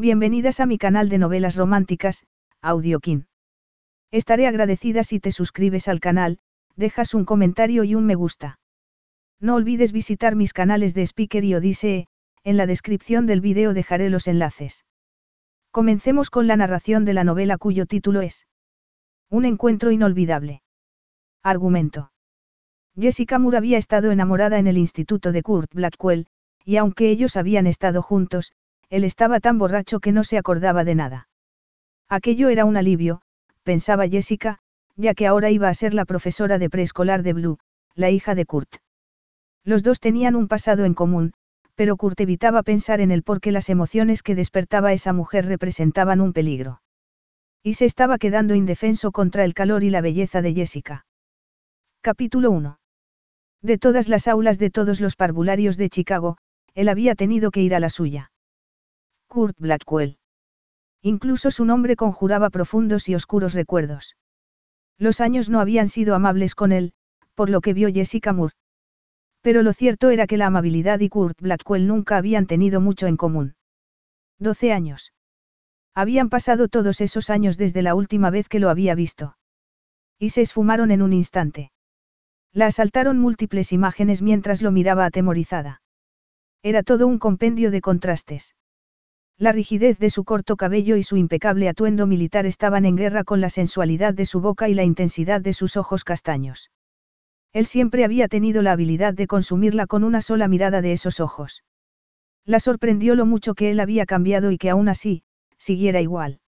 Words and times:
Bienvenidas 0.00 0.60
a 0.60 0.66
mi 0.66 0.78
canal 0.78 1.10
de 1.10 1.18
novelas 1.18 1.56
románticas, 1.56 2.24
Audiokin. 2.62 3.26
Estaré 4.10 4.46
agradecida 4.46 5.04
si 5.04 5.20
te 5.20 5.30
suscribes 5.30 5.88
al 5.88 6.00
canal, 6.00 6.38
dejas 6.74 7.12
un 7.12 7.26
comentario 7.26 7.84
y 7.84 7.94
un 7.94 8.06
me 8.06 8.14
gusta. 8.14 8.58
No 9.40 9.56
olvides 9.56 9.92
visitar 9.92 10.36
mis 10.36 10.54
canales 10.54 10.94
de 10.94 11.02
Speaker 11.02 11.44
y 11.44 11.54
Odyssey, 11.54 12.06
en 12.44 12.56
la 12.56 12.64
descripción 12.64 13.26
del 13.26 13.42
vídeo 13.42 13.74
dejaré 13.74 14.08
los 14.08 14.26
enlaces. 14.26 14.86
Comencemos 15.70 16.30
con 16.30 16.46
la 16.46 16.56
narración 16.56 17.04
de 17.04 17.12
la 17.12 17.24
novela 17.24 17.58
cuyo 17.58 17.84
título 17.84 18.22
es 18.22 18.46
Un 19.28 19.44
encuentro 19.44 19.90
inolvidable. 19.90 20.62
Argumento. 21.42 22.10
Jessica 22.98 23.38
Moore 23.38 23.58
había 23.58 23.76
estado 23.76 24.12
enamorada 24.12 24.58
en 24.58 24.66
el 24.66 24.78
instituto 24.78 25.30
de 25.30 25.42
Kurt 25.42 25.74
Blackwell, 25.74 26.26
y 26.64 26.78
aunque 26.78 27.10
ellos 27.10 27.36
habían 27.36 27.66
estado 27.66 28.00
juntos, 28.00 28.54
él 28.90 29.04
estaba 29.04 29.40
tan 29.40 29.58
borracho 29.58 30.00
que 30.00 30.12
no 30.12 30.24
se 30.24 30.36
acordaba 30.36 30.84
de 30.84 30.96
nada. 30.96 31.28
Aquello 32.08 32.48
era 32.48 32.64
un 32.64 32.76
alivio, 32.76 33.22
pensaba 33.62 34.08
Jessica, 34.08 34.58
ya 34.96 35.14
que 35.14 35.28
ahora 35.28 35.50
iba 35.50 35.68
a 35.68 35.74
ser 35.74 35.94
la 35.94 36.04
profesora 36.04 36.58
de 36.58 36.68
preescolar 36.68 37.22
de 37.22 37.32
Blue, 37.32 37.58
la 37.94 38.10
hija 38.10 38.34
de 38.34 38.44
Kurt. 38.46 38.76
Los 39.64 39.84
dos 39.84 40.00
tenían 40.00 40.34
un 40.34 40.48
pasado 40.48 40.84
en 40.84 40.94
común, 40.94 41.32
pero 41.76 41.96
Kurt 41.96 42.20
evitaba 42.20 42.62
pensar 42.62 43.00
en 43.00 43.12
él 43.12 43.22
porque 43.22 43.52
las 43.52 43.70
emociones 43.70 44.22
que 44.22 44.34
despertaba 44.34 44.92
esa 44.92 45.12
mujer 45.12 45.46
representaban 45.46 46.20
un 46.20 46.32
peligro. 46.32 46.82
Y 47.62 47.74
se 47.74 47.84
estaba 47.84 48.18
quedando 48.18 48.54
indefenso 48.54 49.12
contra 49.12 49.44
el 49.44 49.54
calor 49.54 49.84
y 49.84 49.90
la 49.90 50.00
belleza 50.00 50.42
de 50.42 50.52
Jessica. 50.52 51.06
Capítulo 52.00 52.50
1. 52.50 52.78
De 53.62 53.78
todas 53.78 54.08
las 54.08 54.26
aulas 54.26 54.58
de 54.58 54.70
todos 54.70 55.00
los 55.00 55.14
parvularios 55.14 55.76
de 55.76 55.90
Chicago, 55.90 56.38
él 56.74 56.88
había 56.88 57.14
tenido 57.14 57.50
que 57.50 57.60
ir 57.60 57.74
a 57.74 57.80
la 57.80 57.90
suya. 57.90 58.30
Kurt 59.30 59.56
Blackwell. 59.60 60.18
Incluso 61.02 61.52
su 61.52 61.64
nombre 61.64 61.94
conjuraba 61.94 62.50
profundos 62.50 63.08
y 63.08 63.14
oscuros 63.14 63.54
recuerdos. 63.54 64.16
Los 64.98 65.20
años 65.20 65.48
no 65.48 65.60
habían 65.60 65.86
sido 65.86 66.16
amables 66.16 66.56
con 66.56 66.72
él, 66.72 66.94
por 67.36 67.48
lo 67.48 67.60
que 67.60 67.72
vio 67.72 67.92
Jessica 67.92 68.32
Moore. 68.32 68.56
Pero 69.40 69.62
lo 69.62 69.72
cierto 69.72 70.10
era 70.10 70.26
que 70.26 70.36
la 70.36 70.46
amabilidad 70.46 70.98
y 70.98 71.08
Kurt 71.08 71.40
Blackwell 71.40 71.86
nunca 71.86 72.16
habían 72.16 72.46
tenido 72.46 72.80
mucho 72.80 73.06
en 73.06 73.16
común. 73.16 73.54
Doce 74.40 74.72
años. 74.72 75.12
Habían 75.94 76.28
pasado 76.28 76.66
todos 76.66 77.00
esos 77.00 77.30
años 77.30 77.56
desde 77.56 77.82
la 77.82 77.94
última 77.94 78.30
vez 78.30 78.48
que 78.48 78.58
lo 78.58 78.68
había 78.68 78.96
visto. 78.96 79.36
Y 80.18 80.30
se 80.30 80.40
esfumaron 80.40 80.90
en 80.90 81.02
un 81.02 81.12
instante. 81.12 81.70
La 82.52 82.66
asaltaron 82.66 83.20
múltiples 83.20 83.70
imágenes 83.70 84.22
mientras 84.22 84.60
lo 84.60 84.72
miraba 84.72 85.04
atemorizada. 85.04 85.82
Era 86.64 86.82
todo 86.82 87.06
un 87.06 87.20
compendio 87.20 87.70
de 87.70 87.80
contrastes. 87.80 88.56
La 89.40 89.52
rigidez 89.52 89.98
de 89.98 90.10
su 90.10 90.24
corto 90.24 90.56
cabello 90.56 90.96
y 90.96 91.02
su 91.02 91.16
impecable 91.16 91.70
atuendo 91.70 92.06
militar 92.06 92.44
estaban 92.44 92.84
en 92.84 92.94
guerra 92.94 93.24
con 93.24 93.40
la 93.40 93.48
sensualidad 93.48 94.12
de 94.12 94.26
su 94.26 94.42
boca 94.42 94.68
y 94.68 94.74
la 94.74 94.84
intensidad 94.84 95.40
de 95.40 95.54
sus 95.54 95.78
ojos 95.78 96.04
castaños. 96.04 96.70
Él 97.54 97.64
siempre 97.64 98.04
había 98.04 98.28
tenido 98.28 98.60
la 98.60 98.72
habilidad 98.72 99.14
de 99.14 99.26
consumirla 99.26 99.86
con 99.86 100.04
una 100.04 100.20
sola 100.20 100.46
mirada 100.46 100.82
de 100.82 100.92
esos 100.92 101.20
ojos. 101.20 101.64
La 102.44 102.60
sorprendió 102.60 103.14
lo 103.14 103.24
mucho 103.24 103.54
que 103.54 103.70
él 103.70 103.80
había 103.80 104.04
cambiado 104.04 104.50
y 104.50 104.58
que 104.58 104.68
aún 104.68 104.90
así, 104.90 105.22
siguiera 105.56 106.02
igual. 106.02 106.40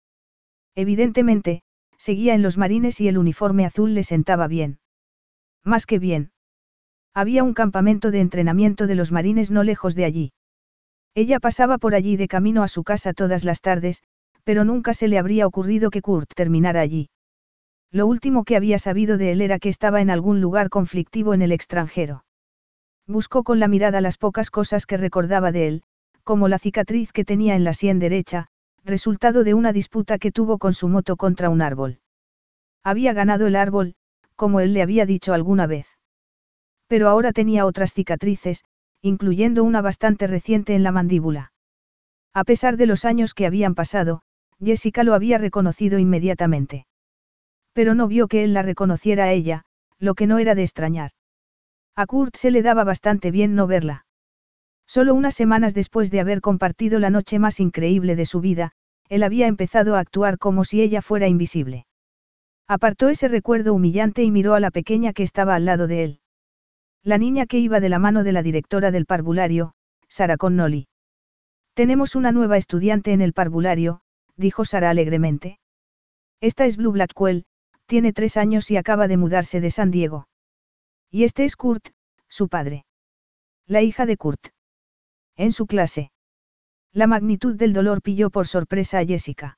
Evidentemente, 0.75 1.64
seguía 1.97 2.34
en 2.34 2.42
los 2.42 2.58
marines 2.58 3.00
y 3.00 3.08
el 3.08 3.17
uniforme 3.17 3.66
azul 3.66 3.94
le 3.94 4.03
sentaba 4.03 4.50
bien. 4.50 4.80
Más 5.64 5.86
que 5.86 5.97
bien. 5.97 6.34
Había 7.14 7.45
un 7.45 7.53
campamento 7.53 8.12
de 8.12 8.19
entrenamiento 8.19 8.86
de 8.86 8.95
los 8.95 9.14
marines 9.14 9.50
no 9.50 9.64
lejos 9.64 9.95
de 9.95 10.03
allí. 10.03 10.34
Ella 11.14 11.40
pasaba 11.40 11.78
por 11.78 11.94
allí 11.94 12.16
de 12.16 12.28
camino 12.28 12.64
a 12.64 12.67
su 12.67 12.84
casa 12.84 13.14
todas 13.14 13.44
las 13.44 13.62
tardes, 13.62 14.04
pero 14.44 14.64
nunca 14.64 14.94
se 14.94 15.08
le 15.08 15.18
habría 15.18 15.45
ocurrido 15.45 15.90
que 15.90 16.02
Kurt 16.02 16.30
terminara 16.36 16.81
allí. 16.81 17.09
Lo 17.92 18.08
último 18.08 18.45
que 18.45 18.56
había 18.56 18.80
sabido 18.80 19.18
de 19.18 19.34
él 19.34 19.42
era 19.42 19.59
que 19.59 19.68
estaba 19.68 20.02
en 20.02 20.09
algún 20.09 20.40
lugar 20.40 20.70
conflictivo 20.70 21.34
en 21.34 21.41
el 21.41 21.52
extranjero. 21.52 22.24
Buscó 23.06 23.44
con 23.44 23.59
la 23.59 23.68
mirada 23.68 24.00
las 24.00 24.18
pocas 24.18 24.50
cosas 24.50 24.86
que 24.86 24.96
recordaba 24.96 25.52
de 25.52 25.68
él, 25.68 25.84
como 26.24 26.47
la 26.47 26.59
cicatriz 26.59 27.12
que 27.12 27.25
tenía 27.25 27.56
en 27.56 27.66
la 27.66 27.74
sien 27.74 28.00
derecha, 28.00 28.47
resultado 28.86 29.44
de 29.44 29.53
una 29.53 29.74
disputa 29.74 30.18
que 30.18 30.31
tuvo 30.31 30.57
con 30.57 30.74
su 30.74 30.88
moto 30.88 31.18
contra 31.18 31.50
un 31.50 31.62
árbol. 31.62 32.00
Había 32.84 33.12
ganado 33.12 33.47
el 33.47 33.57
árbol, 33.57 33.96
como 34.36 34.62
él 34.62 34.74
le 34.74 34.81
había 34.81 35.06
dicho 35.06 35.34
alguna 35.34 35.68
vez. 35.68 35.88
Pero 36.88 37.09
ahora 37.09 37.31
tenía 37.34 37.66
otras 37.66 37.94
cicatrices, 37.94 38.63
incluyendo 39.01 39.63
una 39.63 39.81
bastante 39.81 40.28
reciente 40.28 40.75
en 40.75 40.84
la 40.84 40.91
mandíbula. 40.91 41.51
A 42.34 42.44
pesar 42.44 42.78
de 42.78 42.85
los 42.85 43.03
años 43.06 43.34
que 43.34 43.45
habían 43.45 43.75
pasado, 43.75 44.22
Jessica 44.63 45.03
lo 45.03 45.13
había 45.13 45.38
reconocido 45.38 46.00
inmediatamente. 46.00 46.85
Pero 47.73 47.95
no 47.95 48.07
vio 48.07 48.28
que 48.28 48.44
él 48.44 48.53
la 48.53 48.62
reconociera 48.62 49.25
a 49.25 49.31
ella, 49.31 49.63
lo 49.97 50.13
que 50.13 50.28
no 50.28 50.39
era 50.39 50.56
de 50.56 50.63
extrañar. 50.63 51.12
A 51.95 52.06
Kurt 52.06 52.35
se 52.35 52.51
le 52.51 52.62
daba 52.62 52.84
bastante 52.84 53.31
bien 53.31 53.56
no 53.56 53.67
verla. 53.67 54.06
Solo 54.88 55.13
unas 55.13 55.35
semanas 55.35 55.73
después 55.73 56.12
de 56.12 56.19
haber 56.19 56.41
compartido 56.41 57.00
la 57.00 57.09
noche 57.09 57.39
más 57.39 57.59
increíble 57.59 58.16
de 58.16 58.25
su 58.25 58.41
vida, 58.41 58.73
él 59.09 59.23
había 59.23 59.47
empezado 59.47 59.95
a 59.95 60.00
actuar 60.00 60.38
como 60.38 60.63
si 60.63 60.81
ella 60.81 61.01
fuera 61.01 61.28
invisible. 61.28 61.85
Apartó 62.68 63.09
ese 63.09 63.28
recuerdo 63.28 63.73
humillante 63.73 64.23
y 64.23 64.31
miró 64.31 64.53
a 64.53 64.62
la 64.62 64.72
pequeña 64.72 65.12
que 65.12 65.23
estaba 65.23 65.56
al 65.56 65.66
lado 65.66 65.88
de 65.88 66.03
él. 66.03 66.21
La 67.03 67.17
niña 67.17 67.47
que 67.47 67.57
iba 67.57 67.79
de 67.79 67.89
la 67.89 67.97
mano 67.97 68.23
de 68.23 68.31
la 68.31 68.44
directora 68.44 68.91
del 68.91 69.07
parvulario, 69.07 69.73
Sara 70.07 70.38
Connolly. 70.38 70.88
Tenemos 71.73 72.16
una 72.16 72.31
nueva 72.31 72.57
estudiante 72.57 73.12
en 73.12 73.22
el 73.22 73.34
parvulario, 73.34 74.01
dijo 74.35 74.66
Sara 74.66 74.91
alegremente. 74.91 75.59
Esta 76.41 76.66
es 76.66 76.78
Blue 76.78 76.91
Blackwell, 76.91 77.45
tiene 77.88 78.13
tres 78.13 78.38
años 78.38 78.69
y 78.69 78.78
acaba 78.78 79.07
de 79.07 79.17
mudarse 79.17 79.62
de 79.62 79.72
San 79.72 79.89
Diego. 79.89 80.28
Y 81.09 81.23
este 81.23 81.44
es 81.44 81.56
Kurt, 81.56 81.89
su 82.29 82.50
padre. 82.50 82.85
La 83.66 83.81
hija 83.81 84.06
de 84.06 84.18
Kurt. 84.18 84.50
En 85.35 85.53
su 85.53 85.66
clase. 85.66 86.12
La 86.94 87.07
magnitud 87.07 87.56
del 87.56 87.73
dolor 87.73 88.01
pilló 88.01 88.29
por 88.29 88.47
sorpresa 88.47 89.00
a 89.00 89.06
Jessica. 89.06 89.57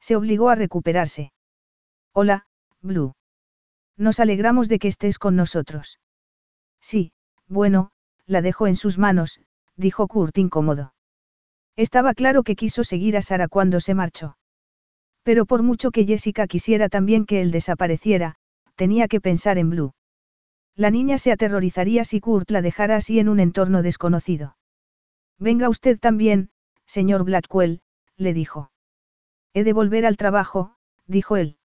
Se 0.00 0.14
obligó 0.14 0.48
a 0.48 0.54
recuperarse. 0.54 1.32
Hola, 2.12 2.46
Blue. 2.80 3.14
Nos 3.96 4.20
alegramos 4.20 4.68
de 4.68 4.78
que 4.78 4.88
estés 4.88 5.18
con 5.18 5.34
nosotros. 5.34 5.98
Sí, 6.82 7.12
bueno, 7.48 7.92
la 8.26 8.42
dejo 8.42 8.66
en 8.66 8.76
sus 8.76 8.98
manos, 8.98 9.40
dijo 9.76 10.08
Kurt 10.08 10.36
incómodo. 10.36 10.92
Estaba 11.76 12.12
claro 12.12 12.42
que 12.42 12.56
quiso 12.56 12.84
seguir 12.84 13.16
a 13.16 13.22
Sara 13.22 13.48
cuando 13.48 13.80
se 13.80 13.94
marchó. 13.94 14.36
Pero 15.22 15.46
por 15.46 15.62
mucho 15.62 15.90
que 15.90 16.04
Jessica 16.04 16.46
quisiera 16.46 16.88
también 16.88 17.24
que 17.24 17.40
él 17.40 17.50
desapareciera, 17.52 18.34
tenía 18.74 19.08
que 19.08 19.20
pensar 19.20 19.56
en 19.56 19.70
Blue. 19.70 19.94
La 20.74 20.90
niña 20.90 21.18
se 21.18 21.32
aterrorizaría 21.32 22.04
si 22.04 22.20
Kurt 22.20 22.50
la 22.50 22.62
dejara 22.62 22.96
así 22.96 23.18
en 23.18 23.28
un 23.28 23.40
entorno 23.40 23.82
desconocido. 23.82 24.56
Venga 25.38 25.68
usted 25.68 25.98
también, 25.98 26.50
señor 26.86 27.24
Blackwell, 27.24 27.80
le 28.16 28.34
dijo. 28.34 28.70
He 29.54 29.64
de 29.64 29.72
volver 29.72 30.06
al 30.06 30.16
trabajo, 30.16 30.76
dijo 31.06 31.36
él. 31.36 31.58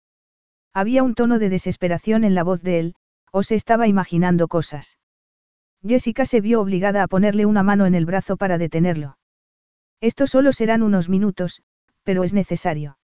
Había 0.74 1.04
un 1.04 1.16
tono 1.16 1.40
de 1.40 1.50
desesperación 1.50 2.24
en 2.24 2.36
la 2.36 2.44
voz 2.44 2.62
de 2.62 2.80
él, 2.80 2.96
o 3.32 3.44
se 3.44 3.56
estaba 3.56 3.88
imaginando 3.88 4.48
cosas. 4.48 4.98
Jessica 5.86 6.26
se 6.26 6.42
vio 6.42 6.62
obligada 6.62 7.04
a 7.04 7.08
ponerle 7.08 7.46
una 7.46 7.62
mano 7.62 7.86
en 7.86 7.94
el 7.94 8.06
brazo 8.06 8.38
para 8.38 8.58
detenerlo. 8.58 9.18
Esto 10.02 10.26
solo 10.26 10.52
serán 10.52 10.82
unos 10.82 11.10
minutos, 11.10 11.62
pero 12.04 12.24
es 12.24 12.34
necesario. 12.34 12.98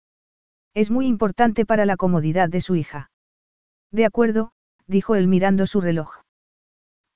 Es 0.74 0.90
muy 0.90 1.08
importante 1.08 1.66
para 1.66 1.86
la 1.86 1.98
comodidad 1.98 2.48
de 2.48 2.62
su 2.62 2.76
hija. 2.76 3.12
De 3.92 4.06
acuerdo, 4.06 4.52
dijo 4.88 5.16
él 5.16 5.28
mirando 5.28 5.66
su 5.66 5.82
reloj. 5.82 6.22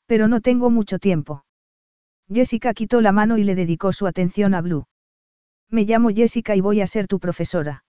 Pero 0.05 0.27
no 0.27 0.41
tengo 0.41 0.69
mucho 0.69 0.99
tiempo. 0.99 1.45
Jessica 2.31 2.73
quitó 2.73 2.99
la 2.99 3.11
mano 3.11 3.37
y 3.37 3.43
le 3.43 3.55
dedicó 3.55 3.93
su 3.93 4.05
atención 4.05 4.53
a 4.53 4.61
Blue. 4.61 4.85
Me 5.69 5.85
llamo 5.85 6.09
Jessica 6.09 6.55
y 6.55 6.61
voy 6.61 6.81
a 6.81 6.87
ser 6.87 7.07
tu 7.07 7.19
profesora. 7.19 7.83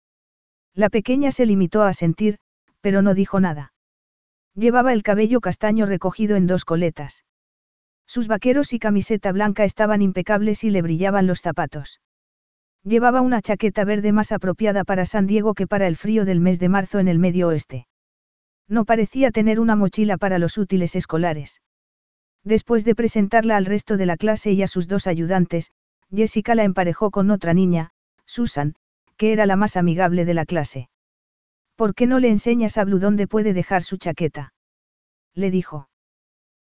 La 0.75 0.91
pequeña 0.91 1.33
se 1.33 1.47
limitó 1.47 1.83
a 1.83 1.95
sentir, 1.95 2.39
pero 2.81 3.03
no 3.03 3.15
dijo 3.15 3.41
nada. 3.41 3.73
Llevaba 4.55 4.93
el 4.93 5.03
cabello 5.03 5.41
castaño 5.41 5.87
recogido 5.87 6.37
en 6.37 6.47
dos 6.47 6.65
coletas. 6.65 7.25
Sus 8.15 8.29
vaqueros 8.29 8.75
y 8.75 8.79
camiseta 8.79 9.33
blanca 9.33 9.65
estaban 9.65 10.03
impecables 10.03 10.65
y 10.65 10.69
le 10.69 10.83
brillaban 10.83 11.27
los 11.27 11.41
zapatos. 11.41 12.03
Llevaba 12.85 13.23
una 13.23 13.41
chaqueta 13.41 13.87
verde 13.87 14.13
más 14.13 14.33
apropiada 14.33 14.85
para 14.85 15.07
San 15.07 15.27
Diego 15.27 15.55
que 15.55 15.67
para 15.67 15.87
el 15.87 15.97
frío 15.97 16.27
del 16.27 16.39
mes 16.39 16.61
de 16.61 16.69
marzo 16.69 16.99
en 16.99 17.09
el 17.09 17.19
medio 17.19 17.49
oeste. 17.49 17.87
No 18.69 18.85
parecía 18.85 19.31
tener 19.31 19.59
una 19.59 19.77
mochila 19.77 20.19
para 20.19 20.39
los 20.39 20.59
útiles 20.59 20.95
escolares. 20.95 21.63
Después 22.45 22.85
de 22.85 22.95
presentarla 22.95 23.57
al 23.57 23.65
resto 23.65 23.97
de 23.97 24.05
la 24.05 24.19
clase 24.19 24.53
y 24.53 24.63
a 24.63 24.69
sus 24.69 24.89
dos 24.89 25.07
ayudantes, 25.07 25.71
Jessica 26.15 26.55
la 26.55 26.65
emparejó 26.65 27.11
con 27.11 27.31
otra 27.31 27.55
niña, 27.55 27.93
Susan, 28.27 28.75
que 29.17 29.33
era 29.33 29.47
la 29.47 29.57
más 29.57 29.79
amigable 29.79 30.27
de 30.27 30.35
la 30.35 30.45
clase. 30.45 30.91
¿Por 31.77 31.95
qué 31.95 32.07
no 32.07 32.19
le 32.19 32.29
enseñas 32.29 32.77
a 32.77 32.85
Blue 32.85 32.99
dónde 32.99 33.27
puede 33.27 33.55
dejar 33.55 33.83
su 33.83 33.97
chaqueta? 33.97 34.53
Le 35.33 35.51
dijo. 35.51 35.89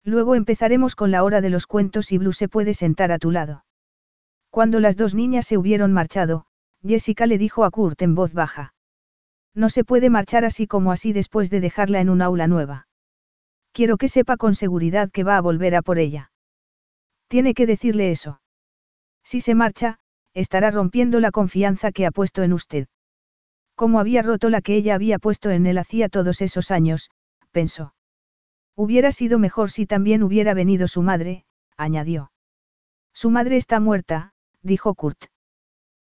Luego 0.05 0.35
empezaremos 0.35 0.95
con 0.95 1.09
la 1.09 1.23
hora 1.23 1.41
de 1.41 1.49
los 1.49 1.65
cuentos 1.65 2.11
y 2.11 2.19
Blue 2.19 2.31
se 2.31 2.47
puede 2.47 2.75
sentar 2.75 3.11
a 3.11 3.17
tu 3.17 3.31
lado. 3.31 3.65
Cuando 4.51 4.79
las 4.79 4.95
dos 4.95 5.15
niñas 5.15 5.47
se 5.47 5.57
hubieron 5.57 5.91
marchado, 5.91 6.45
Jessica 6.85 7.25
le 7.25 7.39
dijo 7.39 7.65
a 7.65 7.71
Kurt 7.71 8.01
en 8.03 8.13
voz 8.13 8.31
baja. 8.31 8.75
No 9.55 9.69
se 9.69 9.83
puede 9.83 10.11
marchar 10.11 10.45
así 10.45 10.67
como 10.67 10.91
así 10.91 11.11
después 11.11 11.49
de 11.49 11.59
dejarla 11.59 12.01
en 12.01 12.09
un 12.09 12.21
aula 12.21 12.45
nueva. 12.45 12.87
Quiero 13.71 13.97
que 13.97 14.07
sepa 14.07 14.37
con 14.37 14.53
seguridad 14.53 15.09
que 15.09 15.23
va 15.23 15.37
a 15.37 15.41
volver 15.41 15.75
a 15.75 15.81
por 15.81 15.97
ella. 15.97 16.31
Tiene 17.27 17.55
que 17.55 17.65
decirle 17.65 18.11
eso. 18.11 18.41
Si 19.23 19.41
se 19.41 19.55
marcha, 19.55 19.97
estará 20.35 20.69
rompiendo 20.69 21.19
la 21.19 21.31
confianza 21.31 21.91
que 21.91 22.05
ha 22.05 22.11
puesto 22.11 22.43
en 22.43 22.53
usted. 22.53 22.87
Como 23.73 23.99
había 23.99 24.21
roto 24.21 24.51
la 24.51 24.61
que 24.61 24.75
ella 24.75 24.93
había 24.93 25.17
puesto 25.17 25.49
en 25.49 25.65
él 25.65 25.79
hacía 25.79 26.09
todos 26.09 26.41
esos 26.41 26.69
años, 26.69 27.09
pensó. 27.51 27.94
Hubiera 28.75 29.11
sido 29.11 29.39
mejor 29.39 29.71
si 29.71 29.85
también 29.85 30.23
hubiera 30.23 30.53
venido 30.53 30.87
su 30.87 31.01
madre, 31.01 31.45
añadió. 31.77 32.31
Su 33.13 33.29
madre 33.29 33.55
está 33.55 33.79
muerta, 33.79 34.33
dijo 34.61 34.93
Kurt. 34.95 35.25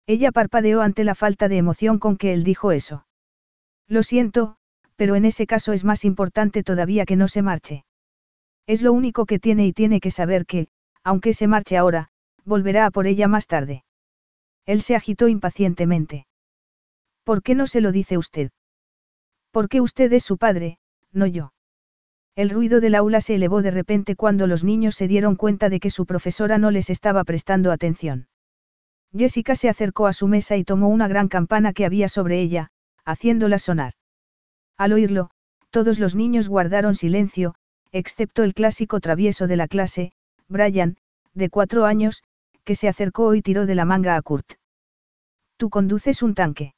Ella 0.06 0.32
parpadeó 0.32 0.82
ante 0.82 1.05
la 1.05 1.15
falta 1.15 1.49
de 1.49 1.56
emoción 1.56 1.99
con 1.99 2.17
que 2.17 2.32
él 2.32 2.44
dijo 2.44 2.73
eso. 2.73 3.06
Lo 3.87 4.03
siento, 4.03 4.56
pero 4.97 5.17
en 5.17 5.25
ese 5.25 5.47
caso 5.47 5.73
es 5.73 5.85
más 5.85 6.05
importante 6.05 6.62
todavía 6.62 7.06
que 7.06 7.17
no 7.17 7.29
se 7.29 7.43
marche. 7.43 7.85
Es 8.67 8.82
lo 8.82 8.93
único 8.93 9.25
que 9.25 9.38
tiene 9.38 9.67
y 9.67 9.73
tiene 9.73 10.00
que 10.00 10.11
saber 10.11 10.44
que, 10.44 10.69
aunque 11.03 11.32
se 11.32 11.47
marche 11.47 11.79
ahora, 11.79 12.11
volverá 12.44 12.85
a 12.85 12.91
por 12.91 13.06
ella 13.06 13.29
más 13.29 13.47
tarde. 13.47 13.85
Él 14.67 14.82
se 14.82 14.94
agitó 14.94 15.29
impacientemente. 15.29 16.26
¿Por 17.25 17.43
qué 17.43 17.55
no 17.55 17.67
se 17.67 17.81
lo 17.81 17.93
dice 17.93 18.19
usted? 18.19 18.50
Porque 19.50 19.81
usted 19.81 20.12
es 20.12 20.25
su 20.25 20.37
padre, 20.37 20.79
no 21.12 21.26
yo. 21.26 21.53
El 22.38 22.50
ruido 22.50 22.79
del 22.79 22.94
aula 22.94 23.20
se 23.20 23.35
elevó 23.35 23.62
de 23.62 23.73
repente 23.73 24.14
cuando 24.14 24.46
los 24.46 24.62
niños 24.62 24.94
se 24.94 25.08
dieron 25.08 25.35
cuenta 25.35 25.69
de 25.69 25.81
que 25.81 25.90
su 25.90 26.06
profesora 26.06 26.56
no 26.56 26.70
les 26.70 26.88
estaba 26.88 27.25
prestando 27.25 27.73
atención. 27.73 28.29
Jessica 29.12 29.56
se 29.56 29.69
acercó 29.69 30.06
a 30.06 30.12
su 30.12 30.29
mesa 30.29 30.56
y 30.56 30.62
tomó 30.62 30.88
una 30.88 31.08
gran 31.08 31.26
campana 31.26 31.73
que 31.73 31.85
había 31.85 32.08
sobre 32.08 32.40
ella, 32.40 32.70
haciéndola 33.05 33.58
sonar. 33.58 33.94
Al 34.76 34.93
oírlo, 34.93 35.31
todos 35.70 35.99
los 35.99 36.14
niños 36.14 36.49
guardaron 36.49 36.94
silencio, 36.94 37.56
excepto 37.90 38.44
el 38.44 38.55
clásico 38.55 39.00
travieso 39.00 39.49
de 39.49 39.56
la 39.56 39.67
clase, 39.67 40.12
Brian, 40.46 40.96
de 41.35 41.50
cuatro 41.50 41.87
años, 41.87 42.23
que 42.62 42.76
se 42.76 42.87
acercó 42.87 43.35
y 43.35 43.43
tiró 43.43 43.67
de 43.67 43.75
la 43.75 43.85
manga 43.85 44.14
a 44.14 44.23
Kurt. 44.23 44.52
Tú 45.56 45.70
conduces 45.70 46.23
un 46.23 46.37
tanque. 46.37 46.75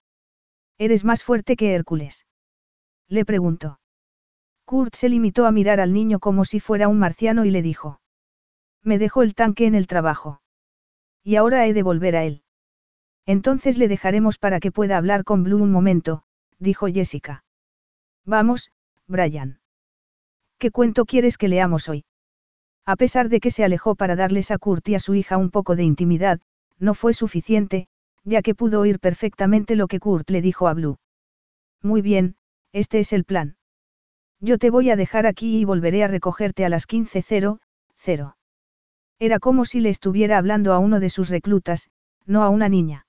¿Eres 0.79 1.05
más 1.05 1.23
fuerte 1.23 1.55
que 1.55 1.75
Hércules? 1.75 2.25
Le 3.09 3.27
preguntó. 3.27 3.79
Kurt 4.71 4.95
se 4.95 5.09
limitó 5.09 5.47
a 5.47 5.51
mirar 5.51 5.81
al 5.81 5.93
niño 5.93 6.21
como 6.21 6.45
si 6.45 6.61
fuera 6.61 6.87
un 6.87 6.97
marciano 6.97 7.45
y 7.45 7.51
le 7.51 7.61
dijo. 7.61 8.01
Me 8.85 9.01
dejó 9.01 9.25
el 9.25 9.35
tanque 9.35 9.67
en 9.67 9.75
el 9.75 9.89
trabajo. 9.89 10.43
Y 11.25 11.35
ahora 11.35 11.67
he 11.67 11.73
de 11.73 11.83
volver 11.83 12.15
a 12.15 12.23
él. 12.23 12.45
Entonces 13.27 13.79
le 13.79 13.89
dejaremos 13.89 14.39
para 14.39 14.61
que 14.61 14.71
pueda 14.71 14.97
hablar 14.97 15.25
con 15.25 15.43
Blue 15.43 15.61
un 15.61 15.73
momento, 15.73 16.23
dijo 16.61 16.87
Jessica. 16.87 17.43
Vamos, 18.25 18.71
Brian. 19.09 19.59
¿Qué 20.57 20.71
cuento 20.71 21.05
quieres 21.05 21.37
que 21.37 21.49
leamos 21.49 21.89
hoy? 21.89 22.05
A 22.87 22.95
pesar 22.95 23.29
de 23.29 23.41
que 23.41 23.51
se 23.51 23.65
alejó 23.65 23.97
para 23.97 24.15
darles 24.15 24.53
a 24.53 24.59
Kurt 24.59 24.89
y 24.89 24.95
a 24.95 25.01
su 25.01 25.17
hija 25.17 25.37
un 25.37 25.51
poco 25.51 25.75
de 25.75 25.83
intimidad, 25.83 26.39
no 26.79 26.95
fue 26.95 27.13
suficiente, 27.13 27.89
ya 28.23 28.41
que 28.41 28.55
pudo 28.55 28.79
oír 28.79 29.01
perfectamente 29.01 29.75
lo 29.75 29.89
que 29.89 29.99
Kurt 29.99 30.31
le 30.31 30.41
dijo 30.41 30.69
a 30.69 30.75
Blue. 30.75 31.01
Muy 31.83 32.03
bien, 32.03 32.37
este 32.71 33.01
es 33.01 33.13
el 33.13 33.25
plan. 33.25 33.57
Yo 34.41 34.59
te 34.59 34.71
voy 34.71 34.91
a 34.91 34.97
dejar 34.97 35.27
aquí 35.27 35.59
y 35.59 35.65
volveré 35.65 36.03
a 36.03 36.09
recogerte 36.09 36.65
a 36.65 36.69
las 36.69 36.89
15.00. 36.89 38.35
Era 39.19 39.39
como 39.39 39.67
si 39.67 39.81
le 39.81 39.91
estuviera 39.91 40.39
hablando 40.39 40.73
a 40.73 40.79
uno 40.79 40.99
de 40.99 41.11
sus 41.11 41.29
reclutas, 41.29 41.91
no 42.25 42.43
a 42.43 42.49
una 42.49 42.71
niña. 42.71 43.07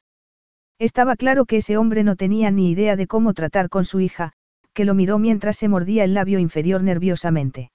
Estaba 0.78 1.16
claro 1.16 1.46
que 1.46 1.58
ese 1.58 1.78
hombre 1.78 2.04
no 2.04 2.18
tenía 2.18 2.52
ni 2.52 2.72
idea 2.72 2.98
de 2.98 3.08
cómo 3.08 3.34
tratar 3.34 3.70
con 3.70 3.86
su 3.86 4.02
hija, 4.02 4.34
que 4.74 4.84
lo 4.84 4.94
miró 4.94 5.20
mientras 5.20 5.56
se 5.56 5.70
mordía 5.70 6.04
el 6.04 6.14
labio 6.14 6.40
inferior 6.40 6.84
nerviosamente. 6.84 7.72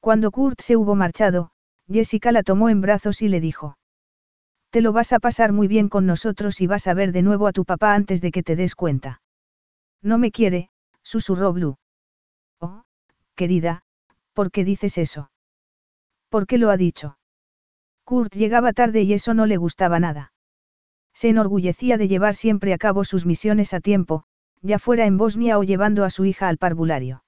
Cuando 0.00 0.32
Kurt 0.32 0.60
se 0.60 0.76
hubo 0.76 0.96
marchado, 0.96 1.50
Jessica 1.88 2.32
la 2.32 2.42
tomó 2.42 2.70
en 2.70 2.80
brazos 2.80 3.22
y 3.22 3.28
le 3.28 3.40
dijo. 3.40 3.78
Te 4.70 4.80
lo 4.80 4.92
vas 4.92 5.12
a 5.12 5.20
pasar 5.20 5.52
muy 5.52 5.68
bien 5.68 5.88
con 5.88 6.06
nosotros 6.06 6.60
y 6.60 6.66
vas 6.66 6.88
a 6.88 6.94
ver 6.94 7.12
de 7.12 7.22
nuevo 7.22 7.46
a 7.46 7.52
tu 7.52 7.64
papá 7.64 7.94
antes 7.94 8.20
de 8.20 8.32
que 8.32 8.42
te 8.42 8.56
des 8.56 8.74
cuenta. 8.74 9.20
No 10.02 10.18
me 10.18 10.32
quiere, 10.32 10.70
susurró 11.02 11.52
Blue. 11.52 11.76
Oh, 12.60 12.84
querida, 13.34 13.82
¿por 14.32 14.50
qué 14.50 14.64
dices 14.64 14.98
eso? 14.98 15.30
¿Por 16.28 16.46
qué 16.46 16.58
lo 16.58 16.70
ha 16.70 16.76
dicho? 16.76 17.18
Kurt 18.04 18.34
llegaba 18.34 18.72
tarde 18.72 19.02
y 19.02 19.12
eso 19.12 19.34
no 19.34 19.46
le 19.46 19.56
gustaba 19.56 20.00
nada. 20.00 20.32
Se 21.14 21.28
enorgullecía 21.28 21.96
de 21.96 22.08
llevar 22.08 22.34
siempre 22.34 22.74
a 22.74 22.78
cabo 22.78 23.04
sus 23.04 23.24
misiones 23.24 23.72
a 23.72 23.80
tiempo, 23.80 24.24
ya 24.60 24.78
fuera 24.78 25.06
en 25.06 25.16
Bosnia 25.16 25.58
o 25.58 25.62
llevando 25.62 26.04
a 26.04 26.10
su 26.10 26.24
hija 26.24 26.48
al 26.48 26.58
parvulario. 26.58 27.24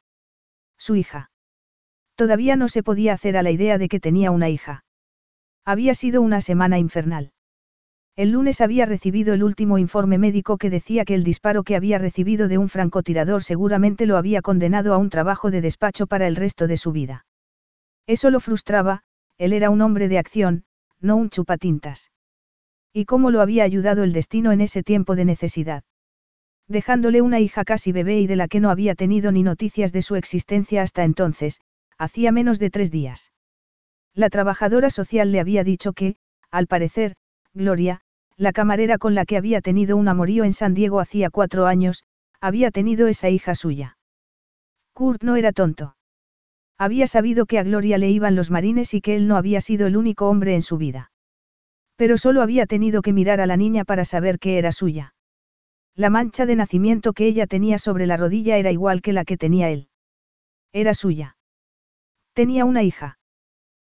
Su 0.77 0.97
hija. 0.97 1.31
Todavía 2.17 2.57
no 2.57 2.69
se 2.69 2.83
podía 2.83 3.13
hacer 3.13 3.37
a 3.37 3.43
la 3.43 3.51
idea 3.51 3.79
de 3.79 3.89
que 3.89 4.01
tenía 4.01 4.31
una 4.31 4.49
hija. 4.49 4.85
Había 5.65 5.95
sido 5.95 6.23
una 6.23 6.41
semana 6.41 6.79
infernal. 6.79 7.33
El 8.17 8.31
lunes 8.31 8.63
había 8.63 8.87
recibido 8.87 9.35
el 9.35 9.43
último 9.43 9.77
informe 9.77 10.17
médico 10.17 10.57
que 10.57 10.71
decía 10.71 11.05
que 11.05 11.15
el 11.15 11.23
disparo 11.23 11.65
que 11.65 11.77
había 11.77 11.99
recibido 11.99 12.49
de 12.49 12.57
un 12.57 12.71
francotirador 12.71 13.43
seguramente 13.43 14.07
lo 14.07 14.17
había 14.17 14.41
condenado 14.41 14.95
a 14.95 14.97
un 14.97 15.11
trabajo 15.11 15.51
de 15.51 15.61
despacho 15.61 16.07
para 16.07 16.27
el 16.27 16.35
resto 16.35 16.67
de 16.67 16.79
su 16.79 16.93
vida. 16.93 17.27
Eso 18.07 18.31
lo 18.31 18.41
frustraba, 18.41 19.03
él 19.37 19.53
era 19.53 19.69
un 19.69 19.83
hombre 19.83 20.09
de 20.09 20.17
acción, 20.17 20.65
no 20.99 21.17
un 21.17 21.29
chupatintas. 21.29 22.11
¿Y 22.91 23.05
cómo 23.05 23.31
lo 23.31 23.43
había 23.43 23.65
ayudado 23.65 24.03
el 24.03 24.15
destino 24.15 24.51
en 24.51 24.63
ese 24.63 24.83
tiempo 24.83 25.15
de 25.15 25.27
necesidad? 25.27 25.85
Dejándole 26.69 27.21
una 27.21 27.41
hija 27.41 27.65
casi 27.65 27.93
bebé 27.93 28.19
y 28.21 28.27
de 28.27 28.37
la 28.37 28.49
que 28.49 28.61
no 28.61 28.71
había 28.71 28.95
tenido 28.95 29.31
ni 29.31 29.43
noticias 29.43 29.93
de 29.93 30.01
su 30.01 30.17
existencia 30.17 30.81
hasta 30.81 31.05
entonces, 31.05 31.61
hacía 31.99 32.33
menos 32.33 32.59
de 32.59 32.71
tres 32.71 32.91
días. 32.91 33.33
La 34.15 34.31
trabajadora 34.31 34.89
social 34.89 35.33
le 35.33 35.41
había 35.41 35.65
dicho 35.65 35.93
que, 35.93 36.17
al 36.51 36.67
parecer, 36.67 37.17
Gloria, 37.53 38.01
la 38.37 38.53
camarera 38.53 38.99
con 38.99 39.15
la 39.15 39.25
que 39.25 39.37
había 39.37 39.61
tenido 39.61 39.97
un 39.97 40.09
amorío 40.09 40.45
en 40.45 40.53
San 40.53 40.75
Diego 40.75 41.01
hacía 41.01 41.31
cuatro 41.31 41.67
años, 41.67 42.05
había 42.41 42.71
tenido 42.71 43.09
esa 43.09 43.31
hija 43.31 43.55
suya. 43.55 43.97
Kurt 44.93 45.23
no 45.23 45.37
era 45.37 45.53
tonto. 45.53 45.97
Había 46.79 47.07
sabido 47.07 47.47
que 47.47 47.59
a 47.59 47.63
Gloria 47.63 47.97
le 47.97 48.11
iban 48.11 48.35
los 48.35 48.51
marines 48.51 48.93
y 48.93 49.01
que 49.01 49.17
él 49.17 49.29
no 49.29 49.37
había 49.37 49.61
sido 49.61 49.87
el 49.87 49.97
único 49.97 50.29
hombre 50.29 50.55
en 50.55 50.63
su 50.63 50.77
vida. 50.77 51.11
Pero 51.97 52.19
solo 52.19 52.43
había 52.43 52.67
tenido 52.67 53.01
que 53.01 53.15
mirar 53.15 53.41
a 53.41 53.47
la 53.47 53.57
niña 53.57 53.85
para 53.85 54.05
saber 54.05 54.39
que 54.39 54.59
era 54.59 54.73
suya. 54.73 55.15
La 55.95 56.11
mancha 56.11 56.45
de 56.45 56.57
nacimiento 56.57 57.15
que 57.15 57.27
ella 57.27 57.47
tenía 57.47 57.79
sobre 57.79 58.07
la 58.07 58.19
rodilla 58.19 58.59
era 58.59 58.71
igual 58.71 59.01
que 59.01 59.15
la 59.15 59.25
que 59.25 59.39
tenía 59.39 59.71
él. 59.71 59.89
Era 60.73 60.93
suya. 60.93 61.39
Tenía 62.35 62.67
una 62.67 62.83
hija. 62.83 63.19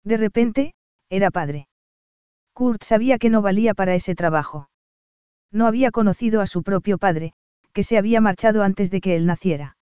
De 0.03 0.17
repente, 0.17 0.73
era 1.09 1.29
padre. 1.29 1.67
Kurt 2.53 2.83
sabía 2.83 3.17
que 3.17 3.29
no 3.29 3.41
valía 3.41 3.73
para 3.73 3.95
ese 3.95 4.15
trabajo. 4.15 4.69
No 5.51 5.67
había 5.67 5.91
conocido 5.91 6.41
a 6.41 6.47
su 6.47 6.63
propio 6.63 6.97
padre, 6.97 7.33
que 7.73 7.83
se 7.83 7.97
había 7.97 8.21
marchado 8.21 8.63
antes 8.63 8.91
de 8.91 9.01
que 9.01 9.15
él 9.15 9.25
naciera. 9.25 9.77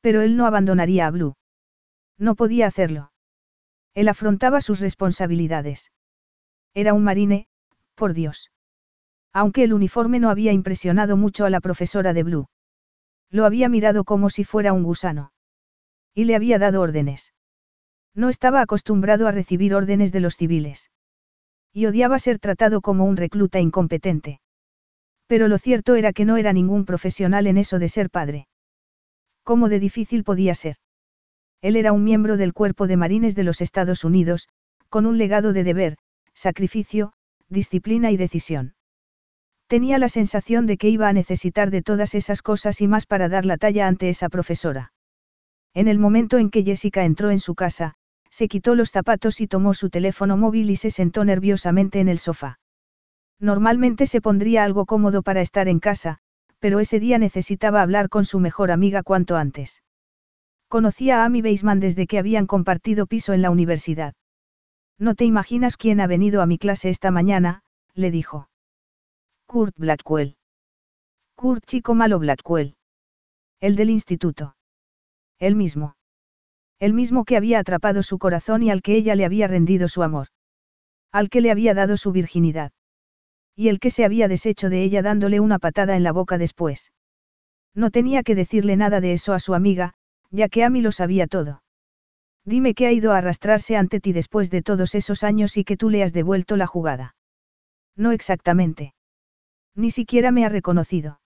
Pero 0.00 0.22
él 0.22 0.36
no 0.36 0.46
abandonaría 0.46 1.06
a 1.06 1.10
Blue. 1.10 1.36
No 2.18 2.34
podía 2.34 2.66
hacerlo. 2.66 3.12
Él 3.94 4.08
afrontaba 4.08 4.60
sus 4.60 4.80
responsabilidades. 4.80 5.90
Era 6.74 6.94
un 6.94 7.04
marine, 7.04 7.48
por 7.94 8.12
Dios. 8.12 8.50
Aunque 9.32 9.64
el 9.64 9.72
uniforme 9.72 10.20
no 10.20 10.30
había 10.30 10.52
impresionado 10.52 11.16
mucho 11.16 11.44
a 11.44 11.50
la 11.50 11.60
profesora 11.60 12.12
de 12.12 12.22
Blue. 12.22 12.48
Lo 13.30 13.44
había 13.44 13.68
mirado 13.68 14.04
como 14.04 14.30
si 14.30 14.44
fuera 14.44 14.72
un 14.72 14.82
gusano. 14.82 15.32
Y 16.14 16.24
le 16.24 16.34
había 16.34 16.58
dado 16.58 16.80
órdenes. 16.80 17.34
No 18.14 18.28
estaba 18.28 18.60
acostumbrado 18.60 19.28
a 19.28 19.32
recibir 19.32 19.74
órdenes 19.74 20.12
de 20.12 20.20
los 20.20 20.36
civiles. 20.36 20.90
Y 21.72 21.86
odiaba 21.86 22.18
ser 22.18 22.38
tratado 22.38 22.80
como 22.80 23.04
un 23.04 23.16
recluta 23.16 23.60
incompetente. 23.60 24.40
Pero 25.26 25.48
lo 25.48 25.58
cierto 25.58 25.94
era 25.94 26.12
que 26.12 26.24
no 26.24 26.36
era 26.36 26.52
ningún 26.52 26.84
profesional 26.84 27.46
en 27.46 27.58
eso 27.58 27.78
de 27.78 27.88
ser 27.88 28.10
padre. 28.10 28.48
¿Cómo 29.44 29.68
de 29.68 29.78
difícil 29.78 30.24
podía 30.24 30.54
ser? 30.54 30.76
Él 31.60 31.76
era 31.76 31.92
un 31.92 32.04
miembro 32.04 32.36
del 32.36 32.52
cuerpo 32.52 32.86
de 32.86 32.96
marines 32.96 33.34
de 33.34 33.44
los 33.44 33.60
Estados 33.60 34.04
Unidos, 34.04 34.48
con 34.88 35.06
un 35.06 35.18
legado 35.18 35.52
de 35.52 35.64
deber, 35.64 35.96
sacrificio, 36.34 37.12
disciplina 37.48 38.10
y 38.10 38.16
decisión. 38.16 38.74
Tenía 39.66 39.98
la 39.98 40.08
sensación 40.08 40.64
de 40.66 40.78
que 40.78 40.88
iba 40.88 41.08
a 41.08 41.12
necesitar 41.12 41.70
de 41.70 41.82
todas 41.82 42.14
esas 42.14 42.40
cosas 42.40 42.80
y 42.80 42.88
más 42.88 43.04
para 43.04 43.28
dar 43.28 43.44
la 43.44 43.58
talla 43.58 43.86
ante 43.86 44.08
esa 44.08 44.30
profesora. 44.30 44.92
En 45.74 45.88
el 45.88 45.98
momento 45.98 46.38
en 46.38 46.50
que 46.50 46.64
Jessica 46.64 47.04
entró 47.04 47.30
en 47.30 47.38
su 47.38 47.54
casa, 47.54 47.97
se 48.30 48.48
quitó 48.48 48.74
los 48.74 48.90
zapatos 48.90 49.40
y 49.40 49.46
tomó 49.46 49.74
su 49.74 49.90
teléfono 49.90 50.36
móvil 50.36 50.70
y 50.70 50.76
se 50.76 50.90
sentó 50.90 51.24
nerviosamente 51.24 52.00
en 52.00 52.08
el 52.08 52.18
sofá. 52.18 52.58
Normalmente 53.40 54.06
se 54.06 54.20
pondría 54.20 54.64
algo 54.64 54.86
cómodo 54.86 55.22
para 55.22 55.40
estar 55.40 55.68
en 55.68 55.80
casa, 55.80 56.18
pero 56.58 56.80
ese 56.80 57.00
día 57.00 57.18
necesitaba 57.18 57.82
hablar 57.82 58.08
con 58.08 58.24
su 58.24 58.40
mejor 58.40 58.70
amiga 58.70 59.02
cuanto 59.02 59.36
antes. 59.36 59.82
Conocía 60.68 61.22
a 61.22 61.24
Amy 61.24 61.40
Baseman 61.40 61.80
desde 61.80 62.06
que 62.06 62.18
habían 62.18 62.46
compartido 62.46 63.06
piso 63.06 63.32
en 63.32 63.42
la 63.42 63.50
universidad. 63.50 64.14
No 64.98 65.14
te 65.14 65.24
imaginas 65.24 65.76
quién 65.76 66.00
ha 66.00 66.06
venido 66.06 66.42
a 66.42 66.46
mi 66.46 66.58
clase 66.58 66.90
esta 66.90 67.10
mañana, 67.10 67.62
le 67.94 68.10
dijo. 68.10 68.50
Kurt 69.46 69.74
Blackwell. 69.78 70.36
Kurt 71.36 71.64
chico 71.64 71.94
malo 71.94 72.18
Blackwell. 72.18 72.76
El 73.60 73.76
del 73.76 73.90
instituto. 73.90 74.56
El 75.38 75.54
mismo. 75.54 75.97
El 76.80 76.94
mismo 76.94 77.24
que 77.24 77.36
había 77.36 77.58
atrapado 77.58 78.02
su 78.02 78.18
corazón 78.18 78.62
y 78.62 78.70
al 78.70 78.82
que 78.82 78.94
ella 78.94 79.14
le 79.16 79.24
había 79.24 79.48
rendido 79.48 79.88
su 79.88 80.02
amor. 80.02 80.28
Al 81.10 81.28
que 81.28 81.40
le 81.40 81.50
había 81.50 81.74
dado 81.74 81.96
su 81.96 82.12
virginidad. 82.12 82.72
Y 83.56 83.68
el 83.68 83.80
que 83.80 83.90
se 83.90 84.04
había 84.04 84.28
deshecho 84.28 84.70
de 84.70 84.82
ella 84.84 85.02
dándole 85.02 85.40
una 85.40 85.58
patada 85.58 85.96
en 85.96 86.04
la 86.04 86.12
boca 86.12 86.38
después. 86.38 86.92
No 87.74 87.90
tenía 87.90 88.22
que 88.22 88.36
decirle 88.36 88.76
nada 88.76 89.00
de 89.00 89.12
eso 89.12 89.32
a 89.32 89.40
su 89.40 89.54
amiga, 89.54 89.94
ya 90.30 90.48
que 90.48 90.62
Amy 90.62 90.80
lo 90.80 90.92
sabía 90.92 91.26
todo. 91.26 91.62
Dime 92.44 92.74
que 92.74 92.86
ha 92.86 92.92
ido 92.92 93.12
a 93.12 93.18
arrastrarse 93.18 93.76
ante 93.76 94.00
ti 94.00 94.12
después 94.12 94.50
de 94.50 94.62
todos 94.62 94.94
esos 94.94 95.24
años 95.24 95.56
y 95.56 95.64
que 95.64 95.76
tú 95.76 95.90
le 95.90 96.02
has 96.02 96.12
devuelto 96.12 96.56
la 96.56 96.66
jugada. 96.66 97.16
No 97.96 98.12
exactamente. 98.12 98.94
Ni 99.74 99.90
siquiera 99.90 100.30
me 100.30 100.44
ha 100.44 100.48
reconocido. 100.48 101.20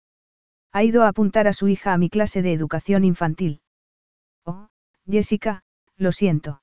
Ha 0.73 0.85
ido 0.85 1.03
a 1.03 1.09
apuntar 1.09 1.49
a 1.49 1.55
su 1.55 1.69
hija 1.69 1.95
a 1.95 1.99
mi 1.99 2.11
clase 2.11 2.43
de 2.43 2.53
educación 2.53 3.05
infantil. 3.05 3.63
Jessica, 5.11 5.63
lo 5.97 6.13
siento. 6.13 6.61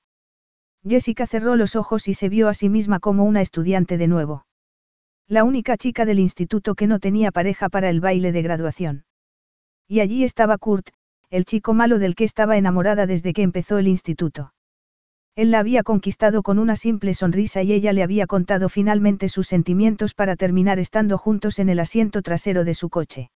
Jessica 0.88 1.26
cerró 1.26 1.56
los 1.56 1.74
ojos 1.74 2.06
y 2.06 2.14
se 2.14 2.28
vio 2.28 2.48
a 2.48 2.54
sí 2.54 2.68
misma 2.68 3.00
como 3.00 3.24
una 3.24 3.40
estudiante 3.40 3.98
de 3.98 4.06
nuevo. 4.06 4.46
La 5.26 5.42
única 5.42 5.76
chica 5.76 6.04
del 6.04 6.20
instituto 6.20 6.76
que 6.76 6.86
no 6.86 7.00
tenía 7.00 7.32
pareja 7.32 7.68
para 7.68 7.90
el 7.90 8.00
baile 8.00 8.30
de 8.30 8.42
graduación. 8.42 9.04
Y 9.88 9.98
allí 9.98 10.22
estaba 10.22 10.58
Kurt, 10.58 10.90
el 11.28 11.44
chico 11.44 11.74
malo 11.74 11.98
del 11.98 12.14
que 12.14 12.22
estaba 12.22 12.56
enamorada 12.56 13.06
desde 13.06 13.32
que 13.32 13.42
empezó 13.42 13.78
el 13.78 13.88
instituto. 13.88 14.52
Él 15.34 15.50
la 15.50 15.58
había 15.58 15.82
conquistado 15.82 16.42
con 16.42 16.60
una 16.60 16.76
simple 16.76 17.14
sonrisa 17.14 17.62
y 17.62 17.72
ella 17.72 17.92
le 17.92 18.04
había 18.04 18.26
contado 18.26 18.68
finalmente 18.68 19.28
sus 19.28 19.48
sentimientos 19.48 20.14
para 20.14 20.36
terminar 20.36 20.78
estando 20.78 21.18
juntos 21.18 21.58
en 21.58 21.68
el 21.68 21.80
asiento 21.80 22.22
trasero 22.22 22.64
de 22.64 22.74
su 22.74 22.88
coche. 22.88 23.30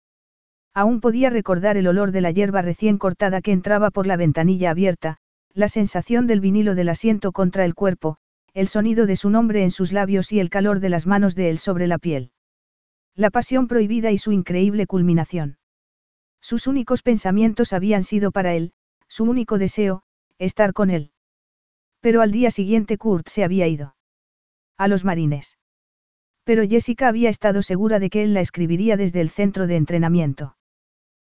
Aún 0.74 1.00
podía 1.00 1.30
recordar 1.30 1.76
el 1.76 1.86
olor 1.86 2.12
de 2.12 2.20
la 2.20 2.30
hierba 2.30 2.62
recién 2.62 2.98
cortada 2.98 3.40
que 3.40 3.52
entraba 3.52 3.90
por 3.90 4.06
la 4.06 4.16
ventanilla 4.16 4.70
abierta, 4.70 5.16
la 5.54 5.68
sensación 5.68 6.26
del 6.26 6.40
vinilo 6.40 6.74
del 6.74 6.88
asiento 6.88 7.32
contra 7.32 7.64
el 7.64 7.74
cuerpo, 7.74 8.16
el 8.54 8.68
sonido 8.68 9.06
de 9.06 9.16
su 9.16 9.30
nombre 9.30 9.62
en 9.62 9.70
sus 9.70 9.92
labios 9.92 10.32
y 10.32 10.40
el 10.40 10.50
calor 10.50 10.80
de 10.80 10.88
las 10.88 11.06
manos 11.06 11.34
de 11.34 11.50
él 11.50 11.58
sobre 11.58 11.86
la 11.86 11.98
piel. 11.98 12.32
La 13.14 13.30
pasión 13.30 13.66
prohibida 13.66 14.12
y 14.12 14.18
su 14.18 14.32
increíble 14.32 14.86
culminación. 14.86 15.58
Sus 16.40 16.66
únicos 16.66 17.02
pensamientos 17.02 17.72
habían 17.72 18.04
sido 18.04 18.30
para 18.30 18.54
él, 18.54 18.72
su 19.08 19.24
único 19.24 19.58
deseo, 19.58 20.02
estar 20.38 20.72
con 20.72 20.90
él. 20.90 21.10
Pero 22.00 22.22
al 22.22 22.30
día 22.30 22.50
siguiente 22.50 22.96
Kurt 22.98 23.28
se 23.28 23.42
había 23.42 23.66
ido. 23.66 23.96
A 24.76 24.86
los 24.86 25.04
marines. 25.04 25.58
Pero 26.44 26.62
Jessica 26.66 27.08
había 27.08 27.30
estado 27.30 27.62
segura 27.62 27.98
de 27.98 28.10
que 28.10 28.22
él 28.22 28.34
la 28.34 28.40
escribiría 28.40 28.96
desde 28.96 29.20
el 29.20 29.30
centro 29.30 29.66
de 29.66 29.76
entrenamiento. 29.76 30.56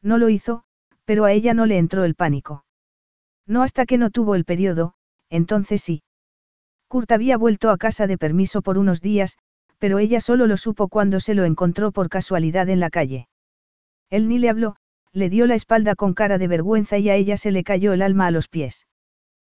No 0.02 0.18
lo 0.18 0.28
hizo, 0.28 0.64
pero 1.04 1.24
a 1.24 1.32
ella 1.32 1.54
no 1.54 1.66
le 1.66 1.78
entró 1.78 2.04
el 2.04 2.14
pánico. 2.14 2.64
No 3.46 3.62
hasta 3.62 3.86
que 3.86 3.98
no 3.98 4.10
tuvo 4.10 4.34
el 4.34 4.44
periodo, 4.44 4.94
entonces 5.30 5.82
sí. 5.82 6.02
Kurt 6.88 7.10
había 7.12 7.38
vuelto 7.38 7.70
a 7.70 7.78
casa 7.78 8.06
de 8.06 8.18
permiso 8.18 8.62
por 8.62 8.78
unos 8.78 9.00
días, 9.00 9.38
pero 9.78 9.98
ella 9.98 10.20
solo 10.20 10.46
lo 10.46 10.56
supo 10.56 10.88
cuando 10.88 11.20
se 11.20 11.34
lo 11.34 11.44
encontró 11.44 11.90
por 11.90 12.08
casualidad 12.08 12.68
en 12.68 12.80
la 12.80 12.90
calle. 12.90 13.28
Él 14.10 14.28
ni 14.28 14.38
le 14.38 14.50
habló, 14.50 14.76
le 15.12 15.28
dio 15.28 15.46
la 15.46 15.54
espalda 15.54 15.94
con 15.94 16.14
cara 16.14 16.38
de 16.38 16.48
vergüenza 16.48 16.98
y 16.98 17.08
a 17.08 17.16
ella 17.16 17.36
se 17.36 17.50
le 17.50 17.64
cayó 17.64 17.92
el 17.92 18.02
alma 18.02 18.26
a 18.26 18.30
los 18.30 18.48
pies. 18.48 18.86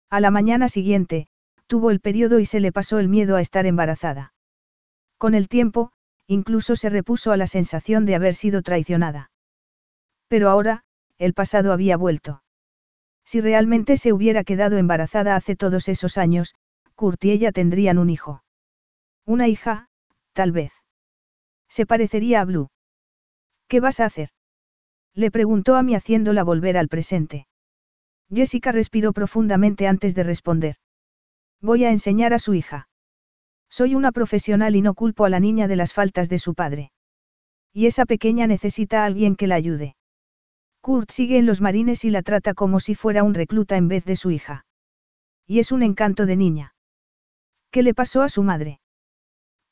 A 0.10 0.20
la 0.20 0.32
mañana 0.32 0.70
siguiente, 0.70 1.28
tuvo 1.68 1.92
el 1.92 2.00
periodo 2.00 2.40
y 2.40 2.46
se 2.46 2.60
le 2.60 2.72
pasó 2.72 3.00
el 3.00 3.10
miedo 3.10 3.36
a 3.36 3.42
estar 3.42 3.66
embarazada. 3.66 4.34
Con 5.18 5.36
el 5.36 5.50
tiempo, 5.50 5.92
incluso 6.28 6.76
se 6.76 6.90
repuso 6.90 7.32
a 7.32 7.38
la 7.38 7.48
sensación 7.48 8.06
de 8.06 8.16
haber 8.16 8.36
sido 8.36 8.62
traicionada. 8.62 9.32
Pero 10.34 10.50
ahora, 10.50 10.82
el 11.20 11.36
pasado 11.36 11.72
había 11.72 11.96
vuelto. 11.96 12.42
Si 13.24 13.40
realmente 13.40 13.98
se 13.98 14.12
hubiera 14.12 14.44
quedado 14.44 14.80
embarazada 14.80 15.36
hace 15.36 15.56
todos 15.56 15.88
esos 15.88 16.18
años, 16.18 16.56
Kurt 16.96 17.24
y 17.24 17.30
ella 17.30 17.52
tendrían 17.52 18.00
un 18.00 18.10
hijo. 18.10 18.44
Una 19.28 19.48
hija, 19.48 19.90
tal 20.34 20.52
vez. 20.52 20.74
Se 21.70 21.86
parecería 21.86 22.42
a 22.42 22.46
Blue. 22.46 22.72
¿Qué 23.68 23.80
vas 23.80 24.00
a 24.00 24.06
hacer? 24.06 24.30
Le 25.13 25.30
preguntó 25.30 25.75
a 25.75 25.84
mí 25.84 25.94
haciéndola 25.94 26.44
volver 26.44 26.78
al 26.78 26.88
presente. 26.88 27.46
Jessica 28.34 28.72
respiró 28.72 29.13
profundamente 29.13 29.86
antes 29.86 30.16
de 30.16 30.24
responder. 30.24 30.78
Voy 31.62 31.86
a 31.86 31.92
enseñar 31.92 32.34
a 32.34 32.40
su 32.40 32.56
hija. 32.56 32.90
Soy 33.70 33.94
una 33.94 34.12
profesional 34.12 34.75
y 34.75 34.82
no 34.82 34.96
culpo 34.96 35.25
a 35.25 35.30
la 35.30 35.40
niña 35.40 35.68
de 35.68 35.75
las 35.75 35.94
faltas 35.94 36.28
de 36.28 36.40
su 36.40 36.56
padre. 36.56 36.92
Y 37.72 37.86
esa 37.86 38.08
pequeña 38.08 38.48
necesita 38.48 39.04
a 39.04 39.06
alguien 39.06 39.36
que 39.36 39.46
la 39.46 39.54
ayude. 39.54 39.96
Kurt 40.84 41.12
sigue 41.12 41.38
en 41.38 41.46
los 41.46 41.62
marines 41.62 42.04
y 42.04 42.10
la 42.10 42.24
trata 42.24 42.54
como 42.54 42.82
si 42.82 42.94
fuera 42.94 43.24
un 43.24 43.34
recluta 43.34 43.78
en 43.78 43.88
vez 43.88 44.04
de 44.04 44.18
su 44.18 44.32
hija. 44.32 44.66
Y 45.48 45.60
es 45.60 45.72
un 45.72 45.82
encanto 45.82 46.25
de 46.25 46.36
niña. 46.36 46.75
¿Qué 47.72 47.84
le 47.84 47.94
pasó 47.94 48.22
a 48.22 48.28
su 48.28 48.44
madre? 48.44 48.82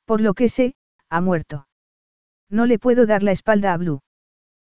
Por 0.06 0.22
lo 0.22 0.34
que 0.34 0.48
sé, 0.48 0.74
ha 1.10 1.20
muerto. 1.20 1.68
No 2.50 2.66
le 2.66 2.80
puedo 2.80 3.06
dar 3.06 3.24
la 3.24 3.34
espalda 3.34 3.74
a 3.74 3.78
Blue. 3.78 4.00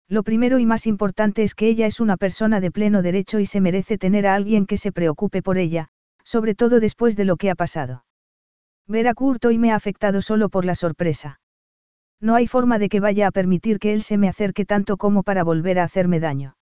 Lo 0.09 0.23
primero 0.23 0.59
y 0.59 0.65
más 0.65 0.87
importante 0.87 1.41
es 1.41 1.55
que 1.55 1.69
ella 1.69 1.87
es 1.87 2.01
una 2.01 2.17
persona 2.17 2.59
de 2.59 2.69
pleno 2.69 3.01
derecho 3.01 3.39
y 3.39 3.45
se 3.45 3.61
merece 3.61 3.97
tener 3.97 4.27
a 4.27 4.35
alguien 4.35 4.65
que 4.65 4.75
se 4.75 4.91
preocupe 4.91 5.41
por 5.41 5.57
ella, 5.57 5.87
sobre 6.25 6.53
todo 6.53 6.81
después 6.81 7.15
de 7.15 7.23
lo 7.23 7.37
que 7.37 7.49
ha 7.49 7.55
pasado. 7.55 8.03
Ver 8.87 9.07
a 9.07 9.13
Kurt 9.13 9.45
hoy 9.45 9.57
me 9.57 9.71
ha 9.71 9.75
afectado 9.75 10.21
solo 10.21 10.49
por 10.49 10.65
la 10.65 10.75
sorpresa. 10.75 11.39
No 12.21 12.35
hay 12.35 12.47
forma 12.47 12.79
de 12.79 12.89
que 12.89 12.99
vaya 12.99 13.27
a 13.27 13.31
permitir 13.31 13.79
que 13.79 13.93
él 13.93 14.01
se 14.01 14.17
me 14.17 14.29
acerque 14.29 14.65
tanto 14.65 14.97
como 14.97 15.23
para 15.23 15.43
volver 15.43 15.79
a 15.79 15.83
hacerme 15.83 16.19
daño. 16.19 16.55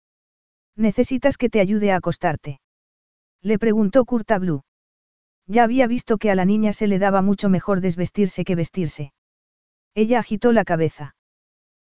¿Necesitas 0.75 1.37
que 1.37 1.49
te 1.49 1.59
ayude 1.59 1.91
a 1.91 1.97
acostarte? 1.97 2.59
Le 3.41 3.59
preguntó 3.59 4.05
Blue. 4.05 4.63
Ya 5.45 5.63
había 5.63 5.87
visto 5.87 6.17
que 6.17 6.31
a 6.31 6.35
la 6.35 6.45
niña 6.45 6.73
se 6.73 6.87
le 6.87 6.99
daba 6.99 7.21
mucho 7.21 7.49
mejor 7.49 7.81
desvestirse 7.81 8.45
que 8.45 8.55
vestirse. 8.55 9.13
Ella 9.93 10.19
agitó 10.19 10.51
la 10.53 10.63
cabeza. 10.63 11.15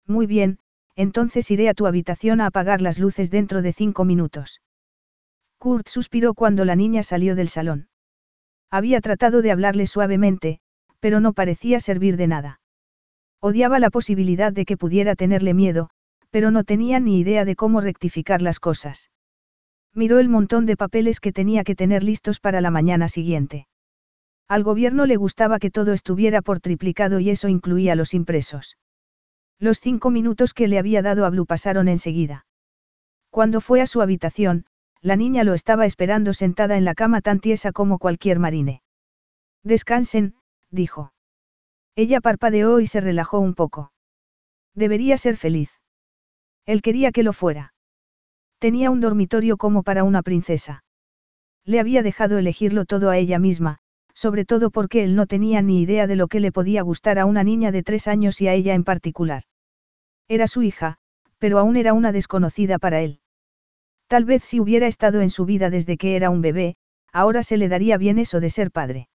Muy 0.07 0.27
bien, 0.27 0.59
entonces 0.97 1.51
iré 1.51 1.69
a 1.69 1.75
tu 1.75 1.87
habitación 1.87 2.41
a 2.41 2.47
apagar 2.47 2.81
las 2.81 2.99
luces 2.99 3.31
dentro 3.31 3.63
de 3.63 3.73
cinco 3.73 4.05
minutos. 4.05 4.61
Kurt 5.59 5.87
suspiró 5.89 6.35
cuando 6.35 6.65
la 6.65 6.75
niña 6.75 7.03
salió 7.03 7.37
del 7.37 7.49
salón. 7.49 7.89
Había 8.71 9.01
tratado 9.01 9.43
de 9.43 9.53
hablarle 9.53 9.87
suavemente, 9.87 10.59
pero 10.99 11.21
no 11.21 11.35
parecía 11.35 11.79
servir 11.79 12.17
de 12.17 12.27
nada. 12.27 12.61
Odiaba 13.45 13.81
la 13.81 13.91
posibilidad 13.91 14.53
de 14.53 14.65
que 14.65 14.77
pudiera 14.77 15.17
tenerle 15.17 15.53
miedo, 15.53 15.91
pero 16.31 16.53
no 16.53 16.63
tenía 16.63 17.01
ni 17.01 17.19
idea 17.19 17.45
de 17.45 17.57
cómo 17.57 17.81
rectificar 17.81 18.41
las 18.41 18.61
cosas. 18.61 19.11
Miró 19.93 20.21
el 20.21 20.29
montón 20.29 20.65
de 20.65 20.77
papeles 20.77 21.19
que 21.19 21.33
tenía 21.33 21.65
que 21.65 21.75
tener 21.75 22.05
listos 22.05 22.39
para 22.39 22.61
la 22.61 22.71
mañana 22.71 23.09
siguiente. 23.09 23.67
Al 24.47 24.63
gobierno 24.63 25.07
le 25.07 25.17
gustaba 25.17 25.59
que 25.59 25.73
todo 25.73 25.93
estuviera 25.93 26.41
por 26.41 26.61
triplicado 26.61 27.19
y 27.19 27.31
eso 27.31 27.49
incluía 27.49 27.97
los 27.97 28.15
impresos. 28.15 28.79
Los 29.59 29.81
cinco 29.81 30.11
minutos 30.11 30.55
que 30.55 30.69
le 30.69 30.79
había 30.79 31.03
dado 31.03 31.27
a 31.27 31.31
Blue 31.31 31.45
pasaron 31.45 31.89
enseguida. 31.89 32.47
Cuando 33.31 33.61
fue 33.61 33.81
a 33.81 33.87
su 33.87 34.03
habitación, 34.03 34.67
la 35.01 35.17
niña 35.17 35.43
lo 35.43 35.55
estaba 35.55 35.85
esperando 35.85 36.33
sentada 36.33 36.77
en 36.77 36.85
la 36.85 36.95
cama 36.95 37.21
tan 37.21 37.41
tiesa 37.41 37.73
como 37.73 37.99
cualquier 37.99 38.39
marine. 38.39 38.83
Descansen, 39.65 40.37
dijo. 40.71 41.12
Ella 41.95 42.21
parpadeó 42.21 42.81
y 42.81 42.87
se 42.87 43.01
relajó 43.01 43.39
un 43.39 43.55
poco. 43.55 43.93
Debería 44.75 45.19
ser 45.19 45.37
feliz. 45.37 45.71
Él 46.65 46.81
quería 46.81 47.13
que 47.13 47.23
lo 47.23 47.33
fuera. 47.33 47.75
Tenía 48.59 48.91
un 48.91 49.01
dormitorio 49.01 49.57
como 49.57 49.83
para 49.83 50.05
una 50.05 50.23
princesa. 50.23 50.85
Le 51.65 51.81
había 51.81 52.03
dejado 52.03 52.39
elegirlo 52.39 52.85
todo 52.85 53.11
a 53.11 53.19
ella 53.19 53.39
misma, 53.39 53.79
sobre 54.15 54.45
todo 54.45 54.71
porque 54.71 55.05
él 55.05 55.17
no 55.17 55.27
tenía 55.27 55.63
ni 55.63 55.83
idea 55.83 56.07
de 56.07 56.17
lo 56.17 56.29
que 56.29 56.41
le 56.41 56.53
podía 56.53 56.83
gustar 56.83 57.19
a 57.19 57.27
una 57.27 57.45
niña 57.45 57.73
de 57.73 57.83
tres 57.83 58.09
años 58.09 58.41
y 58.41 58.49
a 58.49 58.55
ella 58.55 58.75
en 58.75 58.85
particular. 58.85 59.43
Era 60.29 60.47
su 60.47 60.63
hija, 60.63 60.97
pero 61.39 61.59
aún 61.59 61.77
era 61.77 61.93
una 61.93 62.13
desconocida 62.13 62.79
para 62.79 63.01
él. 63.03 63.21
Tal 64.07 64.25
vez 64.25 64.45
si 64.45 64.61
hubiera 64.61 64.87
estado 64.87 65.21
en 65.21 65.31
su 65.31 65.45
vida 65.45 65.71
desde 65.71 65.97
que 65.97 66.17
era 66.17 66.31
un 66.31 66.41
bebé, 66.41 66.77
ahora 67.13 67.43
se 67.43 67.57
le 67.57 67.69
daría 67.69 67.97
bien 67.99 68.19
eso 68.19 68.41
de 68.41 68.51
ser 68.51 68.71
padre. 68.71 69.09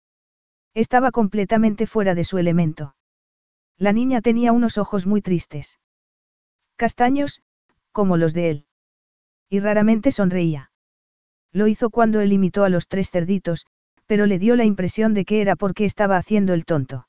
Estaba 0.77 1.11
completamente 1.11 1.87
fuera 1.87 2.15
de 2.15 2.23
su 2.23 2.37
elemento. 2.37 2.95
La 3.79 3.95
niña 3.95 4.21
tenía 4.21 4.53
unos 4.53 4.77
ojos 4.77 5.07
muy 5.07 5.23
tristes. 5.23 5.81
Castaños, 6.77 7.41
como 7.93 8.19
los 8.19 8.35
de 8.35 8.51
él. 8.51 8.67
Y 9.49 9.61
raramente 9.61 10.13
sonreía. 10.13 10.71
Lo 11.51 11.67
hizo 11.67 11.89
cuando 11.89 12.21
él 12.21 12.31
imitó 12.31 12.63
a 12.63 12.69
los 12.69 12.89
tres 12.89 13.11
cerditos, 13.11 13.65
pero 14.05 14.27
le 14.27 14.39
dio 14.39 14.55
la 14.55 14.67
impresión 14.67 15.15
de 15.15 15.25
que 15.25 15.41
era 15.41 15.57
porque 15.57 15.87
estaba 15.87 16.19
haciendo 16.19 16.53
el 16.53 16.67
tonto. 16.67 17.09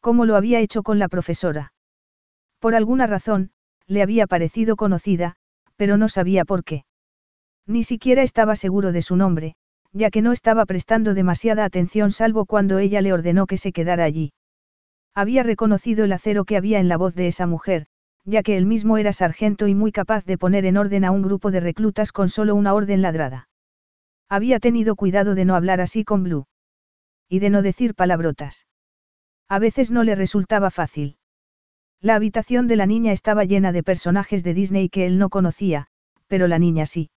Como 0.00 0.24
lo 0.24 0.34
había 0.34 0.60
hecho 0.60 0.82
con 0.82 0.98
la 0.98 1.08
profesora. 1.08 1.74
Por 2.58 2.74
alguna 2.74 3.06
razón, 3.06 3.50
le 3.86 4.00
había 4.00 4.26
parecido 4.26 4.76
conocida, 4.76 5.36
pero 5.76 5.98
no 5.98 6.08
sabía 6.08 6.46
por 6.46 6.64
qué. 6.64 6.86
Ni 7.66 7.84
siquiera 7.84 8.22
estaba 8.22 8.56
seguro 8.56 8.92
de 8.92 9.02
su 9.02 9.14
nombre, 9.16 9.56
ya 9.92 10.10
que 10.10 10.22
no 10.22 10.32
estaba 10.32 10.64
prestando 10.66 11.14
demasiada 11.14 11.64
atención 11.64 12.12
salvo 12.12 12.46
cuando 12.46 12.78
ella 12.78 13.00
le 13.02 13.12
ordenó 13.12 13.46
que 13.46 13.56
se 13.56 13.72
quedara 13.72 14.04
allí. 14.04 14.32
Había 15.14 15.42
reconocido 15.42 16.04
el 16.04 16.12
acero 16.12 16.44
que 16.44 16.56
había 16.56 16.80
en 16.80 16.88
la 16.88 16.96
voz 16.96 17.14
de 17.14 17.26
esa 17.26 17.46
mujer, 17.46 17.86
ya 18.24 18.42
que 18.42 18.56
él 18.56 18.66
mismo 18.66 18.98
era 18.98 19.12
sargento 19.12 19.68
y 19.68 19.74
muy 19.74 19.92
capaz 19.92 20.24
de 20.24 20.38
poner 20.38 20.64
en 20.64 20.76
orden 20.76 21.04
a 21.04 21.10
un 21.10 21.22
grupo 21.22 21.50
de 21.50 21.60
reclutas 21.60 22.12
con 22.12 22.28
solo 22.28 22.54
una 22.54 22.72
orden 22.72 23.02
ladrada. 23.02 23.48
Había 24.28 24.60
tenido 24.60 24.96
cuidado 24.96 25.34
de 25.34 25.44
no 25.44 25.54
hablar 25.54 25.80
así 25.80 26.04
con 26.04 26.22
Blue. 26.22 26.46
Y 27.28 27.40
de 27.40 27.50
no 27.50 27.62
decir 27.62 27.94
palabrotas. 27.94 28.66
A 29.48 29.58
veces 29.58 29.90
no 29.90 30.04
le 30.04 30.14
resultaba 30.14 30.70
fácil. 30.70 31.18
La 32.00 32.14
habitación 32.14 32.66
de 32.66 32.76
la 32.76 32.86
niña 32.86 33.12
estaba 33.12 33.44
llena 33.44 33.72
de 33.72 33.82
personajes 33.82 34.42
de 34.42 34.54
Disney 34.54 34.88
que 34.88 35.06
él 35.06 35.18
no 35.18 35.28
conocía, 35.28 35.88
pero 36.26 36.48
la 36.48 36.58
niña 36.58 36.86
sí. 36.86 37.11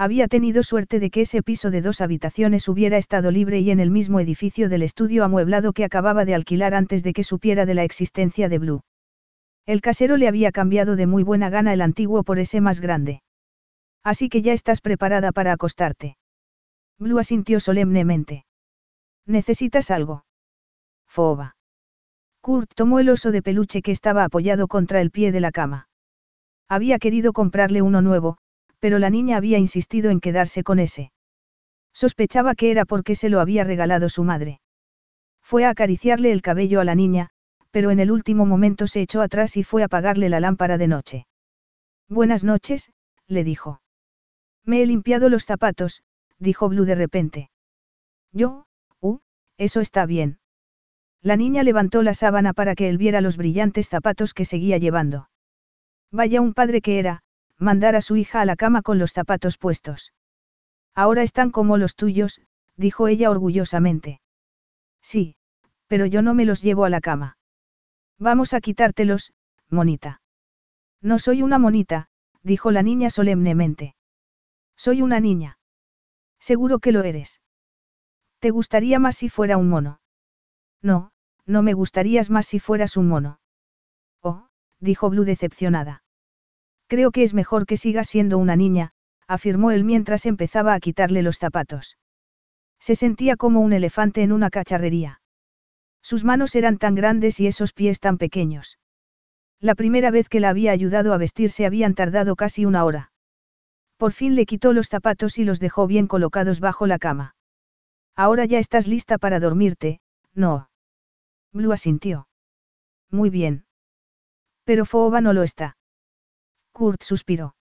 Había 0.00 0.28
tenido 0.28 0.62
suerte 0.62 1.00
de 1.00 1.10
que 1.10 1.22
ese 1.22 1.42
piso 1.42 1.72
de 1.72 1.82
dos 1.82 2.00
habitaciones 2.00 2.68
hubiera 2.68 2.98
estado 2.98 3.32
libre 3.32 3.58
y 3.58 3.72
en 3.72 3.80
el 3.80 3.90
mismo 3.90 4.20
edificio 4.20 4.68
del 4.68 4.82
estudio 4.82 5.24
amueblado 5.24 5.72
que 5.72 5.84
acababa 5.84 6.24
de 6.24 6.36
alquilar 6.36 6.72
antes 6.72 7.02
de 7.02 7.12
que 7.12 7.24
supiera 7.24 7.66
de 7.66 7.74
la 7.74 7.82
existencia 7.82 8.48
de 8.48 8.58
Blue. 8.60 8.82
El 9.66 9.80
casero 9.80 10.16
le 10.16 10.28
había 10.28 10.52
cambiado 10.52 10.94
de 10.94 11.08
muy 11.08 11.24
buena 11.24 11.50
gana 11.50 11.72
el 11.72 11.82
antiguo 11.82 12.22
por 12.22 12.38
ese 12.38 12.60
más 12.60 12.80
grande. 12.80 13.22
Así 14.04 14.28
que 14.28 14.40
ya 14.40 14.52
estás 14.52 14.80
preparada 14.80 15.32
para 15.32 15.52
acostarte. 15.52 16.16
Blue 16.96 17.18
asintió 17.18 17.58
solemnemente. 17.58 18.46
¿Necesitas 19.26 19.90
algo? 19.90 20.24
Foba. 21.08 21.56
Kurt 22.40 22.70
tomó 22.74 23.00
el 23.00 23.10
oso 23.10 23.32
de 23.32 23.42
peluche 23.42 23.82
que 23.82 23.90
estaba 23.90 24.22
apoyado 24.22 24.68
contra 24.68 25.00
el 25.00 25.10
pie 25.10 25.32
de 25.32 25.40
la 25.40 25.50
cama. 25.50 25.88
Había 26.68 27.00
querido 27.00 27.32
comprarle 27.32 27.82
uno 27.82 28.00
nuevo, 28.00 28.38
pero 28.80 28.98
la 28.98 29.10
niña 29.10 29.36
había 29.36 29.58
insistido 29.58 30.10
en 30.10 30.20
quedarse 30.20 30.62
con 30.62 30.78
ese. 30.78 31.12
Sospechaba 31.92 32.54
que 32.54 32.70
era 32.70 32.84
porque 32.84 33.14
se 33.14 33.28
lo 33.28 33.40
había 33.40 33.64
regalado 33.64 34.08
su 34.08 34.24
madre. 34.24 34.60
Fue 35.42 35.64
a 35.64 35.70
acariciarle 35.70 36.30
el 36.30 36.42
cabello 36.42 36.80
a 36.80 36.84
la 36.84 36.94
niña, 36.94 37.30
pero 37.70 37.90
en 37.90 38.00
el 38.00 38.10
último 38.10 38.46
momento 38.46 38.86
se 38.86 39.00
echó 39.00 39.20
atrás 39.20 39.56
y 39.56 39.64
fue 39.64 39.82
a 39.82 39.86
apagarle 39.86 40.28
la 40.28 40.40
lámpara 40.40 40.78
de 40.78 40.88
noche. 40.88 41.26
Buenas 42.08 42.44
noches, 42.44 42.92
le 43.26 43.44
dijo. 43.44 43.80
Me 44.64 44.82
he 44.82 44.86
limpiado 44.86 45.28
los 45.28 45.44
zapatos, 45.44 46.02
dijo 46.38 46.68
Blue 46.68 46.84
de 46.84 46.94
repente. 46.94 47.50
Yo, 48.32 48.66
uh, 49.00 49.18
eso 49.56 49.80
está 49.80 50.06
bien. 50.06 50.38
La 51.22 51.36
niña 51.36 51.62
levantó 51.62 52.02
la 52.02 52.14
sábana 52.14 52.52
para 52.52 52.74
que 52.74 52.88
él 52.88 52.96
viera 52.96 53.20
los 53.20 53.36
brillantes 53.36 53.88
zapatos 53.88 54.34
que 54.34 54.44
seguía 54.44 54.78
llevando. 54.78 55.28
Vaya 56.12 56.40
un 56.40 56.54
padre 56.54 56.80
que 56.80 56.98
era, 56.98 57.22
mandar 57.58 57.96
a 57.96 58.00
su 58.00 58.16
hija 58.16 58.40
a 58.40 58.44
la 58.44 58.56
cama 58.56 58.82
con 58.82 58.98
los 58.98 59.12
zapatos 59.12 59.58
puestos. 59.58 60.12
Ahora 60.94 61.22
están 61.22 61.50
como 61.50 61.76
los 61.76 61.96
tuyos, 61.96 62.40
dijo 62.76 63.08
ella 63.08 63.30
orgullosamente. 63.30 64.20
Sí, 65.02 65.36
pero 65.86 66.06
yo 66.06 66.22
no 66.22 66.34
me 66.34 66.44
los 66.44 66.62
llevo 66.62 66.84
a 66.84 66.90
la 66.90 67.00
cama. 67.00 67.36
Vamos 68.18 68.52
a 68.52 68.60
quitártelos, 68.60 69.32
monita. 69.68 70.20
No 71.00 71.18
soy 71.18 71.42
una 71.42 71.58
monita, 71.58 72.08
dijo 72.42 72.70
la 72.70 72.82
niña 72.82 73.10
solemnemente. 73.10 73.94
Soy 74.76 75.02
una 75.02 75.20
niña. 75.20 75.58
Seguro 76.40 76.78
que 76.78 76.92
lo 76.92 77.02
eres. 77.02 77.40
¿Te 78.38 78.50
gustaría 78.50 78.98
más 78.98 79.16
si 79.16 79.28
fuera 79.28 79.56
un 79.56 79.68
mono? 79.68 80.00
No, 80.82 81.10
no 81.46 81.62
me 81.62 81.72
gustarías 81.72 82.30
más 82.30 82.46
si 82.46 82.60
fueras 82.60 82.96
un 82.96 83.08
mono. 83.08 83.40
Oh, 84.22 84.48
dijo 84.78 85.10
Blue 85.10 85.24
decepcionada. 85.24 86.02
Creo 86.88 87.12
que 87.12 87.22
es 87.22 87.34
mejor 87.34 87.66
que 87.66 87.76
sigas 87.76 88.08
siendo 88.08 88.38
una 88.38 88.56
niña, 88.56 88.92
afirmó 89.26 89.70
él 89.70 89.84
mientras 89.84 90.26
empezaba 90.26 90.74
a 90.74 90.80
quitarle 90.80 91.22
los 91.22 91.38
zapatos. 91.38 91.98
Se 92.80 92.94
sentía 92.94 93.36
como 93.36 93.60
un 93.60 93.72
elefante 93.72 94.22
en 94.22 94.32
una 94.32 94.50
cacharrería. 94.50 95.20
Sus 96.02 96.24
manos 96.24 96.54
eran 96.54 96.78
tan 96.78 96.94
grandes 96.94 97.38
y 97.40 97.46
esos 97.46 97.72
pies 97.74 98.00
tan 98.00 98.16
pequeños. 98.16 98.78
La 99.60 99.74
primera 99.74 100.10
vez 100.10 100.28
que 100.28 100.40
la 100.40 100.48
había 100.48 100.72
ayudado 100.72 101.12
a 101.12 101.18
vestirse 101.18 101.66
habían 101.66 101.94
tardado 101.94 102.36
casi 102.36 102.64
una 102.64 102.84
hora. 102.84 103.12
Por 103.98 104.12
fin 104.12 104.34
le 104.34 104.46
quitó 104.46 104.72
los 104.72 104.88
zapatos 104.88 105.38
y 105.38 105.44
los 105.44 105.60
dejó 105.60 105.86
bien 105.86 106.06
colocados 106.06 106.60
bajo 106.60 106.86
la 106.86 106.98
cama. 106.98 107.34
Ahora 108.14 108.46
ya 108.46 108.58
estás 108.58 108.86
lista 108.86 109.18
para 109.18 109.40
dormirte, 109.40 110.00
no. 110.34 110.70
Blue 111.52 111.72
asintió. 111.72 112.28
Muy 113.10 113.28
bien. 113.28 113.64
Pero 114.64 114.86
Fooba 114.86 115.20
no 115.20 115.32
lo 115.32 115.42
está. 115.42 115.77
Kurt 116.78 117.02
suspiró. 117.02 117.56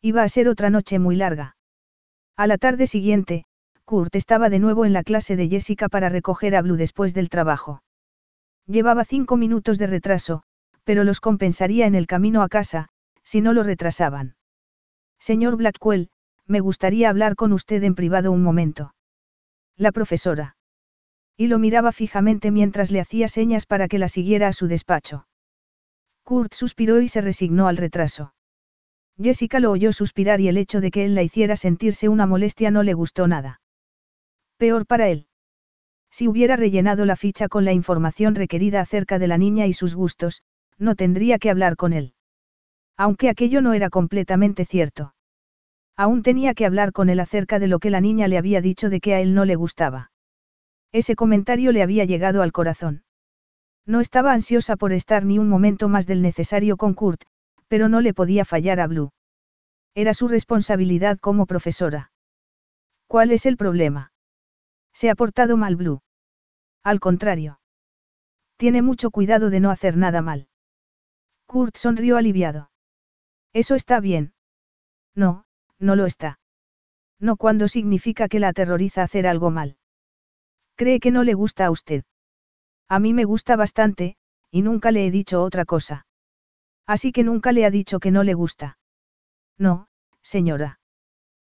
Iba 0.00 0.24
a 0.24 0.28
ser 0.28 0.48
otra 0.48 0.68
noche 0.68 0.98
muy 0.98 1.14
larga. 1.14 1.56
A 2.36 2.48
la 2.48 2.58
tarde 2.58 2.88
siguiente, 2.88 3.44
Kurt 3.84 4.16
estaba 4.16 4.50
de 4.50 4.58
nuevo 4.58 4.84
en 4.84 4.92
la 4.92 5.04
clase 5.04 5.36
de 5.36 5.48
Jessica 5.48 5.88
para 5.88 6.08
recoger 6.08 6.56
a 6.56 6.62
Blue 6.62 6.74
después 6.74 7.14
del 7.14 7.28
trabajo. 7.28 7.84
Llevaba 8.66 9.04
cinco 9.04 9.36
minutos 9.36 9.78
de 9.78 9.86
retraso, 9.86 10.42
pero 10.82 11.04
los 11.04 11.20
compensaría 11.20 11.86
en 11.86 11.94
el 11.94 12.08
camino 12.08 12.42
a 12.42 12.48
casa, 12.48 12.88
si 13.22 13.40
no 13.40 13.52
lo 13.52 13.62
retrasaban. 13.62 14.34
Señor 15.20 15.54
Blackwell, 15.54 16.10
me 16.48 16.58
gustaría 16.58 17.10
hablar 17.10 17.36
con 17.36 17.52
usted 17.52 17.84
en 17.84 17.94
privado 17.94 18.32
un 18.32 18.42
momento. 18.42 18.92
La 19.76 19.92
profesora. 19.92 20.56
Y 21.36 21.46
lo 21.46 21.60
miraba 21.60 21.92
fijamente 21.92 22.50
mientras 22.50 22.90
le 22.90 23.00
hacía 23.00 23.28
señas 23.28 23.66
para 23.66 23.86
que 23.86 24.00
la 24.00 24.08
siguiera 24.08 24.48
a 24.48 24.52
su 24.52 24.66
despacho. 24.66 25.28
Kurt 26.24 26.54
suspiró 26.54 27.00
y 27.00 27.08
se 27.08 27.20
resignó 27.20 27.68
al 27.68 27.76
retraso. 27.76 28.34
Jessica 29.20 29.60
lo 29.60 29.70
oyó 29.70 29.92
suspirar 29.92 30.40
y 30.40 30.48
el 30.48 30.56
hecho 30.56 30.80
de 30.80 30.90
que 30.90 31.04
él 31.04 31.14
la 31.14 31.22
hiciera 31.22 31.56
sentirse 31.56 32.08
una 32.08 32.26
molestia 32.26 32.70
no 32.70 32.82
le 32.82 32.94
gustó 32.94 33.28
nada. 33.28 33.60
Peor 34.56 34.86
para 34.86 35.08
él. 35.08 35.26
Si 36.10 36.28
hubiera 36.28 36.56
rellenado 36.56 37.04
la 37.04 37.16
ficha 37.16 37.48
con 37.48 37.64
la 37.64 37.72
información 37.72 38.34
requerida 38.34 38.80
acerca 38.80 39.18
de 39.18 39.28
la 39.28 39.38
niña 39.38 39.66
y 39.66 39.72
sus 39.72 39.94
gustos, 39.94 40.42
no 40.78 40.94
tendría 40.94 41.38
que 41.38 41.50
hablar 41.50 41.76
con 41.76 41.92
él. 41.92 42.14
Aunque 42.96 43.28
aquello 43.28 43.62
no 43.62 43.72
era 43.72 43.90
completamente 43.90 44.64
cierto. 44.64 45.14
Aún 45.96 46.22
tenía 46.22 46.54
que 46.54 46.66
hablar 46.66 46.92
con 46.92 47.10
él 47.10 47.20
acerca 47.20 47.58
de 47.58 47.66
lo 47.66 47.78
que 47.78 47.90
la 47.90 48.00
niña 48.00 48.28
le 48.28 48.38
había 48.38 48.60
dicho 48.60 48.90
de 48.90 49.00
que 49.00 49.14
a 49.14 49.20
él 49.20 49.34
no 49.34 49.44
le 49.44 49.56
gustaba. 49.56 50.10
Ese 50.92 51.16
comentario 51.16 51.72
le 51.72 51.82
había 51.82 52.04
llegado 52.04 52.42
al 52.42 52.52
corazón. 52.52 53.04
No 53.86 54.00
estaba 54.00 54.32
ansiosa 54.32 54.76
por 54.76 54.92
estar 54.92 55.24
ni 55.24 55.38
un 55.38 55.48
momento 55.48 55.88
más 55.88 56.06
del 56.06 56.22
necesario 56.22 56.76
con 56.76 56.94
Kurt, 56.94 57.22
pero 57.68 57.88
no 57.88 58.00
le 58.00 58.14
podía 58.14 58.44
fallar 58.44 58.80
a 58.80 58.86
Blue. 58.86 59.12
Era 59.94 60.14
su 60.14 60.28
responsabilidad 60.28 61.18
como 61.18 61.46
profesora. 61.46 62.12
¿Cuál 63.06 63.32
es 63.32 63.44
el 63.46 63.56
problema? 63.56 64.12
Se 64.92 65.10
ha 65.10 65.14
portado 65.14 65.56
mal 65.56 65.76
Blue. 65.76 66.02
Al 66.82 67.00
contrario. 67.00 67.60
Tiene 68.56 68.82
mucho 68.82 69.10
cuidado 69.10 69.50
de 69.50 69.60
no 69.60 69.70
hacer 69.70 69.96
nada 69.96 70.22
mal. 70.22 70.48
Kurt 71.46 71.76
sonrió 71.76 72.16
aliviado. 72.16 72.70
Eso 73.52 73.74
está 73.74 74.00
bien. 74.00 74.32
No, 75.14 75.44
no 75.78 75.96
lo 75.96 76.06
está. 76.06 76.38
No 77.18 77.36
cuando 77.36 77.68
significa 77.68 78.28
que 78.28 78.40
la 78.40 78.48
aterroriza 78.48 79.02
hacer 79.02 79.26
algo 79.26 79.50
mal. 79.50 79.76
Cree 80.76 81.00
que 81.00 81.10
no 81.10 81.22
le 81.22 81.34
gusta 81.34 81.66
a 81.66 81.70
usted. 81.70 82.04
A 82.92 82.98
mí 82.98 83.14
me 83.14 83.24
gusta 83.24 83.56
bastante, 83.56 84.16
y 84.50 84.60
nunca 84.60 84.90
le 84.90 85.06
he 85.06 85.10
dicho 85.10 85.42
otra 85.42 85.64
cosa. 85.64 86.06
Así 86.86 87.10
que 87.10 87.24
nunca 87.24 87.50
le 87.52 87.64
ha 87.64 87.70
dicho 87.70 88.00
que 88.00 88.10
no 88.10 88.22
le 88.22 88.34
gusta. 88.34 88.76
No, 89.56 89.88
señora. 90.20 90.78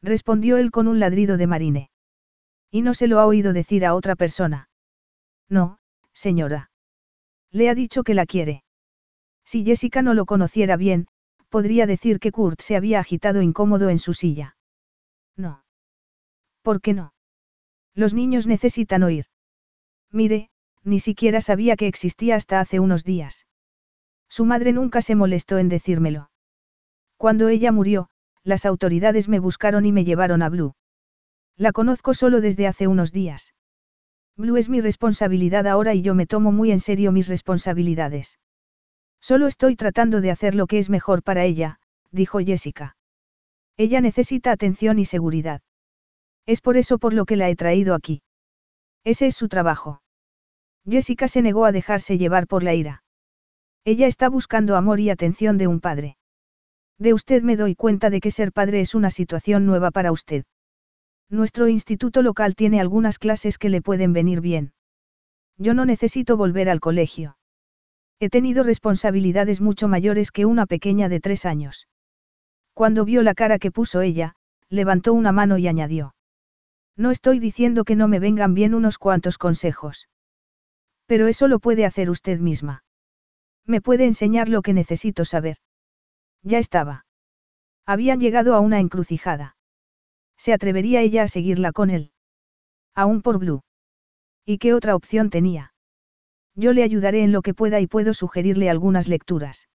Respondió 0.00 0.58
él 0.58 0.70
con 0.70 0.86
un 0.86 1.00
ladrido 1.00 1.36
de 1.36 1.48
marine. 1.48 1.90
Y 2.70 2.82
no 2.82 2.94
se 2.94 3.08
lo 3.08 3.18
ha 3.18 3.26
oído 3.26 3.52
decir 3.52 3.84
a 3.84 3.96
otra 3.96 4.14
persona. 4.14 4.68
No, 5.48 5.78
señora. 6.12 6.70
Le 7.50 7.68
ha 7.68 7.74
dicho 7.74 8.04
que 8.04 8.14
la 8.14 8.26
quiere. 8.26 8.62
Si 9.44 9.64
Jessica 9.64 10.02
no 10.02 10.14
lo 10.14 10.26
conociera 10.26 10.76
bien, 10.76 11.08
podría 11.48 11.86
decir 11.86 12.20
que 12.20 12.30
Kurt 12.30 12.60
se 12.60 12.76
había 12.76 13.00
agitado 13.00 13.42
incómodo 13.42 13.88
en 13.88 13.98
su 13.98 14.14
silla. 14.14 14.56
No. 15.36 15.64
¿Por 16.62 16.80
qué 16.80 16.94
no? 16.94 17.12
Los 17.92 18.14
niños 18.14 18.46
necesitan 18.46 19.02
oír. 19.02 19.26
Mire, 20.12 20.52
ni 20.84 21.00
siquiera 21.00 21.40
sabía 21.40 21.76
que 21.76 21.86
existía 21.86 22.36
hasta 22.36 22.60
hace 22.60 22.80
unos 22.80 23.04
días. 23.04 23.46
Su 24.28 24.44
madre 24.44 24.72
nunca 24.72 25.02
se 25.02 25.14
molestó 25.14 25.58
en 25.58 25.68
decírmelo. 25.68 26.30
Cuando 27.16 27.48
ella 27.48 27.72
murió, 27.72 28.08
las 28.42 28.66
autoridades 28.66 29.28
me 29.28 29.38
buscaron 29.38 29.86
y 29.86 29.92
me 29.92 30.04
llevaron 30.04 30.42
a 30.42 30.48
Blue. 30.48 30.74
La 31.56 31.72
conozco 31.72 32.14
solo 32.14 32.40
desde 32.40 32.66
hace 32.66 32.86
unos 32.86 33.12
días. 33.12 33.54
Blue 34.36 34.56
es 34.56 34.68
mi 34.68 34.80
responsabilidad 34.80 35.66
ahora 35.66 35.94
y 35.94 36.02
yo 36.02 36.14
me 36.14 36.26
tomo 36.26 36.52
muy 36.52 36.72
en 36.72 36.80
serio 36.80 37.12
mis 37.12 37.28
responsabilidades. 37.28 38.38
Solo 39.20 39.46
estoy 39.46 39.76
tratando 39.76 40.20
de 40.20 40.30
hacer 40.30 40.54
lo 40.54 40.66
que 40.66 40.78
es 40.78 40.90
mejor 40.90 41.22
para 41.22 41.44
ella, 41.44 41.78
dijo 42.10 42.40
Jessica. 42.40 42.96
Ella 43.76 44.00
necesita 44.00 44.52
atención 44.52 44.98
y 44.98 45.04
seguridad. 45.04 45.62
Es 46.46 46.60
por 46.60 46.76
eso 46.76 46.98
por 46.98 47.14
lo 47.14 47.24
que 47.24 47.36
la 47.36 47.48
he 47.48 47.56
traído 47.56 47.94
aquí. 47.94 48.22
Ese 49.04 49.26
es 49.26 49.36
su 49.36 49.48
trabajo. 49.48 50.02
Jessica 50.88 51.28
se 51.28 51.42
negó 51.42 51.64
a 51.64 51.72
dejarse 51.72 52.18
llevar 52.18 52.46
por 52.46 52.62
la 52.62 52.74
ira. 52.74 53.02
Ella 53.84 54.06
está 54.06 54.28
buscando 54.28 54.76
amor 54.76 55.00
y 55.00 55.10
atención 55.10 55.58
de 55.58 55.66
un 55.66 55.80
padre. 55.80 56.16
De 56.98 57.12
usted 57.12 57.42
me 57.42 57.56
doy 57.56 57.74
cuenta 57.74 58.10
de 58.10 58.20
que 58.20 58.30
ser 58.30 58.52
padre 58.52 58.80
es 58.80 58.94
una 58.94 59.10
situación 59.10 59.66
nueva 59.66 59.90
para 59.90 60.12
usted. 60.12 60.44
Nuestro 61.28 61.68
instituto 61.68 62.22
local 62.22 62.54
tiene 62.54 62.80
algunas 62.80 63.18
clases 63.18 63.58
que 63.58 63.68
le 63.68 63.82
pueden 63.82 64.12
venir 64.12 64.40
bien. 64.40 64.72
Yo 65.58 65.74
no 65.74 65.84
necesito 65.84 66.36
volver 66.36 66.68
al 66.68 66.80
colegio. 66.80 67.36
He 68.20 68.28
tenido 68.28 68.62
responsabilidades 68.62 69.60
mucho 69.60 69.88
mayores 69.88 70.30
que 70.30 70.46
una 70.46 70.66
pequeña 70.66 71.08
de 71.08 71.20
tres 71.20 71.46
años. 71.46 71.88
Cuando 72.72 73.04
vio 73.04 73.22
la 73.22 73.34
cara 73.34 73.58
que 73.58 73.70
puso 73.70 74.00
ella, 74.00 74.34
levantó 74.68 75.12
una 75.14 75.32
mano 75.32 75.58
y 75.58 75.68
añadió. 75.68 76.14
No 76.96 77.10
estoy 77.10 77.38
diciendo 77.38 77.84
que 77.84 77.96
no 77.96 78.08
me 78.08 78.18
vengan 78.18 78.54
bien 78.54 78.74
unos 78.74 78.98
cuantos 78.98 79.38
consejos. 79.38 80.08
Pero 81.06 81.28
eso 81.28 81.48
lo 81.48 81.58
puede 81.58 81.84
hacer 81.84 82.10
usted 82.10 82.38
misma. 82.38 82.84
Me 83.66 83.80
puede 83.80 84.04
enseñar 84.04 84.48
lo 84.48 84.62
que 84.62 84.72
necesito 84.72 85.24
saber. 85.24 85.58
Ya 86.42 86.58
estaba. 86.58 87.06
Habían 87.86 88.20
llegado 88.20 88.54
a 88.54 88.60
una 88.60 88.80
encrucijada. 88.80 89.56
¿Se 90.36 90.52
atrevería 90.52 91.00
ella 91.00 91.22
a 91.22 91.28
seguirla 91.28 91.72
con 91.72 91.90
él? 91.90 92.12
Aún 92.94 93.22
por 93.22 93.38
Blue. 93.38 93.62
¿Y 94.44 94.58
qué 94.58 94.74
otra 94.74 94.94
opción 94.94 95.30
tenía? 95.30 95.72
Yo 96.54 96.72
le 96.72 96.82
ayudaré 96.82 97.22
en 97.22 97.32
lo 97.32 97.42
que 97.42 97.54
pueda 97.54 97.80
y 97.80 97.86
puedo 97.86 98.14
sugerirle 98.14 98.70
algunas 98.70 99.08
lecturas. 99.08 99.68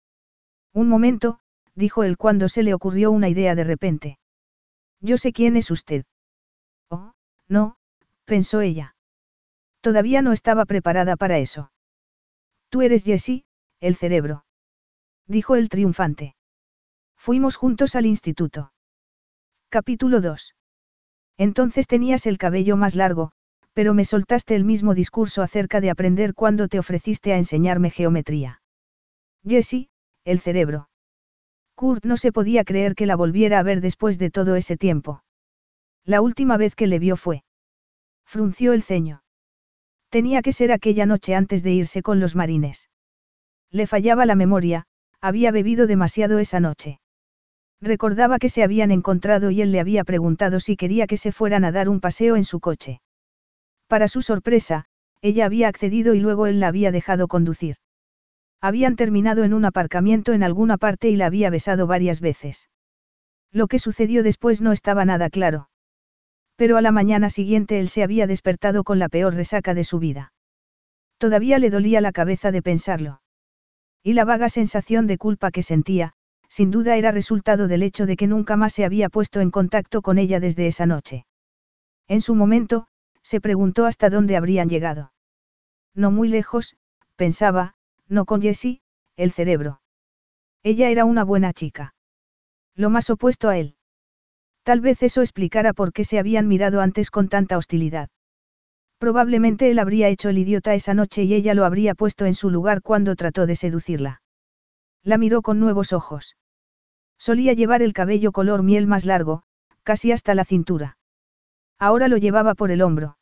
Un 0.73 0.89
momento, 0.89 1.41
dijo 1.75 2.03
él 2.03 2.17
cuando 2.17 2.49
se 2.49 2.62
le 2.62 2.75
ocurrió 2.75 3.11
una 3.12 3.29
idea 3.29 3.55
de 3.55 3.65
repente. 3.65 4.19
Yo 5.01 5.19
sé 5.19 5.33
quién 5.33 5.57
es 5.57 5.71
usted. 5.71 6.05
Oh, 6.91 7.12
no, 7.49 7.77
pensó 8.25 8.61
ella. 8.61 8.95
Todavía 9.87 10.20
no 10.20 10.33
estaba 10.33 10.64
preparada 10.64 11.14
para 11.14 11.38
eso. 11.38 11.70
Tú 12.70 12.83
eres 12.83 13.05
Jessie, 13.05 13.44
el 13.79 13.94
cerebro. 13.94 14.44
Dijo 15.29 15.55
el 15.55 15.68
triunfante. 15.68 16.35
Fuimos 17.16 17.55
juntos 17.55 17.94
al 17.94 18.05
instituto. 18.05 18.72
Capítulo 19.68 20.20
2. 20.20 20.57
Entonces 21.37 21.87
tenías 21.87 22.27
el 22.27 22.37
cabello 22.37 22.77
más 22.77 22.96
largo, 22.96 23.31
pero 23.75 23.94
me 23.94 24.05
soltaste 24.05 24.57
el 24.57 24.64
mismo 24.64 24.92
discurso 24.92 25.40
acerca 25.40 25.81
de 25.81 25.90
aprender 25.90 26.35
cuando 26.35 26.66
te 26.66 26.81
ofreciste 26.81 27.33
a 27.33 27.37
enseñarme 27.37 27.90
geometría. 27.90 28.62
Jessie, 29.44 29.88
el 30.25 30.40
cerebro. 30.40 30.88
Kurt 31.77 32.05
no 32.05 32.16
se 32.16 32.33
podía 32.33 32.64
creer 32.64 32.96
que 32.96 33.07
la 33.07 33.14
volviera 33.14 33.61
a 33.61 33.62
ver 33.62 33.81
después 33.81 34.18
de 34.18 34.33
todo 34.33 34.57
ese 34.57 34.77
tiempo. 34.77 35.22
La 36.05 36.22
última 36.22 36.57
vez 36.57 36.75
que 36.75 36.88
le 36.88 36.99
vio 36.99 37.16
fue. 37.16 37.44
Frunció 38.25 38.72
el 38.72 38.83
ceño. 38.83 39.22
Tenía 40.09 40.42
que 40.42 40.53
ser 40.53 40.73
aquella 40.73 41.07
noche 41.07 41.35
antes 41.35 41.62
de 41.62 41.73
irse 41.73 42.03
con 42.03 42.21
los 42.21 42.35
marines. 42.35 42.88
Le 43.71 43.87
fallaba 43.87 44.27
la 44.27 44.35
memoria, 44.35 44.87
había 45.21 45.51
bebido 45.51 45.87
demasiado 45.87 46.38
esa 46.38 46.61
noche. 46.61 47.01
Recordaba 47.81 48.38
que 48.38 48.49
se 48.49 48.62
habían 48.62 48.90
encontrado 48.90 49.51
y 49.51 49.61
él 49.61 49.73
le 49.73 49.81
había 49.81 50.05
preguntado 50.05 50.61
si 50.61 50.77
quería 50.77 51.07
que 51.07 51.16
se 51.16 51.33
fueran 51.33 51.64
a 51.64 51.73
dar 51.73 51.88
un 51.88 52.01
paseo 52.01 52.37
en 52.37 52.45
su 52.45 52.61
coche. 52.61 53.01
Para 53.87 54.09
su 54.09 54.23
sorpresa, 54.23 54.87
ella 55.21 55.45
había 55.47 55.69
accedido 55.69 56.14
y 56.14 56.21
luego 56.21 56.47
él 56.47 56.61
la 56.61 56.69
había 56.69 56.92
dejado 56.92 57.29
conducir. 57.29 57.77
Habían 58.61 58.97
terminado 58.97 59.45
en 59.45 59.53
un 59.53 59.64
aparcamiento 59.64 60.33
en 60.33 60.42
alguna 60.42 60.79
parte 60.79 61.09
y 61.11 61.16
la 61.16 61.27
había 61.27 61.51
besado 61.51 61.87
varias 61.87 62.21
veces. 62.21 62.69
Lo 63.53 63.69
que 63.69 63.79
sucedió 63.79 64.23
después 64.23 64.61
no 64.61 64.73
estaba 64.73 65.05
nada 65.05 65.31
claro. 65.31 65.69
Pero 66.57 66.77
a 66.77 66.83
la 66.83 66.90
mañana 66.90 67.31
siguiente 67.31 67.79
él 67.81 67.88
se 67.88 68.03
había 68.03 68.27
despertado 68.27 68.83
con 68.83 68.99
la 68.99 69.09
peor 69.09 69.35
resaca 69.35 69.75
de 69.75 69.85
su 69.85 69.99
vida. 69.99 70.33
Todavía 71.19 71.59
le 71.59 71.71
dolía 71.71 72.01
la 72.01 72.12
cabeza 72.12 72.51
de 72.51 72.62
pensarlo. 72.62 73.21
Y 74.03 74.14
la 74.14 74.25
vaga 74.25 74.49
sensación 74.49 75.07
de 75.07 75.19
culpa 75.19 75.51
que 75.51 75.62
sentía, 75.62 76.14
sin 76.49 76.71
duda 76.71 76.97
era 76.97 77.11
resultado 77.11 77.69
del 77.69 77.83
hecho 77.83 78.07
de 78.07 78.16
que 78.16 78.27
nunca 78.27 78.57
más 78.57 78.73
se 78.73 78.85
había 78.85 79.09
puesto 79.09 79.40
en 79.40 79.51
contacto 79.51 80.03
con 80.03 80.19
ella 80.19 80.40
desde 80.40 80.66
esa 80.66 80.87
noche. 80.87 81.27
En 82.09 82.21
su 82.21 82.35
momento, 82.35 82.87
se 83.23 83.40
preguntó 83.40 83.85
hasta 83.85 84.11
dónde 84.11 84.37
habrían 84.37 84.69
llegado. 84.69 85.12
No 85.95 86.11
muy 86.11 86.29
lejos, 86.29 86.77
pensaba, 87.16 87.75
no 88.09 88.25
con 88.25 88.40
Jessie, 88.40 88.81
el 89.16 89.33
cerebro. 89.33 89.81
Ella 90.62 90.90
era 90.90 91.05
una 91.05 91.25
buena 91.25 91.53
chica. 91.53 91.95
Lo 92.75 92.90
más 92.90 93.11
opuesto 93.11 93.49
a 93.49 93.59
él. 93.59 93.76
Tal 94.66 94.81
vez 94.81 95.00
eso 95.05 95.20
explicara 95.20 95.72
por 95.72 95.92
qué 95.92 96.02
se 96.02 96.18
habían 96.18 96.48
mirado 96.48 96.81
antes 96.81 97.12
con 97.12 97.29
tanta 97.29 97.57
hostilidad. 97.57 98.09
Probablemente 98.98 99.70
él 99.70 99.79
habría 99.79 100.09
hecho 100.09 100.29
el 100.29 100.38
idiota 100.38 100.74
esa 100.74 100.92
noche 100.92 101.22
y 101.22 101.35
ella 101.35 101.55
lo 101.55 101.64
habría 101.64 101.94
puesto 101.94 102.24
en 102.24 102.35
su 102.35 102.50
lugar 102.50 102.83
cuando 102.83 103.14
trató 103.14 103.46
de 103.46 103.55
seducirla. 103.55 104.22
La 105.05 105.18
miró 105.18 105.40
con 105.40 105.61
nuevos 105.61 105.92
ojos. 105.92 106.37
Solía 107.16 107.52
llevar 107.52 107.81
el 107.81 107.92
cabello 107.92 108.33
color 108.33 108.64
miel 108.64 108.88
más 108.88 109.05
largo, 109.05 109.44
casi 109.85 110.11
hasta 110.11 110.35
la 110.35 110.44
cintura. 110.44 110.98
Ahora 111.79 112.09
lo 112.09 112.16
llevaba 112.16 112.57
por 112.57 112.72
el 112.72 112.83
hombro. 112.83 113.18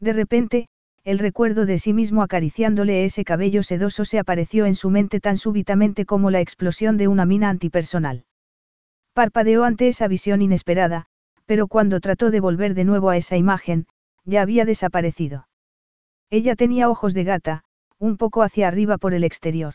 De 0.00 0.14
repente, 0.14 0.66
el 1.04 1.20
recuerdo 1.20 1.64
de 1.64 1.78
sí 1.78 1.92
mismo 1.92 2.24
acariciándole 2.24 3.04
ese 3.04 3.22
cabello 3.22 3.62
sedoso 3.62 4.04
se 4.04 4.18
apareció 4.18 4.66
en 4.66 4.74
su 4.74 4.90
mente 4.90 5.20
tan 5.20 5.38
súbitamente 5.38 6.06
como 6.06 6.32
la 6.32 6.40
explosión 6.40 6.96
de 6.96 7.06
una 7.06 7.24
mina 7.24 7.50
antipersonal. 7.50 8.25
Parpadeó 9.16 9.64
ante 9.64 9.88
esa 9.88 10.08
visión 10.08 10.42
inesperada, 10.42 11.06
pero 11.46 11.68
cuando 11.68 12.00
trató 12.00 12.30
de 12.30 12.38
volver 12.38 12.74
de 12.74 12.84
nuevo 12.84 13.08
a 13.08 13.16
esa 13.16 13.38
imagen, 13.38 13.86
ya 14.26 14.42
había 14.42 14.66
desaparecido. 14.66 15.48
Ella 16.28 16.54
tenía 16.54 16.90
ojos 16.90 17.14
de 17.14 17.24
gata, 17.24 17.64
un 17.98 18.18
poco 18.18 18.42
hacia 18.42 18.68
arriba 18.68 18.98
por 18.98 19.14
el 19.14 19.24
exterior. 19.24 19.72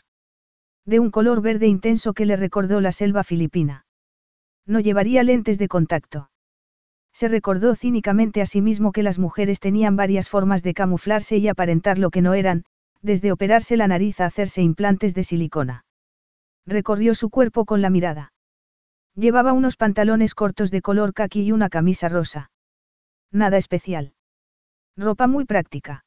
De 0.86 1.00
un 1.00 1.10
color 1.10 1.42
verde 1.42 1.66
intenso 1.66 2.12
que 2.12 2.24
le 2.24 2.36
recordó 2.36 2.80
la 2.80 2.92
selva 2.92 3.24
filipina. 3.24 3.84
No 4.64 4.78
llevaría 4.78 5.24
lentes 5.24 5.58
de 5.58 5.66
contacto. 5.66 6.30
Se 7.12 7.26
recordó 7.26 7.74
cínicamente 7.74 8.42
a 8.42 8.46
sí 8.46 8.60
mismo 8.60 8.92
que 8.92 9.02
las 9.02 9.18
mujeres 9.18 9.58
tenían 9.58 9.96
varias 9.96 10.28
formas 10.28 10.62
de 10.62 10.72
camuflarse 10.72 11.38
y 11.38 11.48
aparentar 11.48 11.98
lo 11.98 12.10
que 12.10 12.22
no 12.22 12.34
eran, 12.34 12.64
desde 13.00 13.32
operarse 13.32 13.76
la 13.76 13.88
nariz 13.88 14.20
a 14.20 14.26
hacerse 14.26 14.62
implantes 14.62 15.16
de 15.16 15.24
silicona. 15.24 15.84
Recorrió 16.64 17.16
su 17.16 17.28
cuerpo 17.28 17.64
con 17.64 17.82
la 17.82 17.90
mirada. 17.90 18.31
Llevaba 19.14 19.52
unos 19.52 19.76
pantalones 19.76 20.34
cortos 20.34 20.70
de 20.70 20.80
color 20.80 21.12
caqui 21.12 21.42
y 21.42 21.52
una 21.52 21.68
camisa 21.68 22.08
rosa. 22.08 22.50
Nada 23.30 23.58
especial. 23.58 24.14
Ropa 24.96 25.26
muy 25.26 25.44
práctica. 25.44 26.04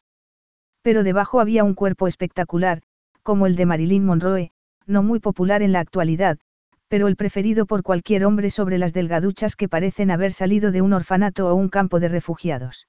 Pero 0.82 1.04
debajo 1.04 1.40
había 1.40 1.64
un 1.64 1.74
cuerpo 1.74 2.08
espectacular, 2.08 2.82
como 3.24 3.48
el 3.48 3.56
de 3.56 3.66
Marilyn 3.66 4.06
Monroe, 4.06 4.52
no 4.86 5.04
muy 5.04 5.20
popular 5.20 5.62
en 5.62 5.72
la 5.72 5.80
actualidad, 5.80 6.40
pero 6.88 7.08
el 7.08 7.16
preferido 7.16 7.66
por 7.66 7.84
cualquier 7.84 8.26
hombre 8.26 8.50
sobre 8.50 8.78
las 8.78 8.94
delgaduchas 8.94 9.56
que 9.56 9.70
parecen 9.70 10.12
haber 10.12 10.34
salido 10.34 10.72
de 10.72 10.82
un 10.82 10.94
orfanato 10.94 11.50
o 11.50 11.56
un 11.56 11.70
campo 11.70 12.00
de 12.00 12.08
refugiados. 12.08 12.88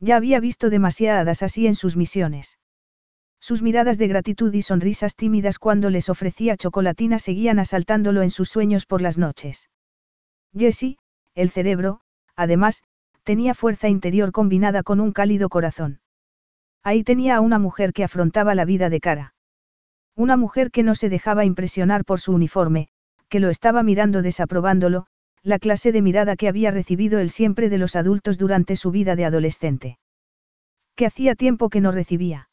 Ya 0.00 0.16
había 0.16 0.40
visto 0.40 0.70
demasiadas 0.70 1.42
así 1.42 1.66
en 1.66 1.76
sus 1.76 1.96
misiones. 1.96 2.58
Sus 3.44 3.60
miradas 3.60 3.98
de 3.98 4.08
gratitud 4.08 4.54
y 4.54 4.62
sonrisas 4.62 5.16
tímidas 5.16 5.58
cuando 5.58 5.90
les 5.90 6.08
ofrecía 6.08 6.56
chocolatina 6.56 7.18
seguían 7.18 7.58
asaltándolo 7.58 8.22
en 8.22 8.30
sus 8.30 8.48
sueños 8.48 8.86
por 8.86 9.02
las 9.02 9.18
noches. 9.18 9.68
Jessie, 10.56 10.96
el 11.34 11.50
cerebro, 11.50 12.00
además, 12.36 12.82
tenía 13.22 13.52
fuerza 13.52 13.90
interior 13.90 14.32
combinada 14.32 14.82
con 14.82 14.98
un 14.98 15.12
cálido 15.12 15.50
corazón. 15.50 16.00
Ahí 16.82 17.04
tenía 17.04 17.36
a 17.36 17.42
una 17.42 17.58
mujer 17.58 17.92
que 17.92 18.02
afrontaba 18.02 18.54
la 18.54 18.64
vida 18.64 18.88
de 18.88 19.00
cara. 19.00 19.34
Una 20.16 20.38
mujer 20.38 20.70
que 20.70 20.82
no 20.82 20.94
se 20.94 21.10
dejaba 21.10 21.44
impresionar 21.44 22.06
por 22.06 22.20
su 22.20 22.32
uniforme, 22.32 22.88
que 23.28 23.40
lo 23.40 23.50
estaba 23.50 23.82
mirando 23.82 24.22
desaprobándolo, 24.22 25.04
la 25.42 25.58
clase 25.58 25.92
de 25.92 26.00
mirada 26.00 26.36
que 26.36 26.48
había 26.48 26.70
recibido 26.70 27.18
él 27.18 27.28
siempre 27.28 27.68
de 27.68 27.76
los 27.76 27.94
adultos 27.94 28.38
durante 28.38 28.74
su 28.74 28.90
vida 28.90 29.16
de 29.16 29.26
adolescente. 29.26 29.98
Que 30.96 31.04
hacía 31.04 31.34
tiempo 31.34 31.68
que 31.68 31.82
no 31.82 31.92
recibía. 31.92 32.48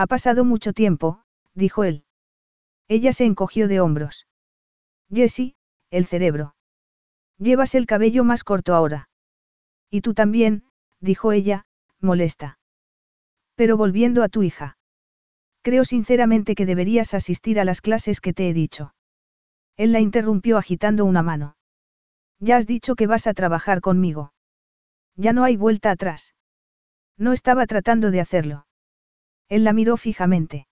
Ha 0.00 0.06
pasado 0.06 0.46
mucho 0.46 0.72
tiempo, 0.72 1.20
dijo 1.52 1.84
él. 1.84 2.04
Ella 2.88 3.12
se 3.12 3.26
encogió 3.26 3.68
de 3.68 3.80
hombros. 3.80 4.26
Jessie, 5.12 5.56
el 5.90 6.06
cerebro. 6.06 6.54
Llevas 7.36 7.74
el 7.74 7.84
cabello 7.84 8.24
más 8.24 8.42
corto 8.42 8.74
ahora. 8.74 9.10
Y 9.90 10.00
tú 10.00 10.14
también, 10.14 10.64
dijo 11.00 11.32
ella, 11.32 11.66
molesta. 12.00 12.58
Pero 13.56 13.76
volviendo 13.76 14.22
a 14.22 14.30
tu 14.30 14.42
hija. 14.42 14.78
Creo 15.60 15.84
sinceramente 15.84 16.54
que 16.54 16.64
deberías 16.64 17.12
asistir 17.12 17.60
a 17.60 17.66
las 17.66 17.82
clases 17.82 18.22
que 18.22 18.32
te 18.32 18.48
he 18.48 18.54
dicho. 18.54 18.94
Él 19.76 19.92
la 19.92 20.00
interrumpió 20.00 20.56
agitando 20.56 21.04
una 21.04 21.22
mano. 21.22 21.58
Ya 22.38 22.56
has 22.56 22.66
dicho 22.66 22.94
que 22.94 23.06
vas 23.06 23.26
a 23.26 23.34
trabajar 23.34 23.82
conmigo. 23.82 24.32
Ya 25.16 25.34
no 25.34 25.44
hay 25.44 25.56
vuelta 25.56 25.90
atrás. 25.90 26.34
No 27.18 27.34
estaba 27.34 27.66
tratando 27.66 28.10
de 28.10 28.22
hacerlo. 28.22 28.66
Él 29.50 29.64
la 29.64 29.74
miró 29.74 29.98
fijamente. 29.98 30.66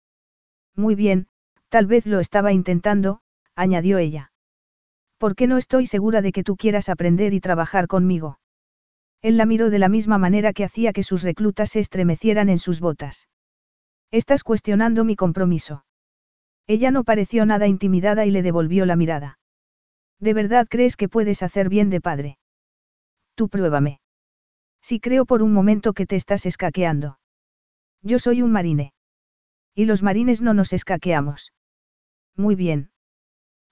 Muy 0.76 0.94
bien, 0.94 1.26
tal 1.70 1.86
vez 1.86 2.06
lo 2.06 2.20
estaba 2.20 2.52
intentando, 2.52 3.20
añadió 3.56 3.98
ella. 3.98 4.32
¿Por 5.18 5.34
qué 5.34 5.46
no 5.46 5.56
estoy 5.56 5.86
segura 5.86 6.20
de 6.20 6.30
que 6.30 6.44
tú 6.44 6.56
quieras 6.56 6.90
aprender 6.90 7.32
y 7.32 7.40
trabajar 7.40 7.88
conmigo? 7.88 8.38
Él 9.22 9.38
la 9.38 9.46
miró 9.46 9.70
de 9.70 9.78
la 9.78 9.88
misma 9.88 10.18
manera 10.18 10.52
que 10.52 10.62
hacía 10.62 10.92
que 10.92 11.02
sus 11.02 11.22
reclutas 11.22 11.70
se 11.70 11.80
estremecieran 11.80 12.50
en 12.50 12.58
sus 12.58 12.80
botas. 12.80 13.28
Estás 14.10 14.44
cuestionando 14.44 15.04
mi 15.04 15.16
compromiso. 15.16 15.86
Ella 16.66 16.90
no 16.90 17.02
pareció 17.02 17.46
nada 17.46 17.66
intimidada 17.66 18.26
y 18.26 18.30
le 18.30 18.42
devolvió 18.42 18.84
la 18.84 18.96
mirada. 18.96 19.38
¿De 20.20 20.34
verdad 20.34 20.66
crees 20.68 20.96
que 20.96 21.08
puedes 21.08 21.42
hacer 21.42 21.70
bien 21.70 21.88
de 21.88 22.02
padre? 22.02 22.38
Tú 23.34 23.48
pruébame. 23.48 24.00
Si 24.82 25.00
creo 25.00 25.24
por 25.24 25.42
un 25.42 25.52
momento 25.52 25.94
que 25.94 26.06
te 26.06 26.16
estás 26.16 26.44
escaqueando. 26.44 27.18
Yo 28.02 28.18
soy 28.18 28.42
un 28.42 28.52
marine. 28.52 28.92
Y 29.74 29.84
los 29.84 30.02
marines 30.02 30.42
no 30.42 30.54
nos 30.54 30.72
escaqueamos. 30.72 31.52
Muy 32.36 32.54
bien. 32.54 32.90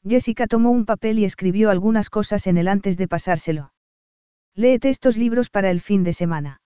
Jessica 0.07 0.47
tomó 0.47 0.71
un 0.71 0.85
papel 0.85 1.19
y 1.19 1.25
escribió 1.25 1.71
algunas 1.71 2.11
cosas 2.11 2.47
en 2.47 2.59
él 2.59 2.69
antes 2.69 2.97
de 2.97 3.09
pasárselo. 3.09 3.73
Léete 4.55 4.91
estos 4.91 5.17
libros 5.17 5.51
para 5.51 5.71
el 5.71 5.81
fin 5.81 6.05
de 6.05 6.13
semana. 6.13 6.61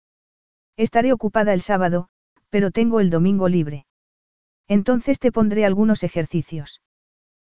Estaré 0.77 1.13
ocupada 1.13 1.55
el 1.55 1.61
sábado, 1.61 2.09
pero 2.51 2.71
tengo 2.71 3.01
el 3.01 3.11
domingo 3.11 3.49
libre. 3.49 3.87
Entonces 4.67 5.19
te 5.19 5.33
pondré 5.33 5.65
algunos 5.65 6.03
ejercicios. 6.03 6.83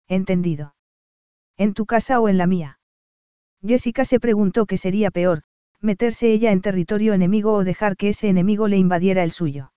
Entendido. 0.08 0.74
¿En 1.56 1.74
tu 1.74 1.84
casa 1.86 2.20
o 2.20 2.28
en 2.28 2.38
la 2.38 2.46
mía? 2.46 2.78
Jessica 3.64 4.04
se 4.04 4.18
preguntó 4.18 4.66
qué 4.66 4.76
sería 4.76 5.10
peor, 5.10 5.42
meterse 5.80 6.32
ella 6.32 6.52
en 6.52 6.62
territorio 6.62 7.12
enemigo 7.12 7.52
o 7.52 7.64
dejar 7.64 7.96
que 7.96 8.08
ese 8.08 8.28
enemigo 8.28 8.68
le 8.68 8.78
invadiera 8.78 9.22
el 9.24 9.30
suyo. 9.30 9.71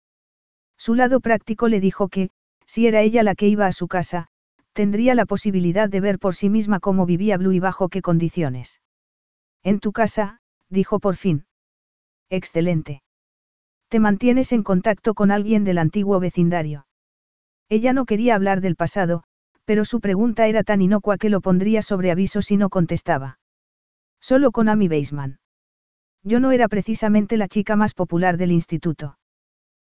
Su 0.78 0.96
lado 0.96 1.20
práctico 1.20 1.68
le 1.68 1.80
dijo 1.80 2.10
que, 2.10 2.30
si 2.66 2.88
era 2.88 3.02
ella 3.02 3.24
la 3.24 3.36
que 3.36 3.48
iba 3.48 3.68
a 3.68 3.72
su 3.72 3.88
casa, 3.88 4.28
tendría 4.74 5.16
la 5.16 5.26
posibilidad 5.26 5.90
de 5.90 6.02
ver 6.02 6.20
por 6.20 6.36
sí 6.36 6.50
misma 6.50 6.80
cómo 6.80 7.06
vivía 7.06 7.38
Blue 7.38 7.54
y 7.54 7.60
bajo 7.60 7.90
qué 7.90 8.02
condiciones. 8.02 8.82
En 9.64 9.80
tu 9.80 9.92
casa, 9.94 10.42
dijo 10.70 11.00
por 11.00 11.16
fin. 11.16 11.46
Excelente. 12.30 13.02
Te 13.88 14.00
mantienes 14.00 14.52
en 14.52 14.64
contacto 14.64 15.14
con 15.14 15.32
alguien 15.32 15.64
del 15.64 15.78
antiguo 15.78 16.20
vecindario. 16.20 16.88
Ella 17.70 17.94
no 17.94 18.06
quería 18.06 18.36
hablar 18.36 18.62
del 18.62 18.76
pasado, 18.76 19.24
pero 19.64 19.86
su 19.86 20.00
pregunta 20.00 20.48
era 20.48 20.64
tan 20.64 20.82
inocua 20.82 21.18
que 21.18 21.30
lo 21.30 21.42
pondría 21.42 21.82
sobre 21.82 22.12
aviso 22.12 22.42
si 22.42 22.58
no 22.58 22.70
contestaba. 22.70 23.40
Solo 24.20 24.52
con 24.52 24.70
Amy 24.70 24.88
Baseman. 24.88 25.40
Yo 26.24 26.40
no 26.40 26.52
era 26.52 26.68
precisamente 26.68 27.38
la 27.38 27.48
chica 27.48 27.76
más 27.76 27.94
popular 27.94 28.38
del 28.38 28.52
instituto. 28.52 29.18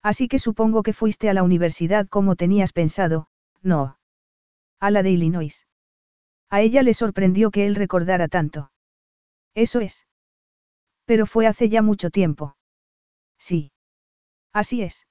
Así 0.02 0.28
que 0.28 0.38
supongo 0.38 0.82
que 0.82 0.92
fuiste 0.92 1.28
a 1.28 1.34
la 1.34 1.42
universidad 1.42 2.08
como 2.08 2.36
tenías 2.36 2.72
pensado, 2.72 3.28
no. 3.62 3.98
A 4.80 4.90
la 4.90 5.02
de 5.02 5.10
Illinois. 5.10 5.66
A 6.50 6.60
ella 6.60 6.82
le 6.82 6.94
sorprendió 6.94 7.50
que 7.50 7.66
él 7.66 7.74
recordara 7.74 8.28
tanto. 8.28 8.70
Eso 9.54 9.80
es. 9.80 10.06
Pero 11.04 11.26
fue 11.26 11.46
hace 11.46 11.68
ya 11.68 11.82
mucho 11.82 12.10
tiempo. 12.10 12.56
Sí. 13.38 13.72
Así 14.52 14.82
es. 14.82 15.06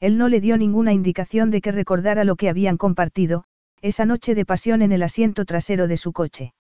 Él 0.00 0.16
no 0.16 0.28
le 0.28 0.40
dio 0.40 0.56
ninguna 0.56 0.92
indicación 0.92 1.50
de 1.50 1.60
que 1.60 1.72
recordara 1.72 2.24
lo 2.24 2.36
que 2.36 2.48
habían 2.48 2.76
compartido, 2.76 3.44
esa 3.80 4.04
noche 4.04 4.34
de 4.34 4.44
pasión 4.44 4.82
en 4.82 4.92
el 4.92 5.02
asiento 5.02 5.44
trasero 5.44 5.86
de 5.88 5.96
su 5.96 6.12
coche. 6.12 6.54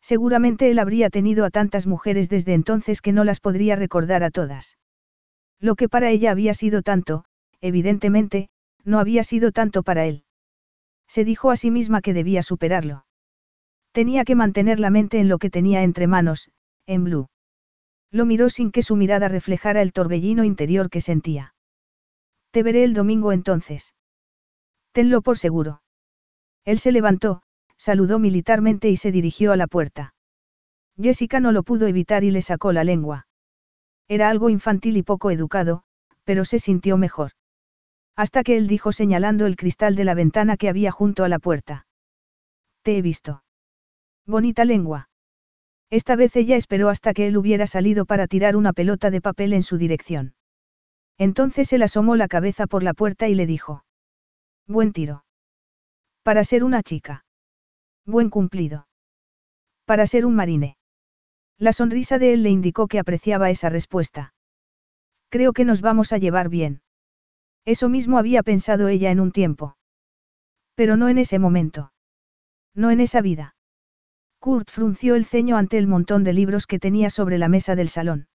Seguramente 0.00 0.70
él 0.70 0.78
habría 0.78 1.08
tenido 1.08 1.44
a 1.44 1.50
tantas 1.50 1.86
mujeres 1.86 2.28
desde 2.28 2.54
entonces 2.54 3.00
que 3.00 3.12
no 3.12 3.24
las 3.24 3.40
podría 3.40 3.76
recordar 3.76 4.22
a 4.22 4.30
todas. 4.30 4.76
Lo 5.64 5.76
que 5.76 5.88
para 5.88 6.10
ella 6.10 6.30
había 6.30 6.52
sido 6.52 6.82
tanto, 6.82 7.24
evidentemente, 7.62 8.50
no 8.84 8.98
había 8.98 9.24
sido 9.24 9.50
tanto 9.50 9.82
para 9.82 10.04
él. 10.04 10.24
Se 11.08 11.24
dijo 11.24 11.50
a 11.50 11.56
sí 11.56 11.70
misma 11.70 12.02
que 12.02 12.12
debía 12.12 12.42
superarlo. 12.42 13.06
Tenía 13.90 14.26
que 14.26 14.34
mantener 14.34 14.78
la 14.78 14.90
mente 14.90 15.20
en 15.20 15.30
lo 15.30 15.38
que 15.38 15.48
tenía 15.48 15.82
entre 15.82 16.06
manos, 16.06 16.50
en 16.84 17.04
Blue. 17.04 17.28
Lo 18.10 18.26
miró 18.26 18.50
sin 18.50 18.72
que 18.72 18.82
su 18.82 18.94
mirada 18.94 19.28
reflejara 19.28 19.80
el 19.80 19.94
torbellino 19.94 20.44
interior 20.44 20.90
que 20.90 21.00
sentía. 21.00 21.54
Te 22.50 22.62
veré 22.62 22.84
el 22.84 22.92
domingo 22.92 23.32
entonces. 23.32 23.94
Tenlo 24.92 25.22
por 25.22 25.38
seguro. 25.38 25.80
Él 26.66 26.78
se 26.78 26.92
levantó, 26.92 27.40
saludó 27.78 28.18
militarmente 28.18 28.90
y 28.90 28.98
se 28.98 29.12
dirigió 29.12 29.50
a 29.52 29.56
la 29.56 29.66
puerta. 29.66 30.14
Jessica 31.00 31.40
no 31.40 31.52
lo 31.52 31.62
pudo 31.62 31.86
evitar 31.86 32.22
y 32.22 32.30
le 32.30 32.42
sacó 32.42 32.70
la 32.70 32.84
lengua. 32.84 33.28
Era 34.08 34.28
algo 34.28 34.50
infantil 34.50 34.96
y 34.96 35.02
poco 35.02 35.30
educado, 35.30 35.82
pero 36.24 36.44
se 36.44 36.58
sintió 36.58 36.96
mejor. 36.96 37.32
Hasta 38.16 38.42
que 38.42 38.56
él 38.56 38.66
dijo 38.66 38.92
señalando 38.92 39.46
el 39.46 39.56
cristal 39.56 39.96
de 39.96 40.04
la 40.04 40.14
ventana 40.14 40.56
que 40.56 40.68
había 40.68 40.92
junto 40.92 41.24
a 41.24 41.28
la 41.28 41.38
puerta. 41.38 41.86
Te 42.82 42.96
he 42.96 43.02
visto. 43.02 43.42
Bonita 44.26 44.64
lengua. 44.64 45.08
Esta 45.90 46.16
vez 46.16 46.34
ella 46.36 46.56
esperó 46.56 46.88
hasta 46.88 47.14
que 47.14 47.26
él 47.26 47.36
hubiera 47.36 47.66
salido 47.66 48.04
para 48.04 48.26
tirar 48.26 48.56
una 48.56 48.72
pelota 48.72 49.10
de 49.10 49.20
papel 49.20 49.52
en 49.52 49.62
su 49.62 49.78
dirección. 49.78 50.34
Entonces 51.18 51.72
él 51.72 51.82
asomó 51.82 52.16
la 52.16 52.28
cabeza 52.28 52.66
por 52.66 52.82
la 52.82 52.94
puerta 52.94 53.28
y 53.28 53.34
le 53.34 53.46
dijo. 53.46 53.84
Buen 54.66 54.92
tiro. 54.92 55.24
Para 56.22 56.42
ser 56.42 56.64
una 56.64 56.82
chica. 56.82 57.24
Buen 58.06 58.30
cumplido. 58.30 58.86
Para 59.84 60.06
ser 60.06 60.26
un 60.26 60.34
marine. 60.34 60.76
La 61.58 61.72
sonrisa 61.72 62.18
de 62.18 62.32
él 62.34 62.42
le 62.42 62.50
indicó 62.50 62.88
que 62.88 62.98
apreciaba 62.98 63.50
esa 63.50 63.68
respuesta. 63.68 64.34
Creo 65.28 65.52
que 65.52 65.64
nos 65.64 65.80
vamos 65.80 66.12
a 66.12 66.18
llevar 66.18 66.48
bien. 66.48 66.82
Eso 67.64 67.88
mismo 67.88 68.18
había 68.18 68.42
pensado 68.42 68.88
ella 68.88 69.10
en 69.10 69.20
un 69.20 69.32
tiempo. 69.32 69.76
Pero 70.74 70.96
no 70.96 71.08
en 71.08 71.18
ese 71.18 71.38
momento. 71.38 71.92
No 72.74 72.90
en 72.90 73.00
esa 73.00 73.20
vida. 73.20 73.54
Kurt 74.40 74.68
frunció 74.70 75.14
el 75.14 75.24
ceño 75.24 75.56
ante 75.56 75.78
el 75.78 75.86
montón 75.86 76.24
de 76.24 76.32
libros 76.32 76.66
que 76.66 76.78
tenía 76.78 77.08
sobre 77.08 77.38
la 77.38 77.48
mesa 77.48 77.76
del 77.76 77.88
salón. 77.88 78.28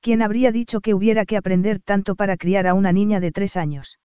¿Quién 0.00 0.22
habría 0.22 0.50
dicho 0.50 0.80
que 0.80 0.94
hubiera 0.94 1.26
que 1.26 1.36
aprender 1.36 1.78
tanto 1.78 2.16
para 2.16 2.36
criar 2.36 2.66
a 2.66 2.74
una 2.74 2.90
niña 2.90 3.20
de 3.20 3.30
tres 3.30 3.56
años? 3.56 4.00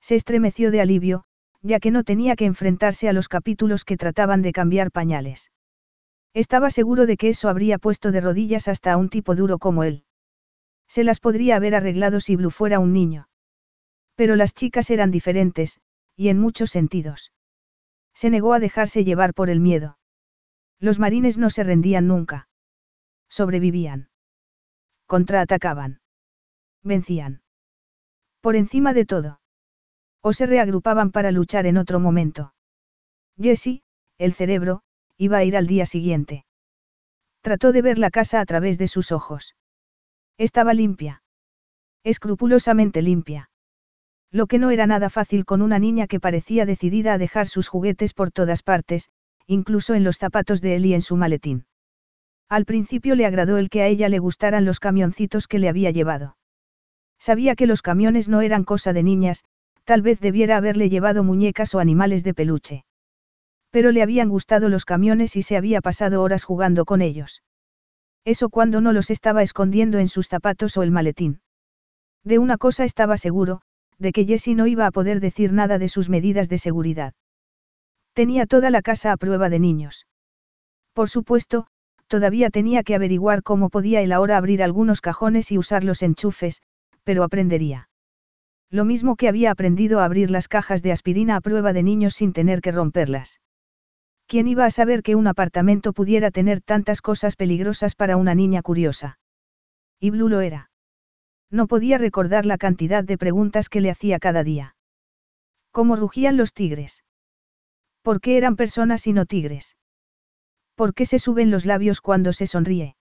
Se 0.00 0.14
estremeció 0.14 0.70
de 0.70 0.80
alivio, 0.80 1.24
ya 1.62 1.78
que 1.78 1.90
no 1.90 2.04
tenía 2.04 2.36
que 2.36 2.46
enfrentarse 2.46 3.08
a 3.08 3.12
los 3.12 3.28
capítulos 3.28 3.84
que 3.84 3.98
trataban 3.98 4.40
de 4.40 4.52
cambiar 4.52 4.90
pañales. 4.90 5.50
Estaba 6.34 6.70
seguro 6.70 7.06
de 7.06 7.16
que 7.16 7.28
eso 7.28 7.48
habría 7.48 7.78
puesto 7.78 8.12
de 8.12 8.20
rodillas 8.20 8.68
hasta 8.68 8.92
a 8.92 8.96
un 8.96 9.08
tipo 9.08 9.34
duro 9.34 9.58
como 9.58 9.82
él. 9.82 10.04
Se 10.86 11.04
las 11.04 11.20
podría 11.20 11.56
haber 11.56 11.74
arreglado 11.74 12.20
si 12.20 12.36
Blue 12.36 12.50
fuera 12.50 12.78
un 12.78 12.92
niño. 12.92 13.28
Pero 14.14 14.36
las 14.36 14.54
chicas 14.54 14.90
eran 14.90 15.10
diferentes, 15.10 15.80
y 16.16 16.28
en 16.28 16.38
muchos 16.38 16.70
sentidos. 16.70 17.32
Se 18.14 18.30
negó 18.30 18.52
a 18.52 18.60
dejarse 18.60 19.04
llevar 19.04 19.34
por 19.34 19.50
el 19.50 19.60
miedo. 19.60 19.98
Los 20.78 20.98
marines 20.98 21.38
no 21.38 21.50
se 21.50 21.64
rendían 21.64 22.06
nunca. 22.06 22.48
Sobrevivían. 23.28 24.10
Contraatacaban. 25.06 26.00
Vencían. 26.82 27.42
Por 28.40 28.56
encima 28.56 28.92
de 28.92 29.04
todo. 29.04 29.40
O 30.22 30.32
se 30.32 30.46
reagrupaban 30.46 31.10
para 31.12 31.30
luchar 31.30 31.66
en 31.66 31.76
otro 31.76 32.00
momento. 32.00 32.54
Jesse, 33.38 33.82
el 34.18 34.34
cerebro, 34.34 34.82
iba 35.20 35.36
a 35.36 35.44
ir 35.44 35.54
al 35.54 35.66
día 35.66 35.84
siguiente. 35.84 36.46
Trató 37.42 37.72
de 37.72 37.82
ver 37.82 37.98
la 37.98 38.10
casa 38.10 38.40
a 38.40 38.46
través 38.46 38.78
de 38.78 38.88
sus 38.88 39.12
ojos. 39.12 39.54
Estaba 40.38 40.72
limpia. 40.72 41.22
Escrupulosamente 42.04 43.02
limpia. 43.02 43.50
Lo 44.30 44.46
que 44.46 44.58
no 44.58 44.70
era 44.70 44.86
nada 44.86 45.10
fácil 45.10 45.44
con 45.44 45.60
una 45.60 45.78
niña 45.78 46.06
que 46.06 46.20
parecía 46.20 46.64
decidida 46.64 47.12
a 47.12 47.18
dejar 47.18 47.48
sus 47.48 47.68
juguetes 47.68 48.14
por 48.14 48.30
todas 48.30 48.62
partes, 48.62 49.10
incluso 49.46 49.92
en 49.94 50.04
los 50.04 50.16
zapatos 50.16 50.62
de 50.62 50.76
él 50.76 50.86
y 50.86 50.94
en 50.94 51.02
su 51.02 51.16
maletín. 51.16 51.66
Al 52.48 52.64
principio 52.64 53.14
le 53.14 53.26
agradó 53.26 53.58
el 53.58 53.68
que 53.68 53.82
a 53.82 53.88
ella 53.88 54.08
le 54.08 54.20
gustaran 54.20 54.64
los 54.64 54.80
camioncitos 54.80 55.46
que 55.48 55.58
le 55.58 55.68
había 55.68 55.90
llevado. 55.90 56.38
Sabía 57.18 57.56
que 57.56 57.66
los 57.66 57.82
camiones 57.82 58.30
no 58.30 58.40
eran 58.40 58.64
cosa 58.64 58.94
de 58.94 59.02
niñas, 59.02 59.44
tal 59.84 60.00
vez 60.00 60.18
debiera 60.18 60.56
haberle 60.56 60.88
llevado 60.88 61.24
muñecas 61.24 61.74
o 61.74 61.78
animales 61.78 62.24
de 62.24 62.32
peluche. 62.32 62.84
Pero 63.70 63.92
le 63.92 64.02
habían 64.02 64.28
gustado 64.28 64.68
los 64.68 64.84
camiones 64.84 65.36
y 65.36 65.42
se 65.42 65.56
había 65.56 65.80
pasado 65.80 66.22
horas 66.22 66.44
jugando 66.44 66.84
con 66.84 67.02
ellos. 67.02 67.42
Eso 68.24 68.48
cuando 68.48 68.80
no 68.80 68.92
los 68.92 69.10
estaba 69.10 69.42
escondiendo 69.42 69.98
en 69.98 70.08
sus 70.08 70.28
zapatos 70.28 70.76
o 70.76 70.82
el 70.82 70.90
maletín. 70.90 71.40
De 72.24 72.38
una 72.38 72.58
cosa 72.58 72.84
estaba 72.84 73.16
seguro, 73.16 73.62
de 73.98 74.12
que 74.12 74.24
Jessie 74.24 74.54
no 74.54 74.66
iba 74.66 74.86
a 74.86 74.90
poder 74.90 75.20
decir 75.20 75.52
nada 75.52 75.78
de 75.78 75.88
sus 75.88 76.08
medidas 76.08 76.48
de 76.48 76.58
seguridad. 76.58 77.14
Tenía 78.12 78.46
toda 78.46 78.70
la 78.70 78.82
casa 78.82 79.12
a 79.12 79.16
prueba 79.16 79.48
de 79.48 79.60
niños. 79.60 80.06
Por 80.92 81.08
supuesto, 81.08 81.66
todavía 82.08 82.50
tenía 82.50 82.82
que 82.82 82.94
averiguar 82.94 83.42
cómo 83.42 83.70
podía 83.70 84.02
él 84.02 84.12
ahora 84.12 84.36
abrir 84.36 84.62
algunos 84.62 85.00
cajones 85.00 85.52
y 85.52 85.58
usar 85.58 85.84
los 85.84 86.02
enchufes, 86.02 86.60
pero 87.04 87.22
aprendería. 87.22 87.88
Lo 88.68 88.84
mismo 88.84 89.16
que 89.16 89.28
había 89.28 89.50
aprendido 89.50 90.00
a 90.00 90.04
abrir 90.04 90.30
las 90.30 90.48
cajas 90.48 90.82
de 90.82 90.92
aspirina 90.92 91.36
a 91.36 91.40
prueba 91.40 91.72
de 91.72 91.82
niños 91.82 92.14
sin 92.14 92.32
tener 92.32 92.60
que 92.60 92.72
romperlas. 92.72 93.40
¿Quién 94.30 94.46
iba 94.46 94.64
a 94.64 94.70
saber 94.70 95.02
que 95.02 95.16
un 95.16 95.26
apartamento 95.26 95.92
pudiera 95.92 96.30
tener 96.30 96.60
tantas 96.60 97.02
cosas 97.02 97.34
peligrosas 97.34 97.96
para 97.96 98.16
una 98.16 98.32
niña 98.32 98.62
curiosa? 98.62 99.18
Y 99.98 100.10
Blue 100.10 100.28
lo 100.28 100.40
era. 100.40 100.70
No 101.50 101.66
podía 101.66 101.98
recordar 101.98 102.46
la 102.46 102.56
cantidad 102.56 103.02
de 103.02 103.18
preguntas 103.18 103.68
que 103.68 103.80
le 103.80 103.90
hacía 103.90 104.20
cada 104.20 104.44
día. 104.44 104.76
¿Cómo 105.72 105.96
rugían 105.96 106.36
los 106.36 106.54
tigres? 106.54 107.02
¿Por 108.02 108.20
qué 108.20 108.36
eran 108.36 108.54
personas 108.54 109.04
y 109.08 109.12
no 109.14 109.26
tigres? 109.26 109.76
¿Por 110.76 110.94
qué 110.94 111.06
se 111.06 111.18
suben 111.18 111.50
los 111.50 111.66
labios 111.66 112.00
cuando 112.00 112.32
se 112.32 112.46
sonríe? 112.46 112.94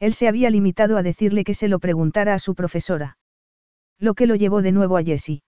Él 0.00 0.12
se 0.12 0.28
había 0.28 0.50
limitado 0.50 0.98
a 0.98 1.02
decirle 1.02 1.44
que 1.44 1.54
se 1.54 1.68
lo 1.68 1.78
preguntara 1.78 2.34
a 2.34 2.38
su 2.38 2.54
profesora. 2.54 3.16
Lo 3.98 4.12
que 4.12 4.26
lo 4.26 4.34
llevó 4.34 4.60
de 4.60 4.72
nuevo 4.72 4.98
a 4.98 5.02
Jessie. 5.02 5.44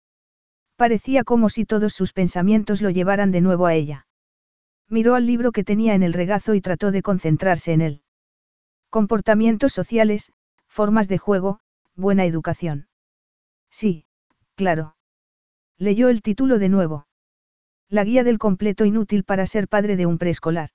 Parecía 0.75 1.23
como 1.23 1.47
si 1.47 1.63
todos 1.63 1.93
sus 1.93 2.11
pensamientos 2.11 2.81
lo 2.81 2.89
llevaran 2.89 3.31
de 3.31 3.39
nuevo 3.39 3.65
a 3.65 3.75
ella. 3.75 4.07
Miró 4.89 5.15
al 5.15 5.27
libro 5.27 5.51
que 5.51 5.63
tenía 5.63 5.93
en 5.93 6.03
el 6.03 6.13
regazo 6.13 6.55
y 6.55 6.61
trató 6.61 6.91
de 6.91 7.03
concentrarse 7.03 7.73
en 7.73 7.81
él. 7.81 8.01
Comportamientos 8.89 9.71
sociales, 9.71 10.31
formas 10.67 11.07
de 11.07 11.19
juego, 11.19 11.59
buena 11.95 12.25
educación. 12.25 12.87
Sí, 13.69 14.05
claro. 14.55 14.95
Leyó 15.77 16.09
el 16.09 16.23
título 16.23 16.57
de 16.57 16.69
nuevo. 16.69 17.07
La 17.87 18.03
guía 18.03 18.23
del 18.23 18.39
completo 18.39 18.85
inútil 18.85 19.23
para 19.23 19.45
ser 19.45 19.67
padre 19.67 19.95
de 19.95 20.07
un 20.07 20.17
preescolar. 20.17 20.71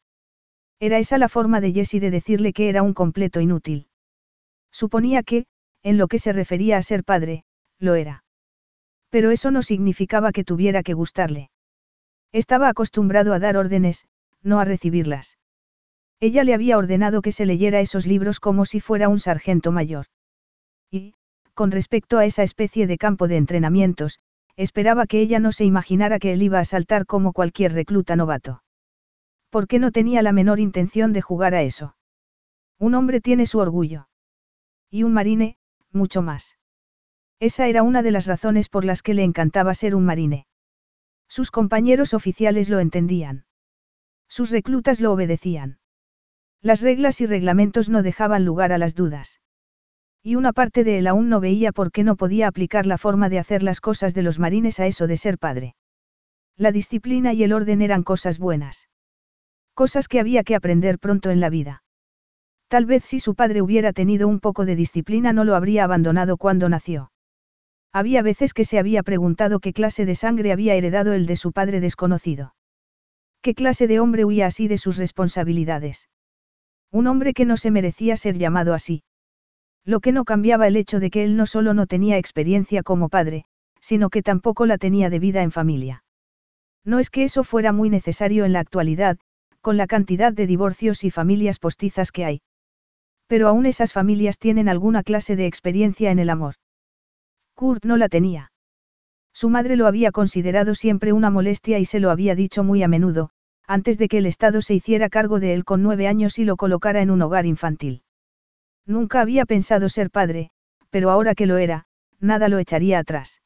Era 0.80 0.98
esa 0.98 1.18
la 1.18 1.28
forma 1.28 1.60
de 1.60 1.72
Jessie 1.72 2.00
de 2.00 2.10
decirle 2.10 2.52
que 2.52 2.68
era 2.68 2.82
un 2.82 2.94
completo 2.94 3.40
inútil. 3.40 3.88
Suponía 4.70 5.22
que, 5.22 5.46
en 5.82 5.98
lo 5.98 6.08
que 6.08 6.18
se 6.18 6.32
refería 6.32 6.78
a 6.78 6.82
ser 6.82 7.04
padre, 7.04 7.44
lo 7.78 7.94
era. 7.94 8.24
Pero 9.10 9.30
eso 9.30 9.50
no 9.50 9.62
significaba 9.62 10.32
que 10.32 10.44
tuviera 10.44 10.82
que 10.82 10.94
gustarle. 10.94 11.50
Estaba 12.34 12.68
acostumbrado 12.68 13.32
a 13.32 13.38
dar 13.38 13.56
órdenes, 13.56 14.06
no 14.42 14.58
a 14.58 14.64
recibirlas. 14.64 15.38
Ella 16.18 16.42
le 16.42 16.52
había 16.52 16.76
ordenado 16.76 17.22
que 17.22 17.30
se 17.30 17.46
leyera 17.46 17.78
esos 17.78 18.06
libros 18.06 18.40
como 18.40 18.64
si 18.64 18.80
fuera 18.80 19.08
un 19.08 19.20
sargento 19.20 19.70
mayor. 19.70 20.06
Y, 20.90 21.14
con 21.54 21.70
respecto 21.70 22.18
a 22.18 22.24
esa 22.24 22.42
especie 22.42 22.88
de 22.88 22.98
campo 22.98 23.28
de 23.28 23.36
entrenamientos, 23.36 24.18
esperaba 24.56 25.06
que 25.06 25.20
ella 25.20 25.38
no 25.38 25.52
se 25.52 25.64
imaginara 25.64 26.18
que 26.18 26.32
él 26.32 26.42
iba 26.42 26.58
a 26.58 26.64
saltar 26.64 27.06
como 27.06 27.32
cualquier 27.32 27.72
recluta 27.72 28.16
novato. 28.16 28.64
Porque 29.48 29.78
no 29.78 29.92
tenía 29.92 30.20
la 30.20 30.32
menor 30.32 30.58
intención 30.58 31.12
de 31.12 31.22
jugar 31.22 31.54
a 31.54 31.62
eso. 31.62 31.94
Un 32.80 32.96
hombre 32.96 33.20
tiene 33.20 33.46
su 33.46 33.60
orgullo. 33.60 34.08
Y 34.90 35.04
un 35.04 35.12
marine, 35.12 35.56
mucho 35.92 36.20
más. 36.20 36.58
Esa 37.38 37.68
era 37.68 37.84
una 37.84 38.02
de 38.02 38.10
las 38.10 38.26
razones 38.26 38.68
por 38.68 38.84
las 38.84 39.02
que 39.02 39.14
le 39.14 39.22
encantaba 39.22 39.72
ser 39.74 39.94
un 39.94 40.04
marine. 40.04 40.48
Sus 41.36 41.50
compañeros 41.50 42.14
oficiales 42.14 42.68
lo 42.68 42.78
entendían. 42.78 43.44
Sus 44.28 44.52
reclutas 44.52 45.00
lo 45.00 45.10
obedecían. 45.10 45.78
Las 46.62 46.80
reglas 46.80 47.20
y 47.20 47.26
reglamentos 47.26 47.88
no 47.88 48.04
dejaban 48.04 48.44
lugar 48.44 48.70
a 48.70 48.78
las 48.78 48.94
dudas. 48.94 49.40
Y 50.22 50.36
una 50.36 50.52
parte 50.52 50.84
de 50.84 50.98
él 50.98 51.08
aún 51.08 51.28
no 51.28 51.40
veía 51.40 51.72
por 51.72 51.90
qué 51.90 52.04
no 52.04 52.14
podía 52.14 52.46
aplicar 52.46 52.86
la 52.86 52.98
forma 52.98 53.28
de 53.30 53.40
hacer 53.40 53.64
las 53.64 53.80
cosas 53.80 54.14
de 54.14 54.22
los 54.22 54.38
marines 54.38 54.78
a 54.78 54.86
eso 54.86 55.08
de 55.08 55.16
ser 55.16 55.38
padre. 55.38 55.74
La 56.56 56.70
disciplina 56.70 57.32
y 57.32 57.42
el 57.42 57.52
orden 57.52 57.82
eran 57.82 58.04
cosas 58.04 58.38
buenas. 58.38 58.88
Cosas 59.74 60.06
que 60.06 60.20
había 60.20 60.44
que 60.44 60.54
aprender 60.54 61.00
pronto 61.00 61.30
en 61.30 61.40
la 61.40 61.50
vida. 61.50 61.82
Tal 62.68 62.86
vez 62.86 63.02
si 63.02 63.18
su 63.18 63.34
padre 63.34 63.60
hubiera 63.60 63.92
tenido 63.92 64.28
un 64.28 64.38
poco 64.38 64.64
de 64.64 64.76
disciplina 64.76 65.32
no 65.32 65.42
lo 65.42 65.56
habría 65.56 65.82
abandonado 65.82 66.36
cuando 66.36 66.68
nació. 66.68 67.10
Había 67.94 68.22
veces 68.22 68.54
que 68.54 68.64
se 68.64 68.80
había 68.80 69.04
preguntado 69.04 69.60
qué 69.60 69.72
clase 69.72 70.04
de 70.04 70.16
sangre 70.16 70.50
había 70.50 70.74
heredado 70.74 71.12
el 71.12 71.26
de 71.26 71.36
su 71.36 71.52
padre 71.52 71.78
desconocido. 71.78 72.56
¿Qué 73.40 73.54
clase 73.54 73.86
de 73.86 74.00
hombre 74.00 74.24
huía 74.24 74.46
así 74.46 74.66
de 74.66 74.78
sus 74.78 74.96
responsabilidades? 74.96 76.08
Un 76.90 77.06
hombre 77.06 77.34
que 77.34 77.44
no 77.44 77.56
se 77.56 77.70
merecía 77.70 78.16
ser 78.16 78.36
llamado 78.36 78.74
así. 78.74 79.04
Lo 79.84 80.00
que 80.00 80.10
no 80.10 80.24
cambiaba 80.24 80.66
el 80.66 80.74
hecho 80.74 80.98
de 80.98 81.08
que 81.08 81.22
él 81.22 81.36
no 81.36 81.46
solo 81.46 81.72
no 81.72 81.86
tenía 81.86 82.18
experiencia 82.18 82.82
como 82.82 83.08
padre, 83.08 83.44
sino 83.80 84.10
que 84.10 84.22
tampoco 84.22 84.66
la 84.66 84.76
tenía 84.76 85.08
de 85.08 85.20
vida 85.20 85.44
en 85.44 85.52
familia. 85.52 86.02
No 86.84 86.98
es 86.98 87.10
que 87.10 87.22
eso 87.22 87.44
fuera 87.44 87.72
muy 87.72 87.90
necesario 87.90 88.44
en 88.44 88.52
la 88.52 88.58
actualidad, 88.58 89.18
con 89.60 89.76
la 89.76 89.86
cantidad 89.86 90.32
de 90.32 90.48
divorcios 90.48 91.04
y 91.04 91.12
familias 91.12 91.60
postizas 91.60 92.10
que 92.10 92.24
hay. 92.24 92.42
Pero 93.28 93.46
aún 93.46 93.66
esas 93.66 93.92
familias 93.92 94.40
tienen 94.40 94.68
alguna 94.68 95.04
clase 95.04 95.36
de 95.36 95.46
experiencia 95.46 96.10
en 96.10 96.18
el 96.18 96.28
amor. 96.28 96.56
Kurt 97.54 97.84
no 97.84 97.96
la 97.96 98.08
tenía. 98.08 98.52
Su 99.32 99.48
madre 99.48 99.76
lo 99.76 99.86
había 99.86 100.12
considerado 100.12 100.74
siempre 100.74 101.12
una 101.12 101.30
molestia 101.30 101.78
y 101.78 101.84
se 101.84 102.00
lo 102.00 102.10
había 102.10 102.34
dicho 102.34 102.62
muy 102.64 102.82
a 102.82 102.88
menudo, 102.88 103.30
antes 103.66 103.98
de 103.98 104.08
que 104.08 104.18
el 104.18 104.26
Estado 104.26 104.60
se 104.62 104.74
hiciera 104.74 105.08
cargo 105.08 105.40
de 105.40 105.54
él 105.54 105.64
con 105.64 105.82
nueve 105.82 106.06
años 106.06 106.38
y 106.38 106.44
lo 106.44 106.56
colocara 106.56 107.02
en 107.02 107.10
un 107.10 107.22
hogar 107.22 107.46
infantil. 107.46 108.02
Nunca 108.86 109.20
había 109.20 109.46
pensado 109.46 109.88
ser 109.88 110.10
padre, 110.10 110.50
pero 110.90 111.10
ahora 111.10 111.34
que 111.34 111.46
lo 111.46 111.56
era, 111.56 111.86
nada 112.20 112.48
lo 112.48 112.58
echaría 112.58 112.98
atrás. 112.98 113.40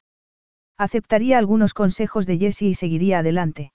Aceptaría 0.76 1.38
algunos 1.38 1.74
consejos 1.74 2.26
de 2.26 2.38
Jessie 2.38 2.68
y 2.70 2.74
seguiría 2.74 3.20
adelante. 3.20 3.72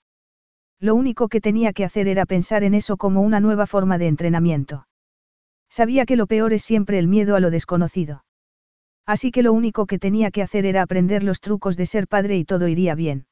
Lo 0.80 0.94
único 0.94 1.28
que 1.28 1.40
tenía 1.40 1.72
que 1.72 1.84
hacer 1.84 2.08
era 2.08 2.26
pensar 2.26 2.64
en 2.64 2.74
eso 2.74 2.96
como 2.96 3.22
una 3.22 3.40
nueva 3.40 3.66
forma 3.66 3.98
de 3.98 4.08
entrenamiento. 4.08 4.86
Sabía 5.70 6.06
que 6.06 6.16
lo 6.16 6.26
peor 6.26 6.52
es 6.52 6.62
siempre 6.62 6.98
el 6.98 7.08
miedo 7.08 7.36
a 7.36 7.40
lo 7.40 7.50
desconocido. 7.50 8.24
Así 9.06 9.30
que 9.30 9.42
lo 9.42 9.52
único 9.52 9.86
que 9.86 9.98
tenía 9.98 10.30
que 10.30 10.42
hacer 10.42 10.66
era 10.66 10.82
aprender 10.82 11.22
los 11.22 11.40
trucos 11.40 11.76
de 11.76 11.86
ser 11.86 12.08
padre 12.08 12.36
y 12.36 12.44
todo 12.44 12.68
iría 12.68 12.94
bien. 12.94 13.26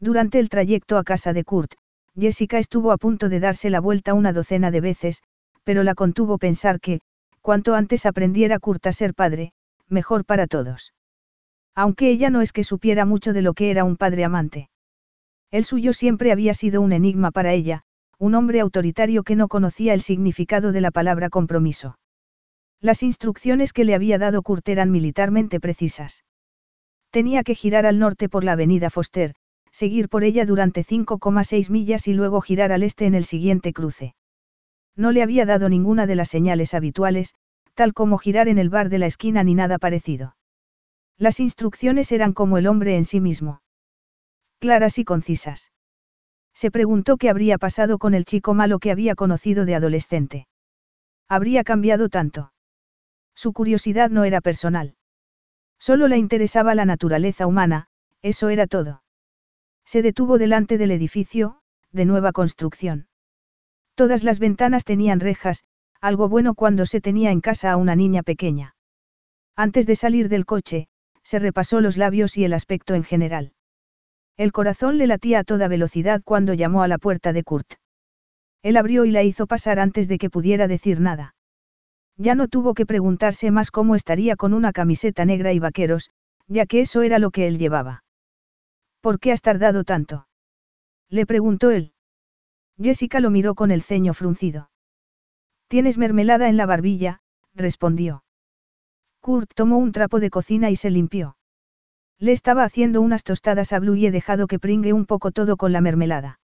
Durante 0.00 0.38
el 0.38 0.48
trayecto 0.48 0.98
a 0.98 1.04
casa 1.04 1.32
de 1.32 1.44
Kurt, 1.44 1.74
Jessica 2.18 2.58
estuvo 2.58 2.92
a 2.92 2.98
punto 2.98 3.28
de 3.28 3.40
darse 3.40 3.70
la 3.70 3.80
vuelta 3.80 4.14
una 4.14 4.32
docena 4.32 4.70
de 4.70 4.80
veces, 4.80 5.22
pero 5.64 5.82
la 5.82 5.94
contuvo 5.94 6.38
pensar 6.38 6.78
que, 6.78 7.00
Cuanto 7.44 7.74
antes 7.74 8.06
aprendiera 8.06 8.58
Kurt 8.58 8.86
a 8.86 8.92
ser 8.92 9.12
padre, 9.12 9.52
mejor 9.86 10.24
para 10.24 10.46
todos. 10.46 10.94
Aunque 11.74 12.08
ella 12.08 12.30
no 12.30 12.40
es 12.40 12.54
que 12.54 12.64
supiera 12.64 13.04
mucho 13.04 13.34
de 13.34 13.42
lo 13.42 13.52
que 13.52 13.70
era 13.70 13.84
un 13.84 13.98
padre 13.98 14.24
amante. 14.24 14.70
El 15.50 15.66
suyo 15.66 15.92
siempre 15.92 16.32
había 16.32 16.54
sido 16.54 16.80
un 16.80 16.94
enigma 16.94 17.32
para 17.32 17.52
ella, 17.52 17.82
un 18.18 18.34
hombre 18.34 18.60
autoritario 18.60 19.24
que 19.24 19.36
no 19.36 19.48
conocía 19.48 19.92
el 19.92 20.00
significado 20.00 20.72
de 20.72 20.80
la 20.80 20.90
palabra 20.90 21.28
compromiso. 21.28 21.98
Las 22.84 23.02
instrucciones 23.02 23.72
que 23.72 23.84
le 23.84 23.94
había 23.94 24.18
dado 24.18 24.42
Kurt 24.42 24.68
eran 24.68 24.90
militarmente 24.90 25.58
precisas. 25.58 26.22
Tenía 27.10 27.42
que 27.42 27.54
girar 27.54 27.86
al 27.86 27.98
norte 27.98 28.28
por 28.28 28.44
la 28.44 28.52
avenida 28.52 28.90
Foster, 28.90 29.34
seguir 29.72 30.10
por 30.10 30.22
ella 30.22 30.44
durante 30.44 30.84
5,6 30.84 31.70
millas 31.70 32.06
y 32.08 32.12
luego 32.12 32.42
girar 32.42 32.72
al 32.72 32.82
este 32.82 33.06
en 33.06 33.14
el 33.14 33.24
siguiente 33.24 33.72
cruce. 33.72 34.14
No 34.96 35.12
le 35.12 35.22
había 35.22 35.46
dado 35.46 35.70
ninguna 35.70 36.06
de 36.06 36.14
las 36.14 36.28
señales 36.28 36.74
habituales, 36.74 37.36
tal 37.72 37.94
como 37.94 38.18
girar 38.18 38.48
en 38.48 38.58
el 38.58 38.68
bar 38.68 38.90
de 38.90 38.98
la 38.98 39.06
esquina 39.06 39.42
ni 39.44 39.54
nada 39.54 39.78
parecido. 39.78 40.36
Las 41.16 41.40
instrucciones 41.40 42.12
eran 42.12 42.34
como 42.34 42.58
el 42.58 42.66
hombre 42.66 42.98
en 42.98 43.06
sí 43.06 43.18
mismo. 43.18 43.62
Claras 44.58 44.98
y 44.98 45.06
concisas. 45.06 45.72
Se 46.52 46.70
preguntó 46.70 47.16
qué 47.16 47.30
habría 47.30 47.56
pasado 47.56 47.96
con 47.96 48.12
el 48.12 48.26
chico 48.26 48.52
malo 48.52 48.78
que 48.78 48.90
había 48.90 49.14
conocido 49.14 49.64
de 49.64 49.74
adolescente. 49.74 50.48
Habría 51.30 51.64
cambiado 51.64 52.10
tanto. 52.10 52.50
Su 53.44 53.52
curiosidad 53.52 54.08
no 54.08 54.24
era 54.24 54.40
personal. 54.40 54.94
Solo 55.78 56.08
le 56.08 56.16
interesaba 56.16 56.74
la 56.74 56.86
naturaleza 56.86 57.46
humana, 57.46 57.88
eso 58.22 58.48
era 58.48 58.66
todo. 58.66 59.02
Se 59.84 60.00
detuvo 60.00 60.38
delante 60.38 60.78
del 60.78 60.90
edificio, 60.90 61.60
de 61.92 62.06
nueva 62.06 62.32
construcción. 62.32 63.06
Todas 63.94 64.24
las 64.24 64.38
ventanas 64.38 64.86
tenían 64.86 65.20
rejas, 65.20 65.64
algo 66.00 66.30
bueno 66.30 66.54
cuando 66.54 66.86
se 66.86 67.02
tenía 67.02 67.32
en 67.32 67.42
casa 67.42 67.70
a 67.70 67.76
una 67.76 67.94
niña 67.94 68.22
pequeña. 68.22 68.76
Antes 69.56 69.86
de 69.86 69.96
salir 69.96 70.30
del 70.30 70.46
coche, 70.46 70.88
se 71.22 71.38
repasó 71.38 71.82
los 71.82 71.98
labios 71.98 72.38
y 72.38 72.46
el 72.46 72.54
aspecto 72.54 72.94
en 72.94 73.04
general. 73.04 73.52
El 74.38 74.52
corazón 74.52 74.96
le 74.96 75.06
latía 75.06 75.40
a 75.40 75.44
toda 75.44 75.68
velocidad 75.68 76.22
cuando 76.24 76.54
llamó 76.54 76.82
a 76.82 76.88
la 76.88 76.96
puerta 76.96 77.34
de 77.34 77.44
Kurt. 77.44 77.74
Él 78.62 78.78
abrió 78.78 79.04
y 79.04 79.10
la 79.10 79.22
hizo 79.22 79.46
pasar 79.46 79.80
antes 79.80 80.08
de 80.08 80.16
que 80.16 80.30
pudiera 80.30 80.66
decir 80.66 80.98
nada. 80.98 81.34
Ya 82.16 82.34
no 82.34 82.48
tuvo 82.48 82.74
que 82.74 82.86
preguntarse 82.86 83.50
más 83.50 83.70
cómo 83.70 83.94
estaría 83.94 84.36
con 84.36 84.54
una 84.54 84.72
camiseta 84.72 85.24
negra 85.24 85.52
y 85.52 85.58
vaqueros, 85.58 86.10
ya 86.46 86.66
que 86.66 86.80
eso 86.80 87.02
era 87.02 87.18
lo 87.18 87.30
que 87.30 87.46
él 87.48 87.58
llevaba. 87.58 88.04
¿Por 89.00 89.18
qué 89.18 89.32
has 89.32 89.42
tardado 89.42 89.84
tanto? 89.84 90.28
Le 91.10 91.26
preguntó 91.26 91.70
él. 91.70 91.92
Jessica 92.80 93.20
lo 93.20 93.30
miró 93.30 93.54
con 93.54 93.70
el 93.70 93.82
ceño 93.82 94.14
fruncido. 94.14 94.70
Tienes 95.68 95.98
mermelada 95.98 96.48
en 96.48 96.56
la 96.56 96.66
barbilla, 96.66 97.20
respondió. 97.54 98.24
Kurt 99.20 99.50
tomó 99.54 99.78
un 99.78 99.92
trapo 99.92 100.20
de 100.20 100.30
cocina 100.30 100.70
y 100.70 100.76
se 100.76 100.90
limpió. 100.90 101.36
Le 102.18 102.32
estaba 102.32 102.64
haciendo 102.64 103.00
unas 103.00 103.24
tostadas 103.24 103.72
a 103.72 103.78
Blue 103.78 103.96
y 103.96 104.06
he 104.06 104.10
dejado 104.10 104.46
que 104.46 104.58
pringue 104.58 104.92
un 104.92 105.06
poco 105.06 105.30
todo 105.30 105.56
con 105.56 105.72
la 105.72 105.80
mermelada. 105.80 106.40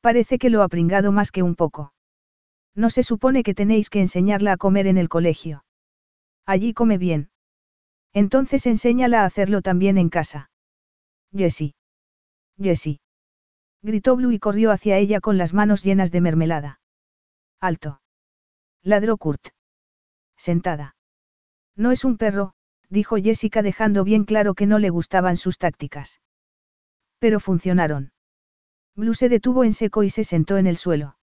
Parece 0.00 0.38
que 0.38 0.50
lo 0.50 0.62
ha 0.62 0.68
pringado 0.68 1.12
más 1.12 1.32
que 1.32 1.42
un 1.42 1.56
poco. 1.56 1.92
No 2.78 2.90
se 2.90 3.02
supone 3.02 3.42
que 3.42 3.54
tenéis 3.54 3.90
que 3.90 4.00
enseñarla 4.00 4.52
a 4.52 4.56
comer 4.56 4.86
en 4.86 4.98
el 4.98 5.08
colegio. 5.08 5.64
Allí 6.46 6.74
come 6.74 6.96
bien. 6.96 7.28
Entonces 8.12 8.66
enséñala 8.66 9.22
a 9.22 9.24
hacerlo 9.24 9.62
también 9.62 9.98
en 9.98 10.10
casa. 10.10 10.48
Jessie. 11.32 11.74
Jessie 12.56 13.00
gritó 13.82 14.14
Blue 14.14 14.30
y 14.30 14.38
corrió 14.38 14.70
hacia 14.70 14.96
ella 14.96 15.20
con 15.20 15.38
las 15.38 15.54
manos 15.54 15.82
llenas 15.82 16.12
de 16.12 16.20
mermelada. 16.20 16.80
Alto. 17.60 18.00
Ladró 18.82 19.16
Kurt. 19.16 19.48
Sentada. 20.36 20.94
No 21.74 21.90
es 21.90 22.04
un 22.04 22.16
perro, 22.16 22.54
dijo 22.88 23.16
Jessica 23.16 23.62
dejando 23.62 24.04
bien 24.04 24.24
claro 24.24 24.54
que 24.54 24.66
no 24.66 24.78
le 24.78 24.90
gustaban 24.90 25.36
sus 25.36 25.58
tácticas. 25.58 26.20
Pero 27.18 27.40
funcionaron. 27.40 28.12
Blue 28.94 29.14
se 29.14 29.28
detuvo 29.28 29.64
en 29.64 29.72
seco 29.72 30.04
y 30.04 30.10
se 30.10 30.22
sentó 30.22 30.58
en 30.58 30.68
el 30.68 30.76
suelo. 30.76 31.17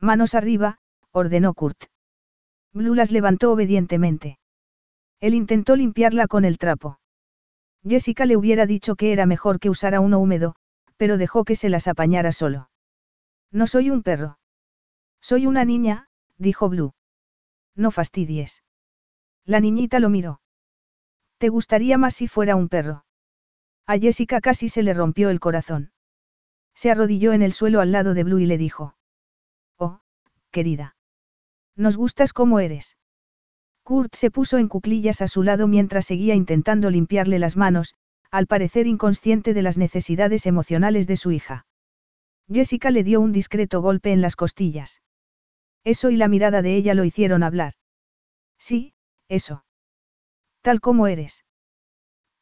Manos 0.00 0.34
arriba, 0.34 0.78
ordenó 1.10 1.54
Kurt. 1.54 1.84
Blue 2.72 2.94
las 2.94 3.10
levantó 3.10 3.52
obedientemente. 3.52 4.38
Él 5.20 5.34
intentó 5.34 5.74
limpiarla 5.74 6.28
con 6.28 6.44
el 6.44 6.58
trapo. 6.58 7.00
Jessica 7.82 8.26
le 8.26 8.36
hubiera 8.36 8.66
dicho 8.66 8.94
que 8.96 9.12
era 9.12 9.26
mejor 9.26 9.58
que 9.58 9.70
usara 9.70 10.00
uno 10.00 10.18
húmedo, 10.18 10.54
pero 10.96 11.16
dejó 11.16 11.44
que 11.44 11.56
se 11.56 11.68
las 11.68 11.88
apañara 11.88 12.32
solo. 12.32 12.70
No 13.50 13.66
soy 13.66 13.90
un 13.90 14.02
perro. 14.02 14.38
Soy 15.20 15.46
una 15.46 15.64
niña, 15.64 16.08
dijo 16.36 16.68
Blue. 16.68 16.94
No 17.74 17.90
fastidies. 17.90 18.62
La 19.44 19.60
niñita 19.60 19.98
lo 20.00 20.10
miró. 20.10 20.40
¿Te 21.38 21.48
gustaría 21.48 21.98
más 21.98 22.14
si 22.14 22.28
fuera 22.28 22.56
un 22.56 22.68
perro? 22.68 23.04
A 23.86 23.98
Jessica 23.98 24.40
casi 24.40 24.68
se 24.68 24.82
le 24.82 24.92
rompió 24.92 25.30
el 25.30 25.40
corazón. 25.40 25.92
Se 26.74 26.90
arrodilló 26.90 27.32
en 27.32 27.42
el 27.42 27.52
suelo 27.52 27.80
al 27.80 27.90
lado 27.90 28.14
de 28.14 28.24
Blue 28.24 28.38
y 28.38 28.46
le 28.46 28.58
dijo. 28.58 28.97
Querida. 30.50 30.96
Nos 31.76 31.96
gustas 31.96 32.32
como 32.32 32.60
eres. 32.60 32.96
Kurt 33.82 34.14
se 34.14 34.30
puso 34.30 34.58
en 34.58 34.68
cuclillas 34.68 35.22
a 35.22 35.28
su 35.28 35.42
lado 35.42 35.66
mientras 35.66 36.06
seguía 36.06 36.34
intentando 36.34 36.90
limpiarle 36.90 37.38
las 37.38 37.56
manos, 37.56 37.94
al 38.30 38.46
parecer 38.46 38.86
inconsciente 38.86 39.54
de 39.54 39.62
las 39.62 39.78
necesidades 39.78 40.46
emocionales 40.46 41.06
de 41.06 41.16
su 41.16 41.30
hija. 41.30 41.66
Jessica 42.52 42.90
le 42.90 43.04
dio 43.04 43.20
un 43.20 43.32
discreto 43.32 43.80
golpe 43.80 44.12
en 44.12 44.20
las 44.20 44.36
costillas. 44.36 45.00
Eso 45.84 46.10
y 46.10 46.16
la 46.16 46.28
mirada 46.28 46.62
de 46.62 46.76
ella 46.76 46.94
lo 46.94 47.04
hicieron 47.04 47.42
hablar. 47.42 47.74
Sí, 48.58 48.94
eso. 49.28 49.64
Tal 50.62 50.80
como 50.80 51.06
eres. 51.06 51.44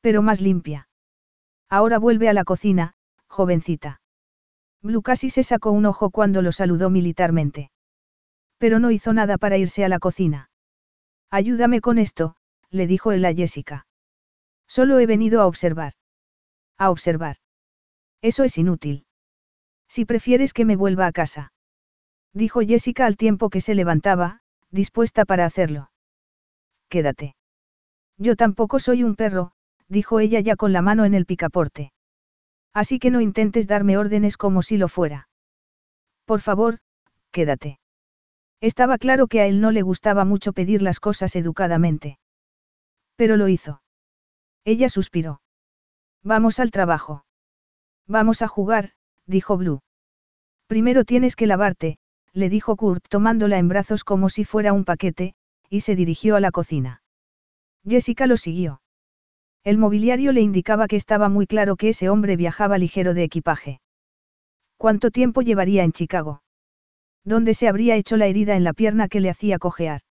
Pero 0.01 0.23
más 0.23 0.41
limpia. 0.41 0.89
Ahora 1.69 1.99
vuelve 1.99 2.29
a 2.29 2.33
la 2.33 2.45
cocina, 2.45 2.95
jovencita. 3.29 4.01
Blue 4.83 5.03
casi 5.03 5.31
se 5.31 5.43
sacó 5.43 5.73
un 5.73 5.87
ojo 5.87 6.11
cuando 6.11 6.43
lo 6.43 6.53
saludó 6.53 6.91
militarmente. 6.91 7.71
Pero 8.59 8.79
no 8.79 8.91
hizo 8.91 9.13
nada 9.13 9.39
para 9.39 9.59
irse 9.59 9.85
a 9.85 9.89
la 9.89 9.99
cocina. 9.99 10.51
Ayúdame 11.31 11.81
con 11.81 11.99
esto, 11.99 12.37
le 12.71 12.87
dijo 12.87 13.13
él 13.13 13.25
a 13.25 13.35
Jessica. 13.35 13.87
Solo 14.67 14.99
he 14.99 15.07
venido 15.07 15.41
a 15.41 15.47
observar. 15.47 15.93
A 16.79 16.91
observar. 16.91 17.37
Eso 18.23 18.45
es 18.45 18.59
inútil. 18.59 19.07
Si 19.89 20.05
prefieres 20.05 20.53
que 20.53 20.65
me 20.65 20.77
vuelva 20.77 21.07
a 21.07 21.13
casa. 21.13 21.53
Dijo 22.33 22.61
Jessica 22.61 23.07
al 23.07 23.17
tiempo 23.17 23.51
que 23.51 23.61
se 23.61 23.75
levantaba, 23.75 24.41
dispuesta 24.71 25.25
para 25.25 25.47
hacerlo. 25.47 25.91
Quédate. 26.89 27.37
Yo 28.19 28.37
tampoco 28.37 28.79
soy 28.79 29.03
un 29.03 29.17
perro, 29.17 29.53
dijo 29.89 30.21
ella 30.21 30.41
ya 30.41 30.57
con 30.57 30.73
la 30.73 30.83
mano 30.83 31.05
en 31.05 31.15
el 31.15 31.27
picaporte. 31.27 31.93
Así 32.73 32.99
que 32.99 33.11
no 33.11 33.21
intentes 33.21 33.67
darme 33.67 33.97
órdenes 33.97 34.37
como 34.37 34.63
si 34.63 34.77
lo 34.77 34.89
fuera. 34.89 35.29
Por 36.25 36.41
favor, 36.41 36.79
quédate. 37.31 37.79
Estaba 38.61 38.99
claro 38.99 39.27
que 39.27 39.41
a 39.41 39.47
él 39.47 39.61
no 39.61 39.71
le 39.71 39.83
gustaba 39.83 40.25
mucho 40.25 40.53
pedir 40.53 40.83
las 40.83 41.01
cosas 41.01 41.37
educadamente. 41.37 42.19
Pero 43.17 43.37
lo 43.37 43.49
hizo. 43.49 43.83
Ella 44.65 44.89
suspiró. 44.89 45.41
Vamos 46.23 46.59
al 46.59 46.71
trabajo. 46.71 47.25
Vamos 48.07 48.43
a 48.43 48.49
jugar, 48.49 48.93
dijo 49.27 49.57
Blue. 49.57 49.81
Primero 50.67 51.05
tienes 51.05 51.37
que 51.37 51.47
lavarte, 51.47 51.99
le 52.33 52.49
dijo 52.49 52.77
Kurt 52.77 53.07
tomándola 53.09 53.59
en 53.59 53.69
brazos 53.69 54.05
como 54.05 54.29
si 54.29 54.45
fuera 54.45 54.73
un 54.73 54.85
paquete, 54.85 55.35
y 55.71 55.81
se 55.81 55.95
dirigió 55.97 56.37
a 56.37 56.41
la 56.41 56.51
cocina. 56.51 57.03
Jessica 57.87 58.27
lo 58.27 58.37
siguió. 58.37 58.81
El 59.65 59.79
mobiliario 59.79 60.33
le 60.33 60.41
indicaba 60.41 60.87
que 60.87 60.97
estaba 60.97 61.29
muy 61.29 61.47
claro 61.47 61.77
que 61.77 61.91
ese 61.91 62.09
hombre 62.09 62.37
viajaba 62.37 62.79
ligero 62.79 63.15
de 63.15 63.25
equipaje. 63.25 63.81
¿Cuánto 64.77 65.11
tiempo 65.11 65.43
llevaría 65.43 65.83
en 65.83 65.93
Chicago? 65.93 66.43
¿Dónde 67.27 67.55
se 67.55 67.67
habría 67.67 67.97
hecho 67.97 68.17
la 68.17 68.29
herida 68.29 68.55
en 68.55 68.63
la 68.63 68.73
pierna 68.73 69.09
que 69.09 69.19
le 69.19 69.31
hacía 69.31 69.59
cojear? 69.59 70.03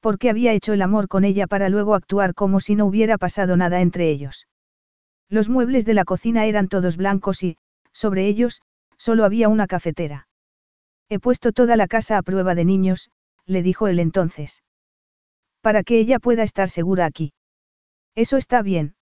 ¿Por 0.00 0.18
qué 0.18 0.28
había 0.28 0.52
hecho 0.52 0.74
el 0.74 0.82
amor 0.82 1.08
con 1.08 1.24
ella 1.24 1.46
para 1.46 1.70
luego 1.70 1.94
actuar 1.94 2.34
como 2.34 2.60
si 2.60 2.76
no 2.76 2.84
hubiera 2.84 3.16
pasado 3.16 3.56
nada 3.56 3.80
entre 3.80 4.10
ellos? 4.10 4.46
Los 5.30 5.48
muebles 5.48 5.86
de 5.86 5.94
la 5.94 6.04
cocina 6.04 6.44
eran 6.44 6.68
todos 6.68 6.98
blancos 6.98 7.42
y, 7.42 7.56
sobre 7.92 8.26
ellos, 8.26 8.60
solo 8.98 9.24
había 9.24 9.48
una 9.48 9.66
cafetera. 9.66 10.28
He 11.08 11.18
puesto 11.18 11.52
toda 11.52 11.74
la 11.74 11.88
casa 11.88 12.18
a 12.18 12.22
prueba 12.22 12.54
de 12.54 12.66
niños, 12.66 13.08
le 13.46 13.62
dijo 13.62 13.88
él 13.88 13.98
entonces. 13.98 14.62
Para 15.62 15.82
que 15.84 15.98
ella 15.98 16.18
pueda 16.18 16.42
estar 16.42 16.68
segura 16.68 17.06
aquí. 17.06 17.32
Eso 18.14 18.36
está 18.36 18.60
bien. 18.60 18.94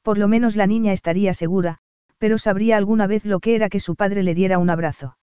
Por 0.00 0.16
lo 0.16 0.26
menos 0.26 0.56
la 0.56 0.66
niña 0.66 0.94
estaría 0.94 1.34
segura, 1.34 1.78
pero 2.16 2.38
sabría 2.38 2.78
alguna 2.78 3.06
vez 3.06 3.26
lo 3.26 3.40
que 3.40 3.56
era 3.56 3.68
que 3.68 3.78
su 3.78 3.94
padre 3.94 4.22
le 4.22 4.34
diera 4.34 4.58
un 4.58 4.70
abrazo. 4.70 5.18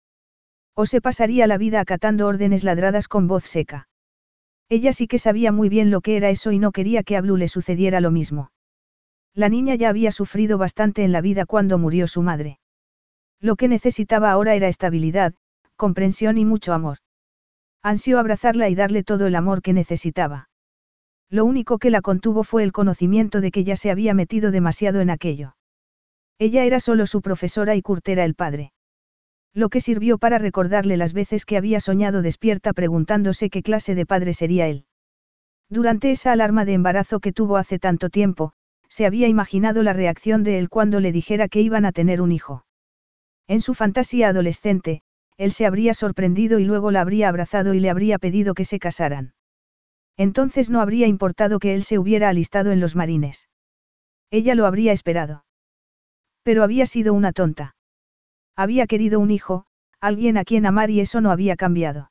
O 0.75 0.87
se 0.87 1.01
pasaría 1.01 1.47
la 1.47 1.59
vida 1.59 1.81
acatando 1.81 2.27
órdenes 2.27 2.65
ladradas 2.65 3.09
con 3.09 3.29
voz 3.29 3.45
seca. 3.45 3.89
Ella 4.69 4.93
sí 4.93 5.07
que 5.07 5.19
sabía 5.19 5.53
muy 5.53 5.69
bien 5.69 5.91
lo 5.91 6.01
que 6.01 6.17
era 6.17 6.31
eso 6.31 6.51
y 6.51 6.59
no 6.59 6.73
quería 6.73 7.03
que 7.03 7.17
a 7.17 7.21
Blue 7.21 7.37
le 7.37 7.49
sucediera 7.49 8.01
lo 8.01 8.11
mismo. 8.11 8.51
La 9.35 9.49
niña 9.49 9.75
ya 9.75 9.89
había 9.91 10.13
sufrido 10.13 10.59
bastante 10.59 11.05
en 11.05 11.13
la 11.13 11.21
vida 11.21 11.47
cuando 11.47 11.79
murió 11.79 12.07
su 12.07 12.23
madre. 12.23 12.59
Lo 13.41 13.57
que 13.57 13.69
necesitaba 13.69 14.31
ahora 14.31 14.55
era 14.55 14.69
estabilidad, 14.69 15.35
comprensión 15.77 16.39
y 16.39 16.45
mucho 16.45 16.73
amor. 16.73 16.99
Ansió 17.83 18.19
abrazarla 18.19 18.69
y 18.69 18.75
darle 18.75 19.03
todo 19.03 19.27
el 19.27 19.35
amor 19.35 19.61
que 19.61 19.73
necesitaba. 19.73 20.49
Lo 21.29 21.45
único 21.45 21.79
que 21.79 21.91
la 21.91 22.03
contuvo 22.03 22.45
fue 22.45 22.63
el 22.63 22.73
conocimiento 22.73 23.41
de 23.41 23.51
que 23.51 23.65
ya 23.65 23.77
se 23.77 23.91
había 23.91 24.15
metido 24.15 24.51
demasiado 24.53 25.01
en 25.01 25.11
aquello. 25.11 25.57
Ella 26.39 26.65
era 26.65 26.79
solo 26.79 27.07
su 27.07 27.21
profesora 27.21 27.75
y 27.75 27.83
Kurt 27.83 28.09
era 28.09 28.25
el 28.25 28.35
padre. 28.35 28.73
Lo 29.55 29.69
que 29.69 29.81
sirvió 29.81 30.19
para 30.19 30.39
recordarle 30.39 30.97
las 30.97 31.13
veces 31.13 31.45
que 31.45 31.57
había 31.57 31.81
soñado 31.81 32.23
despierta 32.23 32.73
preguntándose 32.73 33.51
qué 33.51 33.63
clase 33.63 33.95
de 33.95 34.07
padre 34.07 34.33
sería 34.33 34.67
él. 34.67 34.87
Durante 35.69 36.11
esa 36.11 36.33
alarma 36.33 36.65
de 36.65 36.75
embarazo 36.75 37.21
que 37.21 37.33
tuvo 37.33 37.57
hace 37.57 37.79
tanto 37.79 38.09
tiempo, 38.09 38.53
se 38.89 39.07
había 39.07 39.29
imaginado 39.29 39.83
la 39.83 39.93
reacción 39.93 40.43
de 40.43 40.59
él 40.59 40.69
cuando 40.69 41.01
le 41.01 41.13
dijera 41.13 41.49
que 41.49 41.61
iban 41.61 41.85
a 41.85 41.93
tener 41.93 42.21
un 42.21 42.33
hijo. 42.33 42.67
En 43.47 43.61
su 43.61 43.75
fantasía 43.75 44.29
adolescente, 44.29 45.03
él 45.37 45.53
se 45.53 45.67
habría 45.67 45.95
sorprendido 45.95 46.59
y 46.59 46.65
luego 46.65 46.91
la 46.91 47.01
habría 47.01 47.29
abrazado 47.29 47.75
y 47.75 47.81
le 47.81 47.91
habría 47.91 48.19
pedido 48.19 48.55
que 48.55 48.65
se 48.65 48.79
casaran. 48.79 49.35
Entonces 50.17 50.71
no 50.71 50.81
habría 50.81 51.07
importado 51.07 51.59
que 51.59 51.75
él 51.75 51.85
se 51.85 51.99
hubiera 51.99 52.29
alistado 52.29 52.71
en 52.71 52.81
los 52.81 52.97
marines. 52.97 53.49
Ella 54.31 54.55
lo 54.55 54.67
habría 54.67 54.93
esperado. 54.93 55.45
Pero 56.43 56.63
había 56.63 56.87
sido 56.87 57.15
una 57.15 57.33
tonta. 57.33 57.75
Había 58.57 58.87
querido 58.87 59.21
un 59.21 59.31
hijo, 59.31 59.65
alguien 60.01 60.37
a 60.37 60.45
quien 60.45 60.67
amar 60.67 60.91
y 60.91 61.01
eso 61.01 61.21
no 61.21 61.31
había 61.31 61.57
cambiado. 61.57 62.11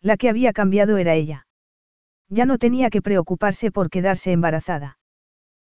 La 0.00 0.16
que 0.16 0.28
había 0.28 0.52
cambiado 0.52 0.96
era 0.96 1.14
ella. 1.14 1.46
Ya 2.28 2.46
no 2.46 2.58
tenía 2.58 2.90
que 2.90 3.02
preocuparse 3.02 3.70
por 3.70 3.90
quedarse 3.90 4.32
embarazada. 4.32 4.98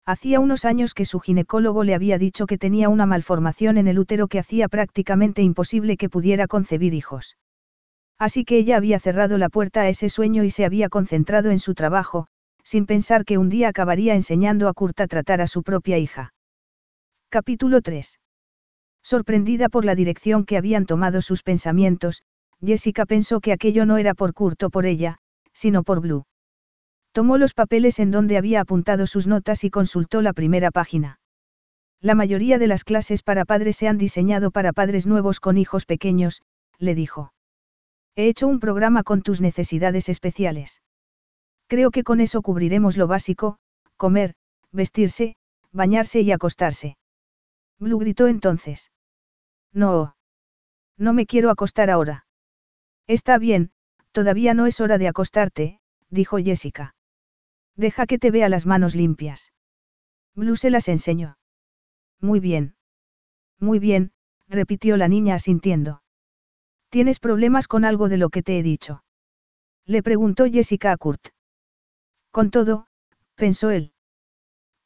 Hacía 0.06 0.40
unos 0.40 0.66
años 0.66 0.94
que 0.94 1.06
su 1.06 1.20
ginecólogo 1.20 1.84
le 1.84 1.94
había 1.94 2.18
dicho 2.18 2.48
que 2.48 2.58
tenía 2.58 2.90
una 2.90 3.06
malformación 3.06 3.78
en 3.78 3.88
el 3.88 4.00
útero 4.00 4.28
que 4.28 4.40
hacía 4.40 4.68
prácticamente 4.68 5.42
imposible 5.42 5.98
que 5.98 6.10
pudiera 6.10 6.48
concebir 6.48 6.94
hijos. 6.94 7.38
Así 8.18 8.46
que 8.46 8.58
ella 8.58 8.78
había 8.78 9.00
cerrado 9.00 9.38
la 9.38 9.50
puerta 9.50 9.82
a 9.82 9.90
ese 9.90 10.10
sueño 10.10 10.44
y 10.44 10.50
se 10.50 10.66
había 10.66 10.90
concentrado 10.90 11.52
en 11.52 11.60
su 11.60 11.76
trabajo, 11.76 12.28
sin 12.64 12.86
pensar 12.86 13.26
que 13.26 13.38
un 13.38 13.50
día 13.50 13.70
acabaría 13.70 14.16
enseñando 14.16 14.68
a 14.68 14.74
Kurt 14.74 15.00
a 15.02 15.08
tratar 15.08 15.42
a 15.42 15.48
su 15.48 15.62
propia 15.62 15.98
hija. 15.98 16.34
Capítulo 17.30 17.82
3. 17.82 18.20
Sorprendida 19.08 19.70
por 19.70 19.86
la 19.86 19.96
dirección 19.96 20.44
que 20.44 20.58
habían 20.58 20.86
tomado 20.86 21.22
sus 21.22 21.42
pensamientos, 21.42 22.24
Jessica 22.60 23.06
pensó 23.06 23.40
que 23.40 23.54
aquello 23.54 23.86
no 23.86 23.96
era 23.96 24.14
por 24.14 24.34
Kurt 24.34 24.62
o 24.64 24.70
por 24.70 24.86
ella, 24.86 25.20
sino 25.54 25.84
por 25.84 26.02
Blue. 26.02 26.26
Tomó 27.14 27.38
los 27.38 27.54
papeles 27.54 28.00
en 28.00 28.12
donde 28.12 28.36
había 28.36 28.60
apuntado 28.60 29.08
sus 29.08 29.26
notas 29.26 29.64
y 29.64 29.70
consultó 29.70 30.22
la 30.22 30.34
primera 30.34 30.72
página. 30.72 31.22
La 32.02 32.16
mayoría 32.16 32.60
de 32.60 32.68
las 32.68 32.84
clases 32.84 33.24
para 33.24 33.46
padres 33.46 33.78
se 33.78 33.88
han 33.88 33.98
diseñado 33.98 34.52
para 34.52 34.74
padres 34.74 35.08
nuevos 35.08 35.40
con 35.40 35.58
hijos 35.58 35.86
pequeños, 35.86 36.42
le 36.78 36.94
dijo. 36.94 37.32
He 38.18 38.28
hecho 38.28 38.46
un 38.46 38.60
programa 38.60 39.04
con 39.04 39.22
tus 39.22 39.40
necesidades 39.40 40.10
especiales. 40.10 40.82
Creo 41.68 41.92
que 41.92 42.04
con 42.04 42.20
eso 42.20 42.42
cubriremos 42.42 42.98
lo 42.98 43.08
básico, 43.08 43.58
comer, 43.96 44.34
vestirse, 44.74 45.38
bañarse 45.72 46.20
y 46.20 46.34
acostarse. 46.34 46.98
Blue 47.80 48.00
gritó 48.00 48.28
entonces. 48.28 48.92
No. 49.74 50.16
No 50.98 51.14
me 51.14 51.26
quiero 51.26 51.50
acostar 51.50 51.90
ahora. 51.90 52.26
Está 53.08 53.38
bien, 53.38 53.72
todavía 54.12 54.54
no 54.54 54.66
es 54.66 54.80
hora 54.80 54.98
de 54.98 55.08
acostarte, 55.08 55.80
dijo 56.10 56.38
Jessica. 56.38 56.96
Deja 57.76 58.06
que 58.08 58.18
te 58.18 58.32
vea 58.32 58.50
las 58.50 58.66
manos 58.66 58.96
limpias. 58.96 59.54
Blue 60.36 60.56
se 60.56 60.70
las 60.70 60.88
enseñó. 60.88 61.38
Muy 62.20 62.40
bien. 62.40 62.76
Muy 63.60 63.80
bien, 63.80 64.12
repitió 64.48 64.98
la 64.98 65.08
niña 65.08 65.36
asintiendo. 65.36 66.02
¿Tienes 66.90 67.20
problemas 67.20 67.68
con 67.68 67.86
algo 67.86 68.10
de 68.10 68.18
lo 68.18 68.30
que 68.30 68.44
te 68.44 68.58
he 68.58 68.64
dicho? 68.64 69.04
Le 69.86 70.02
preguntó 70.04 70.46
Jessica 70.46 70.92
a 70.92 70.98
Kurt. 70.98 71.28
Con 72.32 72.52
todo, 72.52 72.88
pensó 73.36 73.72
él. 73.72 73.94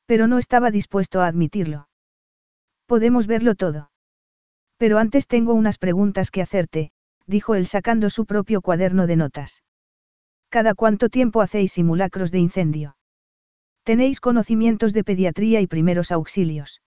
Pero 0.05 0.27
no 0.27 0.37
estaba 0.37 0.71
dispuesto 0.71 1.21
a 1.21 1.27
admitirlo. 1.27 1.87
Podemos 2.85 3.27
verlo 3.27 3.55
todo. 3.55 3.90
Pero 4.81 4.97
antes 4.97 5.27
tengo 5.27 5.53
unas 5.53 5.77
preguntas 5.77 6.31
que 6.31 6.41
hacerte, 6.41 6.89
dijo 7.27 7.53
él 7.53 7.67
sacando 7.67 8.09
su 8.09 8.25
propio 8.25 8.61
cuaderno 8.61 9.05
de 9.05 9.15
notas. 9.15 9.61
¿Cada 10.49 10.73
cuánto 10.73 11.09
tiempo 11.09 11.41
hacéis 11.41 11.73
simulacros 11.73 12.31
de 12.31 12.39
incendio? 12.39 12.97
Tenéis 13.83 14.19
conocimientos 14.19 14.91
de 14.93 15.03
pediatría 15.03 15.61
y 15.61 15.67
primeros 15.67 16.11
auxilios. 16.11 16.81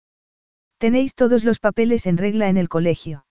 Tenéis 0.78 1.16
todos 1.16 1.44
los 1.44 1.60
papeles 1.60 2.08
en 2.08 2.16
regla 2.18 2.48
en 2.48 2.56
el 2.56 2.70
colegio. 2.70 3.26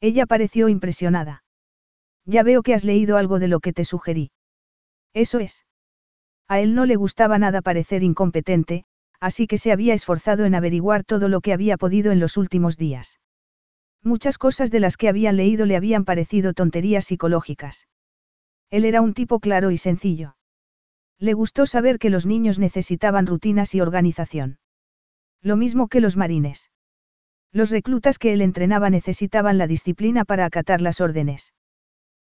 Ella 0.00 0.24
pareció 0.24 0.70
impresionada. 0.70 1.44
Ya 2.24 2.42
veo 2.42 2.62
que 2.62 2.72
has 2.72 2.84
leído 2.84 3.18
algo 3.18 3.38
de 3.38 3.48
lo 3.48 3.60
que 3.60 3.74
te 3.74 3.84
sugerí. 3.84 4.30
Eso 5.12 5.40
es. 5.40 5.66
A 6.48 6.58
él 6.58 6.74
no 6.74 6.86
le 6.86 6.96
gustaba 6.96 7.38
nada 7.38 7.60
parecer 7.60 8.02
incompetente, 8.02 8.86
así 9.20 9.46
que 9.46 9.58
se 9.58 9.72
había 9.72 9.92
esforzado 9.92 10.46
en 10.46 10.54
averiguar 10.54 11.04
todo 11.04 11.28
lo 11.28 11.42
que 11.42 11.52
había 11.52 11.76
podido 11.76 12.12
en 12.12 12.20
los 12.20 12.38
últimos 12.38 12.78
días. 12.78 13.18
Muchas 14.04 14.36
cosas 14.36 14.70
de 14.70 14.80
las 14.80 14.98
que 14.98 15.08
habían 15.08 15.36
leído 15.36 15.64
le 15.64 15.76
habían 15.76 16.04
parecido 16.04 16.52
tonterías 16.52 17.06
psicológicas. 17.06 17.88
Él 18.70 18.84
era 18.84 19.00
un 19.00 19.14
tipo 19.14 19.40
claro 19.40 19.70
y 19.70 19.78
sencillo. 19.78 20.36
Le 21.18 21.32
gustó 21.32 21.64
saber 21.64 21.98
que 21.98 22.10
los 22.10 22.26
niños 22.26 22.58
necesitaban 22.58 23.26
rutinas 23.26 23.74
y 23.74 23.80
organización. 23.80 24.58
Lo 25.40 25.56
mismo 25.56 25.88
que 25.88 26.00
los 26.00 26.18
marines. 26.18 26.70
Los 27.50 27.70
reclutas 27.70 28.18
que 28.18 28.34
él 28.34 28.42
entrenaba 28.42 28.90
necesitaban 28.90 29.56
la 29.56 29.66
disciplina 29.66 30.26
para 30.26 30.44
acatar 30.44 30.82
las 30.82 31.00
órdenes. 31.00 31.54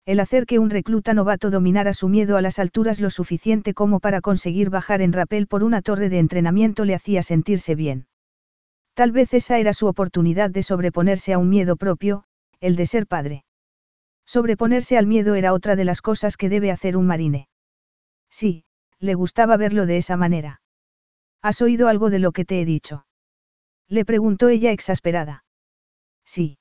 El 0.07 0.21
hacer 0.21 0.47
que 0.47 0.61
un 0.61 0.71
recluta 0.71 1.13
novato 1.13 1.51
dominara 1.51 1.93
su 1.93 2.09
miedo 2.09 2.37
a 2.37 2.43
las 2.43 2.61
alturas 2.61 3.01
lo 3.01 3.11
suficiente 3.11 3.75
como 3.75 3.99
para 3.99 4.21
conseguir 4.21 4.71
bajar 4.71 5.03
en 5.03 5.13
rapel 5.13 5.49
por 5.49 5.65
una 5.65 5.83
torre 5.83 6.09
de 6.09 6.21
entrenamiento 6.21 6.85
le 6.85 6.95
hacía 6.95 7.23
sentirse 7.23 7.75
bien. 7.75 8.07
Tal 8.95 9.11
vez 9.11 9.35
esa 9.35 9.59
era 9.59 9.73
su 9.73 9.87
oportunidad 9.87 10.51
de 10.51 10.63
sobreponerse 10.63 11.33
a 11.33 11.39
un 11.39 11.49
miedo 11.49 11.77
propio, 11.77 12.25
el 12.61 12.77
de 12.77 12.87
ser 12.87 13.07
padre. 13.07 13.45
Sobreponerse 14.25 14.97
al 14.97 15.07
miedo 15.07 15.35
era 15.35 15.53
otra 15.53 15.77
de 15.77 15.85
las 15.85 16.01
cosas 16.01 16.37
que 16.37 16.49
debe 16.49 16.71
hacer 16.71 16.97
un 16.97 17.07
marine. 17.07 17.49
Sí, 18.31 18.65
le 19.01 19.15
gustaba 19.15 19.57
verlo 19.57 19.87
de 19.87 19.97
esa 19.97 20.17
manera. 20.17 20.61
¿Has 21.43 21.61
oído 21.61 21.89
algo 21.89 22.09
de 22.09 22.21
lo 22.21 22.33
que 22.33 22.45
te 22.45 22.61
he 22.61 22.65
dicho? 22.65 23.05
Le 23.89 24.05
preguntó 24.05 24.49
ella 24.49 24.73
exasperada. 24.73 25.45
Sí. 26.25 26.59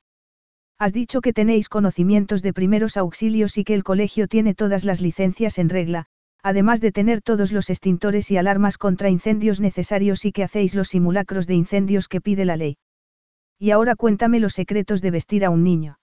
Has 0.78 0.92
dicho 0.92 1.22
que 1.22 1.34
tenéis 1.34 1.70
conocimientos 1.70 2.42
de 2.42 2.52
primeros 2.52 2.98
auxilios 2.98 3.58
y 3.58 3.64
que 3.64 3.76
el 3.76 3.84
colegio 3.84 4.28
tiene 4.28 4.56
todas 4.56 4.84
las 4.84 5.00
licencias 5.00 5.58
en 5.58 5.70
regla, 5.70 6.08
además 6.44 6.82
de 6.82 6.92
tener 6.92 7.22
todos 7.22 7.54
los 7.54 7.70
extintores 7.70 8.30
y 8.30 8.38
alarmas 8.38 8.78
contra 8.78 9.10
incendios 9.10 9.62
necesarios 9.62 10.26
y 10.26 10.34
que 10.34 10.44
hacéis 10.44 10.76
los 10.76 10.90
simulacros 10.90 11.48
de 11.48 11.56
incendios 11.56 12.10
que 12.10 12.20
pide 12.20 12.44
la 12.44 12.58
ley. 12.58 12.78
Y 13.58 13.72
ahora 13.72 13.96
cuéntame 13.96 14.42
los 14.42 14.54
secretos 14.54 15.02
de 15.02 15.12
vestir 15.12 15.46
a 15.46 15.50
un 15.50 15.64
niño. 15.64 16.00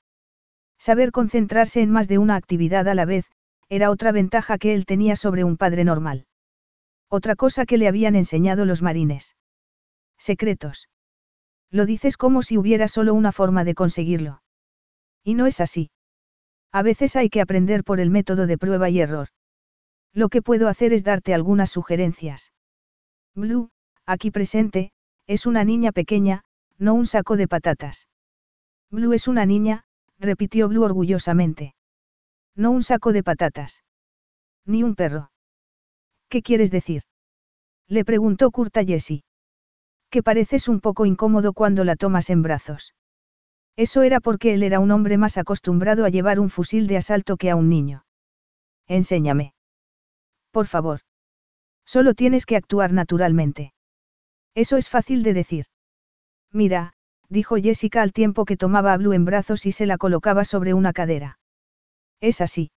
Saber 0.79 1.13
concentrarse 1.13 1.83
en 1.83 1.91
más 1.91 2.09
de 2.09 2.17
una 2.17 2.37
actividad 2.37 2.89
a 2.89 2.95
la 2.95 3.05
vez, 3.05 3.27
era 3.69 3.91
otra 3.91 4.13
ventaja 4.13 4.57
que 4.57 4.73
él 4.73 4.87
tenía 4.87 5.15
sobre 5.15 5.45
un 5.45 5.59
padre 5.59 5.85
normal. 5.85 6.25
Otra 7.11 7.37
cosa 7.37 7.67
que 7.67 7.77
le 7.77 7.87
habían 7.87 8.17
enseñado 8.17 8.65
los 8.65 8.81
marines. 8.81 9.37
Secretos. 10.17 10.89
Lo 11.71 11.85
dices 11.85 12.17
como 12.17 12.41
si 12.41 12.57
hubiera 12.57 12.89
solo 12.89 13.13
una 13.13 13.31
forma 13.31 13.63
de 13.65 13.75
conseguirlo. 13.75 14.43
Y 15.23 15.35
no 15.35 15.47
es 15.47 15.61
así. 15.61 15.91
A 16.73 16.83
veces 16.83 17.15
hay 17.15 17.29
que 17.29 17.43
aprender 17.43 17.85
por 17.85 18.01
el 18.01 18.11
método 18.11 18.47
de 18.47 18.57
prueba 18.57 18.89
y 18.89 19.01
error. 19.01 19.29
Lo 20.13 20.29
que 20.29 20.43
puedo 20.43 20.69
hacer 20.69 20.93
es 20.93 21.05
darte 21.05 21.35
algunas 21.35 21.71
sugerencias. 21.71 22.53
Blue, 23.35 23.71
aquí 24.07 24.31
presente, 24.31 24.93
es 25.27 25.47
una 25.47 25.65
niña 25.65 25.93
pequeña, 25.93 26.43
no 26.79 26.95
un 26.95 27.07
saco 27.07 27.37
de 27.37 27.47
patatas. 27.47 28.09
Blue 28.91 29.13
es 29.13 29.29
una 29.29 29.47
niña, 29.47 29.85
repitió 30.19 30.69
Blue 30.69 30.83
orgullosamente. 30.83 31.75
No 32.57 32.73
un 32.73 32.83
saco 32.83 33.13
de 33.13 33.23
patatas. 33.23 33.85
Ni 34.67 34.83
un 34.83 34.97
perro. 34.97 35.31
¿Qué 36.29 36.43
quieres 36.43 36.71
decir? 36.71 37.03
Le 37.87 38.05
preguntó 38.05 38.51
Kurt 38.51 38.77
Jessie. 38.87 39.25
Que 40.11 40.23
pareces 40.23 40.69
un 40.69 40.81
poco 40.81 41.07
incómodo 41.07 41.53
cuando 41.53 41.85
la 41.85 41.95
tomas 41.95 42.31
en 42.31 42.43
brazos. 42.43 42.95
Eso 43.77 44.03
era 44.03 44.21
porque 44.21 44.55
él 44.55 44.63
era 44.65 44.81
un 44.81 44.91
hombre 44.91 45.17
más 45.19 45.39
acostumbrado 45.39 46.05
a 46.05 46.09
llevar 46.09 46.41
un 46.41 46.51
fusil 46.51 46.89
de 46.89 46.97
asalto 46.97 47.37
que 47.37 47.51
a 47.51 47.57
un 47.57 47.69
niño. 47.69 48.05
Enséñame. 48.89 49.55
Por 50.51 50.67
favor. 50.67 51.01
Solo 51.85 52.15
tienes 52.15 52.47
que 52.47 52.57
actuar 52.57 52.93
naturalmente. 52.93 53.73
Eso 54.55 54.77
es 54.77 54.89
fácil 54.89 55.23
de 55.23 55.35
decir. 55.35 55.67
Mira, 56.53 56.93
dijo 57.29 57.57
Jessica 57.57 58.03
al 58.03 58.13
tiempo 58.13 58.45
que 58.45 58.57
tomaba 58.57 58.93
a 58.93 58.97
Blue 58.97 59.13
en 59.13 59.25
brazos 59.25 59.67
y 59.67 59.73
se 59.73 59.87
la 59.87 59.99
colocaba 59.99 60.45
sobre 60.45 60.75
una 60.75 60.93
cadera. 60.93 61.39
Es 62.21 62.41
así. 62.41 62.73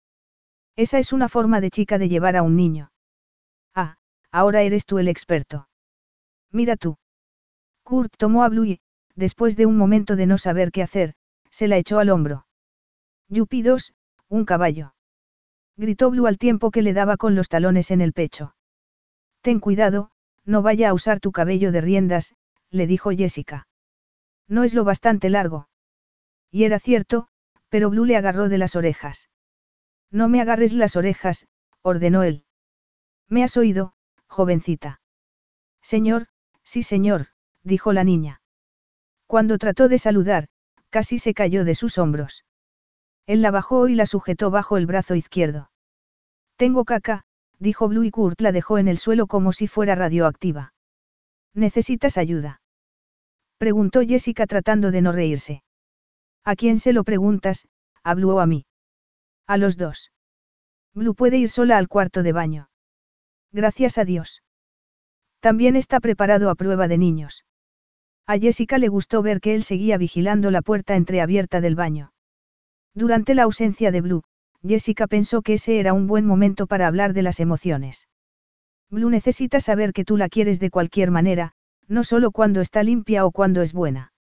Esa 0.75 0.99
es 0.99 1.13
una 1.13 1.29
forma 1.29 1.61
de 1.61 1.69
chica 1.69 1.97
de 1.97 2.09
llevar 2.09 2.35
a 2.35 2.43
un 2.43 2.55
niño. 2.55 2.91
Ah, 3.75 3.97
ahora 4.31 4.61
eres 4.61 4.85
tú 4.85 4.99
el 4.99 5.07
experto. 5.07 5.67
Mira 6.51 6.77
tú. 6.77 6.97
Kurt 7.83 8.15
tomó 8.17 8.43
a 8.43 8.49
Blue 8.49 8.65
y, 8.65 8.81
después 9.15 9.57
de 9.57 9.65
un 9.65 9.77
momento 9.77 10.15
de 10.15 10.25
no 10.25 10.37
saber 10.37 10.71
qué 10.71 10.81
hacer, 10.83 11.13
se 11.49 11.67
la 11.67 11.77
echó 11.77 11.99
al 11.99 12.09
hombro. 12.09 12.47
Yupi 13.27 13.63
un 14.29 14.45
caballo. 14.45 14.92
Gritó 15.75 16.11
Blue 16.11 16.27
al 16.27 16.37
tiempo 16.37 16.71
que 16.71 16.81
le 16.81 16.93
daba 16.93 17.17
con 17.17 17.35
los 17.35 17.49
talones 17.49 17.91
en 17.91 18.01
el 18.01 18.13
pecho. 18.13 18.55
Ten 19.41 19.59
cuidado, 19.59 20.11
no 20.45 20.61
vaya 20.61 20.89
a 20.89 20.93
usar 20.93 21.19
tu 21.19 21.31
cabello 21.31 21.71
de 21.71 21.81
riendas, 21.81 22.33
le 22.69 22.87
dijo 22.87 23.11
Jessica. 23.11 23.67
No 24.47 24.63
es 24.63 24.73
lo 24.73 24.83
bastante 24.83 25.29
largo. 25.29 25.69
Y 26.51 26.65
era 26.65 26.79
cierto, 26.79 27.27
pero 27.69 27.89
Blue 27.89 28.05
le 28.05 28.17
agarró 28.17 28.49
de 28.49 28.57
las 28.57 28.75
orejas. 28.75 29.29
No 30.11 30.29
me 30.29 30.41
agarres 30.41 30.73
las 30.73 30.95
orejas, 30.95 31.47
ordenó 31.81 32.23
él. 32.23 32.45
¿Me 33.27 33.43
has 33.43 33.57
oído, 33.57 33.93
jovencita? 34.27 35.01
Señor, 35.81 36.27
sí 36.63 36.83
señor, 36.83 37.27
dijo 37.63 37.93
la 37.93 38.03
niña. 38.03 38.41
Cuando 39.25 39.57
trató 39.57 39.87
de 39.87 39.97
saludar, 39.97 40.49
casi 40.91 41.17
se 41.17 41.33
cayó 41.33 41.65
de 41.65 41.73
sus 41.73 41.97
hombros. 41.97 42.45
Él 43.25 43.41
la 43.41 43.51
bajó 43.51 43.87
y 43.87 43.95
la 43.95 44.05
sujetó 44.05 44.51
bajo 44.51 44.77
el 44.77 44.85
brazo 44.85 45.15
izquierdo. 45.15 45.69
Tengo 46.57 46.85
caca, 46.85 47.23
dijo 47.59 47.87
Blue 47.87 48.03
y 48.03 48.11
Kurt 48.11 48.41
la 48.41 48.51
dejó 48.51 48.77
en 48.77 48.87
el 48.87 48.97
suelo 48.97 49.27
como 49.27 49.53
si 49.53 49.67
fuera 49.67 49.95
radioactiva. 49.95 50.73
¿Necesitas 51.53 52.17
ayuda? 52.17 52.61
Preguntó 53.57 54.01
Jessica 54.01 54.45
tratando 54.47 54.91
de 54.91 55.01
no 55.01 55.11
reírse. 55.11 55.63
¿A 56.43 56.55
quién 56.55 56.79
se 56.79 56.91
lo 56.93 57.03
preguntas, 57.03 57.67
a 58.03 58.13
Blue 58.13 58.31
o 58.31 58.39
a 58.39 58.45
mí? 58.45 58.65
A 59.47 59.57
los 59.57 59.77
dos. 59.77 60.11
Blue 60.93 61.15
puede 61.15 61.37
ir 61.37 61.49
sola 61.49 61.77
al 61.77 61.87
cuarto 61.87 62.23
de 62.23 62.33
baño. 62.33 62.69
Gracias 63.51 63.97
a 63.97 64.05
Dios. 64.05 64.43
También 65.39 65.75
está 65.75 65.99
preparado 65.99 66.49
a 66.49 66.55
prueba 66.55 66.87
de 66.87 66.97
niños. 66.97 67.45
A 68.25 68.37
Jessica 68.37 68.77
le 68.77 68.87
gustó 68.87 69.21
ver 69.21 69.41
que 69.41 69.55
él 69.55 69.63
seguía 69.63 69.97
vigilando 69.97 70.51
la 70.51 70.61
puerta 70.61 70.95
entreabierta 70.95 71.59
del 71.59 71.75
baño. 71.75 72.12
Durante 72.95 73.33
la 73.33 73.43
ausencia 73.43 73.91
de 73.91 74.01
Blue, 74.01 74.23
Jessica 74.65 75.07
pensó 75.07 75.41
que 75.41 75.53
ese 75.53 75.79
era 75.79 75.93
un 75.93 76.07
buen 76.07 76.25
momento 76.25 76.67
para 76.67 76.87
hablar 76.87 77.13
de 77.13 77.23
las 77.23 77.39
emociones. 77.39 78.07
Blue 78.89 79.09
necesita 79.09 79.59
saber 79.59 79.93
que 79.93 80.05
tú 80.05 80.17
la 80.17 80.29
quieres 80.29 80.59
de 80.59 80.69
cualquier 80.69 81.09
manera, 81.09 81.53
no 81.87 82.03
solo 82.03 82.31
cuando 82.31 82.61
está 82.61 82.83
limpia 82.83 83.25
o 83.25 83.31
cuando 83.31 83.61
es 83.61 83.73
buena. 83.73 84.13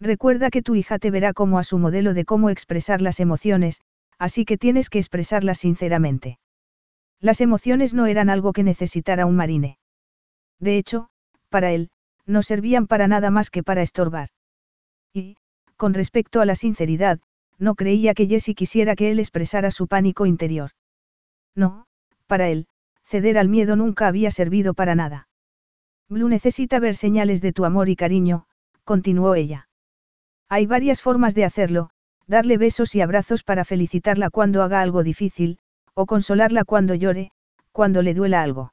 Recuerda 0.00 0.50
que 0.50 0.62
tu 0.62 0.74
hija 0.74 0.98
te 0.98 1.10
verá 1.10 1.34
como 1.34 1.58
a 1.58 1.64
su 1.64 1.78
modelo 1.78 2.14
de 2.14 2.24
cómo 2.24 2.48
expresar 2.48 3.02
las 3.02 3.20
emociones, 3.20 3.82
así 4.18 4.44
que 4.46 4.56
tienes 4.56 4.88
que 4.88 4.98
expresarlas 4.98 5.58
sinceramente. 5.58 6.38
Las 7.20 7.42
emociones 7.42 7.92
no 7.92 8.06
eran 8.06 8.30
algo 8.30 8.54
que 8.54 8.62
necesitara 8.62 9.26
un 9.26 9.36
marine. 9.36 9.78
De 10.58 10.78
hecho, 10.78 11.10
para 11.50 11.72
él, 11.72 11.90
no 12.24 12.42
servían 12.42 12.86
para 12.86 13.08
nada 13.08 13.30
más 13.30 13.50
que 13.50 13.62
para 13.62 13.82
estorbar. 13.82 14.30
Y, 15.12 15.36
con 15.76 15.92
respecto 15.92 16.40
a 16.40 16.46
la 16.46 16.54
sinceridad, 16.54 17.20
no 17.60 17.74
creía 17.74 18.14
que 18.14 18.26
Jessie 18.26 18.54
quisiera 18.54 18.96
que 18.96 19.10
él 19.10 19.20
expresara 19.20 19.70
su 19.70 19.86
pánico 19.86 20.26
interior. 20.26 20.70
No, 21.54 21.86
para 22.26 22.48
él, 22.48 22.66
ceder 23.04 23.38
al 23.38 23.48
miedo 23.48 23.76
nunca 23.76 24.08
había 24.08 24.30
servido 24.30 24.72
para 24.74 24.94
nada. 24.94 25.28
Blue 26.08 26.28
necesita 26.28 26.80
ver 26.80 26.96
señales 26.96 27.40
de 27.42 27.52
tu 27.52 27.64
amor 27.64 27.88
y 27.88 27.96
cariño, 27.96 28.46
continuó 28.84 29.34
ella. 29.34 29.68
Hay 30.48 30.66
varias 30.66 31.02
formas 31.02 31.34
de 31.34 31.44
hacerlo, 31.44 31.90
darle 32.26 32.56
besos 32.56 32.94
y 32.94 33.02
abrazos 33.02 33.44
para 33.44 33.64
felicitarla 33.64 34.30
cuando 34.30 34.62
haga 34.62 34.80
algo 34.80 35.02
difícil, 35.02 35.58
o 35.94 36.06
consolarla 36.06 36.64
cuando 36.64 36.94
llore, 36.94 37.30
cuando 37.72 38.02
le 38.02 38.14
duela 38.14 38.42
algo. 38.42 38.72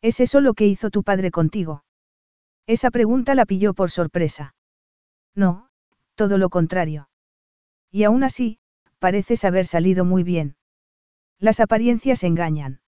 ¿Es 0.00 0.20
eso 0.20 0.40
lo 0.40 0.54
que 0.54 0.66
hizo 0.66 0.90
tu 0.90 1.02
padre 1.02 1.30
contigo? 1.30 1.82
Esa 2.66 2.90
pregunta 2.90 3.34
la 3.34 3.46
pilló 3.46 3.74
por 3.74 3.90
sorpresa. 3.90 4.54
No, 5.34 5.68
todo 6.14 6.38
lo 6.38 6.48
contrario. 6.50 7.08
Y 7.96 8.04
aún 8.04 8.24
así, 8.24 8.58
pareces 8.98 9.42
haber 9.46 9.64
salido 9.64 10.04
muy 10.04 10.22
bien. 10.22 10.56
Las 11.38 11.60
apariencias 11.60 12.24
engañan. 12.24 12.82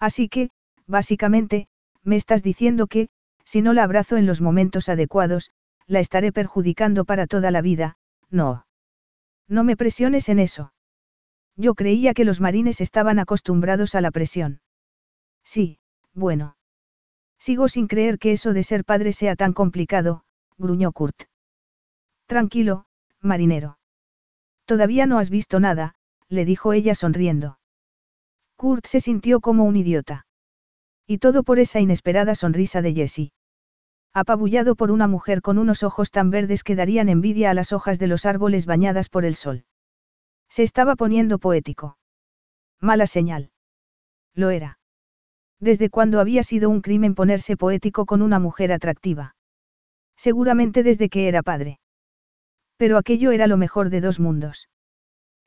Así 0.00 0.30
que, 0.30 0.48
básicamente, 0.86 1.68
me 2.02 2.16
estás 2.16 2.42
diciendo 2.42 2.86
que, 2.86 3.10
si 3.44 3.60
no 3.60 3.74
la 3.74 3.84
abrazo 3.84 4.16
en 4.16 4.24
los 4.24 4.40
momentos 4.40 4.88
adecuados, 4.88 5.50
la 5.86 6.00
estaré 6.00 6.32
perjudicando 6.32 7.04
para 7.04 7.26
toda 7.26 7.50
la 7.50 7.60
vida, 7.60 7.98
no. 8.30 8.64
No 9.48 9.64
me 9.64 9.76
presiones 9.76 10.30
en 10.30 10.38
eso. 10.38 10.72
Yo 11.54 11.74
creía 11.74 12.14
que 12.14 12.24
los 12.24 12.40
marines 12.40 12.80
estaban 12.80 13.18
acostumbrados 13.18 13.94
a 13.94 14.00
la 14.00 14.10
presión. 14.10 14.62
Sí, 15.44 15.78
bueno. 16.14 16.56
Sigo 17.38 17.68
sin 17.68 17.86
creer 17.86 18.18
que 18.18 18.32
eso 18.32 18.54
de 18.54 18.62
ser 18.62 18.86
padre 18.86 19.12
sea 19.12 19.36
tan 19.36 19.52
complicado, 19.52 20.24
gruñó 20.56 20.90
Kurt. 20.92 21.24
Tranquilo, 22.24 22.86
marinero. 23.20 23.76
Todavía 24.72 25.04
no 25.04 25.18
has 25.18 25.28
visto 25.28 25.60
nada, 25.60 25.92
le 26.30 26.46
dijo 26.46 26.72
ella 26.72 26.94
sonriendo. 26.94 27.58
Kurt 28.56 28.86
se 28.86 29.00
sintió 29.00 29.40
como 29.40 29.64
un 29.64 29.76
idiota. 29.76 30.24
Y 31.06 31.18
todo 31.18 31.42
por 31.42 31.58
esa 31.58 31.78
inesperada 31.80 32.34
sonrisa 32.34 32.80
de 32.80 32.94
Jessie. 32.94 33.32
Apabullado 34.14 34.74
por 34.74 34.90
una 34.90 35.08
mujer 35.08 35.42
con 35.42 35.58
unos 35.58 35.82
ojos 35.82 36.10
tan 36.10 36.30
verdes 36.30 36.64
que 36.64 36.74
darían 36.74 37.10
envidia 37.10 37.50
a 37.50 37.54
las 37.54 37.74
hojas 37.74 37.98
de 37.98 38.06
los 38.06 38.24
árboles 38.24 38.64
bañadas 38.64 39.10
por 39.10 39.26
el 39.26 39.34
sol. 39.34 39.66
Se 40.48 40.62
estaba 40.62 40.96
poniendo 40.96 41.38
poético. 41.38 41.98
Mala 42.80 43.06
señal. 43.06 43.50
Lo 44.34 44.48
era. 44.48 44.78
Desde 45.60 45.90
cuando 45.90 46.18
había 46.18 46.42
sido 46.42 46.70
un 46.70 46.80
crimen 46.80 47.14
ponerse 47.14 47.58
poético 47.58 48.06
con 48.06 48.22
una 48.22 48.38
mujer 48.38 48.72
atractiva. 48.72 49.36
Seguramente 50.16 50.82
desde 50.82 51.10
que 51.10 51.28
era 51.28 51.42
padre. 51.42 51.81
Pero 52.82 52.98
aquello 52.98 53.30
era 53.30 53.46
lo 53.46 53.56
mejor 53.58 53.90
de 53.90 54.00
dos 54.00 54.18
mundos. 54.18 54.68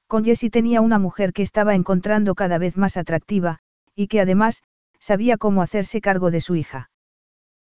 Con 0.07 0.23
Jessie 0.23 0.49
tenía 0.49 0.79
una 0.79 0.99
mujer 0.99 1.33
que 1.33 1.41
estaba 1.41 1.75
encontrando 1.75 2.33
cada 2.33 2.57
vez 2.57 2.77
más 2.77 2.95
atractiva, 2.95 3.59
y 3.93 4.07
que 4.07 4.21
además, 4.21 4.63
sabía 5.01 5.35
cómo 5.35 5.61
hacerse 5.61 5.99
cargo 5.99 6.31
de 6.31 6.39
su 6.39 6.55
hija. 6.55 6.91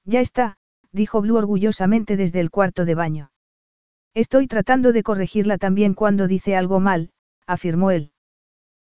Ya 0.06 0.20
está, 0.20 0.56
dijo 0.90 1.20
Blue 1.20 1.36
orgullosamente 1.36 2.16
desde 2.16 2.40
el 2.40 2.50
cuarto 2.50 2.86
de 2.86 2.94
baño. 2.94 3.30
Estoy 4.14 4.46
tratando 4.46 4.92
de 4.92 5.02
corregirla 5.02 5.58
también 5.58 5.92
cuando 5.92 6.28
dice 6.28 6.56
algo 6.56 6.80
mal, 6.80 7.10
afirmó 7.46 7.90
él. 7.90 8.12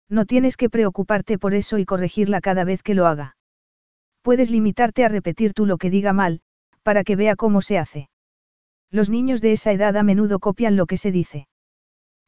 No 0.08 0.26
tienes 0.26 0.56
que 0.56 0.68
preocuparte 0.68 1.38
por 1.38 1.54
eso 1.54 1.78
y 1.78 1.84
corregirla 1.84 2.40
cada 2.40 2.64
vez 2.64 2.82
que 2.82 2.94
lo 2.94 3.06
haga. 3.06 3.36
Puedes 4.20 4.50
limitarte 4.50 5.04
a 5.04 5.08
repetir 5.08 5.52
tú 5.52 5.64
lo 5.64 5.78
que 5.78 5.90
diga 5.90 6.12
mal, 6.12 6.40
para 6.82 7.04
que 7.04 7.14
vea 7.14 7.36
cómo 7.36 7.62
se 7.62 7.78
hace. 7.78 8.08
Los 8.92 9.08
niños 9.08 9.40
de 9.40 9.52
esa 9.52 9.72
edad 9.72 9.96
a 9.96 10.02
menudo 10.02 10.38
copian 10.38 10.76
lo 10.76 10.84
que 10.84 10.98
se 10.98 11.10
dice. 11.10 11.48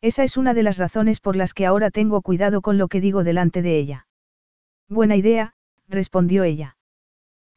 Esa 0.01 0.25
es 0.25 0.39
una 0.39 0.55
de 0.55 0.63
las 0.63 0.79
razones 0.79 1.21
por 1.21 1.37
las 1.37 1.53
que 1.53 1.67
ahora 1.67 1.91
tengo 1.91 2.23
cuidado 2.23 2.63
con 2.63 2.79
lo 2.79 2.89
que 2.89 3.03
digo 3.03 3.23
delante 3.23 3.63
de 3.63 3.79
ella. 3.79 4.07
Buena 4.89 5.15
idea, 5.15 5.55
respondió 5.89 6.43
ella. 6.43 6.77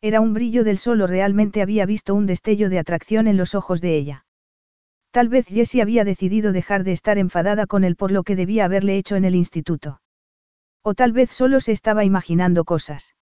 Era 0.01 0.19
un 0.19 0.33
brillo 0.33 0.65
del 0.65 0.77
sol 0.77 1.01
o 1.01 1.07
realmente 1.07 1.61
había 1.61 1.85
visto 1.85 2.13
un 2.15 2.25
destello 2.25 2.69
de 2.69 2.79
atracción 2.79 3.27
en 3.27 3.37
los 3.37 3.55
ojos 3.55 3.81
de 3.81 3.95
ella. 3.95 4.25
Tal 5.11 5.29
vez 5.29 5.47
Jessie 5.47 5.81
había 5.81 6.03
decidido 6.03 6.51
dejar 6.51 6.83
de 6.83 6.91
estar 6.91 7.17
enfadada 7.17 7.65
con 7.65 7.85
él 7.85 7.95
por 7.95 8.11
lo 8.11 8.23
que 8.23 8.35
debía 8.35 8.65
haberle 8.65 8.97
hecho 8.97 9.15
en 9.15 9.25
el 9.25 9.35
instituto. 9.35 10.01
O 10.83 10.93
tal 10.93 11.13
vez 11.13 11.31
solo 11.31 11.59
se 11.61 11.71
estaba 11.71 12.03
imaginando 12.03 12.65
cosas. 12.65 13.16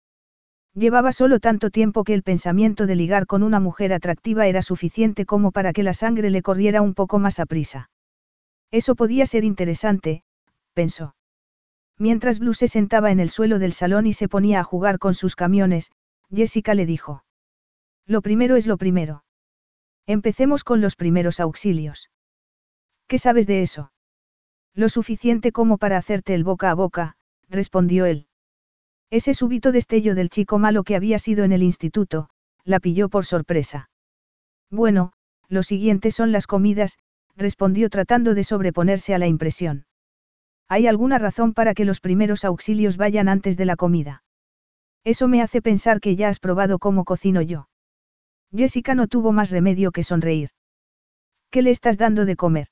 Llevaba 0.74 1.12
solo 1.12 1.38
tanto 1.38 1.70
tiempo 1.70 2.02
que 2.02 2.14
el 2.14 2.22
pensamiento 2.22 2.86
de 2.86 2.94
ligar 2.94 3.26
con 3.26 3.42
una 3.42 3.60
mujer 3.60 3.92
atractiva 3.92 4.46
era 4.46 4.62
suficiente 4.62 5.26
como 5.26 5.52
para 5.52 5.72
que 5.72 5.82
la 5.82 5.92
sangre 5.92 6.30
le 6.30 6.40
corriera 6.40 6.80
un 6.80 6.94
poco 6.94 7.18
más 7.18 7.40
a 7.40 7.46
prisa. 7.46 7.90
Eso 8.70 8.94
podía 8.94 9.26
ser 9.26 9.44
interesante, 9.44 10.24
pensó. 10.72 11.14
Mientras 11.98 12.38
Blue 12.38 12.54
se 12.54 12.68
sentaba 12.68 13.10
en 13.10 13.20
el 13.20 13.28
suelo 13.28 13.58
del 13.58 13.74
salón 13.74 14.06
y 14.06 14.14
se 14.14 14.28
ponía 14.28 14.60
a 14.60 14.64
jugar 14.64 14.98
con 14.98 15.12
sus 15.12 15.36
camiones, 15.36 15.90
Jessica 16.34 16.74
le 16.74 16.86
dijo. 16.86 17.22
Lo 18.06 18.22
primero 18.22 18.56
es 18.56 18.66
lo 18.66 18.78
primero. 18.78 19.24
Empecemos 20.06 20.64
con 20.64 20.80
los 20.80 20.96
primeros 20.96 21.38
auxilios. 21.38 22.08
¿Qué 23.06 23.18
sabes 23.18 23.46
de 23.46 23.62
eso? 23.62 23.92
Lo 24.74 24.88
suficiente 24.88 25.52
como 25.52 25.76
para 25.76 25.98
hacerte 25.98 26.34
el 26.34 26.44
boca 26.44 26.70
a 26.70 26.74
boca, 26.74 27.16
respondió 27.50 28.06
él. 28.06 28.26
Ese 29.12 29.34
súbito 29.34 29.72
destello 29.72 30.14
del 30.14 30.30
chico 30.30 30.58
malo 30.58 30.84
que 30.84 30.96
había 30.96 31.18
sido 31.18 31.44
en 31.44 31.52
el 31.52 31.62
instituto, 31.62 32.30
la 32.64 32.80
pilló 32.80 33.10
por 33.10 33.26
sorpresa. 33.26 33.90
Bueno, 34.70 35.12
lo 35.48 35.62
siguiente 35.62 36.10
son 36.10 36.32
las 36.32 36.46
comidas, 36.46 36.96
respondió 37.36 37.90
tratando 37.90 38.32
de 38.32 38.42
sobreponerse 38.42 39.12
a 39.14 39.18
la 39.18 39.26
impresión. 39.26 39.84
¿Hay 40.66 40.86
alguna 40.86 41.18
razón 41.18 41.52
para 41.52 41.74
que 41.74 41.84
los 41.84 42.00
primeros 42.00 42.42
auxilios 42.46 42.96
vayan 42.96 43.28
antes 43.28 43.58
de 43.58 43.66
la 43.66 43.76
comida? 43.76 44.24
Eso 45.04 45.28
me 45.28 45.42
hace 45.42 45.60
pensar 45.60 46.00
que 46.00 46.16
ya 46.16 46.30
has 46.30 46.40
probado 46.40 46.78
cómo 46.78 47.04
cocino 47.04 47.42
yo. 47.42 47.68
Jessica 48.50 48.94
no 48.94 49.08
tuvo 49.08 49.30
más 49.30 49.50
remedio 49.50 49.92
que 49.92 50.04
sonreír. 50.04 50.52
¿Qué 51.50 51.60
le 51.60 51.70
estás 51.70 51.98
dando 51.98 52.24
de 52.24 52.36
comer? 52.36 52.68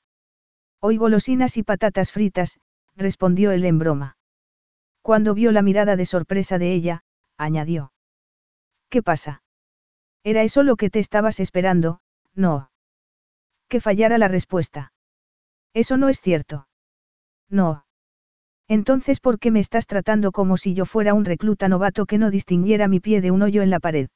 Hoy 0.79 0.97
golosinas 0.97 1.55
y 1.57 1.61
patatas 1.61 2.11
fritas, 2.11 2.59
respondió 2.95 3.51
él 3.51 3.63
en 3.63 3.77
broma. 3.77 4.17
Cuando 5.01 5.33
vio 5.33 5.51
la 5.51 5.61
mirada 5.61 5.95
de 5.95 6.05
sorpresa 6.05 6.57
de 6.57 6.73
ella, 6.73 7.03
añadió. 7.37 7.91
¿Qué 8.89 9.01
pasa? 9.01 9.43
¿Era 10.23 10.43
eso 10.43 10.63
lo 10.63 10.75
que 10.75 10.89
te 10.89 10.99
estabas 10.99 11.39
esperando? 11.39 12.01
No. 12.35 12.71
Que 13.67 13.79
fallara 13.79 14.17
la 14.17 14.27
respuesta. 14.27 14.93
Eso 15.73 15.97
no 15.97 16.09
es 16.09 16.19
cierto. 16.21 16.67
No. 17.49 17.85
Entonces, 18.67 19.19
¿por 19.19 19.39
qué 19.39 19.51
me 19.51 19.59
estás 19.59 19.87
tratando 19.87 20.31
como 20.31 20.57
si 20.57 20.73
yo 20.73 20.85
fuera 20.85 21.13
un 21.13 21.25
recluta 21.25 21.67
novato 21.67 22.05
que 22.05 22.17
no 22.17 22.29
distinguiera 22.29 22.87
mi 22.87 22.99
pie 22.99 23.21
de 23.21 23.31
un 23.31 23.41
hoyo 23.41 23.61
en 23.61 23.69
la 23.69 23.79
pared? 23.79 24.09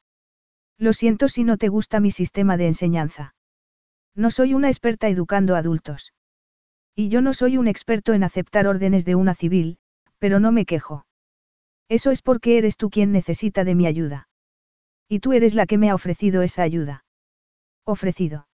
Lo 0.78 0.94
siento 0.94 1.28
si 1.28 1.44
no 1.44 1.58
te 1.58 1.70
gusta 1.70 2.00
mi 2.00 2.12
sistema 2.12 2.58
de 2.58 2.68
enseñanza. 2.68 3.34
No 4.14 4.30
soy 4.30 4.54
una 4.54 4.70
experta 4.70 5.10
educando 5.10 5.56
adultos. 5.56 6.14
Y 6.96 7.10
yo 7.10 7.22
no 7.22 7.34
soy 7.34 7.58
un 7.58 7.68
experto 7.68 8.14
en 8.14 8.24
aceptar 8.24 8.68
órdenes 8.68 9.04
de 9.04 9.16
una 9.16 9.36
civil, 9.36 9.78
pero 10.20 10.39
no 10.39 10.51
me 10.51 10.66
quejo. 10.66 11.05
Eso 11.89 12.11
es 12.11 12.22
porque 12.22 12.57
eres 12.57 12.78
tú 12.78 12.89
quien 12.89 13.11
necesita 13.11 13.63
de 13.63 13.76
mi 13.76 13.86
ayuda. 13.86 14.28
Y 15.07 15.20
tú 15.20 15.34
eres 15.34 15.53
la 15.53 15.66
que 15.66 15.78
me 15.78 15.89
ha 15.89 15.95
ofrecido 15.95 16.41
esa 16.41 16.63
ayuda. 16.63 17.05
Ofrecido. 17.86 18.47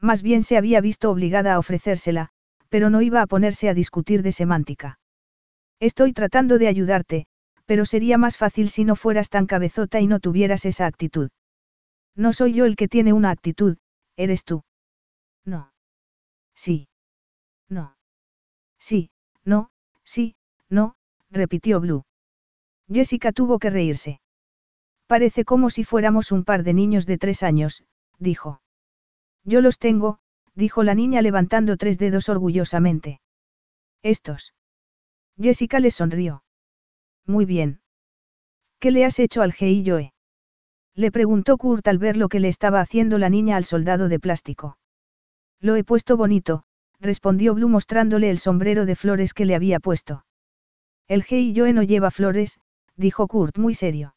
Más 0.00 0.22
bien 0.22 0.42
se 0.42 0.56
había 0.56 0.80
visto 0.80 1.10
obligada 1.10 1.54
a 1.54 1.58
ofrecérsela, 1.58 2.28
pero 2.68 2.90
no 2.90 3.02
iba 3.02 3.22
a 3.22 3.26
ponerse 3.26 3.68
a 3.68 3.74
discutir 3.74 4.22
de 4.22 4.32
semántica. 4.32 4.98
Estoy 5.80 6.12
tratando 6.12 6.58
de 6.58 6.68
ayudarte, 6.68 7.26
pero 7.64 7.84
sería 7.84 8.18
más 8.18 8.36
fácil 8.36 8.68
si 8.68 8.84
no 8.84 8.96
fueras 8.96 9.30
tan 9.30 9.46
cabezota 9.46 10.00
y 10.00 10.06
no 10.06 10.20
tuvieras 10.20 10.64
esa 10.64 10.86
actitud. 10.86 11.30
No 12.14 12.32
soy 12.32 12.52
yo 12.52 12.64
el 12.64 12.76
que 12.76 12.88
tiene 12.88 13.12
una 13.12 13.30
actitud, 13.30 13.78
eres 14.16 14.44
tú. 14.44 14.62
No. 15.44 15.72
Sí. 16.54 16.88
No. 17.68 17.96
Sí, 18.78 19.10
no, 19.44 19.70
sí, 20.04 20.36
no, 20.70 20.94
repitió 21.30 21.80
Blue. 21.80 22.04
Jessica 22.88 23.32
tuvo 23.32 23.58
que 23.58 23.70
reírse. 23.70 24.20
Parece 25.06 25.44
como 25.44 25.70
si 25.70 25.84
fuéramos 25.84 26.32
un 26.32 26.44
par 26.44 26.62
de 26.62 26.74
niños 26.74 27.06
de 27.06 27.18
tres 27.18 27.42
años, 27.42 27.84
dijo. 28.18 28.60
Yo 29.44 29.60
los 29.60 29.78
tengo, 29.78 30.18
dijo 30.54 30.82
la 30.82 30.94
niña 30.94 31.22
levantando 31.22 31.76
tres 31.76 31.98
dedos 31.98 32.28
orgullosamente. 32.28 33.20
Estos. 34.02 34.54
Jessica 35.38 35.80
le 35.80 35.90
sonrió. 35.90 36.44
Muy 37.26 37.44
bien. 37.44 37.80
¿Qué 38.78 38.90
le 38.90 39.04
has 39.04 39.18
hecho 39.18 39.42
al 39.42 39.52
G.I. 39.52 39.84
Joe? 39.88 40.12
Le 40.94 41.10
preguntó 41.10 41.56
Kurt 41.56 41.88
al 41.88 41.98
ver 41.98 42.16
lo 42.16 42.28
que 42.28 42.38
le 42.38 42.48
estaba 42.48 42.80
haciendo 42.80 43.18
la 43.18 43.28
niña 43.28 43.56
al 43.56 43.64
soldado 43.64 44.08
de 44.08 44.20
plástico. 44.20 44.78
Lo 45.60 45.76
he 45.76 45.84
puesto 45.84 46.16
bonito, 46.16 46.64
respondió 47.00 47.54
Blue 47.54 47.68
mostrándole 47.68 48.30
el 48.30 48.38
sombrero 48.38 48.86
de 48.86 48.94
flores 48.94 49.34
que 49.34 49.44
le 49.44 49.54
había 49.54 49.80
puesto. 49.80 50.24
El 51.06 51.24
G 51.24 51.40
y 51.40 51.54
Joe 51.54 51.72
no 51.72 51.82
lleva 51.82 52.10
flores, 52.10 52.60
dijo 52.96 53.26
Kurt 53.28 53.58
muy 53.58 53.74
serio. 53.74 54.14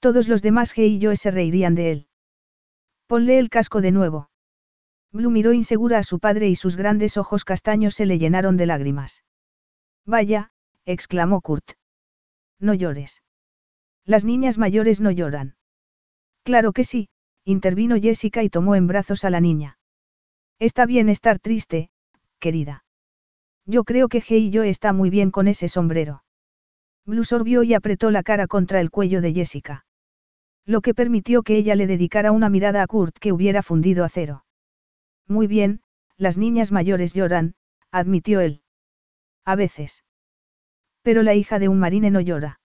Todos 0.00 0.28
los 0.28 0.42
demás 0.42 0.74
G 0.74 0.88
y 0.88 1.04
Joe 1.04 1.16
se 1.16 1.30
reirían 1.30 1.74
de 1.74 1.92
él. 1.92 2.06
Ponle 3.06 3.38
el 3.38 3.50
casco 3.50 3.80
de 3.80 3.92
nuevo. 3.92 4.30
Blue 5.12 5.30
miró 5.30 5.52
insegura 5.52 5.98
a 5.98 6.02
su 6.02 6.18
padre 6.18 6.48
y 6.48 6.56
sus 6.56 6.76
grandes 6.76 7.16
ojos 7.16 7.44
castaños 7.44 7.94
se 7.94 8.06
le 8.06 8.18
llenaron 8.18 8.56
de 8.56 8.66
lágrimas. 8.66 9.22
Vaya, 10.06 10.52
exclamó 10.86 11.40
Kurt. 11.40 11.72
No 12.58 12.74
llores. 12.74 13.22
Las 14.04 14.24
niñas 14.24 14.58
mayores 14.58 15.00
no 15.00 15.10
lloran. 15.10 15.54
Claro 16.42 16.72
que 16.72 16.82
sí, 16.82 17.08
intervino 17.44 17.96
Jessica 18.00 18.42
y 18.42 18.48
tomó 18.48 18.74
en 18.74 18.86
brazos 18.86 19.24
a 19.24 19.30
la 19.30 19.40
niña. 19.40 19.78
Está 20.58 20.86
bien 20.86 21.08
estar 21.08 21.38
triste, 21.38 21.90
querida. 22.40 22.84
Yo 23.66 23.84
creo 23.84 24.08
que 24.08 24.20
G 24.20 24.38
y 24.38 24.50
yo 24.50 24.62
está 24.62 24.92
muy 24.92 25.10
bien 25.10 25.30
con 25.30 25.48
ese 25.48 25.68
sombrero. 25.68 26.24
Blue 27.06 27.24
sorbió 27.24 27.62
y 27.62 27.74
apretó 27.74 28.10
la 28.10 28.22
cara 28.22 28.46
contra 28.46 28.80
el 28.80 28.90
cuello 28.90 29.20
de 29.20 29.32
Jessica. 29.32 29.84
Lo 30.64 30.80
que 30.80 30.94
permitió 30.94 31.42
que 31.42 31.56
ella 31.56 31.74
le 31.74 31.86
dedicara 31.86 32.32
una 32.32 32.48
mirada 32.48 32.82
a 32.82 32.86
Kurt 32.86 33.16
que 33.18 33.32
hubiera 33.32 33.62
fundido 33.62 34.04
acero. 34.04 34.44
Muy 35.26 35.46
bien, 35.46 35.80
las 36.16 36.38
niñas 36.38 36.70
mayores 36.70 37.14
lloran, 37.14 37.54
admitió 37.90 38.40
él. 38.40 38.62
A 39.44 39.56
veces. 39.56 40.04
Pero 41.02 41.22
la 41.22 41.34
hija 41.34 41.58
de 41.58 41.68
un 41.68 41.80
marine 41.80 42.10
no 42.10 42.20
llora. 42.20 42.60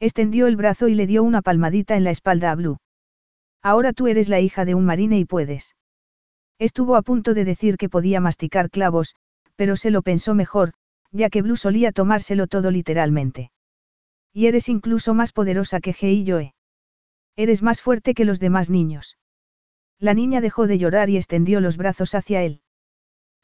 Extendió 0.00 0.46
el 0.46 0.56
brazo 0.56 0.88
y 0.88 0.94
le 0.94 1.06
dio 1.06 1.22
una 1.22 1.42
palmadita 1.42 1.96
en 1.96 2.04
la 2.04 2.10
espalda 2.10 2.50
a 2.50 2.54
Blue. 2.54 2.78
Ahora 3.62 3.92
tú 3.92 4.08
eres 4.08 4.30
la 4.30 4.40
hija 4.40 4.64
de 4.64 4.74
un 4.74 4.86
marine 4.86 5.18
y 5.18 5.26
puedes. 5.26 5.76
Estuvo 6.58 6.96
a 6.96 7.02
punto 7.02 7.34
de 7.34 7.44
decir 7.44 7.76
que 7.76 7.90
podía 7.90 8.20
masticar 8.20 8.70
clavos, 8.70 9.14
pero 9.60 9.76
se 9.76 9.90
lo 9.90 10.00
pensó 10.00 10.34
mejor, 10.34 10.72
ya 11.12 11.28
que 11.28 11.42
Blue 11.42 11.54
solía 11.54 11.92
tomárselo 11.92 12.46
todo 12.46 12.70
literalmente. 12.70 13.50
Y 14.32 14.46
eres 14.46 14.70
incluso 14.70 15.12
más 15.12 15.34
poderosa 15.34 15.80
que 15.80 15.92
G 15.92 16.14
y 16.14 16.26
Joe. 16.26 16.54
Eres 17.36 17.60
más 17.60 17.82
fuerte 17.82 18.14
que 18.14 18.24
los 18.24 18.40
demás 18.40 18.70
niños. 18.70 19.18
La 19.98 20.14
niña 20.14 20.40
dejó 20.40 20.66
de 20.66 20.78
llorar 20.78 21.10
y 21.10 21.18
extendió 21.18 21.60
los 21.60 21.76
brazos 21.76 22.14
hacia 22.14 22.42
él. 22.42 22.62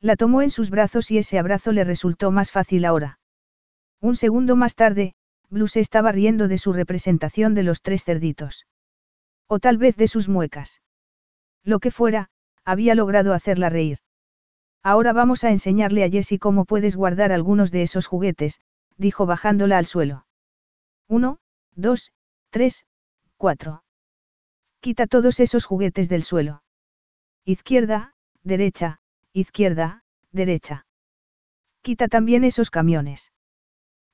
La 0.01 0.17
tomó 0.17 0.41
en 0.41 0.49
sus 0.49 0.71
brazos 0.71 1.11
y 1.11 1.19
ese 1.19 1.39
abrazo 1.39 1.71
le 1.71 1.85
resultó 1.85 2.31
más 2.31 2.51
fácil 2.51 2.87
ahora. 2.87 3.19
Un 4.01 4.17
segundo 4.17 4.57
más 4.57 4.75
tarde, 4.75 5.13
Blue 5.51 5.69
se 5.69 5.81
estaba 5.81 6.13
riendo 6.13 6.49
de 6.49 6.57
su 6.57 6.73
representación 6.73 7.53
de 7.53 7.63
los 7.63 7.83
tres 7.83 8.05
cerditos. 8.05 8.67
O 9.49 9.59
tal 9.59 9.77
vez 9.77 9.97
de 9.97 10.09
sus 10.09 10.31
muecas. 10.31 10.81
Lo 11.63 11.79
que 11.79 11.91
fuera, 11.91 12.31
había 12.65 12.95
logrado 12.95 13.35
hacerla 13.35 13.69
reír. 13.69 13.99
Ahora 14.87 15.13
vamos 15.13 15.43
a 15.43 15.51
enseñarle 15.51 16.05
a 16.05 16.09
Jessie 16.09 16.39
cómo 16.39 16.65
puedes 16.65 16.95
guardar 16.95 17.33
algunos 17.33 17.73
de 17.73 17.83
esos 17.83 18.07
juguetes, 18.07 18.61
dijo 18.97 19.27
bajándola 19.27 19.79
al 19.79 19.85
suelo. 19.85 20.29
Uno, 21.09 21.41
dos, 21.75 22.13
tres, 22.51 22.87
cuatro. 23.37 23.83
Quita 24.79 25.09
todos 25.09 25.41
esos 25.41 25.65
juguetes 25.65 26.09
del 26.09 26.23
suelo. 26.23 26.63
Izquierda, 27.45 28.15
derecha, 28.45 29.01
izquierda, 29.33 30.05
derecha. 30.31 30.87
Quita 31.83 32.07
también 32.07 32.45
esos 32.45 32.71
camiones. 32.71 33.33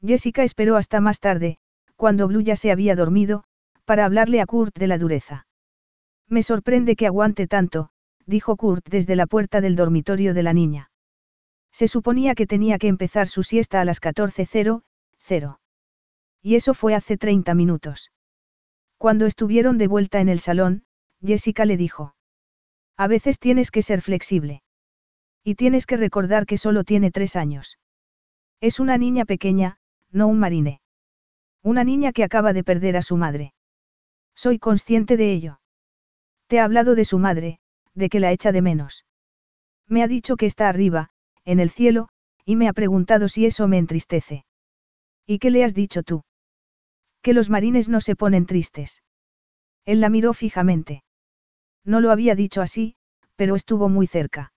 Jessica 0.01 0.43
esperó 0.43 0.77
hasta 0.77 1.03
más 1.03 1.21
tarde, 1.21 1.59
cuando 1.97 2.29
Blue 2.29 2.41
ya 2.41 2.57
se 2.57 2.73
había 2.73 2.97
dormido, 2.97 3.45
para 3.85 4.07
hablarle 4.07 4.41
a 4.41 4.47
Kurt 4.47 4.75
de 4.79 4.87
la 4.87 4.97
dureza. 4.97 5.47
Me 6.29 6.43
sorprende 6.43 6.97
que 6.97 7.07
aguante 7.07 7.47
tanto, 7.47 7.91
dijo 8.27 8.57
Kurt 8.57 8.89
desde 8.89 9.17
la 9.17 9.27
puerta 9.27 9.61
del 9.61 9.77
dormitorio 9.77 10.35
de 10.35 10.43
la 10.43 10.53
niña. 10.53 10.91
Se 11.73 11.89
suponía 11.89 12.35
que 12.35 12.47
tenía 12.47 12.79
que 12.79 12.89
empezar 12.89 13.29
su 13.29 13.43
siesta 13.43 13.81
a 13.81 13.85
las 13.85 14.01
14.00. 14.01 15.59
Y 16.43 16.57
eso 16.57 16.75
fue 16.75 16.95
hace 16.95 17.17
30 17.17 17.55
minutos. 17.55 18.13
Cuando 18.99 19.27
estuvieron 19.27 19.79
de 19.79 19.89
vuelta 19.89 20.21
en 20.21 20.29
el 20.29 20.41
salón, 20.41 20.85
Jessica 21.25 21.65
le 21.65 21.77
dijo. 21.77 22.15
A 22.97 23.07
veces 23.07 23.39
tienes 23.39 23.71
que 23.71 23.83
ser 23.83 24.03
flexible. 24.03 24.63
Y 25.45 25.55
tienes 25.55 25.87
que 25.87 25.97
recordar 25.97 26.47
que 26.47 26.59
solo 26.59 26.85
tiene 26.85 27.11
tres 27.11 27.37
años. 27.37 27.79
Es 28.61 28.79
una 28.79 28.99
niña 28.99 29.25
pequeña, 29.25 29.79
no 30.11 30.29
un 30.29 30.39
marine. 30.39 30.81
Una 31.63 31.85
niña 31.85 32.13
que 32.13 32.23
acaba 32.23 32.53
de 32.53 32.65
perder 32.65 32.97
a 32.97 33.03
su 33.03 33.17
madre. 33.17 33.55
Soy 34.35 34.59
consciente 34.59 35.17
de 35.17 35.33
ello. 35.33 35.61
Te 36.47 36.61
ha 36.61 36.65
hablado 36.65 36.95
de 36.95 37.05
su 37.05 37.19
madre, 37.19 37.59
de 37.95 38.09
que 38.09 38.21
la 38.21 38.33
echa 38.33 38.53
de 38.53 38.63
menos. 38.63 39.05
Me 39.89 40.03
ha 40.03 40.09
dicho 40.09 40.37
que 40.37 40.47
está 40.47 40.69
arriba, 40.69 41.11
en 41.45 41.61
el 41.61 41.71
cielo, 41.71 42.09
y 42.45 42.57
me 42.57 42.69
ha 42.69 42.73
preguntado 42.73 43.29
si 43.29 43.47
eso 43.47 43.69
me 43.69 43.79
entristece. 43.79 44.45
¿Y 45.27 45.39
qué 45.39 45.51
le 45.51 45.65
has 45.65 45.75
dicho 45.75 46.03
tú? 46.03 46.25
Que 47.23 47.35
los 47.35 47.51
marines 47.51 47.89
no 47.89 48.01
se 48.01 48.17
ponen 48.17 48.47
tristes. 48.47 49.03
Él 49.85 50.01
la 50.01 50.09
miró 50.09 50.33
fijamente. 50.33 51.05
No 51.85 52.01
lo 52.01 52.11
había 52.11 52.35
dicho 52.35 52.63
así, 52.63 52.97
pero 53.37 53.57
estuvo 53.57 53.89
muy 53.89 54.07
cerca. 54.07 54.53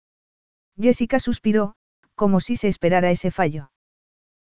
Jessica 0.78 1.18
suspiró, 1.18 1.74
como 2.14 2.40
si 2.40 2.56
se 2.56 2.68
esperara 2.68 3.10
ese 3.10 3.30
fallo. 3.30 3.70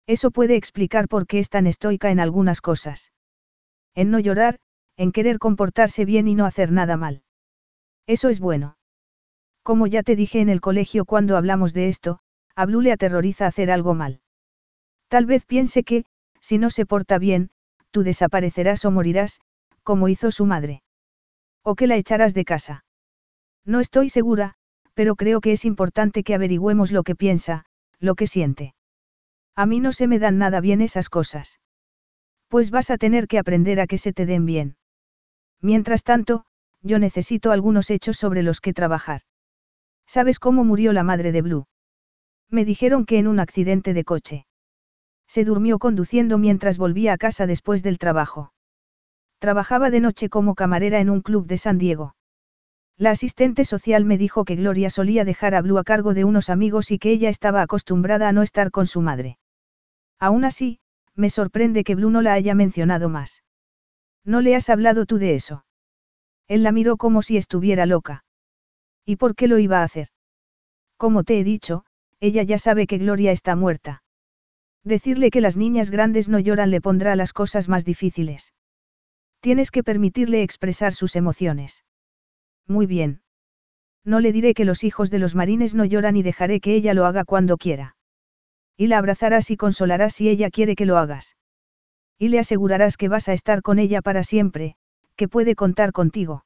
Eso 0.08 0.32
puede 0.32 0.56
explicar 0.56 1.08
por 1.08 1.28
qué 1.28 1.40
es 1.40 1.50
tan 1.50 1.68
estoica 1.68 2.12
en 2.12 2.20
algunas 2.20 2.62
cosas. 2.62 3.12
En 3.94 4.10
no 4.10 4.20
llorar, 4.20 4.60
en 4.96 5.12
querer 5.12 5.38
comportarse 5.38 6.06
bien 6.06 6.28
y 6.28 6.36
no 6.36 6.46
hacer 6.46 6.72
nada 6.72 6.98
mal. 6.98 7.24
Eso 8.08 8.30
es 8.30 8.40
bueno. 8.40 8.77
Como 9.68 9.86
ya 9.86 10.02
te 10.02 10.16
dije 10.16 10.40
en 10.40 10.48
el 10.48 10.62
colegio 10.62 11.04
cuando 11.04 11.36
hablamos 11.36 11.74
de 11.74 11.90
esto, 11.90 12.20
a 12.56 12.66
le 12.66 12.90
aterroriza 12.90 13.48
hacer 13.48 13.70
algo 13.70 13.94
mal. 13.96 14.22
Tal 15.10 15.26
vez 15.26 15.46
piense 15.46 15.84
que, 15.84 16.06
si 16.40 16.58
no 16.58 16.70
se 16.70 16.86
porta 16.86 17.18
bien, 17.18 17.50
tú 17.92 18.04
desaparecerás 18.04 18.86
o 18.86 18.92
morirás, 18.92 19.42
como 19.84 20.08
hizo 20.08 20.32
su 20.32 20.46
madre. 20.46 20.84
O 21.64 21.76
que 21.76 21.86
la 21.86 21.98
echarás 21.98 22.34
de 22.34 22.46
casa. 22.46 22.86
No 23.66 23.82
estoy 23.82 24.08
segura, 24.08 24.54
pero 24.94 25.18
creo 25.18 25.42
que 25.42 25.52
es 25.52 25.66
importante 25.66 26.24
que 26.24 26.34
averigüemos 26.34 26.94
lo 26.94 27.04
que 27.04 27.16
piensa, 27.16 27.66
lo 28.00 28.16
que 28.16 28.28
siente. 28.28 28.74
A 29.54 29.66
mí 29.66 29.82
no 29.82 29.92
se 29.92 30.08
me 30.08 30.18
dan 30.18 30.38
nada 30.38 30.62
bien 30.62 30.80
esas 30.80 31.10
cosas. 31.10 31.60
Pues 32.48 32.72
vas 32.72 32.90
a 32.90 32.98
tener 32.98 33.28
que 33.28 33.38
aprender 33.38 33.82
a 33.82 33.88
que 33.88 33.98
se 33.98 34.14
te 34.14 34.26
den 34.26 34.46
bien. 34.46 34.78
Mientras 35.60 36.06
tanto, 36.06 36.46
yo 36.84 37.00
necesito 37.00 37.52
algunos 37.52 37.90
hechos 37.90 38.16
sobre 38.16 38.44
los 38.44 38.62
que 38.62 38.72
trabajar. 38.72 39.24
¿Sabes 40.08 40.40
cómo 40.40 40.64
murió 40.64 40.94
la 40.94 41.04
madre 41.04 41.32
de 41.32 41.42
Blue? 41.42 41.68
Me 42.50 42.64
dijeron 42.64 43.06
que 43.06 43.20
en 43.20 43.28
un 43.28 43.40
accidente 43.40 43.94
de 43.94 44.06
coche. 44.06 44.48
Se 45.28 45.44
durmió 45.44 45.80
conduciendo 45.80 46.38
mientras 46.38 46.78
volvía 46.78 47.14
a 47.14 47.18
casa 47.18 47.46
después 47.46 47.84
del 47.84 47.98
trabajo. 47.98 48.54
Trabajaba 49.40 49.90
de 49.90 50.00
noche 50.00 50.30
como 50.30 50.56
camarera 50.56 51.00
en 51.00 51.10
un 51.10 51.22
club 51.22 51.46
de 51.46 51.58
San 51.58 51.78
Diego. 51.78 52.16
La 52.98 53.12
asistente 53.12 53.66
social 53.66 54.06
me 54.06 54.18
dijo 54.18 54.46
que 54.46 54.56
Gloria 54.56 54.90
solía 54.90 55.26
dejar 55.26 55.54
a 55.54 55.62
Blue 55.62 55.78
a 55.78 55.84
cargo 55.84 56.14
de 56.14 56.24
unos 56.24 56.50
amigos 56.50 56.90
y 56.90 56.98
que 56.98 57.12
ella 57.12 57.30
estaba 57.30 57.62
acostumbrada 57.62 58.30
a 58.30 58.32
no 58.32 58.42
estar 58.42 58.72
con 58.72 58.88
su 58.88 59.02
madre. 59.02 59.38
Aún 60.18 60.46
así, 60.46 60.80
me 61.16 61.30
sorprende 61.30 61.84
que 61.84 61.96
Blue 61.96 62.10
no 62.10 62.22
la 62.22 62.34
haya 62.34 62.56
mencionado 62.56 63.10
más. 63.10 63.44
¿No 64.24 64.42
le 64.42 64.56
has 64.56 64.70
hablado 64.70 65.06
tú 65.06 65.18
de 65.18 65.36
eso? 65.36 65.66
Él 66.48 66.64
la 66.64 66.72
miró 66.72 66.98
como 66.98 67.22
si 67.22 67.38
estuviera 67.38 67.86
loca. 67.86 68.24
¿Y 69.10 69.16
por 69.16 69.36
qué 69.36 69.48
lo 69.48 69.58
iba 69.58 69.80
a 69.80 69.84
hacer? 69.84 70.10
Como 70.98 71.24
te 71.24 71.40
he 71.40 71.46
dicho, 71.46 71.86
ella 72.20 72.44
ya 72.44 72.58
sabe 72.58 72.88
que 72.88 72.98
Gloria 72.98 73.32
está 73.32 73.56
muerta. 73.56 74.04
Decirle 74.84 75.32
que 75.32 75.40
las 75.40 75.56
niñas 75.56 75.90
grandes 75.90 76.28
no 76.28 76.40
lloran 76.40 76.72
le 76.72 76.82
pondrá 76.82 77.16
las 77.16 77.32
cosas 77.32 77.70
más 77.70 77.86
difíciles. 77.86 78.54
Tienes 79.40 79.72
que 79.72 79.82
permitirle 79.82 80.44
expresar 80.44 80.94
sus 80.94 81.16
emociones. 81.16 81.86
Muy 82.68 82.86
bien. 82.86 83.22
No 84.04 84.20
le 84.20 84.34
diré 84.34 84.54
que 84.54 84.66
los 84.66 84.84
hijos 84.84 85.10
de 85.10 85.20
los 85.20 85.36
marines 85.36 85.74
no 85.74 85.86
lloran 85.86 86.18
y 86.18 86.24
dejaré 86.24 86.60
que 86.60 86.76
ella 86.76 86.94
lo 86.94 87.06
haga 87.06 87.24
cuando 87.24 87.56
quiera. 87.56 87.96
Y 88.76 88.88
la 88.88 88.98
abrazarás 88.98 89.52
y 89.52 89.56
consolarás 89.56 90.16
si 90.16 90.28
ella 90.28 90.50
quiere 90.50 90.76
que 90.76 90.86
lo 90.86 90.98
hagas. 90.98 91.38
Y 92.20 92.28
le 92.28 92.40
asegurarás 92.40 92.98
que 92.98 93.08
vas 93.08 93.30
a 93.30 93.34
estar 93.34 93.62
con 93.62 93.80
ella 93.80 94.02
para 94.02 94.26
siempre, 94.26 94.76
que 95.16 95.30
puede 95.30 95.56
contar 95.56 95.94
contigo. 95.94 96.44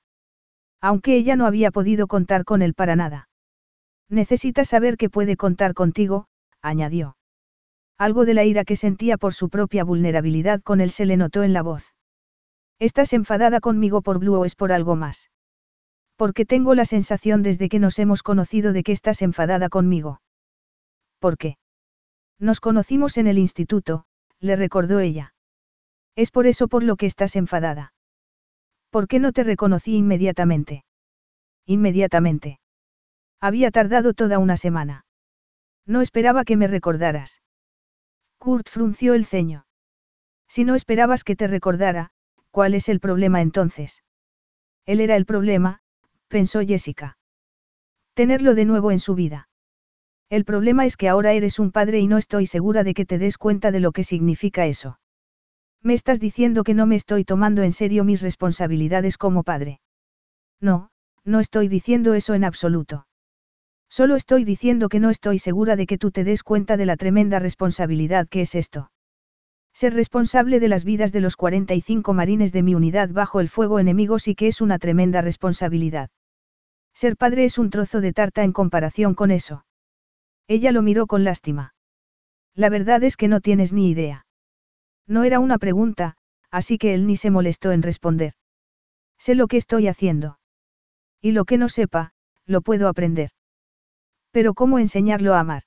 Aunque 0.82 1.16
ella 1.16 1.36
no 1.36 1.46
había 1.46 1.72
podido 1.72 2.08
contar 2.08 2.44
con 2.44 2.62
él 2.62 2.74
para 2.74 2.96
nada. 2.96 3.30
Necesitas 4.10 4.68
saber 4.68 4.98
que 4.98 5.10
puede 5.10 5.38
contar 5.38 5.74
contigo, 5.74 6.28
añadió. 6.62 7.16
Algo 7.98 8.26
de 8.26 8.34
la 8.34 8.44
ira 8.44 8.66
que 8.66 8.76
sentía 8.76 9.18
por 9.18 9.34
su 9.34 9.50
propia 9.50 9.84
vulnerabilidad 9.84 10.62
con 10.62 10.82
él 10.82 10.90
se 10.90 11.06
le 11.06 11.18
notó 11.18 11.44
en 11.44 11.54
la 11.54 11.62
voz. 11.62 11.94
¿Estás 12.80 13.14
enfadada 13.14 13.60
conmigo 13.60 14.02
por 14.02 14.18
Blue 14.18 14.40
o 14.40 14.46
es 14.46 14.56
por 14.56 14.72
algo 14.72 14.96
más? 14.96 15.30
Porque 16.16 16.46
tengo 16.46 16.74
la 16.74 16.86
sensación 16.86 17.44
desde 17.44 17.70
que 17.70 17.78
nos 17.78 18.00
hemos 18.00 18.24
conocido 18.24 18.74
de 18.74 18.82
que 18.82 18.92
estás 18.92 19.22
enfadada 19.22 19.70
conmigo. 19.70 20.20
¿Por 21.20 21.38
qué? 21.38 21.58
Nos 22.40 22.60
conocimos 22.60 23.18
en 23.18 23.28
el 23.28 23.38
instituto, 23.38 24.06
le 24.40 24.56
recordó 24.56 25.00
ella. 25.00 25.36
Es 26.16 26.32
por 26.32 26.48
eso 26.48 26.68
por 26.68 26.84
lo 26.84 26.96
que 26.96 27.06
estás 27.06 27.36
enfadada. 27.36 27.94
¿Por 28.92 29.08
qué 29.08 29.20
no 29.20 29.32
te 29.32 29.44
reconocí 29.44 29.96
inmediatamente? 29.96 30.84
Inmediatamente. 31.66 32.60
Había 33.40 33.72
tardado 33.72 34.14
toda 34.14 34.38
una 34.38 34.58
semana. 34.58 35.06
No 35.86 36.02
esperaba 36.02 36.44
que 36.44 36.58
me 36.58 36.68
recordaras. 36.68 37.42
Kurt 38.38 38.68
frunció 38.68 39.14
el 39.14 39.26
ceño. 39.26 39.66
Si 40.48 40.66
no 40.66 40.76
esperabas 40.76 41.24
que 41.24 41.38
te 41.38 41.48
recordara, 41.48 42.12
¿cuál 42.52 42.76
es 42.76 42.90
el 42.90 43.00
problema 43.00 43.42
entonces? 43.42 44.04
Él 44.86 45.00
era 45.00 45.16
el 45.16 45.26
problema, 45.26 45.80
pensó 46.28 46.60
Jessica. 46.60 47.18
Tenerlo 48.14 48.56
de 48.56 48.66
nuevo 48.66 48.92
en 48.92 49.00
su 49.00 49.16
vida. 49.16 49.48
El 50.30 50.44
problema 50.44 50.86
es 50.86 50.98
que 50.98 51.08
ahora 51.08 51.32
eres 51.32 51.60
un 51.60 51.72
padre 51.72 52.00
y 52.00 52.08
no 52.08 52.18
estoy 52.18 52.46
segura 52.46 52.84
de 52.84 52.94
que 52.94 53.06
te 53.06 53.18
des 53.18 53.38
cuenta 53.38 53.72
de 53.72 53.80
lo 53.80 53.94
que 53.94 54.04
significa 54.04 54.66
eso. 54.66 55.00
Me 55.84 55.94
estás 55.94 56.20
diciendo 56.20 56.64
que 56.64 56.74
no 56.74 56.86
me 56.86 56.96
estoy 56.96 57.24
tomando 57.24 57.64
en 57.64 57.72
serio 57.72 58.04
mis 58.04 58.22
responsabilidades 58.22 59.18
como 59.18 59.44
padre. 59.44 59.80
No, 60.60 60.90
no 61.24 61.40
estoy 61.40 61.68
diciendo 61.68 62.14
eso 62.14 62.36
en 62.36 62.44
absoluto. 62.44 63.08
Solo 63.90 64.16
estoy 64.16 64.46
diciendo 64.46 64.90
que 64.90 65.00
no 65.00 65.10
estoy 65.10 65.40
segura 65.40 65.76
de 65.76 65.88
que 65.88 65.98
tú 65.98 66.12
te 66.12 66.24
des 66.24 66.44
cuenta 66.44 66.78
de 66.78 66.86
la 66.86 66.98
tremenda 66.98 67.40
responsabilidad 67.40 68.30
que 68.30 68.42
es 68.42 68.56
esto. 68.56 68.92
Ser 69.74 69.94
responsable 69.94 70.60
de 70.60 70.68
las 70.68 70.84
vidas 70.84 71.12
de 71.12 71.22
los 71.22 71.36
45 71.36 72.14
marines 72.14 72.52
de 72.52 72.62
mi 72.62 72.76
unidad 72.76 73.10
bajo 73.10 73.40
el 73.40 73.50
fuego 73.50 73.80
enemigo 73.80 74.20
sí 74.20 74.36
que 74.36 74.48
es 74.48 74.62
una 74.62 74.80
tremenda 74.80 75.22
responsabilidad. 75.22 76.10
Ser 76.94 77.18
padre 77.18 77.46
es 77.46 77.58
un 77.58 77.70
trozo 77.70 78.02
de 78.02 78.14
tarta 78.14 78.44
en 78.44 78.52
comparación 78.52 79.16
con 79.16 79.32
eso. 79.32 79.66
Ella 80.48 80.72
lo 80.72 80.82
miró 80.82 81.08
con 81.08 81.24
lástima. 81.24 81.74
La 82.54 82.70
verdad 82.70 83.04
es 83.04 83.18
que 83.18 83.28
no 83.28 83.40
tienes 83.40 83.74
ni 83.74 83.90
idea. 83.90 84.26
No 85.08 85.24
era 85.24 85.40
una 85.40 85.58
pregunta, 85.58 86.16
así 86.50 86.78
que 86.78 86.94
él 86.94 87.08
ni 87.08 87.18
se 87.18 87.32
molestó 87.32 87.72
en 87.72 87.82
responder. 87.82 88.34
Sé 89.18 89.36
lo 89.36 89.48
que 89.48 89.58
estoy 89.58 89.88
haciendo. 89.88 90.40
Y 91.22 91.32
lo 91.32 91.46
que 91.46 91.58
no 91.58 91.70
sepa, 91.70 92.14
lo 92.46 92.62
puedo 92.62 92.88
aprender. 92.88 93.30
Pero 94.32 94.54
¿cómo 94.54 94.80
enseñarlo 94.80 95.34
a 95.34 95.40
amar? 95.40 95.64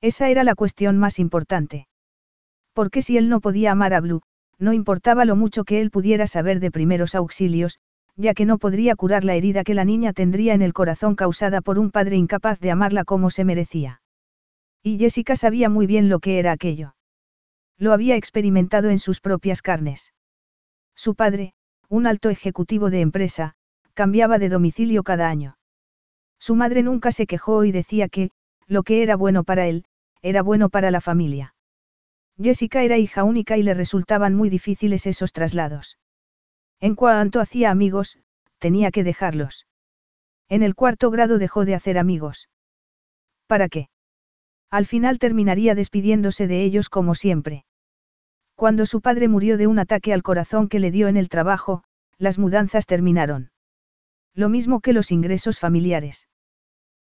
Esa 0.00 0.28
era 0.28 0.44
la 0.44 0.54
cuestión 0.54 0.98
más 0.98 1.18
importante. 1.18 1.86
Porque 2.72 3.02
si 3.02 3.16
él 3.16 3.28
no 3.28 3.40
podía 3.40 3.72
amar 3.72 3.94
a 3.94 4.00
Blue, 4.00 4.22
no 4.58 4.72
importaba 4.72 5.24
lo 5.24 5.36
mucho 5.36 5.64
que 5.64 5.80
él 5.80 5.90
pudiera 5.90 6.26
saber 6.26 6.60
de 6.60 6.70
primeros 6.70 7.14
auxilios, 7.14 7.78
ya 8.16 8.34
que 8.34 8.44
no 8.44 8.58
podría 8.58 8.96
curar 8.96 9.24
la 9.24 9.34
herida 9.34 9.64
que 9.64 9.74
la 9.74 9.84
niña 9.84 10.12
tendría 10.12 10.54
en 10.54 10.62
el 10.62 10.72
corazón 10.72 11.14
causada 11.16 11.60
por 11.60 11.78
un 11.78 11.90
padre 11.90 12.16
incapaz 12.16 12.60
de 12.60 12.70
amarla 12.70 13.04
como 13.04 13.30
se 13.30 13.44
merecía. 13.44 14.00
Y 14.82 14.98
Jessica 14.98 15.36
sabía 15.36 15.68
muy 15.68 15.86
bien 15.86 16.08
lo 16.08 16.20
que 16.20 16.38
era 16.38 16.52
aquello. 16.52 16.94
Lo 17.78 17.92
había 17.92 18.16
experimentado 18.16 18.90
en 18.90 18.98
sus 18.98 19.20
propias 19.20 19.62
carnes. 19.62 20.12
Su 20.94 21.14
padre, 21.14 21.54
un 21.88 22.06
alto 22.06 22.30
ejecutivo 22.30 22.90
de 22.90 23.00
empresa, 23.00 23.54
cambiaba 23.94 24.38
de 24.38 24.48
domicilio 24.48 25.02
cada 25.02 25.28
año. 25.28 25.58
Su 26.38 26.54
madre 26.54 26.82
nunca 26.82 27.12
se 27.12 27.26
quejó 27.26 27.64
y 27.64 27.72
decía 27.72 28.08
que, 28.08 28.30
lo 28.66 28.82
que 28.82 29.02
era 29.02 29.16
bueno 29.16 29.44
para 29.44 29.66
él, 29.66 29.84
era 30.22 30.42
bueno 30.42 30.68
para 30.68 30.90
la 30.90 31.00
familia. 31.00 31.54
Jessica 32.40 32.82
era 32.82 32.98
hija 32.98 33.24
única 33.24 33.56
y 33.56 33.62
le 33.62 33.74
resultaban 33.74 34.34
muy 34.34 34.50
difíciles 34.50 35.06
esos 35.06 35.32
traslados. 35.32 35.98
En 36.80 36.94
cuanto 36.94 37.40
hacía 37.40 37.70
amigos, 37.70 38.18
tenía 38.58 38.90
que 38.90 39.04
dejarlos. 39.04 39.66
En 40.48 40.62
el 40.62 40.74
cuarto 40.74 41.10
grado 41.10 41.38
dejó 41.38 41.64
de 41.64 41.74
hacer 41.74 41.98
amigos. 41.98 42.48
¿Para 43.46 43.68
qué? 43.68 43.88
Al 44.74 44.86
final 44.86 45.20
terminaría 45.20 45.76
despidiéndose 45.76 46.48
de 46.48 46.64
ellos 46.64 46.88
como 46.88 47.14
siempre. 47.14 47.64
Cuando 48.56 48.86
su 48.86 49.00
padre 49.00 49.28
murió 49.28 49.56
de 49.56 49.68
un 49.68 49.78
ataque 49.78 50.12
al 50.12 50.24
corazón 50.24 50.68
que 50.68 50.80
le 50.80 50.90
dio 50.90 51.06
en 51.06 51.16
el 51.16 51.28
trabajo, 51.28 51.84
las 52.18 52.40
mudanzas 52.40 52.84
terminaron. 52.84 53.52
Lo 54.34 54.48
mismo 54.48 54.80
que 54.80 54.92
los 54.92 55.12
ingresos 55.12 55.60
familiares. 55.60 56.28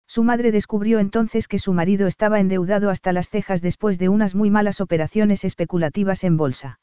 Su 0.06 0.22
madre 0.22 0.52
descubrió 0.52 1.00
entonces 1.00 1.48
que 1.48 1.60
su 1.60 1.72
marido 1.72 2.08
estaba 2.08 2.42
endeudado 2.42 2.90
hasta 2.90 3.14
las 3.14 3.30
cejas 3.30 3.62
después 3.62 3.98
de 4.00 4.10
unas 4.10 4.36
muy 4.36 4.50
malas 4.50 4.82
operaciones 4.82 5.46
especulativas 5.46 6.26
en 6.26 6.36
bolsa. 6.36 6.82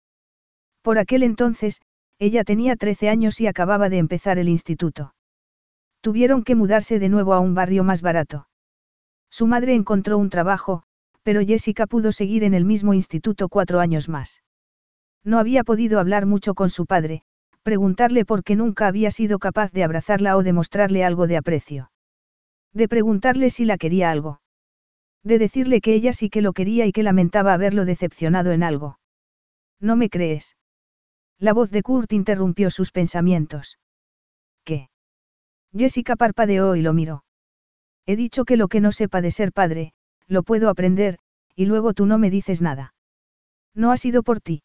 Por 0.81 0.99
aquel 0.99 1.23
entonces, 1.23 1.83
ella 2.19 2.45
tenía 2.45 2.77
13 2.77 3.11
años 3.11 3.43
y 3.43 3.47
acababa 3.47 3.91
de 3.91 3.99
empezar 3.99 4.39
el 4.39 4.49
instituto. 4.49 5.13
Tuvieron 6.01 6.45
que 6.45 6.55
mudarse 6.55 6.99
de 6.99 7.11
nuevo 7.11 7.35
a 7.35 7.41
un 7.41 7.55
barrio 7.55 7.85
más 7.85 8.01
barato. 8.01 8.48
Su 9.31 9.47
madre 9.47 9.75
encontró 9.75 10.19
un 10.19 10.31
trabajo, 10.31 10.83
pero 11.23 11.41
Jessica 11.41 11.87
pudo 11.87 12.13
seguir 12.13 12.45
en 12.45 12.55
el 12.55 12.65
mismo 12.65 12.95
instituto 12.95 13.49
cuatro 13.49 13.81
años 13.81 14.09
más. 14.09 14.43
No 15.25 15.39
había 15.39 15.65
podido 15.65 16.01
hablar 16.01 16.27
mucho 16.27 16.55
con 16.55 16.71
su 16.71 16.87
padre, 16.87 17.23
preguntarle 17.63 18.25
por 18.25 18.45
qué 18.45 18.57
nunca 18.57 18.87
había 18.87 19.11
sido 19.11 19.39
capaz 19.39 19.73
de 19.73 19.85
abrazarla 19.85 20.37
o 20.37 20.43
demostrarle 20.43 21.05
algo 21.05 21.27
de 21.27 21.37
aprecio. 21.37 21.91
De 22.73 22.89
preguntarle 22.89 23.51
si 23.51 23.65
la 23.65 23.77
quería 23.77 24.11
algo. 24.11 24.41
De 25.23 25.39
decirle 25.39 25.81
que 25.81 25.95
ella 25.95 26.13
sí 26.13 26.31
que 26.31 26.43
lo 26.43 26.53
quería 26.53 26.87
y 26.87 26.93
que 26.93 27.03
lamentaba 27.03 27.53
haberlo 27.53 27.85
decepcionado 27.85 28.53
en 28.53 28.63
algo. 28.63 28.99
¿No 29.81 29.97
me 29.97 30.09
crees? 30.09 30.57
La 31.39 31.53
voz 31.53 31.71
de 31.71 31.83
Kurt 31.83 32.13
interrumpió 32.13 32.71
sus 32.71 32.91
pensamientos. 32.91 33.79
¿Qué? 34.65 34.89
Jessica 35.77 36.17
parpadeó 36.17 36.75
y 36.75 36.83
lo 36.83 36.93
miró. 36.93 37.25
He 38.09 38.17
dicho 38.17 38.47
que 38.47 38.57
lo 38.57 38.69
que 38.69 38.81
no 38.81 38.91
sepa 38.91 39.21
de 39.21 39.31
ser 39.31 39.53
padre, 39.53 39.93
lo 40.29 40.43
puedo 40.43 40.71
aprender, 40.71 41.19
y 41.55 41.67
luego 41.67 41.93
tú 41.93 42.07
no 42.07 42.17
me 42.17 42.31
dices 42.31 42.63
nada. 42.63 42.95
No 43.75 43.93
ha 43.93 43.99
sido 43.99 44.23
por 44.23 44.41
ti. 44.41 44.63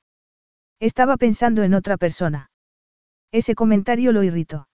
Estaba 0.80 1.18
pensando 1.18 1.64
en 1.64 1.74
otra 1.74 1.98
persona. 1.98 2.52
Ese 3.34 3.54
comentario 3.54 4.14
lo 4.14 4.24
irritó. 4.24 4.70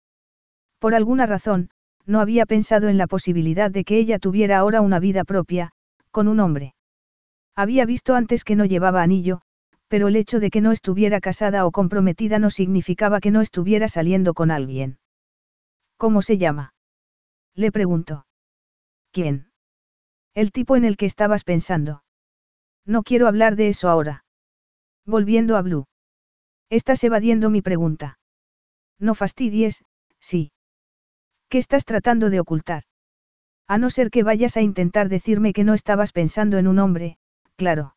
Por 0.80 0.96
alguna 0.96 1.26
razón, 1.26 1.70
no 2.06 2.20
había 2.20 2.46
pensado 2.46 2.90
en 2.90 2.98
la 2.98 3.08
posibilidad 3.08 3.72
de 3.72 3.86
que 3.86 4.00
ella 4.00 4.20
tuviera 4.20 4.58
ahora 4.58 4.82
una 4.82 5.00
vida 5.00 5.24
propia, 5.24 5.72
con 6.12 6.28
un 6.28 6.42
hombre. 6.42 6.76
Había 7.56 7.86
visto 7.86 8.16
antes 8.16 8.44
que 8.44 8.58
no 8.58 8.66
llevaba 8.66 9.02
anillo, 9.02 9.40
pero 9.88 10.10
el 10.10 10.18
hecho 10.18 10.42
de 10.42 10.50
que 10.50 10.60
no 10.60 10.74
estuviera 10.74 11.22
casada 11.22 11.66
o 11.66 11.72
comprometida 11.72 12.38
no 12.38 12.50
significaba 12.50 13.22
que 13.22 13.32
no 13.32 13.40
estuviera 13.40 13.88
saliendo 13.88 14.34
con 14.34 14.52
alguien. 14.52 15.00
¿Cómo 15.96 16.22
se 16.22 16.38
llama? 16.38 16.74
Le 17.56 17.72
preguntó. 17.72 18.27
¿Quién? 19.18 19.48
El 20.36 20.52
tipo 20.52 20.76
en 20.76 20.86
el 20.86 20.96
que 20.96 21.08
estabas 21.08 21.44
pensando. 21.44 22.04
No 22.86 23.02
quiero 23.02 23.28
hablar 23.28 23.56
de 23.56 23.68
eso 23.68 23.90
ahora. 23.90 24.26
Volviendo 25.08 25.58
a 25.58 25.64
Blue. 25.64 25.88
Estás 26.70 27.04
evadiendo 27.04 27.50
mi 27.50 27.64
pregunta. 27.64 28.20
No 29.00 29.16
fastidies, 29.16 29.84
sí. 30.20 30.52
¿Qué 31.50 31.58
estás 31.58 31.84
tratando 31.84 32.30
de 32.30 32.40
ocultar? 32.40 32.84
A 33.68 33.80
no 33.80 33.90
ser 33.90 34.12
que 34.12 34.22
vayas 34.22 34.56
a 34.56 34.62
intentar 34.62 35.10
decirme 35.10 35.52
que 35.52 35.64
no 35.64 35.74
estabas 35.74 36.12
pensando 36.12 36.60
en 36.60 36.68
un 36.68 36.78
hombre, 36.78 37.18
claro. 37.56 37.96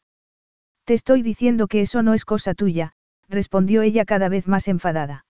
Te 0.85 0.95
estoy 0.95 1.21
diciendo 1.21 1.67
que 1.67 1.83
eso 1.83 2.03
no 2.03 2.15
es 2.15 2.25
cosa 2.25 2.55
tuya, 2.55 2.95
respondió 3.29 3.83
ella 3.83 4.07
cada 4.07 4.31
vez 4.31 4.49
más 4.49 4.69
enfadada. 4.69 5.27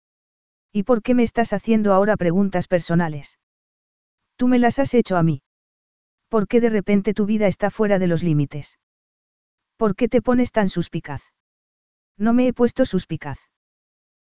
¿Y 0.72 0.82
por 0.82 1.00
qué 1.04 1.14
me 1.14 1.22
estás 1.22 1.52
haciendo 1.52 1.92
ahora 1.92 2.16
preguntas 2.16 2.66
personales? 2.66 3.38
Tú 4.34 4.48
me 4.48 4.58
las 4.58 4.80
has 4.80 4.92
hecho 4.92 5.16
a 5.16 5.22
mí. 5.22 5.42
¿Por 6.28 6.48
qué 6.48 6.60
de 6.60 6.70
repente 6.70 7.14
tu 7.14 7.26
vida 7.26 7.46
está 7.46 7.70
fuera 7.70 7.98
de 7.98 8.06
los 8.06 8.22
límites? 8.22 8.78
¿Por 9.76 9.94
qué 9.94 10.08
te 10.08 10.22
pones 10.22 10.52
tan 10.52 10.68
suspicaz? 10.68 11.22
No 12.18 12.32
me 12.32 12.48
he 12.48 12.52
puesto 12.52 12.84
suspicaz. 12.84 13.38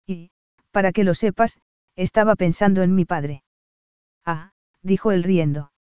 Y, 0.06 0.30
para 0.70 0.92
que 0.92 1.04
lo 1.04 1.14
sepas, 1.14 1.58
estaba 1.96 2.36
pensando 2.36 2.82
en 2.82 2.94
mi 2.94 3.04
padre. 3.04 3.42
Ah, 4.24 4.52
dijo 4.82 5.10
él 5.10 5.22
riendo. 5.22 5.72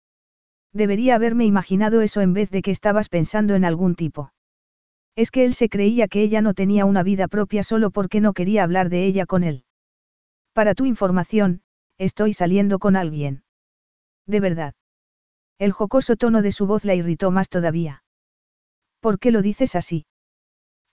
Debería 0.73 1.15
haberme 1.15 1.45
imaginado 1.45 2.01
eso 2.01 2.21
en 2.21 2.33
vez 2.33 2.49
de 2.49 2.61
que 2.61 2.71
estabas 2.71 3.09
pensando 3.09 3.55
en 3.55 3.65
algún 3.65 3.95
tipo. 3.95 4.31
Es 5.15 5.31
que 5.31 5.45
él 5.45 5.53
se 5.53 5.69
creía 5.69 6.07
que 6.07 6.21
ella 6.21 6.41
no 6.41 6.53
tenía 6.53 6.85
una 6.85 7.03
vida 7.03 7.27
propia 7.27 7.63
solo 7.63 7.91
porque 7.91 8.21
no 8.21 8.33
quería 8.33 8.63
hablar 8.63 8.89
de 8.89 9.05
ella 9.05 9.25
con 9.25 9.43
él. 9.43 9.65
Para 10.53 10.75
tu 10.75 10.85
información, 10.85 11.61
estoy 11.97 12.33
saliendo 12.33 12.79
con 12.79 12.95
alguien. 12.95 13.43
De 14.27 14.39
verdad. 14.39 14.73
El 15.59 15.71
jocoso 15.71 16.15
tono 16.15 16.41
de 16.41 16.51
su 16.51 16.67
voz 16.67 16.85
la 16.85 16.93
irritó 16.93 17.31
más 17.31 17.49
todavía. 17.49 18.03
¿Por 18.99 19.19
qué 19.19 19.31
lo 19.31 19.41
dices 19.41 19.75
así? 19.75 20.05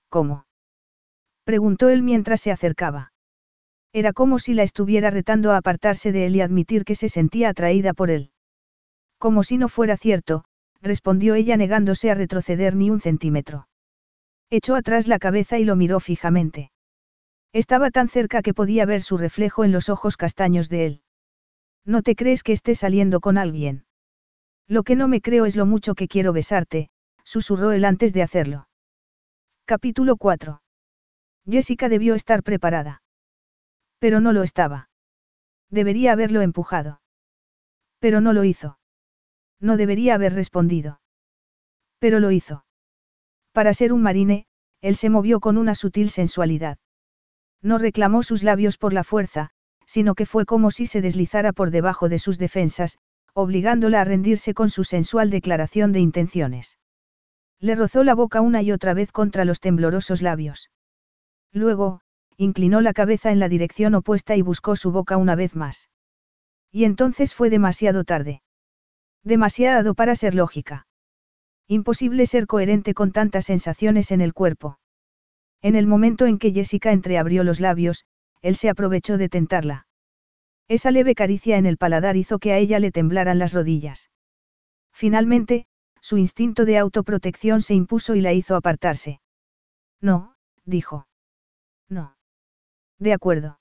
¿Cómo? 0.09 0.47
Preguntó 1.45 1.91
él 1.91 2.03
mientras 2.03 2.41
se 2.41 2.51
acercaba. 2.51 3.12
Era 3.93 4.12
como 4.12 4.39
si 4.39 4.55
la 4.55 4.62
estuviera 4.62 5.11
retando 5.11 5.53
a 5.53 5.59
apartarse 5.59 6.12
de 6.12 6.27
él 6.27 6.37
y 6.37 6.41
admitir 6.41 6.85
que 6.85 6.95
se 6.95 7.09
sentía 7.09 7.51
atraída 7.51 7.93
por 7.93 8.11
él. 8.11 8.31
Como 9.19 9.43
si 9.43 9.59
no 9.59 9.69
fuera 9.69 9.97
cierto, 9.97 10.45
respondió 10.81 11.35
ella 11.35 11.57
negándose 11.57 12.11
a 12.11 12.15
retroceder 12.15 12.75
ni 12.75 12.91
un 12.91 13.01
centímetro. 13.01 13.69
Echó 14.51 14.75
atrás 14.75 15.09
la 15.09 15.19
cabeza 15.19 15.59
y 15.59 15.65
lo 15.65 15.77
miró 15.77 16.01
fijamente. 16.01 16.71
Estaba 17.53 17.91
tan 17.91 18.09
cerca 18.09 18.43
que 18.43 18.55
podía 18.55 18.85
ver 18.85 19.03
su 19.03 19.17
reflejo 19.17 19.65
en 19.65 19.73
los 19.73 19.89
ojos 19.89 20.17
castaños 20.17 20.69
de 20.69 20.87
él. 20.87 21.03
¿No 21.85 22.03
te 22.03 22.17
crees 22.17 22.43
que 22.43 22.53
esté 22.53 22.75
saliendo 22.75 23.21
con 23.21 23.39
alguien? 23.39 23.85
Lo 24.67 24.83
que 24.83 24.97
no 24.97 25.09
me 25.09 25.21
creo 25.21 25.47
es 25.47 25.57
lo 25.57 25.67
mucho 25.67 25.95
que 25.95 26.09
quiero 26.09 26.33
besarte, 26.33 26.91
susurró 27.23 27.73
él 27.73 27.85
antes 27.85 28.12
de 28.12 28.23
hacerlo. 28.23 28.69
Capítulo 29.67 30.17
4. 30.17 30.62
Jessica 31.47 31.89
debió 31.89 32.15
estar 32.15 32.43
preparada. 32.43 33.03
Pero 33.99 34.21
no 34.21 34.33
lo 34.33 34.43
estaba. 34.43 34.89
Debería 35.71 36.12
haberlo 36.12 36.41
empujado. 36.41 37.01
Pero 37.99 38.21
no 38.21 38.33
lo 38.33 38.45
hizo. 38.45 38.79
No 39.61 39.77
debería 39.77 40.15
haber 40.15 40.35
respondido. 40.35 41.01
Pero 41.99 42.21
lo 42.21 42.31
hizo. 42.31 42.65
Para 43.53 43.73
ser 43.73 43.93
un 43.93 44.03
marine, 44.03 44.47
él 44.81 44.97
se 44.97 45.11
movió 45.11 45.41
con 45.41 45.57
una 45.57 45.75
sutil 45.75 46.11
sensualidad. 46.11 46.79
No 47.62 47.79
reclamó 47.79 48.23
sus 48.23 48.43
labios 48.43 48.77
por 48.77 48.93
la 48.93 49.05
fuerza, 49.05 49.51
sino 49.87 50.15
que 50.15 50.27
fue 50.27 50.45
como 50.45 50.71
si 50.71 50.87
se 50.87 51.01
deslizara 51.01 51.53
por 51.53 51.71
debajo 51.71 52.09
de 52.09 52.19
sus 52.19 52.39
defensas, 52.39 52.99
obligándola 53.35 54.01
a 54.01 54.05
rendirse 54.05 54.55
con 54.55 54.70
su 54.70 54.85
sensual 54.85 55.28
declaración 55.28 55.93
de 55.93 56.01
intenciones. 56.01 56.78
Le 57.61 57.74
rozó 57.74 58.05
la 58.05 58.14
boca 58.14 58.41
una 58.41 58.62
y 58.62 58.72
otra 58.72 58.95
vez 58.95 59.12
contra 59.12 59.45
los 59.45 59.61
temblorosos 59.61 60.22
labios. 60.22 60.70
Luego, 61.53 62.01
inclinó 62.37 62.80
la 62.80 62.93
cabeza 62.93 63.32
en 63.32 63.41
la 63.41 63.49
dirección 63.49 63.95
opuesta 63.95 64.37
y 64.37 64.43
buscó 64.43 64.76
su 64.76 64.91
boca 64.91 65.16
una 65.16 65.35
vez 65.35 65.55
más. 65.55 65.89
Y 66.70 66.85
entonces 66.85 67.35
fue 67.35 67.51
demasiado 67.51 68.05
tarde. 68.05 68.43
Demasiado 69.22 69.95
para 69.95 70.14
ser 70.16 70.35
lógica. 70.35 70.87
Imposible 71.66 72.26
ser 72.26 72.47
coherente 72.47 72.95
con 72.95 73.12
tantas 73.12 73.47
sensaciones 73.47 74.11
en 74.11 74.20
el 74.20 74.35
cuerpo. 74.35 74.78
En 75.62 75.76
el 75.76 75.87
momento 75.87 76.26
en 76.26 76.39
que 76.39 76.53
Jessica 76.53 76.93
entreabrió 76.93 77.43
los 77.43 77.59
labios, 77.59 78.05
él 78.43 78.57
se 78.57 78.68
aprovechó 78.68 79.16
de 79.16 79.30
tentarla. 79.30 79.87
Esa 80.69 80.91
leve 80.91 81.15
caricia 81.15 81.59
en 81.59 81.67
el 81.67 81.77
paladar 81.77 82.17
hizo 82.17 82.39
que 82.39 82.53
a 82.53 82.59
ella 82.59 82.79
le 82.79 82.91
temblaran 82.91 83.39
las 83.39 83.53
rodillas. 83.53 84.11
Finalmente, 84.93 85.67
su 86.01 86.17
instinto 86.19 86.65
de 86.65 86.79
autoprotección 86.79 87.62
se 87.62 87.75
impuso 87.75 88.15
y 88.15 88.21
la 88.21 88.33
hizo 88.33 88.57
apartarse. 88.57 89.21
No, 90.01 90.35
dijo. 90.65 91.07
No. 91.89 92.17
De 92.99 93.12
acuerdo. 93.12 93.59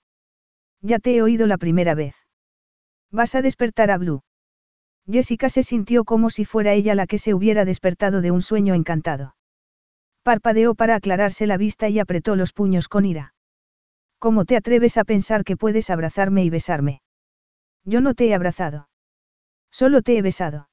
Ya 0.82 1.00
te 1.00 1.16
he 1.16 1.22
oído 1.22 1.48
la 1.48 1.58
primera 1.58 1.96
vez. 1.96 2.16
Vas 3.12 3.36
a 3.36 3.42
despertar 3.42 3.92
a 3.92 3.98
Blue. 3.98 4.24
Jessica 5.10 5.50
se 5.50 5.64
sintió 5.64 6.06
como 6.06 6.30
si 6.30 6.46
fuera 6.46 6.74
ella 6.74 6.96
la 6.96 7.08
que 7.08 7.18
se 7.18 7.34
hubiera 7.34 7.66
despertado 7.66 8.22
de 8.22 8.32
un 8.32 8.42
sueño 8.42 8.74
encantado. 8.74 9.36
Parpadeó 10.24 10.76
para 10.76 10.96
aclararse 10.96 11.48
la 11.48 11.58
vista 11.58 11.90
y 11.90 12.00
apretó 12.00 12.36
los 12.36 12.54
puños 12.54 12.88
con 12.88 13.06
ira. 13.06 13.33
¿Cómo 14.24 14.46
te 14.46 14.56
atreves 14.56 14.98
a 14.98 15.04
pensar 15.04 15.44
que 15.44 15.58
puedes 15.58 15.90
abrazarme 15.90 16.46
y 16.46 16.50
besarme? 16.50 17.02
Yo 17.84 18.00
no 18.00 18.14
te 18.14 18.28
he 18.28 18.34
abrazado. 18.34 18.88
Solo 19.70 20.02
te 20.02 20.18
he 20.18 20.22
besado. 20.22 20.70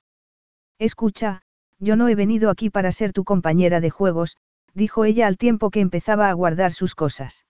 Escucha, 0.78 1.42
yo 1.80 1.96
no 1.96 2.07
he 2.07 2.14
venido 2.14 2.48
aquí 2.48 2.70
para 2.70 2.92
ser 2.92 3.12
tu 3.12 3.24
compañera 3.24 3.80
de 3.80 3.90
juegos, 3.90 4.36
dijo 4.72 5.05
ella 5.05 5.26
al 5.26 5.36
tiempo 5.36 5.70
que 5.70 5.80
empezaba 5.80 6.30
a 6.30 6.32
guardar 6.32 6.72
sus 6.72 6.94
cosas. 6.94 7.44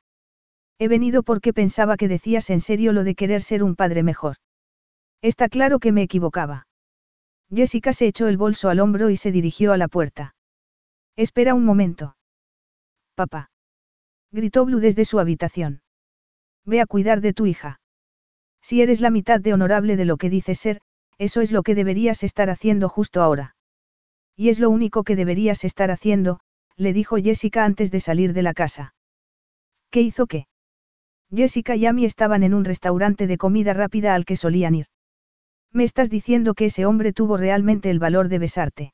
He 0.78 0.88
venido 0.88 1.22
porque 1.22 1.52
pensaba 1.52 1.98
que 1.98 2.08
decías 2.08 2.48
en 2.48 2.62
serio 2.62 2.94
lo 2.94 3.04
de 3.04 3.14
querer 3.14 3.42
ser 3.42 3.62
un 3.62 3.76
padre 3.76 4.02
mejor. 4.02 4.36
Está 5.20 5.50
claro 5.50 5.80
que 5.80 5.92
me 5.92 6.00
equivocaba. 6.00 6.66
Jessica 7.54 7.92
se 7.92 8.06
echó 8.06 8.26
el 8.26 8.38
bolso 8.38 8.70
al 8.70 8.80
hombro 8.80 9.10
y 9.10 9.18
se 9.18 9.32
dirigió 9.32 9.74
a 9.74 9.76
la 9.76 9.88
puerta. 9.88 10.34
Espera 11.14 11.52
un 11.52 11.66
momento. 11.66 12.16
Papá. 13.14 13.50
Gritó 14.32 14.64
Blue 14.64 14.80
desde 14.80 15.04
su 15.04 15.20
habitación. 15.20 15.82
Ve 16.64 16.80
a 16.80 16.86
cuidar 16.86 17.20
de 17.20 17.32
tu 17.32 17.46
hija. 17.46 17.80
Si 18.62 18.82
eres 18.82 19.00
la 19.00 19.10
mitad 19.10 19.40
de 19.40 19.54
honorable 19.54 19.96
de 19.96 20.04
lo 20.04 20.16
que 20.16 20.30
dices 20.30 20.58
ser, 20.58 20.80
eso 21.18 21.40
es 21.40 21.52
lo 21.52 21.62
que 21.62 21.74
deberías 21.74 22.22
estar 22.22 22.50
haciendo 22.50 22.88
justo 22.88 23.22
ahora. 23.22 23.56
Y 24.36 24.48
es 24.48 24.58
lo 24.58 24.70
único 24.70 25.04
que 25.04 25.16
deberías 25.16 25.64
estar 25.64 25.90
haciendo, 25.90 26.40
le 26.76 26.92
dijo 26.92 27.16
Jessica 27.16 27.64
antes 27.64 27.90
de 27.90 28.00
salir 28.00 28.32
de 28.32 28.42
la 28.42 28.54
casa. 28.54 28.94
¿Qué 29.90 30.00
hizo 30.00 30.26
qué? 30.26 30.46
Jessica 31.34 31.76
y 31.76 31.86
Amy 31.86 32.04
estaban 32.04 32.42
en 32.42 32.54
un 32.54 32.64
restaurante 32.64 33.26
de 33.26 33.38
comida 33.38 33.72
rápida 33.72 34.14
al 34.14 34.24
que 34.24 34.36
solían 34.36 34.74
ir. 34.74 34.86
Me 35.72 35.84
estás 35.84 36.10
diciendo 36.10 36.54
que 36.54 36.66
ese 36.66 36.86
hombre 36.86 37.12
tuvo 37.12 37.36
realmente 37.36 37.90
el 37.90 37.98
valor 37.98 38.28
de 38.28 38.38
besarte. 38.38 38.92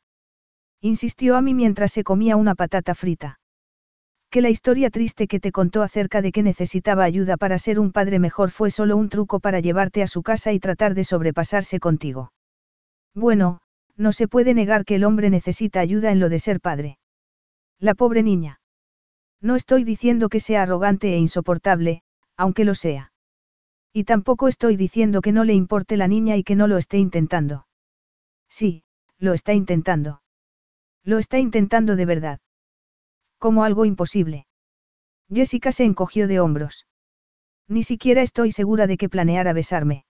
Insistió 0.81 1.37
Amy 1.37 1.55
mientras 1.55 1.93
se 1.93 2.05
comía 2.05 2.37
una 2.37 2.55
patata 2.55 2.95
frita. 2.95 3.39
Que 4.37 4.43
la 4.43 4.51
historia 4.51 4.91
triste 4.91 5.29
que 5.29 5.41
te 5.41 5.51
contó 5.51 5.81
acerca 5.81 6.21
de 6.21 6.31
que 6.31 6.43
necesitaba 6.43 7.05
ayuda 7.05 7.39
para 7.39 7.57
ser 7.57 7.81
un 7.81 7.91
padre 7.91 8.19
mejor 8.19 8.51
fue 8.51 8.71
solo 8.71 8.95
un 8.99 9.09
truco 9.09 9.41
para 9.41 9.61
llevarte 9.61 10.03
a 10.03 10.07
su 10.07 10.23
casa 10.23 10.53
y 10.53 10.61
tratar 10.61 10.93
de 10.93 11.05
sobrepasarse 11.05 11.81
contigo. 11.81 12.35
Bueno, 13.15 13.63
no 13.97 14.13
se 14.13 14.29
puede 14.29 14.53
negar 14.53 14.85
que 14.85 14.97
el 14.97 15.05
hombre 15.05 15.31
necesita 15.31 15.81
ayuda 15.81 16.13
en 16.13 16.21
lo 16.21 16.29
de 16.29 16.39
ser 16.39 16.61
padre. 16.61 16.99
La 17.79 17.95
pobre 17.95 18.23
niña. 18.23 18.61
No 19.41 19.57
estoy 19.57 19.85
diciendo 19.85 20.29
que 20.29 20.41
sea 20.41 20.65
arrogante 20.65 21.15
e 21.15 21.17
insoportable, 21.17 22.03
aunque 22.37 22.67
lo 22.67 22.75
sea. 22.75 23.13
Y 23.91 24.05
tampoco 24.05 24.49
estoy 24.49 24.77
diciendo 24.77 25.23
que 25.23 25.33
no 25.33 25.45
le 25.45 25.55
importe 25.55 25.97
la 25.97 26.09
niña 26.09 26.37
y 26.37 26.45
que 26.45 26.57
no 26.57 26.67
lo 26.67 26.77
esté 26.77 26.99
intentando. 26.99 27.67
Sí, 28.51 28.85
lo 29.17 29.33
está 29.33 29.55
intentando. 29.55 30.21
Lo 31.05 31.17
está 31.19 31.39
intentando 31.39 31.97
de 31.97 32.05
verdad. 32.05 32.41
Como 33.39 33.65
algo 33.65 33.85
imposible. 33.85 34.47
Jessica 35.33 35.73
se 35.73 35.85
encogió 35.85 36.29
de 36.29 36.41
hombros. 36.41 36.87
Ni 37.69 37.83
siquiera 37.83 38.23
estoy 38.23 38.53
segura 38.53 38.87
de 38.87 38.97
que 38.97 39.09
planeara 39.09 39.53
besarme. 39.53 40.05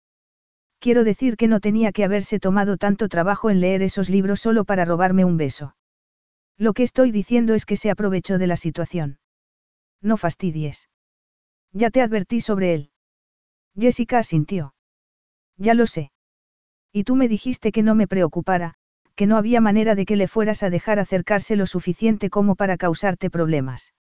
Quiero 0.79 1.03
decir 1.03 1.37
que 1.37 1.47
no 1.47 1.59
tenía 1.59 1.91
que 1.91 2.03
haberse 2.03 2.39
tomado 2.39 2.77
tanto 2.77 3.07
trabajo 3.07 3.49
en 3.49 3.61
leer 3.61 3.81
esos 3.81 4.09
libros 4.09 4.41
solo 4.41 4.65
para 4.65 4.85
robarme 4.85 5.25
un 5.25 5.37
beso. 5.37 5.75
Lo 6.57 6.73
que 6.73 6.83
estoy 6.83 7.11
diciendo 7.11 7.53
es 7.53 7.65
que 7.65 7.77
se 7.77 7.89
aprovechó 7.89 8.37
de 8.37 8.47
la 8.47 8.55
situación. 8.55 9.19
No 10.01 10.17
fastidies. 10.17 10.89
Ya 11.71 11.89
te 11.89 12.01
advertí 12.01 12.41
sobre 12.41 12.73
él. 12.73 12.91
Jessica 13.77 14.19
asintió. 14.19 14.75
Ya 15.57 15.73
lo 15.73 15.87
sé. 15.87 16.11
Y 16.91 17.03
tú 17.03 17.15
me 17.15 17.27
dijiste 17.27 17.71
que 17.71 17.83
no 17.83 17.95
me 17.95 18.07
preocupara, 18.07 18.75
que 19.15 19.27
no 19.27 19.37
había 19.37 19.61
manera 19.61 19.95
de 19.95 20.05
que 20.05 20.15
le 20.15 20.27
fueras 20.27 20.63
a 20.63 20.69
dejar 20.69 20.99
acercarse 20.99 21.55
lo 21.55 21.65
suficiente 21.65 22.29
como 22.29 22.55
para 22.55 22.77
causarte 22.77 23.29
problemas. 23.29 23.93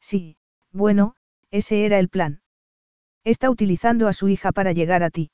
Sí, 0.00 0.36
bueno, 0.72 1.14
ese 1.50 1.84
era 1.84 1.98
el 1.98 2.08
plan. 2.08 2.40
Está 3.24 3.50
utilizando 3.50 4.08
a 4.08 4.12
su 4.12 4.28
hija 4.28 4.52
para 4.52 4.72
llegar 4.72 5.02
a 5.02 5.10
ti. 5.10 5.30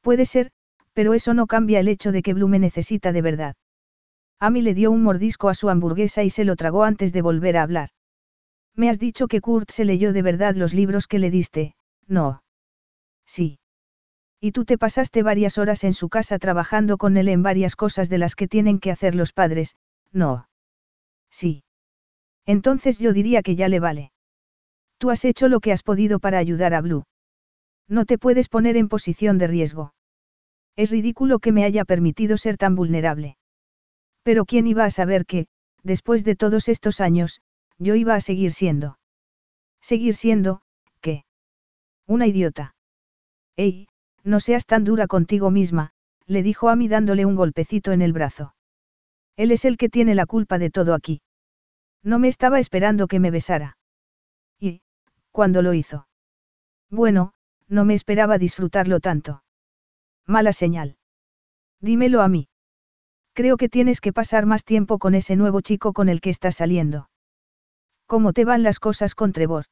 Puede 0.00 0.24
ser, 0.24 0.50
pero 0.94 1.12
eso 1.12 1.34
no 1.34 1.46
cambia 1.46 1.80
el 1.80 1.88
hecho 1.88 2.12
de 2.12 2.22
que 2.22 2.34
Blume 2.34 2.58
necesita 2.58 3.12
de 3.12 3.22
verdad. 3.22 3.56
Amy 4.40 4.62
le 4.62 4.74
dio 4.74 4.90
un 4.90 5.02
mordisco 5.02 5.48
a 5.48 5.54
su 5.54 5.68
hamburguesa 5.68 6.22
y 6.22 6.30
se 6.30 6.44
lo 6.44 6.56
tragó 6.56 6.84
antes 6.84 7.12
de 7.12 7.22
volver 7.22 7.56
a 7.56 7.62
hablar. 7.62 7.90
Me 8.74 8.90
has 8.90 8.98
dicho 8.98 9.28
que 9.28 9.40
Kurt 9.40 9.70
se 9.70 9.84
leyó 9.84 10.12
de 10.12 10.22
verdad 10.22 10.54
los 10.54 10.74
libros 10.74 11.06
que 11.06 11.18
le 11.18 11.30
diste, 11.30 11.74
no. 12.06 12.42
Sí. 13.26 13.58
Y 14.44 14.52
tú 14.52 14.66
te 14.66 14.76
pasaste 14.76 15.22
varias 15.22 15.56
horas 15.56 15.84
en 15.84 15.94
su 15.94 16.10
casa 16.10 16.38
trabajando 16.38 16.98
con 16.98 17.16
él 17.16 17.28
en 17.28 17.42
varias 17.42 17.76
cosas 17.76 18.10
de 18.10 18.18
las 18.18 18.36
que 18.36 18.46
tienen 18.46 18.78
que 18.78 18.90
hacer 18.90 19.14
los 19.14 19.32
padres, 19.32 19.74
no. 20.12 20.50
Sí. 21.30 21.64
Entonces 22.44 22.98
yo 22.98 23.14
diría 23.14 23.40
que 23.40 23.56
ya 23.56 23.68
le 23.68 23.80
vale. 23.80 24.12
Tú 24.98 25.08
has 25.08 25.24
hecho 25.24 25.48
lo 25.48 25.60
que 25.60 25.72
has 25.72 25.82
podido 25.82 26.18
para 26.18 26.36
ayudar 26.36 26.74
a 26.74 26.82
Blue. 26.82 27.04
No 27.88 28.04
te 28.04 28.18
puedes 28.18 28.50
poner 28.50 28.76
en 28.76 28.90
posición 28.90 29.38
de 29.38 29.46
riesgo. 29.46 29.94
Es 30.76 30.90
ridículo 30.90 31.38
que 31.38 31.50
me 31.50 31.64
haya 31.64 31.86
permitido 31.86 32.36
ser 32.36 32.58
tan 32.58 32.74
vulnerable. 32.76 33.38
Pero 34.24 34.44
¿quién 34.44 34.66
iba 34.66 34.84
a 34.84 34.90
saber 34.90 35.24
que, 35.24 35.46
después 35.82 36.22
de 36.22 36.36
todos 36.36 36.68
estos 36.68 37.00
años, 37.00 37.40
yo 37.78 37.94
iba 37.94 38.14
a 38.14 38.20
seguir 38.20 38.52
siendo? 38.52 38.98
Seguir 39.80 40.14
siendo, 40.14 40.60
¿qué? 41.00 41.24
Una 42.06 42.26
idiota. 42.26 42.74
Ey, 43.56 43.86
no 44.24 44.40
seas 44.40 44.66
tan 44.66 44.84
dura 44.84 45.06
contigo 45.06 45.50
misma, 45.50 45.90
le 46.26 46.42
dijo 46.42 46.68
a 46.70 46.76
mí 46.76 46.88
dándole 46.88 47.26
un 47.26 47.36
golpecito 47.36 47.92
en 47.92 48.02
el 48.02 48.12
brazo. 48.12 48.54
Él 49.36 49.52
es 49.52 49.64
el 49.64 49.76
que 49.76 49.88
tiene 49.88 50.14
la 50.14 50.26
culpa 50.26 50.58
de 50.58 50.70
todo 50.70 50.94
aquí. 50.94 51.20
No 52.02 52.18
me 52.18 52.28
estaba 52.28 52.58
esperando 52.58 53.06
que 53.06 53.20
me 53.20 53.30
besara. 53.30 53.76
¿Y, 54.58 54.80
cuándo 55.30 55.62
lo 55.62 55.74
hizo? 55.74 56.08
Bueno, 56.90 57.34
no 57.68 57.84
me 57.84 57.94
esperaba 57.94 58.38
disfrutarlo 58.38 59.00
tanto. 59.00 59.42
Mala 60.26 60.52
señal. 60.52 60.96
Dímelo 61.80 62.22
a 62.22 62.28
mí. 62.28 62.48
Creo 63.34 63.56
que 63.56 63.68
tienes 63.68 64.00
que 64.00 64.12
pasar 64.12 64.46
más 64.46 64.64
tiempo 64.64 64.98
con 64.98 65.14
ese 65.14 65.36
nuevo 65.36 65.60
chico 65.60 65.92
con 65.92 66.08
el 66.08 66.20
que 66.20 66.30
estás 66.30 66.56
saliendo. 66.56 67.10
¿Cómo 68.06 68.32
te 68.32 68.44
van 68.44 68.62
las 68.62 68.78
cosas 68.78 69.14
con 69.14 69.32
Trevor? 69.32 69.66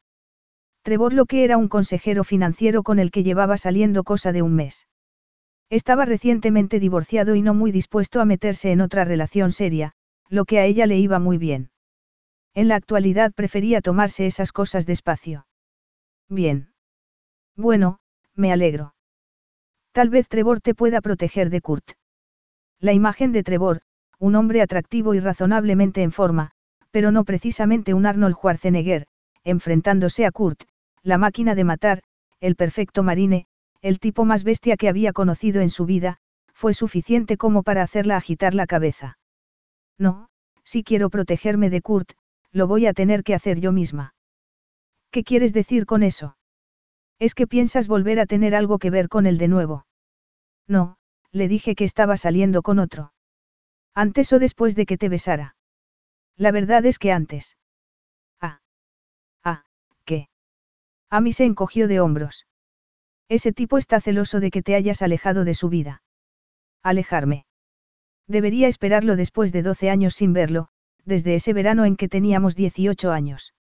Trevor 0.83 1.13
lo 1.13 1.27
que 1.27 1.45
era 1.45 1.57
un 1.57 1.69
consejero 1.69 2.25
financiero 2.25 2.83
con 2.83 2.99
el 2.99 3.11
que 3.13 3.23
llevaba 3.23 3.57
saliendo 3.57 4.03
cosa 4.03 4.33
de 4.33 4.43
un 4.43 4.55
mes. 4.55 4.89
Estaba 5.71 6.05
recientemente 6.05 6.81
divorciado 6.81 7.35
y 7.37 7.43
no 7.43 7.55
muy 7.55 7.71
dispuesto 7.71 8.21
a 8.21 8.25
meterse 8.25 8.73
en 8.73 8.81
otra 8.81 9.05
relación 9.05 9.53
seria, 9.53 9.93
lo 10.29 10.45
que 10.45 10.59
a 10.59 10.65
ella 10.65 10.87
le 10.87 10.99
iba 10.99 11.19
muy 11.19 11.39
bien. 11.39 11.71
En 12.53 12.69
la 12.69 12.75
actualidad 12.75 13.33
prefería 13.33 13.81
tomarse 13.81 14.27
esas 14.27 14.53
cosas 14.53 14.85
despacio. 14.85 15.47
Bien. 16.29 16.73
Bueno, 17.57 18.01
me 18.35 18.53
alegro. 18.53 18.95
Tal 19.93 20.11
vez 20.11 20.29
Trevor 20.29 20.61
te 20.61 20.75
pueda 20.75 21.01
proteger 21.01 21.49
de 21.49 21.61
Kurt. 21.61 21.93
La 22.81 22.93
imagen 22.93 23.31
de 23.31 23.43
Trevor, 23.43 23.83
un 24.19 24.35
hombre 24.35 24.63
atractivo 24.63 25.15
y 25.15 25.21
razonablemente 25.21 26.03
en 26.03 26.13
forma, 26.13 26.51
pero 26.91 27.13
no 27.13 27.25
precisamente 27.25 27.95
un 27.95 28.05
Arnold 28.05 28.35
Schwarzenegger, 28.35 29.07
enfrentándose 29.45 30.27
a 30.27 30.31
Kurt, 30.31 30.65
la 31.03 31.19
máquina 31.19 31.55
de 31.55 31.65
matar, 31.65 32.03
el 32.41 32.57
perfecto 32.57 33.03
marine, 33.03 33.47
el 33.81 33.99
tipo 33.99 34.25
más 34.25 34.45
bestia 34.45 34.77
que 34.77 34.89
había 34.89 35.13
conocido 35.13 35.61
en 35.61 35.71
su 35.71 35.87
vida, 35.87 36.19
fue 36.55 36.75
suficiente 36.75 37.37
como 37.37 37.63
para 37.63 37.83
hacerla 37.83 38.17
agitar 38.17 38.55
la 38.55 38.67
cabeza. 38.67 39.19
No, 39.99 40.29
si 40.65 40.85
quiero 40.85 41.11
protegerme 41.11 41.71
de 41.71 41.83
Kurt, 41.83 42.13
lo 42.53 42.67
voy 42.67 42.87
a 42.87 42.93
tener 42.93 43.25
que 43.25 43.35
hacer 43.35 43.61
yo 43.61 43.73
misma. 43.73 44.15
¿Qué 45.11 45.25
quieres 45.25 45.53
decir 45.53 45.87
con 45.87 46.03
eso? 46.03 46.37
¿Es 47.19 47.35
que 47.35 47.47
piensas 47.47 47.89
volver 47.89 48.21
a 48.21 48.27
tener 48.27 48.55
algo 48.55 48.79
que 48.79 48.91
ver 48.91 49.09
con 49.09 49.27
él 49.27 49.39
de 49.39 49.49
nuevo? 49.49 49.87
No, 50.67 50.97
le 51.31 51.49
dije 51.49 51.75
que 51.75 51.85
estaba 51.85 52.17
saliendo 52.17 52.63
con 52.63 52.79
otro. 52.79 53.13
Antes 53.95 54.33
o 54.33 54.39
después 54.39 54.75
de 54.75 54.87
que 54.87 54.99
te 54.99 55.09
besara. 55.09 55.57
La 56.37 56.51
verdad 56.51 56.85
es 56.87 56.99
que 56.99 57.13
antes. 57.13 57.57
Ah. 58.41 58.61
Ah, 59.45 59.65
¿qué? 60.05 60.29
Mí 61.21 61.33
se 61.33 61.45
encogió 61.45 61.89
de 61.89 62.01
hombros. 62.01 62.47
Ese 63.29 63.53
tipo 63.53 63.79
está 63.79 64.01
celoso 64.01 64.41
de 64.41 64.51
que 64.51 64.63
te 64.63 64.75
hayas 64.75 65.03
alejado 65.03 65.45
de 65.45 65.55
su 65.55 65.69
vida. 65.69 66.03
Alejarme. 66.83 67.47
Debería 68.27 68.69
esperarlo 68.69 69.17
después 69.17 69.53
de 69.53 69.63
12 69.63 69.91
años 69.91 70.15
sin 70.15 70.33
verlo, 70.33 70.69
desde 71.05 71.35
ese 71.35 71.53
verano 71.53 71.85
en 71.85 71.97
que 71.97 72.09
teníamos 72.09 72.57
18 72.57 73.13
años. 73.13 73.55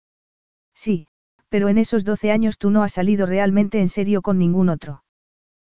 Sí, 0.74 1.08
pero 1.49 1.68
en 1.68 1.78
esos 1.78 2.06
12 2.06 2.32
años 2.32 2.58
tú 2.58 2.70
no 2.70 2.84
has 2.84 2.93
salido 2.93 3.26
realmente 3.26 3.80
en 3.80 3.89
serio 3.89 4.22
con 4.22 4.38
ningún 4.38 4.70
otro. 4.70 5.04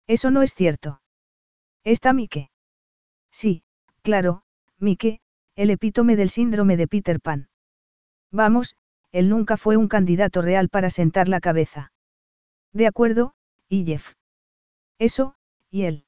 Eso 0.07 0.29
no 0.31 0.43
es 0.43 0.53
cierto. 0.53 1.01
¿Está 1.83 2.13
Mike? 2.13 2.51
Sí, 3.31 3.63
claro, 4.03 4.43
Mike, 4.77 5.21
el 5.55 5.69
epítome 5.69 6.15
del 6.15 6.29
síndrome 6.29 6.77
de 6.77 6.87
Peter 6.87 7.19
Pan. 7.19 7.49
Vamos, 8.31 8.75
él 9.13 9.29
nunca 9.29 9.55
fue 9.57 9.77
un 9.77 9.87
candidato 9.87 10.41
real 10.41 10.67
para 10.67 10.89
sentar 10.89 11.29
la 11.29 11.39
cabeza. 11.39 11.93
De 12.73 12.87
acuerdo, 12.87 13.35
y. 13.69 13.95
Eso, 14.99 15.35
y 15.69 15.83
él. 15.83 16.05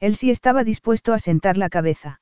Él 0.00 0.16
sí 0.16 0.30
estaba 0.30 0.64
dispuesto 0.64 1.12
a 1.12 1.18
sentar 1.18 1.58
la 1.58 1.68
cabeza. 1.68 2.20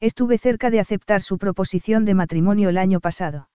Estuve 0.00 0.38
cerca 0.38 0.70
de 0.70 0.80
aceptar 0.80 1.22
su 1.22 1.38
proposición 1.38 2.04
de 2.04 2.14
matrimonio 2.14 2.68
el 2.68 2.78
año 2.78 3.00
pasado. 3.00 3.48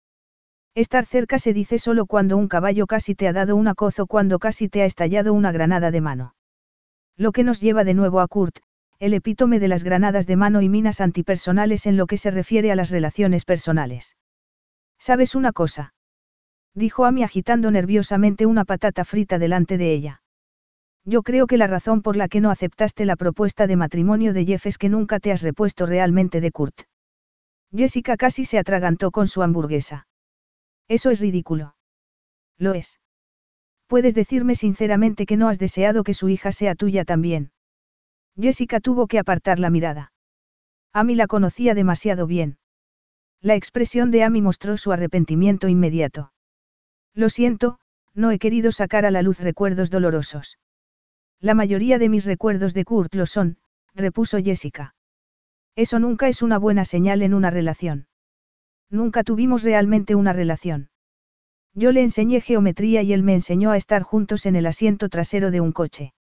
Estar 0.76 1.06
cerca 1.06 1.40
se 1.40 1.54
dice 1.54 1.80
solo 1.80 2.06
cuando 2.06 2.38
un 2.38 2.48
caballo 2.48 2.86
casi 2.86 3.16
te 3.16 3.28
ha 3.28 3.34
dado 3.34 3.56
un 3.56 3.68
acozo 3.68 4.06
cuando 4.06 4.38
casi 4.38 4.70
te 4.70 4.84
ha 4.84 4.86
estallado 4.86 5.34
una 5.34 5.52
granada 5.52 5.90
de 5.90 6.02
mano. 6.02 6.36
Lo 7.18 7.32
que 7.32 7.44
nos 7.44 7.60
lleva 7.60 7.84
de 7.84 7.96
nuevo 7.96 8.20
a 8.20 8.28
Kurt, 8.28 8.60
el 9.00 9.16
epítome 9.16 9.60
de 9.60 9.70
las 9.70 9.84
granadas 9.84 10.28
de 10.28 10.36
mano 10.36 10.62
y 10.62 10.70
minas 10.70 11.02
antipersonales 11.02 11.88
en 11.88 11.98
lo 11.98 12.06
que 12.06 12.18
se 12.18 12.30
refiere 12.30 12.72
a 12.72 12.76
las 12.76 12.92
relaciones 12.92 13.46
personales. 13.46 14.16
¿Sabes 15.06 15.36
una 15.36 15.52
cosa? 15.52 15.94
Dijo 16.74 17.06
Amy 17.06 17.22
agitando 17.22 17.70
nerviosamente 17.70 18.48
una 18.48 18.66
patata 18.66 19.06
frita 19.06 19.38
delante 19.38 19.78
de 19.78 19.94
ella. 19.94 20.24
Yo 21.04 21.22
creo 21.22 21.46
que 21.46 21.58
la 21.58 21.68
razón 21.68 22.02
por 22.02 22.16
la 22.16 22.28
que 22.28 22.42
no 22.42 22.50
aceptaste 22.50 23.06
la 23.06 23.16
propuesta 23.16 23.68
de 23.68 23.76
matrimonio 23.76 24.34
de 24.34 24.46
Jeff 24.48 24.66
es 24.66 24.80
que 24.80 24.90
nunca 24.90 25.20
te 25.20 25.32
has 25.32 25.44
repuesto 25.44 25.86
realmente 25.86 26.42
de 26.42 26.52
Kurt. 26.52 26.88
Jessica 27.72 28.18
casi 28.18 28.46
se 28.46 28.58
atragantó 28.58 29.12
con 29.12 29.28
su 29.28 29.44
hamburguesa. 29.44 30.08
Eso 30.88 31.12
es 31.12 31.20
ridículo. 31.20 31.76
Lo 32.58 32.74
es. 32.74 33.00
Puedes 33.86 34.16
decirme 34.16 34.56
sinceramente 34.56 35.28
que 35.28 35.38
no 35.38 35.50
has 35.50 35.60
deseado 35.60 36.04
que 36.04 36.16
su 36.16 36.30
hija 36.30 36.52
sea 36.52 36.74
tuya 36.74 37.06
también. 37.06 37.52
Jessica 38.42 38.80
tuvo 38.80 39.06
que 39.06 39.20
apartar 39.20 39.60
la 39.60 39.70
mirada. 39.70 40.14
Amy 40.94 41.14
la 41.14 41.28
conocía 41.28 41.76
demasiado 41.76 42.26
bien. 42.26 42.58
La 43.42 43.56
expresión 43.56 44.12
de 44.12 44.24
Amy 44.24 44.42
mostró 44.42 44.78
su 44.78 44.92
arrepentimiento 44.92 45.68
inmediato. 45.68 46.32
Lo 47.14 47.30
siento, 47.30 47.80
no 48.14 48.32
he 48.32 48.40
querido 48.40 48.72
sacar 48.72 49.06
a 49.06 49.12
la 49.12 49.22
luz 49.22 49.40
recuerdos 49.40 49.90
dolorosos. 49.90 50.58
La 51.40 51.54
mayoría 51.54 52.00
de 52.00 52.10
mis 52.10 52.26
recuerdos 52.26 52.74
de 52.74 52.86
Kurt 52.86 53.14
lo 53.14 53.26
son, 53.26 53.58
repuso 53.94 54.38
Jessica. 54.40 54.96
Eso 55.76 56.00
nunca 56.00 56.28
es 56.28 56.42
una 56.42 56.58
buena 56.58 56.86
señal 56.86 57.22
en 57.22 57.34
una 57.34 57.50
relación. 57.50 58.08
Nunca 58.90 59.24
tuvimos 59.24 59.64
realmente 59.64 60.16
una 60.16 60.32
relación. 60.32 60.90
Yo 61.74 61.92
le 61.92 62.02
enseñé 62.02 62.40
geometría 62.40 63.02
y 63.02 63.12
él 63.12 63.24
me 63.24 63.34
enseñó 63.34 63.72
a 63.72 63.78
estar 63.78 64.02
juntos 64.02 64.46
en 64.46 64.56
el 64.56 64.66
asiento 64.66 65.10
trasero 65.10 65.52
de 65.52 65.60
un 65.60 65.74
coche. 65.74 66.14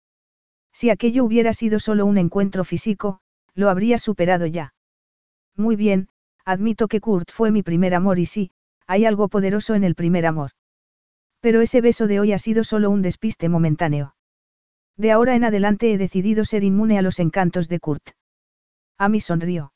Si 0.72 0.88
aquello 0.88 1.24
hubiera 1.24 1.52
sido 1.52 1.78
solo 1.78 2.06
un 2.06 2.16
encuentro 2.16 2.64
físico, 2.64 3.20
lo 3.54 3.68
habría 3.68 3.98
superado 3.98 4.46
ya. 4.46 4.72
Muy 5.54 5.76
bien, 5.76 6.08
admito 6.44 6.88
que 6.88 7.00
Kurt 7.00 7.30
fue 7.30 7.50
mi 7.50 7.62
primer 7.62 7.94
amor 7.94 8.18
y 8.18 8.26
sí, 8.26 8.50
hay 8.86 9.04
algo 9.04 9.28
poderoso 9.28 9.74
en 9.74 9.84
el 9.84 9.94
primer 9.94 10.26
amor. 10.26 10.50
Pero 11.40 11.60
ese 11.60 11.80
beso 11.80 12.06
de 12.06 12.20
hoy 12.20 12.32
ha 12.32 12.38
sido 12.38 12.64
solo 12.64 12.90
un 12.90 13.02
despiste 13.02 13.48
momentáneo. 13.48 14.14
De 14.96 15.10
ahora 15.12 15.34
en 15.34 15.44
adelante 15.44 15.92
he 15.92 15.98
decidido 15.98 16.44
ser 16.44 16.64
inmune 16.64 16.98
a 16.98 17.02
los 17.02 17.18
encantos 17.18 17.68
de 17.68 17.80
Kurt. 17.80 18.10
A 18.98 19.08
mí 19.08 19.20
sonrió. 19.20 19.72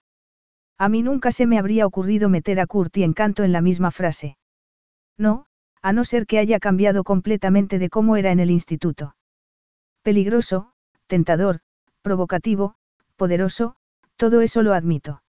A 0.79 0.89
mí 0.89 1.03
nunca 1.03 1.33
se 1.33 1.47
me 1.47 1.59
habría 1.59 1.87
ocurrido 1.87 2.29
meter 2.29 2.61
a 2.61 2.67
Kurt 2.67 2.97
y 2.99 3.03
encanto 3.03 3.43
en 3.43 3.53
la 3.53 3.63
misma 3.63 3.91
frase. 3.91 4.37
No, 5.17 5.47
a 5.83 5.93
no 5.93 6.05
ser 6.05 6.27
que 6.27 6.39
haya 6.39 6.59
cambiado 6.59 7.03
completamente 7.03 7.79
de 7.79 7.89
cómo 7.89 8.17
era 8.17 8.31
en 8.31 8.41
el 8.41 8.51
instituto. 8.51 9.17
Peligroso, 10.03 10.73
tentador, 11.07 11.61
provocativo, 12.03 12.75
poderoso, 13.17 13.77
todo 14.17 14.41
eso 14.43 14.63
lo 14.63 14.75
admito. 14.75 15.23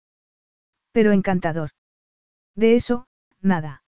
Pero 0.98 1.12
encantador. 1.12 1.70
De 2.56 2.74
eso, 2.74 3.06
nada. 3.40 3.84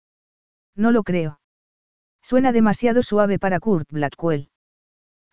No 0.75 0.91
lo 0.91 1.01
creo. 1.01 1.39
Suena 2.21 2.51
demasiado 2.51 3.01
suave 3.01 3.39
para 3.39 3.59
Kurt 3.59 3.91
Blackwell. 3.91 4.51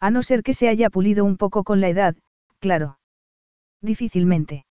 A 0.00 0.10
no 0.10 0.22
ser 0.22 0.42
que 0.42 0.54
se 0.54 0.70
haya 0.70 0.88
pulido 0.88 1.22
un 1.26 1.36
poco 1.36 1.64
con 1.64 1.82
la 1.82 1.90
edad, 1.90 2.16
claro. 2.60 2.98
Difícilmente. 3.82 4.64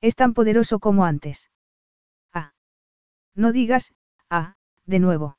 Es 0.00 0.14
tan 0.14 0.32
poderoso 0.32 0.78
como 0.78 1.04
antes. 1.04 1.50
Ah. 2.32 2.52
No 3.34 3.50
digas, 3.50 3.92
ah, 4.30 4.54
de 4.86 5.00
nuevo. 5.00 5.36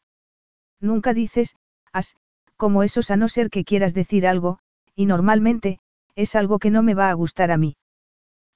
Nunca 0.81 1.13
dices, 1.13 1.55
as, 1.93 2.17
como 2.57 2.83
esos 2.83 3.11
a 3.11 3.15
no 3.15 3.29
ser 3.29 3.49
que 3.49 3.63
quieras 3.63 3.93
decir 3.93 4.27
algo, 4.27 4.59
y 4.93 5.05
normalmente, 5.05 5.79
es 6.15 6.35
algo 6.35 6.59
que 6.59 6.69
no 6.69 6.83
me 6.83 6.95
va 6.95 7.09
a 7.09 7.13
gustar 7.13 7.49
a 7.49 7.55
mí. 7.55 7.77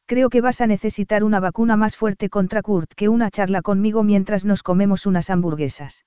Creo 0.07 0.29
que 0.29 0.41
vas 0.41 0.61
a 0.61 0.67
necesitar 0.67 1.23
una 1.23 1.39
vacuna 1.39 1.77
más 1.77 1.95
fuerte 1.95 2.29
contra 2.29 2.61
Kurt 2.61 2.93
que 2.93 3.09
una 3.09 3.31
charla 3.31 3.63
conmigo 3.63 4.03
mientras 4.03 4.45
nos 4.45 4.61
comemos 4.61 5.07
unas 5.07 5.31
hamburguesas. 5.31 6.05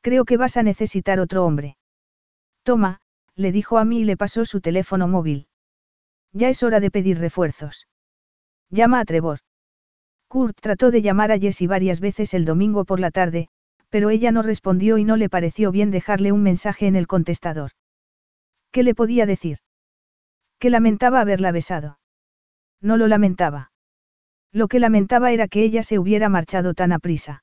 Creo 0.00 0.24
que 0.24 0.38
vas 0.38 0.56
a 0.56 0.62
necesitar 0.62 1.20
otro 1.20 1.44
hombre. 1.44 1.76
Toma, 2.62 3.00
le 3.34 3.52
dijo 3.52 3.76
a 3.76 3.84
mí 3.84 4.00
y 4.00 4.04
le 4.04 4.16
pasó 4.16 4.46
su 4.46 4.60
teléfono 4.60 5.06
móvil. 5.06 5.48
Ya 6.32 6.48
es 6.48 6.62
hora 6.62 6.80
de 6.80 6.90
pedir 6.90 7.18
refuerzos. 7.18 7.86
Llama 8.70 9.00
a 9.00 9.04
Trevor. 9.04 9.40
Kurt 10.28 10.58
trató 10.60 10.90
de 10.90 11.02
llamar 11.02 11.30
a 11.30 11.38
Jessie 11.38 11.66
varias 11.66 12.00
veces 12.00 12.32
el 12.32 12.46
domingo 12.46 12.86
por 12.86 13.00
la 13.00 13.10
tarde, 13.10 13.48
pero 13.90 14.10
ella 14.10 14.32
no 14.32 14.42
respondió 14.42 14.96
y 14.98 15.04
no 15.04 15.16
le 15.16 15.28
pareció 15.28 15.70
bien 15.70 15.90
dejarle 15.90 16.32
un 16.32 16.42
mensaje 16.42 16.86
en 16.86 16.96
el 16.96 17.06
contestador. 17.06 17.72
¿Qué 18.72 18.82
le 18.82 18.94
podía 18.94 19.26
decir? 19.26 19.58
Que 20.58 20.70
lamentaba 20.70 21.20
haberla 21.20 21.52
besado. 21.52 21.98
No 22.84 22.98
lo 22.98 23.08
lamentaba. 23.08 23.72
Lo 24.52 24.68
que 24.68 24.78
lamentaba 24.78 25.32
era 25.32 25.48
que 25.48 25.62
ella 25.62 25.82
se 25.82 25.98
hubiera 25.98 26.28
marchado 26.28 26.74
tan 26.74 26.92
aprisa. 26.92 27.42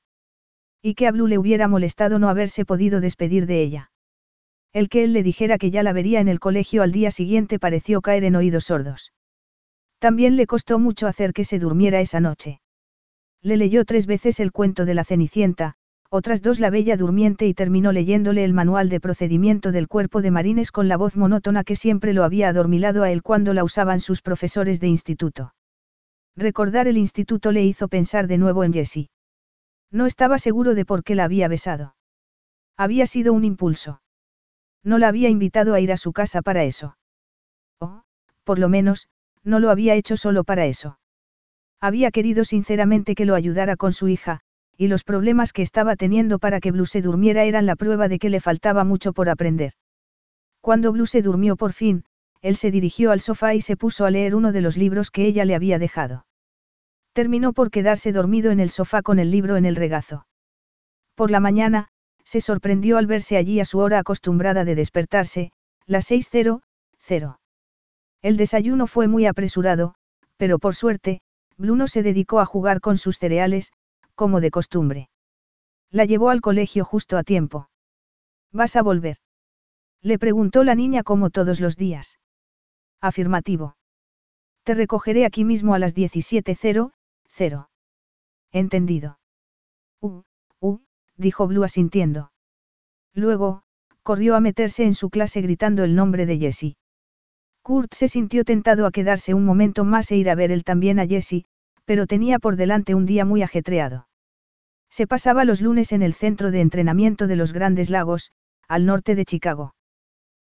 Y 0.80 0.94
que 0.94 1.08
a 1.08 1.10
Blue 1.10 1.26
le 1.26 1.36
hubiera 1.36 1.66
molestado 1.66 2.20
no 2.20 2.28
haberse 2.28 2.64
podido 2.64 3.00
despedir 3.00 3.46
de 3.46 3.60
ella. 3.60 3.90
El 4.72 4.88
que 4.88 5.02
él 5.02 5.12
le 5.12 5.24
dijera 5.24 5.58
que 5.58 5.72
ya 5.72 5.82
la 5.82 5.92
vería 5.92 6.20
en 6.20 6.28
el 6.28 6.38
colegio 6.38 6.84
al 6.84 6.92
día 6.92 7.10
siguiente 7.10 7.58
pareció 7.58 8.00
caer 8.02 8.22
en 8.22 8.36
oídos 8.36 8.66
sordos. 8.66 9.12
También 9.98 10.36
le 10.36 10.46
costó 10.46 10.78
mucho 10.78 11.08
hacer 11.08 11.32
que 11.32 11.44
se 11.44 11.58
durmiera 11.58 12.00
esa 12.00 12.20
noche. 12.20 12.60
Le 13.42 13.56
leyó 13.56 13.84
tres 13.84 14.06
veces 14.06 14.38
el 14.38 14.52
cuento 14.52 14.84
de 14.84 14.94
la 14.94 15.04
Cenicienta, 15.04 15.74
otras 16.14 16.42
dos 16.42 16.60
la 16.60 16.68
Bella 16.68 16.98
Durmiente 16.98 17.46
y 17.46 17.54
terminó 17.54 17.90
leyéndole 17.90 18.44
el 18.44 18.52
manual 18.52 18.90
de 18.90 19.00
procedimiento 19.00 19.72
del 19.72 19.88
cuerpo 19.88 20.20
de 20.20 20.30
marines 20.30 20.70
con 20.70 20.86
la 20.86 20.98
voz 20.98 21.16
monótona 21.16 21.64
que 21.64 21.74
siempre 21.74 22.12
lo 22.12 22.22
había 22.22 22.50
adormilado 22.50 23.02
a 23.02 23.10
él 23.10 23.22
cuando 23.22 23.54
la 23.54 23.64
usaban 23.64 23.98
sus 23.98 24.20
profesores 24.20 24.78
de 24.78 24.88
instituto. 24.88 25.54
Recordar 26.36 26.86
el 26.86 26.98
instituto 26.98 27.50
le 27.50 27.64
hizo 27.64 27.88
pensar 27.88 28.26
de 28.26 28.36
nuevo 28.36 28.62
en 28.62 28.74
Jessie. 28.74 29.08
No 29.90 30.04
estaba 30.04 30.36
seguro 30.38 30.74
de 30.74 30.84
por 30.84 31.02
qué 31.02 31.14
la 31.14 31.24
había 31.24 31.48
besado. 31.48 31.96
Había 32.76 33.06
sido 33.06 33.32
un 33.32 33.46
impulso. 33.46 34.02
No 34.84 34.98
la 34.98 35.08
había 35.08 35.30
invitado 35.30 35.72
a 35.72 35.80
ir 35.80 35.92
a 35.92 35.96
su 35.96 36.12
casa 36.12 36.42
para 36.42 36.64
eso. 36.64 36.98
O, 37.80 38.02
por 38.44 38.58
lo 38.58 38.68
menos, 38.68 39.08
no 39.44 39.60
lo 39.60 39.70
había 39.70 39.94
hecho 39.94 40.18
solo 40.18 40.44
para 40.44 40.66
eso. 40.66 40.98
Había 41.80 42.10
querido 42.10 42.44
sinceramente 42.44 43.14
que 43.14 43.24
lo 43.24 43.34
ayudara 43.34 43.76
con 43.76 43.94
su 43.94 44.08
hija, 44.08 44.42
y 44.76 44.88
los 44.88 45.04
problemas 45.04 45.52
que 45.52 45.62
estaba 45.62 45.96
teniendo 45.96 46.38
para 46.38 46.60
que 46.60 46.70
Blue 46.70 46.86
se 46.86 47.02
durmiera 47.02 47.44
eran 47.44 47.66
la 47.66 47.76
prueba 47.76 48.08
de 48.08 48.18
que 48.18 48.30
le 48.30 48.40
faltaba 48.40 48.84
mucho 48.84 49.12
por 49.12 49.28
aprender. 49.28 49.72
Cuando 50.60 50.92
Blue 50.92 51.06
se 51.06 51.22
durmió 51.22 51.56
por 51.56 51.72
fin, 51.72 52.04
él 52.40 52.56
se 52.56 52.70
dirigió 52.70 53.12
al 53.12 53.20
sofá 53.20 53.54
y 53.54 53.60
se 53.60 53.76
puso 53.76 54.04
a 54.04 54.10
leer 54.10 54.34
uno 54.34 54.52
de 54.52 54.60
los 54.60 54.76
libros 54.76 55.10
que 55.10 55.26
ella 55.26 55.44
le 55.44 55.54
había 55.54 55.78
dejado. 55.78 56.26
Terminó 57.12 57.52
por 57.52 57.70
quedarse 57.70 58.12
dormido 58.12 58.50
en 58.50 58.60
el 58.60 58.70
sofá 58.70 59.02
con 59.02 59.18
el 59.18 59.30
libro 59.30 59.56
en 59.56 59.66
el 59.66 59.76
regazo. 59.76 60.26
Por 61.14 61.30
la 61.30 61.40
mañana, 61.40 61.88
se 62.24 62.40
sorprendió 62.40 62.98
al 62.98 63.06
verse 63.06 63.36
allí 63.36 63.60
a 63.60 63.64
su 63.64 63.78
hora 63.78 63.98
acostumbrada 63.98 64.64
de 64.64 64.74
despertarse, 64.74 65.52
las 65.86 66.10
6.00. 66.10 67.36
El 68.22 68.36
desayuno 68.36 68.86
fue 68.86 69.08
muy 69.08 69.26
apresurado, 69.26 69.94
pero 70.36 70.58
por 70.58 70.74
suerte, 70.74 71.20
Bruno 71.58 71.86
se 71.86 72.02
dedicó 72.02 72.40
a 72.40 72.46
jugar 72.46 72.80
con 72.80 72.96
sus 72.96 73.18
cereales, 73.18 73.72
como 74.14 74.40
de 74.40 74.50
costumbre. 74.50 75.08
La 75.90 76.04
llevó 76.04 76.30
al 76.30 76.40
colegio 76.40 76.84
justo 76.84 77.16
a 77.16 77.22
tiempo. 77.22 77.68
¿Vas 78.52 78.76
a 78.76 78.82
volver? 78.82 79.18
Le 80.00 80.18
preguntó 80.18 80.64
la 80.64 80.74
niña 80.74 81.02
como 81.02 81.30
todos 81.30 81.60
los 81.60 81.76
días. 81.76 82.18
Afirmativo. 83.00 83.76
Te 84.64 84.74
recogeré 84.74 85.24
aquí 85.24 85.44
mismo 85.44 85.74
a 85.74 85.78
las 85.78 85.94
17.00. 85.94 87.68
Entendido. 88.52 89.18
Uh, 90.00 90.22
uh, 90.60 90.78
dijo 91.16 91.46
Blue 91.46 91.64
asintiendo. 91.64 92.32
Luego, 93.14 93.62
corrió 94.02 94.36
a 94.36 94.40
meterse 94.40 94.84
en 94.84 94.94
su 94.94 95.10
clase 95.10 95.40
gritando 95.40 95.84
el 95.84 95.94
nombre 95.94 96.26
de 96.26 96.38
Jessie. 96.38 96.76
Kurt 97.62 97.94
se 97.94 98.08
sintió 98.08 98.44
tentado 98.44 98.86
a 98.86 98.90
quedarse 98.90 99.34
un 99.34 99.44
momento 99.44 99.84
más 99.84 100.10
e 100.10 100.16
ir 100.16 100.28
a 100.28 100.34
ver 100.34 100.50
él 100.50 100.64
también 100.64 100.98
a 100.98 101.06
Jessie, 101.06 101.44
pero 101.84 102.06
tenía 102.06 102.38
por 102.38 102.56
delante 102.56 102.94
un 102.94 103.06
día 103.06 103.24
muy 103.24 103.42
ajetreado. 103.42 104.08
Se 104.90 105.06
pasaba 105.06 105.44
los 105.44 105.60
lunes 105.60 105.92
en 105.92 106.02
el 106.02 106.14
centro 106.14 106.50
de 106.50 106.60
entrenamiento 106.60 107.26
de 107.26 107.36
los 107.36 107.52
Grandes 107.52 107.90
Lagos, 107.90 108.30
al 108.68 108.86
norte 108.86 109.14
de 109.14 109.24
Chicago. 109.24 109.74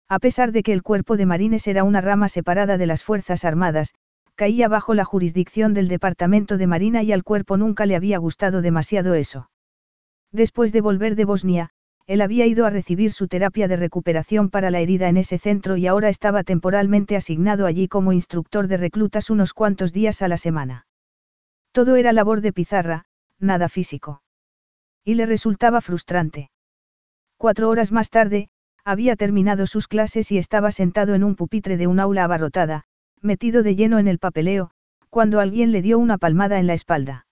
A 0.08 0.18
pesar 0.18 0.52
de 0.52 0.62
que 0.62 0.72
el 0.72 0.82
cuerpo 0.82 1.16
de 1.16 1.26
marines 1.26 1.66
era 1.66 1.82
una 1.82 2.00
rama 2.00 2.28
separada 2.28 2.76
de 2.76 2.86
las 2.86 3.02
Fuerzas 3.02 3.44
Armadas, 3.44 3.94
caía 4.34 4.68
bajo 4.68 4.94
la 4.94 5.04
jurisdicción 5.04 5.74
del 5.74 5.88
Departamento 5.88 6.58
de 6.58 6.66
Marina 6.66 7.02
y 7.02 7.12
al 7.12 7.24
cuerpo 7.24 7.56
nunca 7.56 7.86
le 7.86 7.96
había 7.96 8.18
gustado 8.18 8.62
demasiado 8.62 9.14
eso. 9.14 9.50
Después 10.32 10.72
de 10.72 10.80
volver 10.80 11.14
de 11.14 11.24
Bosnia, 11.24 11.70
él 12.06 12.20
había 12.20 12.44
ido 12.44 12.66
a 12.66 12.70
recibir 12.70 13.12
su 13.12 13.28
terapia 13.28 13.66
de 13.66 13.76
recuperación 13.76 14.50
para 14.50 14.70
la 14.70 14.80
herida 14.80 15.08
en 15.08 15.16
ese 15.16 15.38
centro 15.38 15.76
y 15.76 15.86
ahora 15.86 16.10
estaba 16.10 16.42
temporalmente 16.42 17.16
asignado 17.16 17.64
allí 17.64 17.88
como 17.88 18.12
instructor 18.12 18.66
de 18.66 18.76
reclutas 18.76 19.30
unos 19.30 19.54
cuantos 19.54 19.92
días 19.92 20.20
a 20.20 20.28
la 20.28 20.36
semana. 20.36 20.86
Todo 21.74 21.96
era 21.96 22.12
labor 22.12 22.40
de 22.40 22.52
pizarra, 22.52 23.06
nada 23.40 23.68
físico. 23.68 24.22
Y 25.04 25.16
le 25.16 25.26
resultaba 25.26 25.80
frustrante. 25.80 26.52
Cuatro 27.36 27.68
horas 27.68 27.90
más 27.90 28.10
tarde, 28.10 28.48
había 28.84 29.16
terminado 29.16 29.66
sus 29.66 29.88
clases 29.88 30.30
y 30.30 30.38
estaba 30.38 30.70
sentado 30.70 31.16
en 31.16 31.24
un 31.24 31.34
pupitre 31.34 31.76
de 31.76 31.88
un 31.88 31.98
aula 31.98 32.22
abarrotada, 32.22 32.84
metido 33.20 33.64
de 33.64 33.74
lleno 33.74 33.98
en 33.98 34.06
el 34.06 34.20
papeleo, 34.20 34.70
cuando 35.10 35.40
alguien 35.40 35.72
le 35.72 35.82
dio 35.82 35.98
una 35.98 36.16
palmada 36.16 36.60
en 36.60 36.68
la 36.68 36.74
espalda. 36.74 37.26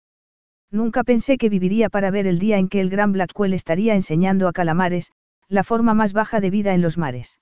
Nunca 0.70 1.02
pensé 1.02 1.36
que 1.36 1.48
viviría 1.48 1.90
para 1.90 2.12
ver 2.12 2.28
el 2.28 2.38
día 2.38 2.58
en 2.58 2.68
que 2.68 2.80
el 2.80 2.90
gran 2.90 3.10
Blackwell 3.10 3.54
estaría 3.54 3.96
enseñando 3.96 4.46
a 4.46 4.52
calamares, 4.52 5.10
la 5.48 5.64
forma 5.64 5.94
más 5.94 6.12
baja 6.12 6.38
de 6.38 6.50
vida 6.50 6.74
en 6.74 6.82
los 6.82 6.96
mares. 6.96 7.40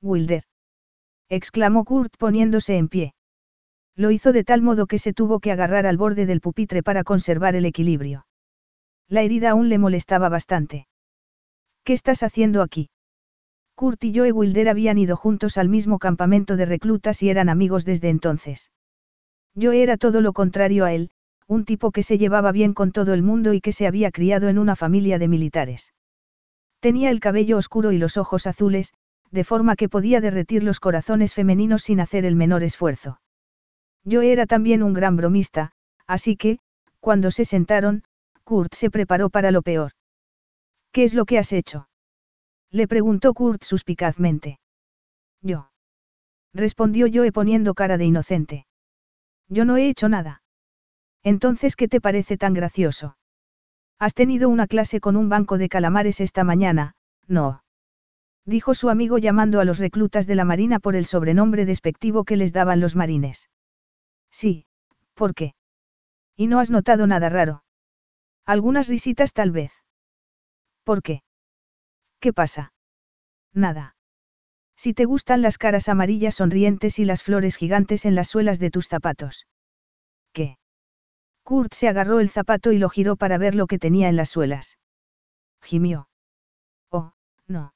Wilder. 0.00 0.44
exclamó 1.28 1.84
Kurt 1.84 2.16
poniéndose 2.16 2.78
en 2.78 2.88
pie. 2.88 3.15
Lo 3.96 4.10
hizo 4.10 4.32
de 4.32 4.44
tal 4.44 4.60
modo 4.60 4.86
que 4.86 4.98
se 4.98 5.14
tuvo 5.14 5.40
que 5.40 5.50
agarrar 5.50 5.86
al 5.86 5.96
borde 5.96 6.26
del 6.26 6.42
pupitre 6.42 6.82
para 6.82 7.02
conservar 7.02 7.56
el 7.56 7.64
equilibrio. 7.64 8.26
La 9.08 9.22
herida 9.22 9.50
aún 9.50 9.70
le 9.70 9.78
molestaba 9.78 10.28
bastante. 10.28 10.86
¿Qué 11.82 11.94
estás 11.94 12.22
haciendo 12.22 12.60
aquí? 12.60 12.90
Kurt 13.74 14.04
y 14.04 14.14
Joe 14.14 14.32
Wilder 14.32 14.68
habían 14.68 14.98
ido 14.98 15.16
juntos 15.16 15.56
al 15.56 15.68
mismo 15.68 15.98
campamento 15.98 16.56
de 16.56 16.66
reclutas 16.66 17.22
y 17.22 17.30
eran 17.30 17.48
amigos 17.48 17.84
desde 17.84 18.10
entonces. 18.10 18.70
Yo 19.54 19.72
era 19.72 19.96
todo 19.96 20.20
lo 20.20 20.32
contrario 20.32 20.84
a 20.84 20.92
él, 20.92 21.10
un 21.46 21.64
tipo 21.64 21.90
que 21.90 22.02
se 22.02 22.18
llevaba 22.18 22.52
bien 22.52 22.74
con 22.74 22.92
todo 22.92 23.14
el 23.14 23.22
mundo 23.22 23.54
y 23.54 23.60
que 23.60 23.72
se 23.72 23.86
había 23.86 24.10
criado 24.10 24.48
en 24.48 24.58
una 24.58 24.76
familia 24.76 25.18
de 25.18 25.28
militares. 25.28 25.94
Tenía 26.80 27.10
el 27.10 27.20
cabello 27.20 27.56
oscuro 27.56 27.92
y 27.92 27.98
los 27.98 28.16
ojos 28.16 28.46
azules, 28.46 28.92
de 29.30 29.44
forma 29.44 29.76
que 29.76 29.88
podía 29.88 30.20
derretir 30.20 30.62
los 30.62 30.80
corazones 30.80 31.32
femeninos 31.32 31.82
sin 31.82 32.00
hacer 32.00 32.26
el 32.26 32.36
menor 32.36 32.62
esfuerzo. 32.62 33.20
Yo 34.06 34.22
era 34.22 34.46
también 34.46 34.84
un 34.84 34.94
gran 34.94 35.16
bromista, 35.16 35.72
así 36.06 36.36
que, 36.36 36.60
cuando 37.00 37.32
se 37.32 37.44
sentaron, 37.44 38.04
Kurt 38.44 38.72
se 38.74 38.88
preparó 38.88 39.30
para 39.30 39.50
lo 39.50 39.62
peor. 39.62 39.92
¿Qué 40.92 41.02
es 41.02 41.12
lo 41.12 41.24
que 41.24 41.38
has 41.38 41.52
hecho? 41.52 41.88
Le 42.70 42.86
preguntó 42.86 43.34
Kurt 43.34 43.64
suspicazmente. 43.64 44.60
Yo. 45.42 45.70
Respondió 46.54 47.08
Joe 47.12 47.32
poniendo 47.32 47.74
cara 47.74 47.98
de 47.98 48.04
inocente. 48.04 48.66
Yo 49.48 49.64
no 49.64 49.76
he 49.76 49.88
hecho 49.88 50.08
nada. 50.08 50.42
Entonces, 51.24 51.74
¿qué 51.74 51.88
te 51.88 52.00
parece 52.00 52.36
tan 52.36 52.54
gracioso? 52.54 53.16
Has 53.98 54.14
tenido 54.14 54.48
una 54.48 54.68
clase 54.68 55.00
con 55.00 55.16
un 55.16 55.28
banco 55.28 55.58
de 55.58 55.68
calamares 55.68 56.20
esta 56.20 56.44
mañana, 56.44 56.94
no. 57.26 57.64
Dijo 58.44 58.74
su 58.74 58.88
amigo 58.88 59.18
llamando 59.18 59.58
a 59.58 59.64
los 59.64 59.80
reclutas 59.80 60.28
de 60.28 60.36
la 60.36 60.44
Marina 60.44 60.78
por 60.78 60.94
el 60.94 61.06
sobrenombre 61.06 61.66
despectivo 61.66 62.22
que 62.22 62.36
les 62.36 62.52
daban 62.52 62.80
los 62.80 62.94
marines. 62.94 63.48
Sí, 64.40 64.66
¿por 65.14 65.34
qué? 65.34 65.54
¿Y 66.36 66.46
no 66.46 66.60
has 66.60 66.70
notado 66.70 67.06
nada 67.06 67.30
raro? 67.30 67.64
Algunas 68.44 68.86
risitas 68.86 69.32
tal 69.32 69.50
vez. 69.50 69.72
¿Por 70.84 71.02
qué? 71.02 71.22
¿Qué 72.20 72.34
pasa? 72.34 72.74
Nada. 73.54 73.96
Si 74.76 74.92
te 74.92 75.06
gustan 75.06 75.40
las 75.40 75.56
caras 75.56 75.88
amarillas 75.88 76.34
sonrientes 76.34 76.98
y 76.98 77.06
las 77.06 77.22
flores 77.22 77.56
gigantes 77.56 78.04
en 78.04 78.14
las 78.14 78.28
suelas 78.28 78.58
de 78.58 78.70
tus 78.70 78.88
zapatos. 78.88 79.46
¿Qué? 80.34 80.58
Kurt 81.42 81.72
se 81.72 81.88
agarró 81.88 82.20
el 82.20 82.28
zapato 82.28 82.72
y 82.72 82.78
lo 82.78 82.90
giró 82.90 83.16
para 83.16 83.38
ver 83.38 83.54
lo 83.54 83.66
que 83.66 83.78
tenía 83.78 84.10
en 84.10 84.16
las 84.16 84.28
suelas. 84.28 84.76
Gimió. 85.62 86.10
Oh, 86.90 87.14
no. 87.46 87.72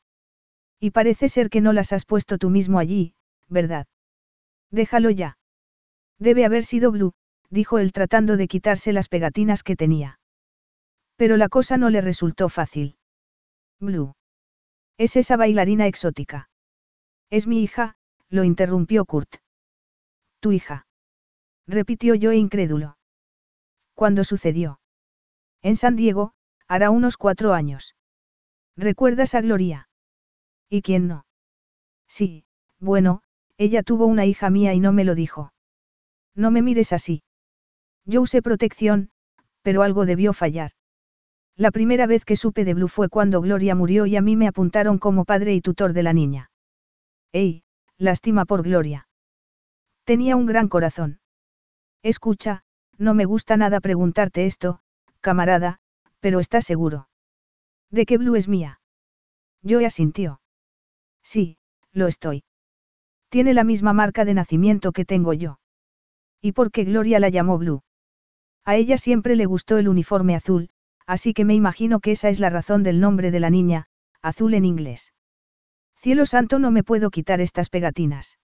Y 0.78 0.91
parece 0.91 1.31
ser 1.31 1.49
que 1.49 1.62
no 1.62 1.73
las 1.73 1.95
has 1.95 2.05
puesto 2.05 2.37
tú 2.37 2.51
mismo 2.51 2.78
allí, 2.78 3.15
¿verdad? 3.49 3.87
Déjalo 4.70 5.09
ya. 5.09 5.40
Debe 6.21 6.45
haber 6.45 6.65
sido 6.65 6.93
Blue, 6.93 7.15
dijo 7.49 7.79
él 7.79 7.93
tratando 7.93 8.37
de 8.37 8.47
quitarse 8.47 8.93
las 8.93 9.09
pegatinas 9.09 9.63
que 9.63 9.75
tenía. 9.75 10.21
Pero 11.17 11.37
la 11.37 11.49
cosa 11.49 11.79
no 11.79 11.89
le 11.91 12.03
resultó 12.03 12.49
fácil. 12.49 12.97
Blue. 13.81 14.15
Es 14.99 15.17
esa 15.17 15.37
bailarina 15.37 15.87
exótica. 15.87 16.51
Es 17.31 17.47
mi 17.47 17.63
hija, 17.63 17.97
lo 18.29 18.45
interrumpió 18.45 19.07
Kurt. 19.07 19.37
Tu 20.41 20.53
hija. 20.53 20.87
Repitió 21.67 22.15
yo 22.15 22.33
incrédulo. 22.33 22.99
¿Cuándo 23.95 24.23
sucedió? 24.23 24.79
En 25.63 25.77
San 25.77 25.97
Diego, 25.97 26.33
hará 26.69 26.91
unos 26.91 27.17
cuatro 27.17 27.55
años. 27.55 27.95
¿Recuerdas 28.77 29.35
a 29.35 29.41
Gloria? 29.41 29.89
¿Y 30.69 30.83
quién 30.83 31.09
no? 31.09 31.25
Sí, 32.09 32.45
bueno, 32.79 33.23
ella 33.57 33.83
tuvo 33.83 34.07
una 34.07 34.27
hija 34.27 34.51
mía 34.51 34.75
y 34.75 34.81
no 34.81 34.93
me 34.93 35.05
lo 35.05 35.15
dijo. 35.15 35.53
No 36.35 36.51
me 36.51 36.62
mires 36.62 36.93
así. 36.93 37.23
Yo 38.05 38.23
usé 38.23 38.43
protección, 38.43 39.11
pero 39.62 39.82
algo 39.82 40.07
debió 40.07 40.32
fallar. 40.32 40.73
La 41.57 41.70
primera 41.70 42.07
vez 42.07 42.24
que 42.24 42.36
supe 42.36 42.65
de 42.65 42.74
Blue 42.74 42.89
fue 42.89 43.09
cuando 43.09 43.40
Gloria 43.40 43.74
murió 43.74 44.07
y 44.07 44.16
a 44.16 44.23
mí 44.23 44.36
me 44.36 44.48
apuntaron 44.48 44.98
como 44.98 45.24
padre 45.24 45.55
y 45.55 45.61
tutor 45.61 45.93
de 45.93 46.02
la 46.02 46.12
niña. 46.12 46.51
¡Ey! 47.32 47.62
Lástima 47.98 48.47
por 48.47 48.62
Gloria. 48.62 49.09
Tenía 50.05 50.36
un 50.36 50.47
gran 50.47 50.69
corazón. 50.69 51.20
Escucha, 52.02 52.65
no 52.97 53.12
me 53.12 53.27
gusta 53.27 53.59
nada 53.59 53.81
preguntarte 53.81 54.47
esto, 54.47 54.81
camarada, 55.20 55.81
pero 56.20 56.40
¿estás 56.40 56.65
seguro? 56.65 57.09
¿De 57.90 58.07
qué 58.07 58.16
Blue 58.16 58.36
es 58.36 58.48
mía? 58.48 58.81
Yo 59.62 59.85
asintió. 59.86 60.40
Sí, 61.23 61.59
lo 61.93 62.07
estoy. 62.07 62.44
Tiene 63.28 63.52
la 63.52 63.65
misma 63.65 63.93
marca 63.93 64.24
de 64.24 64.35
nacimiento 64.35 64.93
que 64.93 65.05
tengo 65.05 65.35
yo. 65.35 65.60
¿Y 66.41 66.53
por 66.53 66.71
qué 66.71 66.85
Gloria 66.85 67.21
la 67.21 67.29
llamó 67.29 67.59
Blue? 67.59 67.83
A 68.65 68.77
ella 68.77 68.99
siempre 68.99 69.37
le 69.37 69.47
gustó 69.47 69.79
el 69.79 69.89
uniforme 69.89 70.35
azul, 70.35 70.71
así 71.07 71.35
que 71.35 71.45
me 71.45 71.55
imagino 71.55 72.01
que 72.01 72.12
esa 72.12 72.29
es 72.29 72.41
la 72.41 72.51
razón 72.51 72.83
del 72.83 73.01
nombre 73.01 73.31
de 73.31 73.41
la 73.41 73.51
niña, 73.51 73.87
azul 74.23 74.55
en 74.55 74.65
inglés. 74.65 75.12
Cielo 75.97 76.25
santo, 76.25 76.59
no 76.59 76.71
me 76.71 76.83
puedo 76.83 77.11
quitar 77.11 77.43
estas 77.43 77.69
pegatinas. 77.69 78.39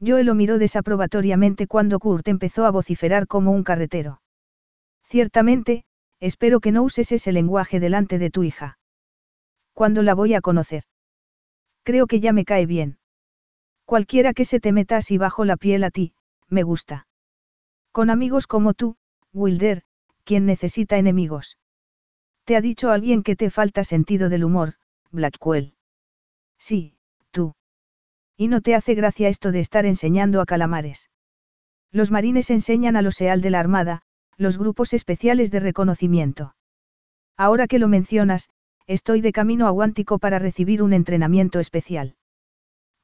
Joe 0.00 0.22
lo 0.22 0.36
miró 0.36 0.58
desaprobatoriamente 0.58 1.66
cuando 1.66 1.98
Kurt 1.98 2.28
empezó 2.28 2.66
a 2.66 2.70
vociferar 2.70 3.26
como 3.26 3.50
un 3.50 3.64
carretero. 3.64 4.22
Ciertamente, 5.02 5.84
espero 6.20 6.60
que 6.60 6.70
no 6.70 6.84
uses 6.84 7.10
ese 7.10 7.32
lenguaje 7.32 7.80
delante 7.80 8.18
de 8.18 8.30
tu 8.30 8.44
hija. 8.44 8.78
¿Cuándo 9.72 10.02
la 10.04 10.14
voy 10.14 10.34
a 10.34 10.40
conocer? 10.40 10.84
Creo 11.82 12.06
que 12.06 12.20
ya 12.20 12.32
me 12.32 12.44
cae 12.44 12.66
bien. 12.66 12.98
Cualquiera 13.86 14.34
que 14.34 14.44
se 14.44 14.60
te 14.60 14.70
meta 14.70 14.98
así 14.98 15.18
bajo 15.18 15.44
la 15.44 15.56
piel 15.56 15.82
a 15.82 15.90
ti, 15.90 16.12
me 16.48 16.62
gusta. 16.62 17.07
Con 17.98 18.10
amigos 18.10 18.46
como 18.46 18.74
tú, 18.74 18.94
Wilder, 19.32 19.82
quien 20.22 20.46
necesita 20.46 20.98
enemigos. 20.98 21.58
¿Te 22.44 22.54
ha 22.54 22.60
dicho 22.60 22.92
alguien 22.92 23.24
que 23.24 23.34
te 23.34 23.50
falta 23.50 23.82
sentido 23.82 24.28
del 24.28 24.44
humor, 24.44 24.74
Blackwell? 25.10 25.74
Sí, 26.58 26.94
tú. 27.32 27.56
Y 28.36 28.46
no 28.46 28.60
te 28.60 28.76
hace 28.76 28.94
gracia 28.94 29.28
esto 29.28 29.50
de 29.50 29.58
estar 29.58 29.84
enseñando 29.84 30.40
a 30.40 30.46
calamares. 30.46 31.10
Los 31.90 32.12
marines 32.12 32.50
enseñan 32.50 32.94
a 32.94 33.02
los 33.02 33.16
SEAL 33.16 33.40
de 33.40 33.50
la 33.50 33.58
Armada, 33.58 34.02
los 34.36 34.58
grupos 34.58 34.92
especiales 34.92 35.50
de 35.50 35.58
reconocimiento. 35.58 36.54
Ahora 37.36 37.66
que 37.66 37.80
lo 37.80 37.88
mencionas, 37.88 38.48
estoy 38.86 39.22
de 39.22 39.32
camino 39.32 39.66
a 39.66 39.70
Guántico 39.70 40.20
para 40.20 40.38
recibir 40.38 40.84
un 40.84 40.92
entrenamiento 40.92 41.58
especial. 41.58 42.14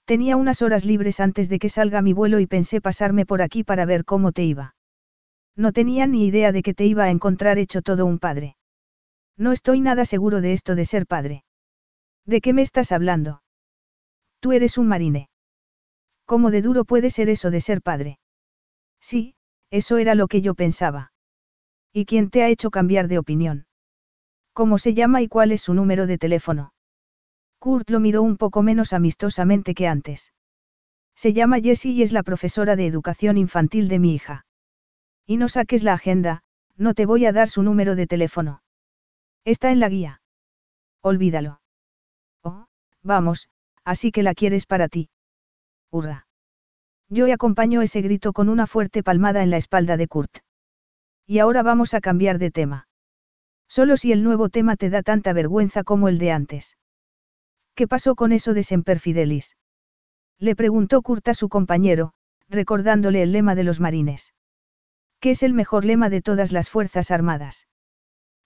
Tenía 0.04 0.36
unas 0.36 0.62
horas 0.62 0.84
libres 0.84 1.18
antes 1.18 1.48
de 1.48 1.58
que 1.58 1.68
salga 1.68 2.00
mi 2.00 2.12
vuelo 2.12 2.38
y 2.38 2.46
pensé 2.46 2.80
pasarme 2.80 3.26
por 3.26 3.42
aquí 3.42 3.64
para 3.64 3.86
ver 3.86 4.04
cómo 4.04 4.30
te 4.30 4.44
iba. 4.44 4.73
No 5.56 5.72
tenía 5.72 6.06
ni 6.06 6.26
idea 6.26 6.52
de 6.52 6.62
que 6.62 6.74
te 6.74 6.84
iba 6.84 7.04
a 7.04 7.10
encontrar 7.10 7.58
hecho 7.58 7.82
todo 7.82 8.06
un 8.06 8.18
padre. 8.18 8.56
No 9.36 9.52
estoy 9.52 9.80
nada 9.80 10.04
seguro 10.04 10.40
de 10.40 10.52
esto 10.52 10.74
de 10.74 10.84
ser 10.84 11.06
padre. 11.06 11.44
¿De 12.24 12.40
qué 12.40 12.52
me 12.52 12.62
estás 12.62 12.92
hablando? 12.92 13.42
Tú 14.40 14.52
eres 14.52 14.78
un 14.78 14.88
marine. 14.88 15.28
¿Cómo 16.24 16.50
de 16.50 16.62
duro 16.62 16.84
puede 16.84 17.10
ser 17.10 17.28
eso 17.28 17.50
de 17.50 17.60
ser 17.60 17.82
padre? 17.82 18.18
Sí, 19.00 19.34
eso 19.70 19.98
era 19.98 20.14
lo 20.14 20.26
que 20.28 20.40
yo 20.40 20.54
pensaba. 20.54 21.12
¿Y 21.92 22.06
quién 22.06 22.30
te 22.30 22.42
ha 22.42 22.48
hecho 22.48 22.70
cambiar 22.70 23.08
de 23.08 23.18
opinión? 23.18 23.66
¿Cómo 24.52 24.78
se 24.78 24.94
llama 24.94 25.20
y 25.22 25.28
cuál 25.28 25.52
es 25.52 25.62
su 25.62 25.74
número 25.74 26.06
de 26.06 26.18
teléfono? 26.18 26.72
Kurt 27.58 27.90
lo 27.90 28.00
miró 28.00 28.22
un 28.22 28.36
poco 28.36 28.62
menos 28.62 28.92
amistosamente 28.92 29.74
que 29.74 29.86
antes. 29.86 30.32
Se 31.14 31.32
llama 31.32 31.60
Jessie 31.60 31.92
y 31.92 32.02
es 32.02 32.12
la 32.12 32.22
profesora 32.22 32.76
de 32.76 32.86
educación 32.86 33.36
infantil 33.36 33.88
de 33.88 33.98
mi 33.98 34.14
hija. 34.14 34.43
Y 35.26 35.36
no 35.36 35.48
saques 35.48 35.82
la 35.82 35.94
agenda, 35.94 36.42
no 36.76 36.94
te 36.94 37.06
voy 37.06 37.26
a 37.26 37.32
dar 37.32 37.48
su 37.48 37.62
número 37.62 37.94
de 37.94 38.06
teléfono. 38.06 38.62
Está 39.44 39.70
en 39.70 39.80
la 39.80 39.88
guía. 39.88 40.20
Olvídalo. 41.02 41.60
Oh, 42.42 42.66
vamos, 43.02 43.48
así 43.84 44.10
que 44.10 44.22
la 44.22 44.34
quieres 44.34 44.66
para 44.66 44.88
ti. 44.88 45.10
Hurra. 45.90 46.26
Yo 47.08 47.32
acompañó 47.32 47.82
ese 47.82 48.00
grito 48.00 48.32
con 48.32 48.48
una 48.48 48.66
fuerte 48.66 49.02
palmada 49.02 49.42
en 49.42 49.50
la 49.50 49.56
espalda 49.56 49.96
de 49.96 50.08
Kurt. 50.08 50.38
Y 51.26 51.38
ahora 51.38 51.62
vamos 51.62 51.94
a 51.94 52.00
cambiar 52.00 52.38
de 52.38 52.50
tema. 52.50 52.88
Solo 53.68 53.96
si 53.96 54.12
el 54.12 54.22
nuevo 54.22 54.48
tema 54.48 54.76
te 54.76 54.90
da 54.90 55.02
tanta 55.02 55.32
vergüenza 55.32 55.84
como 55.84 56.08
el 56.08 56.18
de 56.18 56.32
antes. 56.32 56.76
¿Qué 57.74 57.88
pasó 57.88 58.14
con 58.14 58.32
eso 58.32 58.54
de 58.54 58.62
Semper 58.62 59.00
Fidelis? 59.00 59.56
Le 60.38 60.54
preguntó 60.56 61.02
Kurt 61.02 61.28
a 61.28 61.34
su 61.34 61.48
compañero, 61.48 62.12
recordándole 62.48 63.22
el 63.22 63.32
lema 63.32 63.54
de 63.54 63.64
los 63.64 63.80
marines. 63.80 64.34
¿Qué 65.24 65.30
es 65.30 65.42
el 65.42 65.54
mejor 65.54 65.86
lema 65.86 66.10
de 66.10 66.20
todas 66.20 66.52
las 66.52 66.68
Fuerzas 66.68 67.10
Armadas? 67.10 67.66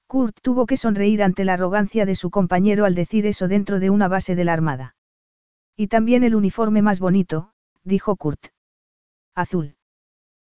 Kurt 0.06 0.38
tuvo 0.40 0.64
que 0.64 0.76
sonreír 0.76 1.24
ante 1.24 1.44
la 1.44 1.55
arrogancia 1.55 2.06
de 2.06 2.14
su 2.14 2.30
compañero 2.30 2.84
al 2.84 2.94
decir 2.94 3.26
eso 3.26 3.48
dentro 3.48 3.80
de 3.80 3.90
una 3.90 4.06
base 4.06 4.36
de 4.36 4.44
la 4.44 4.52
Armada. 4.52 4.94
Y 5.76 5.88
también 5.88 6.22
el 6.22 6.36
uniforme 6.36 6.80
más 6.80 7.00
bonito, 7.00 7.50
dijo 7.82 8.14
Kurt. 8.14 8.50
Azul. 9.34 9.74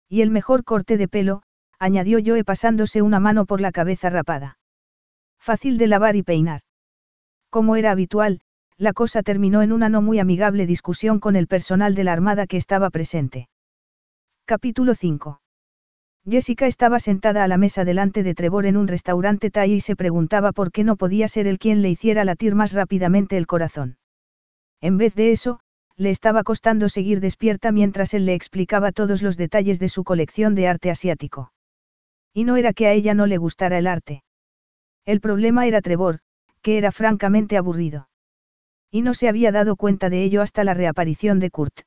Y 0.10 0.20
el 0.20 0.30
mejor 0.30 0.66
corte 0.66 0.98
de 0.98 1.08
pelo, 1.08 1.44
añadió 1.80 2.20
Joe 2.22 2.44
pasándose 2.44 3.02
una 3.02 3.22
mano 3.22 3.46
por 3.46 3.62
la 3.62 3.72
cabeza 3.72 4.10
rapada. 4.10 4.60
Fácil 5.40 5.78
de 5.78 5.88
lavar 5.88 6.18
y 6.18 6.24
peinar. 6.24 6.60
Como 7.50 7.78
era 7.78 7.92
habitual, 7.92 8.42
la 8.76 8.92
cosa 8.92 9.24
terminó 9.24 9.62
en 9.62 9.72
una 9.72 9.88
no 9.88 10.02
muy 10.02 10.20
amigable 10.20 10.66
discusión 10.66 11.22
con 11.22 11.38
el 11.38 11.48
personal 11.48 11.96
de 11.96 12.04
la 12.04 12.12
Armada 12.12 12.48
que 12.48 12.58
estaba 12.58 12.90
presente. 12.90 13.48
Capítulo 14.46 14.94
5. 14.94 15.40
Jessica 16.30 16.68
estaba 16.68 17.00
sentada 17.00 17.46
a 17.46 17.48
la 17.48 17.58
mesa 17.58 17.86
delante 17.86 18.22
de 18.22 18.36
Trevor 18.36 18.66
en 18.66 18.76
un 18.76 18.90
restaurante 18.90 19.50
Thai 19.50 19.74
y 19.76 19.80
se 19.80 19.96
preguntaba 19.96 20.52
por 20.52 20.74
qué 20.74 20.84
no 20.84 20.98
podía 20.98 21.30
ser 21.30 21.48
él 21.48 21.58
quien 21.58 21.82
le 21.82 21.90
hiciera 21.90 22.26
latir 22.26 22.54
más 22.54 22.74
rápidamente 22.74 23.38
el 23.38 23.48
corazón. 23.48 23.98
En 24.82 24.98
vez 24.98 25.16
de 25.16 25.32
eso, 25.32 25.62
le 25.96 26.10
estaba 26.10 26.44
costando 26.44 26.90
seguir 26.90 27.22
despierta 27.22 27.72
mientras 27.72 28.14
él 28.14 28.26
le 28.26 28.34
explicaba 28.34 28.92
todos 28.92 29.22
los 29.22 29.38
detalles 29.38 29.80
de 29.80 29.88
su 29.88 30.04
colección 30.04 30.54
de 30.54 30.68
arte 30.68 30.92
asiático. 30.92 31.54
Y 32.34 32.44
no 32.44 32.58
era 32.58 32.74
que 32.74 32.88
a 32.88 32.92
ella 32.92 33.14
no 33.14 33.26
le 33.26 33.38
gustara 33.38 33.78
el 33.78 33.88
arte. 33.88 34.24
El 35.06 35.22
problema 35.22 35.66
era 35.66 35.82
Trevor, 35.82 36.20
que 36.62 36.78
era 36.78 36.92
francamente 36.92 37.56
aburrido. 37.56 38.10
Y 38.92 39.02
no 39.02 39.14
se 39.14 39.30
había 39.30 39.54
dado 39.54 39.78
cuenta 39.78 40.10
de 40.10 40.24
ello 40.24 40.42
hasta 40.42 40.66
la 40.66 40.74
reaparición 40.74 41.40
de 41.40 41.52
Kurt. 41.52 41.82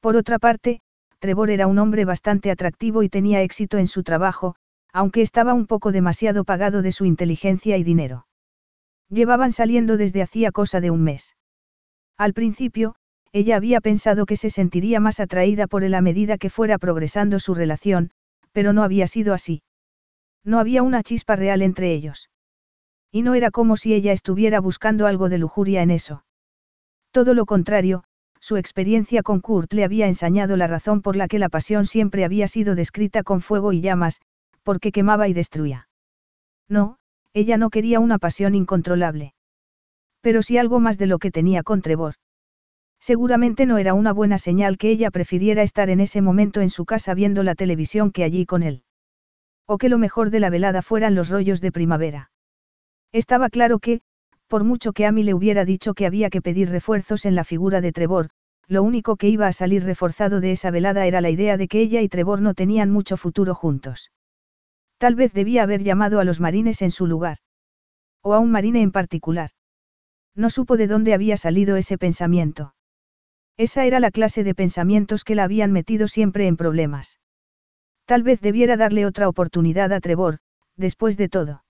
Por 0.00 0.16
otra 0.16 0.40
parte, 0.40 0.80
Trevor 1.24 1.48
era 1.48 1.66
un 1.66 1.78
hombre 1.78 2.04
bastante 2.04 2.50
atractivo 2.50 3.02
y 3.02 3.08
tenía 3.08 3.40
éxito 3.40 3.78
en 3.78 3.86
su 3.86 4.02
trabajo, 4.02 4.56
aunque 4.92 5.22
estaba 5.22 5.54
un 5.54 5.66
poco 5.66 5.90
demasiado 5.90 6.44
pagado 6.44 6.82
de 6.82 6.92
su 6.92 7.06
inteligencia 7.06 7.78
y 7.78 7.82
dinero. 7.82 8.26
Llevaban 9.08 9.50
saliendo 9.50 9.96
desde 9.96 10.20
hacía 10.20 10.52
cosa 10.52 10.82
de 10.82 10.90
un 10.90 11.02
mes. 11.02 11.34
Al 12.18 12.34
principio, 12.34 12.96
ella 13.32 13.56
había 13.56 13.80
pensado 13.80 14.26
que 14.26 14.36
se 14.36 14.50
sentiría 14.50 15.00
más 15.00 15.18
atraída 15.18 15.66
por 15.66 15.82
él 15.82 15.94
a 15.94 16.02
medida 16.02 16.36
que 16.36 16.50
fuera 16.50 16.76
progresando 16.76 17.40
su 17.40 17.54
relación, 17.54 18.10
pero 18.52 18.74
no 18.74 18.82
había 18.82 19.06
sido 19.06 19.32
así. 19.32 19.62
No 20.44 20.58
había 20.58 20.82
una 20.82 21.02
chispa 21.02 21.36
real 21.36 21.62
entre 21.62 21.94
ellos. 21.94 22.28
Y 23.10 23.22
no 23.22 23.32
era 23.32 23.50
como 23.50 23.78
si 23.78 23.94
ella 23.94 24.12
estuviera 24.12 24.60
buscando 24.60 25.06
algo 25.06 25.30
de 25.30 25.38
lujuria 25.38 25.80
en 25.80 25.90
eso. 25.90 26.22
Todo 27.12 27.32
lo 27.32 27.46
contrario, 27.46 28.04
su 28.44 28.58
experiencia 28.58 29.22
con 29.22 29.40
Kurt 29.40 29.72
le 29.72 29.84
había 29.84 30.06
ensañado 30.06 30.58
la 30.58 30.66
razón 30.66 31.00
por 31.00 31.16
la 31.16 31.28
que 31.28 31.38
la 31.38 31.48
pasión 31.48 31.86
siempre 31.86 32.26
había 32.26 32.46
sido 32.46 32.74
descrita 32.74 33.22
con 33.22 33.40
fuego 33.40 33.72
y 33.72 33.80
llamas, 33.80 34.20
porque 34.62 34.92
quemaba 34.92 35.28
y 35.28 35.32
destruía. 35.32 35.88
No, 36.68 36.98
ella 37.32 37.56
no 37.56 37.70
quería 37.70 38.00
una 38.00 38.18
pasión 38.18 38.54
incontrolable. 38.54 39.32
Pero 40.20 40.42
sí 40.42 40.58
algo 40.58 40.78
más 40.78 40.98
de 40.98 41.06
lo 41.06 41.18
que 41.18 41.30
tenía 41.30 41.62
con 41.62 41.80
Trevor. 41.80 42.16
Seguramente 43.00 43.64
no 43.64 43.78
era 43.78 43.94
una 43.94 44.12
buena 44.12 44.36
señal 44.36 44.76
que 44.76 44.90
ella 44.90 45.10
prefiriera 45.10 45.62
estar 45.62 45.88
en 45.88 46.00
ese 46.00 46.20
momento 46.20 46.60
en 46.60 46.68
su 46.68 46.84
casa 46.84 47.14
viendo 47.14 47.44
la 47.44 47.54
televisión 47.54 48.12
que 48.12 48.24
allí 48.24 48.44
con 48.44 48.62
él. 48.62 48.82
O 49.66 49.78
que 49.78 49.88
lo 49.88 49.96
mejor 49.96 50.28
de 50.28 50.40
la 50.40 50.50
velada 50.50 50.82
fueran 50.82 51.14
los 51.14 51.30
rollos 51.30 51.62
de 51.62 51.72
primavera. 51.72 52.30
Estaba 53.10 53.48
claro 53.48 53.78
que, 53.78 54.02
por 54.48 54.64
mucho 54.64 54.92
que 54.92 55.06
Amy 55.06 55.22
le 55.22 55.34
hubiera 55.34 55.64
dicho 55.64 55.94
que 55.94 56.06
había 56.06 56.30
que 56.30 56.42
pedir 56.42 56.70
refuerzos 56.70 57.24
en 57.24 57.34
la 57.34 57.44
figura 57.44 57.80
de 57.80 57.92
Trevor, 57.92 58.30
lo 58.66 58.82
único 58.82 59.16
que 59.16 59.28
iba 59.28 59.46
a 59.46 59.52
salir 59.52 59.84
reforzado 59.84 60.40
de 60.40 60.52
esa 60.52 60.70
velada 60.70 61.06
era 61.06 61.20
la 61.20 61.30
idea 61.30 61.56
de 61.56 61.68
que 61.68 61.80
ella 61.80 62.00
y 62.00 62.08
Trevor 62.08 62.40
no 62.40 62.54
tenían 62.54 62.90
mucho 62.90 63.16
futuro 63.16 63.54
juntos. 63.54 64.10
Tal 64.98 65.14
vez 65.14 65.32
debía 65.32 65.62
haber 65.62 65.82
llamado 65.82 66.20
a 66.20 66.24
los 66.24 66.40
marines 66.40 66.80
en 66.82 66.90
su 66.90 67.06
lugar. 67.06 67.38
O 68.22 68.32
a 68.32 68.38
un 68.38 68.50
marine 68.50 68.80
en 68.80 68.92
particular. 68.92 69.50
No 70.34 70.50
supo 70.50 70.76
de 70.76 70.86
dónde 70.86 71.14
había 71.14 71.36
salido 71.36 71.76
ese 71.76 71.98
pensamiento. 71.98 72.74
Esa 73.56 73.84
era 73.84 74.00
la 74.00 74.10
clase 74.10 74.42
de 74.44 74.54
pensamientos 74.54 75.24
que 75.24 75.34
la 75.34 75.44
habían 75.44 75.72
metido 75.72 76.08
siempre 76.08 76.46
en 76.46 76.56
problemas. 76.56 77.20
Tal 78.04 78.22
vez 78.22 78.40
debiera 78.40 78.76
darle 78.76 79.06
otra 79.06 79.28
oportunidad 79.28 79.92
a 79.92 80.00
Trevor, 80.00 80.38
después 80.76 81.16
de 81.16 81.28
todo. 81.28 81.64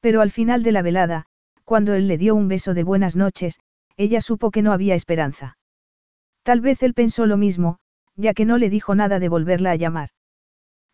Pero 0.00 0.20
al 0.20 0.30
final 0.30 0.62
de 0.62 0.72
la 0.72 0.82
velada, 0.82 1.26
cuando 1.64 1.94
él 1.94 2.08
le 2.08 2.18
dio 2.18 2.34
un 2.34 2.48
beso 2.48 2.74
de 2.74 2.84
buenas 2.84 3.16
noches, 3.16 3.58
ella 3.96 4.20
supo 4.20 4.50
que 4.50 4.62
no 4.62 4.72
había 4.72 4.94
esperanza. 4.94 5.56
Tal 6.42 6.60
vez 6.60 6.82
él 6.82 6.94
pensó 6.94 7.26
lo 7.26 7.36
mismo, 7.36 7.78
ya 8.16 8.34
que 8.34 8.44
no 8.44 8.58
le 8.58 8.70
dijo 8.70 8.94
nada 8.94 9.18
de 9.18 9.28
volverla 9.28 9.70
a 9.70 9.76
llamar. 9.76 10.10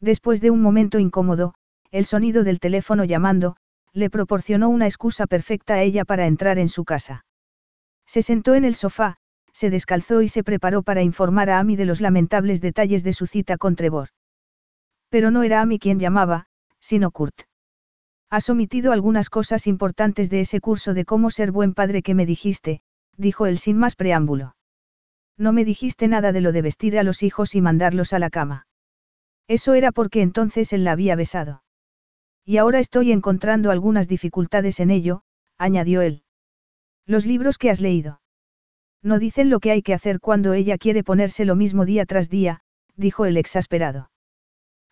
Después 0.01 0.41
de 0.41 0.51
un 0.51 0.63
momento 0.63 0.99
incómodo, 0.99 1.55
el 1.91 2.07
sonido 2.07 2.45
del 2.45 2.61
teléfono 2.61 3.05
llamando, 3.05 3.57
le 3.93 4.11
proporcionó 4.11 4.69
una 4.69 4.87
excusa 4.87 5.27
perfecta 5.27 5.75
a 5.75 5.83
ella 5.83 6.05
para 6.05 6.27
entrar 6.27 6.59
en 6.59 6.69
su 6.69 6.85
casa. 6.85 7.25
Se 8.07 8.23
sentó 8.23 8.55
en 8.55 8.65
el 8.65 8.77
sofá, 8.77 9.17
se 9.53 9.71
descalzó 9.71 10.23
y 10.23 10.29
se 10.29 10.45
preparó 10.45 10.83
para 10.83 11.03
informar 11.03 11.51
a 11.51 11.59
Amy 11.59 11.77
de 11.77 11.85
los 11.85 12.01
lamentables 12.01 12.61
detalles 12.61 13.03
de 13.03 13.13
su 13.13 13.27
cita 13.27 13.59
con 13.59 13.75
Trevor. 13.77 14.11
Pero 15.09 15.31
no 15.31 15.43
era 15.43 15.61
Amy 15.61 15.79
quien 15.79 15.99
llamaba, 15.99 16.47
sino 16.79 17.11
Kurt. 17.11 17.50
Has 18.31 18.49
omitido 18.49 18.93
algunas 18.93 19.29
cosas 19.29 19.67
importantes 19.67 20.31
de 20.31 20.41
ese 20.41 20.61
curso 20.61 20.95
de 20.95 21.05
cómo 21.05 21.31
ser 21.31 21.51
buen 21.51 21.75
padre 21.75 22.03
que 22.03 22.15
me 22.15 22.27
dijiste, 22.27 22.81
dijo 23.17 23.47
él 23.47 23.59
sin 23.59 23.77
más 23.77 23.97
preámbulo. 23.97 24.55
No 25.37 25.53
me 25.53 25.65
dijiste 25.65 26.07
nada 26.07 26.31
de 26.31 26.41
lo 26.41 26.53
de 26.53 26.63
vestir 26.63 26.97
a 26.97 27.03
los 27.03 27.25
hijos 27.25 27.57
y 27.57 27.61
mandarlos 27.61 28.13
a 28.13 28.21
la 28.21 28.31
cama. 28.31 28.69
Eso 29.49 29.75
era 29.75 29.91
porque 29.91 30.23
entonces 30.23 30.73
él 30.73 30.85
la 30.85 30.93
había 30.93 31.17
besado. 31.17 31.65
Y 32.45 32.59
ahora 32.59 32.79
estoy 32.79 33.11
encontrando 33.11 33.73
algunas 33.73 34.07
dificultades 34.07 34.79
en 34.79 34.91
ello, 34.91 35.23
añadió 35.59 36.01
él. 36.01 36.23
Los 37.07 37.27
libros 37.27 37.59
que 37.59 37.71
has 37.71 37.81
leído. 37.81 38.21
No 39.03 39.19
dicen 39.19 39.51
lo 39.51 39.59
que 39.59 39.73
hay 39.73 39.83
que 39.83 39.95
hacer 39.95 40.21
cuando 40.21 40.53
ella 40.53 40.79
quiere 40.79 41.03
ponerse 41.03 41.45
lo 41.45 41.57
mismo 41.57 41.85
día 41.85 42.07
tras 42.07 42.29
día, 42.29 42.61
dijo 42.95 43.25
el 43.25 43.37
exasperado. 43.37 44.11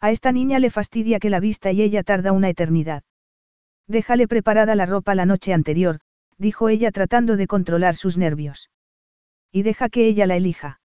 A 0.00 0.10
esta 0.10 0.32
niña 0.32 0.58
le 0.58 0.70
fastidia 0.70 1.20
que 1.20 1.30
la 1.30 1.40
vista 1.40 1.70
y 1.70 1.82
ella 1.82 2.02
tarda 2.02 2.32
una 2.32 2.48
eternidad. 2.48 3.04
Déjale 3.88 4.28
preparada 4.28 4.74
la 4.74 4.84
ropa 4.84 5.14
la 5.14 5.24
noche 5.24 5.54
anterior, 5.54 6.00
dijo 6.36 6.68
ella 6.68 6.92
tratando 6.92 7.36
de 7.36 7.46
controlar 7.46 7.96
sus 7.96 8.18
nervios. 8.18 8.70
Y 9.50 9.62
deja 9.62 9.88
que 9.88 10.06
ella 10.06 10.26
la 10.26 10.36
elija. 10.36 10.80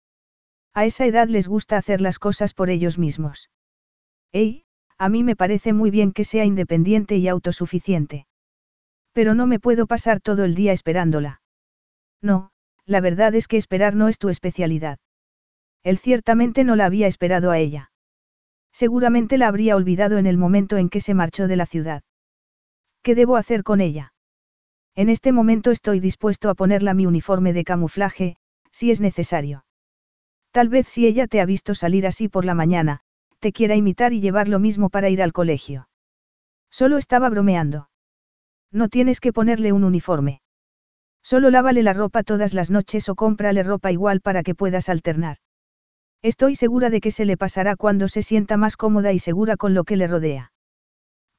A 0.73 0.85
esa 0.85 1.05
edad 1.05 1.27
les 1.27 1.47
gusta 1.47 1.77
hacer 1.77 1.99
las 1.99 2.19
cosas 2.19 2.53
por 2.53 2.69
ellos 2.69 2.99
mismos. 2.99 3.49
Ey, 4.31 4.65
a 4.97 5.09
mí 5.09 5.23
me 5.23 5.35
parece 5.35 5.73
muy 5.73 5.89
bien 5.89 6.13
que 6.13 6.23
sea 6.23 6.45
independiente 6.45 7.17
y 7.17 7.27
autosuficiente. 7.27 8.27
Pero 9.13 9.33
no 9.33 9.47
me 9.47 9.59
puedo 9.59 9.87
pasar 9.87 10.21
todo 10.21 10.45
el 10.45 10.53
día 10.53 10.71
esperándola. 10.71 11.41
No, 12.21 12.51
la 12.85 13.01
verdad 13.01 13.33
es 13.33 13.47
que 13.47 13.57
esperar 13.57 13.95
no 13.95 14.09
es 14.09 14.19
tu 14.19 14.29
especialidad. 14.29 14.99
Él 15.83 15.97
ciertamente 15.97 16.63
no 16.63 16.75
la 16.75 16.85
había 16.85 17.07
esperado 17.07 17.49
a 17.49 17.57
ella. 17.57 17.91
Seguramente 18.71 19.39
la 19.39 19.47
habría 19.47 19.75
olvidado 19.75 20.19
en 20.19 20.27
el 20.27 20.37
momento 20.37 20.77
en 20.77 20.89
que 20.89 21.01
se 21.01 21.15
marchó 21.15 21.47
de 21.47 21.55
la 21.55 21.65
ciudad. 21.65 22.03
¿Qué 23.03 23.15
debo 23.15 23.35
hacer 23.35 23.63
con 23.63 23.81
ella? 23.81 24.13
En 24.95 25.09
este 25.09 25.31
momento 25.31 25.71
estoy 25.71 25.99
dispuesto 25.99 26.49
a 26.49 26.55
ponerla 26.55 26.93
mi 26.93 27.05
uniforme 27.05 27.53
de 27.53 27.63
camuflaje, 27.63 28.35
si 28.71 28.91
es 28.91 29.01
necesario. 29.01 29.65
Tal 30.51 30.69
vez 30.69 30.87
si 30.87 31.07
ella 31.07 31.27
te 31.27 31.39
ha 31.41 31.45
visto 31.45 31.75
salir 31.75 32.05
así 32.05 32.27
por 32.27 32.45
la 32.45 32.53
mañana, 32.53 32.99
te 33.39 33.53
quiera 33.53 33.75
imitar 33.75 34.13
y 34.13 34.21
llevar 34.21 34.47
lo 34.47 34.59
mismo 34.59 34.89
para 34.89 35.09
ir 35.09 35.21
al 35.21 35.33
colegio. 35.33 35.87
Solo 36.69 36.97
estaba 36.97 37.29
bromeando. 37.29 37.89
No 38.71 38.87
tienes 38.87 39.19
que 39.19 39.33
ponerle 39.33 39.71
un 39.71 39.83
uniforme. 39.83 40.41
Solo 41.23 41.49
lávale 41.49 41.83
la 41.83 41.93
ropa 41.93 42.23
todas 42.23 42.53
las 42.53 42.71
noches 42.71 43.09
o 43.09 43.15
cómprale 43.15 43.63
ropa 43.63 43.91
igual 43.91 44.21
para 44.21 44.43
que 44.43 44.55
puedas 44.55 44.89
alternar. 44.89 45.37
Estoy 46.21 46.55
segura 46.55 46.89
de 46.89 47.01
que 47.01 47.11
se 47.11 47.25
le 47.25 47.37
pasará 47.37 47.75
cuando 47.75 48.07
se 48.07 48.21
sienta 48.21 48.57
más 48.57 48.77
cómoda 48.77 49.11
y 49.11 49.19
segura 49.19 49.57
con 49.57 49.73
lo 49.73 49.83
que 49.83 49.97
le 49.97 50.07
rodea. 50.07 50.50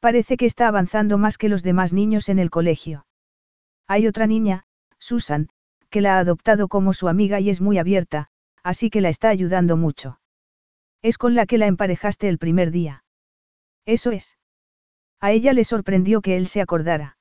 Parece 0.03 0.37
que 0.37 0.47
está 0.47 0.67
avanzando 0.67 1.17
más 1.17 1.39
que 1.39 1.49
los 1.49 1.63
demás 1.63 1.93
niños 1.93 2.29
en 2.29 2.41
el 2.41 2.51
colegio. 2.51 3.07
Hay 3.87 4.09
otra 4.09 4.27
niña, 4.27 4.65
Susan, 4.99 5.49
que 5.91 6.01
la 6.01 6.17
ha 6.17 6.19
adoptado 6.19 6.67
como 6.67 6.93
su 6.93 7.07
amiga 7.07 7.39
y 7.39 7.51
es 7.51 7.61
muy 7.61 7.79
abierta, 7.79 8.27
así 8.65 8.91
que 8.91 9.01
la 9.01 9.11
está 9.11 9.29
ayudando 9.29 9.77
mucho. 9.77 10.19
Es 11.03 11.19
con 11.19 11.37
la 11.37 11.47
que 11.47 11.57
la 11.57 11.69
emparejaste 11.69 12.29
el 12.29 12.39
primer 12.39 12.73
día. 12.73 13.05
Eso 13.87 14.11
es. 14.11 14.37
A 15.21 15.31
ella 15.31 15.53
le 15.53 15.63
sorprendió 15.63 16.21
que 16.21 16.37
él 16.37 16.49
se 16.49 16.61
acordara. 16.61 17.17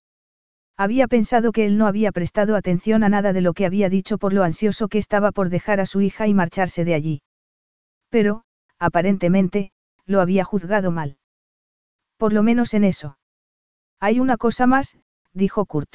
Había 0.75 1.07
pensado 1.07 1.51
que 1.51 1.67
él 1.67 1.77
no 1.77 1.85
había 1.85 2.11
prestado 2.11 2.55
atención 2.55 3.03
a 3.03 3.09
nada 3.09 3.31
de 3.31 3.41
lo 3.41 3.53
que 3.53 3.67
había 3.67 3.89
dicho 3.89 4.17
por 4.17 4.33
lo 4.33 4.41
ansioso 4.41 4.87
que 4.87 4.97
estaba 4.97 5.31
por 5.31 5.49
dejar 5.49 5.81
a 5.81 5.85
su 5.85 6.01
hija 6.01 6.27
y 6.27 6.33
marcharse 6.33 6.83
de 6.83 6.95
allí. 6.95 7.21
Pero, 8.09 8.41
aparentemente, 8.79 9.71
lo 10.07 10.19
había 10.19 10.43
juzgado 10.43 10.89
mal. 10.89 11.19
Por 12.21 12.33
lo 12.33 12.43
menos 12.43 12.75
en 12.75 12.83
eso. 12.83 13.17
Hay 13.99 14.19
una 14.19 14.37
cosa 14.37 14.67
más, 14.67 14.95
dijo 15.33 15.65
Kurt. 15.65 15.89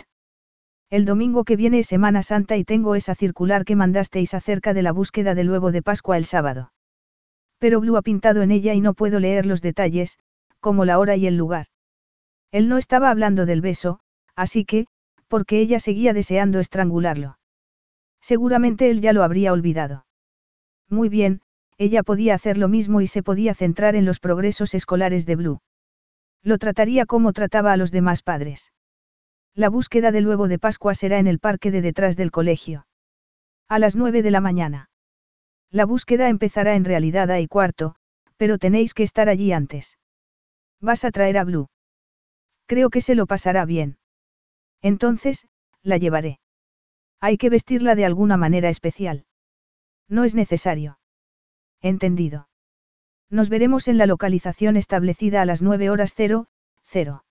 El 0.90 1.04
domingo 1.04 1.44
que 1.44 1.54
viene 1.54 1.78
es 1.78 1.86
Semana 1.86 2.24
Santa 2.24 2.56
y 2.56 2.64
tengo 2.64 2.96
esa 2.96 3.14
circular 3.14 3.64
que 3.64 3.76
mandasteis 3.76 4.34
acerca 4.34 4.74
de 4.74 4.82
la 4.82 4.90
búsqueda 4.90 5.36
del 5.36 5.48
huevo 5.48 5.70
de 5.70 5.82
Pascua 5.82 6.16
el 6.16 6.24
sábado. 6.24 6.72
Pero 7.58 7.78
Blue 7.78 7.96
ha 7.96 8.02
pintado 8.02 8.42
en 8.42 8.50
ella 8.50 8.74
y 8.74 8.80
no 8.80 8.92
puedo 8.92 9.20
leer 9.20 9.46
los 9.46 9.62
detalles, 9.62 10.18
como 10.58 10.84
la 10.84 10.98
hora 10.98 11.14
y 11.14 11.28
el 11.28 11.36
lugar. 11.36 11.66
Él 12.50 12.68
no 12.68 12.76
estaba 12.76 13.10
hablando 13.10 13.46
del 13.46 13.60
beso, 13.60 14.00
así 14.34 14.64
que, 14.64 14.88
porque 15.28 15.60
ella 15.60 15.78
seguía 15.78 16.12
deseando 16.12 16.58
estrangularlo. 16.58 17.38
Seguramente 18.20 18.90
él 18.90 19.00
ya 19.00 19.12
lo 19.12 19.22
habría 19.22 19.52
olvidado. 19.52 20.06
Muy 20.90 21.08
bien, 21.08 21.40
ella 21.78 22.02
podía 22.02 22.34
hacer 22.34 22.58
lo 22.58 22.66
mismo 22.66 23.00
y 23.00 23.06
se 23.06 23.22
podía 23.22 23.54
centrar 23.54 23.94
en 23.94 24.04
los 24.04 24.18
progresos 24.18 24.74
escolares 24.74 25.24
de 25.24 25.36
Blue. 25.36 25.60
Lo 26.46 26.58
trataría 26.58 27.06
como 27.06 27.32
trataba 27.32 27.72
a 27.72 27.76
los 27.76 27.90
demás 27.90 28.22
padres. 28.22 28.72
La 29.52 29.68
búsqueda 29.68 30.12
del 30.12 30.28
huevo 30.28 30.46
de 30.46 30.60
Pascua 30.60 30.94
será 30.94 31.18
en 31.18 31.26
el 31.26 31.40
parque 31.40 31.72
de 31.72 31.82
detrás 31.82 32.16
del 32.16 32.30
colegio. 32.30 32.86
A 33.68 33.80
las 33.80 33.96
nueve 33.96 34.22
de 34.22 34.30
la 34.30 34.40
mañana. 34.40 34.88
La 35.72 35.86
búsqueda 35.86 36.28
empezará 36.28 36.76
en 36.76 36.84
realidad 36.84 37.32
a 37.32 37.40
y 37.40 37.48
cuarto, 37.48 37.96
pero 38.36 38.58
tenéis 38.58 38.94
que 38.94 39.02
estar 39.02 39.28
allí 39.28 39.50
antes. 39.50 39.98
Vas 40.80 41.04
a 41.04 41.10
traer 41.10 41.36
a 41.36 41.42
Blue. 41.42 41.68
Creo 42.66 42.90
que 42.90 43.00
se 43.00 43.16
lo 43.16 43.26
pasará 43.26 43.64
bien. 43.64 43.98
Entonces, 44.82 45.48
la 45.82 45.96
llevaré. 45.96 46.38
Hay 47.20 47.38
que 47.38 47.50
vestirla 47.50 47.96
de 47.96 48.04
alguna 48.04 48.36
manera 48.36 48.68
especial. 48.68 49.26
No 50.08 50.22
es 50.22 50.36
necesario. 50.36 51.00
Entendido. 51.82 52.46
Nos 53.30 53.48
veremos 53.48 53.88
en 53.88 53.98
la 53.98 54.06
localización 54.06 54.76
establecida 54.76 55.42
a 55.42 55.44
las 55.44 55.62
9 55.62 55.90
horas 55.90 56.14
0, 56.16 56.46
0. 56.82 57.24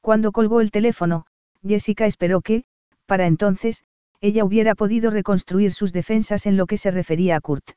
Cuando 0.00 0.32
colgó 0.32 0.60
el 0.60 0.70
teléfono, 0.70 1.26
Jessica 1.66 2.06
esperó 2.06 2.40
que, 2.40 2.64
para 3.06 3.26
entonces, 3.26 3.84
ella 4.20 4.44
hubiera 4.44 4.74
podido 4.74 5.10
reconstruir 5.10 5.72
sus 5.72 5.92
defensas 5.92 6.46
en 6.46 6.56
lo 6.56 6.66
que 6.66 6.76
se 6.76 6.90
refería 6.90 7.36
a 7.36 7.40
Kurt. 7.40 7.72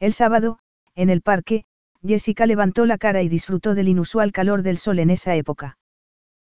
El 0.00 0.12
sábado, 0.12 0.58
en 0.94 1.10
el 1.10 1.22
parque, 1.22 1.64
Jessica 2.04 2.46
levantó 2.46 2.86
la 2.86 2.98
cara 2.98 3.22
y 3.22 3.28
disfrutó 3.28 3.74
del 3.74 3.88
inusual 3.88 4.32
calor 4.32 4.62
del 4.62 4.78
sol 4.78 4.98
en 4.98 5.10
esa 5.10 5.34
época. 5.34 5.78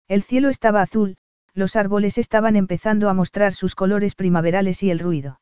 El 0.07 0.23
cielo 0.23 0.49
estaba 0.49 0.81
azul, 0.81 1.17
los 1.53 1.75
árboles 1.75 2.17
estaban 2.17 2.55
empezando 2.55 3.09
a 3.09 3.13
mostrar 3.13 3.53
sus 3.53 3.75
colores 3.75 4.15
primaverales 4.15 4.83
y 4.83 4.91
el 4.91 4.99
ruido. 4.99 5.41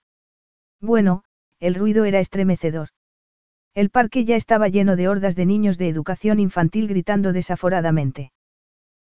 Bueno, 0.80 1.24
el 1.60 1.76
ruido 1.76 2.06
era 2.06 2.20
estremecedor. 2.20 2.90
El 3.76 3.90
parque 3.90 4.24
ya 4.24 4.38
estaba 4.38 4.70
lleno 4.70 4.96
de 4.96 5.10
hordas 5.10 5.36
de 5.36 5.46
niños 5.46 5.78
de 5.78 5.90
educación 5.90 6.40
infantil 6.40 6.88
gritando 6.88 7.34
desaforadamente. 7.34 8.32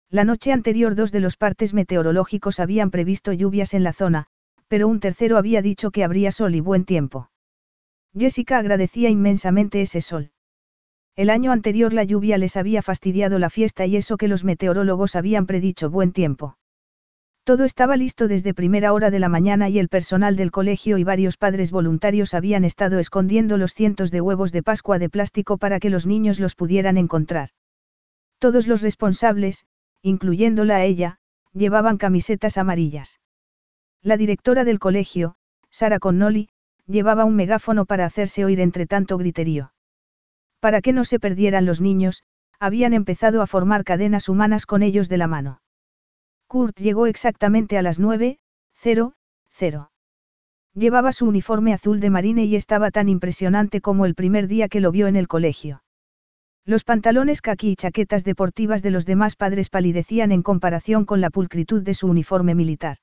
La 0.10 0.24
noche 0.24 0.54
anterior 0.54 0.96
dos 0.96 1.12
de 1.12 1.20
los 1.20 1.36
partes 1.36 1.74
meteorológicos 1.74 2.62
habían 2.62 2.90
previsto 2.90 3.34
lluvias 3.34 3.74
en 3.74 3.84
la 3.84 3.92
zona, 3.92 4.28
pero 4.70 4.88
un 4.88 5.02
tercero 5.02 5.38
había 5.38 5.62
dicho 5.62 5.92
que 5.92 6.06
habría 6.06 6.32
sol 6.32 6.56
y 6.56 6.62
buen 6.62 6.86
tiempo. 6.86 7.30
Jessica 8.18 8.58
agradecía 8.60 9.10
inmensamente 9.10 9.82
ese 9.82 10.00
sol. 10.00 10.32
El 11.18 11.30
año 11.30 11.52
anterior 11.52 11.92
la 11.92 12.06
lluvia 12.06 12.38
les 12.38 12.56
había 12.56 12.82
fastidiado 12.82 13.40
la 13.40 13.50
fiesta 13.50 13.86
y 13.86 13.98
eso 13.98 14.16
que 14.16 14.30
los 14.30 14.46
meteorólogos 14.46 15.18
habían 15.18 15.48
predicho 15.48 15.90
buen 15.90 16.14
tiempo. 16.14 16.58
Todo 17.44 17.66
estaba 17.66 17.98
listo 17.98 18.28
desde 18.28 18.54
primera 18.54 18.94
hora 18.94 19.10
de 19.10 19.18
la 19.18 19.28
mañana 19.28 19.68
y 19.68 19.80
el 19.80 19.90
personal 19.90 20.36
del 20.36 20.52
colegio 20.52 21.00
y 21.00 21.04
varios 21.04 21.38
padres 21.38 21.72
voluntarios 21.72 22.36
habían 22.36 22.64
estado 22.64 23.00
escondiendo 23.00 23.58
los 23.58 23.74
cientos 23.74 24.12
de 24.12 24.22
huevos 24.22 24.52
de 24.52 24.62
Pascua 24.62 25.00
de 25.00 25.10
plástico 25.10 25.58
para 25.58 25.80
que 25.80 25.90
los 25.90 26.06
niños 26.06 26.40
los 26.40 26.54
pudieran 26.54 26.98
encontrar. 26.98 27.50
Todos 28.38 28.68
los 28.68 28.84
responsables, 28.84 29.66
incluyéndola 30.04 30.78
a 30.78 30.84
ella, 30.84 31.18
llevaban 31.52 31.98
camisetas 31.98 32.58
amarillas. 32.58 33.20
La 34.04 34.18
directora 34.18 34.64
del 34.64 34.78
colegio, 34.78 35.36
Sara 35.72 35.98
Connolly, 35.98 36.50
llevaba 36.86 37.26
un 37.26 37.36
megáfono 37.36 37.86
para 37.86 38.06
hacerse 38.06 38.46
oír 38.46 38.60
entre 38.60 38.86
tanto 38.86 39.18
griterío. 39.18 39.74
Para 40.60 40.82
que 40.82 40.94
no 40.94 41.06
se 41.06 41.20
perdieran 41.20 41.66
los 41.66 41.82
niños, 41.82 42.24
habían 42.60 42.94
empezado 42.94 43.42
a 43.42 43.48
formar 43.48 43.84
cadenas 43.84 44.30
humanas 44.30 44.68
con 44.68 44.84
ellos 44.84 45.10
de 45.10 45.18
la 45.18 45.28
mano. 45.28 45.61
Kurt 46.52 46.78
llegó 46.82 47.08
exactamente 47.08 47.78
a 47.78 47.82
las 47.82 47.98
9.00. 47.98 49.88
Llevaba 50.74 51.14
su 51.14 51.26
uniforme 51.26 51.72
azul 51.72 52.02
de 52.02 52.10
marine 52.10 52.44
y 52.44 52.58
estaba 52.58 52.92
tan 52.92 53.08
impresionante 53.08 53.80
como 53.80 54.06
el 54.06 54.16
primer 54.16 54.50
día 54.50 54.68
que 54.68 54.82
lo 54.82 54.92
vio 54.92 55.08
en 55.08 55.16
el 55.16 55.30
colegio. 55.30 55.82
Los 56.66 56.84
pantalones 56.84 57.42
caqui 57.42 57.70
y 57.70 57.76
chaquetas 57.78 58.26
deportivas 58.26 58.84
de 58.84 58.92
los 58.92 59.06
demás 59.06 59.38
padres 59.38 59.70
palidecían 59.70 60.34
en 60.34 60.44
comparación 60.44 61.06
con 61.06 61.22
la 61.22 61.30
pulcritud 61.30 61.84
de 61.84 61.94
su 61.94 62.08
uniforme 62.08 62.54
militar. 62.54 62.98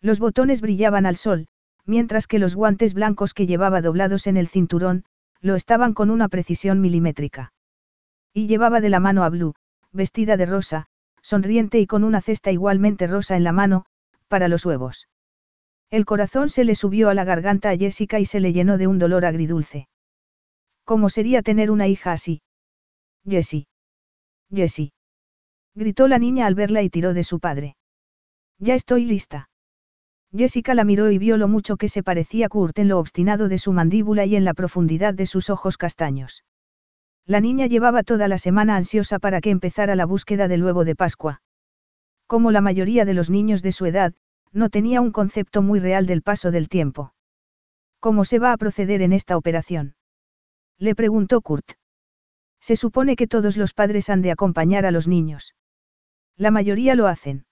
Los 0.00 0.20
botones 0.20 0.60
brillaban 0.60 1.06
al 1.06 1.16
sol, 1.16 1.48
mientras 1.86 2.28
que 2.28 2.38
los 2.38 2.54
guantes 2.54 2.94
blancos 2.94 3.34
que 3.34 3.48
llevaba 3.48 3.82
doblados 3.82 4.28
en 4.28 4.36
el 4.36 4.46
cinturón, 4.46 5.02
lo 5.40 5.56
estaban 5.56 5.92
con 5.92 6.08
una 6.08 6.28
precisión 6.28 6.80
milimétrica. 6.80 7.52
Y 8.32 8.46
llevaba 8.46 8.80
de 8.80 8.90
la 8.90 9.00
mano 9.00 9.24
a 9.24 9.28
Blue, 9.28 9.54
vestida 9.90 10.36
de 10.36 10.46
rosa, 10.46 10.86
sonriente 11.22 11.78
y 11.78 11.86
con 11.86 12.04
una 12.04 12.20
cesta 12.20 12.50
igualmente 12.50 13.06
rosa 13.06 13.36
en 13.36 13.44
la 13.44 13.52
mano, 13.52 13.84
para 14.28 14.48
los 14.48 14.64
huevos. 14.64 15.08
El 15.90 16.04
corazón 16.04 16.48
se 16.48 16.64
le 16.64 16.74
subió 16.74 17.08
a 17.08 17.14
la 17.14 17.24
garganta 17.24 17.70
a 17.70 17.76
Jessica 17.76 18.20
y 18.20 18.24
se 18.24 18.40
le 18.40 18.52
llenó 18.52 18.78
de 18.78 18.86
un 18.86 18.98
dolor 18.98 19.24
agridulce. 19.24 19.88
¿Cómo 20.84 21.08
sería 21.08 21.42
tener 21.42 21.70
una 21.70 21.88
hija 21.88 22.12
así? 22.12 22.42
Jessie. 23.28 23.66
Jessie. 24.52 24.92
Gritó 25.74 26.08
la 26.08 26.18
niña 26.18 26.46
al 26.46 26.54
verla 26.54 26.82
y 26.82 26.90
tiró 26.90 27.12
de 27.12 27.24
su 27.24 27.40
padre. 27.40 27.76
Ya 28.58 28.74
estoy 28.74 29.04
lista. 29.04 29.48
Jessica 30.32 30.74
la 30.74 30.84
miró 30.84 31.10
y 31.10 31.18
vio 31.18 31.36
lo 31.36 31.48
mucho 31.48 31.76
que 31.76 31.88
se 31.88 32.02
parecía 32.02 32.48
Kurt 32.48 32.78
en 32.78 32.88
lo 32.88 32.98
obstinado 32.98 33.48
de 33.48 33.58
su 33.58 33.72
mandíbula 33.72 34.26
y 34.26 34.36
en 34.36 34.44
la 34.44 34.54
profundidad 34.54 35.14
de 35.14 35.26
sus 35.26 35.50
ojos 35.50 35.76
castaños. 35.76 36.44
La 37.26 37.40
niña 37.40 37.66
llevaba 37.66 38.02
toda 38.02 38.28
la 38.28 38.38
semana 38.38 38.76
ansiosa 38.76 39.18
para 39.18 39.40
que 39.40 39.50
empezara 39.50 39.94
la 39.94 40.06
búsqueda 40.06 40.48
del 40.48 40.64
huevo 40.64 40.84
de 40.84 40.96
Pascua. 40.96 41.42
Como 42.26 42.50
la 42.50 42.60
mayoría 42.60 43.04
de 43.04 43.14
los 43.14 43.30
niños 43.30 43.62
de 43.62 43.72
su 43.72 43.86
edad, 43.86 44.14
no 44.52 44.68
tenía 44.68 45.00
un 45.00 45.12
concepto 45.12 45.62
muy 45.62 45.78
real 45.80 46.06
del 46.06 46.22
paso 46.22 46.50
del 46.50 46.68
tiempo. 46.68 47.14
¿Cómo 48.00 48.24
se 48.24 48.38
va 48.38 48.52
a 48.52 48.56
proceder 48.56 49.02
en 49.02 49.12
esta 49.12 49.36
operación? 49.36 49.94
Le 50.78 50.94
preguntó 50.94 51.40
Kurt. 51.40 51.72
Se 52.60 52.76
supone 52.76 53.16
que 53.16 53.26
todos 53.26 53.56
los 53.56 53.74
padres 53.74 54.10
han 54.10 54.22
de 54.22 54.30
acompañar 54.30 54.86
a 54.86 54.90
los 54.90 55.08
niños. 55.08 55.54
La 56.36 56.50
mayoría 56.50 56.94
lo 56.94 57.06
hacen. 57.06 57.46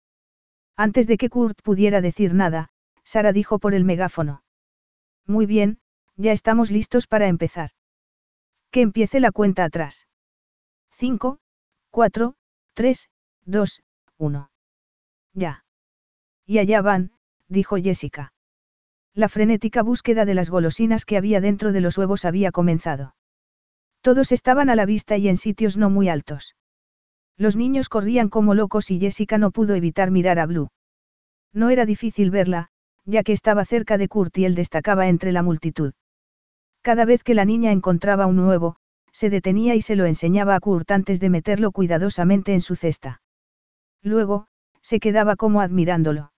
Antes 0.76 1.06
de 1.06 1.18
que 1.18 1.28
Kurt 1.28 1.60
pudiera 1.62 2.00
decir 2.00 2.34
nada, 2.34 2.70
Sara 3.04 3.32
dijo 3.32 3.58
por 3.58 3.74
el 3.74 3.84
megáfono. 3.84 4.42
Muy 5.26 5.44
bien, 5.44 5.78
ya 6.16 6.32
estamos 6.32 6.70
listos 6.70 7.06
para 7.06 7.28
empezar. 7.28 7.70
Que 8.70 8.82
empiece 8.82 9.20
la 9.20 9.32
cuenta 9.32 9.64
atrás. 9.64 10.06
5, 10.92 11.38
4, 11.90 12.34
3, 12.74 13.08
2, 13.46 13.82
1. 14.18 14.50
Ya. 15.32 15.64
Y 16.46 16.58
allá 16.58 16.82
van, 16.82 17.12
dijo 17.48 17.76
Jessica. 17.76 18.32
La 19.14 19.28
frenética 19.28 19.82
búsqueda 19.82 20.24
de 20.24 20.34
las 20.34 20.50
golosinas 20.50 21.04
que 21.04 21.16
había 21.16 21.40
dentro 21.40 21.72
de 21.72 21.80
los 21.80 21.96
huevos 21.98 22.24
había 22.24 22.52
comenzado. 22.52 23.14
Todos 24.00 24.32
estaban 24.32 24.70
a 24.70 24.76
la 24.76 24.86
vista 24.86 25.16
y 25.16 25.28
en 25.28 25.36
sitios 25.36 25.76
no 25.76 25.90
muy 25.90 26.08
altos. 26.08 26.54
Los 27.36 27.56
niños 27.56 27.88
corrían 27.88 28.28
como 28.28 28.54
locos 28.54 28.90
y 28.90 29.00
Jessica 29.00 29.38
no 29.38 29.50
pudo 29.50 29.74
evitar 29.74 30.10
mirar 30.10 30.38
a 30.38 30.46
Blue. 30.46 30.70
No 31.52 31.70
era 31.70 31.86
difícil 31.86 32.30
verla, 32.30 32.68
ya 33.04 33.22
que 33.22 33.32
estaba 33.32 33.64
cerca 33.64 33.96
de 33.98 34.08
Kurt 34.08 34.36
y 34.38 34.44
él 34.44 34.54
destacaba 34.54 35.08
entre 35.08 35.32
la 35.32 35.42
multitud. 35.42 35.94
Cada 36.88 37.04
vez 37.04 37.22
que 37.22 37.34
la 37.34 37.44
niña 37.44 37.70
encontraba 37.70 38.24
un 38.24 38.36
nuevo, 38.36 38.76
se 39.12 39.28
detenía 39.28 39.74
y 39.74 39.82
se 39.82 39.94
lo 39.94 40.06
enseñaba 40.06 40.54
a 40.54 40.60
Kurt 40.60 40.90
antes 40.90 41.20
de 41.20 41.28
meterlo 41.28 41.70
cuidadosamente 41.70 42.54
en 42.54 42.62
su 42.62 42.76
cesta. 42.76 43.20
Luego, 44.02 44.46
se 44.80 44.98
quedaba 44.98 45.36
como 45.36 45.60
admirándolo. 45.60 46.32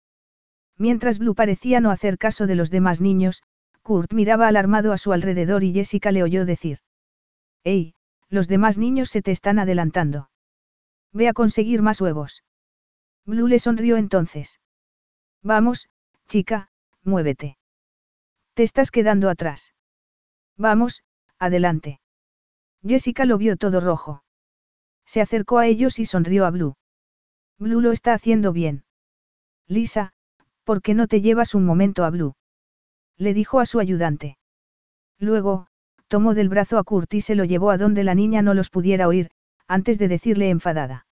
Mientras 0.76 1.20
Blue 1.20 1.36
parecía 1.36 1.78
no 1.78 1.92
hacer 1.92 2.18
caso 2.18 2.48
de 2.48 2.56
los 2.56 2.72
demás 2.72 3.00
niños, 3.00 3.44
Kurt 3.82 4.12
miraba 4.12 4.48
alarmado 4.48 4.92
a 4.92 4.98
su 4.98 5.12
alrededor 5.12 5.62
y 5.62 5.72
Jessica 5.72 6.10
le 6.10 6.24
oyó 6.24 6.44
decir. 6.44 6.78
¡Ey! 7.62 7.94
Los 8.28 8.48
demás 8.48 8.76
niños 8.76 9.08
se 9.08 9.22
te 9.22 9.30
están 9.30 9.60
adelantando. 9.60 10.30
Ve 11.12 11.28
a 11.28 11.32
conseguir 11.32 11.80
más 11.80 12.00
huevos. 12.00 12.42
Blue 13.24 13.46
le 13.46 13.60
sonrió 13.60 13.96
entonces. 13.96 14.58
Vamos, 15.44 15.88
chica, 16.26 16.70
muévete. 17.04 17.56
Te 18.54 18.64
estás 18.64 18.90
quedando 18.90 19.30
atrás. 19.30 19.74
Vamos, 20.60 21.02
adelante. 21.38 22.00
Jessica 22.86 23.24
lo 23.24 23.38
vio 23.38 23.56
todo 23.56 23.80
rojo. 23.80 24.22
Se 25.06 25.22
acercó 25.22 25.56
a 25.56 25.66
ellos 25.66 25.98
y 25.98 26.04
sonrió 26.04 26.44
a 26.44 26.50
Blue. 26.50 26.76
Blue 27.58 27.80
lo 27.80 27.92
está 27.92 28.12
haciendo 28.12 28.52
bien. 28.52 28.84
Lisa, 29.68 30.12
¿por 30.64 30.82
qué 30.82 30.92
no 30.92 31.06
te 31.06 31.22
llevas 31.22 31.54
un 31.54 31.64
momento 31.64 32.04
a 32.04 32.10
Blue? 32.10 32.34
Le 33.16 33.32
dijo 33.32 33.58
a 33.58 33.64
su 33.64 33.80
ayudante. 33.80 34.36
Luego, 35.18 35.66
tomó 36.08 36.34
del 36.34 36.50
brazo 36.50 36.76
a 36.76 36.84
Kurt 36.84 37.14
y 37.14 37.22
se 37.22 37.34
lo 37.34 37.46
llevó 37.46 37.70
a 37.70 37.78
donde 37.78 38.04
la 38.04 38.14
niña 38.14 38.42
no 38.42 38.52
los 38.52 38.68
pudiera 38.68 39.08
oír, 39.08 39.30
antes 39.66 39.98
de 39.98 40.08
decirle 40.08 40.50
enfadada. 40.50 41.06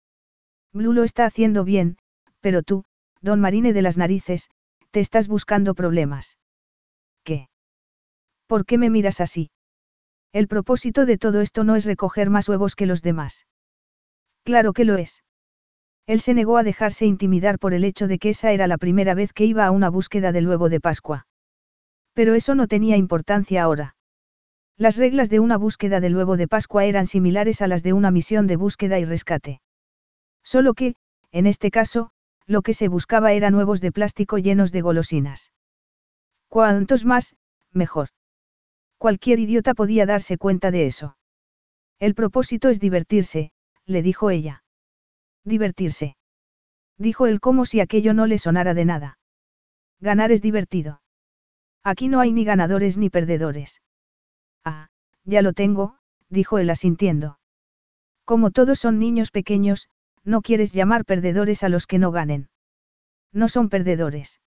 Blue 0.72 0.92
lo 0.92 1.04
está 1.04 1.24
haciendo 1.24 1.62
bien, 1.62 1.98
pero 2.40 2.64
tú, 2.64 2.84
don 3.20 3.40
Marine 3.40 3.72
de 3.72 3.82
las 3.82 3.96
narices, 3.96 4.50
te 4.90 4.98
estás 4.98 5.28
buscando 5.28 5.76
problemas. 5.76 6.36
¿Qué? 7.22 7.48
¿Por 8.46 8.64
qué 8.64 8.78
me 8.78 8.90
miras 8.90 9.20
así? 9.20 9.50
El 10.32 10.48
propósito 10.48 11.06
de 11.06 11.18
todo 11.18 11.40
esto 11.40 11.64
no 11.64 11.76
es 11.76 11.84
recoger 11.84 12.30
más 12.30 12.48
huevos 12.48 12.76
que 12.76 12.86
los 12.86 13.02
demás. 13.02 13.46
Claro 14.44 14.72
que 14.72 14.84
lo 14.84 14.96
es. 14.96 15.24
Él 16.06 16.20
se 16.20 16.34
negó 16.34 16.56
a 16.56 16.62
dejarse 16.62 17.04
intimidar 17.04 17.58
por 17.58 17.74
el 17.74 17.82
hecho 17.82 18.06
de 18.06 18.18
que 18.18 18.28
esa 18.28 18.52
era 18.52 18.68
la 18.68 18.78
primera 18.78 19.14
vez 19.14 19.32
que 19.32 19.44
iba 19.44 19.66
a 19.66 19.72
una 19.72 19.88
búsqueda 19.88 20.30
del 20.30 20.46
huevo 20.46 20.68
de 20.68 20.80
Pascua. 20.80 21.26
Pero 22.12 22.34
eso 22.34 22.54
no 22.54 22.68
tenía 22.68 22.96
importancia 22.96 23.62
ahora. 23.62 23.96
Las 24.78 24.96
reglas 24.96 25.30
de 25.30 25.40
una 25.40 25.56
búsqueda 25.56 26.00
del 26.00 26.14
huevo 26.14 26.36
de 26.36 26.48
Pascua 26.48 26.84
eran 26.84 27.06
similares 27.06 27.62
a 27.62 27.66
las 27.66 27.82
de 27.82 27.92
una 27.92 28.10
misión 28.10 28.46
de 28.46 28.56
búsqueda 28.56 28.98
y 28.98 29.04
rescate. 29.04 29.60
Solo 30.44 30.74
que, 30.74 30.94
en 31.32 31.46
este 31.46 31.70
caso, 31.70 32.10
lo 32.46 32.62
que 32.62 32.74
se 32.74 32.88
buscaba 32.88 33.32
eran 33.32 33.54
huevos 33.54 33.80
de 33.80 33.90
plástico 33.90 34.38
llenos 34.38 34.70
de 34.70 34.82
golosinas. 34.82 35.52
Cuantos 36.48 37.04
más, 37.04 37.34
mejor. 37.72 38.10
Cualquier 38.98 39.38
idiota 39.38 39.74
podía 39.74 40.06
darse 40.06 40.38
cuenta 40.38 40.70
de 40.70 40.86
eso. 40.86 41.16
El 41.98 42.14
propósito 42.14 42.68
es 42.68 42.80
divertirse, 42.80 43.52
le 43.84 44.02
dijo 44.02 44.30
ella. 44.30 44.64
Divertirse. 45.44 46.16
Dijo 46.98 47.26
él 47.26 47.40
como 47.40 47.66
si 47.66 47.80
aquello 47.80 48.14
no 48.14 48.26
le 48.26 48.38
sonara 48.38 48.74
de 48.74 48.84
nada. 48.84 49.18
Ganar 50.00 50.32
es 50.32 50.42
divertido. 50.42 51.02
Aquí 51.84 52.08
no 52.08 52.20
hay 52.20 52.32
ni 52.32 52.44
ganadores 52.44 52.96
ni 52.96 53.10
perdedores. 53.10 53.80
Ah, 54.64 54.88
ya 55.24 55.42
lo 55.42 55.52
tengo, 55.52 55.98
dijo 56.28 56.58
él 56.58 56.70
asintiendo. 56.70 57.38
Como 58.24 58.50
todos 58.50 58.80
son 58.80 58.98
niños 58.98 59.30
pequeños, 59.30 59.88
no 60.24 60.42
quieres 60.42 60.72
llamar 60.72 61.04
perdedores 61.04 61.62
a 61.62 61.68
los 61.68 61.86
que 61.86 61.98
no 61.98 62.10
ganen. 62.10 62.48
No 63.32 63.48
son 63.48 63.68
perdedores. 63.68 64.40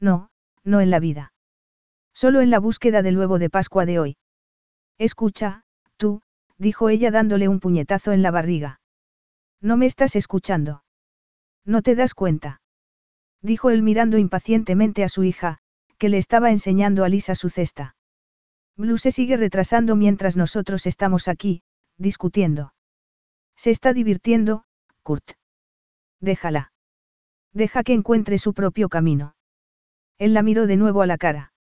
No, 0.00 0.30
no 0.62 0.80
en 0.80 0.90
la 0.90 1.00
vida. 1.00 1.33
Solo 2.14 2.40
en 2.40 2.50
la 2.50 2.60
búsqueda 2.60 3.02
del 3.02 3.18
huevo 3.18 3.38
de 3.38 3.50
Pascua 3.50 3.86
de 3.86 3.98
hoy. 3.98 4.16
Escucha, 4.98 5.64
tú, 5.96 6.22
dijo 6.58 6.88
ella 6.88 7.10
dándole 7.10 7.48
un 7.48 7.60
puñetazo 7.60 8.12
en 8.12 8.22
la 8.22 8.30
barriga. 8.30 8.80
No 9.60 9.76
me 9.76 9.86
estás 9.86 10.14
escuchando. 10.14 10.84
No 11.64 11.82
te 11.82 11.94
das 11.94 12.14
cuenta. 12.14 12.60
Dijo 13.42 13.70
él 13.70 13.82
mirando 13.82 14.18
impacientemente 14.18 15.02
a 15.02 15.08
su 15.08 15.24
hija, 15.24 15.58
que 15.98 16.08
le 16.08 16.18
estaba 16.18 16.50
enseñando 16.50 17.04
a 17.04 17.08
Lisa 17.08 17.34
su 17.34 17.50
cesta. 17.50 17.96
Blue 18.76 18.98
se 18.98 19.10
sigue 19.10 19.36
retrasando 19.36 19.96
mientras 19.96 20.36
nosotros 20.36 20.86
estamos 20.86 21.28
aquí, 21.28 21.62
discutiendo. 21.96 22.74
Se 23.56 23.70
está 23.70 23.92
divirtiendo, 23.92 24.64
Kurt. 25.02 25.32
Déjala. 26.20 26.72
Deja 27.52 27.82
que 27.84 27.92
encuentre 27.92 28.38
su 28.38 28.52
propio 28.52 28.88
camino. 28.88 29.36
Él 30.18 30.34
la 30.34 30.42
miró 30.42 30.66
de 30.66 30.76
nuevo 30.76 31.02
a 31.02 31.06
la 31.06 31.18
cara. 31.18 31.53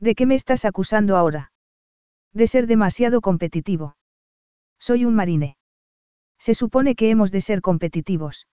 ¿De 0.00 0.14
qué 0.14 0.24
me 0.24 0.34
estás 0.34 0.64
acusando 0.64 1.16
ahora? 1.16 1.52
De 2.32 2.46
ser 2.46 2.66
demasiado 2.66 3.20
competitivo. 3.20 3.96
Soy 4.78 5.04
un 5.04 5.14
marine. 5.14 5.58
Se 6.38 6.54
supone 6.54 6.94
que 6.94 7.10
hemos 7.10 7.30
de 7.30 7.42
ser 7.42 7.60
competitivos. 7.60 8.48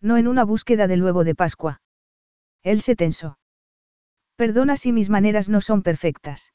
No 0.00 0.16
en 0.16 0.26
una 0.26 0.44
búsqueda 0.44 0.86
del 0.86 1.02
huevo 1.02 1.24
de 1.24 1.34
Pascua. 1.34 1.82
Él 2.62 2.80
se 2.80 2.96
tensó. 2.96 3.38
Perdona 4.36 4.76
si 4.76 4.92
mis 4.92 5.10
maneras 5.10 5.50
no 5.50 5.60
son 5.60 5.82
perfectas. 5.82 6.54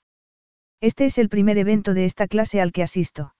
Este 0.81 1.05
es 1.05 1.19
el 1.19 1.29
primer 1.29 1.59
evento 1.59 1.93
de 1.93 2.05
esta 2.05 2.27
clase 2.27 2.59
al 2.59 2.71
que 2.71 2.81
asisto. 2.81 3.35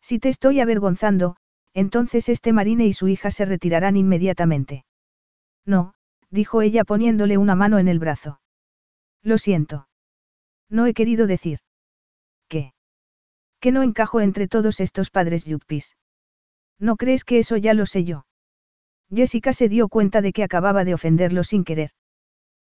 Si 0.00 0.18
te 0.18 0.28
estoy 0.28 0.58
avergonzando, 0.58 1.36
entonces 1.74 2.28
este 2.28 2.52
marine 2.52 2.86
y 2.86 2.92
su 2.92 3.06
hija 3.06 3.30
se 3.30 3.44
retirarán 3.44 3.96
inmediatamente. 3.96 4.84
No, 5.64 5.94
dijo 6.28 6.60
ella 6.60 6.84
poniéndole 6.84 7.38
una 7.38 7.54
mano 7.54 7.78
en 7.78 7.86
el 7.86 8.00
brazo. 8.00 8.40
Lo 9.22 9.38
siento. 9.38 9.86
No 10.72 10.86
he 10.86 10.94
querido 10.94 11.26
decir. 11.26 11.58
¿Qué? 12.48 12.72
Que 13.60 13.72
no 13.72 13.82
encajo 13.82 14.22
entre 14.22 14.48
todos 14.48 14.80
estos 14.80 15.10
padres 15.10 15.44
yuppies. 15.44 15.98
¿No 16.78 16.96
crees 16.96 17.24
que 17.24 17.38
eso 17.38 17.58
ya 17.58 17.74
lo 17.74 17.84
sé 17.84 18.04
yo? 18.04 18.24
Jessica 19.14 19.52
se 19.52 19.68
dio 19.68 19.88
cuenta 19.88 20.22
de 20.22 20.32
que 20.32 20.42
acababa 20.42 20.84
de 20.86 20.94
ofenderlo 20.94 21.44
sin 21.44 21.64
querer. 21.64 21.90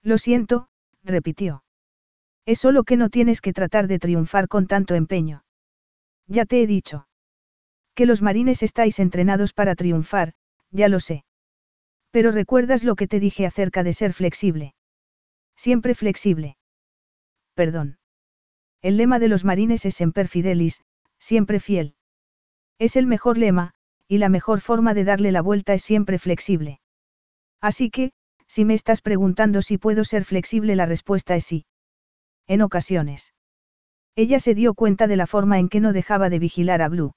Lo 0.02 0.18
siento, 0.18 0.70
repitió. 1.04 1.66
Es 2.46 2.60
solo 2.60 2.86
que 2.86 2.96
no 2.96 3.10
tienes 3.10 3.42
que 3.42 3.52
tratar 3.52 3.88
de 3.88 4.00
triunfar 4.00 4.48
con 4.48 4.66
tanto 4.66 4.96
empeño. 4.96 5.44
Ya 6.26 6.46
te 6.46 6.64
he 6.64 6.68
dicho. 6.68 7.10
Que 7.96 8.06
los 8.06 8.22
marines 8.22 8.64
estáis 8.64 9.00
entrenados 9.00 9.52
para 9.52 9.76
triunfar, 9.76 10.36
ya 10.72 10.88
lo 10.88 11.02
sé. 11.02 11.26
Pero 12.12 12.32
recuerdas 12.32 12.86
lo 12.86 12.96
que 12.96 13.10
te 13.10 13.20
dije 13.20 13.46
acerca 13.46 13.84
de 13.84 13.92
ser 13.92 14.14
flexible. 14.14 14.74
Siempre 15.58 15.96
flexible. 15.96 16.56
Perdón. 17.60 17.98
El 18.82 18.96
lema 18.96 19.20
de 19.20 19.28
los 19.28 19.44
marines 19.44 19.86
es 19.86 19.94
Semper 19.96 20.30
Fidelis, 20.30 20.82
siempre 21.20 21.60
fiel. 21.60 21.94
Es 22.78 22.96
el 22.96 23.06
mejor 23.06 23.38
lema, 23.38 23.74
y 24.08 24.20
la 24.20 24.30
mejor 24.30 24.62
forma 24.62 24.94
de 24.94 25.04
darle 25.04 25.34
la 25.34 25.42
vuelta 25.42 25.74
es 25.74 25.82
siempre 25.82 26.20
flexible. 26.20 26.80
Así 27.60 27.90
que, 27.90 28.14
si 28.48 28.64
me 28.64 28.76
estás 28.76 29.02
preguntando 29.02 29.62
si 29.62 29.78
puedo 29.78 30.06
ser 30.06 30.24
flexible, 30.24 30.78
la 30.78 30.86
respuesta 30.86 31.36
es 31.36 31.44
sí. 31.44 31.66
En 32.48 32.62
ocasiones. 32.62 33.34
Ella 34.16 34.40
se 34.40 34.56
dio 34.56 34.74
cuenta 34.74 35.08
de 35.08 35.18
la 35.18 35.28
forma 35.28 35.60
en 35.60 35.68
que 35.68 35.82
no 35.82 35.92
dejaba 35.92 36.30
de 36.30 36.40
vigilar 36.40 36.82
a 36.82 36.88
Blue. 36.88 37.14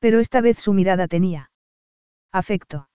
Pero 0.00 0.18
esta 0.18 0.40
vez 0.40 0.58
su 0.58 0.72
mirada 0.72 1.06
tenía. 1.06 1.52
Afecto. 2.32 2.88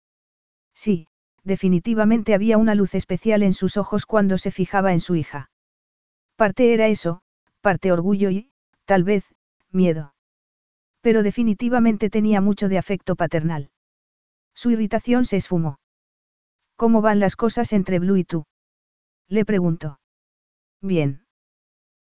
Sí, 0.74 1.10
definitivamente 1.44 2.34
había 2.34 2.58
una 2.58 2.74
luz 2.74 2.96
especial 2.96 3.44
en 3.44 3.54
sus 3.54 3.78
ojos 3.78 4.08
cuando 4.08 4.40
se 4.40 4.50
fijaba 4.50 4.94
en 4.94 5.00
su 5.00 5.16
hija. 5.16 5.52
Parte 6.40 6.74
era 6.74 6.88
eso, 6.88 7.20
parte 7.60 7.92
orgullo 7.92 8.30
y, 8.30 8.50
tal 8.86 9.04
vez, 9.04 9.26
miedo. 9.72 10.14
Pero 11.02 11.22
definitivamente 11.22 12.10
tenía 12.10 12.40
mucho 12.40 12.70
de 12.70 12.78
afecto 12.78 13.18
paternal. 13.18 13.72
Su 14.56 14.72
irritación 14.72 15.26
se 15.26 15.36
esfumó. 15.36 15.82
¿Cómo 16.78 17.02
van 17.02 17.20
las 17.20 17.36
cosas 17.36 17.74
entre 17.74 18.00
Blue 18.00 18.16
y 18.16 18.24
tú? 18.24 18.46
Le 19.28 19.44
preguntó. 19.44 20.00
Bien. 20.82 21.26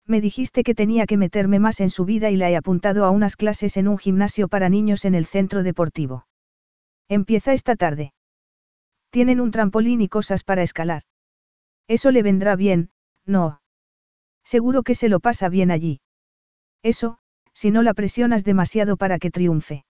Me 0.04 0.20
dijiste 0.20 0.64
que 0.64 0.74
tenía 0.74 1.06
que 1.06 1.16
meterme 1.16 1.58
más 1.58 1.80
en 1.80 1.88
su 1.88 2.04
vida 2.04 2.28
y 2.28 2.36
la 2.36 2.50
he 2.50 2.56
apuntado 2.56 3.06
a 3.06 3.10
unas 3.10 3.36
clases 3.36 3.78
en 3.78 3.88
un 3.88 3.96
gimnasio 3.96 4.48
para 4.48 4.68
niños 4.68 5.06
en 5.06 5.14
el 5.14 5.24
centro 5.24 5.62
deportivo. 5.62 6.26
Empieza 7.08 7.54
esta 7.54 7.74
tarde. 7.74 8.12
Tienen 9.08 9.40
un 9.40 9.50
trampolín 9.50 10.02
y 10.02 10.08
cosas 10.08 10.44
para 10.44 10.62
escalar. 10.62 11.04
Eso 11.88 12.10
le 12.10 12.22
vendrá 12.22 12.54
bien, 12.54 12.90
no. 13.24 13.62
Seguro 14.46 14.84
que 14.84 14.94
se 14.94 15.08
lo 15.08 15.18
pasa 15.18 15.48
bien 15.48 15.72
allí. 15.72 16.00
Eso, 16.84 17.18
si 17.52 17.72
no 17.72 17.82
la 17.82 17.94
presionas 17.94 18.44
demasiado 18.44 18.96
para 18.96 19.18
que 19.18 19.32
triunfe. 19.32 19.84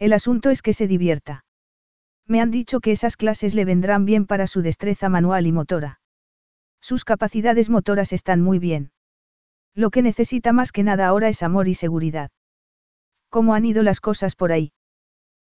El 0.00 0.12
asunto 0.12 0.50
es 0.50 0.62
que 0.62 0.72
se 0.72 0.88
divierta. 0.88 1.44
Me 2.26 2.40
han 2.40 2.50
dicho 2.50 2.80
que 2.80 2.90
esas 2.90 3.16
clases 3.16 3.54
le 3.54 3.64
vendrán 3.64 4.04
bien 4.04 4.26
para 4.26 4.48
su 4.48 4.62
destreza 4.62 5.08
manual 5.08 5.46
y 5.46 5.52
motora. 5.52 6.00
Sus 6.80 7.04
capacidades 7.04 7.70
motoras 7.70 8.12
están 8.12 8.40
muy 8.40 8.58
bien. 8.58 8.90
Lo 9.76 9.90
que 9.90 10.02
necesita 10.02 10.52
más 10.52 10.72
que 10.72 10.82
nada 10.82 11.06
ahora 11.06 11.28
es 11.28 11.44
amor 11.44 11.68
y 11.68 11.74
seguridad. 11.74 12.30
¿Cómo 13.30 13.54
han 13.54 13.64
ido 13.64 13.84
las 13.84 14.00
cosas 14.00 14.34
por 14.34 14.50
ahí? 14.50 14.72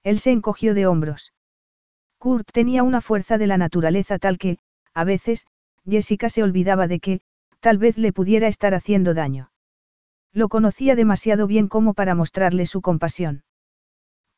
Él 0.04 0.20
se 0.20 0.32
encogió 0.32 0.74
de 0.74 0.86
hombros. 0.86 1.32
Kurt 2.18 2.52
tenía 2.52 2.84
una 2.84 3.00
fuerza 3.00 3.38
de 3.38 3.48
la 3.48 3.58
naturaleza 3.58 4.20
tal 4.20 4.38
que, 4.38 4.58
a 4.94 5.06
veces, 5.06 5.46
Jessica 5.86 6.30
se 6.30 6.44
olvidaba 6.44 6.88
de 6.88 7.00
que, 7.00 7.22
tal 7.68 7.80
vez 7.80 7.98
le 7.98 8.14
pudiera 8.14 8.48
estar 8.48 8.74
haciendo 8.74 9.14
daño. 9.14 9.52
Lo 10.32 10.48
conocía 10.48 10.96
demasiado 10.96 11.48
bien 11.48 11.68
como 11.68 11.94
para 11.94 12.16
mostrarle 12.16 12.66
su 12.66 12.80
compasión. 12.80 13.44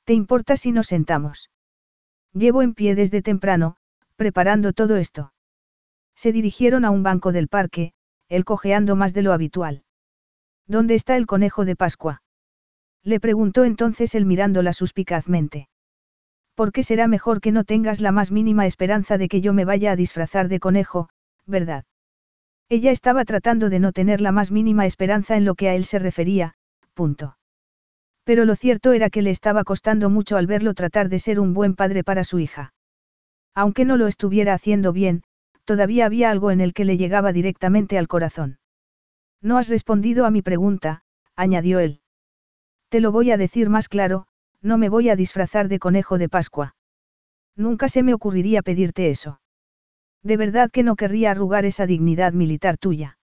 ¿Te 0.03 0.15
importa 0.15 0.57
si 0.57 0.71
nos 0.71 0.87
sentamos? 0.87 1.51
Llevo 2.33 2.63
en 2.63 2.73
pie 2.73 2.95
desde 2.95 3.21
temprano, 3.21 3.75
preparando 4.15 4.73
todo 4.73 4.97
esto. 4.97 5.31
Se 6.15 6.31
dirigieron 6.31 6.85
a 6.85 6.89
un 6.89 7.03
banco 7.03 7.31
del 7.31 7.49
parque, 7.49 7.93
él 8.29 8.45
cojeando 8.45 8.95
más 8.95 9.13
de 9.13 9.21
lo 9.21 9.31
habitual. 9.31 9.83
¿Dónde 10.65 10.95
está 10.95 11.15
el 11.15 11.27
conejo 11.27 11.65
de 11.65 11.75
Pascua? 11.75 12.23
Le 13.03 13.19
preguntó 13.19 13.63
entonces 13.63 14.15
él 14.15 14.25
mirándola 14.25 14.73
suspicazmente. 14.73 15.69
¿Por 16.55 16.71
qué 16.71 16.81
será 16.81 17.07
mejor 17.07 17.41
que 17.41 17.51
no 17.51 17.63
tengas 17.63 18.01
la 18.01 18.11
más 18.11 18.31
mínima 18.31 18.65
esperanza 18.65 19.19
de 19.19 19.27
que 19.27 19.39
yo 19.39 19.53
me 19.53 19.65
vaya 19.65 19.91
a 19.91 19.95
disfrazar 19.95 20.47
de 20.47 20.59
conejo, 20.59 21.09
verdad? 21.45 21.85
Ella 22.69 22.91
estaba 22.91 23.25
tratando 23.25 23.69
de 23.69 23.79
no 23.79 23.91
tener 23.91 24.21
la 24.21 24.31
más 24.31 24.51
mínima 24.51 24.85
esperanza 24.85 25.35
en 25.35 25.43
lo 25.43 25.55
que 25.55 25.69
a 25.69 25.75
él 25.75 25.85
se 25.85 25.97
refería, 25.97 26.53
punto. 26.93 27.35
Pero 28.23 28.45
lo 28.45 28.55
cierto 28.55 28.93
era 28.93 29.09
que 29.09 29.23
le 29.23 29.31
estaba 29.31 29.63
costando 29.63 30.11
mucho 30.11 30.37
al 30.37 30.45
verlo 30.45 30.75
tratar 30.75 31.09
de 31.09 31.17
ser 31.17 31.39
un 31.39 31.55
buen 31.55 31.75
padre 31.75 32.03
para 32.03 32.23
su 32.23 32.37
hija. 32.37 32.73
Aunque 33.55 33.85
no 33.85 33.97
lo 33.97 34.05
estuviera 34.05 34.53
haciendo 34.53 34.93
bien, 34.93 35.23
todavía 35.65 36.05
había 36.05 36.29
algo 36.29 36.51
en 36.51 36.61
el 36.61 36.73
que 36.73 36.85
le 36.85 36.97
llegaba 36.97 37.33
directamente 37.33 37.97
al 37.97 38.07
corazón. 38.07 38.59
No 39.41 39.57
has 39.57 39.67
respondido 39.67 40.25
a 40.25 40.31
mi 40.31 40.43
pregunta, 40.43 41.01
añadió 41.35 41.79
él. 41.79 42.01
Te 42.89 42.99
lo 42.99 43.11
voy 43.11 43.31
a 43.31 43.37
decir 43.37 43.69
más 43.69 43.89
claro, 43.89 44.27
no 44.61 44.77
me 44.77 44.89
voy 44.89 45.09
a 45.09 45.15
disfrazar 45.15 45.69
de 45.69 45.79
conejo 45.79 46.19
de 46.19 46.29
Pascua. 46.29 46.75
Nunca 47.55 47.89
se 47.89 48.03
me 48.03 48.13
ocurriría 48.13 48.61
pedirte 48.61 49.09
eso. 49.09 49.41
De 50.23 50.37
verdad 50.37 50.69
que 50.71 50.83
no 50.83 50.95
querría 50.95 51.31
arrugar 51.31 51.65
esa 51.65 51.85
dignidad 51.85 52.33
militar 52.33 52.77
tuya. 52.77 53.17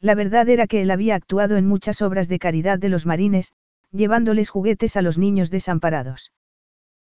La 0.00 0.14
verdad 0.14 0.48
era 0.48 0.66
que 0.66 0.82
él 0.82 0.90
había 0.90 1.14
actuado 1.14 1.56
en 1.56 1.66
muchas 1.66 2.02
obras 2.02 2.28
de 2.28 2.38
caridad 2.38 2.78
de 2.78 2.88
los 2.88 3.06
marines, 3.06 3.52
llevándoles 3.92 4.50
juguetes 4.50 4.96
a 4.96 5.02
los 5.02 5.18
niños 5.18 5.50
desamparados. 5.50 6.32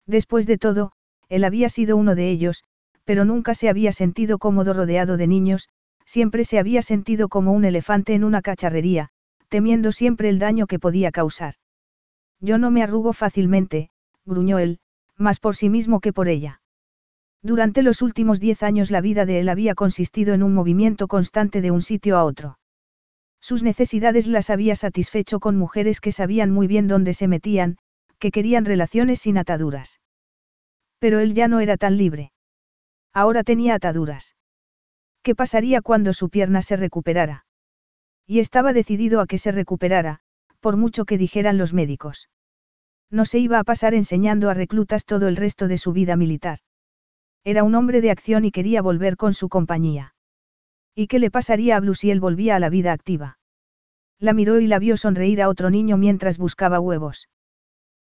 Después 0.07 0.47
de 0.47 0.59
todo, 0.59 0.93
él 1.29 1.45
había 1.45 1.69
sido 1.69 1.97
uno 1.97 2.15
de 2.15 2.31
ellos, 2.31 2.65
pero 3.05 3.25
nunca 3.25 3.55
se 3.55 3.69
había 3.69 3.93
sentido 3.93 4.39
cómodo 4.39 4.73
rodeado 4.73 5.17
de 5.17 5.27
niños, 5.27 5.69
siempre 6.07 6.45
se 6.45 6.59
había 6.59 6.83
sentido 6.83 7.29
como 7.29 7.53
un 7.53 7.65
elefante 7.65 8.15
en 8.15 8.25
una 8.25 8.43
cacharrería, 8.43 9.11
temiendo 9.49 9.93
siempre 9.93 10.29
el 10.29 10.39
daño 10.39 10.67
que 10.67 10.79
podía 10.79 11.13
causar. 11.13 11.55
Yo 12.41 12.59
no 12.59 12.71
me 12.71 12.83
arrugo 12.83 13.13
fácilmente, 13.13 13.91
gruñó 14.25 14.59
él, 14.59 14.81
más 15.17 15.39
por 15.39 15.57
sí 15.57 15.69
mismo 15.69 16.01
que 16.01 16.13
por 16.13 16.29
ella. 16.29 16.62
Durante 17.43 17.83
los 17.83 18.03
últimos 18.03 18.39
diez 18.39 18.63
años 18.63 18.91
la 18.93 19.01
vida 19.01 19.27
de 19.27 19.41
él 19.41 19.49
había 19.49 19.75
consistido 19.75 20.33
en 20.33 20.45
un 20.45 20.55
movimiento 20.55 21.09
constante 21.09 21.61
de 21.61 21.73
un 21.73 21.83
sitio 21.83 22.17
a 22.17 22.25
otro. 22.25 22.59
Sus 23.41 23.65
necesidades 23.65 24.29
las 24.29 24.51
había 24.51 24.77
satisfecho 24.77 25.41
con 25.41 25.57
mujeres 25.57 26.01
que 26.01 26.13
sabían 26.13 26.53
muy 26.53 26.69
bien 26.69 26.87
dónde 26.87 27.13
se 27.15 27.27
metían, 27.27 27.79
que 28.21 28.31
querían 28.31 28.65
relaciones 28.65 29.21
sin 29.21 29.37
ataduras. 29.37 30.01
Pero 31.01 31.19
él 31.19 31.35
ya 31.35 31.49
no 31.49 31.59
era 31.59 31.77
tan 31.77 31.97
libre. 31.97 32.33
Ahora 33.13 33.43
tenía 33.43 33.75
ataduras. 33.75 34.37
¿Qué 35.25 35.35
pasaría 35.35 35.83
cuando 35.83 36.13
su 36.13 36.31
pierna 36.31 36.63
se 36.63 36.77
recuperara? 36.77 37.45
Y 38.25 38.39
estaba 38.39 38.73
decidido 38.73 39.21
a 39.21 39.27
que 39.27 39.39
se 39.39 39.51
recuperara, 39.51 40.21
por 40.61 40.77
mucho 40.77 41.05
que 41.05 41.19
dijeran 41.19 41.59
los 41.59 41.73
médicos. 41.73 42.29
No 43.11 43.25
se 43.25 43.41
iba 43.41 43.59
a 43.59 43.65
pasar 43.65 43.95
enseñando 43.95 44.49
a 44.49 44.55
reclutas 44.55 45.05
todo 45.05 45.27
el 45.27 45.35
resto 45.35 45.67
de 45.67 45.79
su 45.79 45.93
vida 45.93 46.15
militar. 46.15 46.61
Era 47.45 47.65
un 47.65 47.75
hombre 47.75 48.01
de 48.01 48.11
acción 48.11 48.45
y 48.45 48.53
quería 48.53 48.83
volver 48.83 49.17
con 49.17 49.35
su 49.35 49.49
compañía. 49.49 50.15
¿Y 50.95 51.07
qué 51.07 51.19
le 51.19 51.31
pasaría 51.31 51.77
a 51.77 51.81
Blue 51.81 51.95
si 51.95 52.11
él 52.11 52.21
volvía 52.21 52.57
a 52.57 52.61
la 52.61 52.69
vida 52.69 52.93
activa? 52.93 53.39
La 54.19 54.33
miró 54.33 54.61
y 54.61 54.67
la 54.67 54.79
vio 54.79 54.97
sonreír 54.97 55.43
a 55.43 55.49
otro 55.49 55.71
niño 55.71 55.97
mientras 55.97 56.39
buscaba 56.39 56.79
huevos. 56.79 57.29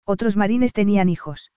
Otros 0.05 0.37
marines 0.37 0.73
tenían 0.73 1.09
hijos. 1.09 1.51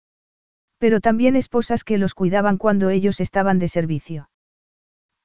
Pero 0.80 1.02
también 1.02 1.36
esposas 1.36 1.84
que 1.84 1.98
los 1.98 2.14
cuidaban 2.14 2.58
cuando 2.58 2.90
ellos 2.90 3.20
estaban 3.20 3.60
de 3.60 3.68
servicio. 3.68 4.30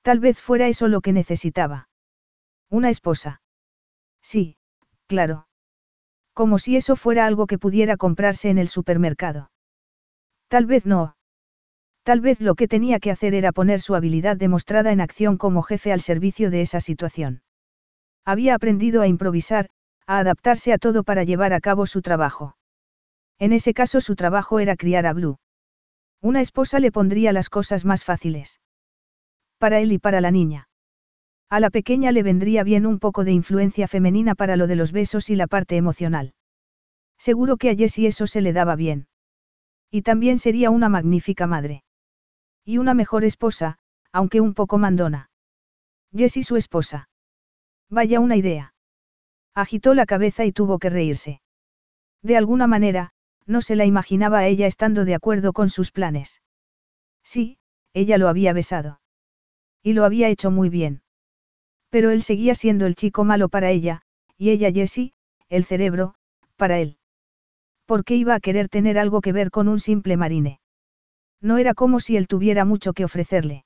Tal 0.02 0.18
vez 0.18 0.38
fuera 0.38 0.68
eso 0.68 0.88
lo 0.88 1.00
que 1.00 1.12
necesitaba. 1.12 1.88
Una 2.68 2.90
esposa. 2.90 3.40
Sí, 4.20 4.56
claro. 5.06 5.46
Como 6.34 6.58
si 6.58 6.76
eso 6.76 6.96
fuera 6.96 7.26
algo 7.26 7.46
que 7.46 7.58
pudiera 7.58 7.96
comprarse 7.96 8.50
en 8.50 8.58
el 8.58 8.68
supermercado. 8.68 9.50
Tal 10.48 10.66
vez 10.66 10.84
no. 10.84 11.16
Tal 12.04 12.20
vez 12.20 12.40
lo 12.40 12.56
que 12.56 12.66
tenía 12.66 12.98
que 12.98 13.12
hacer 13.12 13.34
era 13.34 13.52
poner 13.52 13.80
su 13.80 13.94
habilidad 13.94 14.36
demostrada 14.36 14.90
en 14.90 15.00
acción 15.00 15.36
como 15.38 15.62
jefe 15.62 15.92
al 15.92 16.00
servicio 16.00 16.50
de 16.50 16.62
esa 16.62 16.80
situación. 16.80 17.42
Había 18.24 18.54
aprendido 18.54 19.02
a 19.02 19.06
improvisar, 19.06 19.68
a 20.06 20.18
adaptarse 20.18 20.72
a 20.72 20.78
todo 20.78 21.04
para 21.04 21.22
llevar 21.22 21.52
a 21.52 21.60
cabo 21.60 21.86
su 21.86 22.02
trabajo. 22.02 22.56
En 23.38 23.52
ese 23.52 23.72
caso 23.72 24.00
su 24.00 24.16
trabajo 24.16 24.58
era 24.58 24.76
criar 24.76 25.06
a 25.06 25.12
Blue. 25.12 25.38
Una 26.20 26.40
esposa 26.40 26.80
le 26.80 26.92
pondría 26.92 27.32
las 27.32 27.48
cosas 27.48 27.84
más 27.84 28.04
fáciles. 28.04 28.60
Para 29.58 29.80
él 29.80 29.92
y 29.92 29.98
para 29.98 30.20
la 30.20 30.30
niña. 30.30 30.68
A 31.48 31.60
la 31.60 31.70
pequeña 31.70 32.10
le 32.12 32.22
vendría 32.22 32.64
bien 32.64 32.86
un 32.86 32.98
poco 32.98 33.24
de 33.24 33.32
influencia 33.32 33.86
femenina 33.86 34.34
para 34.34 34.56
lo 34.56 34.66
de 34.66 34.76
los 34.76 34.90
besos 34.90 35.30
y 35.30 35.36
la 35.36 35.46
parte 35.46 35.76
emocional. 35.76 36.34
Seguro 37.18 37.56
que 37.56 37.70
a 37.70 37.76
Jessie 37.76 38.08
eso 38.08 38.26
se 38.26 38.40
le 38.40 38.52
daba 38.52 38.74
bien. 38.74 39.06
Y 39.90 40.02
también 40.02 40.38
sería 40.38 40.70
una 40.70 40.88
magnífica 40.88 41.46
madre. 41.46 41.84
Y 42.64 42.78
una 42.78 42.94
mejor 42.94 43.24
esposa, 43.24 43.78
aunque 44.12 44.40
un 44.40 44.54
poco 44.54 44.78
mandona. 44.78 45.30
Jessie 46.14 46.44
su 46.44 46.56
esposa. 46.56 47.08
Vaya 47.90 48.20
una 48.20 48.36
idea. 48.36 48.74
Agitó 49.54 49.94
la 49.94 50.06
cabeza 50.06 50.44
y 50.44 50.52
tuvo 50.52 50.78
que 50.78 50.90
reírse. 50.90 51.42
De 52.22 52.36
alguna 52.36 52.66
manera, 52.66 53.12
no 53.46 53.60
se 53.60 53.76
la 53.76 53.84
imaginaba 53.84 54.38
a 54.38 54.46
ella 54.46 54.66
estando 54.66 55.04
de 55.04 55.14
acuerdo 55.14 55.52
con 55.52 55.68
sus 55.68 55.90
planes. 55.90 56.40
Sí, 57.22 57.58
ella 57.92 58.16
lo 58.18 58.28
había 58.28 58.52
besado. 58.52 59.00
Y 59.82 59.92
lo 59.94 60.04
había 60.04 60.28
hecho 60.28 60.50
muy 60.50 60.68
bien. 60.68 61.02
Pero 61.90 62.10
él 62.10 62.22
seguía 62.22 62.54
siendo 62.54 62.86
el 62.86 62.94
chico 62.94 63.24
malo 63.24 63.48
para 63.48 63.70
ella, 63.70 64.02
y 64.38 64.50
ella 64.50 64.72
Jessie, 64.72 65.12
el 65.48 65.64
cerebro, 65.64 66.14
para 66.56 66.78
él. 66.78 66.96
¿Por 67.84 68.04
qué 68.04 68.14
iba 68.14 68.34
a 68.34 68.40
querer 68.40 68.68
tener 68.68 68.98
algo 68.98 69.20
que 69.20 69.32
ver 69.32 69.50
con 69.50 69.68
un 69.68 69.80
simple 69.80 70.16
marine? 70.16 70.61
No 71.42 71.58
era 71.58 71.74
como 71.74 72.00
si 72.00 72.16
él 72.16 72.28
tuviera 72.28 72.64
mucho 72.64 72.92
que 72.92 73.04
ofrecerle. 73.04 73.64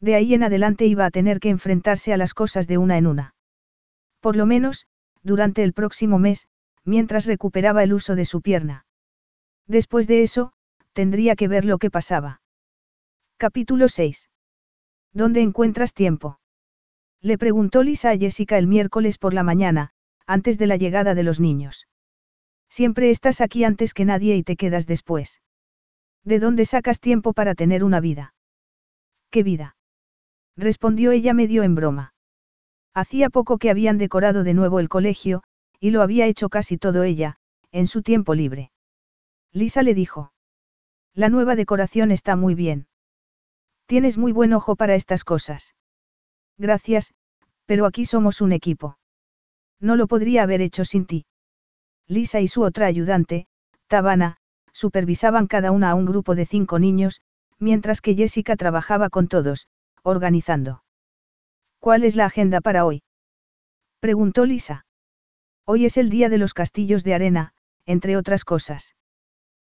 De 0.00 0.14
ahí 0.14 0.34
en 0.34 0.42
adelante 0.42 0.86
iba 0.86 1.04
a 1.04 1.10
tener 1.10 1.38
que 1.40 1.50
enfrentarse 1.50 2.12
a 2.12 2.16
las 2.16 2.34
cosas 2.34 2.66
de 2.66 2.78
una 2.78 2.96
en 2.96 3.06
una. 3.06 3.34
Por 4.20 4.34
lo 4.34 4.46
menos, 4.46 4.86
durante 5.22 5.62
el 5.62 5.74
próximo 5.74 6.18
mes, 6.18 6.48
mientras 6.84 7.26
recuperaba 7.26 7.82
el 7.82 7.92
uso 7.92 8.14
de 8.14 8.24
su 8.24 8.40
pierna. 8.40 8.86
Después 9.66 10.08
de 10.08 10.22
eso, 10.22 10.52
tendría 10.94 11.36
que 11.36 11.48
ver 11.48 11.64
lo 11.64 11.78
que 11.78 11.90
pasaba. 11.90 12.40
Capítulo 13.36 13.88
6. 13.88 14.30
¿Dónde 15.12 15.42
encuentras 15.42 15.92
tiempo? 15.92 16.40
Le 17.20 17.36
preguntó 17.36 17.82
Lisa 17.82 18.10
a 18.10 18.16
Jessica 18.16 18.56
el 18.56 18.66
miércoles 18.66 19.18
por 19.18 19.34
la 19.34 19.42
mañana, 19.42 19.90
antes 20.26 20.58
de 20.58 20.66
la 20.66 20.76
llegada 20.76 21.14
de 21.14 21.22
los 21.22 21.40
niños. 21.40 21.86
Siempre 22.70 23.10
estás 23.10 23.40
aquí 23.40 23.64
antes 23.64 23.92
que 23.92 24.04
nadie 24.04 24.36
y 24.36 24.42
te 24.42 24.56
quedas 24.56 24.86
después. 24.86 25.40
¿De 26.26 26.40
dónde 26.40 26.64
sacas 26.64 26.98
tiempo 26.98 27.32
para 27.32 27.54
tener 27.54 27.84
una 27.84 28.00
vida? 28.00 28.34
¿Qué 29.30 29.44
vida? 29.44 29.76
respondió 30.56 31.12
ella 31.12 31.34
medio 31.34 31.62
en 31.62 31.76
broma. 31.76 32.14
Hacía 32.92 33.30
poco 33.30 33.58
que 33.58 33.70
habían 33.70 33.96
decorado 33.96 34.42
de 34.42 34.52
nuevo 34.52 34.80
el 34.80 34.88
colegio, 34.88 35.44
y 35.78 35.90
lo 35.90 36.02
había 36.02 36.26
hecho 36.26 36.48
casi 36.48 36.78
todo 36.78 37.04
ella, 37.04 37.36
en 37.70 37.86
su 37.86 38.02
tiempo 38.02 38.34
libre. 38.34 38.72
Lisa 39.52 39.84
le 39.84 39.94
dijo. 39.94 40.32
La 41.14 41.28
nueva 41.28 41.54
decoración 41.54 42.10
está 42.10 42.34
muy 42.34 42.56
bien. 42.56 42.88
Tienes 43.86 44.18
muy 44.18 44.32
buen 44.32 44.52
ojo 44.52 44.74
para 44.74 44.96
estas 44.96 45.22
cosas. 45.22 45.76
Gracias, 46.58 47.14
pero 47.66 47.86
aquí 47.86 48.04
somos 48.04 48.40
un 48.40 48.50
equipo. 48.50 48.98
No 49.78 49.94
lo 49.94 50.08
podría 50.08 50.42
haber 50.42 50.60
hecho 50.60 50.84
sin 50.84 51.06
ti. 51.06 51.26
Lisa 52.08 52.40
y 52.40 52.48
su 52.48 52.62
otra 52.62 52.86
ayudante, 52.86 53.46
Tabana, 53.86 54.38
supervisaban 54.76 55.46
cada 55.46 55.70
una 55.72 55.90
a 55.90 55.94
un 55.94 56.04
grupo 56.04 56.34
de 56.34 56.44
cinco 56.44 56.78
niños, 56.78 57.22
mientras 57.58 58.02
que 58.02 58.14
Jessica 58.14 58.56
trabajaba 58.56 59.08
con 59.08 59.26
todos, 59.26 59.68
organizando. 60.02 60.82
¿Cuál 61.80 62.04
es 62.04 62.14
la 62.14 62.26
agenda 62.26 62.60
para 62.60 62.84
hoy? 62.84 63.02
preguntó 64.00 64.44
Lisa. 64.44 64.84
Hoy 65.64 65.86
es 65.86 65.96
el 65.96 66.10
día 66.10 66.28
de 66.28 66.36
los 66.36 66.52
castillos 66.52 67.04
de 67.04 67.14
arena, 67.14 67.52
entre 67.86 68.18
otras 68.18 68.44
cosas. 68.44 68.94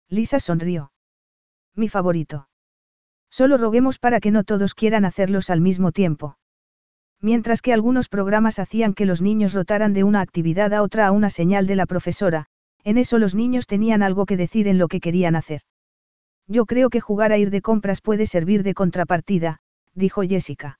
Lisa 0.10 0.42
sonrió. 0.42 0.92
Mi 1.74 1.88
favorito. 1.88 2.50
Solo 3.30 3.58
roguemos 3.58 4.00
para 4.00 4.20
que 4.20 4.32
no 4.32 4.44
todos 4.44 4.76
quieran 4.76 5.06
hacerlos 5.06 5.50
al 5.50 5.62
mismo 5.62 5.94
tiempo. 5.94 6.38
Mientras 7.22 7.62
que 7.62 7.72
algunos 7.72 8.10
programas 8.10 8.60
hacían 8.60 8.94
que 8.94 9.06
los 9.06 9.22
niños 9.22 9.54
rotaran 9.54 9.94
de 9.94 10.04
una 10.04 10.20
actividad 10.20 10.74
a 10.74 10.82
otra 10.82 11.08
a 11.08 11.12
una 11.14 11.30
señal 11.30 11.66
de 11.66 11.78
la 11.78 11.86
profesora, 11.86 12.48
en 12.84 12.98
eso 12.98 13.18
los 13.18 13.36
niños 13.36 13.68
tenían 13.68 14.04
algo 14.04 14.26
que 14.26 14.38
decir 14.38 14.68
en 14.68 14.78
lo 14.78 14.88
que 14.88 15.00
querían 15.00 15.36
hacer. 15.36 15.62
Yo 16.48 16.66
creo 16.66 16.90
que 16.90 17.02
jugar 17.02 17.32
a 17.32 17.38
ir 17.38 17.50
de 17.50 17.62
compras 17.62 18.02
puede 18.02 18.26
servir 18.26 18.64
de 18.64 18.74
contrapartida, 18.74 19.60
dijo 19.94 20.22
Jessica. 20.22 20.80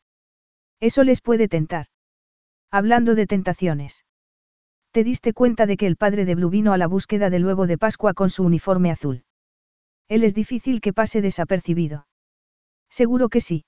Eso 0.80 1.04
les 1.04 1.22
puede 1.22 1.48
tentar. 1.48 1.88
Hablando 2.72 3.16
de 3.16 3.28
tentaciones. 3.28 4.06
¿Te 4.92 5.04
diste 5.04 5.34
cuenta 5.34 5.66
de 5.66 5.78
que 5.78 5.88
el 5.88 5.98
padre 5.98 6.26
de 6.26 6.36
Blue 6.36 6.50
vino 6.50 6.74
a 6.74 6.78
la 6.78 6.88
búsqueda 6.88 7.30
del 7.30 7.46
huevo 7.46 7.68
de 7.68 7.78
Pascua 7.78 8.14
con 8.14 8.30
su 8.30 8.44
uniforme 8.44 8.92
azul? 8.92 9.24
Él 10.08 10.24
es 10.24 10.34
difícil 10.34 10.82
que 10.82 10.94
pase 10.94 11.22
desapercibido. 11.22 12.08
Seguro 12.90 13.30
que 13.30 13.42
sí. 13.42 13.66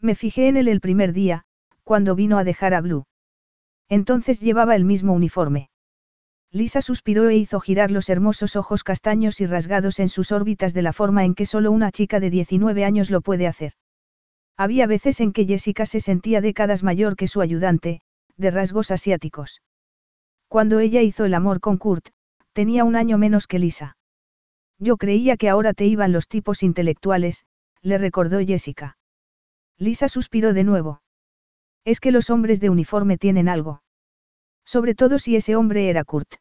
Me 0.00 0.14
fijé 0.14 0.48
en 0.48 0.56
él 0.56 0.68
el 0.68 0.80
primer 0.80 1.12
día, 1.12 1.44
cuando 1.84 2.14
vino 2.14 2.38
a 2.38 2.44
dejar 2.44 2.74
a 2.74 2.80
Blue. 2.80 3.04
Entonces 3.88 4.40
llevaba 4.40 4.76
el 4.76 4.84
mismo 4.84 5.12
uniforme. 5.12 5.69
Lisa 6.52 6.82
suspiró 6.82 7.28
e 7.28 7.36
hizo 7.36 7.60
girar 7.60 7.92
los 7.92 8.08
hermosos 8.08 8.56
ojos 8.56 8.82
castaños 8.82 9.40
y 9.40 9.46
rasgados 9.46 10.00
en 10.00 10.08
sus 10.08 10.32
órbitas 10.32 10.74
de 10.74 10.82
la 10.82 10.92
forma 10.92 11.24
en 11.24 11.34
que 11.34 11.46
solo 11.46 11.70
una 11.70 11.92
chica 11.92 12.18
de 12.18 12.30
19 12.30 12.84
años 12.84 13.10
lo 13.10 13.20
puede 13.20 13.46
hacer. 13.46 13.74
Había 14.56 14.86
veces 14.86 15.20
en 15.20 15.32
que 15.32 15.46
Jessica 15.46 15.86
se 15.86 16.00
sentía 16.00 16.40
décadas 16.40 16.82
mayor 16.82 17.14
que 17.14 17.28
su 17.28 17.40
ayudante, 17.40 18.00
de 18.36 18.50
rasgos 18.50 18.90
asiáticos. 18.90 19.62
Cuando 20.48 20.80
ella 20.80 21.02
hizo 21.02 21.24
el 21.24 21.34
amor 21.34 21.60
con 21.60 21.78
Kurt, 21.78 22.08
tenía 22.52 22.84
un 22.84 22.96
año 22.96 23.16
menos 23.16 23.46
que 23.46 23.60
Lisa. 23.60 23.96
Yo 24.78 24.96
creía 24.96 25.36
que 25.36 25.48
ahora 25.48 25.72
te 25.72 25.86
iban 25.86 26.10
los 26.10 26.26
tipos 26.26 26.64
intelectuales, 26.64 27.44
le 27.80 27.96
recordó 27.96 28.44
Jessica. 28.44 28.98
Lisa 29.78 30.08
suspiró 30.08 30.52
de 30.52 30.64
nuevo. 30.64 31.00
Es 31.84 32.00
que 32.00 32.10
los 32.10 32.28
hombres 32.28 32.60
de 32.60 32.70
uniforme 32.70 33.16
tienen 33.18 33.48
algo. 33.48 33.82
Sobre 34.74 34.94
todo 34.94 35.18
si 35.18 35.34
ese 35.34 35.56
hombre 35.56 35.90
era 35.90 36.04
Kurt. 36.04 36.34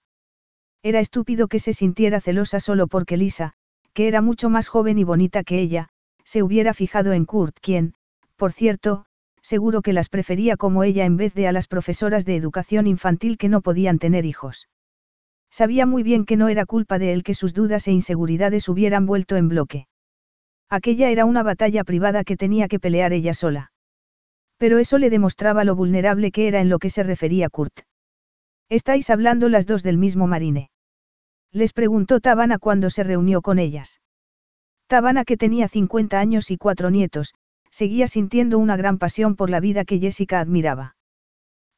Era 0.83 0.99
estúpido 0.99 1.47
que 1.47 1.57
se 1.57 1.73
sintiera 1.73 2.21
celosa 2.21 2.59
solo 2.59 2.85
porque 2.85 3.17
Lisa, 3.17 3.53
que 3.93 4.07
era 4.07 4.21
mucho 4.21 4.51
más 4.51 4.67
joven 4.67 4.99
y 4.99 5.03
bonita 5.03 5.43
que 5.43 5.57
ella, 5.59 5.89
se 6.25 6.43
hubiera 6.43 6.75
fijado 6.75 7.13
en 7.13 7.25
Kurt, 7.25 7.57
quien, 7.59 7.95
por 8.35 8.51
cierto, 8.51 9.05
seguro 9.41 9.81
que 9.81 9.93
las 9.93 10.09
prefería 10.09 10.57
como 10.57 10.83
ella 10.83 11.05
en 11.05 11.17
vez 11.17 11.33
de 11.33 11.47
a 11.47 11.51
las 11.51 11.67
profesoras 11.67 12.23
de 12.23 12.35
educación 12.35 12.85
infantil 12.85 13.35
que 13.39 13.49
no 13.49 13.61
podían 13.61 13.97
tener 13.97 14.27
hijos. 14.27 14.69
Sabía 15.49 15.87
muy 15.87 16.03
bien 16.03 16.23
que 16.25 16.37
no 16.37 16.49
era 16.49 16.67
culpa 16.67 16.99
de 16.99 17.13
él 17.13 17.23
que 17.23 17.33
sus 17.33 17.55
dudas 17.55 17.87
e 17.87 17.91
inseguridades 17.93 18.69
hubieran 18.69 19.07
vuelto 19.07 19.37
en 19.37 19.49
bloque. 19.49 19.87
Aquella 20.69 21.09
era 21.09 21.25
una 21.25 21.41
batalla 21.41 21.83
privada 21.83 22.23
que 22.23 22.37
tenía 22.37 22.67
que 22.67 22.79
pelear 22.79 23.11
ella 23.11 23.33
sola. 23.33 23.71
Pero 24.59 24.77
eso 24.77 24.99
le 24.99 25.09
demostraba 25.09 25.63
lo 25.63 25.75
vulnerable 25.75 26.31
que 26.31 26.47
era 26.47 26.61
en 26.61 26.69
lo 26.69 26.77
que 26.77 26.91
se 26.91 27.01
refería 27.01 27.49
Kurt. 27.49 27.88
Estáis 28.69 29.09
hablando 29.09 29.49
las 29.49 29.65
dos 29.65 29.81
del 29.81 29.97
mismo 29.97 30.27
marine. 30.27 30.69
Les 31.51 31.73
preguntó 31.73 32.19
Tabana 32.19 32.59
cuando 32.59 32.91
se 32.91 33.03
reunió 33.03 33.41
con 33.41 33.57
ellas. 33.57 33.99
Tabana, 34.85 35.25
que 35.25 35.37
tenía 35.37 35.67
50 35.67 36.19
años 36.19 36.51
y 36.51 36.57
cuatro 36.57 36.91
nietos, 36.91 37.33
seguía 37.71 38.07
sintiendo 38.07 38.59
una 38.59 38.77
gran 38.77 38.99
pasión 38.99 39.35
por 39.35 39.49
la 39.49 39.59
vida 39.59 39.85
que 39.85 39.99
Jessica 39.99 40.39
admiraba. 40.39 40.95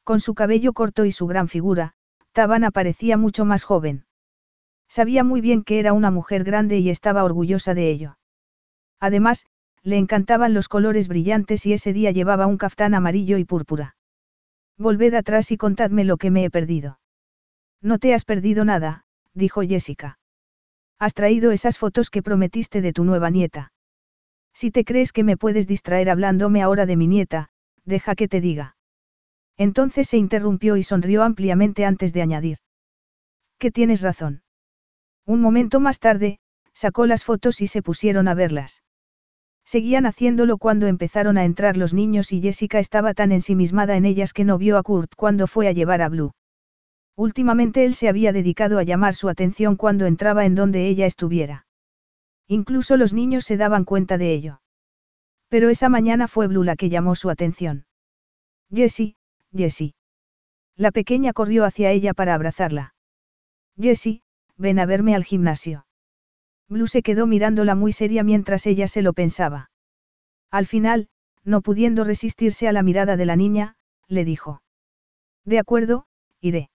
Con 0.04 0.20
su 0.20 0.34
cabello 0.34 0.74
corto 0.74 1.06
y 1.06 1.12
su 1.12 1.26
gran 1.26 1.48
figura, 1.48 1.94
Tabana 2.32 2.70
parecía 2.70 3.16
mucho 3.16 3.46
más 3.46 3.64
joven. 3.64 4.04
Sabía 4.86 5.24
muy 5.24 5.40
bien 5.40 5.64
que 5.64 5.78
era 5.78 5.94
una 5.94 6.10
mujer 6.10 6.44
grande 6.44 6.78
y 6.78 6.90
estaba 6.90 7.24
orgullosa 7.24 7.72
de 7.72 7.90
ello. 7.90 8.18
Además, 9.00 9.46
le 9.82 9.96
encantaban 9.96 10.52
los 10.52 10.68
colores 10.68 11.08
brillantes 11.08 11.64
y 11.64 11.72
ese 11.72 11.94
día 11.94 12.10
llevaba 12.10 12.46
un 12.46 12.58
caftán 12.58 12.94
amarillo 12.94 13.38
y 13.38 13.44
púrpura. 13.44 13.96
Volved 14.78 15.14
atrás 15.14 15.52
y 15.52 15.56
contadme 15.56 16.04
lo 16.04 16.16
que 16.16 16.30
me 16.30 16.44
he 16.44 16.50
perdido. 16.50 16.98
No 17.80 17.98
te 17.98 18.14
has 18.14 18.24
perdido 18.24 18.64
nada, 18.64 19.04
dijo 19.34 19.62
Jessica. 19.62 20.18
Has 20.98 21.14
traído 21.14 21.50
esas 21.50 21.78
fotos 21.78 22.10
que 22.10 22.22
prometiste 22.22 22.80
de 22.80 22.92
tu 22.92 23.04
nueva 23.04 23.30
nieta. 23.30 23.72
Si 24.54 24.70
te 24.70 24.84
crees 24.84 25.12
que 25.12 25.24
me 25.24 25.36
puedes 25.36 25.66
distraer 25.66 26.10
hablándome 26.10 26.62
ahora 26.62 26.86
de 26.86 26.96
mi 26.96 27.08
nieta, 27.08 27.48
deja 27.84 28.14
que 28.14 28.28
te 28.28 28.40
diga. 28.40 28.76
Entonces 29.56 30.08
se 30.08 30.18
interrumpió 30.18 30.76
y 30.76 30.82
sonrió 30.82 31.22
ampliamente 31.22 31.84
antes 31.84 32.12
de 32.12 32.22
añadir. 32.22 32.58
Que 33.58 33.70
tienes 33.70 34.00
razón. 34.02 34.42
Un 35.26 35.40
momento 35.40 35.80
más 35.80 35.98
tarde, 35.98 36.38
sacó 36.72 37.06
las 37.06 37.24
fotos 37.24 37.60
y 37.60 37.66
se 37.66 37.82
pusieron 37.82 38.28
a 38.28 38.34
verlas. 38.34 38.82
Seguían 39.64 40.06
haciéndolo 40.06 40.58
cuando 40.58 40.86
empezaron 40.86 41.38
a 41.38 41.44
entrar 41.44 41.76
los 41.76 41.94
niños 41.94 42.32
y 42.32 42.42
Jessica 42.42 42.78
estaba 42.78 43.14
tan 43.14 43.32
ensimismada 43.32 43.96
en 43.96 44.04
ellas 44.04 44.32
que 44.32 44.44
no 44.44 44.58
vio 44.58 44.76
a 44.76 44.82
Kurt 44.82 45.14
cuando 45.16 45.46
fue 45.46 45.68
a 45.68 45.72
llevar 45.72 46.02
a 46.02 46.08
Blue. 46.08 46.32
Últimamente 47.16 47.84
él 47.84 47.94
se 47.94 48.08
había 48.08 48.32
dedicado 48.32 48.78
a 48.78 48.82
llamar 48.82 49.14
su 49.14 49.28
atención 49.28 49.76
cuando 49.76 50.06
entraba 50.06 50.44
en 50.46 50.54
donde 50.54 50.86
ella 50.88 51.06
estuviera. 51.06 51.66
Incluso 52.48 52.96
los 52.96 53.12
niños 53.12 53.44
se 53.44 53.56
daban 53.56 53.84
cuenta 53.84 54.18
de 54.18 54.32
ello. 54.32 54.60
Pero 55.48 55.68
esa 55.68 55.88
mañana 55.88 56.28
fue 56.28 56.48
Blue 56.48 56.64
la 56.64 56.76
que 56.76 56.88
llamó 56.88 57.14
su 57.14 57.30
atención. 57.30 57.84
Jessie, 58.70 59.16
Jessie. 59.54 59.94
La 60.76 60.90
pequeña 60.90 61.32
corrió 61.34 61.64
hacia 61.64 61.90
ella 61.90 62.14
para 62.14 62.34
abrazarla. 62.34 62.94
Jessie, 63.78 64.22
ven 64.56 64.78
a 64.78 64.86
verme 64.86 65.14
al 65.14 65.24
gimnasio. 65.24 65.84
Blue 66.68 66.86
se 66.86 67.02
quedó 67.02 67.26
mirándola 67.26 67.74
muy 67.74 67.92
seria 67.92 68.22
mientras 68.22 68.66
ella 68.66 68.88
se 68.88 69.02
lo 69.02 69.12
pensaba. 69.12 69.70
Al 70.50 70.66
final, 70.66 71.08
no 71.44 71.60
pudiendo 71.60 72.04
resistirse 72.04 72.68
a 72.68 72.72
la 72.72 72.82
mirada 72.82 73.16
de 73.16 73.26
la 73.26 73.36
niña, 73.36 73.76
le 74.08 74.24
dijo. 74.24 74.62
De 75.44 75.58
acuerdo, 75.58 76.06
iré. 76.40 76.70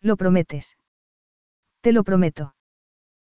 ¿Lo 0.00 0.16
prometes? 0.16 0.76
Te 1.80 1.92
lo 1.92 2.04
prometo. 2.04 2.54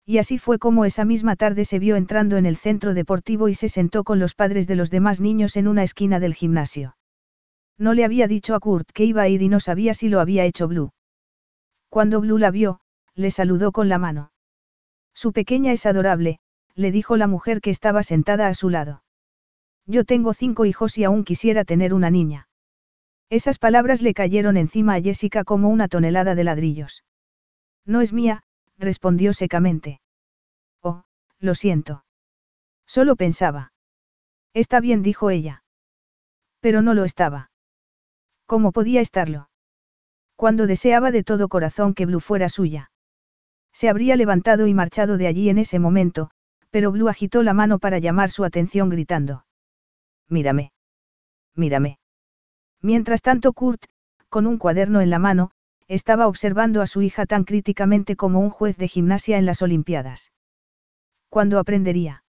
Y 0.05 0.19
así 0.19 0.39
fue 0.39 0.59
como 0.59 0.85
esa 0.85 1.05
misma 1.05 1.37
tarde 1.37 1.65
se 1.65 1.79
vio 1.79 1.97
entrando 1.97 2.37
en 2.37 2.47
el 2.47 2.57
centro 2.57 2.95
deportivo 2.95 3.49
y 3.49 3.55
se 3.55 3.69
sentó 3.69 4.03
con 4.03 4.19
los 4.19 4.35
padres 4.35 4.67
de 4.67 4.77
los 4.77 4.91
demás 4.91 5.21
niños 5.21 5.57
en 5.57 5.69
una 5.69 5.83
esquina 5.85 6.21
del 6.21 6.35
gimnasio. 6.35 6.97
No 7.79 7.95
le 7.95 8.05
había 8.05 8.27
dicho 8.27 8.55
a 8.55 8.61
Kurt 8.61 8.91
que 8.91 9.05
iba 9.05 9.23
a 9.23 9.29
ir 9.29 9.43
y 9.43 9.49
no 9.49 9.61
sabía 9.61 9.95
si 9.95 10.09
lo 10.09 10.21
había 10.21 10.45
hecho 10.45 10.69
Blue. 10.69 10.93
Cuando 11.89 12.21
Blue 12.21 12.39
la 12.39 12.51
vio, 12.51 12.81
le 13.15 13.31
saludó 13.31 13.73
con 13.73 13.89
la 13.89 13.99
mano. 13.99 14.33
Su 15.21 15.35
pequeña 15.35 15.73
es 15.73 15.85
adorable, 15.85 16.39
le 16.75 16.91
dijo 16.91 17.19
la 17.19 17.27
mujer 17.27 17.61
que 17.61 17.69
estaba 17.69 18.03
sentada 18.03 18.49
a 18.49 18.55
su 18.55 18.71
lado. 18.71 19.03
Yo 19.85 20.07
tengo 20.07 20.33
cinco 20.33 20.65
hijos 20.65 20.97
y 20.97 21.05
aún 21.05 21.25
quisiera 21.25 21.67
tener 21.67 21.93
una 21.93 22.09
niña. 22.09 22.49
Esas 23.29 23.59
palabras 23.59 24.01
le 24.01 24.15
cayeron 24.15 24.57
encima 24.57 24.95
a 24.95 25.03
Jessica 25.03 25.45
como 25.45 25.69
una 25.69 25.89
tonelada 25.89 26.35
de 26.35 26.45
ladrillos. 26.45 27.05
No 27.85 28.01
es 28.01 28.15
mía, 28.15 28.45
respondió 28.79 29.35
secamente. 29.35 30.01
Oh, 30.81 31.03
lo 31.39 31.55
siento. 31.55 32.03
Solo 32.87 33.15
pensaba. 33.15 33.75
Está 34.55 34.81
bien, 34.81 35.03
dijo 35.03 35.29
ella. 35.29 35.65
Pero 36.61 36.81
no 36.81 36.95
lo 36.95 37.05
estaba. 37.05 37.51
¿Cómo 38.47 38.73
podía 38.73 39.03
estarlo? 39.03 39.51
Cuando 40.35 40.67
deseaba 40.67 41.11
de 41.11 41.25
todo 41.25 41.49
corazón 41.49 41.93
que 41.93 42.07
Blue 42.07 42.21
fuera 42.21 42.49
suya. 42.49 42.91
Se 43.73 43.89
habría 43.89 44.17
levantado 44.17 44.67
y 44.67 44.75
marchado 44.75 45.17
de 45.17 45.27
allí 45.27 45.49
en 45.49 45.59
ese 45.59 45.79
momento, 45.79 46.31
pero 46.71 46.93
Blue 46.93 47.09
agitó 47.09 47.43
la 47.43 47.55
mano 47.55 47.79
para 47.79 47.99
llamar 47.99 48.31
su 48.31 48.45
atención 48.45 48.89
gritando. 48.89 49.45
Mírame. 50.29 50.73
Mírame. 51.55 51.99
Mientras 52.83 53.23
tanto 53.23 53.53
Kurt, 53.53 53.85
con 54.29 54.47
un 54.47 54.59
cuaderno 54.59 55.01
en 55.01 55.11
la 55.11 55.19
mano, 55.19 55.51
estaba 55.89 56.29
observando 56.29 56.83
a 56.83 56.87
su 56.87 57.03
hija 57.03 57.27
tan 57.27 57.45
críticamente 57.45 58.15
como 58.15 58.41
un 58.41 58.51
juez 58.51 58.77
de 58.77 58.89
gimnasia 58.89 59.39
en 59.39 59.47
las 59.47 59.61
Olimpiadas. 59.61 60.31
¿Cuándo 61.29 61.59
aprendería? 61.59 62.23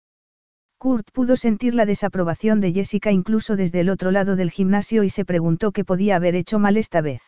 Kurt 0.77 1.11
pudo 1.11 1.35
sentir 1.35 1.75
la 1.75 1.85
desaprobación 1.85 2.61
de 2.61 2.71
Jessica 2.71 3.11
incluso 3.11 3.57
desde 3.57 3.81
el 3.81 3.89
otro 3.89 4.11
lado 4.11 4.37
del 4.37 4.49
gimnasio 4.49 5.03
y 5.03 5.09
se 5.09 5.25
preguntó 5.25 5.73
qué 5.73 5.83
podía 5.83 6.15
haber 6.15 6.35
hecho 6.35 6.57
mal 6.57 6.77
esta 6.77 7.01
vez. 7.01 7.21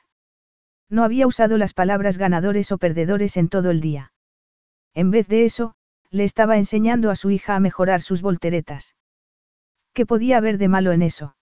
No 0.91 1.05
había 1.05 1.25
usado 1.25 1.57
las 1.57 1.73
palabras 1.73 2.17
ganadores 2.17 2.71
o 2.73 2.77
perdedores 2.77 3.37
en 3.37 3.47
todo 3.47 3.71
el 3.71 3.79
día. 3.79 4.11
En 4.93 5.09
vez 5.09 5.29
de 5.29 5.45
eso, 5.45 5.73
le 6.09 6.25
estaba 6.25 6.57
enseñando 6.57 7.09
a 7.09 7.15
su 7.15 7.31
hija 7.31 7.55
a 7.55 7.61
mejorar 7.61 8.01
sus 8.01 8.21
volteretas. 8.21 8.95
¿Qué 9.93 10.05
podía 10.05 10.37
haber 10.37 10.57
de 10.57 10.67
malo 10.67 10.91
en 10.91 11.01
eso? 11.01 11.37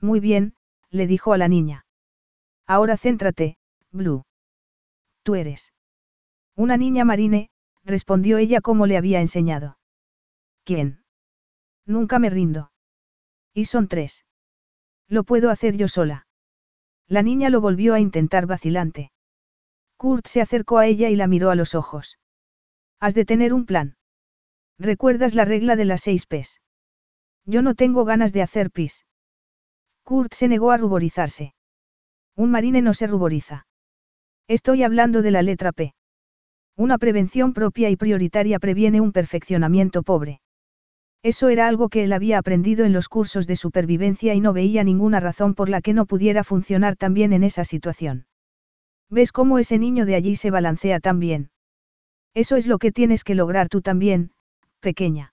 Muy 0.00 0.20
bien, 0.20 0.54
le 0.88 1.06
dijo 1.06 1.34
a 1.34 1.38
la 1.38 1.48
niña. 1.48 1.84
Ahora 2.66 2.96
céntrate, 2.96 3.58
Blue. 3.90 4.24
Tú 5.22 5.34
eres. 5.34 5.74
Una 6.56 6.78
niña 6.78 7.04
marine, 7.04 7.50
respondió 7.84 8.38
ella 8.38 8.62
como 8.62 8.86
le 8.86 8.96
había 8.96 9.20
enseñado. 9.20 9.78
¿Quién? 10.64 11.04
Nunca 11.84 12.18
me 12.18 12.30
rindo. 12.30 12.72
Y 13.52 13.66
son 13.66 13.86
tres. 13.86 14.24
Lo 15.08 15.24
puedo 15.24 15.50
hacer 15.50 15.76
yo 15.76 15.88
sola. 15.88 16.26
La 17.12 17.22
niña 17.22 17.50
lo 17.50 17.60
volvió 17.60 17.92
a 17.92 18.00
intentar 18.00 18.46
vacilante. 18.46 19.12
Kurt 19.98 20.26
se 20.26 20.40
acercó 20.40 20.78
a 20.78 20.86
ella 20.86 21.10
y 21.10 21.16
la 21.16 21.26
miró 21.26 21.50
a 21.50 21.54
los 21.54 21.74
ojos. 21.74 22.18
Has 23.00 23.14
de 23.14 23.26
tener 23.26 23.52
un 23.52 23.66
plan. 23.66 23.96
¿Recuerdas 24.78 25.34
la 25.34 25.44
regla 25.44 25.76
de 25.76 25.84
las 25.84 26.00
seis 26.00 26.24
P's? 26.24 26.62
Yo 27.44 27.60
no 27.60 27.74
tengo 27.74 28.06
ganas 28.06 28.32
de 28.32 28.40
hacer 28.40 28.70
pis. 28.70 29.04
Kurt 30.04 30.32
se 30.32 30.48
negó 30.48 30.70
a 30.70 30.78
ruborizarse. 30.78 31.52
Un 32.34 32.50
marine 32.50 32.80
no 32.80 32.94
se 32.94 33.06
ruboriza. 33.06 33.66
Estoy 34.48 34.82
hablando 34.82 35.20
de 35.20 35.32
la 35.32 35.42
letra 35.42 35.72
P. 35.72 35.94
Una 36.78 36.96
prevención 36.96 37.52
propia 37.52 37.90
y 37.90 37.96
prioritaria 37.96 38.58
previene 38.58 39.02
un 39.02 39.12
perfeccionamiento 39.12 40.02
pobre. 40.02 40.40
Eso 41.22 41.48
era 41.48 41.68
algo 41.68 41.88
que 41.88 42.02
él 42.02 42.12
había 42.12 42.38
aprendido 42.38 42.84
en 42.84 42.92
los 42.92 43.08
cursos 43.08 43.46
de 43.46 43.54
supervivencia 43.54 44.34
y 44.34 44.40
no 44.40 44.52
veía 44.52 44.82
ninguna 44.82 45.20
razón 45.20 45.54
por 45.54 45.68
la 45.68 45.80
que 45.80 45.92
no 45.92 46.04
pudiera 46.04 46.42
funcionar 46.42 46.96
tan 46.96 47.14
bien 47.14 47.32
en 47.32 47.44
esa 47.44 47.62
situación. 47.62 48.26
¿Ves 49.08 49.30
cómo 49.30 49.58
ese 49.58 49.78
niño 49.78 50.04
de 50.04 50.16
allí 50.16 50.34
se 50.34 50.50
balancea 50.50 50.98
tan 50.98 51.20
bien? 51.20 51.50
Eso 52.34 52.56
es 52.56 52.66
lo 52.66 52.78
que 52.78 52.90
tienes 52.90 53.22
que 53.24 53.34
lograr 53.36 53.68
tú 53.68 53.82
también, 53.82 54.32
pequeña. 54.80 55.32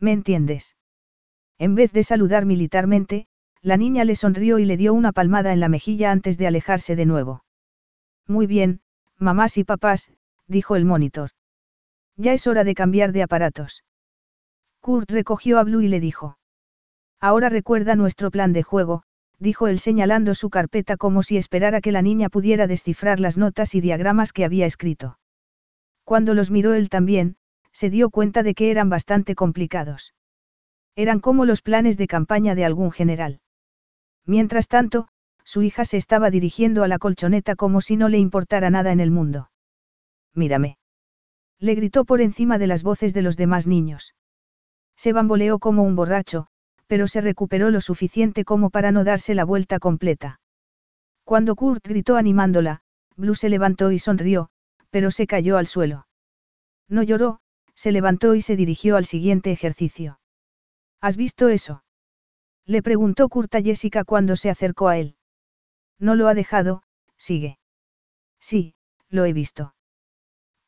¿Me 0.00 0.12
entiendes? 0.12 0.74
En 1.58 1.74
vez 1.74 1.92
de 1.92 2.02
saludar 2.02 2.44
militarmente, 2.44 3.26
la 3.62 3.76
niña 3.76 4.04
le 4.04 4.16
sonrió 4.16 4.58
y 4.58 4.64
le 4.64 4.76
dio 4.76 4.92
una 4.92 5.12
palmada 5.12 5.52
en 5.52 5.60
la 5.60 5.68
mejilla 5.68 6.10
antes 6.10 6.36
de 6.36 6.46
alejarse 6.46 6.96
de 6.96 7.06
nuevo. 7.06 7.44
Muy 8.26 8.46
bien, 8.46 8.80
mamás 9.18 9.56
y 9.56 9.64
papás, 9.64 10.10
dijo 10.48 10.74
el 10.74 10.84
monitor. 10.84 11.30
Ya 12.16 12.32
es 12.32 12.46
hora 12.46 12.64
de 12.64 12.74
cambiar 12.74 13.12
de 13.12 13.22
aparatos. 13.22 13.84
Kurt 14.86 15.10
recogió 15.10 15.58
a 15.58 15.64
Blue 15.64 15.80
y 15.80 15.88
le 15.88 15.98
dijo. 15.98 16.38
Ahora 17.20 17.48
recuerda 17.48 17.96
nuestro 17.96 18.30
plan 18.30 18.52
de 18.52 18.62
juego, 18.62 19.02
dijo 19.40 19.66
él 19.66 19.80
señalando 19.80 20.32
su 20.36 20.48
carpeta 20.48 20.96
como 20.96 21.24
si 21.24 21.36
esperara 21.36 21.80
que 21.80 21.90
la 21.90 22.02
niña 22.02 22.28
pudiera 22.28 22.68
descifrar 22.68 23.18
las 23.18 23.36
notas 23.36 23.74
y 23.74 23.80
diagramas 23.80 24.32
que 24.32 24.44
había 24.44 24.64
escrito. 24.64 25.18
Cuando 26.04 26.34
los 26.34 26.52
miró 26.52 26.72
él 26.72 26.88
también, 26.88 27.34
se 27.72 27.90
dio 27.90 28.10
cuenta 28.10 28.44
de 28.44 28.54
que 28.54 28.70
eran 28.70 28.88
bastante 28.88 29.34
complicados. 29.34 30.14
Eran 30.94 31.18
como 31.18 31.46
los 31.46 31.62
planes 31.62 31.98
de 31.98 32.06
campaña 32.06 32.54
de 32.54 32.64
algún 32.64 32.92
general. 32.92 33.40
Mientras 34.24 34.68
tanto, 34.68 35.08
su 35.42 35.62
hija 35.62 35.84
se 35.84 35.96
estaba 35.96 36.30
dirigiendo 36.30 36.84
a 36.84 36.88
la 36.88 37.00
colchoneta 37.00 37.56
como 37.56 37.80
si 37.80 37.96
no 37.96 38.08
le 38.08 38.18
importara 38.18 38.70
nada 38.70 38.92
en 38.92 39.00
el 39.00 39.10
mundo. 39.10 39.50
Mírame. 40.32 40.78
Le 41.58 41.74
gritó 41.74 42.04
por 42.04 42.20
encima 42.20 42.56
de 42.58 42.68
las 42.68 42.84
voces 42.84 43.12
de 43.14 43.22
los 43.22 43.36
demás 43.36 43.66
niños. 43.66 44.14
Se 44.96 45.12
bamboleó 45.12 45.58
como 45.58 45.82
un 45.82 45.96
borracho, 45.96 46.46
pero 46.86 47.06
se 47.06 47.20
recuperó 47.20 47.70
lo 47.70 47.80
suficiente 47.80 48.44
como 48.44 48.70
para 48.70 48.92
no 48.92 49.04
darse 49.04 49.34
la 49.34 49.44
vuelta 49.44 49.78
completa. 49.78 50.40
Cuando 51.24 51.56
Kurt 51.56 51.86
gritó 51.86 52.16
animándola, 52.16 52.80
Blue 53.16 53.34
se 53.34 53.48
levantó 53.48 53.92
y 53.92 53.98
sonrió, 53.98 54.48
pero 54.90 55.10
se 55.10 55.26
cayó 55.26 55.56
al 55.56 55.66
suelo. 55.66 56.06
No 56.88 57.02
lloró, 57.02 57.40
se 57.74 57.92
levantó 57.92 58.34
y 58.34 58.42
se 58.42 58.56
dirigió 58.56 58.96
al 58.96 59.04
siguiente 59.04 59.50
ejercicio. 59.52 60.20
¿Has 61.00 61.16
visto 61.16 61.48
eso? 61.48 61.82
Le 62.64 62.82
preguntó 62.82 63.28
Kurt 63.28 63.54
a 63.54 63.62
Jessica 63.62 64.04
cuando 64.04 64.36
se 64.36 64.50
acercó 64.50 64.88
a 64.88 64.98
él. 64.98 65.16
No 65.98 66.14
lo 66.14 66.28
ha 66.28 66.34
dejado, 66.34 66.82
sigue. 67.16 67.58
Sí, 68.40 68.74
lo 69.08 69.24
he 69.24 69.32
visto. 69.32 69.74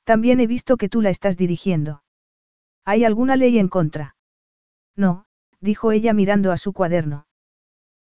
También 0.04 0.40
he 0.40 0.46
visto 0.46 0.76
que 0.76 0.88
tú 0.88 1.02
la 1.02 1.10
estás 1.10 1.36
dirigiendo. 1.36 2.02
¿Hay 2.84 3.04
alguna 3.04 3.36
ley 3.36 3.58
en 3.58 3.68
contra? 3.68 4.16
No, 4.98 5.24
dijo 5.60 5.92
ella 5.92 6.12
mirando 6.12 6.50
a 6.50 6.56
su 6.56 6.72
cuaderno. 6.72 7.26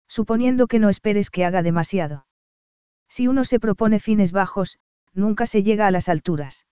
Suponiendo 0.07 0.65
que 0.65 0.79
no 0.79 0.89
esperes 0.89 1.29
que 1.29 1.45
haga 1.45 1.61
demasiado. 1.61 2.25
Si 3.07 3.27
uno 3.27 3.45
se 3.45 3.59
propone 3.59 3.99
fines 3.99 4.31
bajos, 4.31 4.79
nunca 5.13 5.45
se 5.45 5.61
llega 5.61 5.85
a 5.85 5.91
las 5.91 6.09
alturas. 6.09 6.65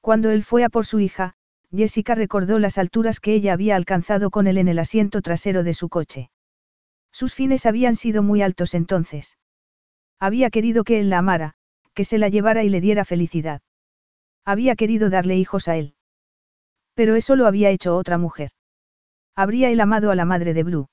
Cuando 0.00 0.30
él 0.30 0.42
fue 0.42 0.64
a 0.64 0.68
por 0.68 0.84
su 0.84 0.98
hija, 0.98 1.34
Jessica 1.70 2.16
recordó 2.16 2.58
las 2.58 2.76
alturas 2.76 3.20
que 3.20 3.34
ella 3.34 3.52
había 3.52 3.76
alcanzado 3.76 4.30
con 4.30 4.48
él 4.48 4.58
en 4.58 4.66
el 4.66 4.80
asiento 4.80 5.22
trasero 5.22 5.62
de 5.62 5.74
su 5.74 5.88
coche. 5.88 6.30
Sus 7.12 7.32
fines 7.32 7.66
habían 7.66 7.94
sido 7.94 8.24
muy 8.24 8.42
altos 8.42 8.74
entonces. 8.74 9.38
Había 10.18 10.50
querido 10.50 10.82
que 10.82 10.98
él 10.98 11.08
la 11.08 11.18
amara, 11.18 11.54
que 11.94 12.04
se 12.04 12.18
la 12.18 12.28
llevara 12.28 12.64
y 12.64 12.68
le 12.68 12.80
diera 12.80 13.04
felicidad. 13.04 13.62
Había 14.44 14.74
querido 14.74 15.08
darle 15.08 15.36
hijos 15.36 15.68
a 15.68 15.76
él. 15.76 15.94
Pero 16.94 17.14
eso 17.14 17.36
lo 17.36 17.46
había 17.46 17.70
hecho 17.70 17.96
otra 17.96 18.18
mujer. 18.18 18.50
Habría 19.36 19.70
él 19.70 19.80
amado 19.80 20.10
a 20.10 20.14
la 20.14 20.24
madre 20.24 20.54
de 20.54 20.62
Blue. 20.62 20.88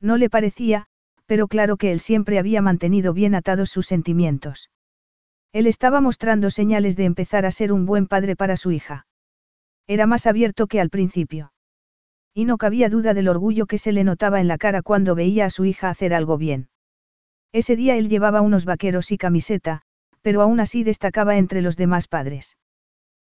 No 0.00 0.16
le 0.16 0.30
parecía, 0.30 0.86
pero 1.26 1.48
claro 1.48 1.76
que 1.76 1.90
él 1.90 2.00
siempre 2.00 2.38
había 2.38 2.62
mantenido 2.62 3.12
bien 3.12 3.34
atados 3.34 3.70
sus 3.70 3.86
sentimientos. 3.86 4.70
Él 5.52 5.66
estaba 5.66 6.00
mostrando 6.00 6.50
señales 6.50 6.96
de 6.96 7.04
empezar 7.04 7.44
a 7.44 7.50
ser 7.50 7.72
un 7.72 7.84
buen 7.84 8.06
padre 8.06 8.36
para 8.36 8.56
su 8.56 8.70
hija. 8.70 9.06
Era 9.88 10.06
más 10.06 10.26
abierto 10.26 10.66
que 10.66 10.80
al 10.80 10.90
principio. 10.90 11.52
Y 12.34 12.44
no 12.44 12.58
cabía 12.58 12.88
duda 12.88 13.14
del 13.14 13.28
orgullo 13.28 13.66
que 13.66 13.78
se 13.78 13.92
le 13.92 14.04
notaba 14.04 14.40
en 14.40 14.48
la 14.48 14.58
cara 14.58 14.82
cuando 14.82 15.14
veía 15.14 15.46
a 15.46 15.50
su 15.50 15.64
hija 15.64 15.90
hacer 15.90 16.14
algo 16.14 16.36
bien. 16.36 16.68
Ese 17.52 17.74
día 17.74 17.96
él 17.96 18.08
llevaba 18.08 18.42
unos 18.42 18.64
vaqueros 18.64 19.10
y 19.10 19.18
camiseta, 19.18 19.82
pero 20.20 20.42
aún 20.42 20.60
así 20.60 20.84
destacaba 20.84 21.38
entre 21.38 21.62
los 21.62 21.76
demás 21.76 22.06
padres. 22.08 22.58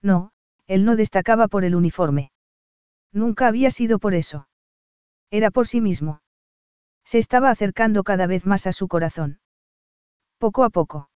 No, 0.01 0.31
él 0.67 0.85
no 0.85 0.95
destacaba 0.95 1.47
por 1.47 1.63
el 1.63 1.75
uniforme. 1.75 2.31
Nunca 3.11 3.47
había 3.47 3.71
sido 3.71 3.99
por 3.99 4.13
eso. 4.13 4.47
Era 5.31 5.51
por 5.51 5.67
sí 5.67 5.81
mismo. 5.81 6.21
Se 7.03 7.17
estaba 7.17 7.49
acercando 7.49 8.03
cada 8.03 8.27
vez 8.27 8.45
más 8.45 8.67
a 8.67 8.73
su 8.73 8.87
corazón. 8.87 9.39
Poco 10.37 10.63
a 10.63 10.69
poco. 10.69 11.09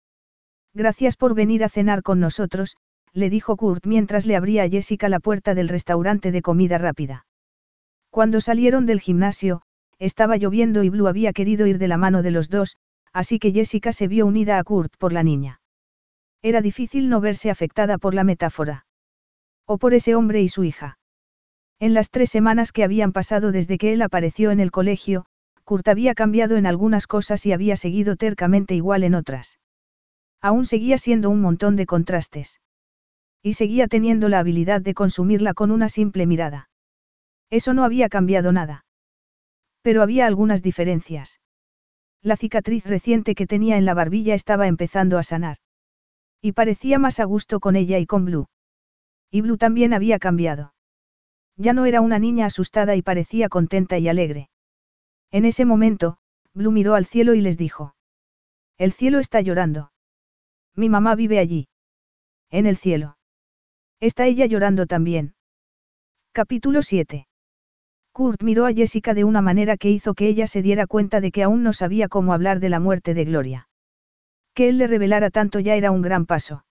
Gracias 0.73 1.18
por 1.18 1.35
venir 1.35 1.63
a 1.63 1.69
cenar 1.69 2.01
con 2.01 2.19
nosotros, 2.19 2.77
le 3.13 3.30
dijo 3.30 3.57
Kurt 3.57 3.85
mientras 3.85 4.26
le 4.26 4.35
abría 4.35 4.63
a 4.63 4.69
Jessica 4.69 5.09
la 5.09 5.19
puerta 5.19 5.53
del 5.53 5.68
restaurante 5.68 6.31
de 6.31 6.41
comida 6.41 6.77
rápida. 6.77 7.26
Cuando 8.09 8.41
salieron 8.41 8.85
del 8.85 9.01
gimnasio, 9.01 9.61
estaba 9.99 10.38
lloviendo 10.38 10.84
y 10.84 10.89
Blue 10.89 11.07
había 11.07 11.34
querido 11.34 11.68
ir 11.68 11.77
de 11.77 11.88
la 11.88 11.97
mano 11.97 12.22
de 12.22 12.31
los 12.31 12.49
dos, 12.49 12.77
así 13.13 13.38
que 13.38 13.51
Jessica 13.51 13.91
se 13.91 14.07
vio 14.07 14.26
unida 14.26 14.57
a 14.57 14.63
Kurt 14.63 14.95
por 14.97 15.13
la 15.13 15.23
niña. 15.23 15.61
Era 16.41 16.61
difícil 16.61 17.09
no 17.09 17.22
verse 17.22 17.51
afectada 17.51 17.97
por 17.97 18.13
la 18.13 18.23
metáfora. 18.23 18.85
O 19.68 19.77
por 19.77 19.93
ese 19.93 20.15
hombre 20.15 20.41
y 20.41 20.49
su 20.49 20.63
hija. 20.63 20.97
En 21.81 21.95
las 21.95 22.11
tres 22.11 22.29
semanas 22.29 22.71
que 22.71 22.83
habían 22.83 23.11
pasado 23.11 23.51
desde 23.51 23.79
que 23.79 23.91
él 23.91 24.03
apareció 24.03 24.51
en 24.51 24.59
el 24.59 24.69
colegio, 24.69 25.25
Kurt 25.63 25.87
había 25.87 26.13
cambiado 26.13 26.55
en 26.55 26.67
algunas 26.67 27.07
cosas 27.07 27.43
y 27.47 27.53
había 27.53 27.75
seguido 27.75 28.17
tercamente 28.17 28.75
igual 28.75 29.03
en 29.03 29.15
otras. 29.15 29.59
Aún 30.41 30.67
seguía 30.67 30.99
siendo 30.99 31.31
un 31.31 31.41
montón 31.41 31.75
de 31.75 31.87
contrastes. 31.87 32.61
Y 33.41 33.55
seguía 33.55 33.87
teniendo 33.87 34.29
la 34.29 34.37
habilidad 34.37 34.81
de 34.81 34.93
consumirla 34.93 35.55
con 35.55 35.71
una 35.71 35.89
simple 35.89 36.27
mirada. 36.27 36.69
Eso 37.49 37.73
no 37.73 37.83
había 37.83 38.09
cambiado 38.09 38.51
nada. 38.51 38.85
Pero 39.81 40.03
había 40.03 40.27
algunas 40.27 40.61
diferencias. 40.61 41.41
La 42.21 42.37
cicatriz 42.37 42.85
reciente 42.85 43.33
que 43.33 43.47
tenía 43.47 43.77
en 43.77 43.85
la 43.85 43.95
barbilla 43.95 44.35
estaba 44.35 44.67
empezando 44.67 45.17
a 45.17 45.23
sanar. 45.23 45.57
Y 46.43 46.51
parecía 46.51 46.99
más 46.99 47.19
a 47.19 47.23
gusto 47.23 47.59
con 47.59 47.75
ella 47.75 47.97
y 47.97 48.05
con 48.05 48.25
Blue. 48.25 48.49
Y 49.31 49.41
Blue 49.41 49.57
también 49.57 49.95
había 49.95 50.19
cambiado. 50.19 50.70
Ya 51.61 51.73
no 51.73 51.85
era 51.85 52.01
una 52.01 52.17
niña 52.17 52.47
asustada 52.47 52.95
y 52.95 53.03
parecía 53.03 53.47
contenta 53.47 53.99
y 53.99 54.09
alegre. 54.09 54.49
En 55.29 55.45
ese 55.45 55.63
momento, 55.63 56.17
Blue 56.55 56.71
miró 56.71 56.95
al 56.95 57.05
cielo 57.05 57.35
y 57.35 57.41
les 57.41 57.55
dijo. 57.55 57.93
El 58.79 58.91
cielo 58.93 59.19
está 59.19 59.41
llorando. 59.41 59.91
Mi 60.75 60.89
mamá 60.89 61.13
vive 61.13 61.38
allí. 61.38 61.67
En 62.49 62.65
el 62.65 62.77
cielo. 62.77 63.15
Está 63.99 64.25
ella 64.25 64.47
llorando 64.47 64.88
también. 64.88 65.35
Capítulo 66.31 66.81
7. 66.81 67.27
Kurt 68.11 68.41
miró 68.41 68.65
a 68.65 68.73
Jessica 68.73 69.13
de 69.13 69.23
una 69.23 69.43
manera 69.43 69.77
que 69.77 69.91
hizo 69.91 70.15
que 70.15 70.29
ella 70.29 70.47
se 70.47 70.63
diera 70.63 70.88
cuenta 70.88 71.21
de 71.21 71.31
que 71.31 71.43
aún 71.43 71.61
no 71.61 71.73
sabía 71.73 72.07
cómo 72.07 72.33
hablar 72.33 72.59
de 72.59 72.69
la 72.69 72.79
muerte 72.79 73.13
de 73.13 73.25
Gloria. 73.25 73.69
Que 74.55 74.67
él 74.67 74.79
le 74.79 74.88
revelara 74.88 75.29
tanto 75.29 75.59
ya 75.59 75.75
era 75.75 75.91
un 75.91 76.01
gran 76.01 76.25
paso. 76.25 76.65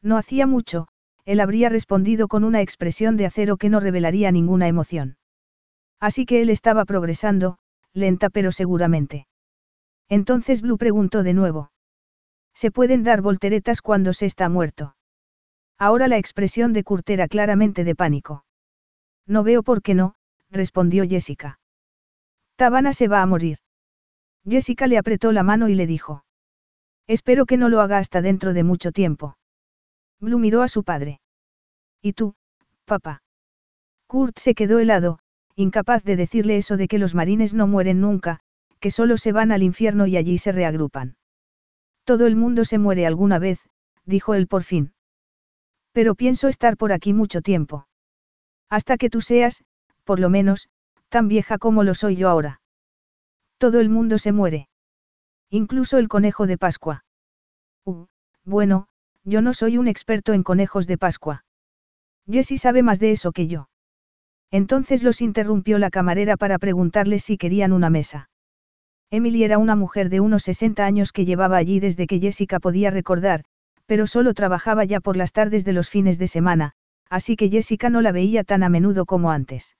No 0.00 0.16
hacía 0.16 0.46
mucho, 0.46 0.88
él 1.26 1.40
habría 1.40 1.68
respondido 1.68 2.28
con 2.28 2.44
una 2.44 2.62
expresión 2.62 3.16
de 3.16 3.26
acero 3.26 3.56
que 3.56 3.68
no 3.68 3.80
revelaría 3.80 4.30
ninguna 4.30 4.68
emoción. 4.68 5.18
Así 6.00 6.24
que 6.24 6.40
él 6.40 6.50
estaba 6.50 6.84
progresando, 6.84 7.58
lenta 7.92 8.30
pero 8.30 8.52
seguramente. 8.52 9.26
Entonces 10.08 10.62
Blue 10.62 10.78
preguntó 10.78 11.24
de 11.24 11.34
nuevo. 11.34 11.72
¿Se 12.54 12.70
pueden 12.70 13.02
dar 13.02 13.22
volteretas 13.22 13.82
cuando 13.82 14.12
se 14.12 14.24
está 14.24 14.48
muerto? 14.48 14.96
Ahora 15.78 16.06
la 16.08 16.16
expresión 16.16 16.72
de 16.72 16.84
Kurt 16.84 17.10
era 17.10 17.26
claramente 17.28 17.84
de 17.84 17.94
pánico. 17.94 18.44
No 19.26 19.42
veo 19.42 19.62
por 19.62 19.82
qué 19.82 19.94
no, 19.94 20.14
respondió 20.48 21.04
Jessica. 21.06 21.58
Tabana 22.54 22.92
se 22.92 23.08
va 23.08 23.20
a 23.20 23.26
morir. 23.26 23.58
Jessica 24.48 24.86
le 24.86 24.96
apretó 24.96 25.32
la 25.32 25.42
mano 25.42 25.68
y 25.68 25.74
le 25.74 25.86
dijo. 25.86 26.24
Espero 27.08 27.46
que 27.46 27.56
no 27.56 27.68
lo 27.68 27.80
haga 27.80 27.98
hasta 27.98 28.22
dentro 28.22 28.52
de 28.52 28.62
mucho 28.62 28.92
tiempo. 28.92 29.36
Blue 30.20 30.38
miró 30.38 30.62
a 30.62 30.68
su 30.68 30.82
padre. 30.82 31.20
¿Y 32.02 32.12
tú, 32.12 32.34
papá? 32.84 33.22
Kurt 34.06 34.38
se 34.38 34.54
quedó 34.54 34.78
helado, 34.78 35.18
incapaz 35.56 36.04
de 36.04 36.16
decirle 36.16 36.56
eso 36.56 36.76
de 36.76 36.88
que 36.88 36.98
los 36.98 37.14
marines 37.14 37.54
no 37.54 37.66
mueren 37.66 38.00
nunca, 38.00 38.40
que 38.80 38.90
solo 38.90 39.16
se 39.16 39.32
van 39.32 39.52
al 39.52 39.62
infierno 39.62 40.06
y 40.06 40.16
allí 40.16 40.38
se 40.38 40.52
reagrupan. 40.52 41.16
Todo 42.04 42.26
el 42.26 42.36
mundo 42.36 42.64
se 42.64 42.78
muere 42.78 43.06
alguna 43.06 43.38
vez, 43.38 43.60
dijo 44.04 44.34
él 44.34 44.46
por 44.46 44.62
fin. 44.62 44.92
Pero 45.92 46.14
pienso 46.14 46.48
estar 46.48 46.76
por 46.76 46.92
aquí 46.92 47.12
mucho 47.12 47.42
tiempo. 47.42 47.88
Hasta 48.68 48.96
que 48.96 49.10
tú 49.10 49.20
seas, 49.20 49.64
por 50.04 50.20
lo 50.20 50.30
menos, 50.30 50.68
tan 51.08 51.26
vieja 51.26 51.58
como 51.58 51.82
lo 51.82 51.94
soy 51.94 52.16
yo 52.16 52.28
ahora. 52.28 52.60
Todo 53.58 53.80
el 53.80 53.88
mundo 53.88 54.18
se 54.18 54.32
muere. 54.32 54.68
Incluso 55.50 55.98
el 55.98 56.08
conejo 56.08 56.46
de 56.46 56.58
Pascua. 56.58 57.04
Uh, 57.84 58.06
bueno, 58.44 58.88
yo 59.26 59.42
no 59.42 59.52
soy 59.52 59.76
un 59.76 59.88
experto 59.88 60.32
en 60.32 60.44
conejos 60.44 60.86
de 60.86 60.96
Pascua. 60.96 61.44
Jessie 62.30 62.58
sabe 62.58 62.82
más 62.82 63.00
de 63.00 63.10
eso 63.10 63.32
que 63.32 63.48
yo. 63.48 63.68
Entonces 64.52 65.02
los 65.02 65.20
interrumpió 65.20 65.78
la 65.78 65.90
camarera 65.90 66.36
para 66.36 66.58
preguntarles 66.58 67.24
si 67.24 67.36
querían 67.36 67.72
una 67.72 67.90
mesa. 67.90 68.30
Emily 69.10 69.42
era 69.42 69.58
una 69.58 69.74
mujer 69.74 70.10
de 70.10 70.20
unos 70.20 70.44
60 70.44 70.84
años 70.84 71.12
que 71.12 71.24
llevaba 71.24 71.56
allí 71.56 71.80
desde 71.80 72.06
que 72.06 72.20
Jessica 72.20 72.60
podía 72.60 72.90
recordar, 72.90 73.44
pero 73.86 74.06
solo 74.06 74.32
trabajaba 74.32 74.84
ya 74.84 75.00
por 75.00 75.16
las 75.16 75.32
tardes 75.32 75.64
de 75.64 75.72
los 75.72 75.90
fines 75.90 76.18
de 76.18 76.28
semana, 76.28 76.72
así 77.10 77.36
que 77.36 77.50
Jessica 77.50 77.90
no 77.90 78.02
la 78.02 78.12
veía 78.12 78.44
tan 78.44 78.62
a 78.62 78.68
menudo 78.68 79.06
como 79.06 79.32
antes. 79.32 79.76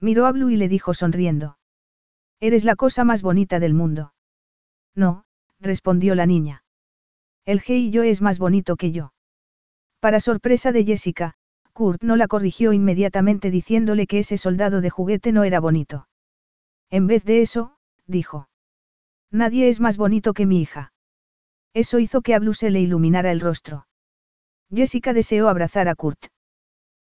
Miró 0.00 0.26
a 0.26 0.32
Blue 0.32 0.50
y 0.50 0.56
le 0.56 0.68
dijo 0.68 0.92
sonriendo. 0.92 1.58
Eres 2.40 2.64
la 2.64 2.76
cosa 2.76 3.04
más 3.04 3.22
bonita 3.22 3.60
del 3.60 3.74
mundo. 3.74 4.12
No, 4.94 5.24
respondió 5.60 6.14
la 6.14 6.26
niña. 6.26 6.62
El 7.46 7.62
G 7.62 7.78
y 7.78 7.90
yo 7.90 8.02
es 8.02 8.20
más 8.20 8.38
bonito 8.38 8.76
que 8.76 8.90
yo. 8.90 9.12
Para 10.00 10.20
sorpresa 10.20 10.72
de 10.72 10.84
Jessica, 10.84 11.34
Kurt 11.72 12.02
no 12.02 12.16
la 12.16 12.26
corrigió 12.26 12.72
inmediatamente 12.72 13.50
diciéndole 13.50 14.06
que 14.06 14.18
ese 14.18 14.36
soldado 14.36 14.80
de 14.80 14.90
juguete 14.90 15.30
no 15.30 15.44
era 15.44 15.60
bonito. 15.60 16.08
En 16.90 17.06
vez 17.06 17.24
de 17.24 17.42
eso, 17.42 17.76
dijo. 18.06 18.48
Nadie 19.30 19.68
es 19.68 19.78
más 19.78 19.96
bonito 19.96 20.34
que 20.34 20.44
mi 20.44 20.60
hija. 20.60 20.92
Eso 21.72 21.98
hizo 22.00 22.20
que 22.22 22.34
a 22.34 22.38
Blue 22.40 22.54
se 22.54 22.70
le 22.70 22.80
iluminara 22.80 23.30
el 23.30 23.40
rostro. 23.40 23.86
Jessica 24.74 25.12
deseó 25.12 25.48
abrazar 25.48 25.88
a 25.88 25.94
Kurt. 25.94 26.26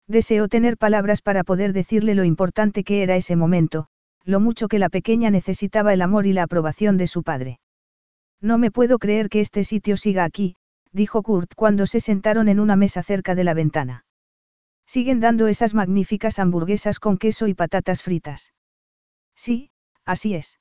Deseó 0.07 0.47
tener 0.47 0.77
palabras 0.77 1.21
para 1.21 1.43
poder 1.43 1.73
decirle 1.73 2.15
lo 2.15 2.23
importante 2.23 2.83
que 2.83 3.03
era 3.03 3.15
ese 3.15 3.35
momento, 3.35 3.87
lo 4.23 4.39
mucho 4.39 4.67
que 4.69 4.79
la 4.79 4.89
pequeña 4.89 5.31
necesitaba 5.31 5.93
el 5.93 6.01
amor 6.01 6.25
y 6.25 6.33
la 6.33 6.43
aprobación 6.43 6.97
de 6.97 7.07
su 7.07 7.23
padre. 7.23 7.59
No 8.41 8.57
me 8.57 8.71
puedo 8.71 8.99
creer 8.99 9.29
que 9.29 9.41
este 9.41 9.63
sitio 9.63 9.97
siga 9.97 10.23
aquí, 10.23 10.55
dijo 10.91 11.23
Kurt 11.23 11.53
cuando 11.55 11.85
se 11.85 11.99
sentaron 11.99 12.47
en 12.47 12.59
una 12.59 12.75
mesa 12.75 13.03
cerca 13.03 13.35
de 13.35 13.43
la 13.43 13.53
ventana. 13.53 14.05
Siguen 14.85 15.19
dando 15.19 15.47
esas 15.47 15.73
magníficas 15.73 16.39
hamburguesas 16.39 16.99
con 16.99 17.17
queso 17.17 17.47
y 17.47 17.53
patatas 17.53 18.01
fritas. 18.01 18.53
Sí, 19.35 19.71
así 20.05 20.33
es. 20.35 20.59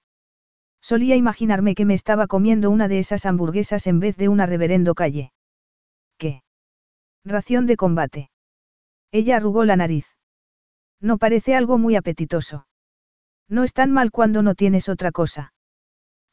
Solía 0.80 1.16
imaginarme 1.16 1.74
que 1.74 1.84
me 1.84 1.94
estaba 1.94 2.26
comiendo 2.26 2.70
una 2.70 2.88
de 2.88 2.98
esas 2.98 3.26
hamburguesas 3.26 3.86
en 3.86 4.00
vez 4.00 4.16
de 4.16 4.28
una 4.28 4.46
reverendo 4.46 4.94
calle. 4.94 5.32
¿Qué? 6.18 6.42
Ración 7.24 7.66
de 7.66 7.76
combate. 7.76 8.30
Ella 9.10 9.36
arrugó 9.36 9.64
la 9.64 9.76
nariz. 9.76 10.06
No 11.00 11.18
parece 11.18 11.54
algo 11.54 11.78
muy 11.78 11.96
apetitoso. 11.96 12.66
No 13.48 13.64
es 13.64 13.72
tan 13.72 13.92
mal 13.92 14.10
cuando 14.10 14.42
no 14.42 14.54
tienes 14.54 14.88
otra 14.88 15.10
cosa. 15.10 15.52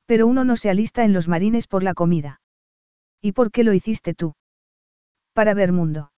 Pero 0.06 0.27
uno 0.27 0.44
no 0.44 0.56
se 0.56 0.69
alista 0.69 1.03
en 1.03 1.14
los 1.14 1.27
marines 1.27 1.68
por 1.68 1.84
la 1.84 1.94
comida. 1.94 2.41
¿Y 3.22 3.32
por 3.32 3.52
qué 3.52 3.64
lo 3.64 3.73
hiciste 3.73 4.14
tú? 4.14 4.36
Para 5.34 5.53
ver 5.53 5.72
mundo. 5.72 6.11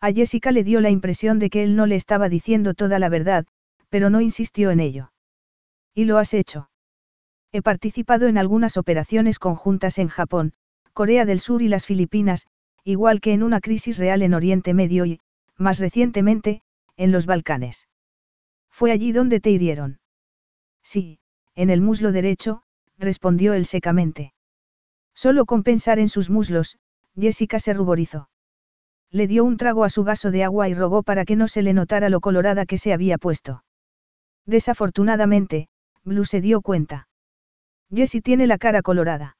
A 0.00 0.12
Jessica 0.12 0.50
le 0.50 0.64
dio 0.64 0.80
la 0.80 0.90
impresión 0.90 1.38
de 1.38 1.50
que 1.50 1.62
él 1.62 1.76
no 1.76 1.86
le 1.86 1.96
estaba 1.96 2.28
diciendo 2.28 2.74
toda 2.74 2.98
la 2.98 3.08
verdad, 3.08 3.46
pero 3.88 4.10
no 4.10 4.20
insistió 4.20 4.70
en 4.70 4.80
ello. 4.80 5.12
¿Y 5.94 6.06
lo 6.06 6.18
has 6.18 6.34
hecho? 6.34 6.70
He 7.52 7.60
participado 7.60 8.26
en 8.26 8.38
algunas 8.38 8.76
operaciones 8.78 9.38
conjuntas 9.38 9.98
en 9.98 10.08
Japón, 10.08 10.54
Corea 10.94 11.26
del 11.26 11.38
Sur 11.38 11.62
y 11.62 11.68
las 11.68 11.86
Filipinas, 11.86 12.46
igual 12.82 13.20
que 13.20 13.32
en 13.32 13.42
una 13.42 13.60
crisis 13.60 13.98
real 13.98 14.22
en 14.22 14.34
Oriente 14.34 14.74
Medio 14.74 15.04
y, 15.04 15.20
más 15.56 15.78
recientemente, 15.78 16.62
en 16.96 17.12
los 17.12 17.26
Balcanes. 17.26 17.88
¿Fue 18.70 18.90
allí 18.90 19.12
donde 19.12 19.38
te 19.38 19.50
hirieron? 19.50 20.00
Sí, 20.82 21.18
en 21.54 21.70
el 21.70 21.80
muslo 21.80 22.10
derecho, 22.10 22.62
respondió 23.02 23.52
él 23.52 23.66
secamente. 23.66 24.32
Solo 25.14 25.44
con 25.44 25.62
pensar 25.62 25.98
en 25.98 26.08
sus 26.08 26.30
muslos, 26.30 26.78
Jessica 27.14 27.58
se 27.58 27.74
ruborizó. 27.74 28.30
Le 29.10 29.26
dio 29.26 29.44
un 29.44 29.58
trago 29.58 29.84
a 29.84 29.90
su 29.90 30.04
vaso 30.04 30.30
de 30.30 30.42
agua 30.42 30.70
y 30.70 30.74
rogó 30.74 31.02
para 31.02 31.26
que 31.26 31.36
no 31.36 31.48
se 31.48 31.60
le 31.60 31.74
notara 31.74 32.08
lo 32.08 32.20
colorada 32.20 32.64
que 32.64 32.78
se 32.78 32.94
había 32.94 33.18
puesto. 33.18 33.62
Desafortunadamente, 34.46 35.68
Blue 36.02 36.24
se 36.24 36.40
dio 36.40 36.62
cuenta. 36.62 37.08
Jessie 37.94 38.22
tiene 38.22 38.46
la 38.46 38.56
cara 38.56 38.80
colorada. 38.80 39.36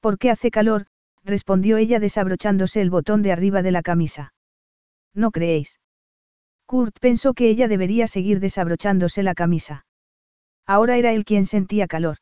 ¿Por 0.00 0.18
qué 0.18 0.30
hace 0.30 0.50
calor? 0.50 0.86
respondió 1.22 1.76
ella 1.76 2.00
desabrochándose 2.00 2.80
el 2.80 2.90
botón 2.90 3.22
de 3.22 3.30
arriba 3.30 3.62
de 3.62 3.70
la 3.70 3.82
camisa. 3.82 4.32
¿No 5.14 5.30
creéis? 5.30 5.78
Kurt 6.66 6.98
pensó 6.98 7.34
que 7.34 7.48
ella 7.48 7.68
debería 7.68 8.08
seguir 8.08 8.40
desabrochándose 8.40 9.22
la 9.22 9.34
camisa. 9.34 9.86
Ahora 10.66 10.96
era 10.96 11.12
él 11.12 11.24
quien 11.24 11.44
sentía 11.44 11.86
calor. 11.86 12.18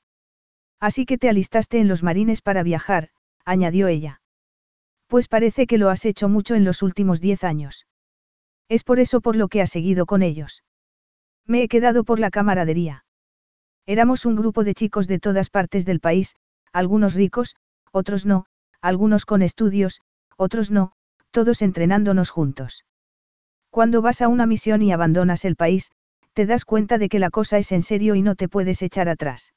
Así 0.81 1.07
que 1.07 1.19
te 1.19 1.29
alistaste 1.29 1.81
en 1.81 1.89
los 1.89 2.03
marines 2.03 2.41
para 2.41 2.63
viajar, 2.63 3.11
añadió 3.45 3.89
ella. 3.89 4.21
Pues 5.07 5.27
parece 5.27 5.67
que 5.67 5.79
lo 5.79 5.89
has 5.89 6.05
hecho 6.05 6.29
mucho 6.29 6.55
en 6.55 6.65
los 6.65 6.83
últimos 6.83 7.21
diez 7.21 7.43
años. 7.45 7.87
Es 8.69 8.85
por 8.85 9.01
eso 9.01 9.21
por 9.21 9.37
lo 9.37 9.49
que 9.49 9.63
has 9.63 9.71
seguido 9.71 10.07
con 10.07 10.23
ellos. 10.23 10.63
Me 11.47 11.63
he 11.63 11.69
quedado 11.69 12.05
por 12.05 12.21
la 12.21 12.31
camaradería. 12.31 13.05
Éramos 13.87 14.27
un 14.27 14.37
grupo 14.37 14.65
de 14.65 14.75
chicos 14.75 15.09
de 15.09 15.19
todas 15.19 15.49
partes 15.49 15.87
del 15.87 15.99
país, 15.99 16.37
algunos 16.73 17.15
ricos, 17.15 17.57
otros 17.91 18.27
no, 18.27 18.45
algunos 18.83 19.25
con 19.25 19.41
estudios, 19.41 20.03
otros 20.37 20.71
no, 20.71 20.93
todos 21.31 21.63
entrenándonos 21.63 22.31
juntos. 22.31 22.85
Cuando 23.71 24.03
vas 24.03 24.21
a 24.21 24.29
una 24.29 24.47
misión 24.47 24.83
y 24.83 24.93
abandonas 24.93 25.47
el 25.47 25.57
país, 25.57 25.91
te 26.35 26.45
das 26.45 26.67
cuenta 26.67 26.99
de 26.99 27.09
que 27.09 27.19
la 27.19 27.31
cosa 27.31 27.57
es 27.57 27.73
en 27.73 27.83
serio 27.83 28.15
y 28.15 28.23
no 28.23 28.35
te 28.35 28.49
puedes 28.49 28.83
echar 28.83 29.09
atrás. 29.09 29.55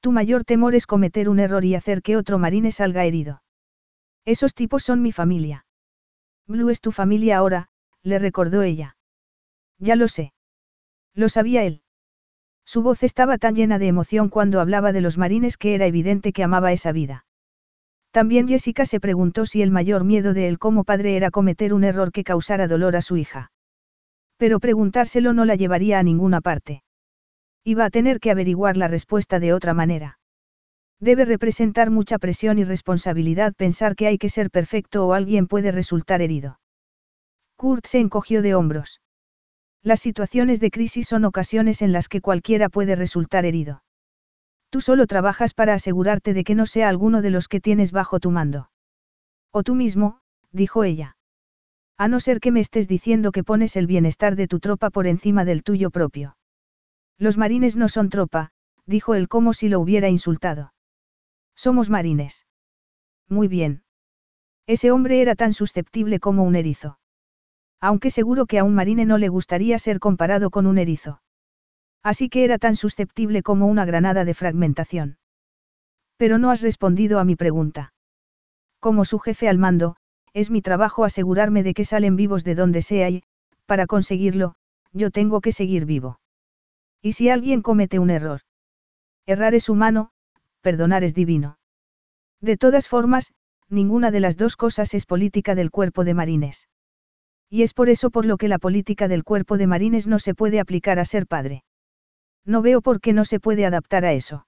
Tu 0.00 0.12
mayor 0.12 0.44
temor 0.44 0.74
es 0.74 0.86
cometer 0.86 1.28
un 1.28 1.40
error 1.40 1.64
y 1.64 1.74
hacer 1.74 2.02
que 2.02 2.16
otro 2.16 2.38
marine 2.38 2.72
salga 2.72 3.04
herido. 3.04 3.42
Esos 4.24 4.54
tipos 4.54 4.82
son 4.82 5.02
mi 5.02 5.12
familia. 5.12 5.66
Blue 6.46 6.70
es 6.70 6.80
tu 6.80 6.92
familia 6.92 7.38
ahora, 7.38 7.68
le 8.02 8.18
recordó 8.18 8.62
ella. 8.62 8.96
Ya 9.78 9.96
lo 9.96 10.08
sé. 10.08 10.32
Lo 11.14 11.28
sabía 11.28 11.64
él. 11.64 11.82
Su 12.64 12.82
voz 12.82 13.02
estaba 13.02 13.38
tan 13.38 13.54
llena 13.54 13.78
de 13.78 13.86
emoción 13.86 14.28
cuando 14.28 14.60
hablaba 14.60 14.92
de 14.92 15.00
los 15.00 15.18
marines 15.18 15.56
que 15.56 15.74
era 15.74 15.86
evidente 15.86 16.32
que 16.32 16.44
amaba 16.44 16.72
esa 16.72 16.92
vida. 16.92 17.24
También 18.10 18.48
Jessica 18.48 18.86
se 18.86 19.00
preguntó 19.00 19.46
si 19.46 19.62
el 19.62 19.70
mayor 19.70 20.04
miedo 20.04 20.34
de 20.34 20.48
él 20.48 20.58
como 20.58 20.84
padre 20.84 21.16
era 21.16 21.30
cometer 21.30 21.74
un 21.74 21.84
error 21.84 22.12
que 22.12 22.24
causara 22.24 22.68
dolor 22.68 22.96
a 22.96 23.02
su 23.02 23.16
hija. 23.16 23.52
Pero 24.36 24.60
preguntárselo 24.60 25.32
no 25.32 25.44
la 25.44 25.56
llevaría 25.56 25.98
a 25.98 26.02
ninguna 26.02 26.40
parte. 26.40 26.82
Iba 27.68 27.84
a 27.84 27.90
tener 27.90 28.18
que 28.18 28.30
averiguar 28.30 28.78
la 28.78 28.88
respuesta 28.88 29.40
de 29.40 29.52
otra 29.52 29.74
manera. 29.74 30.18
Debe 31.00 31.26
representar 31.26 31.90
mucha 31.90 32.18
presión 32.18 32.58
y 32.58 32.64
responsabilidad 32.64 33.52
pensar 33.54 33.94
que 33.94 34.06
hay 34.06 34.16
que 34.16 34.30
ser 34.30 34.50
perfecto 34.50 35.06
o 35.06 35.12
alguien 35.12 35.46
puede 35.46 35.70
resultar 35.70 36.22
herido. 36.22 36.60
Kurt 37.56 37.84
se 37.84 37.98
encogió 37.98 38.40
de 38.40 38.54
hombros. 38.54 39.02
Las 39.82 40.00
situaciones 40.00 40.60
de 40.60 40.70
crisis 40.70 41.08
son 41.08 41.26
ocasiones 41.26 41.82
en 41.82 41.92
las 41.92 42.08
que 42.08 42.22
cualquiera 42.22 42.70
puede 42.70 42.96
resultar 42.96 43.44
herido. 43.44 43.82
Tú 44.70 44.80
solo 44.80 45.06
trabajas 45.06 45.52
para 45.52 45.74
asegurarte 45.74 46.32
de 46.32 46.44
que 46.44 46.54
no 46.54 46.64
sea 46.64 46.88
alguno 46.88 47.20
de 47.20 47.28
los 47.28 47.48
que 47.48 47.60
tienes 47.60 47.92
bajo 47.92 48.18
tu 48.18 48.30
mando. 48.30 48.70
O 49.52 49.62
tú 49.62 49.74
mismo, 49.74 50.20
dijo 50.52 50.84
ella. 50.84 51.18
A 51.98 52.08
no 52.08 52.18
ser 52.20 52.40
que 52.40 52.50
me 52.50 52.60
estés 52.60 52.88
diciendo 52.88 53.30
que 53.30 53.44
pones 53.44 53.76
el 53.76 53.86
bienestar 53.86 54.36
de 54.36 54.48
tu 54.48 54.58
tropa 54.58 54.88
por 54.88 55.06
encima 55.06 55.44
del 55.44 55.62
tuyo 55.62 55.90
propio. 55.90 56.37
Los 57.18 57.36
marines 57.36 57.76
no 57.76 57.88
son 57.88 58.08
tropa, 58.10 58.50
dijo 58.86 59.14
él 59.14 59.28
como 59.28 59.52
si 59.52 59.68
lo 59.68 59.80
hubiera 59.80 60.08
insultado. 60.08 60.72
Somos 61.56 61.90
marines. 61.90 62.46
Muy 63.28 63.48
bien. 63.48 63.82
Ese 64.66 64.90
hombre 64.92 65.20
era 65.20 65.34
tan 65.34 65.52
susceptible 65.52 66.20
como 66.20 66.44
un 66.44 66.54
erizo. 66.54 66.98
Aunque 67.80 68.10
seguro 68.10 68.46
que 68.46 68.58
a 68.58 68.64
un 68.64 68.74
marine 68.74 69.04
no 69.04 69.18
le 69.18 69.28
gustaría 69.28 69.78
ser 69.78 69.98
comparado 69.98 70.50
con 70.50 70.66
un 70.66 70.78
erizo. 70.78 71.20
Así 72.02 72.28
que 72.28 72.44
era 72.44 72.58
tan 72.58 72.76
susceptible 72.76 73.42
como 73.42 73.66
una 73.66 73.84
granada 73.84 74.24
de 74.24 74.34
fragmentación. 74.34 75.18
Pero 76.16 76.38
no 76.38 76.50
has 76.50 76.62
respondido 76.62 77.18
a 77.18 77.24
mi 77.24 77.36
pregunta. 77.36 77.92
Como 78.80 79.04
su 79.04 79.18
jefe 79.18 79.48
al 79.48 79.58
mando, 79.58 79.96
es 80.32 80.50
mi 80.50 80.62
trabajo 80.62 81.04
asegurarme 81.04 81.62
de 81.62 81.74
que 81.74 81.84
salen 81.84 82.16
vivos 82.16 82.44
de 82.44 82.54
donde 82.54 82.82
sea 82.82 83.10
y, 83.10 83.24
para 83.66 83.86
conseguirlo, 83.86 84.54
yo 84.92 85.10
tengo 85.10 85.40
que 85.40 85.52
seguir 85.52 85.84
vivo. 85.84 86.20
¿Y 87.02 87.12
si 87.12 87.28
alguien 87.28 87.62
comete 87.62 87.98
un 87.98 88.10
error? 88.10 88.40
Errar 89.26 89.54
es 89.54 89.68
humano, 89.68 90.10
perdonar 90.60 91.04
es 91.04 91.14
divino. 91.14 91.58
De 92.40 92.56
todas 92.56 92.88
formas, 92.88 93.32
ninguna 93.68 94.10
de 94.10 94.20
las 94.20 94.36
dos 94.36 94.56
cosas 94.56 94.94
es 94.94 95.06
política 95.06 95.54
del 95.54 95.70
cuerpo 95.70 96.04
de 96.04 96.14
marines. 96.14 96.68
Y 97.50 97.62
es 97.62 97.74
por 97.74 97.88
eso 97.88 98.10
por 98.10 98.26
lo 98.26 98.36
que 98.36 98.48
la 98.48 98.58
política 98.58 99.08
del 99.08 99.24
cuerpo 99.24 99.56
de 99.56 99.66
marines 99.66 100.06
no 100.06 100.18
se 100.18 100.34
puede 100.34 100.60
aplicar 100.60 100.98
a 100.98 101.04
ser 101.04 101.26
padre. 101.26 101.64
No 102.44 102.62
veo 102.62 102.82
por 102.82 103.00
qué 103.00 103.12
no 103.12 103.24
se 103.24 103.40
puede 103.40 103.66
adaptar 103.66 104.04
a 104.04 104.12
eso. 104.12 104.46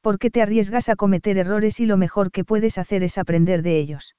¿Por 0.00 0.18
qué 0.18 0.30
te 0.30 0.42
arriesgas 0.42 0.88
a 0.88 0.96
cometer 0.96 1.38
errores 1.38 1.80
y 1.80 1.86
lo 1.86 1.96
mejor 1.96 2.30
que 2.30 2.44
puedes 2.44 2.78
hacer 2.78 3.02
es 3.02 3.18
aprender 3.18 3.62
de 3.62 3.78
ellos? 3.78 4.14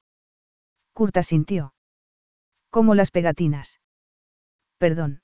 Curta 0.94 1.24
sintió. 1.24 1.74
Como 2.70 2.96
las 2.96 3.12
pegatinas. 3.12 3.80
Perdón. 4.78 5.22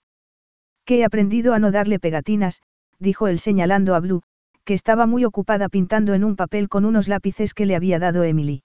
Que 0.86 1.00
he 1.00 1.06
aprendido 1.06 1.54
a 1.54 1.60
no 1.60 1.72
darle 1.72 2.00
pegatinas, 2.00 2.62
dijo 3.00 3.28
él 3.28 3.40
señalando 3.40 3.96
a 3.96 4.00
Blue, 4.00 4.24
que 4.64 4.74
estaba 4.74 5.06
muy 5.06 5.26
ocupada 5.26 5.70
pintando 5.70 6.14
en 6.14 6.24
un 6.24 6.36
papel 6.36 6.70
con 6.70 6.86
unos 6.86 7.08
lápices 7.08 7.54
que 7.54 7.66
le 7.66 7.76
había 7.76 8.00
dado 8.00 8.24
Emily. 8.24 8.64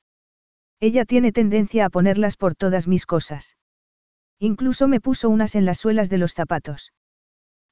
Ella 0.81 1.05
tiene 1.05 1.33
tendencia 1.33 1.87
a 1.87 1.91
ponerlas 1.91 2.37
por 2.37 2.55
todas 2.55 2.87
mis 2.87 3.05
cosas. 3.05 3.57
Incluso 4.39 4.87
me 4.87 5.01
puso 5.01 5.29
unas 5.29 5.57
en 5.57 5.65
las 5.65 5.79
suelas 5.79 6.09
de 6.09 6.19
los 6.19 6.35
zapatos. 6.35 6.93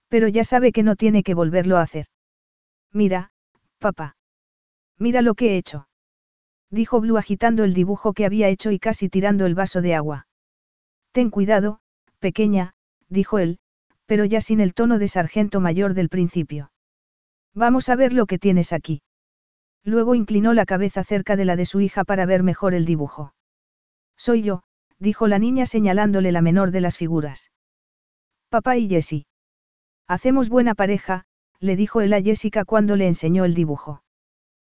Pero 0.09 0.27
ya 0.29 0.45
sabe 0.45 0.73
que 0.73 0.83
no 0.83 0.97
tiene 0.97 1.23
que 1.23 1.35
volverlo 1.35 1.77
a 1.77 1.83
hacer. 1.83 2.07
Mira, 2.93 3.31
papá. 3.79 4.17
Mira 4.99 5.23
lo 5.23 5.35
que 5.35 5.53
he 5.53 5.57
hecho. 5.57 5.89
Dijo 6.71 7.01
Blue 7.01 7.19
agitando 7.19 7.63
el 7.63 7.75
dibujo 7.75 8.13
que 8.13 8.27
había 8.27 8.49
hecho 8.49 8.73
y 8.73 8.79
casi 8.81 9.09
tirando 9.09 9.47
el 9.47 9.55
vaso 9.55 9.83
de 9.83 9.95
agua. 9.95 10.27
Ten 11.13 11.31
cuidado, 11.31 11.79
pequeña, 12.19 12.75
dijo 13.09 13.39
él, 13.39 13.59
pero 14.07 14.25
ya 14.25 14.41
sin 14.41 14.61
el 14.61 14.75
tono 14.75 14.99
de 14.99 15.09
sargento 15.09 15.61
mayor 15.61 15.95
del 15.95 16.09
principio. 16.09 16.71
Vamos 17.55 17.89
a 17.89 17.97
ver 17.97 18.13
lo 18.13 18.27
que 18.27 18.39
tienes 18.39 18.73
aquí. 18.73 19.03
Luego 19.85 20.15
inclinó 20.15 20.53
la 20.53 20.67
cabeza 20.67 21.05
cerca 21.05 21.37
de 21.37 21.45
la 21.45 21.57
de 21.57 21.67
su 21.67 21.81
hija 21.81 22.05
para 22.05 22.27
ver 22.27 22.43
mejor 22.43 22.75
el 22.75 22.85
dibujo. 22.85 23.35
Soy 24.17 24.43
yo, 24.43 24.63
dijo 24.99 25.29
la 25.29 25.39
niña 25.39 25.67
señalándole 25.67 26.33
la 26.33 26.43
menor 26.43 26.71
de 26.71 26.81
las 26.81 26.97
figuras. 26.97 27.51
Papá 28.49 28.77
y 28.77 28.89
Jessie. 28.89 29.27
Hacemos 30.09 30.49
buena 30.49 30.75
pareja, 30.75 31.25
le 31.61 31.77
dijo 31.77 32.01
él 32.01 32.13
a 32.13 32.23
Jessica 32.23 32.65
cuando 32.65 32.97
le 32.97 33.07
enseñó 33.07 33.45
el 33.45 33.55
dibujo. 33.55 34.03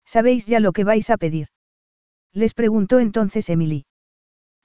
¿Sabéis 0.05 0.47
ya 0.47 0.61
lo 0.61 0.73
que 0.73 0.85
vais 0.85 1.11
a 1.11 1.17
pedir? 1.17 1.49
Les 2.33 2.55
preguntó 2.55 3.01
entonces 3.01 3.49
Emily. 3.49 3.87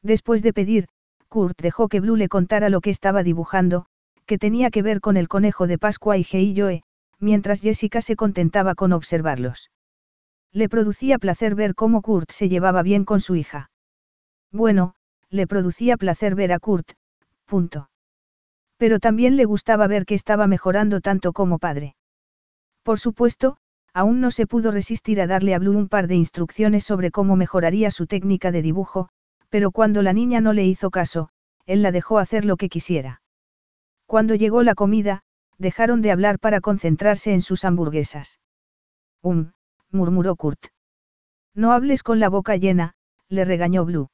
Después 0.04 0.44
de 0.44 0.54
pedir, 0.54 0.88
Kurt 1.30 1.60
dejó 1.62 1.88
que 1.88 2.00
Blue 2.00 2.16
le 2.16 2.28
contara 2.28 2.70
lo 2.70 2.82
que 2.82 2.90
estaba 2.90 3.24
dibujando, 3.24 3.86
que 4.32 4.38
tenía 4.38 4.72
que 4.72 4.82
ver 4.82 5.02
con 5.02 5.18
el 5.18 5.28
conejo 5.28 5.68
de 5.68 5.78
Pascua 5.78 6.18
y 6.18 6.24
G 6.24 6.54
Joe, 6.56 6.84
mientras 7.20 7.60
Jessica 7.60 8.00
se 8.00 8.16
contentaba 8.16 8.76
con 8.76 8.94
observarlos. 8.94 9.72
Le 10.54 10.70
producía 10.70 11.20
placer 11.20 11.54
ver 11.54 11.76
cómo 11.76 12.02
Kurt 12.02 12.32
se 12.32 12.48
llevaba 12.48 12.82
bien 12.82 13.04
con 13.04 13.20
su 13.20 13.36
hija. 13.36 13.72
Bueno, 14.50 14.96
le 15.30 15.48
producía 15.48 15.98
placer 15.98 16.34
ver 16.34 16.54
a 16.54 16.60
Kurt, 16.60 16.94
punto. 17.44 17.90
Pero 18.78 19.00
también 19.02 19.36
le 19.36 19.44
gustaba 19.44 19.86
ver 19.88 20.06
que 20.06 20.16
estaba 20.16 20.48
mejorando 20.48 21.02
tanto 21.02 21.34
como 21.34 21.60
padre. 21.60 21.98
Por 22.84 23.02
supuesto, 23.02 23.58
aún 23.94 24.22
no 24.22 24.32
se 24.32 24.48
pudo 24.48 24.72
resistir 24.72 25.20
a 25.20 25.28
darle 25.28 25.56
a 25.56 25.60
Blue 25.60 25.78
un 25.78 25.90
par 25.90 26.08
de 26.08 26.16
instrucciones 26.16 26.86
sobre 26.86 27.12
cómo 27.12 27.36
mejoraría 27.36 27.92
su 27.92 28.08
técnica 28.08 28.54
de 28.54 28.62
dibujo, 28.62 29.10
pero 29.50 29.72
cuando 29.72 30.02
la 30.02 30.14
niña 30.14 30.40
no 30.40 30.54
le 30.54 30.66
hizo 30.66 30.90
caso, 30.90 31.28
él 31.66 31.82
la 31.82 31.92
dejó 31.92 32.18
hacer 32.18 32.46
lo 32.46 32.56
que 32.56 32.70
quisiera. 32.70 33.21
Cuando 34.12 34.36
llegó 34.36 34.62
la 34.62 34.76
comida, 34.76 35.22
dejaron 35.58 36.02
de 36.02 36.12
hablar 36.12 36.38
para 36.38 36.60
concentrarse 36.60 37.34
en 37.34 37.42
sus 37.42 37.64
hamburguesas. 37.64 38.42
Um, 39.22 39.54
murmuró 39.90 40.36
Kurt. 40.36 40.66
No 41.56 41.72
hables 41.72 42.04
con 42.04 42.20
la 42.20 42.28
boca 42.28 42.58
llena, 42.58 42.96
le 43.30 43.46
regañó 43.46 43.86
Blue. 43.86 44.10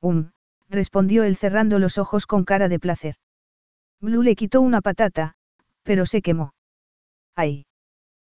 Um, 0.00 0.30
respondió 0.70 1.22
él 1.24 1.36
cerrando 1.36 1.78
los 1.78 1.98
ojos 1.98 2.24
con 2.24 2.44
cara 2.44 2.70
de 2.70 2.78
placer. 2.78 3.16
Blue 4.00 4.22
le 4.22 4.34
quitó 4.36 4.62
una 4.62 4.80
patata, 4.80 5.34
pero 5.82 6.06
se 6.06 6.22
quemó. 6.22 6.54
¡Ay! 7.36 7.66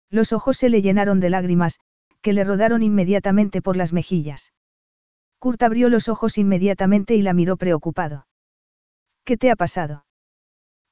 Los 0.09 0.33
ojos 0.33 0.57
se 0.57 0.67
le 0.67 0.81
llenaron 0.81 1.21
de 1.21 1.29
lágrimas, 1.29 1.79
que 2.21 2.33
le 2.33 2.43
rodaron 2.43 2.83
inmediatamente 2.83 3.61
por 3.61 3.77
las 3.77 3.93
mejillas. 3.93 4.51
Kurt 5.39 5.63
abrió 5.63 5.87
los 5.87 6.09
ojos 6.09 6.37
inmediatamente 6.37 7.15
y 7.15 7.21
la 7.21 7.31
miró 7.31 7.55
preocupado. 7.55 8.27
¿Qué 9.23 9.37
te 9.37 9.49
ha 9.49 9.55
pasado? 9.55 10.03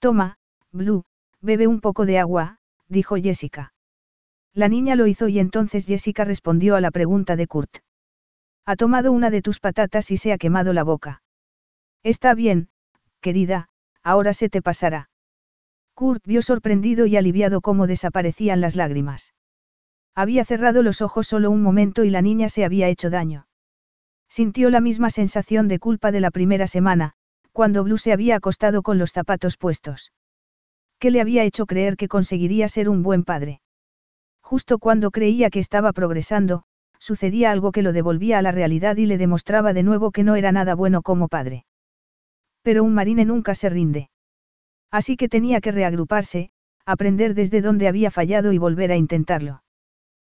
Toma, 0.02 0.38
Blue, 0.72 1.04
bebe 1.42 1.68
un 1.68 1.80
poco 1.80 2.08
de 2.08 2.18
agua, 2.18 2.58
dijo 2.88 3.18
Jessica. 3.18 3.72
La 4.52 4.68
niña 4.68 4.96
lo 4.96 5.06
hizo 5.06 5.28
y 5.28 5.38
entonces 5.38 5.86
Jessica 5.86 6.26
respondió 6.26 6.76
a 6.76 6.82
la 6.82 6.90
pregunta 6.90 7.36
de 7.36 7.46
Kurt. 7.46 7.78
Ha 8.66 8.76
tomado 8.76 9.12
una 9.12 9.30
de 9.30 9.44
tus 9.44 9.60
patatas 9.60 10.10
y 10.10 10.18
se 10.18 10.34
ha 10.34 10.40
quemado 10.40 10.74
la 10.74 10.84
boca. 10.84 11.22
Está 12.02 12.34
bien, 12.34 12.70
querida, 13.20 13.70
ahora 14.02 14.34
se 14.34 14.50
te 14.50 14.64
pasará. 14.64 15.12
Kurt 15.94 16.26
vio 16.26 16.42
sorprendido 16.42 17.06
y 17.06 17.16
aliviado 17.16 17.62
cómo 17.62 17.86
desaparecían 17.86 18.60
las 18.60 18.76
lágrimas. 18.76 19.36
Había 20.16 20.46
cerrado 20.46 20.82
los 20.82 21.04
ojos 21.04 21.28
solo 21.28 21.52
un 21.52 21.62
momento 21.62 22.04
y 22.04 22.10
la 22.10 22.24
niña 22.24 22.50
se 22.50 22.66
había 22.66 22.88
hecho 22.88 23.12
daño. 23.12 23.46
Sintió 24.28 24.72
la 24.72 24.82
misma 24.82 25.12
sensación 25.12 25.68
de 25.68 25.78
culpa 25.78 26.12
de 26.12 26.22
la 26.22 26.32
primera 26.32 26.66
semana, 26.66 27.14
cuando 27.52 27.84
Blue 27.84 27.98
se 27.98 28.14
había 28.14 28.36
acostado 28.36 28.82
con 28.82 28.98
los 28.98 29.12
zapatos 29.12 29.58
puestos. 29.58 30.12
¿Qué 31.00 31.12
le 31.12 31.22
había 31.22 31.44
hecho 31.44 31.66
creer 31.66 31.98
que 31.98 32.08
conseguiría 32.08 32.70
ser 32.70 32.88
un 32.88 33.04
buen 33.04 33.24
padre? 33.24 33.62
Justo 34.42 34.80
cuando 34.80 35.12
creía 35.12 35.50
que 35.50 35.60
estaba 35.60 35.94
progresando, 35.94 36.64
sucedía 37.00 37.52
algo 37.52 37.72
que 37.72 37.82
lo 37.82 37.94
devolvía 37.94 38.38
a 38.38 38.42
la 38.42 38.52
realidad 38.52 38.98
y 38.98 39.06
le 39.06 39.18
demostraba 39.18 39.74
de 39.74 39.84
nuevo 39.84 40.12
que 40.12 40.24
no 40.24 40.36
era 40.36 40.52
nada 40.52 40.76
bueno 40.76 41.02
como 41.02 41.28
padre. 41.28 41.66
Pero 42.62 42.84
un 42.84 42.94
marine 42.94 43.26
nunca 43.26 43.56
se 43.56 43.70
rinde. 43.70 44.10
Así 44.92 45.18
que 45.18 45.30
tenía 45.30 45.62
que 45.62 45.72
reagruparse, 45.72 46.52
aprender 46.86 47.34
desde 47.34 47.62
dónde 47.62 47.88
había 47.88 48.12
fallado 48.12 48.54
y 48.54 48.58
volver 48.58 48.92
a 48.92 48.98
intentarlo. 48.98 49.64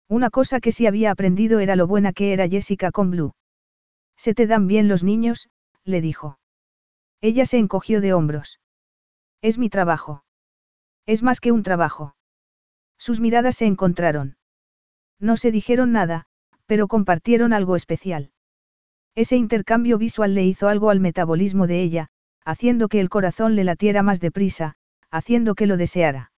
Una 0.08 0.30
cosa 0.30 0.60
que 0.60 0.72
sí 0.72 0.86
había 0.86 1.10
aprendido 1.10 1.60
era 1.60 1.76
lo 1.76 1.86
buena 1.86 2.12
que 2.12 2.32
era 2.32 2.48
Jessica 2.48 2.90
con 2.90 3.10
Blue. 3.10 3.34
Se 4.16 4.32
te 4.32 4.46
dan 4.46 4.66
bien 4.66 4.88
los 4.88 5.02
niños, 5.02 5.48
le 5.84 6.00
dijo. 6.00 6.38
Ella 7.24 7.46
se 7.46 7.56
encogió 7.56 8.02
de 8.02 8.12
hombros. 8.12 8.60
Es 9.40 9.56
mi 9.56 9.70
trabajo. 9.70 10.26
Es 11.06 11.22
más 11.22 11.40
que 11.40 11.52
un 11.52 11.62
trabajo. 11.62 12.14
Sus 12.98 13.18
miradas 13.18 13.56
se 13.56 13.64
encontraron. 13.64 14.36
No 15.18 15.38
se 15.38 15.50
dijeron 15.50 15.90
nada, 15.90 16.26
pero 16.66 16.86
compartieron 16.86 17.54
algo 17.54 17.76
especial. 17.76 18.32
Ese 19.14 19.36
intercambio 19.36 19.96
visual 19.96 20.34
le 20.34 20.44
hizo 20.44 20.68
algo 20.68 20.90
al 20.90 21.00
metabolismo 21.00 21.66
de 21.66 21.80
ella, 21.80 22.08
haciendo 22.44 22.88
que 22.88 23.00
el 23.00 23.08
corazón 23.08 23.56
le 23.56 23.64
latiera 23.64 24.02
más 24.02 24.20
deprisa, 24.20 24.74
haciendo 25.10 25.54
que 25.54 25.66
lo 25.66 25.78
deseara. 25.78 26.30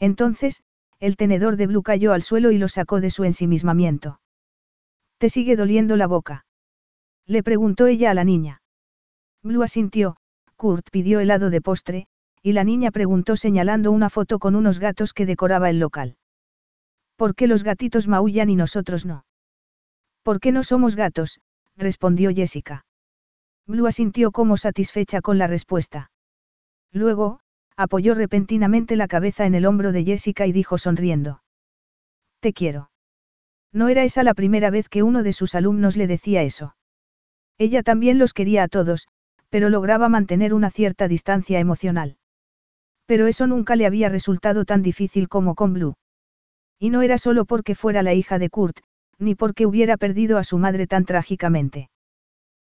Entonces, 0.00 0.64
el 0.98 1.16
tenedor 1.16 1.54
de 1.54 1.68
Blue 1.68 1.84
cayó 1.84 2.14
al 2.14 2.22
suelo 2.22 2.50
y 2.50 2.58
lo 2.58 2.66
sacó 2.66 3.00
de 3.00 3.10
su 3.10 3.22
ensimismamiento. 3.22 4.20
¿Te 5.18 5.28
sigue 5.28 5.54
doliendo 5.54 5.96
la 5.96 6.08
boca? 6.08 6.46
Le 7.26 7.44
preguntó 7.44 7.86
ella 7.86 8.10
a 8.10 8.14
la 8.14 8.24
niña. 8.24 8.59
Blue 9.42 9.62
asintió, 9.62 10.16
Kurt 10.56 10.90
pidió 10.90 11.20
helado 11.20 11.50
de 11.50 11.60
postre, 11.60 12.06
y 12.42 12.52
la 12.52 12.64
niña 12.64 12.90
preguntó 12.90 13.36
señalando 13.36 13.90
una 13.92 14.10
foto 14.10 14.38
con 14.38 14.54
unos 14.54 14.78
gatos 14.78 15.12
que 15.12 15.26
decoraba 15.26 15.70
el 15.70 15.78
local. 15.78 16.16
¿Por 17.16 17.34
qué 17.34 17.46
los 17.46 17.62
gatitos 17.62 18.08
maullan 18.08 18.50
y 18.50 18.56
nosotros 18.56 19.06
no? 19.06 19.24
¿Por 20.22 20.40
qué 20.40 20.52
no 20.52 20.62
somos 20.62 20.96
gatos? 20.96 21.40
respondió 21.76 22.30
Jessica. 22.34 22.84
Blue 23.66 23.86
asintió 23.86 24.32
como 24.32 24.56
satisfecha 24.56 25.20
con 25.20 25.38
la 25.38 25.46
respuesta. 25.46 26.10
Luego, 26.92 27.40
apoyó 27.76 28.14
repentinamente 28.14 28.96
la 28.96 29.08
cabeza 29.08 29.46
en 29.46 29.54
el 29.54 29.64
hombro 29.64 29.92
de 29.92 30.04
Jessica 30.04 30.46
y 30.46 30.52
dijo 30.52 30.76
sonriendo. 30.76 31.42
Te 32.40 32.52
quiero. 32.52 32.90
No 33.72 33.88
era 33.88 34.02
esa 34.04 34.22
la 34.22 34.34
primera 34.34 34.70
vez 34.70 34.88
que 34.88 35.02
uno 35.02 35.22
de 35.22 35.32
sus 35.32 35.54
alumnos 35.54 35.96
le 35.96 36.06
decía 36.06 36.42
eso. 36.42 36.74
Ella 37.58 37.82
también 37.82 38.18
los 38.18 38.32
quería 38.32 38.64
a 38.64 38.68
todos, 38.68 39.06
pero 39.50 39.68
lograba 39.68 40.08
mantener 40.08 40.54
una 40.54 40.70
cierta 40.70 41.08
distancia 41.08 41.58
emocional. 41.58 42.16
Pero 43.06 43.26
eso 43.26 43.46
nunca 43.46 43.76
le 43.76 43.86
había 43.86 44.08
resultado 44.08 44.64
tan 44.64 44.82
difícil 44.82 45.28
como 45.28 45.54
con 45.54 45.74
Blue. 45.74 45.96
Y 46.78 46.90
no 46.90 47.02
era 47.02 47.18
solo 47.18 47.44
porque 47.44 47.74
fuera 47.74 48.02
la 48.02 48.14
hija 48.14 48.38
de 48.38 48.48
Kurt, 48.48 48.78
ni 49.18 49.34
porque 49.34 49.66
hubiera 49.66 49.96
perdido 49.96 50.38
a 50.38 50.44
su 50.44 50.56
madre 50.56 50.86
tan 50.86 51.04
trágicamente. 51.04 51.90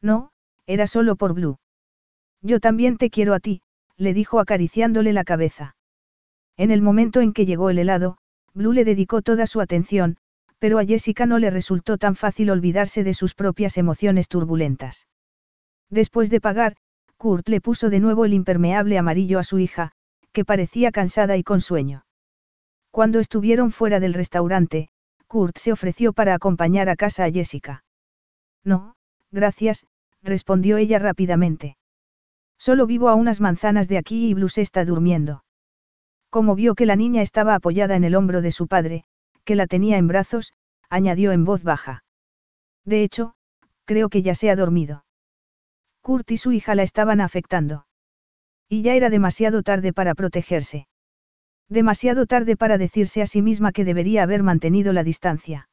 No, 0.01 0.31
era 0.65 0.87
solo 0.87 1.15
por 1.15 1.33
Blue. 1.33 1.59
Yo 2.41 2.59
también 2.59 2.97
te 2.97 3.09
quiero 3.09 3.33
a 3.33 3.39
ti, 3.39 3.61
le 3.97 4.13
dijo 4.13 4.39
acariciándole 4.39 5.13
la 5.13 5.23
cabeza. 5.23 5.75
En 6.57 6.71
el 6.71 6.81
momento 6.81 7.21
en 7.21 7.33
que 7.33 7.45
llegó 7.45 7.69
el 7.69 7.79
helado, 7.79 8.17
Blue 8.53 8.73
le 8.73 8.83
dedicó 8.83 9.21
toda 9.21 9.47
su 9.47 9.61
atención, 9.61 10.17
pero 10.59 10.79
a 10.79 10.85
Jessica 10.85 11.25
no 11.25 11.39
le 11.39 11.49
resultó 11.49 11.97
tan 11.97 12.15
fácil 12.15 12.49
olvidarse 12.49 13.03
de 13.03 13.13
sus 13.13 13.35
propias 13.35 13.77
emociones 13.77 14.27
turbulentas. 14.27 15.07
Después 15.91 16.29
de 16.29 16.41
pagar, 16.41 16.77
Kurt 17.17 17.47
le 17.49 17.61
puso 17.61 17.89
de 17.89 17.99
nuevo 17.99 18.25
el 18.25 18.33
impermeable 18.33 18.97
amarillo 18.97 19.37
a 19.37 19.43
su 19.43 19.59
hija, 19.59 19.91
que 20.31 20.45
parecía 20.45 20.91
cansada 20.91 21.37
y 21.37 21.43
con 21.43 21.61
sueño. 21.61 22.05
Cuando 22.89 23.19
estuvieron 23.19 23.71
fuera 23.71 23.99
del 23.99 24.13
restaurante, 24.13 24.89
Kurt 25.27 25.57
se 25.57 25.71
ofreció 25.71 26.13
para 26.13 26.33
acompañar 26.33 26.89
a 26.89 26.95
casa 26.95 27.25
a 27.25 27.31
Jessica. 27.31 27.83
No, 28.63 28.95
gracias, 29.31 29.85
respondió 30.23 30.77
ella 30.77 30.97
rápidamente. 30.97 31.77
Solo 32.57 32.85
vivo 32.85 33.09
a 33.09 33.15
unas 33.15 33.41
manzanas 33.41 33.87
de 33.87 33.97
aquí 33.97 34.29
y 34.29 34.33
Blues 34.33 34.57
está 34.57 34.85
durmiendo. 34.85 35.43
Como 36.29 36.55
vio 36.55 36.75
que 36.75 36.85
la 36.85 36.95
niña 36.95 37.21
estaba 37.21 37.55
apoyada 37.55 37.95
en 37.95 38.05
el 38.05 38.15
hombro 38.15 38.41
de 38.41 38.51
su 38.51 38.67
padre, 38.67 39.03
que 39.43 39.55
la 39.55 39.67
tenía 39.67 39.97
en 39.97 40.07
brazos, 40.07 40.53
añadió 40.89 41.33
en 41.33 41.43
voz 41.43 41.63
baja. 41.63 42.03
De 42.85 43.03
hecho, 43.03 43.33
creo 43.85 44.09
que 44.09 44.21
ya 44.21 44.35
se 44.35 44.49
ha 44.49 44.55
dormido. 44.55 45.03
Kurt 46.01 46.31
y 46.31 46.37
su 46.37 46.51
hija 46.51 46.75
la 46.75 46.83
estaban 46.83 47.21
afectando. 47.21 47.85
Y 48.67 48.81
ya 48.81 48.95
era 48.95 49.09
demasiado 49.09 49.63
tarde 49.63 49.93
para 49.93 50.15
protegerse. 50.15 50.87
Demasiado 51.69 52.25
tarde 52.25 52.57
para 52.57 52.77
decirse 52.77 53.21
a 53.21 53.27
sí 53.27 53.41
misma 53.41 53.71
que 53.71 53.85
debería 53.85 54.23
haber 54.23 54.43
mantenido 54.43 54.93
la 54.93 55.03
distancia. 55.03 55.69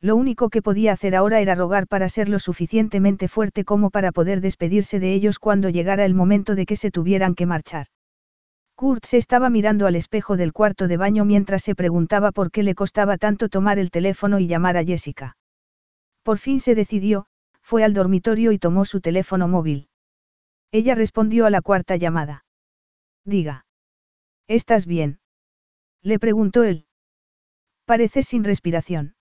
Lo 0.00 0.16
único 0.16 0.50
que 0.50 0.62
podía 0.62 0.92
hacer 0.92 1.14
ahora 1.14 1.40
era 1.40 1.54
rogar 1.54 1.86
para 1.86 2.08
ser 2.08 2.28
lo 2.28 2.40
suficientemente 2.40 3.28
fuerte 3.28 3.64
como 3.64 3.90
para 3.90 4.10
poder 4.10 4.40
despedirse 4.40 4.98
de 4.98 5.12
ellos 5.12 5.38
cuando 5.38 5.68
llegara 5.68 6.04
el 6.04 6.14
momento 6.14 6.56
de 6.56 6.66
que 6.66 6.74
se 6.74 6.90
tuvieran 6.90 7.36
que 7.36 7.46
marchar. 7.46 7.86
Kurt 8.74 9.04
se 9.04 9.16
estaba 9.16 9.48
mirando 9.48 9.86
al 9.86 9.94
espejo 9.94 10.36
del 10.36 10.52
cuarto 10.52 10.88
de 10.88 10.96
baño 10.96 11.24
mientras 11.24 11.62
se 11.62 11.76
preguntaba 11.76 12.32
por 12.32 12.50
qué 12.50 12.64
le 12.64 12.74
costaba 12.74 13.16
tanto 13.16 13.48
tomar 13.48 13.78
el 13.78 13.92
teléfono 13.92 14.40
y 14.40 14.48
llamar 14.48 14.76
a 14.76 14.84
Jessica. 14.84 15.36
Por 16.24 16.38
fin 16.38 16.58
se 16.58 16.74
decidió, 16.74 17.26
fue 17.62 17.84
al 17.84 17.94
dormitorio 17.94 18.52
y 18.52 18.58
tomó 18.58 18.84
su 18.84 19.00
teléfono 19.00 19.48
móvil. 19.48 19.88
Ella 20.72 20.94
respondió 20.94 21.46
a 21.46 21.50
la 21.50 21.62
cuarta 21.62 21.96
llamada. 21.96 22.44
Diga. 23.24 23.66
¿Estás 24.48 24.86
bien? 24.86 25.20
Le 26.02 26.18
preguntó 26.18 26.64
él. 26.64 26.86
Pareces 27.84 28.26
sin 28.26 28.44
respiración. 28.44 29.14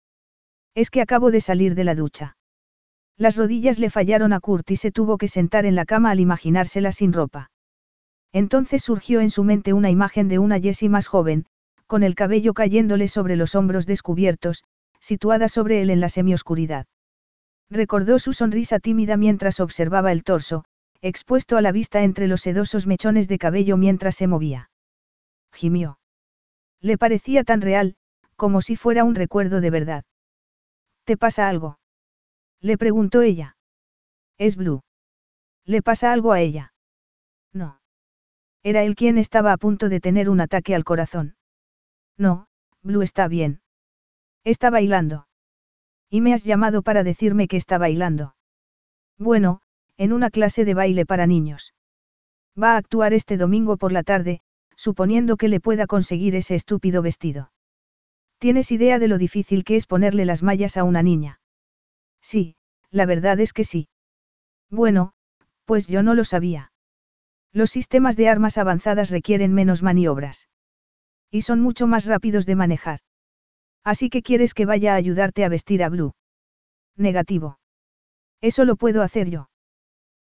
Es 0.76 0.90
que 0.90 1.02
acabo 1.02 1.32
de 1.32 1.42
salir 1.42 1.76
de 1.76 1.84
la 1.84 1.96
ducha. 1.96 2.38
Las 3.18 3.36
rodillas 3.36 3.80
le 3.80 3.90
fallaron 3.90 4.32
a 4.32 4.40
Kurt 4.40 4.72
y 4.72 4.78
se 4.78 4.92
tuvo 4.92 5.18
que 5.18 5.28
sentar 5.28 5.66
en 5.66 5.76
la 5.76 5.86
cama 5.86 6.12
al 6.12 6.20
imaginársela 6.20 6.92
sin 6.92 7.12
ropa. 7.12 7.52
Entonces 8.32 8.84
surgió 8.84 9.20
en 9.20 9.30
su 9.30 9.44
mente 9.44 9.74
una 9.74 9.90
imagen 9.90 10.30
de 10.30 10.40
una 10.40 10.60
Jessie 10.60 10.88
más 10.88 11.08
joven, 11.08 11.46
con 11.88 12.04
el 12.04 12.16
cabello 12.16 12.54
cayéndole 12.54 13.08
sobre 13.08 13.36
los 13.36 13.56
hombros 13.56 13.86
descubiertos, 13.86 14.64
situada 15.00 15.50
sobre 15.50 15.82
él 15.82 15.90
en 15.90 16.00
la 16.00 16.10
semioscuridad. 16.10 16.86
Recordó 17.70 18.18
su 18.20 18.34
sonrisa 18.34 18.80
tímida 18.80 19.16
mientras 19.16 19.60
observaba 19.60 20.12
el 20.12 20.24
torso, 20.24 20.66
expuesto 21.02 21.56
a 21.56 21.62
la 21.62 21.72
vista 21.72 22.04
entre 22.04 22.28
los 22.28 22.42
sedosos 22.42 22.88
mechones 22.88 23.28
de 23.28 23.38
cabello 23.38 23.78
mientras 23.78 24.16
se 24.16 24.28
movía. 24.28 24.70
Gimió. 25.54 26.00
Le 26.82 26.98
parecía 26.98 27.44
tan 27.44 27.62
real, 27.62 27.96
como 28.36 28.62
si 28.62 28.76
fuera 28.76 29.04
un 29.04 29.16
recuerdo 29.16 29.62
de 29.62 29.70
verdad. 29.70 30.04
¿Te 31.04 31.18
pasa 31.18 31.48
algo? 31.48 31.80
Le 32.62 32.78
preguntó 32.78 33.22
ella. 33.22 33.56
Es 34.38 34.56
Blue. 34.56 34.82
¿Le 35.66 35.82
pasa 35.82 36.12
algo 36.12 36.32
a 36.32 36.42
ella? 36.42 36.74
No. 37.54 37.80
Era 38.64 38.84
él 38.84 38.96
quien 38.96 39.18
estaba 39.18 39.54
a 39.54 39.58
punto 39.58 39.90
de 39.90 40.00
tener 40.00 40.30
un 40.30 40.42
ataque 40.42 40.76
al 40.76 40.84
corazón. 40.84 41.36
No, 42.18 42.48
Blue 42.82 43.02
está 43.02 43.28
bien. 43.28 43.62
Está 44.44 44.70
bailando. 44.70 45.29
Y 46.10 46.22
me 46.22 46.34
has 46.34 46.44
llamado 46.44 46.82
para 46.82 47.04
decirme 47.04 47.48
que 47.48 47.58
está 47.58 47.78
bailando. 47.78 48.36
Bueno, 49.18 49.62
en 49.98 50.14
una 50.14 50.30
clase 50.30 50.66
de 50.66 50.74
baile 50.74 51.06
para 51.06 51.28
niños. 51.28 51.74
Va 52.62 52.74
a 52.74 52.78
actuar 52.78 53.14
este 53.14 53.38
domingo 53.38 53.78
por 53.78 53.92
la 53.92 54.04
tarde, 54.04 54.42
suponiendo 54.76 55.38
que 55.38 55.50
le 55.50 55.60
pueda 55.60 55.88
conseguir 55.88 56.36
ese 56.36 56.56
estúpido 56.56 57.02
vestido. 57.02 57.52
¿Tienes 58.40 58.72
idea 58.72 58.98
de 58.98 59.10
lo 59.10 59.18
difícil 59.18 59.64
que 59.66 59.76
es 59.76 59.86
ponerle 59.86 60.26
las 60.26 60.42
mallas 60.42 60.78
a 60.78 60.86
una 60.86 61.04
niña? 61.04 61.42
Sí, 62.22 62.56
la 62.90 63.06
verdad 63.06 63.40
es 63.40 63.54
que 63.54 63.66
sí. 63.66 63.90
Bueno, 64.70 65.12
pues 65.66 65.88
yo 65.88 66.02
no 66.02 66.14
lo 66.14 66.24
sabía. 66.24 66.72
Los 67.52 67.72
sistemas 67.72 68.16
de 68.16 68.30
armas 68.30 68.58
avanzadas 68.58 69.10
requieren 69.10 69.54
menos 69.54 69.84
maniobras. 69.84 70.48
Y 71.30 71.42
son 71.42 71.60
mucho 71.60 71.86
más 71.86 72.06
rápidos 72.06 72.46
de 72.46 72.56
manejar. 72.56 73.00
Así 73.92 74.12
que 74.12 74.22
quieres 74.22 74.54
que 74.54 74.68
vaya 74.68 74.94
a 74.94 74.98
ayudarte 74.98 75.44
a 75.44 75.50
vestir 75.50 75.82
a 75.82 75.90
Blue. 75.90 76.14
Negativo. 76.96 77.58
Eso 78.40 78.64
lo 78.64 78.76
puedo 78.76 79.02
hacer 79.02 79.32
yo. 79.32 79.50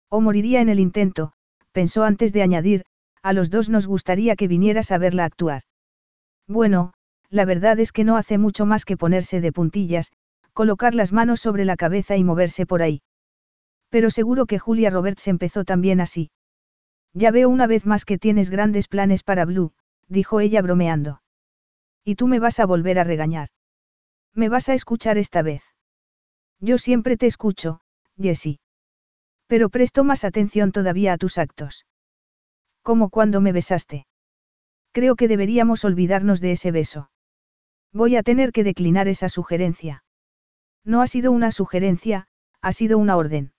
O 0.08 0.22
moriría 0.22 0.62
en 0.62 0.70
el 0.70 0.80
intento, 0.80 1.34
pensó 1.72 2.04
antes 2.04 2.32
de 2.32 2.40
añadir, 2.40 2.86
a 3.22 3.34
los 3.34 3.50
dos 3.50 3.68
nos 3.68 3.86
gustaría 3.86 4.36
que 4.36 4.48
vinieras 4.48 4.90
a 4.90 4.96
verla 4.96 5.26
actuar. 5.26 5.64
Bueno, 6.46 6.94
la 7.28 7.44
verdad 7.44 7.78
es 7.78 7.92
que 7.92 8.04
no 8.04 8.16
hace 8.16 8.38
mucho 8.38 8.64
más 8.64 8.86
que 8.86 8.96
ponerse 8.96 9.42
de 9.42 9.52
puntillas, 9.52 10.12
colocar 10.54 10.94
las 10.94 11.12
manos 11.12 11.40
sobre 11.40 11.66
la 11.66 11.76
cabeza 11.76 12.16
y 12.16 12.24
moverse 12.24 12.64
por 12.64 12.80
ahí. 12.80 13.02
Pero 13.90 14.08
seguro 14.08 14.46
que 14.46 14.58
Julia 14.58 14.88
Roberts 14.88 15.28
empezó 15.28 15.64
también 15.64 16.00
así. 16.00 16.30
Ya 17.12 17.30
veo 17.32 17.50
una 17.50 17.66
vez 17.66 17.84
más 17.84 18.06
que 18.06 18.16
tienes 18.16 18.48
grandes 18.48 18.88
planes 18.88 19.22
para 19.22 19.44
Blue, 19.44 19.74
dijo 20.08 20.40
ella 20.40 20.62
bromeando. 20.62 21.20
Y 22.02 22.14
tú 22.14 22.28
me 22.28 22.38
vas 22.38 22.60
a 22.60 22.64
volver 22.64 22.98
a 22.98 23.04
regañar. 23.04 23.50
Me 24.34 24.48
vas 24.48 24.68
a 24.68 24.74
escuchar 24.74 25.18
esta 25.18 25.42
vez. 25.42 25.62
Yo 26.60 26.78
siempre 26.78 27.16
te 27.16 27.26
escucho, 27.26 27.80
Jessie. 28.16 28.60
Pero 29.46 29.68
presto 29.68 30.04
más 30.04 30.24
atención 30.24 30.72
todavía 30.72 31.12
a 31.12 31.18
tus 31.18 31.38
actos. 31.38 31.86
Como 32.82 33.10
cuando 33.10 33.40
me 33.40 33.52
besaste. 33.52 34.06
Creo 34.92 35.16
que 35.16 35.28
deberíamos 35.28 35.84
olvidarnos 35.84 36.40
de 36.40 36.52
ese 36.52 36.70
beso. 36.70 37.10
Voy 37.92 38.16
a 38.16 38.22
tener 38.22 38.52
que 38.52 38.64
declinar 38.64 39.08
esa 39.08 39.28
sugerencia. 39.28 40.04
No 40.84 41.02
ha 41.02 41.06
sido 41.06 41.32
una 41.32 41.52
sugerencia, 41.52 42.28
ha 42.60 42.72
sido 42.72 42.98
una 42.98 43.16
orden. 43.16 43.52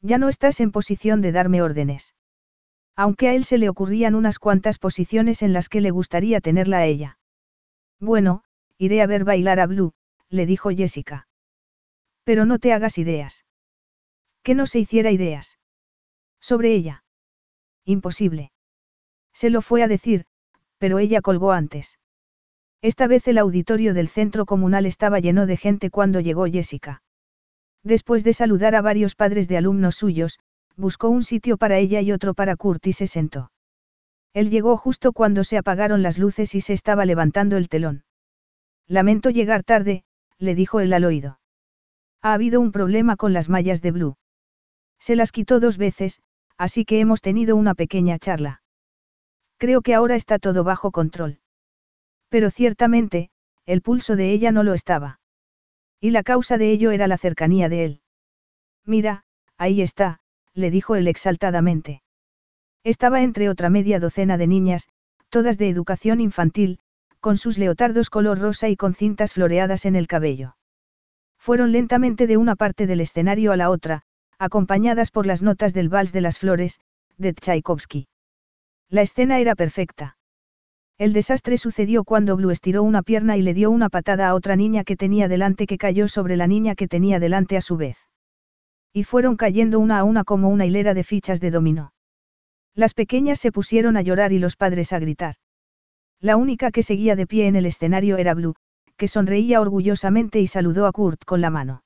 Ya 0.00 0.18
no 0.18 0.28
estás 0.28 0.60
en 0.60 0.72
posición 0.72 1.20
de 1.20 1.32
darme 1.32 1.62
órdenes. 1.62 2.14
Aunque 2.96 3.28
a 3.28 3.34
él 3.34 3.44
se 3.44 3.58
le 3.58 3.68
ocurrían 3.68 4.14
unas 4.14 4.38
cuantas 4.38 4.78
posiciones 4.78 5.42
en 5.42 5.52
las 5.52 5.68
que 5.68 5.80
le 5.80 5.90
gustaría 5.90 6.40
tenerla 6.40 6.78
a 6.78 6.86
ella. 6.86 7.18
Bueno, 8.00 8.44
iré 8.84 9.00
a 9.00 9.06
ver 9.06 9.22
bailar 9.22 9.60
a 9.60 9.66
Blue, 9.66 9.92
le 10.28 10.44
dijo 10.44 10.70
Jessica. 10.70 11.28
Pero 12.24 12.46
no 12.46 12.58
te 12.58 12.72
hagas 12.72 12.98
ideas. 12.98 13.44
Que 14.42 14.56
no 14.56 14.66
se 14.66 14.80
hiciera 14.80 15.12
ideas. 15.12 15.60
Sobre 16.40 16.74
ella. 16.74 17.04
Imposible. 17.84 18.50
Se 19.32 19.50
lo 19.50 19.62
fue 19.62 19.84
a 19.84 19.88
decir, 19.88 20.24
pero 20.78 20.98
ella 20.98 21.20
colgó 21.20 21.52
antes. 21.52 22.00
Esta 22.80 23.06
vez 23.06 23.28
el 23.28 23.38
auditorio 23.38 23.94
del 23.94 24.08
centro 24.08 24.46
comunal 24.46 24.84
estaba 24.86 25.20
lleno 25.20 25.46
de 25.46 25.56
gente 25.56 25.88
cuando 25.90 26.18
llegó 26.18 26.46
Jessica. 26.46 27.04
Después 27.84 28.24
de 28.24 28.32
saludar 28.32 28.74
a 28.74 28.82
varios 28.82 29.14
padres 29.14 29.46
de 29.46 29.58
alumnos 29.58 29.94
suyos, 29.94 30.40
buscó 30.76 31.08
un 31.08 31.22
sitio 31.22 31.56
para 31.56 31.78
ella 31.78 32.00
y 32.00 32.10
otro 32.10 32.34
para 32.34 32.56
Kurt 32.56 32.84
y 32.88 32.94
se 32.94 33.06
sentó. 33.06 33.52
Él 34.34 34.50
llegó 34.50 34.76
justo 34.76 35.12
cuando 35.12 35.44
se 35.44 35.56
apagaron 35.56 36.02
las 36.02 36.18
luces 36.18 36.56
y 36.56 36.60
se 36.60 36.72
estaba 36.72 37.04
levantando 37.04 37.56
el 37.56 37.68
telón. 37.68 38.02
Lamento 38.92 39.30
llegar 39.30 39.62
tarde, 39.62 40.04
le 40.36 40.54
dijo 40.54 40.78
él 40.80 40.92
al 40.92 41.06
oído. 41.06 41.40
Ha 42.20 42.34
habido 42.34 42.60
un 42.60 42.72
problema 42.72 43.16
con 43.16 43.32
las 43.32 43.48
mallas 43.48 43.80
de 43.80 43.90
Blue. 43.90 44.16
Se 44.98 45.16
las 45.16 45.32
quitó 45.32 45.60
dos 45.60 45.78
veces, 45.78 46.20
así 46.58 46.84
que 46.84 47.00
hemos 47.00 47.22
tenido 47.22 47.56
una 47.56 47.74
pequeña 47.74 48.18
charla. 48.18 48.60
Creo 49.56 49.80
que 49.80 49.94
ahora 49.94 50.14
está 50.14 50.38
todo 50.38 50.62
bajo 50.62 50.90
control. 50.90 51.40
Pero 52.28 52.50
ciertamente, 52.50 53.30
el 53.64 53.80
pulso 53.80 54.14
de 54.14 54.30
ella 54.30 54.52
no 54.52 54.62
lo 54.62 54.74
estaba. 54.74 55.20
Y 55.98 56.10
la 56.10 56.22
causa 56.22 56.58
de 56.58 56.70
ello 56.70 56.90
era 56.90 57.06
la 57.08 57.16
cercanía 57.16 57.70
de 57.70 57.86
él. 57.86 58.00
Mira, 58.84 59.24
ahí 59.56 59.80
está, 59.80 60.20
le 60.52 60.70
dijo 60.70 60.96
él 60.96 61.08
exaltadamente. 61.08 62.02
Estaba 62.84 63.22
entre 63.22 63.48
otra 63.48 63.70
media 63.70 63.98
docena 64.00 64.36
de 64.36 64.48
niñas, 64.48 64.86
todas 65.30 65.56
de 65.56 65.70
educación 65.70 66.20
infantil, 66.20 66.78
con 67.22 67.36
sus 67.36 67.56
leotardos 67.56 68.10
color 68.10 68.40
rosa 68.40 68.68
y 68.68 68.76
con 68.76 68.94
cintas 68.94 69.32
floreadas 69.32 69.86
en 69.86 69.94
el 69.94 70.08
cabello. 70.08 70.56
Fueron 71.38 71.70
lentamente 71.70 72.26
de 72.26 72.36
una 72.36 72.56
parte 72.56 72.88
del 72.88 73.00
escenario 73.00 73.52
a 73.52 73.56
la 73.56 73.70
otra, 73.70 74.02
acompañadas 74.40 75.12
por 75.12 75.24
las 75.24 75.40
notas 75.40 75.72
del 75.72 75.88
vals 75.88 76.12
de 76.12 76.20
las 76.20 76.38
flores, 76.40 76.80
de 77.18 77.32
Tchaikovsky. 77.32 78.08
La 78.90 79.02
escena 79.02 79.38
era 79.38 79.54
perfecta. 79.54 80.16
El 80.98 81.12
desastre 81.12 81.58
sucedió 81.58 82.02
cuando 82.02 82.34
Blue 82.34 82.50
estiró 82.50 82.82
una 82.82 83.02
pierna 83.02 83.36
y 83.36 83.42
le 83.42 83.54
dio 83.54 83.70
una 83.70 83.88
patada 83.88 84.28
a 84.28 84.34
otra 84.34 84.56
niña 84.56 84.82
que 84.82 84.96
tenía 84.96 85.28
delante 85.28 85.68
que 85.68 85.78
cayó 85.78 86.08
sobre 86.08 86.36
la 86.36 86.48
niña 86.48 86.74
que 86.74 86.88
tenía 86.88 87.20
delante 87.20 87.56
a 87.56 87.60
su 87.60 87.76
vez. 87.76 87.98
Y 88.92 89.04
fueron 89.04 89.36
cayendo 89.36 89.78
una 89.78 90.00
a 90.00 90.04
una 90.04 90.24
como 90.24 90.48
una 90.48 90.66
hilera 90.66 90.92
de 90.92 91.04
fichas 91.04 91.40
de 91.40 91.52
dominó. 91.52 91.92
Las 92.74 92.94
pequeñas 92.94 93.38
se 93.38 93.52
pusieron 93.52 93.96
a 93.96 94.02
llorar 94.02 94.32
y 94.32 94.40
los 94.40 94.56
padres 94.56 94.92
a 94.92 94.98
gritar. 94.98 95.36
La 96.22 96.36
única 96.36 96.70
que 96.70 96.84
seguía 96.84 97.16
de 97.16 97.26
pie 97.26 97.48
en 97.48 97.56
el 97.56 97.66
escenario 97.66 98.16
era 98.16 98.32
Blue, 98.32 98.54
que 98.96 99.08
sonreía 99.08 99.60
orgullosamente 99.60 100.40
y 100.40 100.46
saludó 100.46 100.86
a 100.86 100.92
Kurt 100.92 101.24
con 101.24 101.40
la 101.40 101.50
mano. 101.50 101.82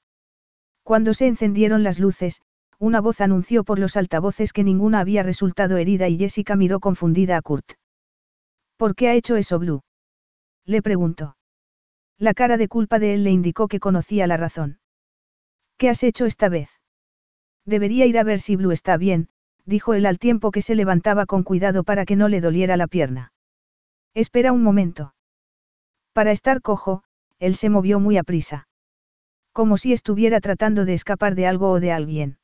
Cuando 0.83 1.15
se 1.15 1.27
encendieron 1.27 1.83
las 1.83 1.99
luces, 1.99 2.43
una 2.79 3.01
voz 3.01 3.23
anunció 3.23 3.65
por 3.65 3.79
los 3.79 3.97
altavoces 3.97 4.53
que 4.53 4.63
ninguna 4.63 5.01
había 5.01 5.23
resultado 5.23 5.79
herida 5.79 6.09
y 6.09 6.19
Jessica 6.19 6.55
miró 6.55 6.81
confundida 6.81 7.39
a 7.39 7.41
Kurt. 7.41 7.73
¿Por 8.77 8.95
qué 8.95 9.09
ha 9.09 9.15
hecho 9.15 9.37
eso 9.37 9.59
Blue? 9.59 9.83
Le 10.67 10.83
preguntó. 10.83 11.39
La 12.19 12.35
cara 12.35 12.59
de 12.59 12.69
culpa 12.69 12.99
de 12.99 13.15
él 13.15 13.25
le 13.25 13.31
indicó 13.31 13.69
que 13.69 13.81
conocía 13.81 14.27
la 14.27 14.37
razón. 14.37 14.81
¿Qué 15.79 15.89
has 15.89 16.03
hecho 16.03 16.27
esta 16.27 16.51
vez? 16.51 16.69
Debería 17.65 18.05
ir 18.05 18.19
a 18.19 18.23
ver 18.23 18.41
si 18.41 18.57
Blue 18.57 18.73
está 18.73 18.99
bien, 18.99 19.31
dijo 19.65 19.95
él 19.95 20.05
al 20.05 20.19
tiempo 20.19 20.51
que 20.51 20.61
se 20.61 20.75
levantaba 20.75 21.25
con 21.25 21.43
cuidado 21.43 21.85
para 21.85 22.05
que 22.05 22.17
no 22.17 22.29
le 22.29 22.43
doliera 22.43 22.77
la 22.77 22.87
pierna. 22.87 23.33
Espera 24.17 24.51
un 24.51 24.63
momento. 24.63 25.13
Para 26.15 26.33
estar 26.33 26.63
cojo, 26.63 27.03
él 27.39 27.55
se 27.55 27.69
movió 27.69 28.01
muy 28.01 28.17
aprisa. 28.17 28.67
Como 29.53 29.77
si 29.77 29.93
estuviera 29.93 30.41
tratando 30.41 30.87
de 30.87 30.95
escapar 30.95 31.35
de 31.35 31.47
algo 31.47 31.71
o 31.71 31.81
de 31.81 31.93
alguien. 31.93 32.39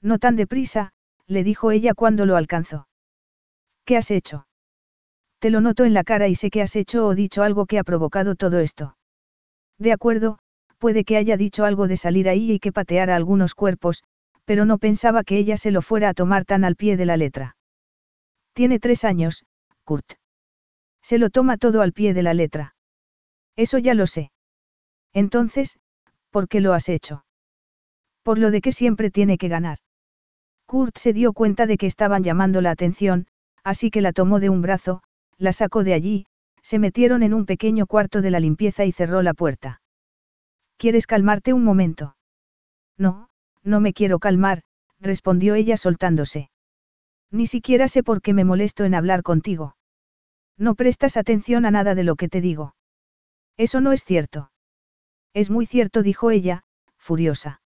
No 0.00 0.18
tan 0.18 0.36
deprisa, 0.36 0.92
le 1.26 1.44
dijo 1.44 1.70
ella 1.70 1.92
cuando 1.92 2.24
lo 2.24 2.34
alcanzó. 2.34 2.88
¿Qué 3.84 3.98
has 3.98 4.10
hecho? 4.10 4.46
Te 5.38 5.50
lo 5.50 5.60
noto 5.60 5.84
en 5.84 5.92
la 5.92 6.02
cara 6.02 6.28
y 6.28 6.34
sé 6.34 6.48
que 6.48 6.62
has 6.62 6.74
hecho 6.76 7.06
o 7.06 7.14
dicho 7.14 7.42
algo 7.42 7.66
que 7.66 7.78
ha 7.78 7.84
provocado 7.84 8.34
todo 8.34 8.60
esto. 8.60 8.96
De 9.78 9.92
acuerdo, 9.92 10.38
puede 10.78 11.04
que 11.04 11.18
haya 11.18 11.36
dicho 11.36 11.66
algo 11.66 11.88
de 11.88 11.98
salir 11.98 12.26
ahí 12.26 12.52
y 12.52 12.58
que 12.58 12.72
pateara 12.72 13.16
algunos 13.16 13.54
cuerpos, 13.54 14.02
pero 14.46 14.64
no 14.64 14.78
pensaba 14.78 15.24
que 15.24 15.36
ella 15.36 15.58
se 15.58 15.72
lo 15.72 15.82
fuera 15.82 16.08
a 16.08 16.14
tomar 16.14 16.46
tan 16.46 16.64
al 16.64 16.74
pie 16.74 16.96
de 16.96 17.04
la 17.04 17.18
letra. 17.18 17.58
Tiene 18.54 18.78
tres 18.78 19.04
años, 19.04 19.44
Kurt. 19.84 20.14
Se 21.06 21.18
lo 21.18 21.30
toma 21.30 21.56
todo 21.56 21.82
al 21.82 21.92
pie 21.92 22.14
de 22.14 22.24
la 22.24 22.34
letra. 22.34 22.74
Eso 23.54 23.78
ya 23.78 23.94
lo 23.94 24.08
sé. 24.08 24.32
Entonces, 25.12 25.78
¿por 26.32 26.48
qué 26.48 26.60
lo 26.60 26.72
has 26.72 26.88
hecho? 26.88 27.24
Por 28.24 28.38
lo 28.38 28.50
de 28.50 28.60
que 28.60 28.72
siempre 28.72 29.12
tiene 29.12 29.38
que 29.38 29.46
ganar. 29.46 29.78
Kurt 30.66 30.98
se 30.98 31.12
dio 31.12 31.32
cuenta 31.32 31.66
de 31.66 31.76
que 31.76 31.86
estaban 31.86 32.24
llamando 32.24 32.60
la 32.60 32.72
atención, 32.72 33.28
así 33.62 33.92
que 33.92 34.00
la 34.00 34.12
tomó 34.12 34.40
de 34.40 34.50
un 34.50 34.62
brazo, 34.62 35.00
la 35.38 35.52
sacó 35.52 35.84
de 35.84 35.94
allí, 35.94 36.26
se 36.60 36.80
metieron 36.80 37.22
en 37.22 37.34
un 37.34 37.46
pequeño 37.46 37.86
cuarto 37.86 38.20
de 38.20 38.32
la 38.32 38.40
limpieza 38.40 38.84
y 38.84 38.90
cerró 38.90 39.22
la 39.22 39.32
puerta. 39.32 39.80
¿Quieres 40.76 41.06
calmarte 41.06 41.52
un 41.52 41.62
momento? 41.62 42.16
No, 42.98 43.28
no 43.62 43.78
me 43.78 43.92
quiero 43.92 44.18
calmar, 44.18 44.64
respondió 44.98 45.54
ella 45.54 45.76
soltándose. 45.76 46.50
Ni 47.30 47.46
siquiera 47.46 47.86
sé 47.86 48.02
por 48.02 48.22
qué 48.22 48.34
me 48.34 48.44
molesto 48.44 48.82
en 48.82 48.96
hablar 48.96 49.22
contigo. 49.22 49.76
No 50.58 50.74
prestas 50.74 51.16
atención 51.16 51.66
a 51.66 51.70
nada 51.70 51.94
de 51.94 52.04
lo 52.04 52.16
que 52.16 52.28
te 52.28 52.40
digo. 52.40 52.74
Eso 53.56 53.80
no 53.80 53.92
es 53.92 54.04
cierto. 54.04 54.50
Es 55.34 55.50
muy 55.50 55.66
cierto, 55.66 56.02
dijo 56.02 56.30
ella, 56.30 56.64
furiosa. 56.96 57.60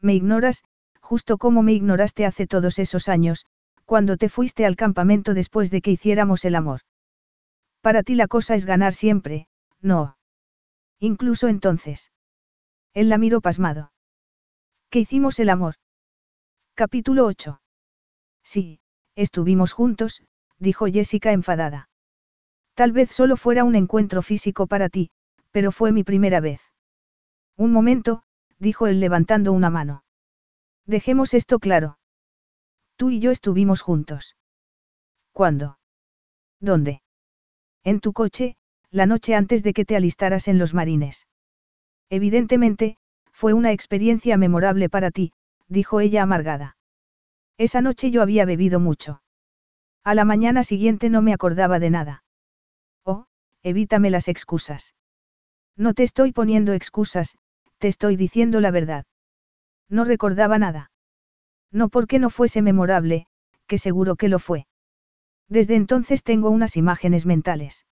Me 0.00 0.14
ignoras, 0.14 0.62
justo 1.00 1.38
como 1.38 1.62
me 1.62 1.72
ignoraste 1.72 2.24
hace 2.24 2.46
todos 2.46 2.78
esos 2.78 3.08
años, 3.08 3.46
cuando 3.84 4.16
te 4.16 4.28
fuiste 4.28 4.64
al 4.64 4.76
campamento 4.76 5.34
después 5.34 5.70
de 5.70 5.82
que 5.82 5.90
hiciéramos 5.90 6.44
el 6.44 6.54
amor. 6.54 6.80
Para 7.80 8.02
ti 8.02 8.14
la 8.14 8.28
cosa 8.28 8.54
es 8.54 8.64
ganar 8.64 8.94
siempre, 8.94 9.48
no. 9.80 10.16
Incluso 11.00 11.48
entonces. 11.48 12.12
Él 12.94 13.08
la 13.08 13.18
miró 13.18 13.40
pasmado. 13.40 13.92
¿Qué 14.88 15.00
hicimos 15.00 15.38
el 15.40 15.50
amor? 15.50 15.74
Capítulo 16.74 17.26
8. 17.26 17.60
Sí, 18.42 18.80
estuvimos 19.16 19.72
juntos, 19.72 20.22
dijo 20.58 20.86
Jessica 20.86 21.32
enfadada. 21.32 21.88
Tal 22.74 22.92
vez 22.92 23.10
solo 23.10 23.36
fuera 23.36 23.64
un 23.64 23.76
encuentro 23.76 24.20
físico 24.22 24.66
para 24.66 24.88
ti, 24.88 25.10
pero 25.52 25.70
fue 25.70 25.92
mi 25.92 26.02
primera 26.02 26.40
vez. 26.40 26.60
Un 27.56 27.72
momento, 27.72 28.24
dijo 28.58 28.88
él 28.88 28.98
levantando 28.98 29.52
una 29.52 29.70
mano. 29.70 30.02
Dejemos 30.84 31.34
esto 31.34 31.60
claro. 31.60 31.98
Tú 32.96 33.10
y 33.10 33.20
yo 33.20 33.30
estuvimos 33.30 33.80
juntos. 33.80 34.36
¿Cuándo? 35.32 35.78
¿Dónde? 36.60 37.02
En 37.84 38.00
tu 38.00 38.12
coche, 38.12 38.56
la 38.90 39.06
noche 39.06 39.34
antes 39.34 39.62
de 39.62 39.72
que 39.72 39.84
te 39.84 39.96
alistaras 39.96 40.48
en 40.48 40.58
los 40.58 40.74
marines. 40.74 41.26
Evidentemente, 42.10 42.96
fue 43.32 43.52
una 43.52 43.72
experiencia 43.72 44.36
memorable 44.36 44.88
para 44.88 45.10
ti, 45.10 45.32
dijo 45.68 46.00
ella 46.00 46.22
amargada. 46.22 46.76
Esa 47.56 47.80
noche 47.80 48.10
yo 48.10 48.22
había 48.22 48.44
bebido 48.44 48.80
mucho. 48.80 49.22
A 50.02 50.14
la 50.14 50.24
mañana 50.24 50.64
siguiente 50.64 51.08
no 51.08 51.22
me 51.22 51.32
acordaba 51.32 51.78
de 51.78 51.90
nada. 51.90 52.23
Evítame 53.64 54.10
las 54.10 54.28
excusas. 54.28 54.94
No 55.74 55.94
te 55.94 56.02
estoy 56.02 56.32
poniendo 56.32 56.74
excusas, 56.74 57.36
te 57.78 57.88
estoy 57.88 58.14
diciendo 58.14 58.60
la 58.60 58.70
verdad. 58.70 59.06
No 59.88 60.04
recordaba 60.04 60.58
nada. 60.58 60.90
No 61.72 61.88
porque 61.88 62.18
no 62.18 62.28
fuese 62.28 62.60
memorable, 62.60 63.26
que 63.66 63.78
seguro 63.78 64.16
que 64.16 64.28
lo 64.28 64.38
fue. 64.38 64.66
Desde 65.48 65.76
entonces 65.76 66.22
tengo 66.22 66.50
unas 66.50 66.76
imágenes 66.76 67.24
mentales. 67.24 67.86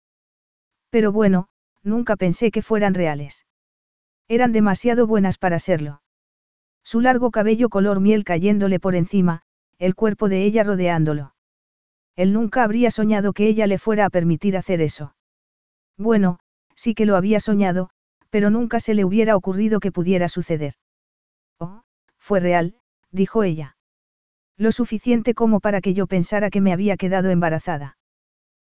Pero 0.91 1.13
bueno, 1.13 1.49
nunca 1.85 2.17
pensé 2.17 2.51
que 2.51 2.63
fueran 2.63 2.95
reales. 2.95 3.47
Eran 4.29 4.51
demasiado 4.51 5.07
buenas 5.07 5.39
para 5.39 5.61
serlo. 5.61 6.03
Su 6.83 7.01
largo 7.01 7.31
cabello 7.31 7.69
color 7.69 8.01
miel 8.01 8.25
cayéndole 8.25 8.81
por 8.81 8.97
encima, 8.97 9.43
el 9.79 9.95
cuerpo 9.95 10.29
de 10.29 10.45
ella 10.45 10.65
rodeándolo. 10.65 11.35
Él 12.17 12.33
nunca 12.33 12.65
habría 12.65 12.91
soñado 12.91 13.33
que 13.33 13.47
ella 13.47 13.69
le 13.69 13.79
fuera 13.79 14.07
a 14.07 14.11
permitir 14.11 14.57
hacer 14.57 14.81
eso. 14.81 15.15
Bueno, 16.01 16.39
sí 16.77 16.95
que 16.95 17.05
lo 17.05 17.15
había 17.15 17.41
soñado, 17.41 17.91
pero 18.31 18.49
nunca 18.49 18.81
se 18.81 18.95
le 18.95 19.05
hubiera 19.05 19.37
ocurrido 19.37 19.81
que 19.81 19.93
pudiera 19.93 20.29
suceder. 20.29 20.73
Oh, 21.59 21.83
fue 22.19 22.41
real, 22.41 22.75
dijo 23.11 23.43
ella. 23.43 23.77
Lo 24.57 24.73
suficiente 24.73 25.35
como 25.35 25.61
para 25.61 25.83
que 25.83 25.93
yo 25.93 26.07
pensara 26.07 26.49
que 26.49 26.63
me 26.63 26.73
había 26.73 26.97
quedado 26.97 27.29
embarazada. 27.29 27.99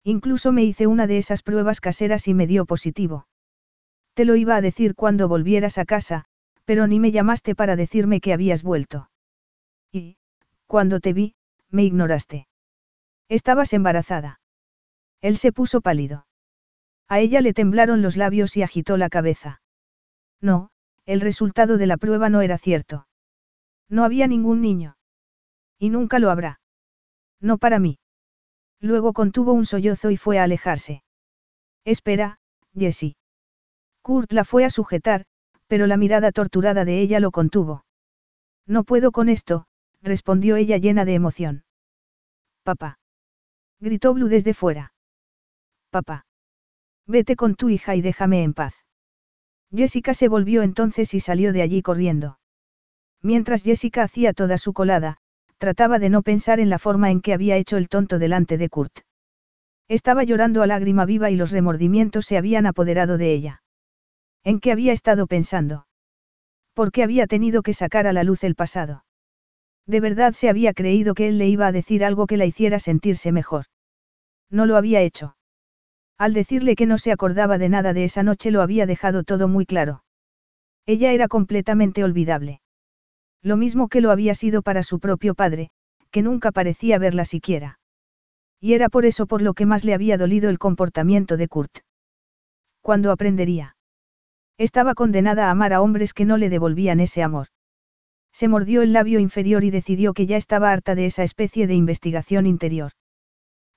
Incluso 0.04 0.52
me 0.52 0.62
hice 0.62 0.86
una 0.86 1.08
de 1.08 1.18
esas 1.18 1.42
pruebas 1.42 1.80
caseras 1.80 2.28
y 2.28 2.34
me 2.34 2.46
dio 2.46 2.64
positivo. 2.64 3.26
Te 4.14 4.24
lo 4.24 4.36
iba 4.36 4.54
a 4.54 4.60
decir 4.60 4.94
cuando 4.94 5.26
volvieras 5.26 5.78
a 5.78 5.84
casa, 5.84 6.26
pero 6.64 6.86
ni 6.86 7.00
me 7.00 7.10
llamaste 7.10 7.56
para 7.56 7.74
decirme 7.74 8.20
que 8.20 8.34
habías 8.34 8.62
vuelto. 8.62 9.10
Y, 9.90 10.16
cuando 10.68 11.00
te 11.00 11.12
vi, 11.12 11.34
me 11.70 11.82
ignoraste. 11.82 12.46
Estabas 13.28 13.72
embarazada. 13.72 14.38
Él 15.22 15.38
se 15.38 15.50
puso 15.50 15.80
pálido. 15.80 16.25
A 17.08 17.20
ella 17.20 17.40
le 17.40 17.52
temblaron 17.52 18.02
los 18.02 18.16
labios 18.16 18.56
y 18.56 18.62
agitó 18.62 18.96
la 18.96 19.08
cabeza. 19.08 19.60
No, 20.40 20.70
el 21.04 21.20
resultado 21.20 21.78
de 21.78 21.86
la 21.86 21.96
prueba 21.96 22.28
no 22.28 22.40
era 22.40 22.58
cierto. 22.58 23.06
No 23.88 24.04
había 24.04 24.26
ningún 24.26 24.60
niño. 24.60 24.96
Y 25.78 25.90
nunca 25.90 26.18
lo 26.18 26.30
habrá. 26.30 26.60
No 27.40 27.58
para 27.58 27.78
mí. 27.78 27.98
Luego 28.80 29.12
contuvo 29.12 29.52
un 29.52 29.64
sollozo 29.64 30.10
y 30.10 30.16
fue 30.16 30.38
a 30.38 30.44
alejarse. 30.44 31.02
Espera, 31.84 32.38
Jessie. 32.74 33.16
Kurt 34.02 34.32
la 34.32 34.44
fue 34.44 34.64
a 34.64 34.70
sujetar, 34.70 35.24
pero 35.68 35.86
la 35.86 35.96
mirada 35.96 36.32
torturada 36.32 36.84
de 36.84 37.00
ella 37.00 37.20
lo 37.20 37.30
contuvo. 37.30 37.84
No 38.66 38.84
puedo 38.84 39.12
con 39.12 39.28
esto, 39.28 39.66
respondió 40.02 40.56
ella 40.56 40.76
llena 40.76 41.04
de 41.04 41.14
emoción. 41.14 41.64
Papá. 42.64 42.98
Gritó 43.78 44.14
Blue 44.14 44.28
desde 44.28 44.54
fuera. 44.54 44.92
Papá. 45.90 46.25
Vete 47.06 47.36
con 47.36 47.54
tu 47.54 47.68
hija 47.68 47.94
y 47.94 48.02
déjame 48.02 48.42
en 48.42 48.54
paz. 48.54 48.74
Jessica 49.74 50.14
se 50.14 50.28
volvió 50.28 50.62
entonces 50.62 51.14
y 51.14 51.20
salió 51.20 51.52
de 51.52 51.62
allí 51.62 51.82
corriendo. 51.82 52.38
Mientras 53.22 53.62
Jessica 53.62 54.02
hacía 54.02 54.32
toda 54.32 54.58
su 54.58 54.72
colada, 54.72 55.18
trataba 55.58 55.98
de 55.98 56.10
no 56.10 56.22
pensar 56.22 56.60
en 56.60 56.70
la 56.70 56.78
forma 56.78 57.10
en 57.10 57.20
que 57.20 57.32
había 57.32 57.56
hecho 57.56 57.76
el 57.76 57.88
tonto 57.88 58.18
delante 58.18 58.58
de 58.58 58.68
Kurt. 58.68 59.00
Estaba 59.88 60.24
llorando 60.24 60.62
a 60.62 60.66
lágrima 60.66 61.04
viva 61.04 61.30
y 61.30 61.36
los 61.36 61.50
remordimientos 61.50 62.26
se 62.26 62.36
habían 62.36 62.66
apoderado 62.66 63.18
de 63.18 63.32
ella. 63.32 63.62
¿En 64.42 64.60
qué 64.60 64.72
había 64.72 64.92
estado 64.92 65.26
pensando? 65.26 65.86
¿Por 66.74 66.92
qué 66.92 67.02
había 67.02 67.26
tenido 67.26 67.62
que 67.62 67.72
sacar 67.72 68.06
a 68.06 68.12
la 68.12 68.24
luz 68.24 68.44
el 68.44 68.54
pasado? 68.54 69.04
De 69.86 70.00
verdad 70.00 70.32
se 70.32 70.48
había 70.48 70.72
creído 70.72 71.14
que 71.14 71.28
él 71.28 71.38
le 71.38 71.46
iba 71.46 71.68
a 71.68 71.72
decir 71.72 72.04
algo 72.04 72.26
que 72.26 72.36
la 72.36 72.46
hiciera 72.46 72.78
sentirse 72.80 73.30
mejor. 73.30 73.66
No 74.50 74.66
lo 74.66 74.76
había 74.76 75.00
hecho. 75.00 75.35
Al 76.18 76.32
decirle 76.32 76.76
que 76.76 76.86
no 76.86 76.96
se 76.98 77.12
acordaba 77.12 77.58
de 77.58 77.68
nada 77.68 77.92
de 77.92 78.04
esa 78.04 78.22
noche 78.22 78.50
lo 78.50 78.62
había 78.62 78.86
dejado 78.86 79.22
todo 79.22 79.48
muy 79.48 79.66
claro. 79.66 80.02
Ella 80.86 81.12
era 81.12 81.28
completamente 81.28 82.04
olvidable. 82.04 82.60
Lo 83.42 83.56
mismo 83.56 83.88
que 83.88 84.00
lo 84.00 84.10
había 84.10 84.34
sido 84.34 84.62
para 84.62 84.82
su 84.82 84.98
propio 84.98 85.34
padre, 85.34 85.70
que 86.10 86.22
nunca 86.22 86.52
parecía 86.52 86.98
verla 86.98 87.24
siquiera. 87.24 87.78
Y 88.60 88.72
era 88.72 88.88
por 88.88 89.04
eso 89.04 89.26
por 89.26 89.42
lo 89.42 89.52
que 89.52 89.66
más 89.66 89.84
le 89.84 89.94
había 89.94 90.16
dolido 90.16 90.48
el 90.48 90.58
comportamiento 90.58 91.36
de 91.36 91.48
Kurt. 91.48 91.78
¿Cuándo 92.80 93.10
aprendería? 93.12 93.76
Estaba 94.58 94.94
condenada 94.94 95.48
a 95.48 95.50
amar 95.50 95.74
a 95.74 95.82
hombres 95.82 96.14
que 96.14 96.24
no 96.24 96.38
le 96.38 96.48
devolvían 96.48 97.00
ese 97.00 97.22
amor. 97.22 97.48
Se 98.32 98.48
mordió 98.48 98.82
el 98.82 98.92
labio 98.92 99.18
inferior 99.18 99.64
y 99.64 99.70
decidió 99.70 100.14
que 100.14 100.26
ya 100.26 100.36
estaba 100.36 100.70
harta 100.70 100.94
de 100.94 101.06
esa 101.06 101.22
especie 101.22 101.66
de 101.66 101.74
investigación 101.74 102.46
interior. 102.46 102.92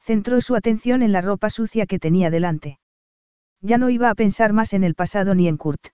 Centró 0.10 0.42
su 0.42 0.56
atención 0.56 1.04
en 1.04 1.12
la 1.12 1.22
ropa 1.22 1.52
sucia 1.52 1.86
que 1.86 2.00
tenía 2.00 2.32
delante. 2.32 2.80
Ya 3.62 3.78
no 3.78 3.92
iba 3.92 4.10
a 4.10 4.16
pensar 4.16 4.54
más 4.54 4.74
en 4.74 4.84
el 4.84 4.96
pasado 4.96 5.36
ni 5.36 5.48
en 5.48 5.56
Kurt. 5.56 5.90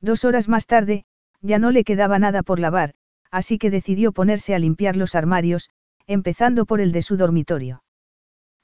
Dos 0.00 0.24
horas 0.24 0.48
más 0.48 0.68
tarde, 0.68 1.04
ya 1.40 1.58
no 1.58 1.72
le 1.72 1.82
quedaba 1.82 2.20
nada 2.20 2.44
por 2.44 2.60
lavar, 2.60 2.94
así 3.32 3.58
que 3.58 3.72
decidió 3.72 4.12
ponerse 4.12 4.54
a 4.54 4.60
limpiar 4.60 4.94
los 4.94 5.16
armarios, 5.16 5.68
empezando 6.06 6.64
por 6.64 6.80
el 6.80 6.92
de 6.92 7.02
su 7.02 7.16
dormitorio. 7.16 7.82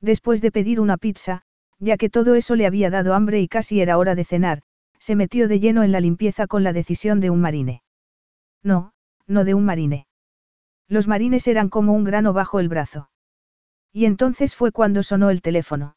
Después 0.01 0.41
de 0.41 0.53
pedir 0.53 0.79
una 0.79 0.99
pizza, 0.99 1.43
ya 1.81 1.97
que 1.97 2.09
todo 2.09 2.37
eso 2.37 2.55
le 2.55 2.65
había 2.65 2.91
dado 2.91 3.15
hambre 3.15 3.41
y 3.41 3.49
casi 3.49 3.81
era 3.81 3.99
hora 3.99 4.15
de 4.15 4.25
cenar, 4.25 4.63
se 5.01 5.17
metió 5.17 5.49
de 5.49 5.59
lleno 5.59 5.83
en 5.83 5.91
la 5.91 5.99
limpieza 5.99 6.47
con 6.47 6.63
la 6.63 6.73
decisión 6.73 7.19
de 7.19 7.31
un 7.31 7.41
marine. 7.41 7.83
No, 8.63 8.93
no 9.27 9.43
de 9.43 9.55
un 9.55 9.65
marine. 9.65 10.07
Los 10.87 11.09
marines 11.09 11.49
eran 11.49 11.71
como 11.71 11.93
un 11.93 12.05
grano 12.05 12.33
bajo 12.33 12.61
el 12.61 12.69
brazo. 12.69 13.10
Y 13.93 14.05
entonces 14.05 14.55
fue 14.55 14.73
cuando 14.73 15.03
sonó 15.03 15.31
el 15.31 15.43
teléfono. 15.43 15.97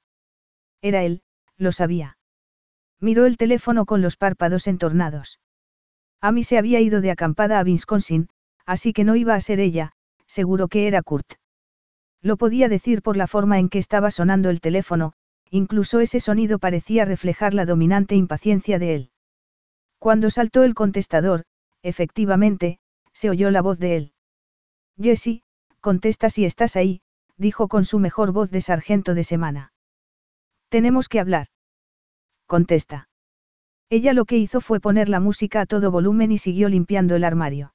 Era 0.81 1.03
él, 1.03 1.21
lo 1.57 1.71
sabía. 1.71 2.17
Miró 2.99 3.25
el 3.25 3.37
teléfono 3.37 3.85
con 3.85 4.01
los 4.01 4.17
párpados 4.17 4.67
entornados. 4.67 5.39
Amy 6.21 6.43
se 6.43 6.57
había 6.57 6.79
ido 6.79 7.01
de 7.01 7.11
acampada 7.11 7.59
a 7.59 7.63
Wisconsin, 7.63 8.29
así 8.65 8.93
que 8.93 9.03
no 9.03 9.15
iba 9.15 9.35
a 9.35 9.41
ser 9.41 9.59
ella, 9.59 9.91
seguro 10.25 10.67
que 10.67 10.87
era 10.87 11.03
Kurt. 11.03 11.33
Lo 12.21 12.37
podía 12.37 12.69
decir 12.69 13.01
por 13.01 13.17
la 13.17 13.27
forma 13.27 13.59
en 13.59 13.67
que 13.67 13.79
estaba 13.79 14.09
sonando 14.09 14.49
el 14.49 14.61
teléfono, 14.61 15.13
incluso 15.49 15.99
ese 15.99 16.19
sonido 16.19 16.59
parecía 16.59 17.05
reflejar 17.05 17.53
la 17.53 17.65
dominante 17.65 18.15
impaciencia 18.15 18.79
de 18.79 18.95
él. 18.95 19.11
Cuando 19.99 20.29
saltó 20.29 20.63
el 20.63 20.73
contestador, 20.73 21.43
efectivamente, 21.81 22.79
se 23.11 23.29
oyó 23.29 23.51
la 23.51 23.61
voz 23.61 23.77
de 23.77 23.97
él. 23.97 24.13
Jessie, 24.97 25.43
contesta 25.81 26.29
si 26.29 26.45
estás 26.45 26.75
ahí, 26.75 27.01
dijo 27.37 27.67
con 27.67 27.85
su 27.85 27.99
mejor 27.99 28.31
voz 28.31 28.51
de 28.51 28.61
sargento 28.61 29.13
de 29.13 29.23
semana. 29.23 29.73
Tenemos 30.69 31.07
que 31.09 31.19
hablar. 31.19 31.47
Contesta. 32.47 33.09
Ella 33.89 34.13
lo 34.13 34.25
que 34.25 34.37
hizo 34.37 34.61
fue 34.61 34.79
poner 34.79 35.09
la 35.09 35.19
música 35.19 35.61
a 35.61 35.65
todo 35.65 35.91
volumen 35.91 36.31
y 36.31 36.37
siguió 36.37 36.69
limpiando 36.69 37.15
el 37.15 37.23
armario. 37.23 37.73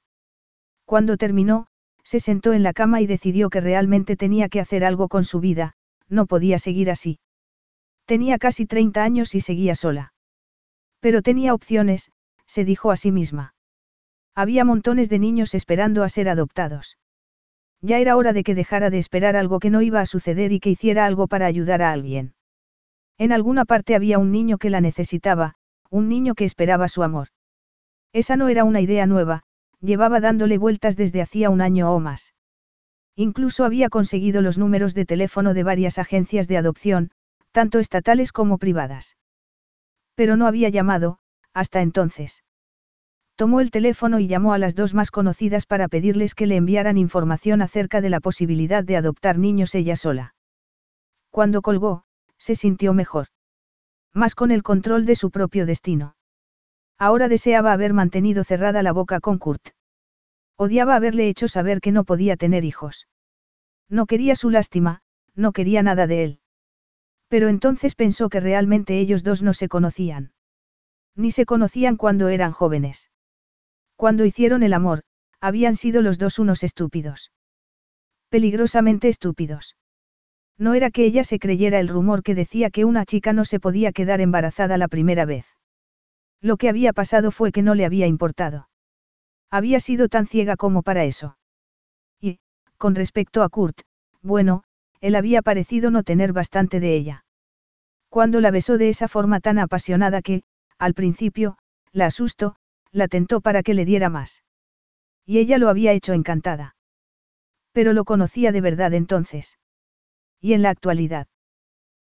Cuando 0.85 1.17
terminó, 1.17 1.67
se 2.03 2.19
sentó 2.19 2.53
en 2.53 2.63
la 2.63 2.73
cama 2.73 3.01
y 3.01 3.07
decidió 3.07 3.49
que 3.49 3.61
realmente 3.61 4.15
tenía 4.15 4.49
que 4.49 4.59
hacer 4.59 4.83
algo 4.83 5.07
con 5.07 5.23
su 5.23 5.39
vida, 5.39 5.75
no 6.07 6.25
podía 6.25 6.59
seguir 6.59 6.89
así. 6.89 7.19
Tenía 8.05 8.39
casi 8.39 8.65
30 8.65 9.03
años 9.03 9.35
y 9.35 9.41
seguía 9.41 9.75
sola. 9.75 10.13
Pero 10.99 11.21
tenía 11.21 11.53
opciones, 11.53 12.11
se 12.47 12.65
dijo 12.65 12.91
a 12.91 12.97
sí 12.97 13.11
misma. 13.11 13.53
Había 14.33 14.65
montones 14.65 15.09
de 15.09 15.19
niños 15.19 15.53
esperando 15.53 16.03
a 16.03 16.09
ser 16.09 16.27
adoptados. 16.29 16.97
Ya 17.81 17.99
era 17.99 18.17
hora 18.17 18.33
de 18.33 18.43
que 18.43 18.55
dejara 18.55 18.89
de 18.89 18.97
esperar 18.97 19.35
algo 19.35 19.59
que 19.59 19.69
no 19.69 19.81
iba 19.81 20.01
a 20.01 20.05
suceder 20.05 20.51
y 20.51 20.59
que 20.59 20.69
hiciera 20.69 21.05
algo 21.05 21.27
para 21.27 21.45
ayudar 21.45 21.81
a 21.81 21.91
alguien. 21.91 22.33
En 23.17 23.31
alguna 23.31 23.65
parte 23.65 23.95
había 23.95 24.19
un 24.19 24.31
niño 24.31 24.57
que 24.57 24.69
la 24.69 24.81
necesitaba, 24.81 25.55
un 25.89 26.09
niño 26.09 26.35
que 26.35 26.45
esperaba 26.45 26.87
su 26.87 27.03
amor. 27.03 27.29
Esa 28.13 28.35
no 28.35 28.49
era 28.49 28.63
una 28.63 28.81
idea 28.81 29.05
nueva, 29.05 29.43
llevaba 29.81 30.19
dándole 30.19 30.57
vueltas 30.57 30.95
desde 30.95 31.21
hacía 31.21 31.49
un 31.49 31.61
año 31.61 31.93
o 31.93 31.99
más. 31.99 32.33
Incluso 33.15 33.65
había 33.65 33.89
conseguido 33.89 34.41
los 34.41 34.57
números 34.57 34.93
de 34.93 35.05
teléfono 35.05 35.53
de 35.53 35.63
varias 35.63 35.99
agencias 35.99 36.47
de 36.47 36.57
adopción, 36.57 37.11
tanto 37.51 37.79
estatales 37.79 38.31
como 38.31 38.57
privadas. 38.57 39.17
Pero 40.15 40.37
no 40.37 40.47
había 40.47 40.69
llamado, 40.69 41.19
hasta 41.53 41.81
entonces. 41.81 42.43
Tomó 43.39 43.61
el 43.61 43.71
teléfono 43.71 44.19
y 44.19 44.27
llamó 44.27 44.51
a 44.51 44.57
las 44.57 44.75
dos 44.75 44.93
más 44.93 45.11
conocidas 45.11 45.65
para 45.65 45.87
pedirles 45.87 46.35
que 46.35 46.45
le 46.45 46.57
enviaran 46.57 46.97
información 46.97 47.61
acerca 47.61 48.01
de 48.01 48.09
la 48.09 48.19
posibilidad 48.19 48.83
de 48.83 48.97
adoptar 48.97 49.37
niños 49.37 49.75
ella 49.75 49.95
sola. 49.95 50.35
Cuando 51.29 51.61
colgó, 51.61 52.03
se 52.37 52.55
sintió 52.55 52.93
mejor. 52.93 53.27
Más 54.13 54.35
con 54.35 54.51
el 54.51 54.61
control 54.61 55.05
de 55.05 55.15
su 55.15 55.31
propio 55.31 55.65
destino. 55.65 56.17
Ahora 56.97 57.29
deseaba 57.29 57.71
haber 57.71 57.93
mantenido 57.93 58.43
cerrada 58.43 58.83
la 58.83 58.91
boca 58.91 59.21
con 59.21 59.37
Kurt. 59.37 59.69
Odiaba 60.57 60.97
haberle 60.97 61.29
hecho 61.29 61.47
saber 61.47 61.79
que 61.79 61.93
no 61.93 62.03
podía 62.03 62.35
tener 62.35 62.65
hijos. 62.65 63.07
No 63.87 64.05
quería 64.05 64.35
su 64.35 64.49
lástima, 64.49 64.99
no 65.33 65.53
quería 65.53 65.81
nada 65.81 66.07
de 66.07 66.25
él. 66.25 66.39
Pero 67.29 67.47
entonces 67.47 67.95
pensó 67.95 68.27
que 68.27 68.41
realmente 68.41 68.99
ellos 68.99 69.23
dos 69.23 69.41
no 69.41 69.53
se 69.53 69.69
conocían. 69.69 70.33
Ni 71.15 71.31
se 71.31 71.45
conocían 71.45 71.95
cuando 71.95 72.27
eran 72.27 72.51
jóvenes. 72.51 73.09
Cuando 73.99 74.23
hicieron 74.23 74.63
el 74.63 74.71
amor, 74.71 75.01
habían 75.41 75.75
sido 75.75 76.01
los 76.01 76.17
dos 76.17 76.39
unos 76.39 76.63
estúpidos. 76.63 77.33
Peligrosamente 78.29 79.09
estúpidos. 79.09 79.75
No 80.57 80.73
era 80.73 80.89
que 80.89 81.03
ella 81.03 81.25
se 81.25 81.37
creyera 81.37 81.81
el 81.81 81.89
rumor 81.89 82.23
que 82.23 82.33
decía 82.33 82.69
que 82.69 82.85
una 82.85 83.03
chica 83.03 83.33
no 83.33 83.43
se 83.43 83.59
podía 83.59 83.91
quedar 83.91 84.21
embarazada 84.21 84.77
la 84.77 84.87
primera 84.87 85.25
vez. 85.25 85.47
Lo 86.39 86.55
que 86.55 86.69
había 86.69 86.93
pasado 86.93 87.29
fue 87.31 87.51
que 87.51 87.61
no 87.61 87.75
le 87.75 87.83
había 87.83 88.07
importado. 88.07 88.69
Había 89.51 89.81
sido 89.81 90.07
tan 90.07 90.27
ciega 90.27 90.55
como 90.55 90.81
para 90.81 91.03
eso. 91.03 91.37
Y, 92.21 92.39
con 92.77 92.95
respecto 92.95 93.43
a 93.43 93.49
Kurt, 93.49 93.81
bueno, 94.21 94.63
él 95.01 95.13
había 95.13 95.41
parecido 95.41 95.91
no 95.91 96.03
tener 96.03 96.31
bastante 96.31 96.79
de 96.79 96.95
ella. 96.95 97.25
Cuando 98.07 98.39
la 98.39 98.51
besó 98.51 98.77
de 98.77 98.87
esa 98.87 99.09
forma 99.09 99.41
tan 99.41 99.59
apasionada 99.59 100.21
que, 100.21 100.43
al 100.77 100.93
principio, 100.93 101.57
la 101.91 102.05
asustó, 102.05 102.55
la 102.91 103.07
tentó 103.07 103.41
para 103.41 103.63
que 103.63 103.73
le 103.73 103.85
diera 103.85 104.09
más. 104.09 104.43
Y 105.25 105.37
ella 105.37 105.57
lo 105.57 105.69
había 105.69 105.93
hecho 105.93 106.13
encantada. 106.13 106.75
Pero 107.71 107.93
lo 107.93 108.03
conocía 108.03 108.51
de 108.51 108.61
verdad 108.61 108.93
entonces. 108.93 109.59
Y 110.41 110.53
en 110.53 110.61
la 110.61 110.69
actualidad. 110.69 111.27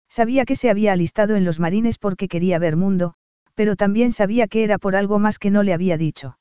Sabía 0.08 0.44
que 0.44 0.56
se 0.56 0.70
había 0.70 0.92
alistado 0.92 1.34
en 1.34 1.44
los 1.44 1.58
marines 1.58 1.98
porque 1.98 2.28
quería 2.28 2.58
ver 2.58 2.76
mundo, 2.76 3.14
pero 3.54 3.74
también 3.74 4.12
sabía 4.12 4.46
que 4.46 4.62
era 4.62 4.78
por 4.78 4.94
algo 4.94 5.18
más 5.18 5.38
que 5.38 5.50
no 5.50 5.62
le 5.62 5.72
había 5.72 5.96
dicho. 5.96 6.38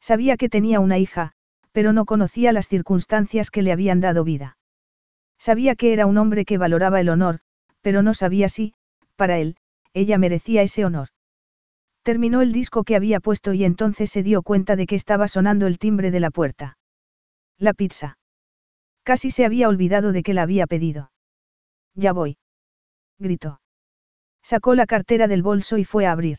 Sabía 0.00 0.36
que 0.36 0.48
tenía 0.48 0.78
una 0.78 0.98
hija, 0.98 1.32
pero 1.72 1.92
no 1.92 2.04
conocía 2.04 2.52
las 2.52 2.68
circunstancias 2.68 3.50
que 3.50 3.62
le 3.62 3.72
habían 3.72 4.00
dado 4.00 4.22
vida. 4.22 4.56
Sabía 5.38 5.74
que 5.74 5.92
era 5.92 6.06
un 6.06 6.18
hombre 6.18 6.44
que 6.44 6.58
valoraba 6.58 7.00
el 7.00 7.08
honor, 7.08 7.40
pero 7.80 8.02
no 8.02 8.14
sabía 8.14 8.48
si, 8.48 8.74
para 9.16 9.38
él, 9.38 9.56
ella 9.92 10.18
merecía 10.18 10.62
ese 10.62 10.84
honor. 10.84 11.08
Terminó 12.06 12.40
el 12.40 12.52
disco 12.52 12.84
que 12.84 12.94
había 12.94 13.18
puesto 13.18 13.52
y 13.52 13.64
entonces 13.64 14.12
se 14.12 14.22
dio 14.22 14.42
cuenta 14.42 14.76
de 14.76 14.86
que 14.86 14.94
estaba 14.94 15.26
sonando 15.26 15.66
el 15.66 15.80
timbre 15.80 16.12
de 16.12 16.20
la 16.20 16.30
puerta. 16.30 16.78
La 17.58 17.74
pizza. 17.74 18.16
Casi 19.02 19.32
se 19.32 19.44
había 19.44 19.68
olvidado 19.68 20.12
de 20.12 20.22
que 20.22 20.32
la 20.32 20.42
había 20.42 20.68
pedido. 20.68 21.10
Ya 21.96 22.12
voy. 22.12 22.38
Gritó. 23.18 23.60
Sacó 24.40 24.76
la 24.76 24.86
cartera 24.86 25.26
del 25.26 25.42
bolso 25.42 25.78
y 25.78 25.84
fue 25.84 26.06
a 26.06 26.12
abrir. 26.12 26.38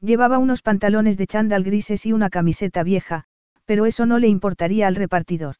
Llevaba 0.00 0.38
unos 0.38 0.62
pantalones 0.62 1.16
de 1.16 1.28
chándal 1.28 1.62
grises 1.62 2.04
y 2.04 2.12
una 2.12 2.28
camiseta 2.28 2.82
vieja, 2.82 3.22
pero 3.64 3.86
eso 3.86 4.04
no 4.04 4.18
le 4.18 4.26
importaría 4.26 4.88
al 4.88 4.96
repartidor. 4.96 5.58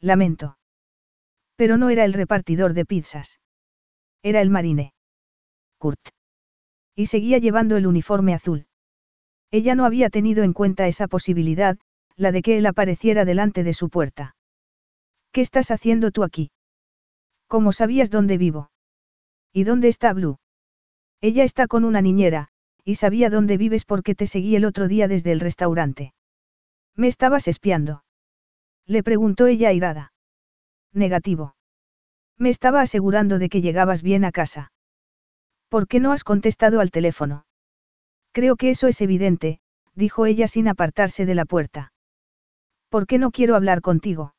Lamento. 0.00 0.58
Pero 1.54 1.76
no 1.76 1.90
era 1.90 2.04
el 2.04 2.12
repartidor 2.12 2.74
de 2.74 2.86
pizzas. 2.86 3.38
Era 4.20 4.40
el 4.40 4.50
marine. 4.50 4.94
Kurt. 5.78 6.00
Y 6.94 7.06
seguía 7.06 7.38
llevando 7.38 7.76
el 7.76 7.86
uniforme 7.86 8.34
azul. 8.34 8.66
Ella 9.50 9.74
no 9.74 9.84
había 9.84 10.10
tenido 10.10 10.44
en 10.44 10.52
cuenta 10.52 10.88
esa 10.88 11.08
posibilidad, 11.08 11.78
la 12.16 12.32
de 12.32 12.42
que 12.42 12.58
él 12.58 12.66
apareciera 12.66 13.24
delante 13.24 13.64
de 13.64 13.74
su 13.74 13.88
puerta. 13.88 14.36
¿Qué 15.32 15.40
estás 15.40 15.70
haciendo 15.70 16.10
tú 16.10 16.24
aquí? 16.24 16.50
¿Cómo 17.46 17.72
sabías 17.72 18.10
dónde 18.10 18.38
vivo? 18.38 18.70
¿Y 19.52 19.64
dónde 19.64 19.88
está 19.88 20.12
Blue? 20.12 20.38
Ella 21.20 21.44
está 21.44 21.66
con 21.66 21.84
una 21.84 22.02
niñera, 22.02 22.48
y 22.84 22.96
sabía 22.96 23.30
dónde 23.30 23.56
vives 23.56 23.84
porque 23.84 24.14
te 24.14 24.26
seguí 24.26 24.56
el 24.56 24.64
otro 24.64 24.88
día 24.88 25.08
desde 25.08 25.32
el 25.32 25.40
restaurante. 25.40 26.14
¿Me 26.96 27.08
estabas 27.08 27.48
espiando? 27.48 28.04
Le 28.86 29.02
preguntó 29.02 29.46
ella 29.46 29.68
airada. 29.68 30.12
Negativo. 30.92 31.54
Me 32.38 32.50
estaba 32.50 32.80
asegurando 32.80 33.38
de 33.38 33.48
que 33.48 33.60
llegabas 33.60 34.02
bien 34.02 34.24
a 34.24 34.32
casa. 34.32 34.72
¿Por 35.72 35.88
qué 35.88 36.00
no 36.00 36.12
has 36.12 36.22
contestado 36.22 36.80
al 36.80 36.90
teléfono? 36.90 37.46
Creo 38.32 38.56
que 38.56 38.68
eso 38.68 38.88
es 38.88 39.00
evidente, 39.00 39.58
dijo 39.94 40.26
ella 40.26 40.46
sin 40.46 40.68
apartarse 40.68 41.24
de 41.24 41.34
la 41.34 41.46
puerta. 41.46 41.94
¿Por 42.90 43.06
qué 43.06 43.16
no 43.16 43.30
quiero 43.30 43.56
hablar 43.56 43.80
contigo? 43.80 44.34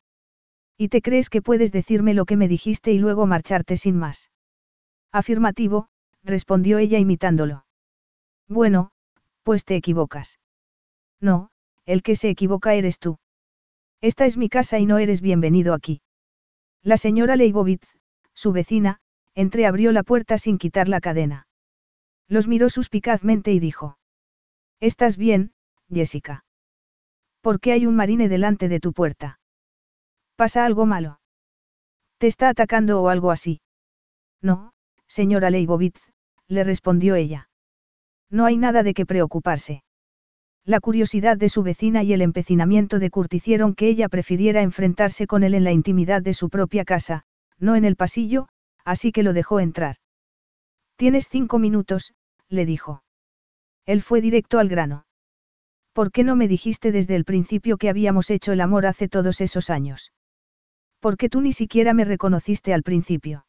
¿Y 0.78 0.90
te 0.90 1.02
crees 1.02 1.32
que 1.32 1.42
puedes 1.42 1.72
decirme 1.72 2.14
lo 2.14 2.26
que 2.26 2.38
me 2.38 2.48
dijiste 2.48 2.92
y 2.92 3.00
luego 3.00 3.26
marcharte 3.26 3.78
sin 3.78 3.98
más? 3.98 4.30
Afirmativo, 5.12 5.88
respondió 6.24 6.78
ella 6.78 7.00
imitándolo. 7.00 7.66
Bueno, 8.48 8.92
pues 9.42 9.66
te 9.66 9.76
equivocas. 9.76 10.38
No, 11.20 11.50
el 11.88 12.04
que 12.04 12.16
se 12.16 12.30
equivoca 12.30 12.76
eres 12.76 13.00
tú. 13.00 13.18
Esta 14.02 14.28
es 14.28 14.38
mi 14.38 14.50
casa 14.50 14.78
y 14.78 14.86
no 14.86 15.00
eres 15.00 15.20
bienvenido 15.20 15.74
aquí. 15.74 16.04
La 16.84 16.98
señora 16.98 17.36
Leibovitz, 17.36 17.88
su 18.36 18.52
vecina, 18.52 19.00
entreabrió 19.36 19.92
la 19.92 20.04
puerta 20.04 20.38
sin 20.38 20.58
quitar 20.58 20.90
la 20.90 21.02
cadena. 21.02 21.48
Los 22.28 22.48
miró 22.48 22.70
suspicazmente 22.70 23.52
y 23.52 23.60
dijo. 23.60 23.98
¿Estás 24.80 25.18
bien, 25.18 25.54
Jessica? 25.92 26.46
¿Por 27.42 27.60
qué 27.60 27.74
hay 27.74 27.86
un 27.86 27.96
marine 27.96 28.30
delante 28.30 28.70
de 28.70 28.80
tu 28.80 28.94
puerta? 28.94 29.40
¿Pasa 30.36 30.66
algo 30.66 30.86
malo? 30.86 31.20
¿Te 32.18 32.28
está 32.28 32.50
atacando 32.50 33.02
o 33.02 33.10
algo 33.10 33.32
así? 33.32 33.62
No, 34.42 34.74
señora 35.08 35.50
Leibovitz, 35.50 36.02
le 36.48 36.64
respondió 36.64 37.16
ella. 37.16 37.50
No 38.30 38.46
hay 38.46 38.58
nada 38.58 38.84
de 38.84 38.94
qué 38.94 39.06
preocuparse. 39.06 39.84
La 40.66 40.80
curiosidad 40.80 41.36
de 41.36 41.50
su 41.50 41.62
vecina 41.62 42.04
y 42.04 42.14
el 42.14 42.22
empecinamiento 42.22 42.98
de 43.00 43.10
Kurt 43.10 43.34
hicieron 43.34 43.76
que 43.76 43.90
ella 43.90 44.08
prefiriera 44.08 44.62
enfrentarse 44.62 45.28
con 45.28 45.44
él 45.44 45.54
en 45.54 45.66
la 45.66 45.74
intimidad 45.74 46.22
de 46.22 46.34
su 46.34 46.50
propia 46.50 46.86
casa, 46.86 47.26
no 47.60 47.76
en 47.76 47.84
el 47.84 47.98
pasillo, 47.98 48.48
así 48.86 49.12
que 49.12 49.24
lo 49.24 49.34
dejó 49.34 49.60
entrar. 49.60 49.98
Tienes 50.96 51.28
cinco 51.30 51.60
minutos, 51.60 52.14
le 52.50 52.66
dijo. 52.66 53.04
Él 53.86 54.02
fue 54.02 54.22
directo 54.22 54.60
al 54.60 54.70
grano. 54.70 55.06
¿Por 55.94 56.12
qué 56.12 56.24
no 56.24 56.36
me 56.36 56.48
dijiste 56.48 56.92
desde 56.92 57.16
el 57.16 57.26
principio 57.26 57.78
que 57.78 57.90
habíamos 57.90 58.30
hecho 58.30 58.52
el 58.52 58.62
amor 58.62 58.86
hace 58.86 59.08
todos 59.08 59.42
esos 59.42 59.70
años? 59.70 60.12
Porque 61.00 61.30
tú 61.30 61.42
ni 61.42 61.54
siquiera 61.54 61.94
me 61.94 62.06
reconociste 62.06 62.74
al 62.74 62.84
principio. 62.84 63.46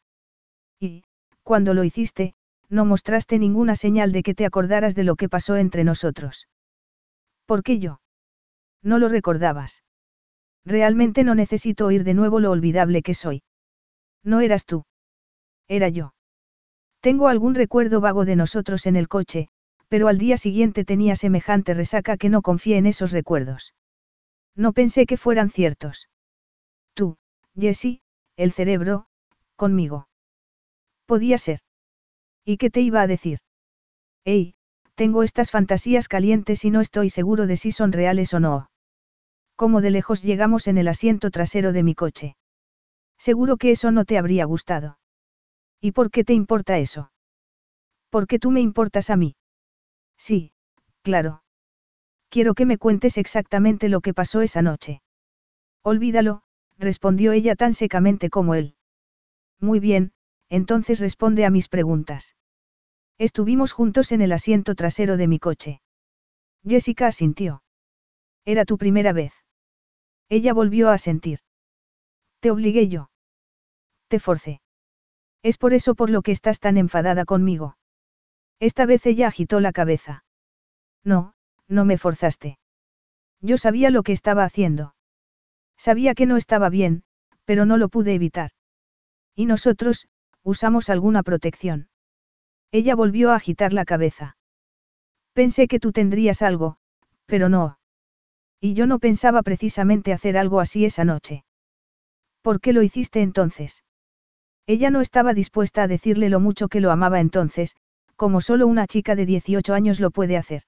Y, 0.79 1.03
cuando 1.43 1.73
lo 1.73 1.83
hiciste, 1.83 2.35
no 2.69 2.85
mostraste 2.85 3.39
ninguna 3.39 3.75
señal 3.75 4.11
de 4.11 4.23
que 4.23 4.35
te 4.35 4.45
acordaras 4.45 4.95
de 4.95 5.03
lo 5.03 5.15
que 5.15 5.29
pasó 5.29 5.55
entre 5.55 5.83
nosotros. 5.83 6.47
¿Por 7.45 7.63
qué 7.63 7.79
yo? 7.79 8.01
No 8.83 8.99
lo 8.99 9.09
recordabas. 9.09 9.83
Realmente 10.65 11.23
no 11.23 11.35
necesito 11.35 11.85
oír 11.85 12.03
de 12.03 12.13
nuevo 12.13 12.39
lo 12.39 12.51
olvidable 12.51 13.01
que 13.01 13.13
soy. 13.13 13.43
No 14.23 14.41
eras 14.41 14.65
tú. 14.65 14.85
Era 15.67 15.89
yo. 15.89 16.13
Tengo 17.01 17.27
algún 17.27 17.55
recuerdo 17.55 18.01
vago 18.01 18.25
de 18.25 18.35
nosotros 18.35 18.85
en 18.87 18.95
el 18.95 19.07
coche, 19.07 19.49
pero 19.87 20.07
al 20.07 20.17
día 20.17 20.37
siguiente 20.37 20.85
tenía 20.85 21.15
semejante 21.15 21.73
resaca 21.73 22.17
que 22.17 22.29
no 22.29 22.41
confié 22.41 22.77
en 22.77 22.85
esos 22.85 23.11
recuerdos. 23.11 23.73
No 24.55 24.73
pensé 24.73 25.05
que 25.05 25.17
fueran 25.17 25.49
ciertos. 25.49 26.09
Tú, 26.93 27.17
Jessie, 27.55 28.01
el 28.37 28.51
cerebro, 28.51 29.07
conmigo. 29.55 30.07
Podía 31.05 31.37
ser. 31.37 31.59
¿Y 32.43 32.57
qué 32.57 32.69
te 32.69 32.81
iba 32.81 33.01
a 33.01 33.07
decir? 33.07 33.39
Ey, 34.23 34.55
tengo 34.95 35.23
estas 35.23 35.51
fantasías 35.51 36.07
calientes 36.07 36.65
y 36.65 36.71
no 36.71 36.81
estoy 36.81 37.09
seguro 37.09 37.47
de 37.47 37.57
si 37.57 37.71
son 37.71 37.91
reales 37.91 38.33
o 38.33 38.39
no. 38.39 38.69
¿Cómo 39.55 39.81
de 39.81 39.91
lejos 39.91 40.23
llegamos 40.23 40.67
en 40.67 40.77
el 40.77 40.87
asiento 40.87 41.31
trasero 41.31 41.73
de 41.73 41.83
mi 41.83 41.95
coche? 41.95 42.35
Seguro 43.17 43.57
que 43.57 43.71
eso 43.71 43.91
no 43.91 44.05
te 44.05 44.17
habría 44.17 44.45
gustado. 44.45 44.97
¿Y 45.81 45.91
por 45.91 46.11
qué 46.11 46.23
te 46.23 46.33
importa 46.33 46.77
eso? 46.79 47.11
Porque 48.09 48.39
tú 48.39 48.51
me 48.51 48.61
importas 48.61 49.09
a 49.09 49.17
mí. 49.17 49.35
Sí, 50.17 50.51
claro. 51.01 51.43
Quiero 52.29 52.53
que 52.53 52.65
me 52.65 52.77
cuentes 52.77 53.17
exactamente 53.17 53.89
lo 53.89 54.01
que 54.01 54.13
pasó 54.13 54.41
esa 54.41 54.61
noche. 54.61 55.01
Olvídalo, 55.83 56.41
respondió 56.77 57.31
ella 57.31 57.55
tan 57.55 57.73
secamente 57.73 58.29
como 58.29 58.55
él. 58.55 58.75
Muy 59.59 59.79
bien, 59.79 60.11
entonces 60.49 60.99
responde 60.99 61.45
a 61.45 61.49
mis 61.49 61.69
preguntas. 61.69 62.35
Estuvimos 63.17 63.71
juntos 63.71 64.11
en 64.11 64.21
el 64.21 64.31
asiento 64.31 64.75
trasero 64.75 65.17
de 65.17 65.27
mi 65.27 65.39
coche. 65.39 65.81
Jessica 66.67 67.07
asintió. 67.07 67.63
Era 68.43 68.65
tu 68.65 68.77
primera 68.77 69.13
vez. 69.13 69.33
Ella 70.29 70.53
volvió 70.53 70.89
a 70.89 70.97
sentir. 70.97 71.39
Te 72.39 72.51
obligué 72.51 72.87
yo. 72.87 73.09
Te 74.07 74.19
forcé. 74.19 74.61
Es 75.45 75.59
por 75.59 75.75
eso 75.75 75.93
por 75.93 76.09
lo 76.09 76.23
que 76.23 76.31
estás 76.31 76.59
tan 76.59 76.75
enfadada 76.75 77.23
conmigo. 77.23 77.77
Esta 78.59 78.87
vez 78.87 79.05
ella 79.05 79.27
agitó 79.27 79.59
la 79.59 79.73
cabeza. 79.73 80.25
No, 81.03 81.35
no 81.67 81.85
me 81.85 81.99
forzaste. 81.99 82.57
Yo 83.41 83.59
sabía 83.59 83.91
lo 83.91 84.01
que 84.01 84.11
estaba 84.11 84.43
haciendo. 84.43 84.95
Sabía 85.77 86.15
que 86.15 86.25
no 86.25 86.37
estaba 86.37 86.69
bien, 86.69 87.03
pero 87.43 87.67
no 87.67 87.77
lo 87.77 87.89
pude 87.89 88.15
evitar. 88.15 88.49
Y 89.35 89.45
nosotros, 89.45 90.07
usamos 90.41 90.89
alguna 90.89 91.21
protección. 91.21 91.89
Ella 92.71 92.95
volvió 92.95 93.29
a 93.29 93.35
agitar 93.35 93.71
la 93.71 93.85
cabeza. 93.85 94.37
Pensé 95.33 95.67
que 95.67 95.79
tú 95.79 95.91
tendrías 95.91 96.41
algo, 96.41 96.77
pero 97.27 97.49
no. 97.49 97.77
Y 98.59 98.73
yo 98.73 98.87
no 98.87 98.97
pensaba 98.97 99.43
precisamente 99.43 100.11
hacer 100.11 100.39
algo 100.39 100.59
así 100.59 100.85
esa 100.85 101.05
noche. 101.05 101.45
¿Por 102.41 102.61
qué 102.61 102.73
lo 102.73 102.81
hiciste 102.81 103.21
entonces? 103.21 103.84
Ella 104.67 104.89
no 104.89 105.01
estaba 105.01 105.33
dispuesta 105.33 105.83
a 105.83 105.87
decirle 105.87 106.29
lo 106.29 106.39
mucho 106.39 106.67
que 106.67 106.81
lo 106.81 106.91
amaba 106.91 107.19
entonces, 107.19 107.75
como 108.15 108.41
solo 108.41 108.65
una 108.67 108.87
chica 108.87 109.15
de 109.15 109.25
18 109.25 109.73
años 109.73 109.99
lo 109.99 110.09
puede 110.11 110.37
hacer. 110.37 110.63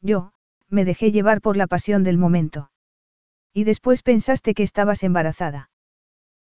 Yo, 0.00 0.32
me 0.68 0.84
dejé 0.84 1.10
llevar 1.10 1.40
por 1.40 1.56
la 1.56 1.66
pasión 1.66 2.04
del 2.04 2.18
momento. 2.18 2.70
Y 3.52 3.64
después 3.64 4.02
pensaste 4.02 4.54
que 4.54 4.62
estabas 4.62 5.02
embarazada. 5.02 5.70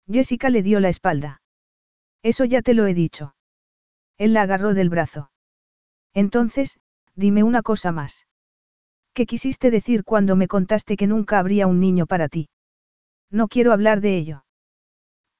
Jessica 0.09 0.49
le 0.49 0.63
dio 0.63 0.79
la 0.79 0.89
espalda. 0.89 1.41
Eso 2.23 2.45
ya 2.45 2.61
te 2.61 2.73
lo 2.73 2.87
he 2.87 2.93
dicho. 2.93 3.35
Él 4.17 4.33
la 4.33 4.43
agarró 4.43 4.73
del 4.73 4.89
brazo. 4.89 5.31
Entonces, 6.13 6.79
dime 7.15 7.43
una 7.43 7.61
cosa 7.61 7.91
más. 7.91 8.27
¿Qué 9.13 9.25
quisiste 9.25 9.69
decir 9.69 10.03
cuando 10.03 10.35
me 10.35 10.47
contaste 10.47 10.97
que 10.97 11.05
nunca 11.05 11.37
habría 11.37 11.67
un 11.67 11.79
niño 11.79 12.07
para 12.07 12.29
ti? 12.29 12.49
No 13.29 13.47
quiero 13.47 13.73
hablar 13.73 14.01
de 14.01 14.17
ello. 14.17 14.45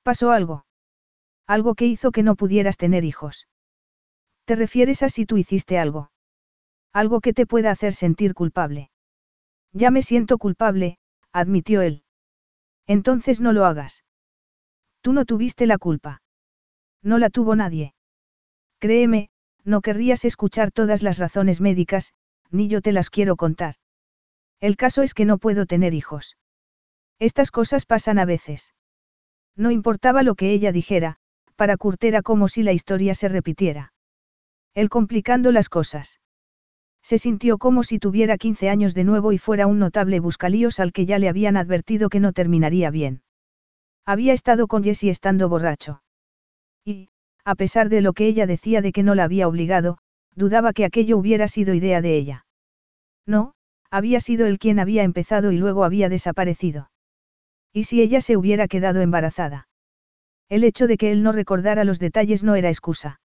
¿Pasó 0.03 0.31
algo? 0.31 0.65
Algo 1.47 1.75
que 1.75 1.85
hizo 1.85 2.11
que 2.11 2.23
no 2.23 2.35
pudieras 2.35 2.77
tener 2.77 3.03
hijos. 3.03 3.47
¿Te 4.45 4.55
refieres 4.55 5.03
a 5.03 5.09
si 5.09 5.25
tú 5.25 5.37
hiciste 5.37 5.77
algo? 5.77 6.11
Algo 6.93 7.21
que 7.21 7.33
te 7.33 7.45
pueda 7.45 7.71
hacer 7.71 7.93
sentir 7.93 8.33
culpable. 8.33 8.91
Ya 9.71 9.89
me 9.91 10.01
siento 10.01 10.37
culpable, 10.37 10.97
admitió 11.31 11.81
él. 11.81 12.03
Entonces 12.85 13.41
no 13.41 13.53
lo 13.53 13.65
hagas. 13.65 14.03
Tú 15.01 15.13
no 15.13 15.25
tuviste 15.25 15.65
la 15.65 15.77
culpa. 15.77 16.21
No 17.01 17.17
la 17.17 17.29
tuvo 17.29 17.55
nadie. 17.55 17.93
Créeme, 18.79 19.29
no 19.63 19.81
querrías 19.81 20.25
escuchar 20.25 20.71
todas 20.71 21.03
las 21.03 21.17
razones 21.17 21.61
médicas, 21.61 22.13
ni 22.51 22.67
yo 22.67 22.81
te 22.81 22.91
las 22.91 23.09
quiero 23.09 23.35
contar. 23.35 23.75
El 24.59 24.77
caso 24.77 25.01
es 25.01 25.13
que 25.13 25.25
no 25.25 25.37
puedo 25.37 25.65
tener 25.65 25.93
hijos. 25.93 26.37
Estas 27.19 27.51
cosas 27.51 27.85
pasan 27.85 28.19
a 28.19 28.25
veces. 28.25 28.73
No 29.55 29.71
importaba 29.71 30.23
lo 30.23 30.35
que 30.35 30.51
ella 30.51 30.71
dijera, 30.71 31.17
para 31.55 31.77
Kurt 31.77 32.03
era 32.03 32.21
como 32.21 32.47
si 32.47 32.63
la 32.63 32.73
historia 32.73 33.15
se 33.15 33.29
repitiera. 33.29 33.93
Él 34.73 34.89
complicando 34.89 35.51
las 35.51 35.69
cosas. 35.69 36.19
Se 37.03 37.17
sintió 37.17 37.57
como 37.57 37.83
si 37.83 37.99
tuviera 37.99 38.37
15 38.37 38.69
años 38.69 38.93
de 38.93 39.03
nuevo 39.03 39.33
y 39.33 39.37
fuera 39.37 39.67
un 39.67 39.77
notable 39.77 40.19
buscalíos 40.19 40.79
al 40.79 40.93
que 40.93 41.05
ya 41.05 41.19
le 41.19 41.29
habían 41.29 41.57
advertido 41.57 42.09
que 42.09 42.19
no 42.19 42.31
terminaría 42.31 42.89
bien. 42.91 43.21
Había 44.05 44.33
estado 44.33 44.67
con 44.67 44.83
Jessie 44.83 45.09
estando 45.09 45.49
borracho. 45.49 46.01
Y, 46.85 47.09
a 47.45 47.55
pesar 47.55 47.89
de 47.89 48.01
lo 48.01 48.13
que 48.13 48.27
ella 48.27 48.47
decía 48.47 48.81
de 48.81 48.91
que 48.91 49.03
no 49.03 49.15
la 49.15 49.25
había 49.25 49.47
obligado, 49.47 49.97
dudaba 50.35 50.73
que 50.73 50.85
aquello 50.85 51.17
hubiera 51.17 51.47
sido 51.47 51.73
idea 51.73 52.01
de 52.01 52.15
ella. 52.15 52.45
No, 53.25 53.53
había 53.91 54.19
sido 54.19 54.47
él 54.47 54.57
quien 54.57 54.79
había 54.79 55.03
empezado 55.03 55.51
y 55.51 55.57
luego 55.57 55.83
había 55.83 56.09
desaparecido. 56.09 56.89
¿Y 57.73 57.83
si 57.83 58.01
ella 58.01 58.21
se 58.21 58.37
hubiera 58.37 58.67
quedado 58.67 59.01
embarazada? 59.01 59.67
El 60.49 60.63
hecho 60.63 60.87
de 60.87 60.97
que 60.97 61.11
él 61.11 61.23
no 61.23 61.31
recordara 61.31 61.83
los 61.83 61.99
detalles 61.99 62.43
no 62.43 62.55
era 62.55 62.69
excusa. 62.69 63.21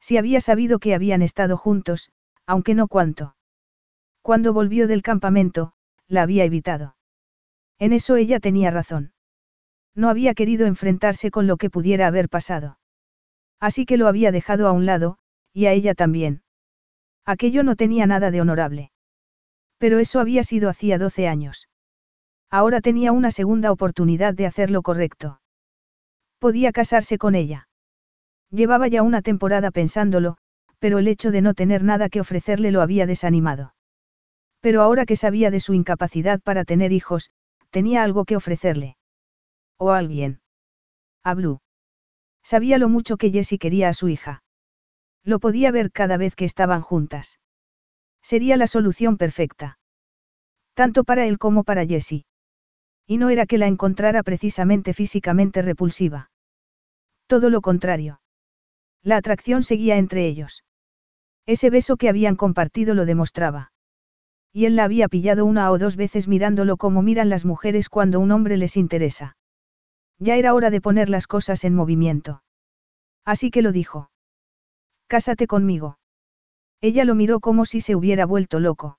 Si 0.00 0.16
había 0.16 0.40
sabido 0.40 0.78
que 0.78 0.94
habían 0.94 1.22
estado 1.22 1.56
juntos, 1.56 2.10
aunque 2.46 2.74
no 2.74 2.88
cuánto. 2.88 3.36
Cuando 4.20 4.52
volvió 4.52 4.86
del 4.86 5.02
campamento, 5.02 5.72
la 6.08 6.22
había 6.22 6.44
evitado. 6.44 6.96
En 7.78 7.92
eso 7.92 8.16
ella 8.16 8.40
tenía 8.40 8.70
razón. 8.70 9.12
No 9.94 10.08
había 10.08 10.34
querido 10.34 10.66
enfrentarse 10.66 11.30
con 11.30 11.46
lo 11.46 11.56
que 11.56 11.70
pudiera 11.70 12.06
haber 12.06 12.28
pasado. 12.28 12.78
Así 13.60 13.84
que 13.84 13.96
lo 13.96 14.08
había 14.08 14.32
dejado 14.32 14.66
a 14.66 14.72
un 14.72 14.86
lado, 14.86 15.18
y 15.52 15.66
a 15.66 15.72
ella 15.72 15.94
también. 15.94 16.42
Aquello 17.24 17.62
no 17.62 17.76
tenía 17.76 18.06
nada 18.06 18.30
de 18.30 18.40
honorable. 18.40 18.92
Pero 19.78 19.98
eso 19.98 20.20
había 20.20 20.42
sido 20.42 20.68
hacía 20.68 20.98
12 20.98 21.28
años. 21.28 21.68
Ahora 22.50 22.80
tenía 22.80 23.12
una 23.12 23.30
segunda 23.30 23.72
oportunidad 23.72 24.34
de 24.34 24.46
hacer 24.46 24.70
lo 24.70 24.82
correcto. 24.82 25.40
Podía 26.42 26.72
casarse 26.72 27.18
con 27.18 27.36
ella. 27.36 27.68
Llevaba 28.50 28.88
ya 28.88 29.04
una 29.04 29.22
temporada 29.22 29.70
pensándolo, 29.70 30.38
pero 30.80 30.98
el 30.98 31.06
hecho 31.06 31.30
de 31.30 31.40
no 31.40 31.54
tener 31.54 31.84
nada 31.84 32.08
que 32.08 32.20
ofrecerle 32.20 32.72
lo 32.72 32.82
había 32.82 33.06
desanimado. 33.06 33.76
Pero 34.58 34.82
ahora 34.82 35.06
que 35.06 35.14
sabía 35.14 35.52
de 35.52 35.60
su 35.60 35.72
incapacidad 35.72 36.40
para 36.40 36.64
tener 36.64 36.90
hijos, 36.90 37.30
tenía 37.70 38.02
algo 38.02 38.24
que 38.24 38.34
ofrecerle. 38.34 38.96
O 39.78 39.92
alguien. 39.92 40.40
A 41.22 41.34
Blue. 41.34 41.60
Sabía 42.42 42.76
lo 42.78 42.88
mucho 42.88 43.18
que 43.18 43.30
Jessie 43.30 43.60
quería 43.60 43.88
a 43.88 43.94
su 43.94 44.08
hija. 44.08 44.42
Lo 45.22 45.38
podía 45.38 45.70
ver 45.70 45.92
cada 45.92 46.16
vez 46.16 46.34
que 46.34 46.44
estaban 46.44 46.80
juntas. 46.82 47.38
Sería 48.20 48.56
la 48.56 48.66
solución 48.66 49.16
perfecta. 49.16 49.78
Tanto 50.74 51.04
para 51.04 51.24
él 51.24 51.38
como 51.38 51.62
para 51.62 51.86
Jessie. 51.86 52.24
Y 53.06 53.18
no 53.18 53.30
era 53.30 53.46
que 53.46 53.58
la 53.58 53.68
encontrara 53.68 54.24
precisamente 54.24 54.92
físicamente 54.92 55.62
repulsiva. 55.62 56.30
Todo 57.32 57.48
lo 57.48 57.62
contrario. 57.62 58.20
La 59.02 59.16
atracción 59.16 59.62
seguía 59.62 59.96
entre 59.96 60.26
ellos. 60.26 60.64
Ese 61.46 61.70
beso 61.70 61.96
que 61.96 62.10
habían 62.10 62.36
compartido 62.36 62.92
lo 62.92 63.06
demostraba. 63.06 63.72
Y 64.52 64.66
él 64.66 64.76
la 64.76 64.84
había 64.84 65.08
pillado 65.08 65.46
una 65.46 65.70
o 65.70 65.78
dos 65.78 65.96
veces 65.96 66.28
mirándolo 66.28 66.76
como 66.76 67.00
miran 67.00 67.30
las 67.30 67.46
mujeres 67.46 67.88
cuando 67.88 68.20
un 68.20 68.32
hombre 68.32 68.58
les 68.58 68.76
interesa. 68.76 69.38
Ya 70.18 70.36
era 70.36 70.52
hora 70.52 70.68
de 70.68 70.82
poner 70.82 71.08
las 71.08 71.26
cosas 71.26 71.64
en 71.64 71.74
movimiento. 71.74 72.42
Así 73.24 73.50
que 73.50 73.62
lo 73.62 73.72
dijo. 73.72 74.10
Cásate 75.06 75.46
conmigo. 75.46 75.98
Ella 76.82 77.06
lo 77.06 77.14
miró 77.14 77.40
como 77.40 77.64
si 77.64 77.80
se 77.80 77.96
hubiera 77.96 78.26
vuelto 78.26 78.60
loco. 78.60 78.98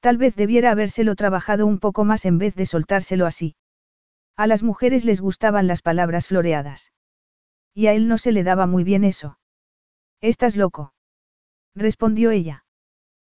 Tal 0.00 0.18
vez 0.18 0.36
debiera 0.36 0.70
habérselo 0.70 1.14
trabajado 1.14 1.64
un 1.64 1.78
poco 1.78 2.04
más 2.04 2.26
en 2.26 2.36
vez 2.36 2.54
de 2.56 2.66
soltárselo 2.66 3.24
así. 3.24 3.56
A 4.36 4.46
las 4.46 4.62
mujeres 4.62 5.06
les 5.06 5.22
gustaban 5.22 5.66
las 5.66 5.80
palabras 5.80 6.26
floreadas. 6.26 6.92
Y 7.74 7.86
a 7.86 7.94
él 7.94 8.08
no 8.08 8.18
se 8.18 8.32
le 8.32 8.44
daba 8.44 8.66
muy 8.66 8.84
bien 8.84 9.04
eso. 9.04 9.38
Estás 10.20 10.56
loco. 10.56 10.92
Respondió 11.74 12.30
ella. 12.30 12.64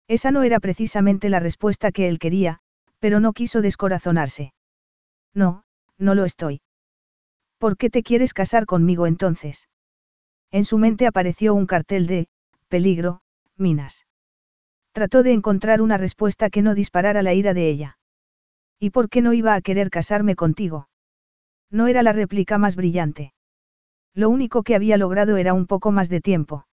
Esa 0.08 0.30
no 0.30 0.42
era 0.42 0.60
precisamente 0.60 1.28
la 1.28 1.40
respuesta 1.40 1.92
que 1.92 2.08
él 2.08 2.18
quería, 2.18 2.60
pero 2.98 3.20
no 3.20 3.32
quiso 3.32 3.60
descorazonarse. 3.60 4.52
No, 5.34 5.64
no 5.98 6.14
lo 6.14 6.24
estoy. 6.24 6.62
¿Por 7.58 7.76
qué 7.76 7.90
te 7.90 8.02
quieres 8.02 8.34
casar 8.34 8.66
conmigo 8.66 9.06
entonces? 9.06 9.68
En 10.50 10.64
su 10.64 10.78
mente 10.78 11.06
apareció 11.06 11.54
un 11.54 11.66
cartel 11.66 12.06
de, 12.06 12.28
peligro, 12.68 13.20
minas. 13.56 14.06
Trató 14.92 15.22
de 15.22 15.32
encontrar 15.32 15.82
una 15.82 15.96
respuesta 15.96 16.50
que 16.50 16.62
no 16.62 16.74
disparara 16.74 17.22
la 17.22 17.34
ira 17.34 17.54
de 17.54 17.68
ella. 17.68 17.98
¿Y 18.80 18.90
por 18.90 19.08
qué 19.08 19.22
no 19.22 19.32
iba 19.32 19.54
a 19.54 19.60
querer 19.60 19.90
casarme 19.90 20.34
contigo? 20.34 20.88
No 21.70 21.86
era 21.86 22.02
la 22.02 22.12
réplica 22.12 22.58
más 22.58 22.74
brillante. 22.74 23.32
Lo 24.14 24.28
único 24.28 24.62
que 24.62 24.74
había 24.74 24.96
logrado 24.96 25.36
era 25.36 25.54
un 25.54 25.66
poco 25.66 25.92
más 25.92 26.08
de 26.08 26.20
tiempo. 26.20 26.66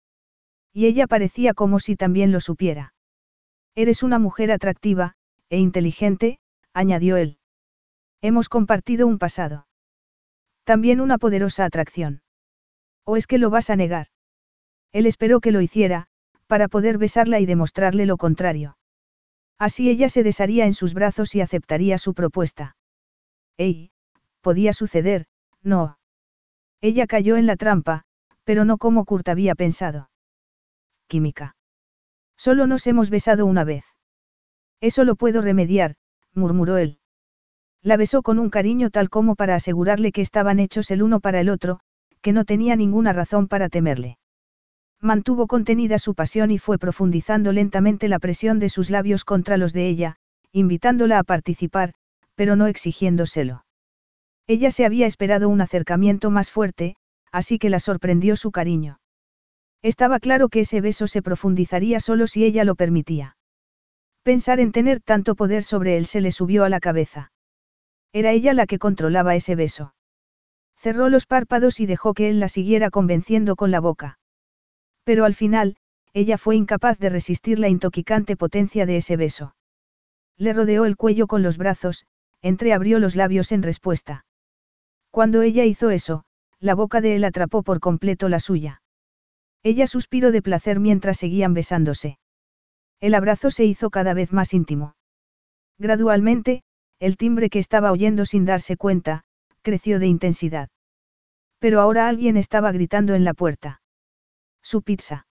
Y 0.72 0.86
ella 0.86 1.06
parecía 1.06 1.54
como 1.54 1.78
si 1.80 1.96
también 1.96 2.32
lo 2.32 2.40
supiera. 2.40 2.94
Eres 3.74 4.02
una 4.02 4.18
mujer 4.18 4.52
atractiva, 4.52 5.14
e 5.48 5.58
inteligente, 5.58 6.38
añadió 6.72 7.16
él. 7.16 7.38
Hemos 8.22 8.48
compartido 8.48 9.06
un 9.06 9.18
pasado. 9.18 9.66
También 10.64 11.00
una 11.00 11.18
poderosa 11.18 11.64
atracción. 11.64 12.22
¿O 13.04 13.16
es 13.16 13.26
que 13.26 13.38
lo 13.38 13.50
vas 13.50 13.70
a 13.70 13.76
negar? 13.76 14.08
Él 14.92 15.06
esperó 15.06 15.40
que 15.40 15.52
lo 15.52 15.60
hiciera, 15.60 16.06
para 16.46 16.68
poder 16.68 16.98
besarla 16.98 17.40
y 17.40 17.46
demostrarle 17.46 18.06
lo 18.06 18.16
contrario. 18.16 18.78
Así 19.58 19.90
ella 19.90 20.08
se 20.08 20.22
desharía 20.22 20.66
en 20.66 20.74
sus 20.74 20.94
brazos 20.94 21.34
y 21.34 21.40
aceptaría 21.40 21.98
su 21.98 22.14
propuesta. 22.14 22.76
¡Ey! 23.56 23.90
Podía 24.40 24.72
suceder, 24.72 25.26
no. 25.62 25.98
Ella 26.84 27.06
cayó 27.06 27.38
en 27.38 27.46
la 27.46 27.56
trampa, 27.56 28.02
pero 28.44 28.66
no 28.66 28.76
como 28.76 29.06
Kurt 29.06 29.26
había 29.30 29.54
pensado. 29.54 30.10
Química. 31.06 31.56
Solo 32.36 32.66
nos 32.66 32.86
hemos 32.86 33.08
besado 33.08 33.46
una 33.46 33.64
vez. 33.64 33.86
Eso 34.82 35.04
lo 35.04 35.16
puedo 35.16 35.40
remediar, 35.40 35.94
murmuró 36.34 36.76
él. 36.76 36.98
La 37.80 37.96
besó 37.96 38.20
con 38.20 38.38
un 38.38 38.50
cariño 38.50 38.90
tal 38.90 39.08
como 39.08 39.34
para 39.34 39.54
asegurarle 39.54 40.12
que 40.12 40.20
estaban 40.20 40.58
hechos 40.58 40.90
el 40.90 41.02
uno 41.02 41.20
para 41.20 41.40
el 41.40 41.48
otro, 41.48 41.80
que 42.20 42.32
no 42.32 42.44
tenía 42.44 42.76
ninguna 42.76 43.14
razón 43.14 43.48
para 43.48 43.70
temerle. 43.70 44.18
Mantuvo 45.00 45.46
contenida 45.46 45.98
su 45.98 46.14
pasión 46.14 46.50
y 46.50 46.58
fue 46.58 46.76
profundizando 46.76 47.52
lentamente 47.52 48.08
la 48.08 48.18
presión 48.18 48.58
de 48.58 48.68
sus 48.68 48.90
labios 48.90 49.24
contra 49.24 49.56
los 49.56 49.72
de 49.72 49.88
ella, 49.88 50.16
invitándola 50.52 51.18
a 51.18 51.24
participar, 51.24 51.94
pero 52.34 52.56
no 52.56 52.66
exigiéndoselo. 52.66 53.64
Ella 54.46 54.70
se 54.70 54.84
había 54.84 55.06
esperado 55.06 55.48
un 55.48 55.60
acercamiento 55.60 56.30
más 56.30 56.50
fuerte, 56.50 56.96
así 57.32 57.58
que 57.58 57.70
la 57.70 57.80
sorprendió 57.80 58.36
su 58.36 58.50
cariño. 58.50 59.00
Estaba 59.82 60.18
claro 60.20 60.48
que 60.48 60.60
ese 60.60 60.80
beso 60.80 61.06
se 61.06 61.22
profundizaría 61.22 62.00
solo 62.00 62.26
si 62.26 62.44
ella 62.44 62.64
lo 62.64 62.74
permitía. 62.74 63.36
Pensar 64.22 64.60
en 64.60 64.72
tener 64.72 65.00
tanto 65.00 65.34
poder 65.34 65.62
sobre 65.62 65.96
él 65.96 66.06
se 66.06 66.20
le 66.20 66.32
subió 66.32 66.64
a 66.64 66.68
la 66.68 66.80
cabeza. 66.80 67.32
Era 68.12 68.32
ella 68.32 68.54
la 68.54 68.66
que 68.66 68.78
controlaba 68.78 69.34
ese 69.34 69.54
beso. 69.54 69.94
Cerró 70.76 71.08
los 71.08 71.26
párpados 71.26 71.80
y 71.80 71.86
dejó 71.86 72.14
que 72.14 72.28
él 72.28 72.40
la 72.40 72.48
siguiera 72.48 72.90
convenciendo 72.90 73.56
con 73.56 73.70
la 73.70 73.80
boca. 73.80 74.18
Pero 75.04 75.24
al 75.24 75.34
final, 75.34 75.76
ella 76.12 76.38
fue 76.38 76.56
incapaz 76.56 76.98
de 76.98 77.08
resistir 77.08 77.58
la 77.58 77.68
intoxicante 77.68 78.36
potencia 78.36 78.86
de 78.86 78.98
ese 78.98 79.16
beso. 79.16 79.56
Le 80.36 80.52
rodeó 80.52 80.84
el 80.84 80.96
cuello 80.96 81.26
con 81.26 81.42
los 81.42 81.58
brazos, 81.58 82.06
entreabrió 82.40 82.98
los 82.98 83.16
labios 83.16 83.50
en 83.52 83.62
respuesta. 83.62 84.23
Cuando 85.14 85.42
ella 85.42 85.64
hizo 85.64 85.90
eso, 85.90 86.24
la 86.58 86.74
boca 86.74 87.00
de 87.00 87.14
él 87.14 87.22
atrapó 87.22 87.62
por 87.62 87.78
completo 87.78 88.28
la 88.28 88.40
suya. 88.40 88.82
Ella 89.62 89.86
suspiró 89.86 90.32
de 90.32 90.42
placer 90.42 90.80
mientras 90.80 91.18
seguían 91.18 91.54
besándose. 91.54 92.18
El 92.98 93.14
abrazo 93.14 93.52
se 93.52 93.64
hizo 93.64 93.90
cada 93.90 94.12
vez 94.12 94.32
más 94.32 94.52
íntimo. 94.52 94.96
Gradualmente, 95.78 96.64
el 96.98 97.16
timbre 97.16 97.48
que 97.48 97.60
estaba 97.60 97.92
oyendo 97.92 98.26
sin 98.26 98.44
darse 98.44 98.76
cuenta, 98.76 99.22
creció 99.62 100.00
de 100.00 100.08
intensidad. 100.08 100.68
Pero 101.60 101.80
ahora 101.80 102.08
alguien 102.08 102.36
estaba 102.36 102.72
gritando 102.72 103.14
en 103.14 103.22
la 103.22 103.34
puerta. 103.34 103.82
Su 104.62 104.82
pizza. 104.82 105.28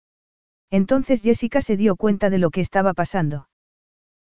Entonces 0.71 1.21
Jessica 1.21 1.61
se 1.61 1.77
dio 1.77 1.97
cuenta 1.97 2.31
de 2.31 2.39
lo 2.39 2.49
que 2.49 2.61
estaba 2.61 2.95
pasando. 2.95 3.47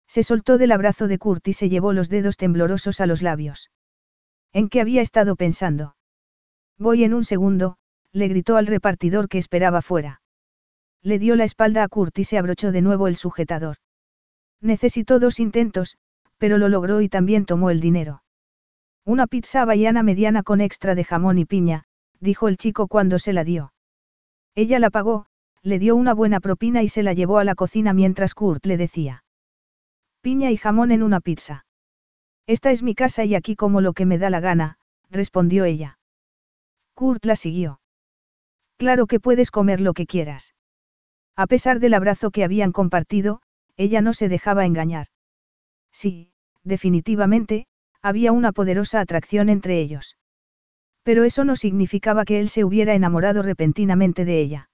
Se 0.08 0.24
soltó 0.24 0.58
del 0.58 0.72
abrazo 0.72 1.06
de 1.06 1.18
Kurt 1.18 1.46
y 1.46 1.52
se 1.52 1.68
llevó 1.68 1.92
los 1.92 2.08
dedos 2.08 2.38
temblorosos 2.38 3.00
a 3.00 3.06
los 3.06 3.22
labios. 3.22 3.70
¿En 4.54 4.68
qué 4.68 4.80
había 4.80 5.02
estado 5.02 5.34
pensando? 5.34 5.96
Voy 6.78 7.02
en 7.02 7.12
un 7.12 7.24
segundo, 7.24 7.76
le 8.12 8.28
gritó 8.28 8.56
al 8.56 8.68
repartidor 8.68 9.28
que 9.28 9.38
esperaba 9.38 9.82
fuera. 9.82 10.22
Le 11.02 11.18
dio 11.18 11.34
la 11.34 11.42
espalda 11.42 11.82
a 11.82 11.88
Kurt 11.88 12.16
y 12.20 12.24
se 12.24 12.38
abrochó 12.38 12.70
de 12.70 12.80
nuevo 12.80 13.08
el 13.08 13.16
sujetador. 13.16 13.78
Necesitó 14.60 15.18
dos 15.18 15.40
intentos, 15.40 15.98
pero 16.38 16.56
lo 16.56 16.68
logró 16.68 17.00
y 17.00 17.08
también 17.08 17.46
tomó 17.46 17.70
el 17.70 17.80
dinero. 17.80 18.22
Una 19.04 19.26
pizza 19.26 19.62
havaiana 19.62 20.04
mediana 20.04 20.44
con 20.44 20.60
extra 20.60 20.94
de 20.94 21.02
jamón 21.02 21.38
y 21.38 21.44
piña, 21.44 21.84
dijo 22.20 22.46
el 22.46 22.56
chico 22.56 22.86
cuando 22.86 23.18
se 23.18 23.32
la 23.32 23.42
dio. 23.42 23.72
Ella 24.54 24.78
la 24.78 24.90
pagó, 24.90 25.26
le 25.62 25.80
dio 25.80 25.96
una 25.96 26.14
buena 26.14 26.38
propina 26.38 26.84
y 26.84 26.88
se 26.88 27.02
la 27.02 27.12
llevó 27.12 27.38
a 27.38 27.44
la 27.44 27.56
cocina 27.56 27.92
mientras 27.92 28.34
Kurt 28.34 28.64
le 28.66 28.76
decía. 28.76 29.24
Piña 30.22 30.52
y 30.52 30.56
jamón 30.56 30.92
en 30.92 31.02
una 31.02 31.20
pizza. 31.20 31.66
Esta 32.46 32.70
es 32.70 32.82
mi 32.82 32.94
casa 32.94 33.24
y 33.24 33.34
aquí 33.34 33.56
como 33.56 33.80
lo 33.80 33.92
que 33.92 34.06
me 34.06 34.18
da 34.18 34.30
la 34.30 34.40
gana, 34.40 34.78
respondió 35.10 35.64
ella. 35.64 35.98
Kurt 36.94 37.24
la 37.24 37.36
siguió. 37.36 37.80
Claro 38.76 39.06
que 39.06 39.20
puedes 39.20 39.50
comer 39.50 39.80
lo 39.80 39.94
que 39.94 40.06
quieras. 40.06 40.54
A 41.36 41.46
pesar 41.46 41.80
del 41.80 41.94
abrazo 41.94 42.30
que 42.30 42.44
habían 42.44 42.72
compartido, 42.72 43.40
ella 43.76 44.00
no 44.00 44.12
se 44.12 44.28
dejaba 44.28 44.66
engañar. 44.66 45.06
Sí, 45.90 46.32
definitivamente, 46.62 47.66
había 48.02 48.32
una 48.32 48.52
poderosa 48.52 49.00
atracción 49.00 49.48
entre 49.48 49.80
ellos. 49.80 50.16
Pero 51.02 51.24
eso 51.24 51.44
no 51.44 51.56
significaba 51.56 52.24
que 52.24 52.40
él 52.40 52.48
se 52.48 52.64
hubiera 52.64 52.94
enamorado 52.94 53.42
repentinamente 53.42 54.24
de 54.24 54.40
ella. 54.40 54.70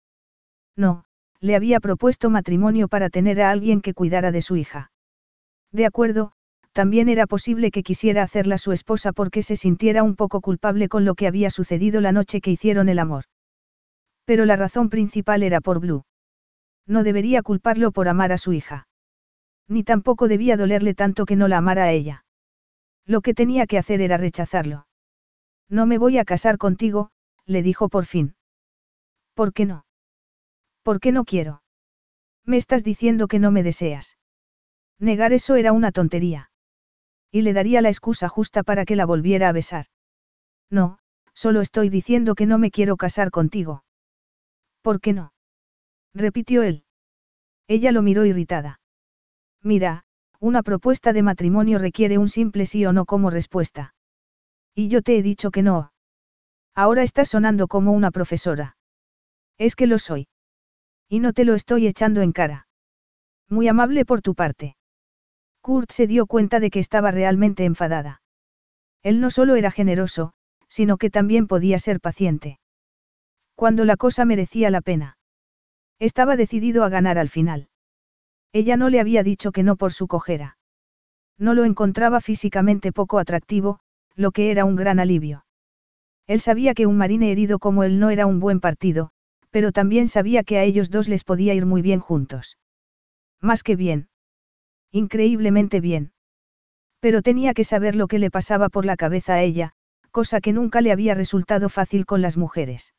No, 0.77 1.05
le 1.41 1.57
había 1.57 1.81
propuesto 1.81 2.31
matrimonio 2.31 2.89
para 2.89 3.11
tener 3.11 3.41
a 3.41 3.51
alguien 3.51 3.81
que 3.81 3.95
cuidara 3.95 4.33
de 4.33 4.43
su 4.43 4.57
hija. 4.57 4.93
De 5.73 5.87
acuerdo, 5.87 6.33
también 6.73 7.09
era 7.09 7.27
posible 7.27 7.71
que 7.71 7.83
quisiera 7.83 8.23
hacerla 8.23 8.59
su 8.59 8.73
esposa 8.73 9.13
porque 9.13 9.43
se 9.43 9.57
sintiera 9.57 10.03
un 10.03 10.17
poco 10.17 10.41
culpable 10.41 10.89
con 10.89 11.05
lo 11.05 11.15
que 11.15 11.27
había 11.27 11.51
sucedido 11.51 12.01
la 12.01 12.13
noche 12.13 12.41
que 12.41 12.51
hicieron 12.51 12.89
el 12.89 12.99
amor. 12.99 13.25
Pero 14.25 14.45
la 14.45 14.57
razón 14.57 14.89
principal 14.91 15.43
era 15.43 15.61
por 15.61 15.81
Blue. 15.81 16.05
No 16.87 17.03
debería 17.03 17.43
culparlo 17.43 17.91
por 17.93 18.09
amar 18.09 18.33
a 18.33 18.39
su 18.39 18.53
hija. 18.53 18.87
Ni 19.69 19.85
tampoco 19.85 20.29
debía 20.29 20.57
dolerle 20.57 20.95
tanto 20.95 21.27
que 21.27 21.37
no 21.37 21.49
la 21.49 21.59
amara 21.59 21.85
a 21.85 21.93
ella. 21.93 22.25
Lo 23.07 23.21
que 23.21 23.35
tenía 23.35 23.67
que 23.67 23.79
hacer 23.79 24.01
era 24.01 24.17
rechazarlo. 24.17 24.87
No 25.69 25.87
me 25.87 25.99
voy 25.99 26.19
a 26.19 26.25
casar 26.25 26.59
contigo, 26.59 27.11
le 27.47 27.63
dijo 27.63 27.89
por 27.89 28.05
fin. 28.05 28.35
¿Por 29.35 29.53
qué 29.53 29.67
no? 29.67 29.85
¿Por 30.83 31.01
qué 31.01 31.13
no 31.13 31.25
quiero? 31.25 31.63
Me 32.45 32.57
estás 32.57 32.83
diciendo 32.85 33.29
que 33.29 33.39
no 33.39 33.51
me 33.51 33.63
deseas. 33.63 34.19
Negar 34.99 35.33
eso 35.33 35.57
era 35.57 35.73
una 35.73 35.93
tontería. 35.93 36.49
Y 37.31 37.43
le 37.43 37.52
daría 37.52 37.81
la 37.81 37.89
excusa 37.89 38.28
justa 38.28 38.62
para 38.62 38.85
que 38.85 38.97
la 38.97 39.07
volviera 39.07 39.48
a 39.48 39.52
besar. 39.52 39.86
No, 40.70 40.98
solo 41.35 41.61
estoy 41.61 41.89
diciendo 41.89 42.35
que 42.35 42.47
no 42.47 42.59
me 42.59 42.70
quiero 42.70 42.97
casar 42.97 43.31
contigo. 43.31 43.85
¿Por 44.82 45.01
qué 45.01 45.13
no? 45.13 45.32
repitió 46.14 46.63
él. 46.63 46.85
Ella 47.69 47.93
lo 47.93 48.03
miró 48.03 48.24
irritada. 48.24 48.80
Mira, 49.63 50.05
una 50.40 50.63
propuesta 50.63 51.13
de 51.13 51.22
matrimonio 51.22 51.79
requiere 51.79 52.19
un 52.19 52.29
simple 52.29 52.66
sí 52.66 52.85
o 52.87 52.93
no 52.93 53.05
como 53.05 53.30
respuesta. 53.30 53.95
Y 54.74 54.88
yo 54.88 55.03
te 55.03 55.16
he 55.16 55.22
dicho 55.22 55.51
que 55.51 55.63
no. 55.63 55.93
Ahora 56.74 57.03
estás 57.03 57.29
sonando 57.29 57.69
como 57.69 57.93
una 57.93 58.11
profesora. 58.11 58.77
Es 59.59 59.77
que 59.77 59.87
lo 59.87 59.98
soy. 59.98 60.29
Y 61.09 61.21
no 61.21 61.32
te 61.32 61.45
lo 61.45 61.55
estoy 61.55 61.87
echando 61.87 62.22
en 62.22 62.32
cara. 62.32 62.66
Muy 63.48 63.69
amable 63.69 64.05
por 64.05 64.22
tu 64.22 64.35
parte. 64.35 64.77
Kurt 65.61 65.90
se 65.90 66.06
dio 66.06 66.27
cuenta 66.27 66.61
de 66.61 66.71
que 66.71 66.79
estaba 66.79 67.11
realmente 67.11 67.64
enfadada. 67.64 68.22
Él 69.03 69.21
no 69.21 69.30
solo 69.30 69.56
era 69.56 69.71
generoso, 69.71 70.32
sino 70.69 70.97
que 70.97 71.11
también 71.11 71.47
podía 71.47 71.79
ser 71.79 72.01
paciente. 72.01 72.59
Cuando 73.55 73.85
la 73.85 73.97
cosa 73.97 74.24
merecía 74.24 74.71
la 74.71 74.80
pena. 74.80 75.19
Estaba 75.98 76.37
decidido 76.37 76.85
a 76.85 76.89
ganar 76.89 77.19
al 77.19 77.29
final. 77.29 77.69
Ella 78.53 78.77
no 78.77 78.89
le 78.89 79.01
había 79.01 79.22
dicho 79.22 79.53
que 79.53 79.63
no 79.63 79.77
por 79.77 79.93
su 79.93 80.06
cojera. 80.06 80.56
No 81.39 81.55
lo 81.55 81.64
encontraba 81.64 82.21
físicamente 82.21 82.93
poco 82.93 83.19
atractivo, 83.19 83.80
lo 84.14 84.32
que 84.32 84.51
era 84.51 84.64
un 84.64 84.77
gran 84.77 84.98
alivio. 84.98 85.45
Él 86.27 86.40
sabía 86.40 86.74
que 86.74 86.87
un 86.87 86.97
marine 86.97 87.32
herido 87.32 87.59
como 87.59 87.82
él 87.85 87.98
no 87.98 88.11
era 88.11 88.27
un 88.27 88.40
buen 88.40 88.61
partido, 88.61 89.11
pero 89.51 89.72
también 89.72 90.09
sabía 90.09 90.45
que 90.45 90.59
a 90.59 90.64
ellos 90.64 90.90
dos 90.90 91.09
les 91.09 91.24
podía 91.24 91.55
ir 91.55 91.66
muy 91.66 91.82
bien 91.82 92.01
juntos. 92.01 92.56
Más 93.40 93.63
que 93.63 93.77
bien. 93.77 94.09
Increíblemente 94.93 95.80
bien. 95.80 96.12
Pero 97.01 97.22
tenía 97.22 97.54
que 97.54 97.64
saber 97.64 97.96
lo 97.96 98.09
que 98.09 98.19
le 98.19 98.30
pasaba 98.30 98.69
por 98.69 98.85
la 98.85 98.96
cabeza 98.96 99.35
a 99.35 99.43
ella, 99.43 99.72
cosa 100.10 100.40
que 100.40 100.52
nunca 100.52 100.80
le 100.80 100.93
había 100.93 101.14
resultado 101.14 101.69
fácil 101.69 102.06
con 102.06 102.22
las 102.22 102.36
mujeres. 102.36 102.93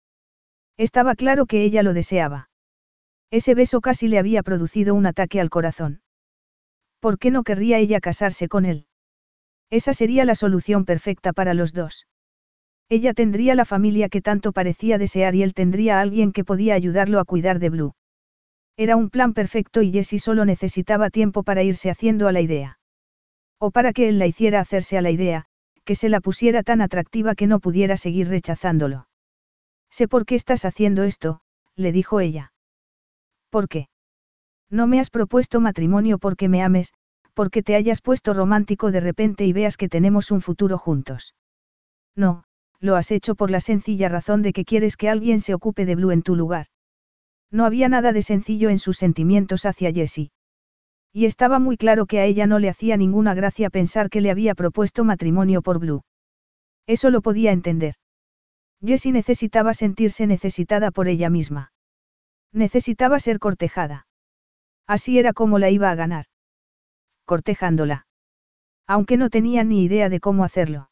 Estaba 0.78 1.16
claro 1.16 1.46
que 1.46 1.64
ella 1.64 1.84
lo 1.84 1.94
deseaba. 1.94 2.50
Ese 3.30 3.56
beso 3.56 3.82
casi 3.82 4.08
le 4.08 4.20
había 4.20 4.44
producido 4.44 4.96
un 4.96 5.06
ataque 5.06 5.40
al 5.40 5.50
corazón. 5.50 6.02
¿Por 7.00 7.18
qué 7.18 7.32
no 7.32 7.44
querría 7.44 7.78
ella 7.78 8.00
casarse 8.00 8.48
con 8.48 8.66
él? 8.66 8.88
Esa 9.70 9.94
sería 9.94 10.26
la 10.26 10.36
solución 10.36 10.86
perfecta 10.86 11.34
para 11.34 11.54
los 11.54 11.74
dos. 11.74 12.08
Ella 12.90 13.14
tendría 13.14 13.56
la 13.56 13.66
familia 13.66 14.10
que 14.10 14.22
tanto 14.22 14.52
parecía 14.52 14.98
desear 14.98 15.34
y 15.34 15.44
él 15.44 15.54
tendría 15.54 15.98
a 15.98 16.02
alguien 16.02 16.34
que 16.34 16.44
podía 16.44 16.76
ayudarlo 16.76 17.20
a 17.20 17.26
cuidar 17.26 17.60
de 17.60 17.70
Blue. 17.70 17.94
Era 18.78 18.96
un 18.96 19.10
plan 19.10 19.34
perfecto 19.34 19.82
y 19.82 19.92
Jessie 19.92 20.20
solo 20.20 20.46
necesitaba 20.46 21.10
tiempo 21.10 21.44
para 21.44 21.64
irse 21.64 21.90
haciendo 21.90 22.28
a 22.28 22.32
la 22.32 22.42
idea. 22.42 22.80
O 23.60 23.72
para 23.72 23.94
que 23.94 24.10
él 24.10 24.18
la 24.20 24.28
hiciera 24.28 24.60
hacerse 24.60 24.98
a 24.98 25.02
la 25.02 25.12
idea, 25.12 25.46
que 25.84 25.96
se 25.96 26.10
la 26.10 26.22
pusiera 26.22 26.64
tan 26.64 26.82
atractiva 26.82 27.36
que 27.36 27.48
no 27.48 27.60
pudiera 27.60 27.98
seguir 27.98 28.28
rechazándolo. 28.30 29.08
Sé 29.90 30.08
por 30.08 30.26
qué 30.26 30.36
estás 30.36 30.66
haciendo 30.66 31.04
esto, 31.04 31.42
le 31.76 31.92
dijo 31.92 32.20
ella. 32.20 32.54
¿Por 33.50 33.68
qué? 33.68 33.90
No 34.70 34.88
me 34.88 35.00
has 35.00 35.10
propuesto 35.10 35.60
matrimonio 35.60 36.18
porque 36.18 36.48
me 36.48 36.64
ames, 36.64 36.94
porque 37.34 37.62
te 37.62 37.76
hayas 37.76 38.02
puesto 38.02 38.34
romántico 38.34 38.92
de 38.92 39.02
repente 39.02 39.46
y 39.46 39.54
veas 39.54 39.78
que 39.78 39.90
tenemos 39.90 40.32
un 40.32 40.42
futuro 40.42 40.78
juntos. 40.78 41.36
No, 42.16 42.46
lo 42.80 42.96
has 42.96 43.12
hecho 43.12 43.36
por 43.36 43.52
la 43.52 43.60
sencilla 43.60 44.10
razón 44.10 44.42
de 44.42 44.54
que 44.54 44.66
quieres 44.66 44.98
que 44.98 45.10
alguien 45.10 45.40
se 45.40 45.54
ocupe 45.54 45.86
de 45.86 45.96
Blue 45.96 46.12
en 46.12 46.24
tu 46.24 46.36
lugar. 46.36 46.68
No 47.52 47.66
había 47.66 47.90
nada 47.90 48.14
de 48.14 48.22
sencillo 48.22 48.70
en 48.70 48.80
sus 48.80 48.98
sentimientos 48.98 49.66
hacia 49.66 49.92
Jessie. 49.92 50.32
Y 51.14 51.26
estaba 51.26 51.60
muy 51.60 51.76
claro 51.76 52.06
que 52.06 52.20
a 52.20 52.26
ella 52.26 52.48
no 52.48 52.60
le 52.60 52.70
hacía 52.70 52.96
ninguna 52.96 53.34
gracia 53.34 53.70
pensar 53.70 54.10
que 54.10 54.22
le 54.22 54.32
había 54.32 54.56
propuesto 54.56 55.04
matrimonio 55.04 55.62
por 55.62 55.80
Blue. 55.80 56.04
Eso 56.88 57.10
lo 57.10 57.22
podía 57.22 57.52
entender. 57.52 57.96
Jessie 58.84 59.12
necesitaba 59.12 59.74
sentirse 59.74 60.26
necesitada 60.26 60.92
por 60.92 61.08
ella 61.08 61.30
misma. 61.30 61.74
Necesitaba 62.54 63.20
ser 63.20 63.40
cortejada. 63.40 64.08
Así 64.88 65.20
era 65.20 65.34
como 65.34 65.60
la 65.60 65.70
iba 65.70 65.92
a 65.92 65.96
ganar 65.96 66.26
cortejándola. 67.32 68.08
Aunque 68.88 69.16
no 69.16 69.30
tenía 69.30 69.64
ni 69.64 69.86
idea 69.86 70.10
de 70.10 70.20
cómo 70.20 70.44
hacerlo. 70.44 70.90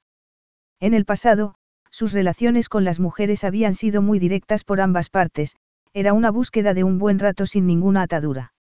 En 0.80 0.94
el 0.94 1.04
pasado, 1.04 1.56
sus 1.92 2.14
relaciones 2.14 2.70
con 2.70 2.86
las 2.86 3.02
mujeres 3.02 3.44
habían 3.44 3.74
sido 3.74 4.02
muy 4.02 4.20
directas 4.20 4.64
por 4.64 4.80
ambas 4.80 5.10
partes, 5.10 5.58
era 5.94 6.14
una 6.14 6.32
búsqueda 6.32 6.74
de 6.74 6.84
un 6.84 6.98
buen 7.00 7.20
rato 7.20 7.46
sin 7.46 7.66
ninguna 7.66 8.04
atadura. 8.04 8.54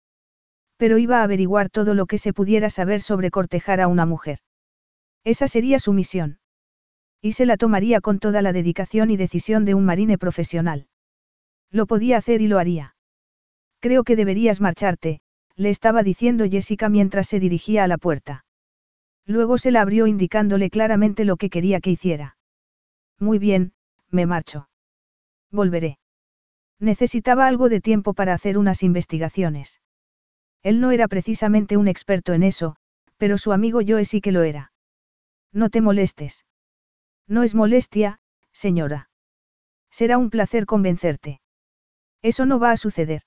Pero 0.77 0.97
iba 0.97 1.19
a 1.19 1.23
averiguar 1.23 1.69
todo 1.69 1.93
lo 1.93 2.05
que 2.05 2.17
se 2.17 2.33
pudiera 2.33 2.69
saber 2.69 3.01
sobre 3.01 3.31
cortejar 3.31 3.81
a 3.81 3.87
una 3.87 4.05
mujer. 4.05 4.39
Esa 5.23 5.47
sería 5.47 5.79
su 5.79 5.93
misión. 5.93 6.39
Y 7.21 7.33
se 7.33 7.45
la 7.45 7.57
tomaría 7.57 7.99
con 7.99 8.19
toda 8.19 8.41
la 8.41 8.53
dedicación 8.53 9.09
y 9.09 9.17
decisión 9.17 9.65
de 9.65 9.73
un 9.73 9.85
marine 9.85 10.17
profesional. 10.17 10.87
Lo 11.71 11.85
podía 11.87 12.17
hacer 12.17 12.41
y 12.41 12.47
lo 12.47 12.59
haría. 12.59 12.95
Creo 13.79 14.03
que 14.03 14.15
deberías 14.15 14.61
marcharte, 14.61 15.19
le 15.55 15.69
estaba 15.69 16.03
diciendo 16.03 16.45
Jessica 16.49 16.89
mientras 16.89 17.27
se 17.27 17.39
dirigía 17.39 17.83
a 17.83 17.87
la 17.87 17.97
puerta. 17.97 18.45
Luego 19.25 19.57
se 19.57 19.71
la 19.71 19.81
abrió 19.81 20.07
indicándole 20.07 20.69
claramente 20.69 21.25
lo 21.25 21.35
que 21.35 21.49
quería 21.49 21.81
que 21.81 21.91
hiciera. 21.91 22.37
Muy 23.19 23.39
bien, 23.39 23.73
me 24.09 24.25
marcho. 24.25 24.69
Volveré. 25.51 25.97
Necesitaba 26.79 27.47
algo 27.47 27.69
de 27.69 27.81
tiempo 27.81 28.13
para 28.13 28.33
hacer 28.33 28.57
unas 28.57 28.83
investigaciones. 28.83 29.81
Él 30.63 30.79
no 30.79 30.91
era 30.91 31.07
precisamente 31.07 31.77
un 31.77 31.87
experto 31.87 32.33
en 32.33 32.43
eso, 32.43 32.75
pero 33.17 33.37
su 33.37 33.51
amigo 33.51 33.79
Joe 33.85 34.05
sí 34.05 34.21
que 34.21 34.31
lo 34.31 34.43
era. 34.43 34.71
No 35.51 35.69
te 35.69 35.81
molestes. 35.81 36.45
No 37.27 37.43
es 37.43 37.55
molestia, 37.55 38.19
señora. 38.51 39.09
Será 39.89 40.17
un 40.17 40.29
placer 40.29 40.65
convencerte. 40.65 41.41
Eso 42.21 42.45
no 42.45 42.59
va 42.59 42.71
a 42.71 42.77
suceder. 42.77 43.21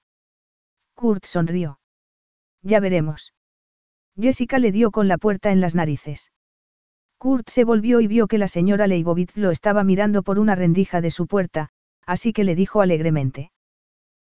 Kurt 0.95 1.25
sonrió. 1.25 1.81
Ya 2.62 2.81
veremos. 2.81 3.33
Jessica 4.17 4.59
le 4.59 4.70
dio 4.70 4.91
con 4.91 5.09
la 5.09 5.19
puerta 5.19 5.51
en 5.51 5.61
las 5.61 5.75
narices. 5.75 6.31
Kurt 7.19 7.49
se 7.49 7.65
volvió 7.65 8.01
y 8.01 8.07
vio 8.07 8.29
que 8.29 8.39
la 8.39 8.49
señora 8.49 8.87
Leibovitz 8.87 9.37
lo 9.37 9.51
estaba 9.51 9.85
mirando 9.85 10.23
por 10.23 10.39
una 10.39 10.55
rendija 10.55 11.01
de 11.01 11.11
su 11.11 11.27
puerta, 11.27 11.70
así 12.07 12.33
que 12.33 12.45
le 12.45 12.55
dijo 12.55 12.81
alegremente. 12.81 13.51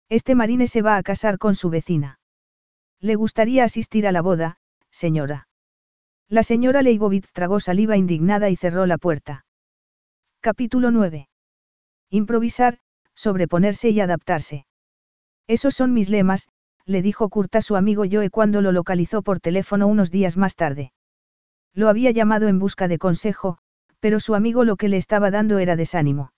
Este 0.08 0.34
marine 0.34 0.68
se 0.68 0.82
va 0.82 0.96
a 0.96 1.02
casar 1.02 1.38
con 1.38 1.54
su 1.54 1.70
vecina. 1.70 2.20
Le 3.00 3.14
gustaría 3.14 3.64
asistir 3.64 4.06
a 4.06 4.12
la 4.12 4.22
boda, 4.22 4.58
señora. 4.90 5.48
La 6.28 6.42
señora 6.42 6.82
Leibovitz 6.82 7.30
tragó 7.32 7.60
saliva 7.60 7.96
indignada 7.96 8.50
y 8.50 8.56
cerró 8.56 8.86
la 8.86 8.98
puerta. 8.98 9.44
Capítulo 10.40 10.90
9. 10.90 11.28
Improvisar, 12.10 12.78
sobreponerse 13.14 13.90
y 13.90 14.00
adaptarse. 14.00 14.66
Esos 15.46 15.74
son 15.74 15.92
mis 15.92 16.08
lemas, 16.08 16.48
le 16.84 17.02
dijo 17.02 17.28
Kurt 17.28 17.54
a 17.56 17.62
su 17.62 17.76
amigo 17.76 18.04
Joe 18.10 18.30
cuando 18.30 18.60
lo 18.60 18.72
localizó 18.72 19.22
por 19.22 19.40
teléfono 19.40 19.86
unos 19.86 20.10
días 20.10 20.36
más 20.36 20.54
tarde. 20.54 20.92
Lo 21.74 21.88
había 21.88 22.10
llamado 22.10 22.48
en 22.48 22.58
busca 22.58 22.88
de 22.88 22.98
consejo, 22.98 23.58
pero 24.00 24.20
su 24.20 24.34
amigo 24.34 24.64
lo 24.64 24.76
que 24.76 24.88
le 24.88 24.96
estaba 24.96 25.30
dando 25.30 25.58
era 25.58 25.76
desánimo. 25.76 26.30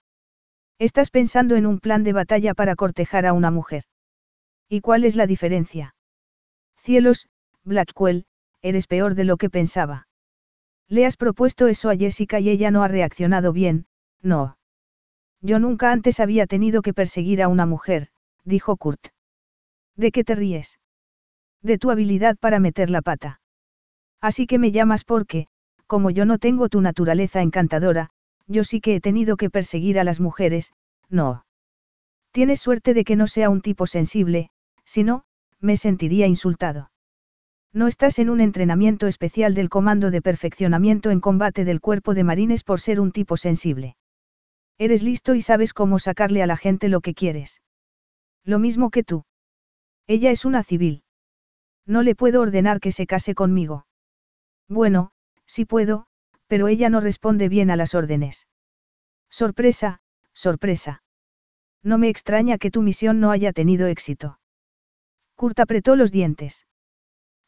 Estás 0.79 1.11
pensando 1.11 1.57
en 1.57 1.65
un 1.65 1.79
plan 1.79 2.05
de 2.05 2.13
batalla 2.13 2.53
para 2.53 2.75
cortejar 2.75 3.25
a 3.25 3.33
una 3.33 3.51
mujer. 3.51 3.83
¿Y 4.69 4.79
cuál 4.79 5.03
es 5.03 5.17
la 5.17 5.27
diferencia? 5.27 5.93
Cielos, 6.77 7.27
Blackwell, 7.65 8.25
eres 8.61 8.87
peor 8.87 9.15
de 9.15 9.25
lo 9.25 9.35
que 9.35 9.49
pensaba. 9.49 10.07
Le 10.87 11.05
has 11.05 11.17
propuesto 11.17 11.67
eso 11.67 11.89
a 11.89 11.97
Jessica 11.97 12.39
y 12.39 12.49
ella 12.49 12.71
no 12.71 12.83
ha 12.83 12.87
reaccionado 12.87 13.51
bien, 13.51 13.87
no. 14.21 14.57
Yo 15.41 15.59
nunca 15.59 15.91
antes 15.91 16.21
había 16.21 16.47
tenido 16.47 16.81
que 16.81 16.93
perseguir 16.93 17.41
a 17.41 17.49
una 17.49 17.65
mujer, 17.65 18.07
dijo 18.45 18.77
Kurt. 18.77 19.07
¿De 19.97 20.11
qué 20.11 20.23
te 20.23 20.35
ríes? 20.35 20.79
De 21.61 21.77
tu 21.77 21.91
habilidad 21.91 22.37
para 22.37 22.59
meter 22.59 22.89
la 22.89 23.01
pata. 23.01 23.41
Así 24.21 24.47
que 24.47 24.59
me 24.59 24.71
llamas 24.71 25.03
porque, 25.03 25.47
como 25.87 26.09
yo 26.09 26.25
no 26.25 26.37
tengo 26.37 26.69
tu 26.69 26.79
naturaleza 26.79 27.41
encantadora, 27.41 28.11
yo 28.49 28.63
sí 28.63 28.81
que 28.81 28.95
he 28.95 28.99
tenido 28.99 29.37
que 29.37 29.49
perseguir 29.49 29.99
a 29.99 30.03
las 30.03 30.19
mujeres, 30.19 30.73
no. 31.07 31.45
Tienes 32.31 32.59
suerte 32.59 32.93
de 32.93 33.05
que 33.05 33.15
no 33.15 33.27
sea 33.27 33.49
un 33.49 33.61
tipo 33.61 33.87
sensible, 33.87 34.49
si 34.85 35.03
no, 35.03 35.23
me 35.59 35.77
sentiría 35.77 36.27
insultado. 36.27 36.91
No 37.71 37.87
estás 37.87 38.17
en 38.17 38.31
un 38.31 38.41
entrenamiento 38.41 39.05
especial 39.05 39.53
del 39.53 39.69
Comando 39.69 40.09
de 40.09 40.23
Perfeccionamiento 40.23 41.11
en 41.11 41.19
Combate 41.19 41.63
del 41.63 41.79
Cuerpo 41.79 42.15
de 42.15 42.23
Marines 42.23 42.63
por 42.63 42.81
ser 42.81 42.99
un 42.99 43.11
tipo 43.11 43.37
sensible. 43.37 43.95
Eres 44.79 45.03
listo 45.03 45.35
y 45.35 45.41
sabes 45.41 45.73
cómo 45.73 45.99
sacarle 45.99 46.41
a 46.41 46.47
la 46.47 46.57
gente 46.57 46.89
lo 46.89 47.01
que 47.01 47.13
quieres. 47.13 47.61
Lo 48.43 48.57
mismo 48.57 48.89
que 48.89 49.03
tú. 49.03 49.25
Ella 50.07 50.31
es 50.31 50.45
una 50.45 50.63
civil. 50.63 51.03
No 51.85 52.01
le 52.01 52.15
puedo 52.15 52.41
ordenar 52.41 52.79
que 52.79 52.91
se 52.91 53.05
case 53.05 53.35
conmigo. 53.35 53.85
Bueno, 54.67 55.11
sí 55.45 55.65
puedo, 55.65 56.07
pero 56.49 56.67
ella 56.67 56.89
no 56.89 56.99
responde 56.99 57.47
bien 57.47 57.69
a 57.69 57.75
las 57.75 57.93
órdenes. 57.93 58.47
Sorpresa, 59.29 60.01
sorpresa. 60.33 61.03
No 61.83 61.97
me 61.99 62.09
extraña 62.09 62.57
que 62.57 62.71
tu 62.71 62.81
misión 62.81 63.19
no 63.19 63.29
haya 63.31 63.53
tenido 63.53 63.85
éxito. 63.87 64.39
Kurt 65.35 65.59
apretó 65.59 65.95
los 65.95 66.11
dientes. 66.11 66.65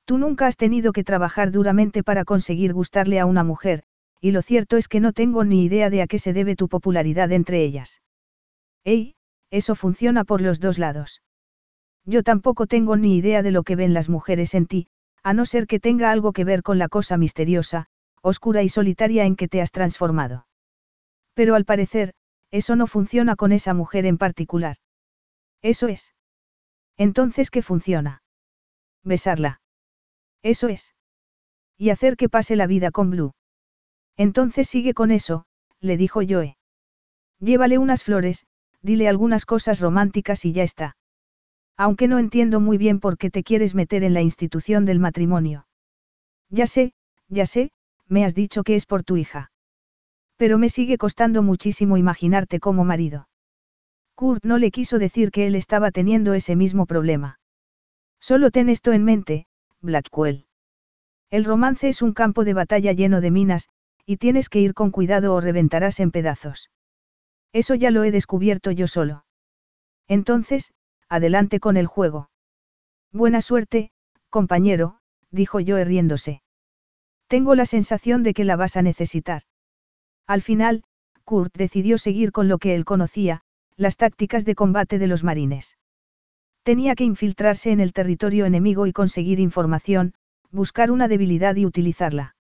Tú 0.05 0.19
nunca 0.19 0.45
has 0.45 0.55
tenido 0.55 0.93
que 0.93 1.03
trabajar 1.03 1.51
duramente 1.51 2.03
para 2.03 2.25
conseguir 2.25 2.73
gustarle 2.73 3.19
a 3.19 3.25
una 3.25 3.43
mujer, 3.43 3.83
y 4.21 4.31
lo 4.31 4.43
cierto 4.43 4.77
es 4.77 4.87
que 4.87 4.99
no 4.99 5.13
tengo 5.13 5.43
ni 5.43 5.65
idea 5.65 5.89
de 5.89 6.03
a 6.03 6.07
qué 6.07 6.19
se 6.19 6.31
debe 6.31 6.55
tu 6.55 6.69
popularidad 6.69 7.31
entre 7.31 7.63
ellas. 7.63 8.01
Ey, 8.83 9.15
eso 9.49 9.73
funciona 9.75 10.23
por 10.25 10.41
los 10.41 10.59
dos 10.59 10.77
lados. 10.77 11.23
Yo 12.05 12.21
tampoco 12.21 12.67
tengo 12.67 12.95
ni 12.97 13.17
idea 13.17 13.41
de 13.41 13.51
lo 13.51 13.63
que 13.63 13.75
ven 13.75 13.95
las 13.95 14.09
mujeres 14.09 14.53
en 14.53 14.67
ti, 14.67 14.87
a 15.23 15.33
no 15.33 15.45
ser 15.45 15.65
que 15.65 15.79
tenga 15.79 16.11
algo 16.11 16.33
que 16.33 16.43
ver 16.43 16.61
con 16.61 16.77
la 16.77 16.87
cosa 16.87 17.17
misteriosa, 17.17 17.87
oscura 18.21 18.63
y 18.63 18.69
solitaria 18.69 19.25
en 19.25 19.35
que 19.35 19.47
te 19.47 19.61
has 19.61 19.71
transformado. 19.71 20.47
Pero 21.33 21.55
al 21.55 21.65
parecer, 21.65 22.13
eso 22.51 22.75
no 22.75 22.87
funciona 22.87 23.35
con 23.35 23.51
esa 23.51 23.73
mujer 23.73 24.05
en 24.05 24.17
particular. 24.17 24.77
Eso 25.61 25.87
es. 25.87 26.13
Entonces, 26.97 27.49
¿qué 27.49 27.61
funciona? 27.61 28.23
Besarla. 29.03 29.61
Eso 30.43 30.67
es. 30.67 30.93
Y 31.77 31.89
hacer 31.89 32.17
que 32.17 32.29
pase 32.29 32.55
la 32.55 32.67
vida 32.67 32.91
con 32.91 33.09
Blue. 33.09 33.33
Entonces 34.17 34.67
sigue 34.67 34.93
con 34.93 35.11
eso, 35.11 35.45
le 35.79 35.97
dijo 35.97 36.21
Joe. 36.27 36.57
Llévale 37.39 37.77
unas 37.77 38.03
flores, 38.03 38.45
dile 38.81 39.07
algunas 39.07 39.45
cosas 39.45 39.79
románticas 39.79 40.45
y 40.45 40.53
ya 40.53 40.63
está. 40.63 40.95
Aunque 41.77 42.07
no 42.07 42.19
entiendo 42.19 42.59
muy 42.59 42.77
bien 42.77 42.99
por 42.99 43.17
qué 43.17 43.31
te 43.31 43.43
quieres 43.43 43.73
meter 43.73 44.03
en 44.03 44.13
la 44.13 44.21
institución 44.21 44.85
del 44.85 44.99
matrimonio. 44.99 45.65
Ya 46.49 46.67
sé, 46.67 46.93
ya 47.27 47.45
sé, 47.45 47.71
me 48.11 48.25
has 48.25 48.35
dicho 48.35 48.63
que 48.63 48.75
es 48.75 48.85
por 48.85 49.03
tu 49.03 49.15
hija. 49.15 49.51
Pero 50.35 50.57
me 50.57 50.69
sigue 50.69 50.97
costando 50.97 51.43
muchísimo 51.43 51.95
imaginarte 51.95 52.59
como 52.59 52.83
marido. 52.83 53.29
Kurt 54.15 54.43
no 54.43 54.57
le 54.57 54.69
quiso 54.69 54.99
decir 54.99 55.31
que 55.31 55.47
él 55.47 55.55
estaba 55.55 55.91
teniendo 55.91 56.33
ese 56.33 56.55
mismo 56.55 56.85
problema. 56.85 57.39
Solo 58.19 58.51
ten 58.51 58.67
esto 58.67 58.91
en 58.91 59.05
mente, 59.05 59.47
Blackwell. 59.79 60.45
El 61.29 61.45
romance 61.45 61.87
es 61.87 62.01
un 62.01 62.13
campo 62.13 62.43
de 62.43 62.53
batalla 62.53 62.91
lleno 62.91 63.21
de 63.21 63.31
minas, 63.31 63.69
y 64.05 64.17
tienes 64.17 64.49
que 64.49 64.59
ir 64.59 64.73
con 64.73 64.91
cuidado 64.91 65.33
o 65.33 65.39
reventarás 65.39 66.01
en 66.01 66.11
pedazos. 66.11 66.69
Eso 67.53 67.75
ya 67.75 67.91
lo 67.91 68.03
he 68.03 68.11
descubierto 68.11 68.71
yo 68.71 68.87
solo. 68.87 69.23
Entonces, 70.07 70.73
adelante 71.07 71.61
con 71.61 71.77
el 71.77 71.87
juego. 71.87 72.29
Buena 73.13 73.41
suerte, 73.41 73.91
compañero, 74.29 74.97
dijo 75.31 75.61
yo 75.61 75.81
riéndose. 75.81 76.40
Tengo 77.31 77.55
la 77.55 77.65
sensación 77.65 78.23
de 78.23 78.33
que 78.33 78.43
la 78.43 78.57
vas 78.57 78.75
a 78.75 78.81
necesitar. 78.81 79.43
Al 80.27 80.41
final, 80.41 80.83
Kurt 81.23 81.55
decidió 81.55 81.97
seguir 81.97 82.33
con 82.33 82.49
lo 82.49 82.57
que 82.57 82.75
él 82.75 82.83
conocía, 82.83 83.39
las 83.77 83.95
tácticas 83.95 84.43
de 84.43 84.53
combate 84.53 84.99
de 84.99 85.07
los 85.07 85.23
marines. 85.23 85.77
Tenía 86.63 86.93
que 86.93 87.05
infiltrarse 87.05 87.71
en 87.71 87.79
el 87.79 87.93
territorio 87.93 88.45
enemigo 88.45 88.85
y 88.85 88.91
conseguir 88.91 89.39
información, 89.39 90.13
buscar 90.51 90.91
una 90.91 91.07
debilidad 91.07 91.55
y 91.55 91.65
utilizarla. 91.65 92.35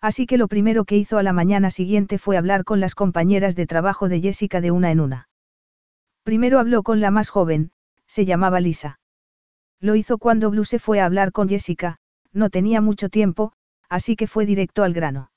Así 0.00 0.24
que 0.24 0.38
lo 0.38 0.48
primero 0.48 0.86
que 0.86 0.96
hizo 0.96 1.18
a 1.18 1.22
la 1.22 1.34
mañana 1.34 1.68
siguiente 1.68 2.16
fue 2.16 2.38
hablar 2.38 2.64
con 2.64 2.80
las 2.80 2.94
compañeras 2.94 3.54
de 3.54 3.66
trabajo 3.66 4.08
de 4.08 4.22
Jessica 4.22 4.62
de 4.62 4.70
una 4.70 4.90
en 4.90 5.00
una. 5.00 5.28
Primero 6.22 6.58
habló 6.58 6.82
con 6.82 7.02
la 7.02 7.10
más 7.10 7.28
joven, 7.28 7.70
se 8.06 8.24
llamaba 8.24 8.60
Lisa. 8.60 8.98
Lo 9.78 9.94
hizo 9.94 10.16
cuando 10.16 10.48
Blue 10.48 10.64
se 10.64 10.78
fue 10.78 11.00
a 11.00 11.04
hablar 11.04 11.32
con 11.32 11.50
Jessica, 11.50 11.98
no 12.32 12.48
tenía 12.48 12.80
mucho 12.80 13.10
tiempo, 13.10 13.52
así 13.88 14.16
que 14.16 14.26
fue 14.26 14.46
directo 14.46 14.82
al 14.82 14.92
grano. 14.92 15.30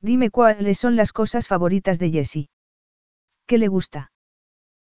Dime 0.00 0.30
cuáles 0.30 0.78
son 0.78 0.96
las 0.96 1.12
cosas 1.12 1.48
favoritas 1.48 1.98
de 1.98 2.10
Jessie. 2.10 2.50
¿Qué 3.46 3.58
le 3.58 3.68
gusta? 3.68 4.12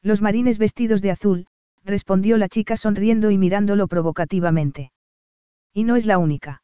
Los 0.02 0.20
marines 0.20 0.58
vestidos 0.58 1.02
de 1.02 1.10
azul, 1.10 1.46
respondió 1.84 2.36
la 2.36 2.48
chica 2.48 2.76
sonriendo 2.76 3.30
y 3.30 3.38
mirándolo 3.38 3.88
provocativamente. 3.88 4.92
Y 5.72 5.84
no 5.84 5.96
es 5.96 6.06
la 6.06 6.18
única. 6.18 6.62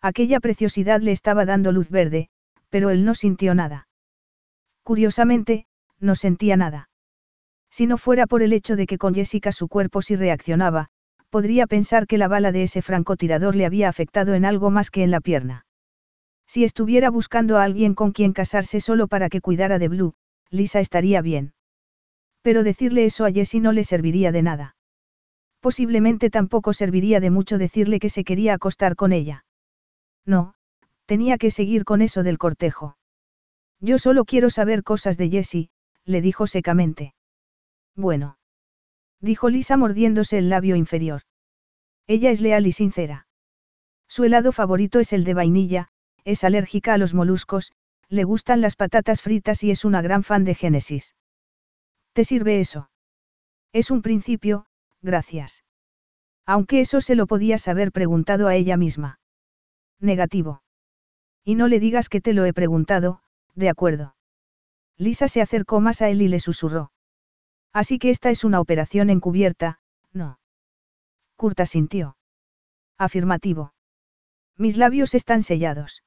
Aquella 0.00 0.40
preciosidad 0.40 1.00
le 1.00 1.12
estaba 1.12 1.44
dando 1.44 1.72
luz 1.72 1.88
verde, 1.88 2.28
pero 2.70 2.90
él 2.90 3.04
no 3.04 3.14
sintió 3.14 3.54
nada. 3.54 3.88
Curiosamente, 4.82 5.66
no 6.00 6.14
sentía 6.14 6.56
nada. 6.56 6.88
Si 7.70 7.86
no 7.86 7.98
fuera 7.98 8.26
por 8.26 8.42
el 8.42 8.52
hecho 8.52 8.76
de 8.76 8.86
que 8.86 8.98
con 8.98 9.14
Jessica 9.14 9.52
su 9.52 9.68
cuerpo 9.68 10.02
sí 10.02 10.16
reaccionaba, 10.16 10.90
podría 11.32 11.66
pensar 11.66 12.06
que 12.06 12.18
la 12.18 12.28
bala 12.28 12.52
de 12.52 12.64
ese 12.64 12.82
francotirador 12.82 13.56
le 13.56 13.64
había 13.64 13.88
afectado 13.88 14.34
en 14.34 14.44
algo 14.44 14.70
más 14.70 14.90
que 14.90 15.02
en 15.02 15.10
la 15.10 15.22
pierna. 15.22 15.64
Si 16.46 16.62
estuviera 16.62 17.08
buscando 17.08 17.56
a 17.56 17.64
alguien 17.64 17.94
con 17.94 18.12
quien 18.12 18.34
casarse 18.34 18.80
solo 18.80 19.08
para 19.08 19.30
que 19.30 19.40
cuidara 19.40 19.78
de 19.78 19.88
Blue, 19.88 20.12
Lisa 20.50 20.78
estaría 20.78 21.22
bien. 21.22 21.54
Pero 22.42 22.62
decirle 22.62 23.06
eso 23.06 23.24
a 23.24 23.32
Jessie 23.32 23.62
no 23.62 23.72
le 23.72 23.84
serviría 23.84 24.30
de 24.30 24.42
nada. 24.42 24.76
Posiblemente 25.60 26.28
tampoco 26.28 26.74
serviría 26.74 27.18
de 27.18 27.30
mucho 27.30 27.56
decirle 27.56 27.98
que 27.98 28.10
se 28.10 28.24
quería 28.24 28.52
acostar 28.52 28.94
con 28.94 29.14
ella. 29.14 29.46
No, 30.26 30.52
tenía 31.06 31.38
que 31.38 31.50
seguir 31.50 31.86
con 31.86 32.02
eso 32.02 32.22
del 32.22 32.36
cortejo. 32.36 32.98
Yo 33.80 33.96
solo 33.96 34.26
quiero 34.26 34.50
saber 34.50 34.82
cosas 34.82 35.16
de 35.16 35.30
Jessie, 35.30 35.70
le 36.04 36.20
dijo 36.20 36.46
secamente. 36.46 37.14
Bueno. 37.96 38.36
Dijo 39.22 39.48
Lisa 39.48 39.76
mordiéndose 39.76 40.36
el 40.36 40.50
labio 40.50 40.76
inferior. 40.76 41.22
Ella 42.08 42.30
es 42.30 42.40
leal 42.40 42.66
y 42.66 42.72
sincera. 42.72 43.28
Su 44.08 44.24
helado 44.24 44.52
favorito 44.52 44.98
es 44.98 45.12
el 45.12 45.24
de 45.24 45.32
vainilla, 45.32 45.88
es 46.24 46.44
alérgica 46.44 46.92
a 46.92 46.98
los 46.98 47.14
moluscos, 47.14 47.72
le 48.08 48.24
gustan 48.24 48.60
las 48.60 48.76
patatas 48.76 49.22
fritas 49.22 49.62
y 49.62 49.70
es 49.70 49.84
una 49.84 50.02
gran 50.02 50.22
fan 50.22 50.44
de 50.44 50.54
Génesis. 50.54 51.14
¿Te 52.12 52.24
sirve 52.24 52.60
eso? 52.60 52.90
Es 53.72 53.90
un 53.90 54.02
principio, 54.02 54.66
gracias. 55.00 55.64
Aunque 56.44 56.80
eso 56.80 57.00
se 57.00 57.14
lo 57.14 57.26
podías 57.26 57.68
haber 57.68 57.92
preguntado 57.92 58.48
a 58.48 58.54
ella 58.54 58.76
misma. 58.76 59.20
Negativo. 59.98 60.62
Y 61.44 61.54
no 61.54 61.68
le 61.68 61.80
digas 61.80 62.08
que 62.08 62.20
te 62.20 62.34
lo 62.34 62.44
he 62.44 62.52
preguntado, 62.52 63.22
de 63.54 63.68
acuerdo. 63.68 64.16
Lisa 64.98 65.28
se 65.28 65.40
acercó 65.40 65.80
más 65.80 66.02
a 66.02 66.08
él 66.10 66.22
y 66.22 66.28
le 66.28 66.40
susurró. 66.40 66.91
Así 67.72 67.98
que 67.98 68.10
esta 68.10 68.30
es 68.30 68.44
una 68.44 68.60
operación 68.60 69.10
encubierta, 69.10 69.80
no. 70.12 70.38
Kurt 71.36 71.60
asintió. 71.60 72.16
Afirmativo. 72.98 73.74
Mis 74.56 74.76
labios 74.76 75.14
están 75.14 75.42
sellados. 75.42 76.02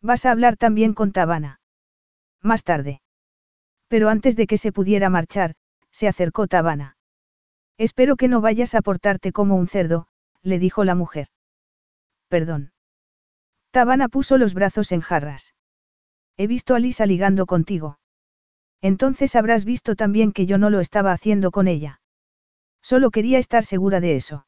Vas 0.00 0.24
a 0.24 0.30
hablar 0.30 0.56
también 0.56 0.94
con 0.94 1.12
Tabana. 1.12 1.60
Más 2.42 2.64
tarde. 2.64 3.02
Pero 3.88 4.08
antes 4.08 4.36
de 4.36 4.46
que 4.46 4.58
se 4.58 4.72
pudiera 4.72 5.10
marchar, 5.10 5.54
se 5.90 6.08
acercó 6.08 6.46
Tabana. 6.46 6.96
Espero 7.76 8.16
que 8.16 8.28
no 8.28 8.40
vayas 8.40 8.74
a 8.74 8.82
portarte 8.82 9.32
como 9.32 9.56
un 9.56 9.66
cerdo, 9.66 10.06
le 10.42 10.58
dijo 10.58 10.84
la 10.84 10.94
mujer. 10.94 11.28
Perdón. 12.28 12.72
Tabana 13.70 14.08
puso 14.08 14.38
los 14.38 14.54
brazos 14.54 14.92
en 14.92 15.00
jarras. 15.00 15.54
He 16.36 16.46
visto 16.46 16.74
a 16.74 16.78
Lisa 16.78 17.06
ligando 17.06 17.46
contigo. 17.46 17.97
Entonces 18.80 19.34
habrás 19.34 19.64
visto 19.64 19.96
también 19.96 20.32
que 20.32 20.46
yo 20.46 20.58
no 20.58 20.70
lo 20.70 20.80
estaba 20.80 21.12
haciendo 21.12 21.50
con 21.50 21.68
ella. 21.68 22.00
Solo 22.82 23.10
quería 23.10 23.38
estar 23.38 23.64
segura 23.64 24.00
de 24.00 24.16
eso. 24.16 24.46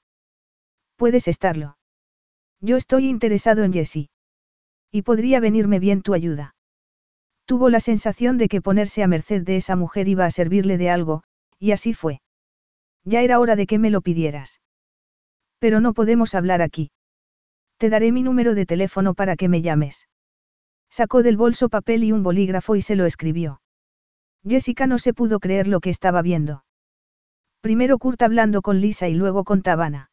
Puedes 0.97 1.29
estarlo. 1.29 1.77
Yo 2.61 2.77
estoy 2.77 3.09
interesado 3.09 3.65
en 3.65 3.73
Jessie. 3.73 4.11
Y 4.93 5.03
podría 5.03 5.41
venirme 5.41 5.79
bien 5.79 6.03
tu 6.03 6.15
ayuda. 6.15 6.55
Tuvo 7.45 7.71
la 7.71 7.81
sensación 7.81 8.39
de 8.39 8.49
que 8.49 8.61
ponerse 8.61 9.03
a 9.03 9.09
merced 9.09 9.43
de 9.43 9.57
esa 9.57 9.75
mujer 9.77 10.09
iba 10.09 10.25
a 10.25 10.31
servirle 10.31 10.79
de 10.79 10.91
algo, 10.91 11.23
y 11.59 11.73
así 11.73 11.95
fue. 11.95 12.21
Ya 13.05 13.23
era 13.23 13.41
hora 13.41 13.57
de 13.57 13.67
que 13.67 13.79
me 13.79 13.91
lo 13.91 14.03
pidieras. 14.03 14.61
Pero 15.59 15.81
no 15.81 15.95
podemos 15.95 16.35
hablar 16.35 16.63
aquí. 16.63 16.91
Te 17.79 17.89
daré 17.89 18.13
mi 18.13 18.23
número 18.23 18.55
de 18.55 18.67
teléfono 18.67 19.15
para 19.15 19.37
que 19.37 19.49
me 19.49 19.63
llames. 19.63 20.07
Sacó 20.91 21.23
del 21.23 21.37
bolso 21.37 21.69
papel 21.69 22.05
y 22.05 22.13
un 22.13 22.23
bolígrafo 22.23 22.77
y 22.77 22.83
se 22.83 22.95
lo 22.95 23.07
escribió. 23.07 23.61
Jessica 24.47 24.87
no 24.87 24.99
se 24.99 25.13
pudo 25.13 25.39
creer 25.39 25.69
lo 25.69 25.81
que 25.81 25.91
estaba 25.91 26.23
viendo. 26.23 26.65
Primero 27.61 27.99
Kurt 27.99 28.23
hablando 28.23 28.63
con 28.63 28.81
Lisa 28.81 29.09
y 29.09 29.15
luego 29.15 29.45
con 29.45 29.63
Tabana. 29.63 30.11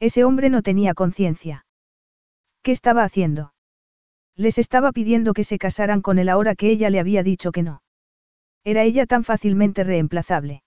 Ese 0.00 0.24
hombre 0.24 0.50
no 0.50 0.62
tenía 0.62 0.94
conciencia. 0.94 1.66
¿Qué 2.62 2.72
estaba 2.72 3.04
haciendo? 3.04 3.54
Les 4.36 4.58
estaba 4.58 4.92
pidiendo 4.92 5.32
que 5.32 5.44
se 5.44 5.58
casaran 5.58 6.02
con 6.02 6.18
él 6.18 6.28
ahora 6.28 6.54
que 6.54 6.70
ella 6.70 6.90
le 6.90 7.00
había 7.00 7.22
dicho 7.22 7.50
que 7.50 7.62
no. 7.62 7.82
Era 8.64 8.82
ella 8.82 9.06
tan 9.06 9.24
fácilmente 9.24 9.82
reemplazable. 9.82 10.62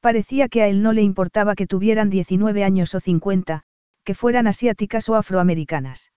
Parecía 0.00 0.48
que 0.48 0.62
a 0.62 0.68
él 0.68 0.82
no 0.82 0.92
le 0.92 1.02
importaba 1.02 1.54
que 1.54 1.66
tuvieran 1.66 2.08
19 2.08 2.64
años 2.64 2.94
o 2.94 3.00
50, 3.00 3.62
que 4.04 4.14
fueran 4.14 4.46
asiáticas 4.46 5.08
o 5.08 5.14
afroamericanas. 5.14 6.12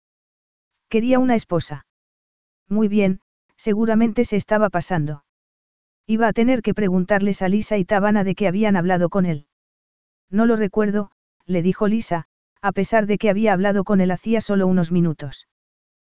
Quería 0.91 1.19
una 1.19 1.35
esposa. 1.35 1.87
Muy 2.69 2.89
bien, 2.89 3.21
seguramente 3.57 4.25
se 4.25 4.37
estaba 4.37 4.69
pasando. 4.69 5.25
Iba 6.11 6.27
a 6.27 6.33
tener 6.33 6.61
que 6.61 6.75
preguntarles 6.75 7.41
a 7.41 7.49
Lisa 7.49 7.79
y 7.79 7.85
Tabana 7.85 8.25
de 8.25 8.35
qué 8.35 8.49
habían 8.49 8.75
hablado 8.75 9.11
con 9.11 9.27
él. 9.27 9.47
No 10.29 10.45
lo 10.45 10.57
recuerdo, 10.57 11.13
le 11.47 11.63
dijo 11.63 11.87
Lisa, 11.87 12.25
a 12.61 12.73
pesar 12.73 13.07
de 13.07 13.17
que 13.17 13.31
había 13.31 13.53
hablado 13.53 13.85
con 13.85 14.01
él 14.01 14.11
hacía 14.11 14.41
solo 14.41 14.67
unos 14.67 14.91
minutos. 14.91 15.47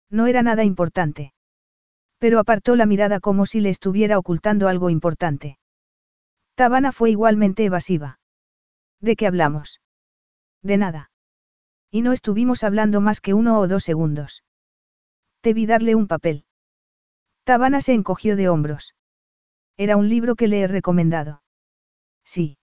No 0.10 0.28
era 0.28 0.44
nada 0.44 0.64
importante. 0.64 1.34
Pero 2.20 2.40
apartó 2.40 2.78
la 2.78 2.86
mirada 2.86 3.20
como 3.20 3.46
si 3.46 3.60
le 3.60 3.68
estuviera 3.68 4.18
ocultando 4.18 4.70
algo 4.70 4.90
importante. 4.90 5.60
Tabana 6.56 6.94
fue 6.94 7.12
igualmente 7.12 7.66
evasiva. 7.66 8.22
¿De 9.02 9.18
qué 9.18 9.28
hablamos? 9.28 9.82
De 10.64 10.78
nada. 10.78 11.12
Y 11.92 12.02
no 12.02 12.14
estuvimos 12.14 12.64
hablando 12.64 13.02
más 13.02 13.20
que 13.20 13.34
uno 13.34 13.60
o 13.60 13.68
dos 13.68 13.84
segundos. 13.84 14.46
Te 15.42 15.54
vi 15.54 15.66
darle 15.66 15.96
un 15.96 16.08
papel. 16.08 16.46
Tabana 17.44 17.82
se 17.82 17.92
encogió 17.92 18.38
de 18.38 18.48
hombros. 18.48 18.96
Era 19.84 19.98
un 19.98 20.10
libro 20.10 20.36
que 20.36 20.48
le 20.48 20.62
he 20.62 20.68
recomendado. 20.68 21.42
Sí. 22.24 22.60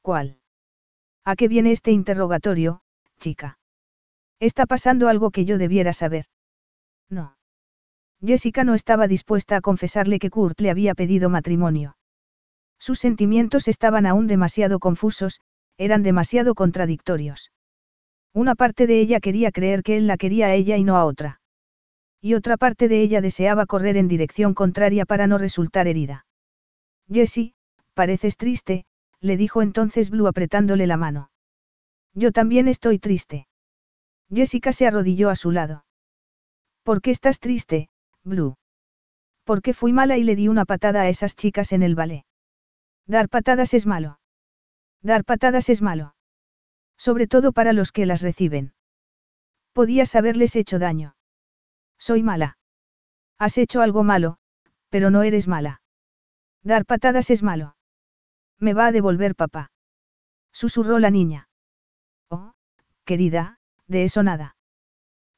¿Cuál? 0.00 0.38
¿A 1.22 1.36
qué 1.36 1.48
viene 1.48 1.70
este 1.70 1.90
interrogatorio, 1.90 2.80
chica? 3.18 3.58
Está 4.40 4.64
pasando 4.64 5.08
algo 5.08 5.32
que 5.32 5.44
yo 5.44 5.58
debiera 5.58 5.92
saber. 5.92 6.24
No. 7.10 7.36
Jessica 8.24 8.64
no 8.64 8.72
estaba 8.72 9.06
dispuesta 9.06 9.56
a 9.56 9.60
confesarle 9.60 10.18
que 10.18 10.30
Kurt 10.30 10.58
le 10.62 10.70
había 10.70 10.94
pedido 10.94 11.28
matrimonio. 11.28 11.98
Sus 12.78 12.98
sentimientos 12.98 13.68
estaban 13.68 14.06
aún 14.06 14.26
demasiado 14.26 14.78
confusos, 14.78 15.40
eran 15.76 16.02
demasiado 16.02 16.54
contradictorios. 16.54 17.52
Una 18.32 18.54
parte 18.54 18.86
de 18.86 18.98
ella 18.98 19.20
quería 19.20 19.52
creer 19.52 19.82
que 19.82 19.98
él 19.98 20.06
la 20.06 20.16
quería 20.16 20.46
a 20.46 20.54
ella 20.54 20.78
y 20.78 20.84
no 20.84 20.96
a 20.96 21.04
otra. 21.04 21.42
Y 22.22 22.32
otra 22.32 22.56
parte 22.56 22.88
de 22.88 23.02
ella 23.02 23.20
deseaba 23.20 23.66
correr 23.66 23.98
en 23.98 24.08
dirección 24.08 24.54
contraria 24.54 25.04
para 25.04 25.26
no 25.26 25.36
resultar 25.36 25.86
herida. 25.86 26.24
Jessie, 27.12 27.54
pareces 27.94 28.36
triste, 28.36 28.84
le 29.20 29.36
dijo 29.36 29.62
entonces 29.62 30.10
Blue 30.10 30.26
apretándole 30.26 30.86
la 30.86 30.96
mano. 30.96 31.30
Yo 32.14 32.32
también 32.32 32.68
estoy 32.68 32.98
triste. 32.98 33.48
Jessica 34.32 34.72
se 34.72 34.86
arrodilló 34.86 35.28
a 35.28 35.36
su 35.36 35.50
lado. 35.50 35.84
¿Por 36.82 37.02
qué 37.02 37.10
estás 37.10 37.40
triste, 37.40 37.90
Blue? 38.24 38.56
Porque 39.44 39.74
fui 39.74 39.92
mala 39.92 40.16
y 40.16 40.24
le 40.24 40.36
di 40.36 40.48
una 40.48 40.64
patada 40.64 41.02
a 41.02 41.08
esas 41.08 41.34
chicas 41.34 41.72
en 41.72 41.82
el 41.82 41.94
ballet. 41.94 42.24
Dar 43.06 43.28
patadas 43.28 43.74
es 43.74 43.86
malo. 43.86 44.20
Dar 45.02 45.24
patadas 45.24 45.68
es 45.68 45.82
malo. 45.82 46.14
Sobre 46.96 47.26
todo 47.26 47.52
para 47.52 47.72
los 47.72 47.92
que 47.92 48.06
las 48.06 48.22
reciben. 48.22 48.72
Podías 49.72 50.14
haberles 50.14 50.54
hecho 50.56 50.78
daño. 50.78 51.16
Soy 51.98 52.22
mala. 52.22 52.58
Has 53.38 53.58
hecho 53.58 53.80
algo 53.80 54.04
malo, 54.04 54.38
pero 54.90 55.10
no 55.10 55.22
eres 55.22 55.48
mala. 55.48 55.79
Dar 56.62 56.84
patadas 56.84 57.30
es 57.30 57.42
malo. 57.42 57.76
Me 58.58 58.74
va 58.74 58.86
a 58.86 58.92
devolver 58.92 59.34
papá. 59.34 59.70
Susurró 60.52 60.98
la 60.98 61.10
niña. 61.10 61.48
Oh, 62.28 62.52
querida, 63.04 63.58
de 63.86 64.04
eso 64.04 64.22
nada. 64.22 64.56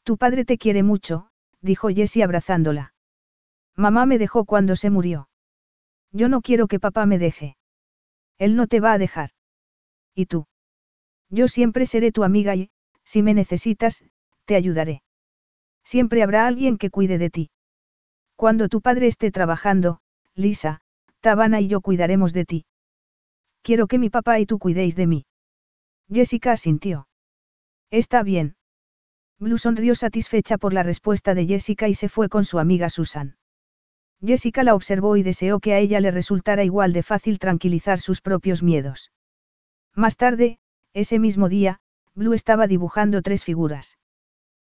Tu 0.02 0.16
padre 0.16 0.44
te 0.44 0.58
quiere 0.58 0.82
mucho, 0.82 1.28
dijo 1.60 1.88
Jessie 1.88 2.24
abrazándola. 2.24 2.94
Mamá 3.76 4.04
me 4.06 4.18
dejó 4.18 4.44
cuando 4.44 4.76
se 4.76 4.90
murió. 4.90 5.28
Yo 6.10 6.28
no 6.28 6.42
quiero 6.42 6.66
que 6.66 6.80
papá 6.80 7.06
me 7.06 7.18
deje. 7.18 7.56
Él 8.38 8.56
no 8.56 8.66
te 8.66 8.80
va 8.80 8.92
a 8.92 8.98
dejar. 8.98 9.30
¿Y 10.14 10.26
tú? 10.26 10.46
Yo 11.30 11.48
siempre 11.48 11.86
seré 11.86 12.12
tu 12.12 12.24
amiga 12.24 12.54
y, 12.54 12.70
si 13.04 13.22
me 13.22 13.32
necesitas, 13.32 14.04
te 14.44 14.56
ayudaré. 14.56 15.02
Siempre 15.84 16.22
habrá 16.22 16.46
alguien 16.46 16.76
que 16.76 16.90
cuide 16.90 17.18
de 17.18 17.30
ti. 17.30 17.50
Cuando 18.36 18.68
tu 18.68 18.82
padre 18.82 19.06
esté 19.06 19.30
trabajando, 19.30 20.00
Lisa, 20.34 20.81
Tabana 21.22 21.60
y 21.60 21.68
yo 21.68 21.80
cuidaremos 21.80 22.32
de 22.32 22.44
ti. 22.44 22.66
Quiero 23.62 23.86
que 23.86 23.98
mi 23.98 24.10
papá 24.10 24.40
y 24.40 24.44
tú 24.44 24.58
cuidéis 24.58 24.96
de 24.96 25.06
mí. 25.06 25.24
Jessica 26.12 26.50
asintió. 26.50 27.06
Está 27.90 28.24
bien. 28.24 28.56
Blue 29.38 29.56
sonrió 29.56 29.94
satisfecha 29.94 30.58
por 30.58 30.72
la 30.72 30.82
respuesta 30.82 31.34
de 31.34 31.46
Jessica 31.46 31.88
y 31.88 31.94
se 31.94 32.08
fue 32.08 32.28
con 32.28 32.44
su 32.44 32.58
amiga 32.58 32.90
Susan. 32.90 33.36
Jessica 34.20 34.64
la 34.64 34.74
observó 34.74 35.16
y 35.16 35.22
deseó 35.22 35.60
que 35.60 35.74
a 35.74 35.78
ella 35.78 36.00
le 36.00 36.10
resultara 36.10 36.64
igual 36.64 36.92
de 36.92 37.04
fácil 37.04 37.38
tranquilizar 37.38 38.00
sus 38.00 38.20
propios 38.20 38.64
miedos. 38.64 39.12
Más 39.94 40.16
tarde, 40.16 40.58
ese 40.92 41.20
mismo 41.20 41.48
día, 41.48 41.80
Blue 42.14 42.34
estaba 42.34 42.66
dibujando 42.66 43.22
tres 43.22 43.44
figuras. 43.44 43.96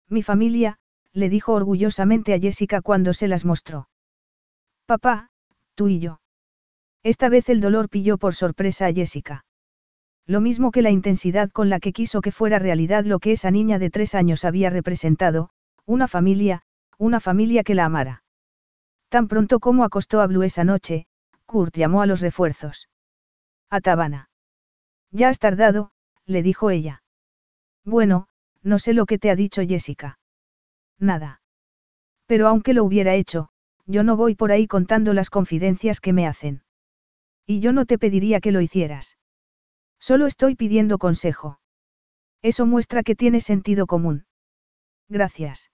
Mi 0.08 0.24
familia, 0.24 0.80
le 1.14 1.30
dijo 1.30 1.54
orgullosamente 1.54 2.34
a 2.34 2.40
Jessica 2.40 2.82
cuando 2.82 3.14
se 3.14 3.28
las 3.28 3.46
mostró. 3.46 3.88
Papá, 4.88 5.30
tú 5.76 5.88
y 5.88 6.00
yo. 6.00 6.20
Esta 7.04 7.30
vez 7.30 7.50
el 7.50 7.62
dolor 7.62 7.90
pilló 7.90 8.18
por 8.18 8.36
sorpresa 8.36 8.88
a 8.88 8.94
Jessica. 8.94 9.46
Lo 10.26 10.42
mismo 10.42 10.72
que 10.72 10.82
la 10.82 10.92
intensidad 10.92 11.50
con 11.50 11.70
la 11.70 11.80
que 11.80 11.94
quiso 11.94 12.22
que 12.22 12.32
fuera 12.32 12.60
realidad 12.60 13.04
lo 13.06 13.20
que 13.20 13.32
esa 13.32 13.52
niña 13.52 13.80
de 13.80 13.90
tres 13.90 14.16
años 14.16 14.46
había 14.46 14.70
representado, 14.70 15.50
una 15.86 16.08
familia, 16.08 16.62
una 16.98 17.20
familia 17.20 17.64
que 17.64 17.74
la 17.74 17.86
amara. 17.86 18.24
Tan 19.10 19.28
pronto 19.28 19.60
como 19.60 19.84
acostó 19.84 20.22
a 20.22 20.28
Blue 20.28 20.44
esa 20.44 20.64
noche, 20.64 21.08
Kurt 21.46 21.76
llamó 21.76 22.02
a 22.02 22.06
los 22.06 22.22
refuerzos. 22.22 22.90
A 23.72 23.82
Tabana. 23.82 24.30
Ya 25.12 25.30
has 25.30 25.40
tardado, 25.40 25.92
le 26.26 26.44
dijo 26.44 26.70
ella. 26.70 27.02
Bueno, 27.84 28.28
no 28.62 28.78
sé 28.78 28.94
lo 28.94 29.06
que 29.08 29.18
te 29.18 29.32
ha 29.32 29.36
dicho 29.36 29.64
Jessica. 29.68 30.20
Nada. 31.00 31.42
Pero 32.28 32.48
aunque 32.48 32.74
lo 32.74 32.84
hubiera 32.84 33.16
hecho, 33.16 33.50
yo 33.88 34.04
no 34.04 34.16
voy 34.16 34.36
por 34.36 34.52
ahí 34.52 34.68
contando 34.68 35.14
las 35.14 35.32
confidencias 35.32 36.02
que 36.02 36.14
me 36.14 36.28
hacen. 36.28 36.62
Y 37.52 37.62
yo 37.62 37.74
no 37.74 37.88
te 37.88 37.98
pediría 37.98 38.42
que 38.42 38.52
lo 38.52 38.62
hicieras. 38.62 39.18
Solo 40.00 40.28
estoy 40.28 40.54
pidiendo 40.54 41.00
consejo. 41.00 41.60
Eso 42.44 42.68
muestra 42.68 43.02
que 43.02 43.16
tienes 43.16 43.44
sentido 43.44 43.88
común. 43.88 44.28
Gracias. 45.08 45.72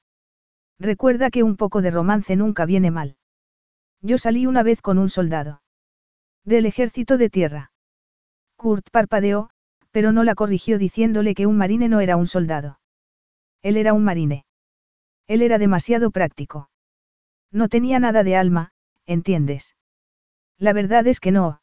Recuerda 0.79 1.29
que 1.29 1.43
un 1.43 1.57
poco 1.57 1.81
de 1.81 1.91
romance 1.91 2.37
nunca 2.37 2.65
viene 2.65 2.91
mal. 2.91 3.17
Yo 4.01 4.17
salí 4.17 4.45
una 4.45 4.63
vez 4.63 4.81
con 4.81 4.97
un 4.97 5.09
soldado. 5.09 5.63
Del 6.45 6.65
ejército 6.65 7.17
de 7.17 7.29
tierra. 7.29 7.73
Kurt 8.55 8.89
parpadeó, 8.89 9.49
pero 9.91 10.13
no 10.13 10.23
la 10.23 10.33
corrigió 10.33 10.77
diciéndole 10.77 11.35
que 11.35 11.45
un 11.45 11.57
marine 11.57 11.89
no 11.89 11.99
era 11.99 12.15
un 12.15 12.27
soldado. 12.27 12.79
Él 13.61 13.75
era 13.75 13.91
un 13.91 14.05
marine. 14.05 14.45
Él 15.27 15.41
era 15.41 15.57
demasiado 15.57 16.09
práctico. 16.09 16.69
No 17.51 17.67
tenía 17.67 17.99
nada 17.99 18.23
de 18.23 18.37
alma, 18.37 18.71
¿entiendes? 19.05 19.75
La 20.57 20.71
verdad 20.71 21.05
es 21.07 21.19
que 21.19 21.33
no. 21.33 21.59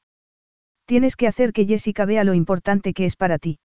Tienes 0.85 1.17
que 1.17 1.27
hacer 1.27 1.52
que 1.52 1.67
Jessica 1.67 2.05
vea 2.05 2.25
lo 2.25 2.35
importante 2.35 2.93
que 2.93 3.05
es 3.05 3.17
para 3.17 3.39
ti. 3.39 3.59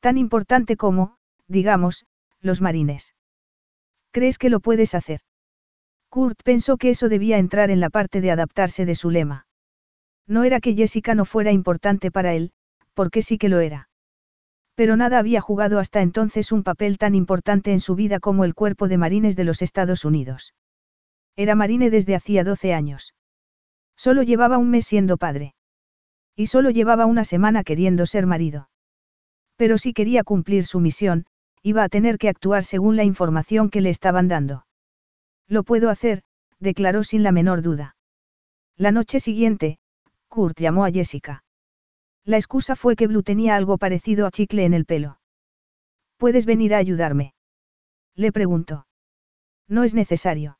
Tan 0.00 0.18
importante 0.18 0.76
como, 0.76 1.16
digamos, 1.48 2.06
los 2.40 2.60
marines. 2.60 3.14
¿Crees 4.12 4.38
que 4.38 4.50
lo 4.50 4.60
puedes 4.60 4.94
hacer? 4.94 5.20
Kurt 6.08 6.42
pensó 6.42 6.76
que 6.76 6.90
eso 6.90 7.08
debía 7.08 7.38
entrar 7.38 7.70
en 7.70 7.80
la 7.80 7.90
parte 7.90 8.20
de 8.20 8.30
adaptarse 8.30 8.86
de 8.86 8.94
su 8.94 9.10
lema. 9.10 9.46
No 10.26 10.44
era 10.44 10.60
que 10.60 10.74
Jessica 10.74 11.14
no 11.14 11.24
fuera 11.24 11.52
importante 11.52 12.10
para 12.10 12.34
él, 12.34 12.52
porque 12.94 13.22
sí 13.22 13.38
que 13.38 13.48
lo 13.48 13.60
era. 13.60 13.88
Pero 14.74 14.96
nada 14.96 15.18
había 15.18 15.40
jugado 15.40 15.78
hasta 15.78 16.02
entonces 16.02 16.52
un 16.52 16.62
papel 16.62 16.98
tan 16.98 17.14
importante 17.14 17.72
en 17.72 17.80
su 17.80 17.94
vida 17.94 18.20
como 18.20 18.44
el 18.44 18.54
cuerpo 18.54 18.88
de 18.88 18.98
marines 18.98 19.36
de 19.36 19.44
los 19.44 19.62
Estados 19.62 20.04
Unidos. 20.04 20.54
Era 21.36 21.54
marine 21.54 21.90
desde 21.90 22.14
hacía 22.14 22.44
12 22.44 22.72
años. 22.74 23.14
Solo 23.96 24.22
llevaba 24.22 24.58
un 24.58 24.70
mes 24.70 24.86
siendo 24.86 25.16
padre. 25.16 25.55
Y 26.36 26.46
solo 26.46 26.70
llevaba 26.70 27.06
una 27.06 27.24
semana 27.24 27.64
queriendo 27.64 28.06
ser 28.06 28.26
marido. 28.26 28.68
Pero 29.56 29.78
si 29.78 29.94
quería 29.94 30.22
cumplir 30.22 30.66
su 30.66 30.80
misión, 30.80 31.26
iba 31.62 31.82
a 31.82 31.88
tener 31.88 32.18
que 32.18 32.28
actuar 32.28 32.62
según 32.62 32.94
la 32.94 33.04
información 33.04 33.70
que 33.70 33.80
le 33.80 33.90
estaban 33.90 34.28
dando. 34.28 34.66
Lo 35.48 35.64
puedo 35.64 35.90
hacer, 35.90 36.22
declaró 36.60 37.02
sin 37.02 37.22
la 37.22 37.32
menor 37.32 37.62
duda. 37.62 37.96
La 38.76 38.92
noche 38.92 39.18
siguiente, 39.18 39.78
Kurt 40.28 40.60
llamó 40.60 40.84
a 40.84 40.90
Jessica. 40.90 41.42
La 42.24 42.36
excusa 42.36 42.76
fue 42.76 42.96
que 42.96 43.06
Blue 43.06 43.22
tenía 43.22 43.56
algo 43.56 43.78
parecido 43.78 44.26
a 44.26 44.30
chicle 44.30 44.64
en 44.64 44.74
el 44.74 44.84
pelo. 44.84 45.18
¿Puedes 46.18 46.44
venir 46.46 46.74
a 46.74 46.78
ayudarme? 46.78 47.34
Le 48.14 48.32
preguntó. 48.32 48.86
No 49.68 49.82
es 49.82 49.94
necesario. 49.94 50.58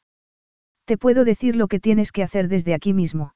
Te 0.87 0.97
puedo 0.97 1.25
decir 1.25 1.55
lo 1.57 1.69
que 1.69 1.81
tienes 1.81 2.13
que 2.13 2.23
hacer 2.23 2.49
desde 2.49 2.75
aquí 2.75 2.95
mismo. 2.95 3.36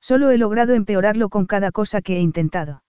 Solo 0.00 0.30
he 0.30 0.38
logrado 0.38 0.74
empeorarlo 0.74 1.28
con 1.28 1.46
cada 1.46 1.72
cosa 1.72 2.02
que 2.02 2.16
he 2.16 2.20
intentado. 2.20 2.82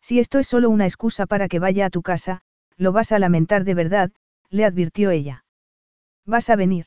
Si 0.00 0.18
esto 0.18 0.38
es 0.38 0.46
solo 0.46 0.70
una 0.70 0.84
excusa 0.84 1.26
para 1.26 1.48
que 1.48 1.58
vaya 1.58 1.86
a 1.86 1.90
tu 1.90 2.02
casa, 2.02 2.42
lo 2.76 2.92
vas 2.92 3.12
a 3.12 3.18
lamentar 3.18 3.64
de 3.64 3.74
verdad, 3.74 4.12
le 4.50 4.64
advirtió 4.64 5.10
ella. 5.10 5.44
Vas 6.26 6.50
a 6.50 6.56
venir. 6.56 6.86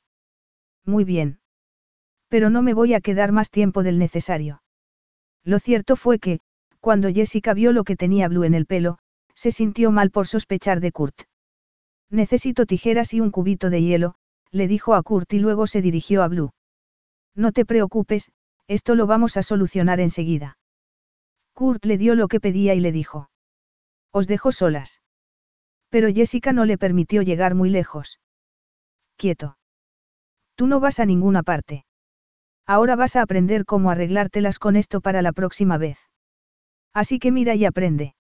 Muy 0.86 1.03
bien. 1.03 1.40
Pero 2.28 2.50
no 2.50 2.61
me 2.61 2.74
voy 2.74 2.94
a 2.94 3.02
quedar 3.02 3.32
más 3.32 3.50
tiempo 3.50 3.84
del 3.84 3.98
necesario. 3.98 4.61
Lo 5.44 5.60
cierto 5.60 5.95
fue 5.95 6.19
que, 6.19 6.40
cuando 6.80 7.10
Jessica 7.10 7.53
vio 7.53 7.72
lo 7.74 7.84
que 7.84 7.95
tenía 7.95 8.28
Blue 8.28 8.44
en 8.44 8.53
el 8.53 8.66
pelo, 8.66 9.00
se 9.34 9.52
sintió 9.52 9.92
mal 9.92 10.11
por 10.11 10.28
sospechar 10.28 10.80
de 10.80 10.92
Kurt. 10.92 11.24
Necesito 12.10 12.66
tijeras 12.66 13.14
y 13.14 13.19
un 13.19 13.32
cubito 13.32 13.69
de 13.69 13.82
hielo, 13.82 14.16
le 14.52 14.68
dijo 14.68 14.95
a 14.95 15.03
Kurt 15.03 15.32
y 15.34 15.40
luego 15.40 15.68
se 15.68 15.82
dirigió 15.82 16.24
a 16.24 16.28
Blue. 16.28 16.52
No 17.36 17.52
te 17.52 17.66
preocupes, 17.66 18.32
esto 18.69 18.93
lo 18.93 19.07
vamos 19.07 19.35
a 19.35 19.41
solucionar 19.41 19.99
enseguida. 19.99 20.57
Kurt 21.53 21.83
le 21.85 21.98
dio 21.98 22.14
lo 22.14 22.27
que 22.27 22.39
pedía 22.39 22.75
y 22.75 22.80
le 22.80 22.91
dijo. 22.91 23.31
Os 24.11 24.27
dejo 24.27 24.51
solas. 24.51 25.01
Pero 25.89 26.07
Jessica 26.14 26.53
no 26.53 26.65
le 26.65 26.77
permitió 26.77 27.23
llegar 27.23 27.56
muy 27.56 27.72
lejos. 27.72 28.19
Quieto. 29.17 29.57
Tú 30.53 30.67
no 30.67 30.80
vas 30.80 30.99
a 30.99 31.06
ninguna 31.06 31.41
parte. 31.41 31.83
Ahora 32.67 32.95
vas 32.95 33.15
a 33.15 33.23
aprender 33.23 33.65
cómo 33.65 33.89
arreglártelas 33.89 34.59
con 34.59 34.75
esto 34.75 35.01
para 35.01 35.23
la 35.23 35.31
próxima 35.31 35.80
vez. 35.80 35.98
Así 36.93 37.17
que 37.17 37.31
mira 37.31 37.56
y 37.56 37.65
aprende. 37.65 38.14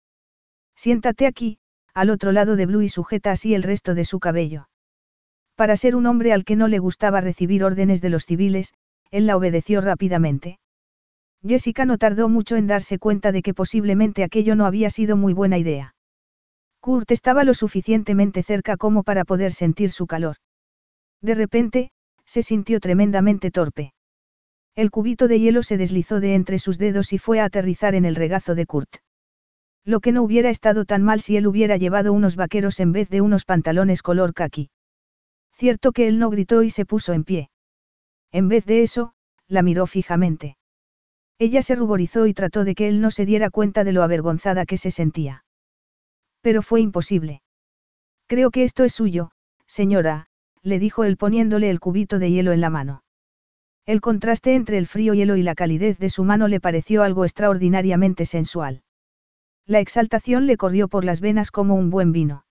Siéntate 0.75 1.27
aquí, 1.27 1.59
al 1.93 2.09
otro 2.09 2.33
lado 2.33 2.57
de 2.57 2.65
Blue 2.65 2.81
y 2.81 2.89
sujeta 2.89 3.33
así 3.33 3.55
el 3.55 3.62
resto 3.62 3.94
de 3.94 4.07
su 4.07 4.18
cabello. 4.18 4.70
Para 5.57 5.77
ser 5.77 5.94
un 5.94 6.07
hombre 6.07 6.33
al 6.33 6.44
que 6.44 6.57
no 6.57 6.68
le 6.68 6.78
gustaba 6.78 7.20
recibir 7.20 7.65
órdenes 7.65 8.01
de 8.01 8.09
los 8.09 8.25
civiles, 8.25 8.73
él 9.11 9.27
la 9.27 9.37
obedeció 9.37 9.81
rápidamente. 9.81 10.59
Jessica 11.47 11.85
no 11.85 11.99
tardó 11.99 12.28
mucho 12.28 12.57
en 12.57 12.67
darse 12.67 12.99
cuenta 12.99 13.33
de 13.33 13.43
que 13.43 13.55
posiblemente 13.55 14.25
aquello 14.25 14.57
no 14.57 14.67
había 14.67 14.91
sido 14.91 15.17
muy 15.17 15.33
buena 15.33 15.59
idea. 15.59 15.95
Kurt 16.81 17.11
estaba 17.11 17.45
lo 17.45 17.55
suficientemente 17.55 18.43
cerca 18.43 18.77
como 18.77 19.03
para 19.03 19.25
poder 19.25 19.53
sentir 19.53 19.91
su 19.91 20.07
calor. 20.07 20.37
De 21.20 21.35
repente, 21.35 21.91
se 22.25 22.43
sintió 22.43 22.81
tremendamente 22.81 23.51
torpe. 23.51 23.93
El 24.77 24.91
cubito 24.91 25.27
de 25.27 25.41
hielo 25.41 25.62
se 25.62 25.77
deslizó 25.77 26.20
de 26.20 26.35
entre 26.35 26.59
sus 26.59 26.78
dedos 26.78 27.12
y 27.12 27.19
fue 27.19 27.41
a 27.41 27.47
aterrizar 27.47 27.95
en 27.95 28.05
el 28.05 28.15
regazo 28.15 28.55
de 28.55 28.67
Kurt. 28.67 28.97
Lo 29.85 30.01
que 30.01 30.12
no 30.12 30.23
hubiera 30.23 30.51
estado 30.51 30.85
tan 30.85 31.03
mal 31.03 31.20
si 31.20 31.37
él 31.37 31.47
hubiera 31.47 31.77
llevado 31.77 32.12
unos 32.12 32.37
vaqueros 32.37 32.78
en 32.78 32.93
vez 32.93 33.09
de 33.09 33.20
unos 33.20 33.45
pantalones 33.45 34.03
color 34.03 34.35
kaki. 34.35 34.70
Cierto 35.53 35.93
que 35.93 36.07
él 36.07 36.19
no 36.19 36.31
gritó 36.31 36.62
y 36.62 36.70
se 36.70 36.85
puso 36.85 37.12
en 37.12 37.25
pie. 37.25 37.51
En 38.33 38.49
vez 38.49 38.67
de 38.67 38.83
eso, 38.83 39.13
la 39.47 39.63
miró 39.63 39.87
fijamente. 39.87 40.57
Ella 41.39 41.63
se 41.63 41.75
ruborizó 41.75 42.27
y 42.27 42.35
trató 42.35 42.65
de 42.65 42.75
que 42.75 42.89
él 42.89 43.01
no 43.01 43.11
se 43.11 43.25
diera 43.25 43.51
cuenta 43.51 43.85
de 43.85 43.93
lo 43.93 44.03
avergonzada 44.03 44.67
que 44.67 44.77
se 44.77 44.91
sentía. 44.91 45.45
Pero 46.41 46.63
fue 46.63 46.81
imposible. 46.81 47.43
Creo 48.27 48.51
que 48.51 48.65
esto 48.65 48.85
es 48.85 48.93
suyo, 48.93 49.31
señora, 49.67 50.27
le 50.63 50.79
dijo 50.79 51.05
él 51.05 51.17
poniéndole 51.17 51.71
el 51.71 51.81
cubito 51.81 52.19
de 52.19 52.31
hielo 52.31 52.53
en 52.53 52.61
la 52.61 52.71
mano. 52.71 53.03
El 53.87 54.01
contraste 54.01 54.55
entre 54.55 54.77
el 54.77 54.87
frío 54.87 55.15
hielo 55.15 55.37
y 55.37 55.43
la 55.43 55.55
calidez 55.55 55.99
de 55.99 56.11
su 56.11 56.25
mano 56.25 56.49
le 56.49 56.61
pareció 56.61 57.03
algo 57.03 57.25
extraordinariamente 57.25 58.27
sensual. 58.27 58.83
La 59.65 59.81
exaltación 59.81 60.47
le 60.47 60.57
corrió 60.57 60.89
por 60.89 61.05
las 61.05 61.21
venas 61.21 61.51
como 61.51 61.75
un 61.75 61.89
buen 61.89 62.13
vino. 62.13 62.45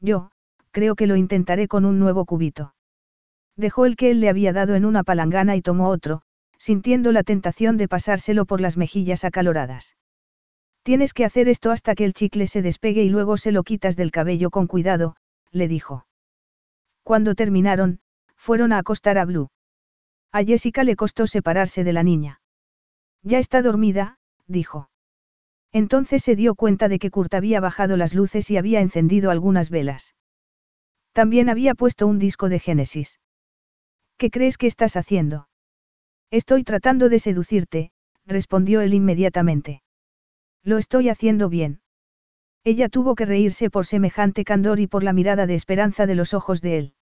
Yo, 0.00 0.32
creo 0.70 0.96
que 0.96 1.06
lo 1.06 1.16
intentaré 1.16 1.68
con 1.68 1.84
un 1.84 1.98
nuevo 1.98 2.26
cubito. 2.26 2.74
Dejó 3.60 3.84
el 3.84 3.96
que 3.96 4.10
él 4.10 4.20
le 4.20 4.30
había 4.30 4.54
dado 4.54 4.74
en 4.74 4.86
una 4.86 5.04
palangana 5.04 5.54
y 5.54 5.60
tomó 5.60 5.90
otro, 5.90 6.22
sintiendo 6.56 7.12
la 7.12 7.22
tentación 7.22 7.76
de 7.76 7.88
pasárselo 7.88 8.46
por 8.46 8.62
las 8.62 8.78
mejillas 8.78 9.22
acaloradas. 9.22 9.98
Tienes 10.82 11.12
que 11.12 11.26
hacer 11.26 11.46
esto 11.46 11.70
hasta 11.70 11.94
que 11.94 12.06
el 12.06 12.14
chicle 12.14 12.46
se 12.46 12.62
despegue 12.62 13.02
y 13.02 13.10
luego 13.10 13.36
se 13.36 13.52
lo 13.52 13.62
quitas 13.62 13.96
del 13.96 14.12
cabello 14.12 14.48
con 14.48 14.66
cuidado, 14.66 15.14
le 15.50 15.68
dijo. 15.68 16.06
Cuando 17.02 17.34
terminaron, 17.34 18.00
fueron 18.34 18.72
a 18.72 18.78
acostar 18.78 19.18
a 19.18 19.26
Blue. 19.26 19.50
A 20.32 20.42
Jessica 20.42 20.82
le 20.82 20.96
costó 20.96 21.26
separarse 21.26 21.84
de 21.84 21.92
la 21.92 22.02
niña. 22.02 22.40
Ya 23.22 23.38
está 23.38 23.60
dormida, 23.60 24.16
dijo. 24.46 24.88
Entonces 25.70 26.22
se 26.22 26.34
dio 26.34 26.54
cuenta 26.54 26.88
de 26.88 26.98
que 26.98 27.10
Kurt 27.10 27.34
había 27.34 27.60
bajado 27.60 27.98
las 27.98 28.14
luces 28.14 28.50
y 28.50 28.56
había 28.56 28.80
encendido 28.80 29.30
algunas 29.30 29.68
velas. 29.68 30.14
También 31.12 31.50
había 31.50 31.74
puesto 31.74 32.06
un 32.06 32.18
disco 32.18 32.48
de 32.48 32.58
Génesis. 32.58 33.20
¿Qué 34.20 34.30
crees 34.30 34.58
que 34.58 34.66
estás 34.66 34.98
haciendo? 34.98 35.48
Estoy 36.30 36.62
tratando 36.62 37.08
de 37.08 37.18
seducirte, 37.18 37.90
respondió 38.26 38.82
él 38.82 38.92
inmediatamente. 38.92 39.82
Lo 40.62 40.76
estoy 40.76 41.08
haciendo 41.08 41.48
bien. 41.48 41.80
Ella 42.62 42.90
tuvo 42.90 43.14
que 43.14 43.24
reírse 43.24 43.70
por 43.70 43.86
semejante 43.86 44.44
candor 44.44 44.78
y 44.78 44.86
por 44.86 45.04
la 45.04 45.14
mirada 45.14 45.46
de 45.46 45.54
esperanza 45.54 46.04
de 46.04 46.16
los 46.16 46.34
ojos 46.34 46.60
de 46.60 46.76
él. 46.76 46.94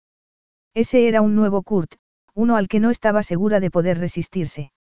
Ese 0.74 1.08
era 1.08 1.22
un 1.22 1.34
nuevo 1.34 1.62
Kurt, 1.62 1.94
uno 2.34 2.54
al 2.54 2.68
que 2.68 2.80
no 2.80 2.90
estaba 2.90 3.22
segura 3.22 3.60
de 3.60 3.70
poder 3.70 3.96
resistirse. 3.96 4.74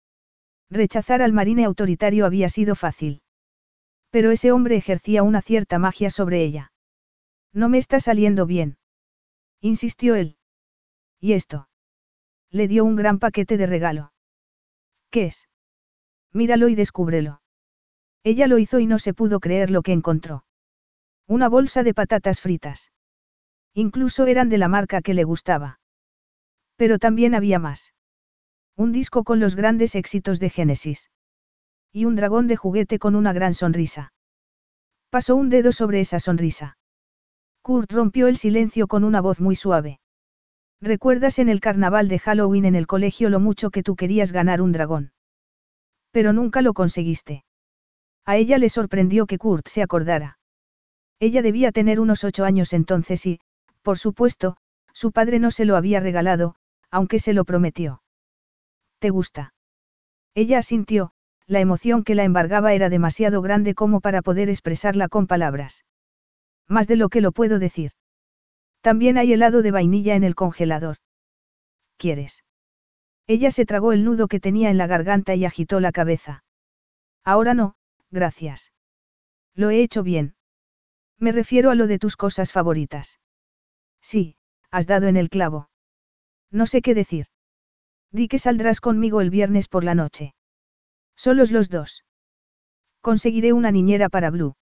Rechazar 0.72 1.22
al 1.22 1.34
marine 1.34 1.66
autoritario 1.66 2.26
había 2.26 2.50
sido 2.50 2.74
fácil. 2.74 3.22
Pero 4.10 4.32
ese 4.32 4.52
hombre 4.52 4.76
ejercía 4.76 5.22
una 5.22 5.44
cierta 5.44 5.78
magia 5.78 6.10
sobre 6.10 6.44
ella. 6.44 6.72
No 7.54 7.70
me 7.70 7.78
está 7.78 8.00
saliendo 8.00 8.48
bien. 8.48 8.80
Insistió 9.62 10.16
él. 10.16 10.38
¿Y 11.20 11.34
esto? 11.34 11.68
Le 12.54 12.68
dio 12.68 12.86
un 12.86 12.96
gran 12.96 13.18
paquete 13.18 13.58
de 13.58 13.66
regalo. 13.66 14.14
¿Qué 15.10 15.26
es? 15.26 15.50
Míralo 16.32 16.70
y 16.70 16.76
descúbrelo. 16.76 17.42
Ella 18.24 18.46
lo 18.46 18.60
hizo 18.60 18.78
y 18.78 18.86
no 18.86 19.00
se 19.00 19.16
pudo 19.16 19.40
creer 19.40 19.72
lo 19.72 19.82
que 19.82 19.92
encontró. 19.92 20.46
Una 21.28 21.50
bolsa 21.50 21.82
de 21.82 21.96
patatas 21.96 22.42
fritas. 22.42 22.92
Incluso 23.74 24.28
eran 24.28 24.50
de 24.50 24.60
la 24.60 24.68
marca 24.68 25.02
que 25.02 25.16
le 25.16 25.24
gustaba. 25.24 25.80
Pero 26.76 27.00
también 27.00 27.34
había 27.34 27.58
más. 27.58 27.96
Un 28.78 28.92
disco 28.92 29.24
con 29.24 29.40
los 29.40 29.56
grandes 29.56 29.96
éxitos 29.96 30.40
de 30.40 30.52
Génesis. 30.52 31.10
Y 31.92 32.06
un 32.06 32.16
dragón 32.16 32.46
de 32.46 32.56
juguete 32.56 33.00
con 33.00 33.16
una 33.16 33.34
gran 33.34 33.56
sonrisa. 33.56 34.14
Pasó 35.10 35.36
un 35.36 35.50
dedo 35.50 35.72
sobre 35.72 36.02
esa 36.02 36.20
sonrisa. 36.20 36.78
Kurt 37.64 37.92
rompió 37.92 38.28
el 38.28 38.38
silencio 38.38 38.86
con 38.86 39.04
una 39.04 39.22
voz 39.22 39.42
muy 39.42 39.56
suave. 39.56 40.02
¿Recuerdas 40.82 41.40
en 41.40 41.50
el 41.50 41.60
carnaval 41.60 42.08
de 42.08 42.20
Halloween 42.20 42.66
en 42.66 42.76
el 42.76 42.88
colegio 42.88 43.30
lo 43.30 43.40
mucho 43.40 43.70
que 43.70 43.84
tú 43.84 43.96
querías 43.96 44.32
ganar 44.32 44.62
un 44.62 44.72
dragón? 44.72 45.14
Pero 46.12 46.34
nunca 46.34 46.62
lo 46.62 46.74
conseguiste. 46.74 47.46
A 48.26 48.38
ella 48.38 48.58
le 48.58 48.70
sorprendió 48.70 49.26
que 49.26 49.38
Kurt 49.38 49.68
se 49.68 49.82
acordara. 49.82 50.38
Ella 51.20 51.42
debía 51.42 51.72
tener 51.72 52.00
unos 52.00 52.24
ocho 52.24 52.46
años 52.46 52.74
entonces 52.74 53.26
y, 53.26 53.40
por 53.82 53.98
supuesto, 53.98 54.58
su 54.94 55.12
padre 55.12 55.40
no 55.40 55.52
se 55.52 55.66
lo 55.66 55.76
había 55.76 56.00
regalado, 56.00 56.56
aunque 56.92 57.20
se 57.20 57.34
lo 57.34 57.46
prometió. 57.46 58.04
¿Te 59.00 59.10
gusta? 59.10 59.54
Ella 60.36 60.60
asintió, 60.60 61.12
la 61.48 61.60
emoción 61.60 62.04
que 62.04 62.16
la 62.16 62.24
embargaba 62.24 62.74
era 62.74 62.90
demasiado 62.90 63.42
grande 63.42 63.74
como 63.74 64.00
para 64.02 64.22
poder 64.22 64.50
expresarla 64.50 65.10
con 65.10 65.28
palabras. 65.28 65.84
Más 66.68 66.88
de 66.88 66.96
lo 66.96 67.10
que 67.10 67.22
lo 67.22 67.32
puedo 67.32 67.60
decir. 67.60 67.92
También 68.84 69.18
hay 69.18 69.32
helado 69.32 69.62
de 69.62 69.72
vainilla 69.72 70.16
en 70.16 70.26
el 70.26 70.36
congelador. 70.36 70.98
¿Quieres? 71.96 72.44
Ella 73.28 73.50
se 73.50 73.66
tragó 73.66 73.94
el 73.94 74.04
nudo 74.04 74.28
que 74.28 74.42
tenía 74.42 74.70
en 74.70 74.78
la 74.78 74.88
garganta 74.88 75.36
y 75.36 75.46
agitó 75.46 75.80
la 75.80 75.94
cabeza. 75.94 76.44
Ahora 77.24 77.54
no, 77.54 77.76
gracias. 78.12 78.74
Lo 79.56 79.70
he 79.70 79.82
hecho 79.82 80.04
bien. 80.04 80.36
Me 81.18 81.32
refiero 81.32 81.72
a 81.72 81.76
lo 81.76 81.88
de 81.88 81.98
tus 81.98 82.18
cosas 82.18 82.52
favoritas. 82.52 83.22
Sí, 84.02 84.36
has 84.70 84.86
dado 84.86 85.08
en 85.08 85.16
el 85.16 85.30
clavo. 85.30 85.70
No 86.52 86.66
sé 86.66 86.82
qué 86.82 86.94
decir. 86.94 87.28
Di 88.12 88.28
que 88.28 88.38
saldrás 88.38 88.82
conmigo 88.82 89.22
el 89.22 89.30
viernes 89.30 89.70
por 89.70 89.86
la 89.86 89.96
noche. 89.96 90.36
Solos 91.16 91.52
los 91.52 91.70
dos. 91.70 92.04
Conseguiré 93.00 93.54
una 93.54 93.72
niñera 93.72 94.10
para 94.10 94.30
Blue. 94.30 94.58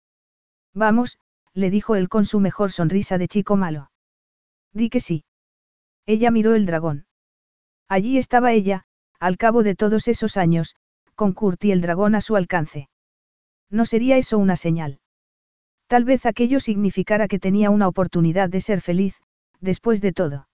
Vamos, 0.74 1.20
le 1.54 1.70
dijo 1.70 1.96
él 1.96 2.10
con 2.10 2.26
su 2.26 2.42
mejor 2.42 2.74
sonrisa 2.74 3.18
de 3.18 3.30
chico 3.30 3.56
malo. 3.56 3.90
Di 4.74 4.90
que 4.90 5.00
sí. 5.00 5.24
Ella 6.06 6.32
miró 6.32 6.56
el 6.56 6.66
dragón. 6.66 7.06
Allí 7.88 8.18
estaba 8.18 8.52
ella, 8.52 8.86
al 9.20 9.38
cabo 9.38 9.64
de 9.64 9.76
todos 9.76 10.08
esos 10.08 10.38
años, 10.38 10.76
con 11.16 11.34
Kurt 11.34 11.64
y 11.66 11.72
el 11.72 11.82
dragón 11.82 12.16
a 12.16 12.22
su 12.22 12.36
alcance. 12.36 12.90
¿No 13.70 13.86
sería 13.86 14.18
eso 14.18 14.38
una 14.38 14.56
señal? 14.56 15.00
Tal 15.88 16.06
vez 16.06 16.26
aquello 16.26 16.60
significara 16.60 17.28
que 17.28 17.40
tenía 17.40 17.72
una 17.72 17.88
oportunidad 17.88 18.50
de 18.50 18.62
ser 18.62 18.82
feliz, 18.82 19.16
después 19.60 20.02
de 20.02 20.14
todo. 20.14 20.48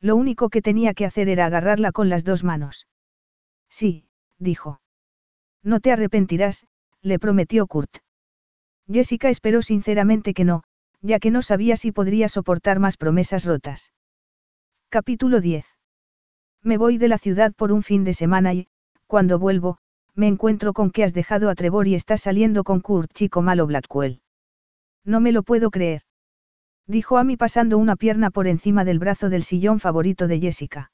Lo 0.00 0.16
único 0.16 0.48
que 0.48 0.62
tenía 0.62 0.94
que 0.94 1.06
hacer 1.06 1.28
era 1.28 1.46
agarrarla 1.46 1.92
con 1.92 2.08
las 2.08 2.24
dos 2.24 2.44
manos. 2.44 2.86
Sí, 3.68 4.06
dijo. 4.38 4.80
No 5.62 5.80
te 5.80 5.92
arrepentirás, 5.92 6.66
le 7.02 7.18
prometió 7.18 7.66
Kurt. 7.66 7.98
Jessica 8.90 9.28
esperó 9.28 9.62
sinceramente 9.62 10.34
que 10.34 10.44
no, 10.44 10.62
ya 11.02 11.18
que 11.18 11.30
no 11.30 11.42
sabía 11.42 11.76
si 11.76 11.92
podría 11.92 12.28
soportar 12.28 12.78
más 12.78 12.96
promesas 12.96 13.44
rotas. 13.44 13.92
Capítulo 14.88 15.40
10. 15.40 15.64
Me 16.62 16.76
voy 16.76 16.98
de 16.98 17.08
la 17.08 17.18
ciudad 17.18 17.54
por 17.54 17.72
un 17.72 17.82
fin 17.82 18.04
de 18.04 18.12
semana 18.12 18.52
y, 18.54 18.68
cuando 19.06 19.38
vuelvo, 19.38 19.78
me 20.14 20.26
encuentro 20.26 20.72
con 20.72 20.90
que 20.90 21.04
has 21.04 21.14
dejado 21.14 21.48
a 21.48 21.54
Trevor 21.54 21.88
y 21.88 21.94
estás 21.94 22.22
saliendo 22.22 22.64
con 22.64 22.80
Kurt 22.80 23.12
chico 23.12 23.40
malo 23.40 23.66
Blackwell. 23.66 24.20
No 25.04 25.20
me 25.20 25.32
lo 25.32 25.42
puedo 25.42 25.70
creer. 25.70 26.02
Dijo 26.86 27.16
Amy 27.18 27.36
pasando 27.36 27.78
una 27.78 27.96
pierna 27.96 28.30
por 28.30 28.46
encima 28.46 28.84
del 28.84 28.98
brazo 28.98 29.30
del 29.30 29.44
sillón 29.44 29.80
favorito 29.80 30.26
de 30.26 30.40
Jessica. 30.40 30.90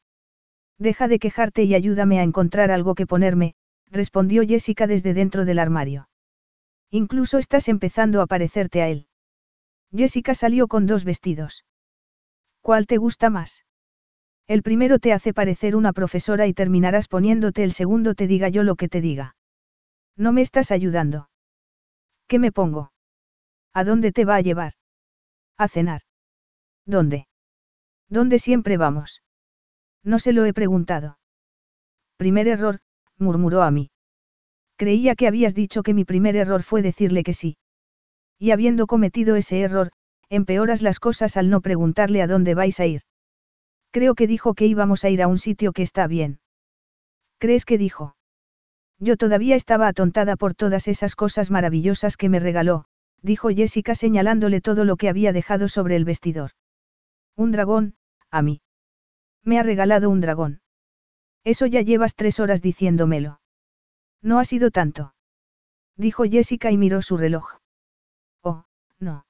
Deja 0.79 1.09
de 1.09 1.19
quejarte 1.19 1.65
y 1.65 1.75
ayúdame 1.75 2.21
a 2.21 2.23
encontrar 2.23 2.71
algo 2.71 2.95
que 2.95 3.07
ponerme, 3.07 3.55
respondió 3.91 4.47
Jessica 4.47 4.87
desde 4.87 5.15
dentro 5.15 5.45
del 5.45 5.59
armario. 5.59 6.09
Incluso 6.91 7.39
estás 7.39 7.69
empezando 7.69 8.21
a 8.21 8.27
parecerte 8.27 8.83
a 8.83 8.89
él. 8.89 9.06
Jessica 9.95 10.35
salió 10.35 10.69
con 10.69 10.87
dos 10.87 11.05
vestidos. 11.05 11.65
¿Cuál 12.61 12.87
te 12.87 12.97
gusta 12.97 13.31
más? 13.31 13.65
El 14.47 14.63
primero 14.63 14.99
te 14.99 15.13
hace 15.13 15.33
parecer 15.33 15.75
una 15.75 15.93
profesora 15.93 16.47
y 16.47 16.55
terminarás 16.55 17.09
poniéndote 17.09 17.65
el 17.65 17.73
segundo 17.73 18.15
te 18.15 18.27
diga 18.27 18.49
yo 18.49 18.63
lo 18.63 18.77
que 18.77 18.89
te 18.89 19.01
diga. 19.01 19.37
No 20.17 20.33
me 20.33 20.41
estás 20.41 20.71
ayudando. 20.71 21.29
¿Qué 22.27 22.39
me 22.39 22.53
pongo? 22.53 22.93
¿A 23.73 23.85
dónde 23.85 24.13
te 24.13 24.25
va 24.25 24.37
a 24.37 24.41
llevar? 24.41 24.73
A 25.57 25.69
cenar. 25.69 26.03
¿Dónde? 26.85 27.29
¿Dónde 28.09 28.39
siempre 28.39 28.77
vamos? 28.77 29.23
No 30.03 30.19
se 30.19 30.33
lo 30.33 30.45
he 30.45 30.53
preguntado. 30.53 31.19
Primer 32.17 32.49
error, 32.49 32.81
murmuró 33.19 33.63
a 33.63 33.71
mí. 33.71 33.91
Creía 34.77 35.15
que 35.17 35.27
habías 35.27 35.55
dicho 35.55 35.83
que 35.83 35.95
mi 35.95 36.05
primer 36.05 36.37
error 36.37 36.63
fue 36.63 36.83
decirle 36.83 37.23
que 37.25 37.33
sí. 37.33 37.57
Y 38.39 38.51
habiendo 38.51 38.87
cometido 38.87 39.37
ese 39.37 39.61
error, 39.61 39.93
empeoras 40.29 40.83
las 40.83 41.01
cosas 41.01 41.37
al 41.37 41.51
no 41.51 41.61
preguntarle 41.61 42.23
a 42.23 42.27
dónde 42.27 42.55
vais 42.55 42.79
a 42.81 42.87
ir. 42.87 43.03
Creo 43.91 44.15
que 44.15 44.27
dijo 44.27 44.55
que 44.55 44.67
íbamos 44.67 45.05
a 45.05 45.11
ir 45.11 45.23
a 45.23 45.29
un 45.29 45.39
sitio 45.39 45.73
que 45.73 45.83
está 45.83 46.07
bien. 46.07 46.41
¿Crees 47.39 47.65
que 47.65 47.79
dijo? 47.79 48.17
Yo 48.99 49.17
todavía 49.17 49.57
estaba 49.57 49.89
atontada 49.89 50.37
por 50.37 50.55
todas 50.55 50.89
esas 50.89 51.17
cosas 51.17 51.51
maravillosas 51.51 52.17
que 52.17 52.29
me 52.29 52.41
regaló, 52.41 52.87
dijo 53.23 53.49
Jessica 53.49 53.95
señalándole 53.95 54.61
todo 54.61 54.85
lo 54.85 54.97
que 54.97 55.09
había 55.09 55.33
dejado 55.33 55.69
sobre 55.69 55.97
el 55.97 56.05
vestidor. 56.05 56.53
Un 57.37 57.53
dragón, 57.53 57.95
a 58.31 58.43
mí. 58.43 58.63
Me 59.43 59.59
ha 59.59 59.63
regalado 59.63 60.11
un 60.11 60.21
dragón. 60.21 60.61
Eso 61.45 61.67
ya 61.67 61.83
llevas 61.83 62.15
tres 62.15 62.41
horas 62.41 62.63
diciéndomelo. 62.63 63.41
No 64.23 64.39
ha 64.39 64.45
sido 64.45 64.71
tanto. 64.71 65.15
Dijo 65.97 66.25
Jessica 66.25 66.71
y 66.71 66.79
miró 66.79 67.03
su 67.03 67.17
reloj. 67.17 67.59
No. 69.01 69.27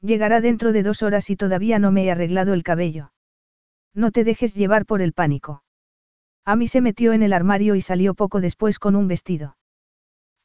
Llegará 0.00 0.40
dentro 0.40 0.72
de 0.72 0.82
dos 0.82 1.02
horas 1.02 1.30
y 1.30 1.36
todavía 1.36 1.78
no 1.78 1.92
me 1.92 2.04
he 2.04 2.10
arreglado 2.10 2.54
el 2.54 2.62
cabello. 2.62 3.12
No 3.94 4.10
te 4.10 4.24
dejes 4.24 4.54
llevar 4.54 4.86
por 4.86 5.02
el 5.02 5.12
pánico. 5.12 5.62
Amy 6.44 6.68
se 6.68 6.80
metió 6.80 7.12
en 7.12 7.22
el 7.22 7.32
armario 7.32 7.74
y 7.74 7.80
salió 7.80 8.14
poco 8.14 8.40
después 8.40 8.78
con 8.78 8.96
un 8.96 9.08
vestido. 9.08 9.56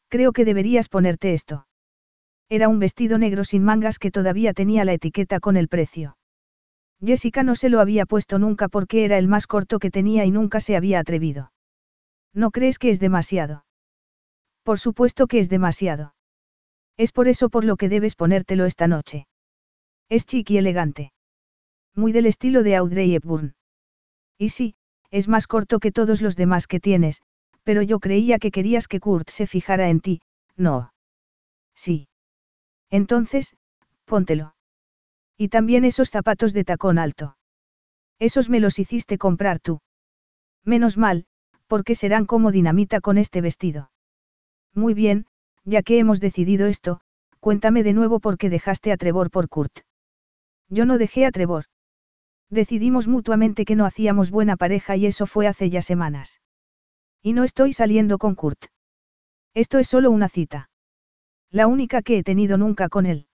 Creo 0.09 0.33
que 0.33 0.45
deberías 0.45 0.89
ponerte 0.89 1.33
esto. 1.33 1.67
Era 2.49 2.67
un 2.67 2.80
vestido 2.80 3.17
negro 3.17 3.43
sin 3.43 3.63
mangas 3.63 3.99
que 3.99 4.11
todavía 4.11 4.53
tenía 4.53 4.85
la 4.85 4.93
etiqueta 4.93 5.39
con 5.39 5.55
el 5.55 5.67
precio. 5.67 6.17
Jessica 7.03 7.43
no 7.43 7.55
se 7.55 7.69
lo 7.69 7.80
había 7.80 8.05
puesto 8.05 8.39
nunca 8.39 8.67
porque 8.67 9.05
era 9.05 9.17
el 9.17 9.27
más 9.27 9.47
corto 9.47 9.80
que 9.80 9.91
tenía 9.91 10.25
y 10.25 10.31
nunca 10.31 10.59
se 10.59 10.75
había 10.75 10.99
atrevido. 10.99 11.51
¿No 12.33 12.51
crees 12.51 12.80
que 12.80 12.89
es 12.89 12.99
demasiado? 12.99 13.65
Por 14.63 14.80
supuesto 14.80 15.27
que 15.27 15.39
es 15.39 15.49
demasiado. 15.49 16.15
Es 16.97 17.11
por 17.11 17.27
eso 17.27 17.49
por 17.49 17.65
lo 17.65 17.75
que 17.75 17.89
debes 17.89 18.15
ponértelo 18.15 18.65
esta 18.65 18.88
noche. 18.88 19.27
Es 20.09 20.25
chic 20.25 20.49
y 20.51 20.57
elegante. 20.57 21.11
Muy 21.95 22.11
del 22.11 22.25
estilo 22.25 22.63
de 22.63 22.75
Audrey 22.75 23.15
Hepburn. 23.15 23.55
Y 24.38 24.49
sí, 24.49 24.75
es 25.11 25.27
más 25.27 25.47
corto 25.47 25.80
que 25.80 25.91
todos 25.91 26.22
los 26.22 26.35
demás 26.35 26.67
que 26.67 26.80
tienes, 26.80 27.22
pero 27.63 27.81
yo 27.81 27.99
creía 27.99 28.39
que 28.39 28.51
querías 28.51 28.88
que 28.88 28.99
Kurt 28.99 29.30
se 29.30 29.47
fijara 29.47 29.89
en 29.89 30.01
ti, 30.01 30.22
no. 30.55 30.91
Sí. 31.75 32.07
Entonces, 32.89 33.55
póntelo. 34.05 34.55
Y 35.38 35.49
también 35.49 35.85
esos 35.85 36.09
zapatos 36.09 36.53
de 36.53 36.63
tacón 36.63 36.99
alto. 36.99 37.38
Esos 38.19 38.49
me 38.49 38.59
los 38.59 38.80
hiciste 38.80 39.17
comprar 39.17 39.59
tú. 39.59 39.81
Menos 40.63 40.97
mal, 40.97 41.25
porque 41.67 41.95
serán 41.95 42.25
como 42.25 42.51
dinamita 42.51 43.01
con 43.01 43.17
este 43.17 43.41
vestido. 43.41 43.91
Muy 44.73 44.93
bien, 44.93 45.25
ya 45.66 45.82
que 45.82 46.00
hemos 46.00 46.19
decidido 46.19 46.67
esto, 46.67 47.01
cuéntame 47.40 47.83
de 47.83 47.93
nuevo 47.93 48.19
por 48.19 48.38
qué 48.38 48.50
dejaste 48.50 48.92
a 48.92 48.98
Trevor 48.98 49.32
por 49.32 49.50
Kurt. 49.50 49.80
Yo 50.69 50.85
no 50.85 50.98
dejé 50.98 51.25
a 51.25 51.32
Trevor. 51.32 51.66
Decidimos 52.50 53.08
mutuamente 53.08 53.66
que 53.66 53.75
no 53.75 53.85
hacíamos 53.85 54.32
buena 54.32 54.58
pareja 54.58 54.95
y 54.95 55.06
eso 55.06 55.25
fue 55.25 55.48
hace 55.48 55.69
ya 55.69 55.82
semanas. 55.82 56.42
Y 57.22 57.33
no 57.33 57.43
estoy 57.43 57.74
saliendo 57.74 58.17
con 58.17 58.35
Kurt. 58.35 58.66
Esto 59.53 59.80
es 59.80 59.88
solo 59.88 60.11
una 60.11 60.30
cita. 60.30 60.69
La 61.50 61.67
única 61.67 62.01
que 62.01 62.17
he 62.17 62.24
tenido 62.24 62.58
nunca 62.58 62.90
con 62.90 63.06
él. 63.06 63.27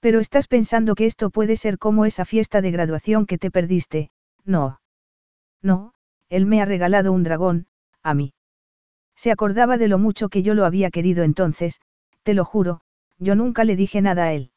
Pero 0.00 0.20
estás 0.20 0.46
pensando 0.46 0.94
que 0.94 1.06
esto 1.06 1.30
puede 1.30 1.56
ser 1.56 1.78
como 1.78 2.04
esa 2.04 2.24
fiesta 2.24 2.60
de 2.60 2.70
graduación 2.70 3.26
que 3.26 3.38
te 3.38 3.50
perdiste, 3.50 4.10
no. 4.44 4.80
No, 5.62 5.94
él 6.28 6.46
me 6.46 6.60
ha 6.60 6.64
regalado 6.64 7.12
un 7.12 7.22
dragón, 7.22 7.66
a 8.02 8.14
mí. 8.14 8.34
Se 9.18 9.32
acordaba 9.32 9.78
de 9.78 9.88
lo 9.88 9.98
mucho 9.98 10.28
que 10.28 10.44
yo 10.44 10.54
lo 10.54 10.64
había 10.64 10.92
querido 10.92 11.24
entonces, 11.24 11.80
te 12.22 12.34
lo 12.34 12.44
juro, 12.44 12.82
yo 13.18 13.34
nunca 13.34 13.64
le 13.64 13.74
dije 13.74 14.00
nada 14.00 14.26
a 14.26 14.32
él. 14.32 14.52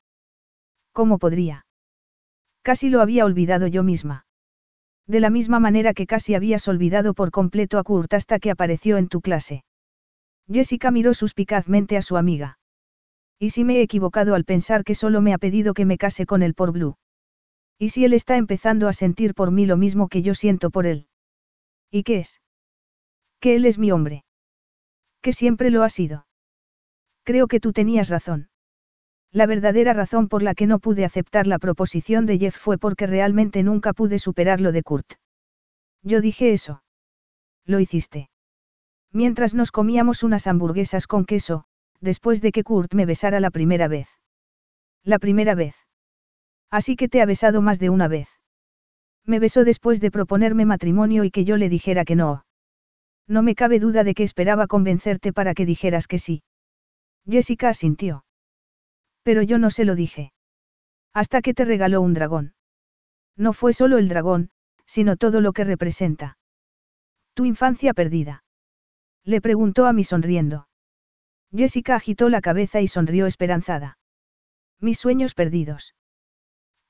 ¿Cómo 0.93 1.17
podría? 1.17 1.65
Casi 2.61 2.89
lo 2.89 3.01
había 3.01 3.25
olvidado 3.25 3.65
yo 3.65 3.81
misma. 3.81 4.27
De 5.07 5.19
la 5.19 5.31
misma 5.31 5.59
manera 5.59 5.95
que 5.95 6.05
casi 6.05 6.35
habías 6.35 6.67
olvidado 6.67 7.15
por 7.15 7.31
completo 7.31 7.79
a 7.79 7.83
Kurt 7.83 8.13
hasta 8.13 8.37
que 8.37 8.51
apareció 8.51 8.97
en 8.97 9.07
tu 9.07 9.19
clase. 9.21 9.63
Jessica 10.47 10.91
miró 10.91 11.15
suspicazmente 11.15 11.97
a 11.97 12.03
su 12.03 12.15
amiga. 12.15 12.59
¿Y 13.39 13.49
si 13.49 13.63
me 13.63 13.77
he 13.77 13.81
equivocado 13.81 14.35
al 14.35 14.45
pensar 14.45 14.83
que 14.83 14.93
solo 14.93 15.21
me 15.21 15.33
ha 15.33 15.39
pedido 15.39 15.73
que 15.73 15.85
me 15.87 15.97
case 15.97 16.27
con 16.27 16.43
él 16.43 16.53
por 16.53 16.71
Blue? 16.71 16.97
¿Y 17.79 17.89
si 17.89 18.05
él 18.05 18.13
está 18.13 18.37
empezando 18.37 18.87
a 18.87 18.93
sentir 18.93 19.33
por 19.33 19.49
mí 19.49 19.65
lo 19.65 19.75
mismo 19.75 20.07
que 20.07 20.21
yo 20.21 20.35
siento 20.35 20.69
por 20.69 20.85
él? 20.85 21.07
¿Y 21.89 22.03
qué 22.03 22.19
es? 22.19 22.41
Que 23.39 23.55
él 23.55 23.65
es 23.65 23.79
mi 23.79 23.91
hombre. 23.91 24.23
Que 25.21 25.33
siempre 25.33 25.69
lo 25.69 25.83
ha 25.83 25.89
sido. 25.89 26.25
Creo 27.23 27.47
que 27.47 27.59
tú 27.59 27.73
tenías 27.73 28.09
razón. 28.09 28.49
La 29.31 29.45
verdadera 29.45 29.93
razón 29.93 30.27
por 30.27 30.43
la 30.43 30.55
que 30.55 30.67
no 30.67 30.79
pude 30.79 31.05
aceptar 31.05 31.47
la 31.47 31.59
proposición 31.59 32.25
de 32.25 32.37
Jeff 32.37 32.55
fue 32.55 32.77
porque 32.77 33.07
realmente 33.07 33.63
nunca 33.63 33.93
pude 33.93 34.19
superar 34.19 34.59
lo 34.59 34.71
de 34.71 34.83
Kurt. 34.83 35.13
Yo 36.03 36.19
dije 36.19 36.51
eso. 36.51 36.83
Lo 37.65 37.79
hiciste. 37.79 38.29
Mientras 39.13 39.53
nos 39.53 39.71
comíamos 39.71 40.23
unas 40.23 40.47
hamburguesas 40.47 41.07
con 41.07 41.25
queso, 41.25 41.65
después 42.01 42.41
de 42.41 42.51
que 42.51 42.63
Kurt 42.63 42.93
me 42.93 43.05
besara 43.05 43.39
la 43.39 43.51
primera 43.51 43.87
vez. 43.87 44.07
La 45.03 45.19
primera 45.19 45.55
vez. 45.55 45.75
Así 46.69 46.95
que 46.95 47.07
te 47.07 47.21
ha 47.21 47.25
besado 47.25 47.61
más 47.61 47.79
de 47.79 47.89
una 47.89 48.07
vez. 48.07 48.27
Me 49.25 49.39
besó 49.39 49.63
después 49.63 50.01
de 50.01 50.11
proponerme 50.11 50.65
matrimonio 50.65 51.23
y 51.23 51.31
que 51.31 51.45
yo 51.45 51.57
le 51.57 51.69
dijera 51.69 52.05
que 52.05 52.15
no. 52.15 52.43
No 53.27 53.43
me 53.43 53.55
cabe 53.55 53.79
duda 53.79 54.03
de 54.03 54.13
que 54.13 54.23
esperaba 54.23 54.67
convencerte 54.67 55.33
para 55.33 55.53
que 55.53 55.65
dijeras 55.65 56.07
que 56.07 56.19
sí. 56.19 56.43
Jessica 57.29 57.69
asintió. 57.69 58.25
Pero 59.23 59.41
yo 59.41 59.57
no 59.57 59.69
se 59.69 59.85
lo 59.85 59.95
dije. 59.95 60.33
Hasta 61.13 61.41
que 61.41 61.53
te 61.53 61.65
regaló 61.65 62.01
un 62.01 62.13
dragón. 62.13 62.53
No 63.37 63.53
fue 63.53 63.73
solo 63.73 63.97
el 63.97 64.09
dragón, 64.09 64.49
sino 64.85 65.17
todo 65.17 65.41
lo 65.41 65.53
que 65.53 65.63
representa. 65.63 66.37
Tu 67.33 67.45
infancia 67.45 67.93
perdida. 67.93 68.43
Le 69.23 69.41
preguntó 69.41 69.85
a 69.85 69.93
mí 69.93 70.03
sonriendo. 70.03 70.67
Jessica 71.55 71.95
agitó 71.95 72.29
la 72.29 72.41
cabeza 72.41 72.81
y 72.81 72.87
sonrió 72.87 73.25
esperanzada. 73.25 73.97
Mis 74.79 74.99
sueños 74.99 75.33
perdidos. 75.33 75.95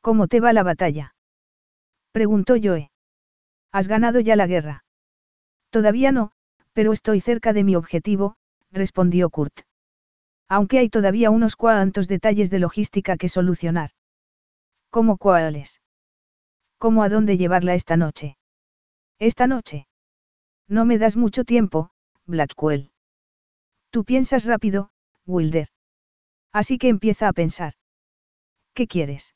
¿Cómo 0.02 0.28
te 0.28 0.40
va 0.40 0.54
la 0.54 0.64
batalla? 0.64 1.14
Preguntó 2.12 2.56
Joe. 2.62 2.92
¿Has 3.72 3.88
ganado 3.88 4.20
ya 4.20 4.36
la 4.36 4.48
guerra? 4.48 4.84
Todavía 5.72 6.12
no, 6.12 6.32
pero 6.74 6.94
estoy 6.94 7.22
cerca 7.22 7.54
de 7.54 7.64
mi 7.64 7.76
objetivo, 7.76 8.36
respondió 8.72 9.30
Kurt. 9.30 9.62
Aunque 10.48 10.80
hay 10.80 10.90
todavía 10.90 11.32
unos 11.32 11.56
cuantos 11.56 12.08
detalles 12.08 12.50
de 12.52 12.60
logística 12.60 13.18
que 13.18 13.30
solucionar. 13.30 13.92
¿Cómo 14.90 15.18
cuáles? 15.18 15.82
¿Cómo 16.78 17.04
a 17.04 17.10
dónde 17.10 17.38
llevarla 17.38 17.74
esta 17.74 17.96
noche? 17.96 18.38
Esta 19.18 19.48
noche. 19.48 19.88
No 20.68 20.84
me 20.84 20.98
das 20.98 21.16
mucho 21.16 21.46
tiempo, 21.46 21.92
Blackwell. 22.26 22.92
Tú 23.92 24.04
piensas 24.04 24.46
rápido, 24.46 24.92
Wilder. 25.26 25.70
Así 26.52 26.78
que 26.78 26.90
empieza 26.90 27.30
a 27.30 27.34
pensar. 27.34 27.74
¿Qué 28.74 28.88
quieres? 28.88 29.36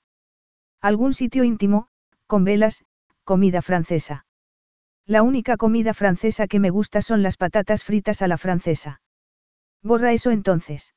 Algún 0.81 1.13
sitio 1.13 1.43
íntimo, 1.43 1.87
con 2.27 2.43
velas, 2.43 2.83
comida 3.23 3.61
francesa. 3.61 4.24
La 5.07 5.21
única 5.21 5.55
comida 5.55 5.93
francesa 5.93 6.47
que 6.47 6.59
me 6.59 6.71
gusta 6.71 7.01
son 7.01 7.21
las 7.21 7.37
patatas 7.37 7.83
fritas 7.83 8.23
a 8.23 8.27
la 8.27 8.39
francesa. 8.39 9.01
Borra 9.83 10.13
eso 10.13 10.31
entonces. 10.31 10.95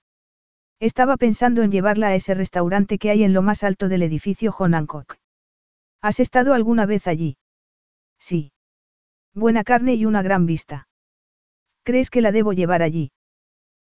Estaba 0.81 1.19
pensando 1.19 1.63
en 1.63 1.71
llevarla 1.71 2.09
a 2.09 2.15
ese 2.15 2.33
restaurante 2.33 2.99
que 2.99 3.11
hay 3.11 3.23
en 3.23 3.35
lo 3.35 3.43
más 3.43 3.65
alto 3.65 3.89
del 3.89 4.03
edificio 4.03 4.51
John 4.51 4.73
Hancock. 4.73 5.17
¿Has 6.01 6.21
estado 6.21 6.55
alguna 6.55 6.87
vez 6.87 7.07
allí? 7.07 7.37
Sí. 8.19 8.53
Buena 9.35 9.63
carne 9.63 9.95
y 9.95 10.07
una 10.07 10.23
gran 10.23 10.47
vista. 10.47 10.89
¿Crees 11.83 12.09
que 12.09 12.23
la 12.23 12.33
debo 12.33 12.55
llevar 12.55 12.83
allí? 12.83 13.13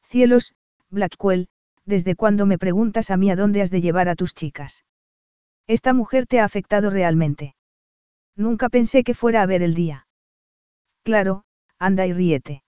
Cielos, 0.01 0.55
Blackwell, 0.89 1.47
¿desde 1.85 2.15
cuándo 2.15 2.47
me 2.47 2.57
preguntas 2.57 3.11
a 3.11 3.17
mí 3.17 3.29
a 3.29 3.35
dónde 3.35 3.61
has 3.61 3.69
de 3.69 3.81
llevar 3.81 4.09
a 4.09 4.15
tus 4.15 4.33
chicas? 4.33 4.83
Esta 5.67 5.93
mujer 5.93 6.25
te 6.25 6.39
ha 6.39 6.45
afectado 6.45 6.89
realmente. 6.89 7.53
Nunca 8.35 8.69
pensé 8.69 9.03
que 9.03 9.13
fuera 9.13 9.43
a 9.43 9.45
ver 9.45 9.61
el 9.61 9.75
día. 9.75 10.06
Claro, 11.07 11.43
anda 11.79 12.05
y 12.05 12.11
ríete. 12.11 12.63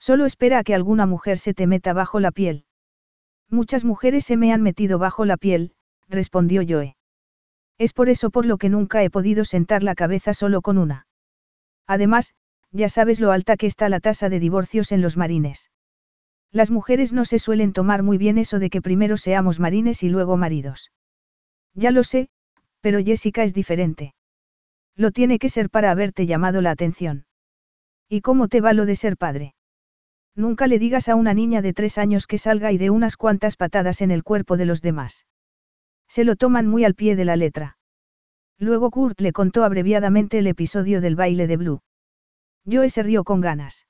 Solo 0.00 0.26
espera 0.26 0.58
a 0.58 0.64
que 0.64 0.74
alguna 0.74 1.06
mujer 1.06 1.38
se 1.38 1.54
te 1.54 1.68
meta 1.68 1.92
bajo 1.92 2.18
la 2.18 2.32
piel. 2.32 2.64
Muchas 3.48 3.84
mujeres 3.84 4.24
se 4.24 4.36
me 4.36 4.52
han 4.52 4.62
metido 4.62 4.98
bajo 4.98 5.24
la 5.24 5.36
piel, 5.36 5.70
respondió 6.08 6.62
Joe. 6.68 6.96
Es 7.78 7.92
por 7.92 8.08
eso 8.08 8.30
por 8.30 8.46
lo 8.46 8.58
que 8.58 8.68
nunca 8.68 9.04
he 9.04 9.10
podido 9.10 9.44
sentar 9.44 9.84
la 9.84 9.94
cabeza 9.94 10.34
solo 10.34 10.60
con 10.60 10.76
una. 10.76 11.06
Además, 11.86 12.34
ya 12.72 12.88
sabes 12.88 13.20
lo 13.20 13.30
alta 13.30 13.56
que 13.56 13.68
está 13.68 13.88
la 13.88 14.00
tasa 14.00 14.28
de 14.28 14.40
divorcios 14.40 14.90
en 14.90 15.00
los 15.00 15.16
marines. 15.16 15.70
Las 16.50 16.72
mujeres 16.72 17.12
no 17.12 17.24
se 17.24 17.38
suelen 17.38 17.72
tomar 17.72 18.02
muy 18.02 18.18
bien 18.18 18.38
eso 18.38 18.58
de 18.58 18.70
que 18.70 18.82
primero 18.82 19.16
seamos 19.16 19.60
marines 19.60 20.02
y 20.02 20.08
luego 20.08 20.36
maridos. 20.36 20.90
Ya 21.74 21.92
lo 21.92 22.02
sé, 22.02 22.28
pero 22.80 22.98
Jessica 22.98 23.44
es 23.44 23.54
diferente. 23.54 24.14
Lo 24.96 25.12
tiene 25.12 25.38
que 25.38 25.48
ser 25.48 25.70
para 25.70 25.92
haberte 25.92 26.26
llamado 26.26 26.60
la 26.60 26.72
atención. 26.72 27.24
¿Y 28.12 28.20
cómo 28.20 28.48
te 28.48 28.60
va 28.60 28.74
lo 28.74 28.84
de 28.84 28.94
ser 28.94 29.16
padre? 29.16 29.54
Nunca 30.36 30.66
le 30.66 30.78
digas 30.78 31.08
a 31.08 31.14
una 31.14 31.32
niña 31.32 31.62
de 31.62 31.72
tres 31.72 31.96
años 31.96 32.26
que 32.26 32.36
salga 32.36 32.70
y 32.70 32.76
de 32.76 32.90
unas 32.90 33.16
cuantas 33.16 33.56
patadas 33.56 34.02
en 34.02 34.10
el 34.10 34.22
cuerpo 34.22 34.58
de 34.58 34.66
los 34.66 34.82
demás. 34.82 35.24
Se 36.08 36.24
lo 36.24 36.36
toman 36.36 36.66
muy 36.66 36.84
al 36.84 36.94
pie 36.94 37.16
de 37.16 37.24
la 37.24 37.36
letra. 37.36 37.78
Luego 38.58 38.90
Kurt 38.90 39.18
le 39.22 39.32
contó 39.32 39.64
abreviadamente 39.64 40.36
el 40.36 40.46
episodio 40.46 41.00
del 41.00 41.16
baile 41.16 41.46
de 41.46 41.56
Blue. 41.56 41.80
Joe 42.70 42.90
se 42.90 43.02
rió 43.02 43.24
con 43.24 43.40
ganas. 43.40 43.86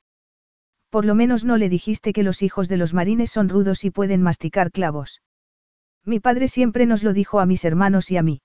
Por 0.88 1.04
lo 1.04 1.16
menos 1.16 1.44
no 1.44 1.56
le 1.56 1.68
dijiste 1.68 2.12
que 2.12 2.22
los 2.22 2.42
hijos 2.42 2.68
de 2.68 2.76
los 2.76 2.94
marines 2.94 3.32
son 3.32 3.48
rudos 3.48 3.82
y 3.82 3.90
pueden 3.90 4.22
masticar 4.22 4.70
clavos. 4.70 5.20
Mi 6.04 6.20
padre 6.20 6.46
siempre 6.46 6.86
nos 6.86 7.02
lo 7.02 7.12
dijo 7.12 7.40
a 7.40 7.46
mis 7.46 7.64
hermanos 7.64 8.08
y 8.12 8.18
a 8.18 8.22
mí. 8.22 8.40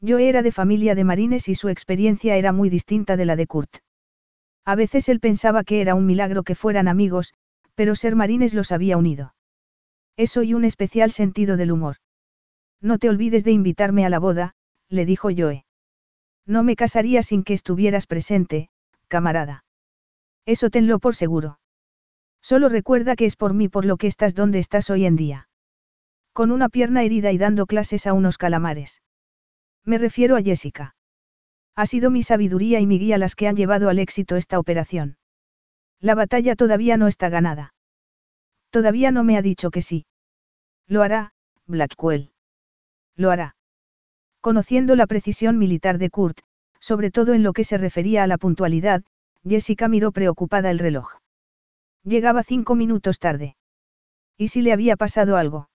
Yo 0.00 0.18
era 0.18 0.42
de 0.42 0.50
familia 0.50 0.96
de 0.96 1.04
marines 1.04 1.48
y 1.48 1.54
su 1.54 1.68
experiencia 1.68 2.34
era 2.34 2.50
muy 2.50 2.68
distinta 2.68 3.16
de 3.16 3.26
la 3.26 3.36
de 3.36 3.46
Kurt. 3.46 3.76
A 4.68 4.74
veces 4.74 5.08
él 5.08 5.18
pensaba 5.18 5.64
que 5.64 5.80
era 5.80 5.94
un 5.94 6.04
milagro 6.04 6.42
que 6.42 6.54
fueran 6.54 6.88
amigos, 6.88 7.32
pero 7.74 7.94
ser 7.94 8.14
marines 8.14 8.52
los 8.52 8.70
había 8.70 8.98
unido. 8.98 9.34
Eso 10.18 10.42
y 10.42 10.52
un 10.52 10.66
especial 10.66 11.10
sentido 11.10 11.56
del 11.56 11.72
humor. 11.72 11.96
No 12.82 12.98
te 12.98 13.08
olvides 13.08 13.44
de 13.44 13.52
invitarme 13.52 14.04
a 14.04 14.10
la 14.10 14.18
boda, 14.18 14.52
le 14.90 15.06
dijo 15.06 15.30
Joe. 15.34 15.64
No 16.44 16.64
me 16.64 16.76
casaría 16.76 17.22
sin 17.22 17.44
que 17.44 17.54
estuvieras 17.54 18.06
presente, 18.06 18.68
camarada. 19.08 19.64
Eso 20.44 20.68
tenlo 20.68 20.98
por 20.98 21.14
seguro. 21.14 21.60
Solo 22.42 22.68
recuerda 22.68 23.16
que 23.16 23.24
es 23.24 23.36
por 23.36 23.54
mí 23.54 23.70
por 23.70 23.86
lo 23.86 23.96
que 23.96 24.06
estás 24.06 24.34
donde 24.34 24.58
estás 24.58 24.90
hoy 24.90 25.06
en 25.06 25.16
día. 25.16 25.48
Con 26.34 26.50
una 26.50 26.68
pierna 26.68 27.04
herida 27.04 27.32
y 27.32 27.38
dando 27.38 27.64
clases 27.64 28.06
a 28.06 28.12
unos 28.12 28.36
calamares. 28.36 29.00
Me 29.86 29.96
refiero 29.96 30.36
a 30.36 30.42
Jessica. 30.42 30.94
Ha 31.78 31.86
sido 31.86 32.10
mi 32.10 32.24
sabiduría 32.24 32.80
y 32.80 32.88
mi 32.88 32.98
guía 32.98 33.18
las 33.18 33.36
que 33.36 33.46
han 33.46 33.54
llevado 33.54 33.88
al 33.88 34.00
éxito 34.00 34.34
esta 34.34 34.58
operación. 34.58 35.16
La 36.00 36.16
batalla 36.16 36.56
todavía 36.56 36.96
no 36.96 37.06
está 37.06 37.28
ganada. 37.28 37.72
Todavía 38.70 39.12
no 39.12 39.22
me 39.22 39.36
ha 39.36 39.42
dicho 39.42 39.70
que 39.70 39.80
sí. 39.80 40.04
Lo 40.88 41.02
hará, 41.02 41.34
Blackwell. 41.68 42.32
Lo 43.14 43.30
hará. 43.30 43.54
Conociendo 44.40 44.96
la 44.96 45.06
precisión 45.06 45.56
militar 45.56 45.98
de 45.98 46.10
Kurt, 46.10 46.40
sobre 46.80 47.12
todo 47.12 47.32
en 47.32 47.44
lo 47.44 47.52
que 47.52 47.62
se 47.62 47.78
refería 47.78 48.24
a 48.24 48.26
la 48.26 48.38
puntualidad, 48.38 49.04
Jessica 49.44 49.86
miró 49.86 50.10
preocupada 50.10 50.72
el 50.72 50.80
reloj. 50.80 51.20
Llegaba 52.02 52.42
cinco 52.42 52.74
minutos 52.74 53.20
tarde. 53.20 53.54
¿Y 54.36 54.48
si 54.48 54.62
le 54.62 54.72
había 54.72 54.96
pasado 54.96 55.36
algo? 55.36 55.70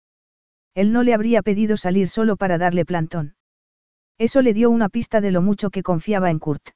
Él 0.73 0.93
no 0.93 1.03
le 1.03 1.13
habría 1.13 1.43
pedido 1.43 1.77
salir 1.77 2.09
solo 2.09 2.37
para 2.37 2.57
darle 2.57 2.85
plantón. 2.85 3.35
Eso 4.21 4.43
le 4.43 4.53
dio 4.53 4.69
una 4.69 4.87
pista 4.87 5.19
de 5.19 5.31
lo 5.31 5.41
mucho 5.41 5.71
que 5.71 5.81
confiaba 5.81 6.29
en 6.29 6.37
Kurt. 6.37 6.75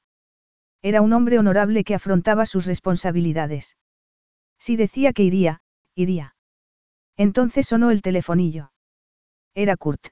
Era 0.82 1.03
un 1.03 1.14
hombre 1.14 1.38
honorable 1.38 1.83
que 1.83 1.93
afrontaba 1.93 2.48
sus 2.48 2.65
responsabilidades. 2.65 3.77
Si 4.57 4.75
decía 4.75 5.14
que 5.14 5.22
iría, 5.22 5.61
iría. 5.93 6.35
Entonces 7.15 7.67
sonó 7.67 7.91
el 7.91 8.01
telefonillo. 8.01 8.72
Era 9.53 9.77
Kurt. 9.77 10.07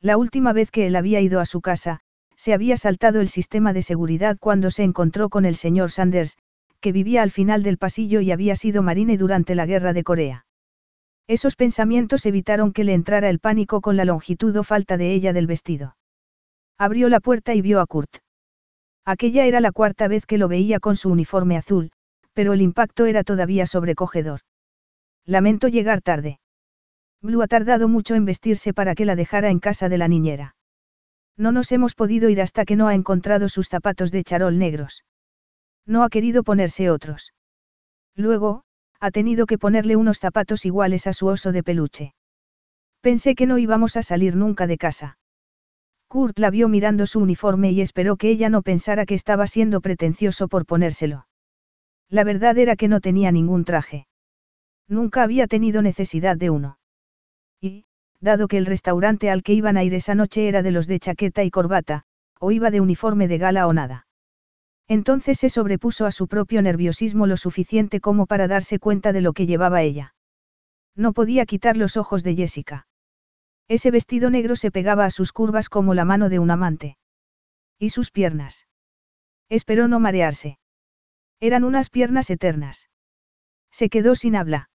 La 0.00 0.16
última 0.16 0.52
vez 0.52 0.72
que 0.72 0.88
él 0.88 0.96
había 0.96 1.20
ido 1.20 1.38
a 1.38 1.46
su 1.46 1.60
casa, 1.60 2.00
se 2.34 2.52
había 2.52 2.76
saltado 2.76 3.20
el 3.20 3.28
sistema 3.28 3.72
de 3.72 3.82
seguridad 3.82 4.36
cuando 4.40 4.72
se 4.72 4.82
encontró 4.82 5.28
con 5.28 5.44
el 5.44 5.54
señor 5.54 5.92
Sanders, 5.92 6.36
que 6.80 6.90
vivía 6.90 7.22
al 7.22 7.30
final 7.30 7.62
del 7.62 7.78
pasillo 7.78 8.20
y 8.22 8.32
había 8.32 8.56
sido 8.56 8.82
marine 8.82 9.16
durante 9.16 9.54
la 9.54 9.66
guerra 9.66 9.92
de 9.92 10.02
Corea. 10.02 10.46
Esos 11.28 11.54
pensamientos 11.54 12.26
evitaron 12.26 12.72
que 12.72 12.82
le 12.82 12.94
entrara 12.94 13.30
el 13.30 13.38
pánico 13.38 13.80
con 13.80 13.96
la 13.96 14.04
longitud 14.04 14.56
o 14.56 14.64
falta 14.64 14.96
de 14.96 15.12
ella 15.12 15.32
del 15.32 15.46
vestido. 15.46 15.94
Abrió 16.80 17.10
la 17.10 17.20
puerta 17.20 17.54
y 17.54 17.60
vio 17.60 17.78
a 17.78 17.86
Kurt. 17.86 18.08
Aquella 19.04 19.44
era 19.44 19.60
la 19.60 19.70
cuarta 19.70 20.08
vez 20.08 20.24
que 20.24 20.38
lo 20.38 20.48
veía 20.48 20.80
con 20.80 20.96
su 20.96 21.10
uniforme 21.10 21.58
azul, 21.58 21.90
pero 22.32 22.54
el 22.54 22.62
impacto 22.62 23.04
era 23.04 23.22
todavía 23.22 23.66
sobrecogedor. 23.66 24.40
Lamento 25.26 25.68
llegar 25.68 26.00
tarde. 26.00 26.40
Blue 27.20 27.42
ha 27.42 27.48
tardado 27.48 27.86
mucho 27.86 28.14
en 28.14 28.24
vestirse 28.24 28.72
para 28.72 28.94
que 28.94 29.04
la 29.04 29.14
dejara 29.14 29.50
en 29.50 29.58
casa 29.58 29.90
de 29.90 29.98
la 29.98 30.08
niñera. 30.08 30.56
No 31.36 31.52
nos 31.52 31.70
hemos 31.70 31.94
podido 31.94 32.30
ir 32.30 32.40
hasta 32.40 32.64
que 32.64 32.76
no 32.76 32.88
ha 32.88 32.94
encontrado 32.94 33.50
sus 33.50 33.68
zapatos 33.68 34.10
de 34.10 34.24
charol 34.24 34.58
negros. 34.58 35.04
No 35.84 36.02
ha 36.02 36.08
querido 36.08 36.44
ponerse 36.44 36.88
otros. 36.88 37.34
Luego, 38.16 38.62
ha 39.00 39.10
tenido 39.10 39.44
que 39.44 39.58
ponerle 39.58 39.96
unos 39.96 40.18
zapatos 40.18 40.64
iguales 40.64 41.06
a 41.06 41.12
su 41.12 41.26
oso 41.26 41.52
de 41.52 41.62
peluche. 41.62 42.14
Pensé 43.02 43.34
que 43.34 43.44
no 43.44 43.58
íbamos 43.58 43.98
a 43.98 44.02
salir 44.02 44.34
nunca 44.34 44.66
de 44.66 44.78
casa. 44.78 45.18
Kurt 46.10 46.40
la 46.40 46.50
vio 46.50 46.68
mirando 46.68 47.06
su 47.06 47.20
uniforme 47.20 47.70
y 47.70 47.80
esperó 47.80 48.16
que 48.16 48.30
ella 48.30 48.48
no 48.48 48.62
pensara 48.62 49.06
que 49.06 49.14
estaba 49.14 49.46
siendo 49.46 49.80
pretencioso 49.80 50.48
por 50.48 50.66
ponérselo. 50.66 51.28
La 52.08 52.24
verdad 52.24 52.58
era 52.58 52.74
que 52.74 52.88
no 52.88 53.00
tenía 53.00 53.30
ningún 53.30 53.64
traje. 53.64 54.08
Nunca 54.88 55.22
había 55.22 55.46
tenido 55.46 55.82
necesidad 55.82 56.36
de 56.36 56.50
uno. 56.50 56.78
Y, 57.60 57.84
dado 58.18 58.48
que 58.48 58.58
el 58.58 58.66
restaurante 58.66 59.30
al 59.30 59.44
que 59.44 59.52
iban 59.52 59.76
a 59.76 59.84
ir 59.84 59.94
esa 59.94 60.16
noche 60.16 60.48
era 60.48 60.64
de 60.64 60.72
los 60.72 60.88
de 60.88 60.98
chaqueta 60.98 61.44
y 61.44 61.50
corbata, 61.52 62.02
o 62.40 62.50
iba 62.50 62.72
de 62.72 62.80
uniforme 62.80 63.28
de 63.28 63.38
gala 63.38 63.68
o 63.68 63.72
nada. 63.72 64.08
Entonces 64.88 65.38
se 65.38 65.48
sobrepuso 65.48 66.06
a 66.06 66.10
su 66.10 66.26
propio 66.26 66.60
nerviosismo 66.60 67.28
lo 67.28 67.36
suficiente 67.36 68.00
como 68.00 68.26
para 68.26 68.48
darse 68.48 68.80
cuenta 68.80 69.12
de 69.12 69.20
lo 69.20 69.32
que 69.32 69.46
llevaba 69.46 69.82
ella. 69.82 70.16
No 70.96 71.12
podía 71.12 71.46
quitar 71.46 71.76
los 71.76 71.96
ojos 71.96 72.24
de 72.24 72.34
Jessica. 72.34 72.88
Ese 73.70 73.92
vestido 73.92 74.30
negro 74.30 74.56
se 74.56 74.72
pegaba 74.72 75.04
a 75.04 75.12
sus 75.12 75.32
curvas 75.32 75.68
como 75.68 75.94
la 75.94 76.04
mano 76.04 76.28
de 76.28 76.40
un 76.40 76.50
amante. 76.50 76.98
¿Y 77.78 77.90
sus 77.90 78.10
piernas? 78.10 78.66
Esperó 79.48 79.86
no 79.86 80.00
marearse. 80.00 80.58
Eran 81.38 81.62
unas 81.62 81.88
piernas 81.88 82.30
eternas. 82.30 82.90
Se 83.70 83.88
quedó 83.88 84.16
sin 84.16 84.34
habla. 84.34 84.70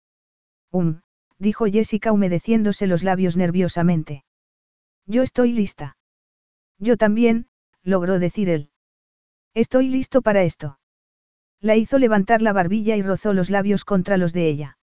Um, 0.73 1.03
dijo 1.39 1.67
Jessica 1.67 2.11
humedeciéndose 2.11 2.89
los 2.89 3.05
labios 3.05 3.37
nerviosamente. 3.37 4.25
Yo 5.07 5.23
estoy 5.23 5.53
lista. 5.53 5.97
Yo 6.81 6.97
también, 6.97 7.47
logró 7.85 8.19
decir 8.19 8.49
él. 8.49 8.71
Estoy 9.55 9.89
listo 9.89 10.21
para 10.21 10.43
esto. 10.43 10.81
La 11.61 11.77
hizo 11.77 11.97
levantar 12.01 12.43
la 12.43 12.53
barbilla 12.53 12.97
y 12.97 13.03
rozó 13.03 13.35
los 13.35 13.51
labios 13.51 13.85
contra 13.85 14.17
los 14.17 14.33
de 14.33 14.49
ella. 14.49 14.79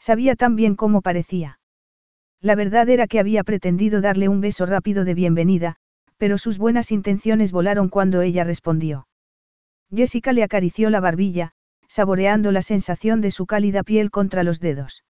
Sabía 0.00 0.34
tan 0.34 0.56
bien 0.56 0.74
cómo 0.74 1.00
parecía. 1.00 1.59
La 2.42 2.54
verdad 2.54 2.88
era 2.88 3.06
que 3.06 3.20
había 3.20 3.44
pretendido 3.44 4.00
darle 4.00 4.28
un 4.28 4.40
beso 4.40 4.64
rápido 4.64 5.04
de 5.04 5.14
bienvenida, 5.14 5.76
pero 6.16 6.38
sus 6.38 6.56
buenas 6.56 6.90
intenciones 6.90 7.52
volaron 7.52 7.88
cuando 7.88 8.22
ella 8.22 8.44
respondió. 8.44 9.06
Jessica 9.94 10.32
le 10.32 10.42
acarició 10.42 10.88
la 10.88 11.00
barbilla, 11.00 11.52
saboreando 11.86 12.52
la 12.52 12.62
sensación 12.62 13.20
de 13.20 13.30
su 13.30 13.46
cálida 13.46 13.82
piel 13.82 14.10
contra 14.10 14.42
los 14.42 14.60
dedos. 14.60 15.04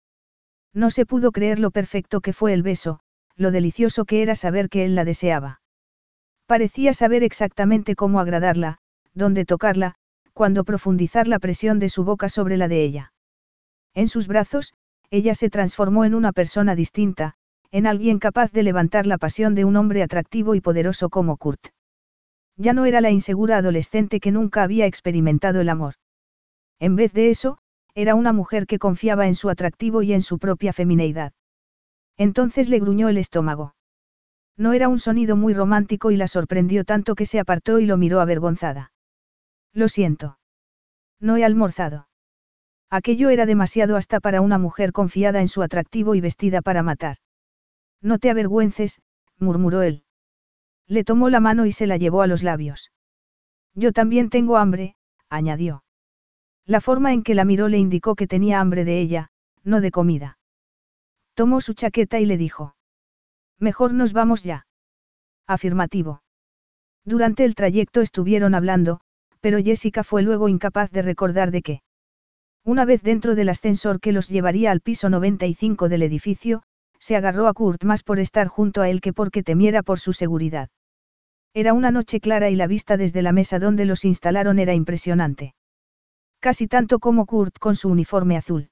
No 0.73 0.91
se 0.91 1.05
pudo 1.05 1.33
creer 1.33 1.59
lo 1.59 1.71
perfecto 1.71 2.21
que 2.21 2.33
fue 2.33 2.53
el 2.55 2.63
beso, 2.63 3.01
lo 3.37 3.51
delicioso 3.51 4.05
que 4.05 4.23
era 4.23 4.35
saber 4.35 4.69
que 4.69 4.85
él 4.85 4.95
la 4.95 5.05
deseaba. 5.05 5.61
Parecía 6.47 6.95
saber 6.95 7.25
exactamente 7.25 7.95
cómo 7.95 8.21
agradarla, 8.21 8.79
dónde 9.13 9.45
tocarla, 9.45 9.97
cuando 10.33 10.65
profundizar 10.65 11.29
la 11.29 11.41
presión 11.41 11.79
de 11.79 11.89
su 11.89 12.05
boca 12.05 12.29
sobre 12.29 12.57
la 12.57 12.69
de 12.69 12.85
ella. 12.85 13.13
En 13.93 14.09
sus 14.09 14.29
brazos, 14.29 14.73
ella 15.11 15.35
se 15.35 15.51
transformó 15.51 16.05
en 16.05 16.15
una 16.15 16.33
persona 16.33 16.75
distinta, 16.75 17.35
en 17.71 17.87
alguien 17.87 18.19
capaz 18.19 18.53
de 18.53 18.63
levantar 18.63 19.07
la 19.07 19.19
pasión 19.19 19.55
de 19.55 19.65
un 19.65 19.77
hombre 19.77 20.03
atractivo 20.03 20.55
y 20.55 20.61
poderoso 20.61 21.11
como 21.11 21.37
Kurt. 21.37 21.69
Ya 22.57 22.73
no 22.73 22.87
era 22.87 23.01
la 23.01 23.11
insegura 23.11 23.59
adolescente 23.59 24.21
que 24.21 24.33
nunca 24.33 24.63
había 24.63 24.87
experimentado 24.87 25.61
el 25.61 25.69
amor. 25.69 25.95
En 26.81 26.97
vez 26.97 27.13
de 27.13 27.31
eso, 27.31 27.59
era 27.95 28.15
una 28.15 28.33
mujer 28.33 28.67
que 28.67 28.79
confiaba 28.79 29.27
en 29.27 29.35
su 29.35 29.49
atractivo 29.49 30.03
y 30.03 30.13
en 30.13 30.23
su 30.23 30.39
propia 30.39 30.73
femineidad. 30.73 31.33
Entonces 32.17 32.69
le 32.69 32.81
gruñó 32.81 33.09
el 33.09 33.19
estómago. 33.19 33.75
No 34.57 34.73
era 34.73 34.89
un 34.89 34.99
sonido 34.99 35.37
muy 35.37 35.55
romántico 35.55 36.11
y 36.11 36.17
la 36.17 36.27
sorprendió 36.27 36.85
tanto 36.85 37.15
que 37.15 37.27
se 37.27 37.39
apartó 37.39 37.79
y 37.79 37.87
lo 37.87 37.97
miró 37.97 38.21
avergonzada. 38.21 38.93
Lo 39.73 39.89
siento. 39.89 40.39
No 41.21 41.37
he 41.37 41.45
almorzado. 41.45 42.08
Aquello 42.91 43.29
era 43.29 43.45
demasiado 43.45 43.97
hasta 43.97 44.19
para 44.21 44.41
una 44.41 44.59
mujer 44.59 44.93
confiada 44.93 45.41
en 45.41 45.49
su 45.49 45.63
atractivo 45.63 46.15
y 46.15 46.21
vestida 46.21 46.63
para 46.63 46.83
matar. 46.83 47.19
No 48.01 48.19
te 48.19 48.31
avergüences, 48.31 49.01
murmuró 49.39 49.83
él. 49.83 50.05
Le 50.87 51.05
tomó 51.05 51.29
la 51.29 51.41
mano 51.41 51.67
y 51.67 51.73
se 51.73 51.87
la 51.87 51.99
llevó 51.99 52.23
a 52.23 52.27
los 52.27 52.43
labios. 52.43 52.91
Yo 53.75 53.93
también 53.93 54.31
tengo 54.31 54.57
hambre, 54.57 54.97
añadió. 55.29 55.85
La 56.65 56.81
forma 56.81 57.13
en 57.13 57.23
que 57.23 57.35
la 57.35 57.45
miró 57.45 57.69
le 57.69 57.79
indicó 57.79 58.15
que 58.15 58.27
tenía 58.27 58.61
hambre 58.61 58.85
de 58.85 59.01
ella, 59.01 59.31
no 59.65 59.81
de 59.81 59.91
comida. 59.91 60.39
Tomó 61.35 61.61
su 61.61 61.75
chaqueta 61.75 62.21
y 62.21 62.27
le 62.27 62.37
dijo. 62.37 62.75
Mejor 63.59 63.93
nos 63.93 64.13
vamos 64.13 64.43
ya. 64.45 64.67
Afirmativo. 65.47 66.23
Durante 67.05 67.45
el 67.45 67.55
trayecto 67.55 68.01
estuvieron 68.01 68.55
hablando, 68.55 69.01
pero 69.41 69.59
Jessica 69.59 70.05
fue 70.05 70.23
luego 70.23 70.49
incapaz 70.49 70.91
de 70.91 71.03
recordar 71.03 71.51
de 71.51 71.63
qué. 71.63 71.83
Una 72.65 72.85
vez 72.85 73.03
dentro 73.03 73.35
del 73.35 73.49
ascensor 73.49 74.01
que 74.01 74.13
los 74.13 74.29
llevaría 74.29 74.71
al 74.71 74.81
piso 74.81 75.09
95 75.09 75.89
del 75.89 76.03
edificio, 76.03 76.63
se 76.99 77.17
agarró 77.17 77.49
a 77.49 77.55
Kurt 77.55 77.85
más 77.85 78.03
por 78.03 78.19
estar 78.19 78.49
junto 78.49 78.83
a 78.83 78.89
él 78.89 79.01
que 79.01 79.13
porque 79.13 79.43
temiera 79.43 79.83
por 79.83 79.99
su 79.99 80.13
seguridad. 80.13 80.69
Era 81.55 81.73
una 81.73 81.91
noche 81.91 82.21
clara 82.21 82.51
y 82.51 82.57
la 82.57 82.67
vista 82.67 82.97
desde 82.97 83.23
la 83.23 83.33
mesa 83.33 83.59
donde 83.59 83.85
los 83.85 84.05
instalaron 84.05 84.59
era 84.59 84.75
impresionante. 84.75 85.55
Casi 86.41 86.69
tanto 86.69 86.99
como 86.99 87.27
Kurt 87.27 87.59
con 87.59 87.75
su 87.75 87.89
uniforme 87.89 88.37
azul. 88.37 88.71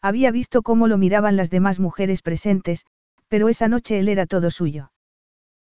Había 0.00 0.30
visto 0.30 0.62
cómo 0.62 0.86
lo 0.86 0.98
miraban 0.98 1.36
las 1.36 1.50
demás 1.50 1.80
mujeres 1.80 2.22
presentes, 2.22 2.84
pero 3.28 3.48
esa 3.48 3.66
noche 3.66 3.98
él 3.98 4.08
era 4.08 4.26
todo 4.26 4.50
suyo. 4.50 4.92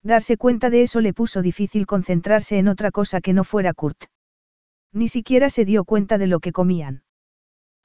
Darse 0.03 0.37
cuenta 0.37 0.69
de 0.69 0.81
eso 0.81 0.99
le 0.99 1.13
puso 1.13 1.41
difícil 1.41 1.85
concentrarse 1.85 2.57
en 2.57 2.67
otra 2.67 2.91
cosa 2.91 3.21
que 3.21 3.33
no 3.33 3.43
fuera 3.43 3.73
Kurt. 3.73 4.05
Ni 4.91 5.07
siquiera 5.07 5.49
se 5.49 5.63
dio 5.63 5.85
cuenta 5.85 6.17
de 6.17 6.27
lo 6.27 6.39
que 6.39 6.51
comían. 6.51 7.04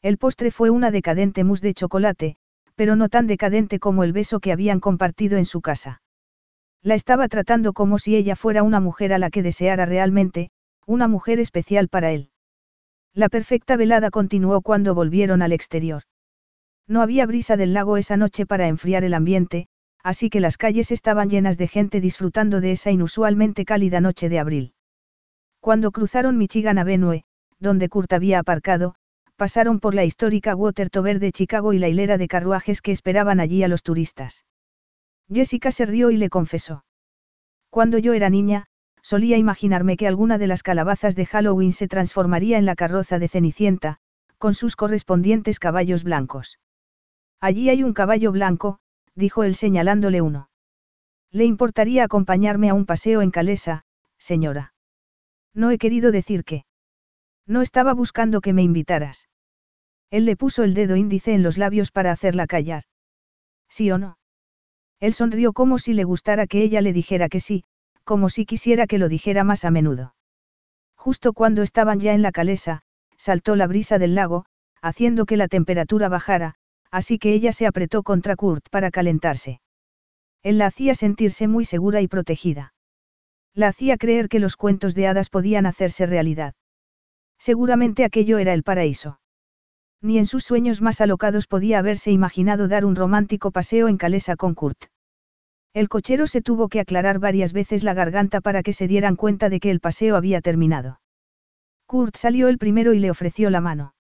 El 0.02 0.16
postre 0.16 0.50
fue 0.50 0.70
una 0.70 0.90
decadente 0.90 1.44
mousse 1.44 1.60
de 1.60 1.74
chocolate, 1.74 2.36
pero 2.74 2.96
no 2.96 3.08
tan 3.08 3.26
decadente 3.26 3.78
como 3.78 4.04
el 4.04 4.12
beso 4.12 4.40
que 4.40 4.52
habían 4.52 4.80
compartido 4.80 5.36
en 5.36 5.44
su 5.44 5.60
casa. 5.60 6.00
La 6.82 6.94
estaba 6.94 7.28
tratando 7.28 7.74
como 7.74 7.98
si 7.98 8.16
ella 8.16 8.36
fuera 8.36 8.62
una 8.62 8.80
mujer 8.80 9.12
a 9.12 9.18
la 9.18 9.28
que 9.28 9.42
deseara 9.42 9.84
realmente, 9.84 10.50
una 10.86 11.08
mujer 11.08 11.38
especial 11.38 11.88
para 11.88 12.12
él. 12.12 12.30
La 13.12 13.28
perfecta 13.28 13.76
velada 13.76 14.10
continuó 14.10 14.62
cuando 14.62 14.94
volvieron 14.94 15.42
al 15.42 15.52
exterior. 15.52 16.04
No 16.88 17.02
había 17.02 17.26
brisa 17.26 17.56
del 17.58 17.74
lago 17.74 17.98
esa 17.98 18.16
noche 18.16 18.46
para 18.46 18.68
enfriar 18.68 19.04
el 19.04 19.12
ambiente, 19.12 19.66
así 20.02 20.30
que 20.30 20.40
las 20.40 20.56
calles 20.56 20.90
estaban 20.90 21.28
llenas 21.28 21.58
de 21.58 21.68
gente 21.68 22.00
disfrutando 22.00 22.62
de 22.62 22.72
esa 22.72 22.90
inusualmente 22.90 23.66
cálida 23.66 24.00
noche 24.00 24.30
de 24.30 24.38
abril. 24.38 24.72
Cuando 25.60 25.90
cruzaron 25.90 26.38
Michigan 26.38 26.78
Avenue, 26.78 27.24
donde 27.58 27.90
Kurt 27.90 28.12
había 28.14 28.38
aparcado, 28.38 28.94
pasaron 29.40 29.80
por 29.80 29.94
la 29.94 30.04
histórica 30.04 30.54
Water 30.54 30.90
Tower 30.90 31.18
de 31.18 31.32
Chicago 31.32 31.72
y 31.72 31.78
la 31.78 31.88
hilera 31.88 32.18
de 32.18 32.28
carruajes 32.28 32.82
que 32.82 32.92
esperaban 32.92 33.40
allí 33.40 33.62
a 33.62 33.68
los 33.68 33.82
turistas. 33.82 34.44
Jessica 35.32 35.70
se 35.70 35.86
rió 35.86 36.10
y 36.10 36.18
le 36.18 36.28
confesó. 36.28 36.84
Cuando 37.70 37.96
yo 37.96 38.12
era 38.12 38.28
niña, 38.28 38.66
solía 39.00 39.38
imaginarme 39.38 39.96
que 39.96 40.06
alguna 40.06 40.36
de 40.36 40.46
las 40.46 40.62
calabazas 40.62 41.16
de 41.16 41.24
Halloween 41.24 41.72
se 41.72 41.88
transformaría 41.88 42.58
en 42.58 42.66
la 42.66 42.74
carroza 42.74 43.18
de 43.18 43.28
Cenicienta, 43.28 43.96
con 44.36 44.52
sus 44.52 44.76
correspondientes 44.76 45.58
caballos 45.58 46.04
blancos. 46.04 46.58
Allí 47.40 47.70
hay 47.70 47.82
un 47.82 47.94
caballo 47.94 48.32
blanco, 48.32 48.78
dijo 49.14 49.42
él 49.42 49.54
señalándole 49.54 50.20
uno. 50.20 50.50
¿Le 51.30 51.46
importaría 51.46 52.04
acompañarme 52.04 52.68
a 52.68 52.74
un 52.74 52.84
paseo 52.84 53.22
en 53.22 53.30
Calesa, 53.30 53.86
señora? 54.18 54.74
No 55.54 55.70
he 55.70 55.78
querido 55.78 56.12
decir 56.12 56.44
que. 56.44 56.66
No 57.46 57.62
estaba 57.62 57.94
buscando 57.94 58.42
que 58.42 58.52
me 58.52 58.62
invitaras. 58.62 59.29
Él 60.10 60.24
le 60.24 60.36
puso 60.36 60.64
el 60.64 60.74
dedo 60.74 60.96
índice 60.96 61.34
en 61.34 61.42
los 61.42 61.56
labios 61.56 61.92
para 61.92 62.12
hacerla 62.12 62.46
callar. 62.46 62.84
¿Sí 63.68 63.90
o 63.90 63.98
no? 63.98 64.18
Él 64.98 65.14
sonrió 65.14 65.52
como 65.52 65.78
si 65.78 65.94
le 65.94 66.04
gustara 66.04 66.46
que 66.46 66.62
ella 66.62 66.80
le 66.80 66.92
dijera 66.92 67.28
que 67.28 67.40
sí, 67.40 67.64
como 68.04 68.28
si 68.28 68.44
quisiera 68.44 68.86
que 68.86 68.98
lo 68.98 69.08
dijera 69.08 69.44
más 69.44 69.64
a 69.64 69.70
menudo. 69.70 70.14
Justo 70.96 71.32
cuando 71.32 71.62
estaban 71.62 72.00
ya 72.00 72.12
en 72.12 72.22
la 72.22 72.32
calesa, 72.32 72.82
saltó 73.16 73.56
la 73.56 73.66
brisa 73.66 73.98
del 73.98 74.14
lago, 74.14 74.44
haciendo 74.82 75.26
que 75.26 75.36
la 75.36 75.48
temperatura 75.48 76.08
bajara, 76.08 76.56
así 76.90 77.18
que 77.18 77.32
ella 77.32 77.52
se 77.52 77.66
apretó 77.66 78.02
contra 78.02 78.36
Kurt 78.36 78.68
para 78.70 78.90
calentarse. 78.90 79.60
Él 80.42 80.58
la 80.58 80.66
hacía 80.66 80.94
sentirse 80.94 81.48
muy 81.48 81.64
segura 81.64 82.00
y 82.00 82.08
protegida. 82.08 82.74
La 83.54 83.68
hacía 83.68 83.96
creer 83.96 84.28
que 84.28 84.40
los 84.40 84.56
cuentos 84.56 84.94
de 84.94 85.06
hadas 85.06 85.28
podían 85.28 85.66
hacerse 85.66 86.06
realidad. 86.06 86.54
Seguramente 87.38 88.04
aquello 88.04 88.38
era 88.38 88.52
el 88.52 88.62
paraíso. 88.62 89.20
Ni 90.02 90.18
en 90.18 90.26
sus 90.26 90.44
sueños 90.44 90.80
más 90.80 91.00
alocados 91.00 91.46
podía 91.46 91.78
haberse 91.78 92.10
imaginado 92.10 92.68
dar 92.68 92.84
un 92.84 92.96
romántico 92.96 93.50
paseo 93.50 93.88
en 93.88 93.98
Calesa 93.98 94.36
con 94.36 94.54
Kurt. 94.54 94.86
El 95.74 95.88
cochero 95.88 96.26
se 96.26 96.40
tuvo 96.40 96.68
que 96.68 96.80
aclarar 96.80 97.18
varias 97.18 97.52
veces 97.52 97.84
la 97.84 97.94
garganta 97.94 98.40
para 98.40 98.62
que 98.62 98.72
se 98.72 98.88
dieran 98.88 99.16
cuenta 99.16 99.50
de 99.50 99.60
que 99.60 99.70
el 99.70 99.80
paseo 99.80 100.16
había 100.16 100.40
terminado. 100.40 101.00
Kurt 101.86 102.16
salió 102.16 102.48
el 102.48 102.58
primero 102.58 102.94
y 102.94 102.98
le 102.98 103.10
ofreció 103.10 103.50
la 103.50 103.60
mano. 103.60 103.94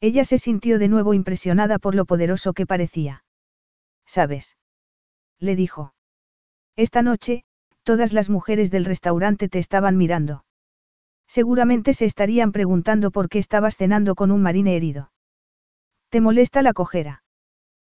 Ella 0.00 0.24
se 0.24 0.36
sintió 0.36 0.78
de 0.78 0.88
nuevo 0.88 1.14
impresionada 1.14 1.78
por 1.78 1.94
lo 1.94 2.04
poderoso 2.04 2.52
que 2.52 2.66
parecía. 2.66 3.24
¿Sabes? 4.04 4.56
Le 5.40 5.56
dijo. 5.56 5.94
Esta 6.76 7.02
noche, 7.02 7.44
todas 7.82 8.12
las 8.12 8.28
mujeres 8.28 8.70
del 8.70 8.84
restaurante 8.84 9.48
te 9.48 9.58
estaban 9.58 9.96
mirando. 9.96 10.44
Seguramente 11.26 11.94
se 11.94 12.04
estarían 12.04 12.52
preguntando 12.52 13.10
por 13.10 13.28
qué 13.28 13.38
estabas 13.38 13.76
cenando 13.76 14.14
con 14.14 14.30
un 14.30 14.42
marine 14.42 14.76
herido. 14.76 15.10
¿Te 16.14 16.20
molesta 16.20 16.62
la 16.62 16.72
cojera? 16.72 17.24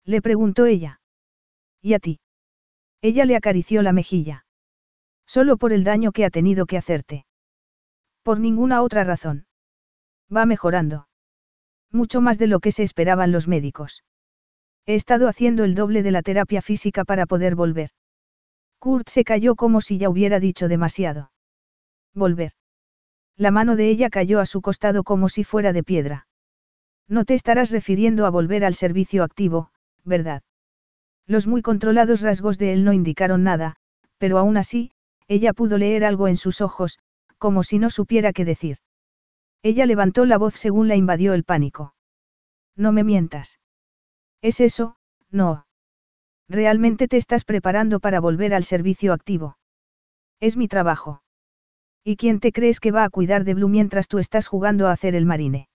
Le 0.05 0.21
preguntó 0.21 0.65
ella. 0.65 1.01
¿Y 1.81 1.95
a 1.95 1.99
ti? 1.99 2.21
Ella 3.01 3.25
le 3.25 3.35
acarició 3.35 3.81
la 3.81 3.91
mejilla. 3.91 4.45
Solo 5.25 5.57
por 5.57 5.73
el 5.73 5.83
daño 5.83 6.13
que 6.13 6.23
ha 6.23 6.29
tenido 6.29 6.65
que 6.65 6.77
hacerte. 6.77 7.25
Por 8.23 8.39
ninguna 8.39 8.83
otra 8.83 9.03
razón. 9.03 9.47
Va 10.33 10.45
mejorando. 10.45 11.09
Mucho 11.91 12.21
más 12.21 12.37
de 12.37 12.47
lo 12.47 12.61
que 12.61 12.71
se 12.71 12.83
esperaban 12.83 13.33
los 13.33 13.49
médicos. 13.49 14.05
He 14.85 14.95
estado 14.95 15.27
haciendo 15.27 15.65
el 15.65 15.75
doble 15.75 16.01
de 16.01 16.11
la 16.11 16.21
terapia 16.21 16.61
física 16.61 17.03
para 17.03 17.25
poder 17.25 17.53
volver. 17.53 17.89
Kurt 18.79 19.09
se 19.09 19.25
cayó 19.25 19.55
como 19.55 19.81
si 19.81 19.97
ya 19.97 20.09
hubiera 20.09 20.39
dicho 20.39 20.69
demasiado. 20.69 21.33
Volver. 22.13 22.53
La 23.35 23.51
mano 23.51 23.75
de 23.75 23.89
ella 23.89 24.09
cayó 24.09 24.39
a 24.39 24.45
su 24.45 24.61
costado 24.61 25.03
como 25.03 25.27
si 25.27 25.43
fuera 25.43 25.73
de 25.73 25.83
piedra. 25.83 26.27
No 27.07 27.25
te 27.25 27.33
estarás 27.33 27.71
refiriendo 27.71 28.25
a 28.25 28.29
volver 28.29 28.65
al 28.65 28.73
servicio 28.73 29.23
activo, 29.23 29.71
¿verdad? 30.03 30.41
Los 31.27 31.47
muy 31.47 31.61
controlados 31.61 32.21
rasgos 32.21 32.57
de 32.57 32.73
él 32.73 32.83
no 32.83 32.93
indicaron 32.93 33.43
nada, 33.43 33.75
pero 34.17 34.37
aún 34.37 34.57
así, 34.57 34.91
ella 35.27 35.53
pudo 35.53 35.77
leer 35.77 36.03
algo 36.03 36.27
en 36.27 36.37
sus 36.37 36.61
ojos, 36.61 36.99
como 37.37 37.63
si 37.63 37.79
no 37.79 37.89
supiera 37.89 38.33
qué 38.33 38.45
decir. 38.45 38.77
Ella 39.63 39.85
levantó 39.85 40.25
la 40.25 40.37
voz 40.37 40.55
según 40.55 40.87
la 40.87 40.95
invadió 40.95 41.33
el 41.33 41.43
pánico. 41.43 41.95
No 42.75 42.91
me 42.91 43.03
mientas. 43.03 43.59
Es 44.41 44.59
eso, 44.59 44.97
no. 45.31 45.65
¿Realmente 46.47 47.07
te 47.07 47.17
estás 47.17 47.45
preparando 47.45 47.99
para 47.99 48.19
volver 48.19 48.53
al 48.53 48.63
servicio 48.63 49.13
activo? 49.13 49.57
Es 50.39 50.57
mi 50.57 50.67
trabajo. 50.67 51.23
¿Y 52.03 52.17
quién 52.17 52.39
te 52.39 52.51
crees 52.51 52.79
que 52.79 52.91
va 52.91 53.03
a 53.03 53.09
cuidar 53.09 53.43
de 53.43 53.55
Blue 53.55 53.69
mientras 53.69 54.07
tú 54.07 54.19
estás 54.19 54.47
jugando 54.47 54.87
a 54.87 54.91
hacer 54.91 55.15
el 55.15 55.25
marine? 55.25 55.69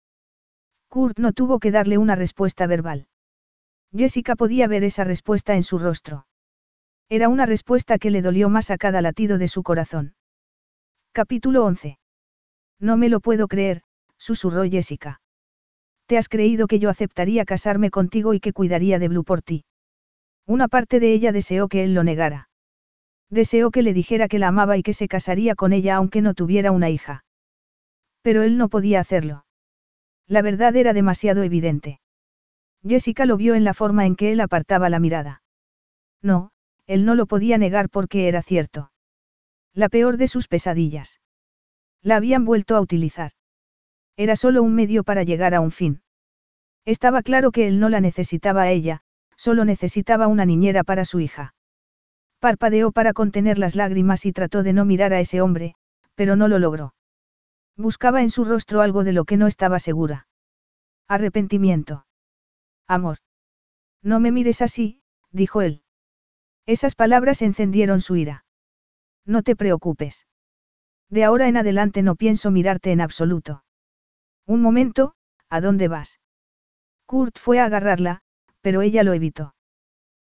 Kurt 0.89 1.19
no 1.19 1.33
tuvo 1.33 1.59
que 1.59 1.69
darle 1.69 1.99
una 1.99 2.15
respuesta 2.15 2.65
verbal. 2.65 3.07
Jessica 3.95 4.35
podía 4.35 4.67
ver 4.67 4.83
esa 4.83 5.03
respuesta 5.03 5.55
en 5.55 5.61
su 5.61 5.77
rostro. 5.77 6.25
Era 7.09 7.29
una 7.29 7.45
respuesta 7.45 7.99
que 7.99 8.09
le 8.09 8.23
dolió 8.23 8.49
más 8.49 8.71
a 8.71 8.77
cada 8.77 9.01
latido 9.01 9.37
de 9.37 9.47
su 9.47 9.61
corazón. 9.61 10.15
Capítulo 11.11 11.63
11. 11.65 11.99
No 12.79 12.97
me 12.97 13.09
lo 13.09 13.19
puedo 13.19 13.47
creer, 13.47 13.83
susurró 14.17 14.63
Jessica. 14.63 15.21
¿Te 16.07 16.17
has 16.17 16.27
creído 16.27 16.65
que 16.65 16.79
yo 16.79 16.89
aceptaría 16.89 17.45
casarme 17.45 17.91
contigo 17.91 18.33
y 18.33 18.39
que 18.39 18.53
cuidaría 18.53 18.97
de 18.97 19.09
Blue 19.09 19.23
por 19.23 19.43
ti? 19.43 19.65
Una 20.47 20.67
parte 20.67 20.99
de 20.99 21.13
ella 21.13 21.31
deseó 21.31 21.67
que 21.67 21.83
él 21.83 21.93
lo 21.93 22.03
negara. 22.03 22.49
Deseó 23.29 23.69
que 23.69 23.83
le 23.83 23.93
dijera 23.93 24.27
que 24.27 24.39
la 24.39 24.47
amaba 24.47 24.75
y 24.77 24.81
que 24.81 24.93
se 24.93 25.07
casaría 25.07 25.53
con 25.53 25.71
ella 25.71 25.97
aunque 25.97 26.21
no 26.23 26.33
tuviera 26.33 26.71
una 26.71 26.89
hija. 26.89 27.23
Pero 28.23 28.41
él 28.41 28.57
no 28.57 28.69
podía 28.69 28.99
hacerlo. 28.99 29.45
La 30.29 30.43
verdad 30.43 30.75
era 30.75 30.93
demasiado 30.93 31.41
evidente. 31.41 31.99
Jessica 32.87 33.25
lo 33.25 33.35
vio 33.35 33.55
en 33.55 33.63
la 33.63 33.73
forma 33.73 34.05
en 34.05 34.15
que 34.15 34.31
él 34.31 34.39
apartaba 34.39 34.87
la 34.89 34.99
mirada. 34.99 35.41
No, 36.21 36.51
él 36.85 37.03
no 37.03 37.15
lo 37.15 37.25
podía 37.25 37.57
negar 37.57 37.89
porque 37.89 38.27
era 38.27 38.43
cierto. 38.43 38.91
La 39.73 39.89
peor 39.89 40.17
de 40.17 40.27
sus 40.27 40.47
pesadillas. 40.47 41.19
La 42.03 42.15
habían 42.15 42.45
vuelto 42.45 42.75
a 42.75 42.81
utilizar. 42.81 43.31
Era 44.17 44.35
solo 44.35 44.61
un 44.61 44.75
medio 44.75 45.03
para 45.03 45.23
llegar 45.23 45.55
a 45.55 45.61
un 45.61 45.71
fin. 45.71 46.03
Estaba 46.85 47.23
claro 47.23 47.51
que 47.51 47.67
él 47.67 47.79
no 47.79 47.89
la 47.89 47.99
necesitaba 47.99 48.61
a 48.63 48.69
ella, 48.69 49.01
solo 49.35 49.65
necesitaba 49.65 50.27
una 50.27 50.45
niñera 50.45 50.83
para 50.83 51.05
su 51.05 51.19
hija. 51.19 51.55
Parpadeó 52.39 52.91
para 52.91 53.13
contener 53.13 53.57
las 53.57 53.75
lágrimas 53.75 54.27
y 54.27 54.31
trató 54.31 54.61
de 54.61 54.73
no 54.73 54.85
mirar 54.85 55.11
a 55.11 55.19
ese 55.19 55.41
hombre, 55.41 55.73
pero 56.13 56.35
no 56.35 56.47
lo 56.47 56.59
logró. 56.59 56.93
Buscaba 57.79 58.21
en 58.21 58.29
su 58.29 58.43
rostro 58.43 58.81
algo 58.81 59.05
de 59.05 59.13
lo 59.13 59.23
que 59.23 59.37
no 59.37 59.47
estaba 59.47 59.79
segura. 59.79 60.27
Arrepentimiento. 61.07 62.05
Amor. 62.87 63.19
No 64.03 64.19
me 64.19 64.33
mires 64.33 64.61
así, 64.61 65.01
dijo 65.31 65.61
él. 65.61 65.81
Esas 66.65 66.95
palabras 66.95 67.41
encendieron 67.41 68.01
su 68.01 68.17
ira. 68.17 68.43
No 69.25 69.43
te 69.43 69.55
preocupes. 69.55 70.27
De 71.09 71.23
ahora 71.23 71.47
en 71.47 71.55
adelante 71.55 72.03
no 72.03 72.15
pienso 72.15 72.51
mirarte 72.51 72.91
en 72.91 72.99
absoluto. 72.99 73.63
Un 74.45 74.61
momento, 74.61 75.13
¿a 75.49 75.61
dónde 75.61 75.87
vas? 75.87 76.19
Kurt 77.05 77.37
fue 77.39 77.61
a 77.61 77.65
agarrarla, 77.65 78.23
pero 78.59 78.81
ella 78.81 79.03
lo 79.03 79.13
evitó. 79.13 79.55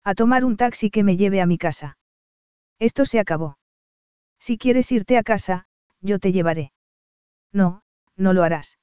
A 0.03 0.16
tomar 0.16 0.43
un 0.43 0.58
taxi 0.58 0.92
que 0.92 1.06
me 1.06 1.16
lleve 1.16 1.40
a 1.40 1.45
mi 1.45 1.58
casa. 1.58 1.98
Esto 2.77 3.06
se 3.06 3.19
acabó. 3.19 3.58
Si 4.38 4.58
quieres 4.58 4.92
irte 4.92 5.17
a 5.17 5.24
casa, 5.24 5.69
yo 6.01 6.19
te 6.19 6.34
llevaré. 6.34 6.74
No, 7.58 7.82
no 8.16 8.34
lo 8.34 8.44
harás. 8.44 8.77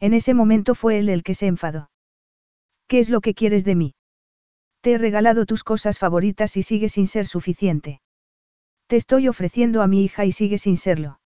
En 0.00 0.12
ese 0.12 0.34
momento 0.34 0.74
fue 0.74 0.98
él 0.98 1.08
el 1.08 1.22
que 1.22 1.32
se 1.32 1.46
enfadó. 1.46 1.90
¿Qué 2.88 2.98
es 2.98 3.08
lo 3.08 3.22
que 3.22 3.32
quieres 3.32 3.64
de 3.64 3.74
mí? 3.74 3.94
Te 4.82 4.92
he 4.92 4.98
regalado 4.98 5.46
tus 5.46 5.64
cosas 5.64 5.98
favoritas 5.98 6.58
y 6.58 6.62
sigue 6.62 6.90
sin 6.90 7.06
ser 7.06 7.26
suficiente. 7.26 8.02
Te 8.86 8.96
estoy 8.96 9.28
ofreciendo 9.28 9.80
a 9.80 9.86
mi 9.86 10.04
hija 10.04 10.26
y 10.26 10.32
sigue 10.32 10.58
sin 10.58 10.76
serlo. 10.76 11.20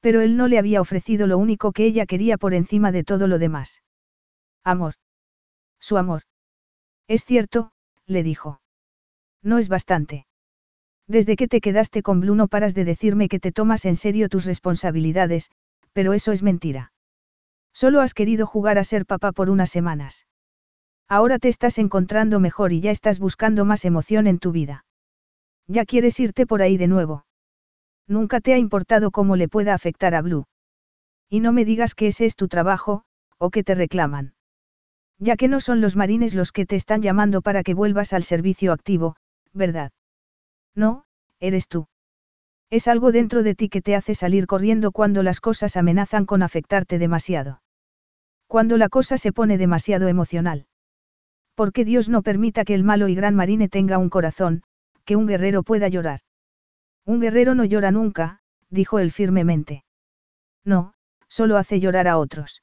Pero 0.00 0.20
él 0.20 0.36
no 0.36 0.46
le 0.46 0.58
había 0.58 0.80
ofrecido 0.80 1.26
lo 1.26 1.36
único 1.38 1.72
que 1.72 1.84
ella 1.86 2.06
quería 2.06 2.38
por 2.38 2.54
encima 2.54 2.92
de 2.92 3.02
todo 3.02 3.26
lo 3.26 3.40
demás. 3.40 3.82
Amor. 4.62 4.94
Su 5.80 5.98
amor. 5.98 6.22
Es 7.08 7.24
cierto, 7.24 7.72
le 8.06 8.22
dijo. 8.22 8.60
No 9.42 9.58
es 9.58 9.68
bastante. 9.68 10.26
Desde 11.08 11.34
que 11.34 11.48
te 11.48 11.60
quedaste 11.60 12.04
con 12.04 12.20
Blue 12.20 12.36
no 12.36 12.46
paras 12.46 12.74
de 12.74 12.84
decirme 12.84 13.28
que 13.28 13.40
te 13.40 13.50
tomas 13.50 13.84
en 13.84 13.96
serio 13.96 14.28
tus 14.28 14.44
responsabilidades, 14.44 15.50
pero 15.92 16.12
eso 16.12 16.32
es 16.32 16.42
mentira. 16.42 16.92
Solo 17.72 18.00
has 18.00 18.14
querido 18.14 18.46
jugar 18.46 18.78
a 18.78 18.84
ser 18.84 19.06
papá 19.06 19.32
por 19.32 19.50
unas 19.50 19.70
semanas. 19.70 20.26
Ahora 21.08 21.38
te 21.38 21.48
estás 21.48 21.78
encontrando 21.78 22.40
mejor 22.40 22.72
y 22.72 22.80
ya 22.80 22.90
estás 22.90 23.18
buscando 23.18 23.64
más 23.64 23.84
emoción 23.84 24.26
en 24.26 24.38
tu 24.38 24.52
vida. 24.52 24.84
Ya 25.66 25.84
quieres 25.84 26.18
irte 26.20 26.46
por 26.46 26.62
ahí 26.62 26.76
de 26.76 26.86
nuevo. 26.86 27.26
Nunca 28.06 28.40
te 28.40 28.54
ha 28.54 28.58
importado 28.58 29.10
cómo 29.10 29.36
le 29.36 29.48
pueda 29.48 29.74
afectar 29.74 30.14
a 30.14 30.22
Blue. 30.22 30.46
Y 31.28 31.40
no 31.40 31.52
me 31.52 31.64
digas 31.64 31.94
que 31.94 32.08
ese 32.08 32.26
es 32.26 32.36
tu 32.36 32.48
trabajo, 32.48 33.04
o 33.38 33.50
que 33.50 33.62
te 33.62 33.74
reclaman. 33.74 34.34
Ya 35.18 35.36
que 35.36 35.48
no 35.48 35.60
son 35.60 35.80
los 35.80 35.96
marines 35.96 36.34
los 36.34 36.50
que 36.50 36.66
te 36.66 36.76
están 36.76 37.02
llamando 37.02 37.42
para 37.42 37.62
que 37.62 37.74
vuelvas 37.74 38.12
al 38.12 38.24
servicio 38.24 38.72
activo, 38.72 39.16
¿verdad? 39.52 39.92
No, 40.74 41.04
eres 41.40 41.68
tú. 41.68 41.86
Es 42.70 42.86
algo 42.86 43.10
dentro 43.10 43.42
de 43.42 43.56
ti 43.56 43.68
que 43.68 43.82
te 43.82 43.96
hace 43.96 44.14
salir 44.14 44.46
corriendo 44.46 44.92
cuando 44.92 45.24
las 45.24 45.40
cosas 45.40 45.76
amenazan 45.76 46.24
con 46.24 46.42
afectarte 46.42 46.98
demasiado. 47.00 47.62
Cuando 48.46 48.76
la 48.76 48.88
cosa 48.88 49.18
se 49.18 49.32
pone 49.32 49.58
demasiado 49.58 50.06
emocional. 50.06 50.66
Porque 51.56 51.84
Dios 51.84 52.08
no 52.08 52.22
permita 52.22 52.64
que 52.64 52.74
el 52.74 52.84
malo 52.84 53.08
y 53.08 53.14
gran 53.16 53.34
marine 53.34 53.68
tenga 53.68 53.98
un 53.98 54.08
corazón, 54.08 54.62
que 55.04 55.16
un 55.16 55.26
guerrero 55.26 55.64
pueda 55.64 55.88
llorar. 55.88 56.20
Un 57.04 57.20
guerrero 57.20 57.56
no 57.56 57.64
llora 57.64 57.90
nunca, 57.90 58.40
dijo 58.70 59.00
él 59.00 59.10
firmemente. 59.10 59.84
No, 60.64 60.94
solo 61.28 61.56
hace 61.56 61.80
llorar 61.80 62.06
a 62.06 62.18
otros. 62.18 62.62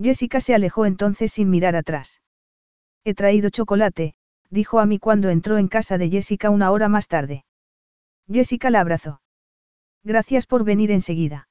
Jessica 0.00 0.40
se 0.40 0.54
alejó 0.54 0.84
entonces 0.84 1.32
sin 1.32 1.48
mirar 1.48 1.76
atrás. 1.76 2.20
He 3.04 3.14
traído 3.14 3.50
chocolate, 3.50 4.14
dijo 4.50 4.80
a 4.80 4.86
mí 4.86 4.98
cuando 4.98 5.30
entró 5.30 5.58
en 5.58 5.68
casa 5.68 5.96
de 5.96 6.10
Jessica 6.10 6.50
una 6.50 6.72
hora 6.72 6.88
más 6.88 7.06
tarde. 7.06 7.44
Jessica 8.30 8.70
la 8.70 8.80
abrazó. 8.80 9.20
Gracias 10.04 10.46
por 10.46 10.64
venir 10.64 10.90
enseguida. 10.90 11.48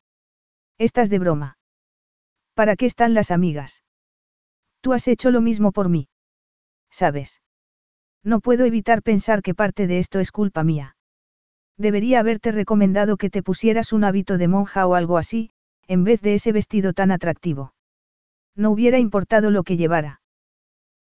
Estás 0.77 1.09
de 1.09 1.19
broma. 1.19 1.57
¿Para 2.53 2.75
qué 2.75 2.85
están 2.85 3.13
las 3.13 3.31
amigas? 3.31 3.83
Tú 4.81 4.93
has 4.93 5.07
hecho 5.07 5.31
lo 5.31 5.41
mismo 5.41 5.71
por 5.71 5.89
mí. 5.89 6.09
¿sabes? 6.91 7.41
No 8.23 8.39
puedo 8.39 8.65
evitar 8.65 9.01
pensar 9.01 9.41
que 9.41 9.55
parte 9.55 9.87
de 9.87 9.97
esto 9.97 10.19
es 10.19 10.31
culpa 10.31 10.63
mía. 10.63 10.95
Debería 11.77 12.19
haberte 12.19 12.51
recomendado 12.51 13.17
que 13.17 13.31
te 13.31 13.41
pusieras 13.41 13.93
un 13.93 14.03
hábito 14.03 14.37
de 14.37 14.47
monja 14.47 14.85
o 14.85 14.93
algo 14.93 15.17
así, 15.17 15.49
en 15.87 16.03
vez 16.03 16.21
de 16.21 16.35
ese 16.35 16.51
vestido 16.51 16.93
tan 16.93 17.09
atractivo. 17.11 17.73
No 18.55 18.69
hubiera 18.69 18.99
importado 18.99 19.49
lo 19.49 19.63
que 19.63 19.77
llevara. 19.77 20.21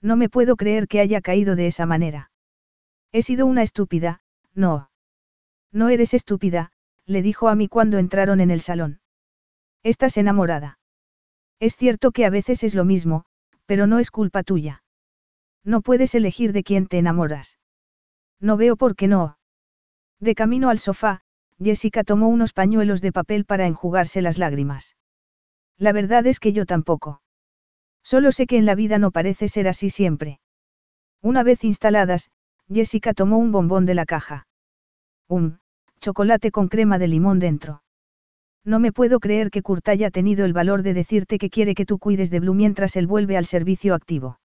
No 0.01 0.15
me 0.15 0.29
puedo 0.29 0.55
creer 0.55 0.87
que 0.87 0.99
haya 0.99 1.21
caído 1.21 1.55
de 1.55 1.67
esa 1.67 1.85
manera. 1.85 2.31
He 3.11 3.21
sido 3.21 3.45
una 3.45 3.61
estúpida, 3.61 4.21
no. 4.55 4.89
No 5.71 5.89
eres 5.89 6.13
estúpida, 6.13 6.71
le 7.05 7.21
dijo 7.21 7.47
a 7.49 7.55
mí 7.55 7.67
cuando 7.67 7.97
entraron 7.97 8.41
en 8.41 8.51
el 8.51 8.61
salón. 8.61 8.99
Estás 9.83 10.17
enamorada. 10.17 10.79
Es 11.59 11.75
cierto 11.75 12.11
que 12.11 12.25
a 12.25 12.29
veces 12.29 12.63
es 12.63 12.75
lo 12.75 12.85
mismo, 12.85 13.25
pero 13.65 13.87
no 13.87 13.99
es 13.99 14.11
culpa 14.11 14.43
tuya. 14.43 14.83
No 15.63 15.81
puedes 15.81 16.15
elegir 16.15 16.53
de 16.53 16.63
quién 16.63 16.87
te 16.87 16.97
enamoras. 16.97 17.59
No 18.39 18.57
veo 18.57 18.75
por 18.75 18.95
qué 18.95 19.07
no. 19.07 19.37
De 20.19 20.35
camino 20.35 20.69
al 20.69 20.79
sofá, 20.79 21.21
Jessica 21.59 22.03
tomó 22.03 22.27
unos 22.27 22.53
pañuelos 22.53 23.01
de 23.01 23.11
papel 23.11 23.45
para 23.45 23.67
enjugarse 23.67 24.21
las 24.21 24.37
lágrimas. 24.37 24.97
La 25.77 25.93
verdad 25.93 26.25
es 26.27 26.39
que 26.39 26.53
yo 26.53 26.65
tampoco. 26.65 27.21
Solo 28.03 28.31
sé 28.31 28.47
que 28.47 28.57
en 28.57 28.65
la 28.65 28.75
vida 28.75 28.97
no 28.97 29.11
parece 29.11 29.47
ser 29.47 29.67
así 29.67 29.89
siempre. 29.89 30.39
Una 31.21 31.43
vez 31.43 31.63
instaladas, 31.63 32.31
Jessica 32.67 33.13
tomó 33.13 33.37
un 33.37 33.51
bombón 33.51 33.85
de 33.85 33.93
la 33.93 34.05
caja. 34.05 34.47
Un, 35.27 35.60
chocolate 36.01 36.51
con 36.51 36.67
crema 36.67 36.97
de 36.97 37.07
limón 37.07 37.39
dentro. 37.39 37.83
No 38.65 38.79
me 38.79 38.91
puedo 38.91 39.19
creer 39.19 39.49
que 39.49 39.61
Kurt 39.61 39.87
haya 39.87 40.11
tenido 40.11 40.45
el 40.45 40.53
valor 40.53 40.83
de 40.83 40.93
decirte 40.93 41.37
que 41.37 41.49
quiere 41.49 41.73
que 41.73 41.85
tú 41.85 41.97
cuides 41.99 42.29
de 42.29 42.39
Blue 42.39 42.53
mientras 42.53 42.95
él 42.95 43.07
vuelve 43.07 43.37
al 43.37 43.45
servicio 43.45 43.95
activo. 43.95 44.39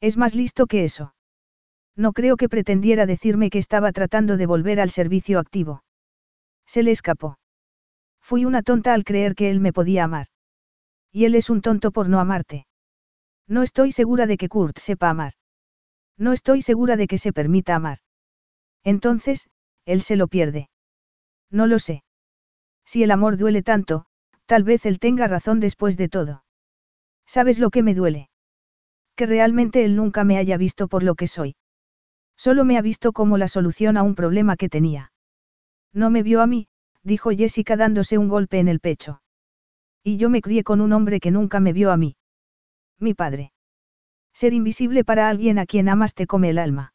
Es 0.00 0.16
más 0.16 0.34
listo 0.34 0.66
que 0.66 0.84
eso. 0.84 1.14
No 1.96 2.12
creo 2.12 2.36
que 2.36 2.48
pretendiera 2.48 3.06
decirme 3.06 3.50
que 3.50 3.58
estaba 3.58 3.92
tratando 3.92 4.36
de 4.36 4.46
volver 4.46 4.80
al 4.80 4.90
servicio 4.90 5.38
activo. 5.38 5.84
Se 6.66 6.82
le 6.82 6.90
escapó. 6.90 7.38
Fui 8.22 8.44
una 8.44 8.62
tonta 8.62 8.94
al 8.94 9.04
creer 9.04 9.34
que 9.34 9.50
él 9.50 9.60
me 9.60 9.72
podía 9.72 10.04
amar. 10.04 10.26
Y 11.12 11.24
él 11.24 11.34
es 11.34 11.50
un 11.50 11.60
tonto 11.60 11.90
por 11.90 12.08
no 12.08 12.20
amarte. 12.20 12.66
No 13.46 13.62
estoy 13.62 13.92
segura 13.92 14.26
de 14.26 14.36
que 14.36 14.48
Kurt 14.48 14.78
sepa 14.78 15.10
amar. 15.10 15.32
No 16.16 16.32
estoy 16.32 16.62
segura 16.62 16.96
de 16.96 17.06
que 17.06 17.18
se 17.18 17.32
permita 17.32 17.74
amar. 17.74 17.98
Entonces, 18.84 19.48
él 19.84 20.02
se 20.02 20.16
lo 20.16 20.28
pierde. 20.28 20.69
No 21.50 21.66
lo 21.66 21.78
sé. 21.78 22.04
Si 22.84 23.02
el 23.02 23.10
amor 23.10 23.36
duele 23.36 23.62
tanto, 23.62 24.06
tal 24.46 24.64
vez 24.64 24.86
él 24.86 24.98
tenga 24.98 25.26
razón 25.26 25.60
después 25.60 25.96
de 25.96 26.08
todo. 26.08 26.44
¿Sabes 27.26 27.58
lo 27.58 27.70
que 27.70 27.82
me 27.82 27.94
duele? 27.94 28.30
que 29.20 29.26
realmente 29.26 29.84
él 29.84 29.96
nunca 29.96 30.24
me 30.24 30.38
haya 30.38 30.56
visto 30.56 30.88
por 30.88 31.02
lo 31.02 31.14
que 31.14 31.26
soy. 31.26 31.54
Solo 32.38 32.64
me 32.64 32.78
ha 32.78 32.80
visto 32.80 33.12
como 33.12 33.36
la 33.36 33.48
solución 33.48 33.98
a 33.98 34.02
un 34.02 34.14
problema 34.14 34.56
que 34.56 34.70
tenía. 34.70 35.12
No 35.92 36.08
me 36.08 36.22
vio 36.22 36.40
a 36.40 36.46
mí, 36.46 36.68
dijo 37.02 37.28
Jessica 37.28 37.76
dándose 37.76 38.16
un 38.16 38.28
golpe 38.28 38.60
en 38.60 38.68
el 38.68 38.80
pecho. 38.80 39.20
Y 40.02 40.16
yo 40.16 40.30
me 40.30 40.40
crié 40.40 40.64
con 40.64 40.80
un 40.80 40.94
hombre 40.94 41.20
que 41.20 41.30
nunca 41.30 41.60
me 41.60 41.74
vio 41.74 41.92
a 41.92 41.98
mí. 41.98 42.16
Mi 42.98 43.12
padre. 43.12 43.52
Ser 44.32 44.54
invisible 44.54 45.04
para 45.04 45.28
alguien 45.28 45.58
a 45.58 45.66
quien 45.66 45.90
amas 45.90 46.14
te 46.14 46.26
come 46.26 46.48
el 46.48 46.56
alma. 46.56 46.94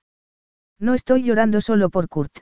No 0.80 0.96
estoy 0.96 1.22
llorando 1.22 1.62
solo 1.62 1.92
por 1.92 2.10
Kurt. 2.10 2.40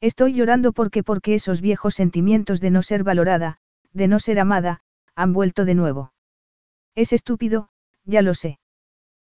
Estoy 0.00 0.32
llorando 0.34 0.72
porque 0.72 1.02
porque 1.02 1.34
esos 1.34 1.60
viejos 1.60 1.94
sentimientos 1.94 2.60
de 2.60 2.70
no 2.70 2.82
ser 2.82 3.02
valorada, 3.02 3.58
de 3.92 4.06
no 4.06 4.20
ser 4.20 4.38
amada, 4.38 4.80
han 5.16 5.32
vuelto 5.32 5.64
de 5.64 5.74
nuevo. 5.74 6.12
Es 6.94 7.12
estúpido, 7.12 7.70
ya 8.04 8.22
lo 8.22 8.34
sé. 8.34 8.60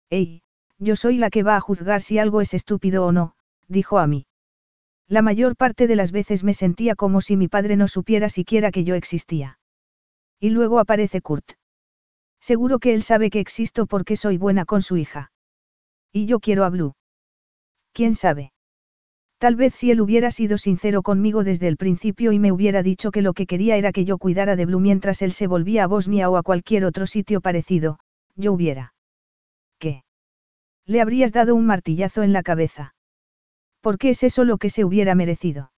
Ey, 0.09 0.41
yo 0.77 0.95
soy 0.95 1.17
la 1.17 1.29
que 1.29 1.43
va 1.43 1.55
a 1.55 1.61
juzgar 1.61 2.01
si 2.01 2.19
algo 2.19 2.41
es 2.41 2.53
estúpido 2.53 3.05
o 3.05 3.11
no, 3.11 3.35
dijo 3.67 3.97
a 3.99 4.07
mí. 4.07 4.25
La 5.07 5.21
mayor 5.21 5.55
parte 5.55 5.87
de 5.87 5.95
las 5.95 6.11
veces 6.11 6.43
me 6.43 6.53
sentía 6.53 6.95
como 6.95 7.21
si 7.21 7.37
mi 7.37 7.47
padre 7.47 7.77
no 7.77 7.87
supiera 7.87 8.27
siquiera 8.27 8.71
que 8.71 8.83
yo 8.83 8.95
existía. 8.95 9.59
Y 10.39 10.49
luego 10.49 10.79
aparece 10.79 11.21
Kurt. 11.21 11.53
Seguro 12.41 12.79
que 12.79 12.93
él 12.93 13.03
sabe 13.03 13.29
que 13.29 13.39
existo 13.39 13.85
porque 13.85 14.17
soy 14.17 14.37
buena 14.37 14.65
con 14.65 14.81
su 14.81 14.97
hija. 14.97 15.31
Y 16.11 16.25
yo 16.25 16.39
quiero 16.39 16.65
a 16.65 16.69
Blue. 16.69 16.93
¿Quién 17.93 18.13
sabe? 18.13 18.51
Tal 19.39 19.55
vez 19.55 19.75
si 19.75 19.91
él 19.91 20.01
hubiera 20.01 20.31
sido 20.31 20.57
sincero 20.57 21.03
conmigo 21.03 21.43
desde 21.43 21.67
el 21.67 21.77
principio 21.77 22.31
y 22.31 22.39
me 22.39 22.51
hubiera 22.51 22.81
dicho 22.81 23.11
que 23.11 23.21
lo 23.21 23.33
que 23.33 23.45
quería 23.45 23.77
era 23.77 23.91
que 23.91 24.03
yo 24.03 24.17
cuidara 24.17 24.55
de 24.55 24.65
Blue 24.65 24.79
mientras 24.79 25.21
él 25.21 25.31
se 25.31 25.45
volvía 25.45 25.83
a 25.83 25.87
Bosnia 25.87 26.29
o 26.29 26.37
a 26.37 26.43
cualquier 26.43 26.85
otro 26.85 27.05
sitio 27.05 27.39
parecido, 27.39 27.99
yo 28.35 28.51
hubiera. 28.51 28.93
¿Qué? 29.77 30.03
Le 30.85 31.01
habrías 31.01 31.33
dado 31.33 31.53
un 31.53 31.67
martillazo 31.67 32.23
en 32.23 32.33
la 32.33 32.41
cabeza. 32.41 32.95
¿Por 33.81 33.99
qué 33.99 34.09
es 34.09 34.23
eso 34.23 34.43
lo 34.43 34.57
que 34.57 34.71
se 34.71 34.83
hubiera 34.83 35.13
merecido? 35.13 35.71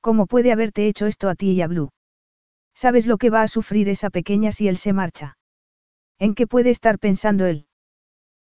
¿Cómo 0.00 0.26
puede 0.26 0.50
haberte 0.50 0.86
hecho 0.86 1.06
esto 1.06 1.28
a 1.28 1.34
ti 1.34 1.50
y 1.50 1.60
a 1.60 1.66
Blue? 1.66 1.90
¿Sabes 2.74 3.06
lo 3.06 3.18
que 3.18 3.28
va 3.28 3.42
a 3.42 3.48
sufrir 3.48 3.90
esa 3.90 4.08
pequeña 4.08 4.52
si 4.52 4.68
él 4.68 4.78
se 4.78 4.94
marcha? 4.94 5.36
¿En 6.18 6.34
qué 6.34 6.46
puede 6.46 6.70
estar 6.70 6.98
pensando 6.98 7.44
él? 7.44 7.66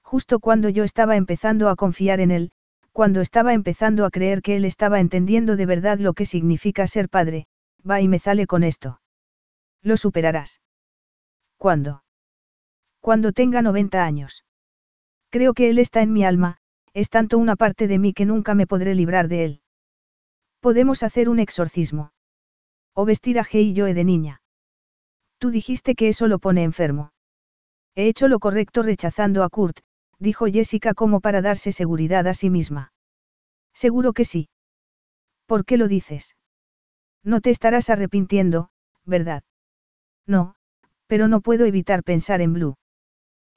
Justo 0.01 0.39
cuando 0.39 0.69
yo 0.69 0.83
estaba 0.83 1.17
empezando 1.17 1.69
a 1.69 1.75
confiar 1.75 2.19
en 2.19 2.31
él, 2.31 2.51
cuando 2.93 3.21
estaba 3.21 3.53
empezando 3.53 4.05
a 4.05 4.11
creer 4.11 4.43
que 4.43 4.55
él 4.55 4.65
estaba 4.65 4.99
entendiendo 4.99 5.55
de 5.55 5.65
verdad 5.65 5.97
lo 5.97 6.13
que 6.13 6.25
significa 6.25 6.85
ser 6.85 7.09
padre, 7.09 7.47
va 7.89 7.99
y 8.01 8.07
me 8.07 8.19
sale 8.19 8.45
con 8.45 8.63
esto. 8.63 9.01
Lo 9.81 9.97
superarás. 9.97 10.61
¿Cuándo? 11.57 12.03
Cuando 13.01 13.31
tenga 13.31 13.63
90 13.63 14.05
años. 14.05 14.45
Creo 15.31 15.55
que 15.55 15.71
él 15.71 15.79
está 15.79 16.03
en 16.03 16.13
mi 16.13 16.23
alma, 16.23 16.57
es 16.93 17.09
tanto 17.09 17.39
una 17.39 17.55
parte 17.55 17.87
de 17.87 17.97
mí 17.97 18.13
que 18.13 18.25
nunca 18.25 18.53
me 18.53 18.67
podré 18.67 18.93
librar 18.93 19.27
de 19.27 19.45
él. 19.45 19.61
Podemos 20.59 21.01
hacer 21.01 21.29
un 21.29 21.39
exorcismo. 21.39 22.11
O 22.93 23.05
vestir 23.05 23.39
a 23.39 23.43
G 23.43 23.61
y 23.63 23.75
Joe 23.75 23.95
de 23.95 24.03
niña. 24.03 24.41
Tú 25.39 25.49
dijiste 25.49 25.95
que 25.95 26.09
eso 26.09 26.27
lo 26.27 26.37
pone 26.37 26.63
enfermo. 26.63 27.11
He 27.95 28.07
hecho 28.07 28.27
lo 28.27 28.39
correcto 28.39 28.83
rechazando 28.83 29.43
a 29.43 29.49
Kurt, 29.49 29.79
dijo 30.23 30.45
Jessica 30.45 30.93
como 30.93 31.19
para 31.19 31.41
darse 31.41 31.73
seguridad 31.73 32.25
a 32.27 32.33
sí 32.33 32.49
misma. 32.49 32.93
Seguro 33.73 34.13
que 34.13 34.23
sí. 34.23 34.47
¿Por 35.45 35.65
qué 35.65 35.75
lo 35.77 35.89
dices? 35.89 36.35
No 37.23 37.41
te 37.41 37.49
estarás 37.49 37.89
arrepintiendo, 37.89 38.69
¿verdad? 39.05 39.43
No, 40.25 40.55
pero 41.07 41.27
no 41.27 41.41
puedo 41.41 41.65
evitar 41.65 42.03
pensar 42.03 42.39
en 42.39 42.53
Blue. 42.53 42.75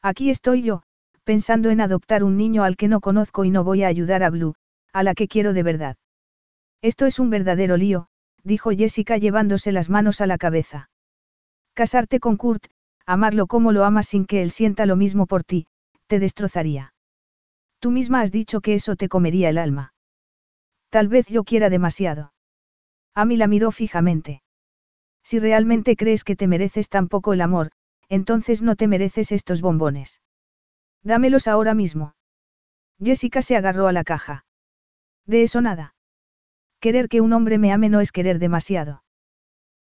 Aquí 0.03 0.29
estoy 0.29 0.63
yo, 0.63 0.83
pensando 1.23 1.71
en 1.71 1.81
adoptar 1.81 2.25
un 2.25 2.37
niño 2.37 2.65
al 2.65 2.77
que 2.77 2.89
no 2.89 3.01
conozco 3.01 3.45
y 3.45 3.51
no 3.51 3.63
voy 3.63 3.85
a 3.85 3.89
ayudar 3.89 4.25
a 4.25 4.31
Blue, 4.31 4.57
a 4.93 5.05
la 5.05 5.15
que 5.15 5.29
quiero 5.29 5.53
de 5.53 5.63
verdad. 5.63 5.97
Esto 6.83 7.07
es 7.07 7.21
un 7.21 7.31
verdadero 7.31 7.77
lío, 7.77 8.09
dijo 8.43 8.71
Jessica 8.71 9.19
llevándose 9.19 9.71
las 9.71 9.89
manos 9.89 10.21
a 10.21 10.27
la 10.27 10.37
cabeza. 10.37 10.91
Casarte 11.75 12.19
con 12.19 12.37
Kurt, 12.37 12.67
amarlo 13.07 13.47
como 13.47 13.71
lo 13.71 13.85
amas 13.85 14.09
sin 14.09 14.27
que 14.27 14.43
él 14.43 14.51
sienta 14.51 14.85
lo 14.87 14.97
mismo 14.97 15.27
por 15.27 15.45
ti, 15.45 15.69
te 16.07 16.19
destrozaría. 16.19 16.93
Tú 17.79 17.91
misma 17.91 18.21
has 18.21 18.33
dicho 18.33 18.61
que 18.61 18.75
eso 18.75 18.97
te 18.97 19.09
comería 19.09 19.49
el 19.49 19.59
alma. 19.59 19.95
Tal 20.91 21.09
vez 21.09 21.27
yo 21.27 21.45
quiera 21.45 21.71
demasiado. 21.71 22.33
Amy 23.15 23.37
la 23.37 23.47
miró 23.47 23.71
fijamente. 23.73 24.43
Si 25.23 25.39
realmente 25.39 25.97
crees 25.97 26.23
que 26.23 26.37
te 26.37 26.47
mereces 26.47 26.89
tan 26.89 27.09
poco 27.09 27.33
el 27.33 27.41
amor, 27.41 27.73
entonces 28.09 28.63
no 28.63 28.77
te 28.77 28.89
mereces 28.89 29.33
estos 29.33 29.61
bombones. 29.61 30.21
Dámelos 31.03 31.49
ahora 31.49 31.75
mismo. 31.75 32.15
Jessica 33.03 33.43
se 33.43 33.57
agarró 33.57 33.89
a 33.89 33.93
la 33.93 34.05
caja. 34.05 34.45
De 35.27 35.43
eso 35.43 35.61
nada. 35.61 35.95
Querer 36.81 37.09
que 37.09 37.21
un 37.21 37.33
hombre 37.33 37.59
me 37.59 37.73
ame 37.73 37.89
no 37.89 38.01
es 38.01 38.13
querer 38.13 38.39
demasiado. 38.39 39.03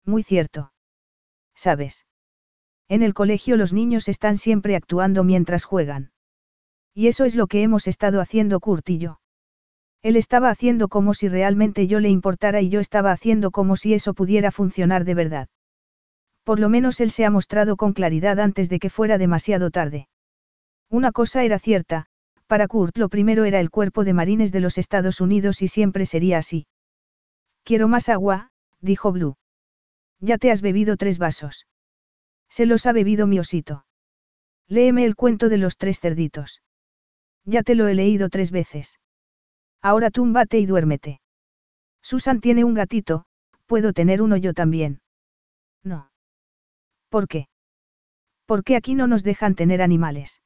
Muy 0.06 0.24
cierto. 0.24 0.74
¿Sabes? 1.54 2.06
En 2.88 3.04
el 3.04 3.14
colegio 3.14 3.58
los 3.58 3.74
niños 3.74 4.08
están 4.08 4.38
siempre 4.38 4.76
actuando 4.76 5.24
mientras 5.24 5.66
juegan. 5.66 6.12
Y 6.96 7.08
eso 7.08 7.26
es 7.26 7.36
lo 7.36 7.48
que 7.48 7.62
hemos 7.62 7.88
estado 7.88 8.22
haciendo 8.22 8.60
Kurt 8.62 8.90
y 8.90 8.98
yo. 8.98 9.20
Él 10.02 10.16
estaba 10.16 10.50
haciendo 10.50 10.88
como 10.88 11.14
si 11.14 11.28
realmente 11.28 11.88
yo 11.88 12.00
le 12.00 12.10
importara 12.10 12.62
y 12.62 12.70
yo 12.70 12.80
estaba 12.80 13.12
haciendo 13.12 13.52
como 13.52 13.76
si 13.76 13.94
eso 13.94 14.14
pudiera 14.14 14.52
funcionar 14.52 15.04
de 15.04 15.14
verdad. 15.14 15.50
Por 16.46 16.60
lo 16.60 16.70
menos 16.70 17.02
él 17.02 17.12
se 17.12 17.26
ha 17.26 17.32
mostrado 17.32 17.76
con 17.76 17.92
claridad 17.92 18.40
antes 18.40 18.70
de 18.70 18.80
que 18.80 18.90
fuera 18.90 19.18
demasiado 19.18 19.72
tarde. 19.72 20.08
Una 20.90 21.12
cosa 21.12 21.44
era 21.44 21.60
cierta, 21.60 22.06
para 22.48 22.68
Kurt 22.68 22.98
lo 22.98 23.10
primero 23.10 23.44
era 23.44 23.60
el 23.60 23.72
cuerpo 23.72 24.04
de 24.04 24.14
marines 24.14 24.52
de 24.52 24.60
los 24.62 24.78
Estados 24.78 25.20
Unidos 25.20 25.62
y 25.62 25.68
siempre 25.68 26.06
sería 26.06 26.38
así. 26.38 26.68
Quiero 27.64 27.88
más 27.88 28.08
agua, 28.08 28.52
dijo 28.80 29.12
Blue. 29.12 29.36
Ya 30.20 30.38
te 30.38 30.52
has 30.52 30.62
bebido 30.62 30.96
tres 30.96 31.18
vasos. 31.18 31.68
Se 32.48 32.66
los 32.66 32.86
ha 32.86 32.94
bebido 32.94 33.28
mi 33.28 33.40
osito. 33.40 33.86
Léeme 34.68 35.04
el 35.04 35.16
cuento 35.16 35.50
de 35.50 35.58
los 35.58 35.78
tres 35.78 36.00
cerditos. 36.00 36.62
Ya 37.46 37.64
te 37.64 37.76
lo 37.76 37.88
he 37.88 37.94
leído 37.94 38.30
tres 38.30 38.52
veces. 38.52 39.00
Ahora 39.82 40.10
túmbate 40.10 40.58
y 40.58 40.66
duérmete. 40.66 41.22
Susan 42.02 42.42
tiene 42.42 42.64
un 42.64 42.74
gatito, 42.74 43.26
puedo 43.68 43.94
tener 43.94 44.22
uno 44.22 44.38
yo 44.38 44.54
también. 44.54 45.02
No. 45.84 46.12
¿Por 47.10 47.28
qué? 47.28 47.48
Porque 48.46 48.76
aquí 48.76 48.96
no 48.96 49.08
nos 49.08 49.24
dejan 49.24 49.56
tener 49.56 49.82
animales. 49.82 50.42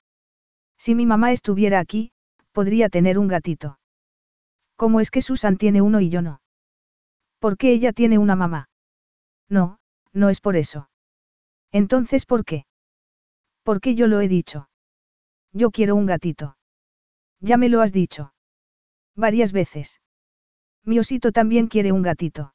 Si 0.78 0.96
mi 0.96 1.06
mamá 1.06 1.32
estuviera 1.32 1.80
aquí, 1.80 2.12
podría 2.52 2.90
tener 2.90 3.18
un 3.18 3.28
gatito. 3.28 3.80
¿Cómo 4.76 5.00
es 5.00 5.12
que 5.12 5.22
Susan 5.22 5.58
tiene 5.58 5.82
uno 5.82 6.00
y 6.00 6.10
yo 6.10 6.22
no? 6.22 6.42
¿Por 7.40 7.58
qué 7.58 7.72
ella 7.72 7.94
tiene 7.94 8.18
una 8.18 8.36
mamá? 8.36 8.70
No, 9.50 9.80
no 10.14 10.30
es 10.30 10.42
por 10.42 10.56
eso. 10.56 10.90
Entonces, 11.72 12.26
¿por 12.26 12.46
qué? 12.46 12.66
Porque 13.64 13.96
yo 13.96 14.08
lo 14.08 14.22
he 14.22 14.28
dicho. 14.28 14.70
Yo 15.54 15.72
quiero 15.72 15.96
un 15.96 16.06
gatito. 16.06 16.58
Ya 17.42 17.58
me 17.58 17.70
lo 17.70 17.82
has 17.82 17.92
dicho. 17.92 18.34
Varias 19.16 19.52
veces. 19.52 20.02
Mi 20.84 21.00
osito 21.00 21.32
también 21.32 21.68
quiere 21.68 21.92
un 21.92 22.02
gatito. 22.02 22.54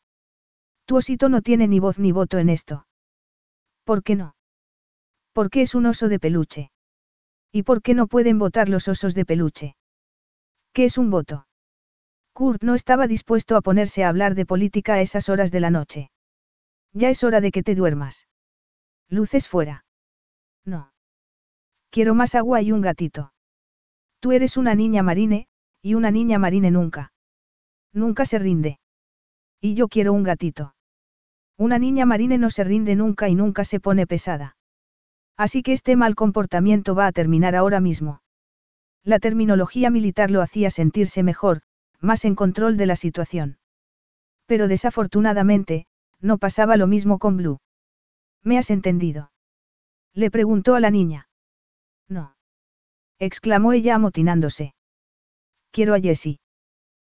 Tu 0.87 0.97
osito 0.97 1.29
no 1.29 1.41
tiene 1.43 1.69
ni 1.69 1.81
voz 1.81 1.99
ni 1.99 2.13
voto 2.13 2.39
en 2.39 2.49
esto. 2.49 2.87
¿Por 3.85 4.03
qué 4.03 4.17
no? 4.17 4.35
Porque 5.33 5.63
es 5.63 5.75
un 5.75 5.87
oso 5.87 6.09
de 6.09 6.19
peluche. 6.19 6.71
¿Y 7.53 7.63
por 7.63 7.83
qué 7.83 7.95
no 7.95 8.07
pueden 8.07 8.39
votar 8.39 8.69
los 8.69 8.89
osos 8.89 9.15
de 9.15 9.25
peluche? 9.25 9.77
¿Qué 10.73 10.87
es 10.87 10.99
un 10.99 11.11
voto? 11.11 11.47
Kurt 12.33 12.63
no 12.63 12.75
estaba 12.75 13.07
dispuesto 13.07 13.57
a 13.57 13.61
ponerse 13.61 14.05
a 14.05 14.09
hablar 14.09 14.35
de 14.35 14.47
política 14.47 14.95
a 14.95 15.01
esas 15.01 15.29
horas 15.29 15.53
de 15.53 15.61
la 15.61 15.71
noche. 15.71 16.11
Ya 16.93 17.11
es 17.11 17.23
hora 17.23 17.41
de 17.41 17.53
que 17.53 17.63
te 17.63 17.75
duermas. 17.75 18.27
Luces 19.09 19.47
fuera. 19.47 19.85
No. 20.65 20.93
Quiero 21.91 22.15
más 22.15 22.35
agua 22.35 22.63
y 22.63 22.73
un 22.73 22.81
gatito. 22.81 23.34
Tú 24.25 24.33
eres 24.33 24.57
una 24.57 24.75
niña 24.75 25.03
marine, 25.03 25.49
y 25.83 25.93
una 25.93 26.11
niña 26.11 26.39
marine 26.39 26.71
nunca. 26.71 27.13
Nunca 27.93 28.25
se 28.25 28.39
rinde. 28.39 28.79
Y 29.61 29.75
yo 29.75 29.89
quiero 29.89 30.15
un 30.15 30.23
gatito. 30.23 30.75
Una 31.59 31.79
niña 31.79 32.07
marine 32.07 32.39
no 32.39 32.49
se 32.49 32.65
rinde 32.65 32.97
nunca 32.97 33.29
y 33.29 33.35
nunca 33.35 33.65
se 33.65 33.81
pone 33.81 34.07
pesada. 34.07 34.57
Así 35.37 35.63
que 35.63 35.75
este 35.75 35.95
mal 35.95 36.15
comportamiento 36.15 36.95
va 36.95 37.07
a 37.07 37.13
terminar 37.13 37.55
ahora 37.55 37.81
mismo. 37.81 38.23
La 39.03 39.19
terminología 39.19 39.91
militar 39.91 40.31
lo 40.31 40.41
hacía 40.41 40.71
sentirse 40.71 41.23
mejor, 41.23 41.61
más 42.01 42.25
en 42.25 42.35
control 42.35 42.79
de 42.79 42.87
la 42.87 42.97
situación. 42.97 43.59
Pero 44.47 44.69
desafortunadamente, 44.69 45.85
no 46.19 46.39
pasaba 46.39 46.79
lo 46.79 46.87
mismo 46.87 47.19
con 47.19 47.37
Blue. 47.37 47.59
¿Me 48.43 48.57
has 48.57 48.71
entendido? 48.71 49.33
Le 50.15 50.31
preguntó 50.31 50.77
a 50.77 50.81
la 50.81 50.91
niña. 50.91 51.29
No. 52.09 52.34
Exclamó 53.25 53.73
ella 53.73 53.95
amotinándose. 53.95 54.75
Quiero 55.71 55.95
a 55.95 56.01
Jessie. 56.01 56.41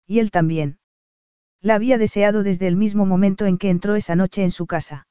Y 0.06 0.20
él 0.20 0.32
también. 0.32 0.80
La 1.62 1.76
había 1.76 1.98
deseado 1.98 2.44
desde 2.44 2.68
el 2.68 2.76
mismo 2.76 3.06
momento 3.06 3.46
en 3.46 3.58
que 3.58 3.70
entró 3.70 3.96
esa 3.96 4.16
noche 4.16 4.44
en 4.44 4.52
su 4.52 4.66
casa. 4.66 5.08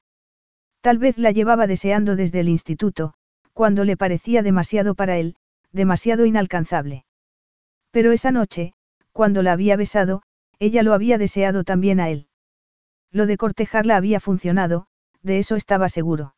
Tal 0.81 0.99
vez 0.99 1.19
la 1.19 1.31
llevaba 1.31 1.67
deseando 1.67 2.17
desde 2.17 2.41
el 2.41 2.49
instituto, 2.49 3.15
cuando 3.53 3.85
le 3.85 3.97
parecía 3.97 4.43
demasiado 4.43 4.95
para 4.95 5.19
él, 5.19 5.37
demasiado 5.73 6.25
inalcanzable. 6.25 7.05
Pero 7.91 8.13
esa 8.13 8.31
noche, 8.31 8.75
cuando 9.13 9.43
la 9.43 9.53
había 9.53 9.77
besado, 9.77 10.23
ella 10.59 10.83
lo 10.83 10.95
había 10.95 11.19
deseado 11.19 11.65
también 11.65 12.01
a 12.01 12.09
él. 12.09 12.29
Lo 13.11 13.27
de 13.27 13.37
cortejarla 13.37 13.97
había 13.97 14.21
funcionado, 14.21 14.87
de 15.23 15.39
eso 15.39 15.57
estaba 15.57 15.89
seguro. 15.89 16.35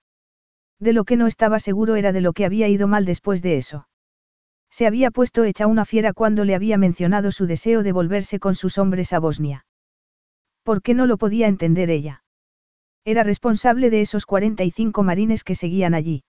De 0.79 0.93
lo 0.93 1.05
que 1.05 1.17
no 1.17 1.27
estaba 1.27 1.59
seguro 1.59 1.97
era 1.97 2.13
de 2.13 2.21
lo 2.21 2.33
que 2.33 2.45
había 2.45 2.69
ido 2.69 2.89
mal 2.89 3.05
después 3.05 3.43
de 3.43 3.59
eso. 3.59 3.87
Se 4.71 4.87
había 4.87 5.11
puesto 5.11 5.45
hecha 5.45 5.67
una 5.67 5.85
fiera 5.85 6.13
cuando 6.13 6.45
le 6.45 6.55
había 6.55 6.79
mencionado 6.79 7.33
su 7.33 7.47
deseo 7.47 7.83
de 7.83 7.93
volverse 7.93 8.39
con 8.39 8.55
sus 8.55 8.79
hombres 8.79 9.13
a 9.13 9.19
Bosnia. 9.19 9.67
¿Por 10.63 10.83
qué 10.83 10.95
no 10.95 11.07
lo 11.07 11.19
podía 11.19 11.49
entender 11.49 11.91
ella? 11.91 12.23
Era 13.05 13.23
responsable 13.23 13.91
de 13.91 14.03
esos 14.03 14.27
45 14.27 15.03
marines 15.03 15.43
que 15.43 15.55
seguían 15.55 15.95
allí. 15.95 16.23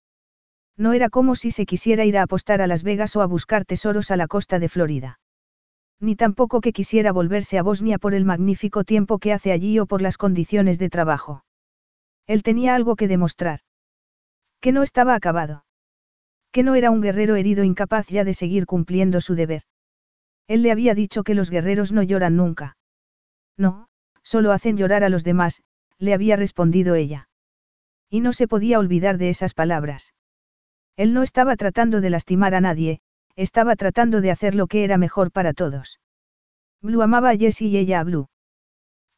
No 0.76 0.94
era 0.94 1.10
como 1.10 1.36
si 1.36 1.50
se 1.50 1.66
quisiera 1.66 2.04
ir 2.04 2.16
a 2.16 2.22
apostar 2.22 2.62
a 2.62 2.66
Las 2.66 2.82
Vegas 2.82 3.14
o 3.14 3.20
a 3.20 3.26
buscar 3.26 3.64
tesoros 3.64 4.10
a 4.10 4.16
la 4.16 4.26
costa 4.26 4.58
de 4.58 4.68
Florida. 4.68 5.20
Ni 6.00 6.16
tampoco 6.16 6.60
que 6.60 6.72
quisiera 6.72 7.12
volverse 7.12 7.58
a 7.58 7.62
Bosnia 7.62 7.98
por 7.98 8.14
el 8.14 8.24
magnífico 8.24 8.82
tiempo 8.82 9.18
que 9.18 9.32
hace 9.32 9.52
allí 9.52 9.78
o 9.78 9.86
por 9.86 10.02
las 10.02 10.18
condiciones 10.18 10.78
de 10.78 10.88
trabajo. 10.88 11.44
Él 12.26 12.42
tenía 12.42 12.74
algo 12.74 12.96
que 12.96 13.06
demostrar. 13.06 13.60
Que 14.60 14.72
no 14.72 14.82
estaba 14.82 15.14
acabado. 15.14 15.64
Que 16.52 16.62
no 16.62 16.74
era 16.74 16.90
un 16.90 17.00
guerrero 17.00 17.36
herido 17.36 17.64
incapaz 17.64 18.08
ya 18.08 18.24
de 18.24 18.34
seguir 18.34 18.66
cumpliendo 18.66 19.20
su 19.20 19.34
deber. 19.34 19.62
Él 20.46 20.62
le 20.62 20.70
había 20.70 20.94
dicho 20.94 21.24
que 21.24 21.34
los 21.34 21.50
guerreros 21.50 21.92
no 21.92 22.02
lloran 22.02 22.36
nunca. 22.36 22.76
No, 23.56 23.88
solo 24.22 24.52
hacen 24.52 24.76
llorar 24.76 25.02
a 25.02 25.08
los 25.08 25.24
demás, 25.24 25.62
le 25.98 26.14
había 26.14 26.36
respondido 26.36 26.94
ella. 26.94 27.28
Y 28.10 28.20
no 28.20 28.32
se 28.32 28.46
podía 28.48 28.78
olvidar 28.78 29.16
de 29.16 29.30
esas 29.30 29.54
palabras. 29.54 30.14
Él 30.96 31.14
no 31.14 31.22
estaba 31.22 31.56
tratando 31.56 32.00
de 32.00 32.10
lastimar 32.10 32.54
a 32.54 32.60
nadie, 32.60 33.00
estaba 33.34 33.76
tratando 33.76 34.20
de 34.20 34.30
hacer 34.30 34.54
lo 34.54 34.66
que 34.66 34.84
era 34.84 34.98
mejor 34.98 35.30
para 35.30 35.54
todos. 35.54 36.00
Blue 36.82 37.02
amaba 37.02 37.30
a 37.30 37.36
Jessie 37.36 37.68
y 37.68 37.78
ella 37.78 38.00
a 38.00 38.04
Blue. 38.04 38.28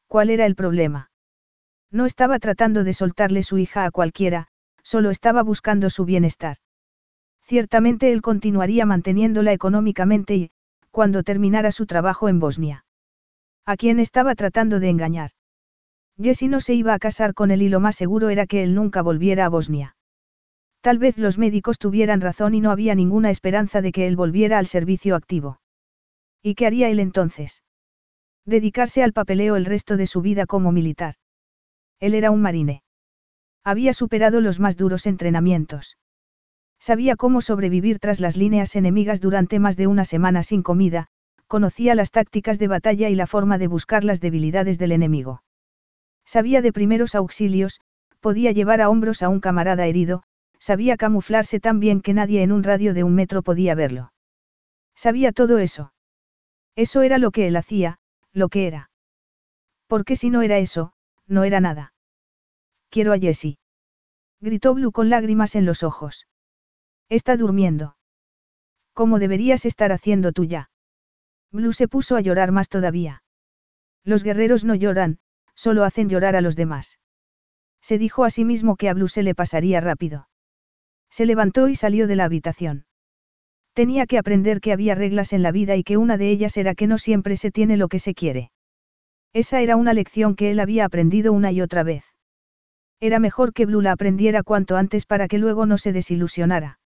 ¿Cuál 0.06 0.30
era 0.30 0.46
el 0.46 0.54
problema? 0.54 1.10
No 1.90 2.06
estaba 2.06 2.38
tratando 2.38 2.84
de 2.84 2.92
soltarle 2.92 3.42
su 3.42 3.58
hija 3.58 3.84
a 3.84 3.90
cualquiera, 3.90 4.46
solo 4.82 5.10
estaba 5.10 5.42
buscando 5.42 5.90
su 5.90 6.04
bienestar. 6.04 6.58
Ciertamente 7.44 8.10
él 8.10 8.22
continuaría 8.22 8.86
manteniéndola 8.86 9.52
económicamente 9.52 10.34
y, 10.34 10.50
cuando 10.90 11.22
terminara 11.22 11.72
su 11.72 11.86
trabajo 11.86 12.28
en 12.28 12.40
Bosnia. 12.40 12.84
¿A 13.66 13.76
quién 13.76 14.00
estaba 14.00 14.34
tratando 14.34 14.80
de 14.80 14.88
engañar? 14.88 15.30
Jessie 16.16 16.48
no 16.48 16.60
se 16.60 16.74
iba 16.74 16.94
a 16.94 16.98
casar 16.98 17.34
con 17.34 17.50
él 17.50 17.62
y 17.62 17.68
lo 17.68 17.80
más 17.80 17.96
seguro 17.96 18.28
era 18.28 18.46
que 18.46 18.62
él 18.62 18.74
nunca 18.74 19.02
volviera 19.02 19.44
a 19.44 19.48
Bosnia. 19.48 19.96
Tal 20.80 20.98
vez 20.98 21.18
los 21.18 21.38
médicos 21.38 21.78
tuvieran 21.78 22.20
razón 22.20 22.54
y 22.54 22.60
no 22.60 22.70
había 22.70 22.94
ninguna 22.94 23.30
esperanza 23.30 23.80
de 23.82 23.90
que 23.90 24.06
él 24.06 24.16
volviera 24.16 24.58
al 24.58 24.66
servicio 24.66 25.16
activo. 25.16 25.60
¿Y 26.42 26.54
qué 26.54 26.66
haría 26.66 26.88
él 26.88 27.00
entonces? 27.00 27.62
Dedicarse 28.46 29.02
al 29.02 29.12
papeleo 29.12 29.56
el 29.56 29.64
resto 29.64 29.96
de 29.96 30.06
su 30.06 30.20
vida 30.20 30.46
como 30.46 30.72
militar. 30.72 31.14
Él 32.00 32.14
era 32.14 32.30
un 32.30 32.42
marine. 32.42 32.82
Había 33.64 33.94
superado 33.94 34.40
los 34.40 34.60
más 34.60 34.76
duros 34.76 35.06
entrenamientos. 35.06 35.96
Sabía 36.80 37.16
cómo 37.16 37.40
sobrevivir 37.40 37.98
tras 37.98 38.20
las 38.20 38.36
líneas 38.36 38.76
enemigas 38.76 39.20
durante 39.20 39.58
más 39.58 39.76
de 39.76 39.86
una 39.86 40.04
semana 40.04 40.42
sin 40.42 40.62
comida, 40.62 41.08
conocía 41.46 41.94
las 41.94 42.10
tácticas 42.10 42.58
de 42.58 42.68
batalla 42.68 43.08
y 43.08 43.14
la 43.14 43.26
forma 43.26 43.58
de 43.58 43.68
buscar 43.68 44.04
las 44.04 44.20
debilidades 44.20 44.78
del 44.78 44.92
enemigo. 44.92 45.42
Sabía 46.24 46.62
de 46.62 46.72
primeros 46.72 47.14
auxilios, 47.14 47.80
podía 48.20 48.52
llevar 48.52 48.80
a 48.80 48.88
hombros 48.88 49.22
a 49.22 49.28
un 49.28 49.40
camarada 49.40 49.86
herido, 49.86 50.22
sabía 50.58 50.96
camuflarse 50.96 51.60
tan 51.60 51.80
bien 51.80 52.00
que 52.00 52.14
nadie 52.14 52.42
en 52.42 52.52
un 52.52 52.62
radio 52.62 52.94
de 52.94 53.04
un 53.04 53.14
metro 53.14 53.42
podía 53.42 53.74
verlo. 53.74 54.12
Sabía 54.94 55.32
todo 55.32 55.58
eso. 55.58 55.92
Eso 56.76 57.02
era 57.02 57.18
lo 57.18 57.30
que 57.30 57.46
él 57.46 57.56
hacía, 57.56 57.98
lo 58.32 58.48
que 58.48 58.66
era. 58.66 58.90
Porque 59.86 60.16
si 60.16 60.30
no 60.30 60.42
era 60.42 60.58
eso, 60.58 60.92
no 61.26 61.44
era 61.44 61.60
nada. 61.60 61.92
Quiero 62.90 63.12
a 63.12 63.18
Jessie. 63.18 63.58
Gritó 64.40 64.74
Blue 64.74 64.92
con 64.92 65.10
lágrimas 65.10 65.54
en 65.54 65.66
los 65.66 65.82
ojos. 65.82 66.26
Está 67.14 67.36
durmiendo. 67.36 67.96
¿Cómo 68.92 69.20
deberías 69.20 69.66
estar 69.66 69.92
haciendo 69.92 70.32
tú 70.32 70.42
ya? 70.42 70.70
Blue 71.52 71.72
se 71.72 71.86
puso 71.86 72.16
a 72.16 72.20
llorar 72.20 72.50
más 72.50 72.68
todavía. 72.68 73.22
Los 74.02 74.24
guerreros 74.24 74.64
no 74.64 74.74
lloran, 74.74 75.20
solo 75.54 75.84
hacen 75.84 76.08
llorar 76.08 76.34
a 76.34 76.40
los 76.40 76.56
demás. 76.56 76.98
Se 77.80 77.98
dijo 77.98 78.24
a 78.24 78.30
sí 78.30 78.44
mismo 78.44 78.74
que 78.74 78.88
a 78.88 78.94
Blue 78.94 79.06
se 79.06 79.22
le 79.22 79.36
pasaría 79.36 79.80
rápido. 79.80 80.28
Se 81.08 81.24
levantó 81.24 81.68
y 81.68 81.76
salió 81.76 82.08
de 82.08 82.16
la 82.16 82.24
habitación. 82.24 82.84
Tenía 83.74 84.06
que 84.06 84.18
aprender 84.18 84.60
que 84.60 84.72
había 84.72 84.96
reglas 84.96 85.32
en 85.32 85.44
la 85.44 85.52
vida 85.52 85.76
y 85.76 85.84
que 85.84 85.96
una 85.96 86.16
de 86.16 86.30
ellas 86.30 86.56
era 86.56 86.74
que 86.74 86.88
no 86.88 86.98
siempre 86.98 87.36
se 87.36 87.52
tiene 87.52 87.76
lo 87.76 87.86
que 87.86 88.00
se 88.00 88.14
quiere. 88.14 88.50
Esa 89.32 89.60
era 89.60 89.76
una 89.76 89.94
lección 89.94 90.34
que 90.34 90.50
él 90.50 90.58
había 90.58 90.84
aprendido 90.84 91.32
una 91.32 91.52
y 91.52 91.60
otra 91.60 91.84
vez. 91.84 92.04
Era 92.98 93.20
mejor 93.20 93.52
que 93.52 93.66
Blue 93.66 93.82
la 93.82 93.92
aprendiera 93.92 94.42
cuanto 94.42 94.76
antes 94.76 95.06
para 95.06 95.28
que 95.28 95.38
luego 95.38 95.64
no 95.64 95.78
se 95.78 95.92
desilusionara. 95.92 96.80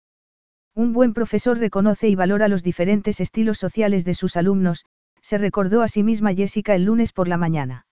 Un 0.78 0.92
buen 0.92 1.12
profesor 1.12 1.58
reconoce 1.58 2.08
y 2.08 2.14
valora 2.14 2.46
los 2.46 2.62
diferentes 2.62 3.18
estilos 3.18 3.58
sociales 3.58 4.04
de 4.04 4.14
sus 4.14 4.36
alumnos, 4.36 4.84
se 5.20 5.36
recordó 5.36 5.82
a 5.82 5.88
sí 5.88 6.04
misma 6.04 6.32
Jessica 6.34 6.76
el 6.76 6.84
lunes 6.84 7.12
por 7.12 7.26
la 7.26 7.36
mañana. 7.36 7.88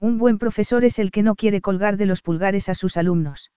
Un 0.00 0.18
buen 0.18 0.36
profesor 0.36 0.84
es 0.84 0.98
el 0.98 1.12
que 1.12 1.22
no 1.22 1.36
quiere 1.36 1.60
colgar 1.60 1.96
de 1.96 2.06
los 2.06 2.20
pulgares 2.20 2.68
a 2.68 2.74
sus 2.74 2.96
alumnos. 2.96 3.52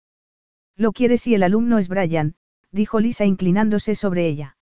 Lo 0.76 0.92
quiere 0.92 1.18
si 1.18 1.34
el 1.34 1.42
alumno 1.42 1.80
es 1.80 1.88
Brian, 1.88 2.36
dijo 2.72 3.00
Lisa 3.00 3.26
inclinándose 3.26 3.96
sobre 3.96 4.28
ella. 4.28 4.56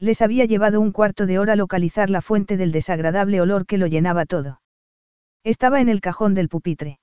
Les 0.00 0.20
había 0.20 0.44
llevado 0.44 0.80
un 0.80 0.90
cuarto 0.90 1.26
de 1.26 1.38
hora 1.38 1.54
localizar 1.54 2.10
la 2.10 2.20
fuente 2.20 2.56
del 2.56 2.72
desagradable 2.72 3.40
olor 3.40 3.64
que 3.64 3.78
lo 3.78 3.86
llenaba 3.86 4.26
todo. 4.26 4.60
Estaba 5.44 5.80
en 5.80 5.88
el 5.88 6.00
cajón 6.00 6.34
del 6.34 6.48
pupitre. 6.48 6.98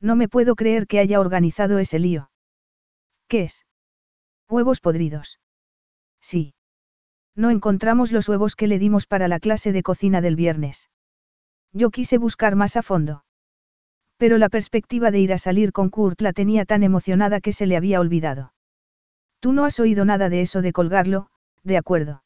No 0.00 0.14
me 0.14 0.28
puedo 0.28 0.54
creer 0.54 0.86
que 0.86 1.00
haya 1.00 1.18
organizado 1.18 1.80
ese 1.80 1.98
lío. 1.98 2.30
¿Qué 3.26 3.42
es? 3.42 3.64
Huevos 4.48 4.80
podridos. 4.80 5.40
Sí. 6.20 6.54
No 7.34 7.50
encontramos 7.50 8.12
los 8.12 8.28
huevos 8.28 8.56
que 8.56 8.68
le 8.68 8.78
dimos 8.78 9.06
para 9.06 9.28
la 9.28 9.40
clase 9.40 9.72
de 9.72 9.82
cocina 9.82 10.20
del 10.20 10.36
viernes. 10.36 10.90
Yo 11.72 11.90
quise 11.90 12.18
buscar 12.18 12.54
más 12.54 12.76
a 12.76 12.82
fondo. 12.82 13.24
Pero 14.16 14.38
la 14.38 14.48
perspectiva 14.48 15.10
de 15.10 15.18
ir 15.18 15.32
a 15.32 15.38
salir 15.38 15.72
con 15.72 15.90
Kurt 15.90 16.20
la 16.20 16.32
tenía 16.32 16.64
tan 16.64 16.82
emocionada 16.82 17.40
que 17.40 17.52
se 17.52 17.66
le 17.66 17.76
había 17.76 18.00
olvidado. 18.00 18.54
Tú 19.40 19.52
no 19.52 19.64
has 19.64 19.80
oído 19.80 20.04
nada 20.04 20.28
de 20.28 20.42
eso 20.42 20.62
de 20.62 20.72
colgarlo, 20.72 21.28
de 21.64 21.76
acuerdo. 21.76 22.22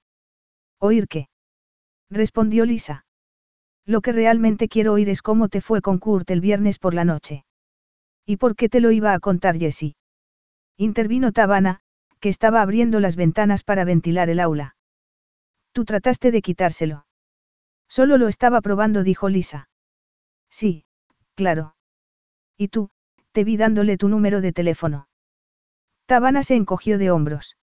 ¿Oír 0.79 1.09
qué? 1.09 1.29
Respondió 2.11 2.65
Lisa. 2.65 3.07
Lo 3.87 4.03
que 4.03 4.13
realmente 4.13 4.69
quiero 4.69 4.93
oír 4.93 5.09
es 5.09 5.23
cómo 5.23 5.49
te 5.49 5.61
fue 5.61 5.81
con 5.81 5.99
Kurt 5.99 6.31
el 6.31 6.41
viernes 6.43 6.79
por 6.79 6.93
la 6.93 7.05
noche. 7.05 7.45
¿Y 8.27 8.37
por 8.37 8.55
qué 8.55 8.69
te 8.69 8.81
lo 8.81 8.91
iba 8.91 9.15
a 9.15 9.21
contar 9.21 9.59
Jessie? 9.59 9.97
Intervino 10.77 11.33
Tabana, 11.33 11.81
que 12.19 12.29
estaba 12.29 12.63
abriendo 12.63 13.01
las 13.01 13.17
ventanas 13.17 13.65
para 13.65 13.85
ventilar 13.85 14.31
el 14.31 14.41
aula. 14.41 14.77
Tú 15.73 15.85
trataste 15.85 16.31
de 16.31 16.43
quitárselo. 16.43 17.07
Solo 17.89 18.19
lo 18.19 18.29
estaba 18.29 18.61
probando, 18.61 19.03
dijo 19.03 19.29
Lisa. 19.29 19.69
Sí, 20.51 20.85
claro. 21.35 21.75
Y 22.57 22.69
tú, 22.69 22.91
te 23.33 23.45
vi 23.45 23.57
dándole 23.57 23.97
tu 23.97 24.09
número 24.09 24.41
de 24.41 24.53
teléfono. 24.53 25.09
Tabana 26.07 26.43
se 26.43 26.57
encogió 26.57 26.99
de 26.99 27.11
hombros. 27.11 27.57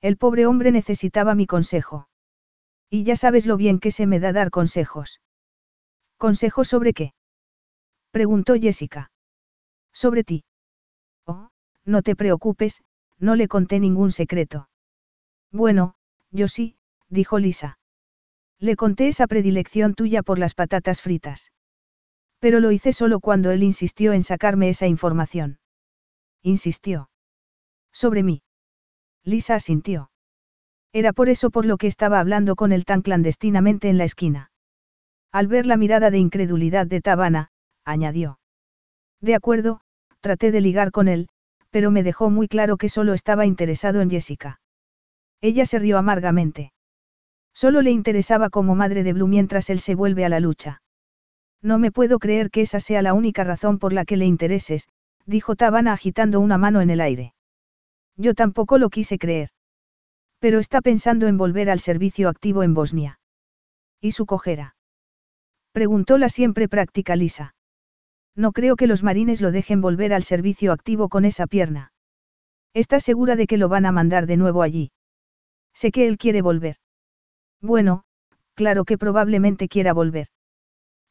El 0.00 0.16
pobre 0.16 0.46
hombre 0.46 0.72
necesitaba 0.72 1.34
mi 1.34 1.46
consejo. 1.46 2.08
Y 2.90 3.04
ya 3.04 3.16
sabes 3.16 3.46
lo 3.46 3.56
bien 3.56 3.78
que 3.78 3.90
se 3.90 4.06
me 4.06 4.18
da 4.18 4.32
dar 4.32 4.50
consejos. 4.50 5.20
¿Consejos 6.16 6.68
sobre 6.68 6.92
qué? 6.92 7.14
Preguntó 8.10 8.54
Jessica. 8.54 9.10
Sobre 9.92 10.24
ti. 10.24 10.44
Oh, 11.26 11.50
no 11.84 12.02
te 12.02 12.16
preocupes, 12.16 12.82
no 13.20 13.36
le 13.36 13.46
conté 13.46 13.78
ningún 13.78 14.10
secreto. 14.10 14.68
Bueno, 15.52 15.94
yo 16.30 16.48
sí, 16.48 16.76
dijo 17.08 17.38
Lisa. 17.38 17.78
Le 18.58 18.76
conté 18.76 19.08
esa 19.08 19.26
predilección 19.26 19.94
tuya 19.94 20.22
por 20.22 20.38
las 20.38 20.54
patatas 20.54 21.00
fritas. 21.00 21.52
Pero 22.40 22.60
lo 22.60 22.72
hice 22.72 22.92
solo 22.92 23.20
cuando 23.20 23.50
él 23.50 23.62
insistió 23.62 24.12
en 24.12 24.22
sacarme 24.22 24.70
esa 24.70 24.86
información. 24.86 25.58
Insistió. 26.42 27.10
Sobre 27.92 28.22
mí. 28.22 28.42
Lisa 29.24 29.54
asintió. 29.54 30.10
Era 30.92 31.12
por 31.12 31.28
eso 31.28 31.50
por 31.50 31.66
lo 31.66 31.76
que 31.76 31.86
estaba 31.86 32.18
hablando 32.18 32.56
con 32.56 32.72
él 32.72 32.84
tan 32.84 33.02
clandestinamente 33.02 33.88
en 33.88 33.98
la 33.98 34.04
esquina. 34.04 34.50
Al 35.30 35.46
ver 35.46 35.66
la 35.66 35.76
mirada 35.76 36.10
de 36.10 36.18
incredulidad 36.18 36.86
de 36.86 37.00
Tabana, 37.00 37.50
añadió. 37.84 38.40
De 39.20 39.34
acuerdo, 39.34 39.80
traté 40.20 40.50
de 40.50 40.60
ligar 40.60 40.90
con 40.90 41.06
él, 41.06 41.28
pero 41.70 41.90
me 41.90 42.02
dejó 42.02 42.30
muy 42.30 42.48
claro 42.48 42.76
que 42.76 42.88
solo 42.88 43.14
estaba 43.14 43.46
interesado 43.46 44.00
en 44.00 44.10
Jessica. 44.10 44.60
Ella 45.40 45.64
se 45.64 45.78
rió 45.78 45.98
amargamente. 45.98 46.72
Solo 47.54 47.82
le 47.82 47.90
interesaba 47.90 48.50
como 48.50 48.74
madre 48.74 49.02
de 49.02 49.12
Blue 49.12 49.26
mientras 49.26 49.70
él 49.70 49.80
se 49.80 49.94
vuelve 49.94 50.24
a 50.24 50.28
la 50.28 50.40
lucha. 50.40 50.82
No 51.62 51.78
me 51.78 51.92
puedo 51.92 52.18
creer 52.18 52.50
que 52.50 52.62
esa 52.62 52.80
sea 52.80 53.02
la 53.02 53.14
única 53.14 53.44
razón 53.44 53.78
por 53.78 53.92
la 53.92 54.04
que 54.04 54.16
le 54.16 54.26
intereses, 54.26 54.88
dijo 55.26 55.56
Tabana 55.56 55.92
agitando 55.92 56.40
una 56.40 56.58
mano 56.58 56.80
en 56.80 56.90
el 56.90 57.00
aire. 57.00 57.34
Yo 58.16 58.34
tampoco 58.34 58.78
lo 58.78 58.90
quise 58.90 59.18
creer. 59.18 59.50
Pero 60.38 60.58
está 60.58 60.80
pensando 60.80 61.26
en 61.26 61.36
volver 61.36 61.70
al 61.70 61.80
servicio 61.80 62.28
activo 62.28 62.62
en 62.62 62.74
Bosnia. 62.74 63.20
¿Y 64.00 64.12
su 64.12 64.26
cojera? 64.26 64.74
Preguntó 65.72 66.18
la 66.18 66.28
siempre 66.28 66.68
práctica 66.68 67.14
Lisa. 67.14 67.54
No 68.36 68.52
creo 68.52 68.76
que 68.76 68.86
los 68.86 69.02
marines 69.02 69.40
lo 69.40 69.50
dejen 69.50 69.80
volver 69.80 70.12
al 70.12 70.22
servicio 70.22 70.72
activo 70.72 71.08
con 71.08 71.24
esa 71.24 71.46
pierna. 71.46 71.92
¿Estás 72.74 73.02
segura 73.02 73.36
de 73.36 73.46
que 73.46 73.58
lo 73.58 73.68
van 73.68 73.86
a 73.86 73.92
mandar 73.92 74.26
de 74.26 74.36
nuevo 74.36 74.62
allí? 74.62 74.92
Sé 75.74 75.90
que 75.90 76.06
él 76.06 76.18
quiere 76.18 76.42
volver. 76.42 76.76
Bueno, 77.60 78.04
claro 78.54 78.84
que 78.84 78.98
probablemente 78.98 79.68
quiera 79.68 79.92
volver. 79.92 80.28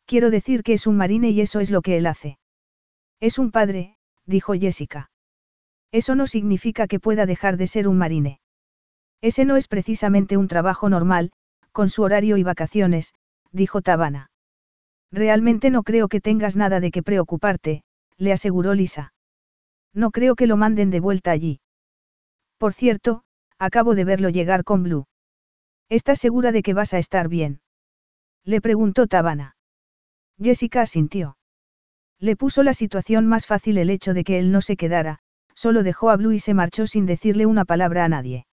Quiero 0.06 0.32
decir 0.32 0.64
que 0.64 0.74
es 0.74 0.88
un 0.88 0.98
marine 0.98 1.30
y 1.30 1.42
eso 1.42 1.60
es 1.60 1.70
lo 1.70 1.82
que 1.82 1.98
él 1.98 2.08
hace. 2.08 2.40
Es 3.20 3.38
un 3.38 3.52
padre, 3.52 3.98
dijo 4.26 4.54
Jessica. 4.54 5.12
Eso 5.92 6.16
no 6.16 6.28
significa 6.28 6.88
que 6.88 7.00
pueda 7.00 7.26
dejar 7.26 7.58
de 7.58 7.68
ser 7.68 7.88
un 7.88 7.98
marine. 7.98 8.40
Ese 9.22 9.44
no 9.46 9.58
es 9.58 9.68
precisamente 9.68 10.38
un 10.38 10.48
trabajo 10.48 10.88
normal, 10.90 11.32
con 11.72 11.90
su 11.90 12.04
horario 12.04 12.38
y 12.38 12.44
vacaciones, 12.44 13.14
dijo 13.52 13.82
Tabana. 13.82 14.30
Realmente 15.12 15.70
no 15.70 15.84
creo 15.84 16.08
que 16.08 16.22
tengas 16.22 16.56
nada 16.56 16.80
de 16.80 16.92
qué 16.92 17.02
preocuparte, 17.02 17.84
le 18.18 18.32
aseguró 18.32 18.74
Lisa. 18.74 19.14
No 19.94 20.12
creo 20.12 20.36
que 20.36 20.48
lo 20.48 20.58
manden 20.58 20.92
de 20.92 21.00
vuelta 21.00 21.32
allí. 21.32 21.62
Por 22.58 22.74
cierto, 22.74 23.24
acabo 23.58 23.96
de 23.96 24.06
verlo 24.06 24.30
llegar 24.30 24.64
con 24.64 24.84
Blue. 24.84 25.08
¿Estás 25.90 26.20
segura 26.20 26.52
de 26.52 26.62
que 26.62 26.74
vas 26.74 26.94
a 26.94 27.00
estar 27.00 27.28
bien? 27.28 27.62
Le 28.44 28.62
preguntó 28.62 29.08
Tabana. 29.08 29.56
Jessica 30.40 30.82
asintió. 30.82 31.38
Le 32.20 32.36
puso 32.36 32.64
la 32.64 32.74
situación 32.74 33.28
más 33.28 33.48
fácil 33.48 33.78
el 33.78 33.90
hecho 33.90 34.14
de 34.14 34.24
que 34.24 34.40
él 34.40 34.52
no 34.52 34.62
se 34.62 34.78
quedara, 34.78 35.20
solo 35.54 35.84
dejó 35.84 36.10
a 36.10 36.18
Blue 36.18 36.34
y 36.34 36.40
se 36.40 36.54
marchó 36.54 36.86
sin 36.86 37.06
decirle 37.06 37.46
una 37.46 37.66
palabra 37.66 38.06
a 38.06 38.10
nadie. 38.10 38.46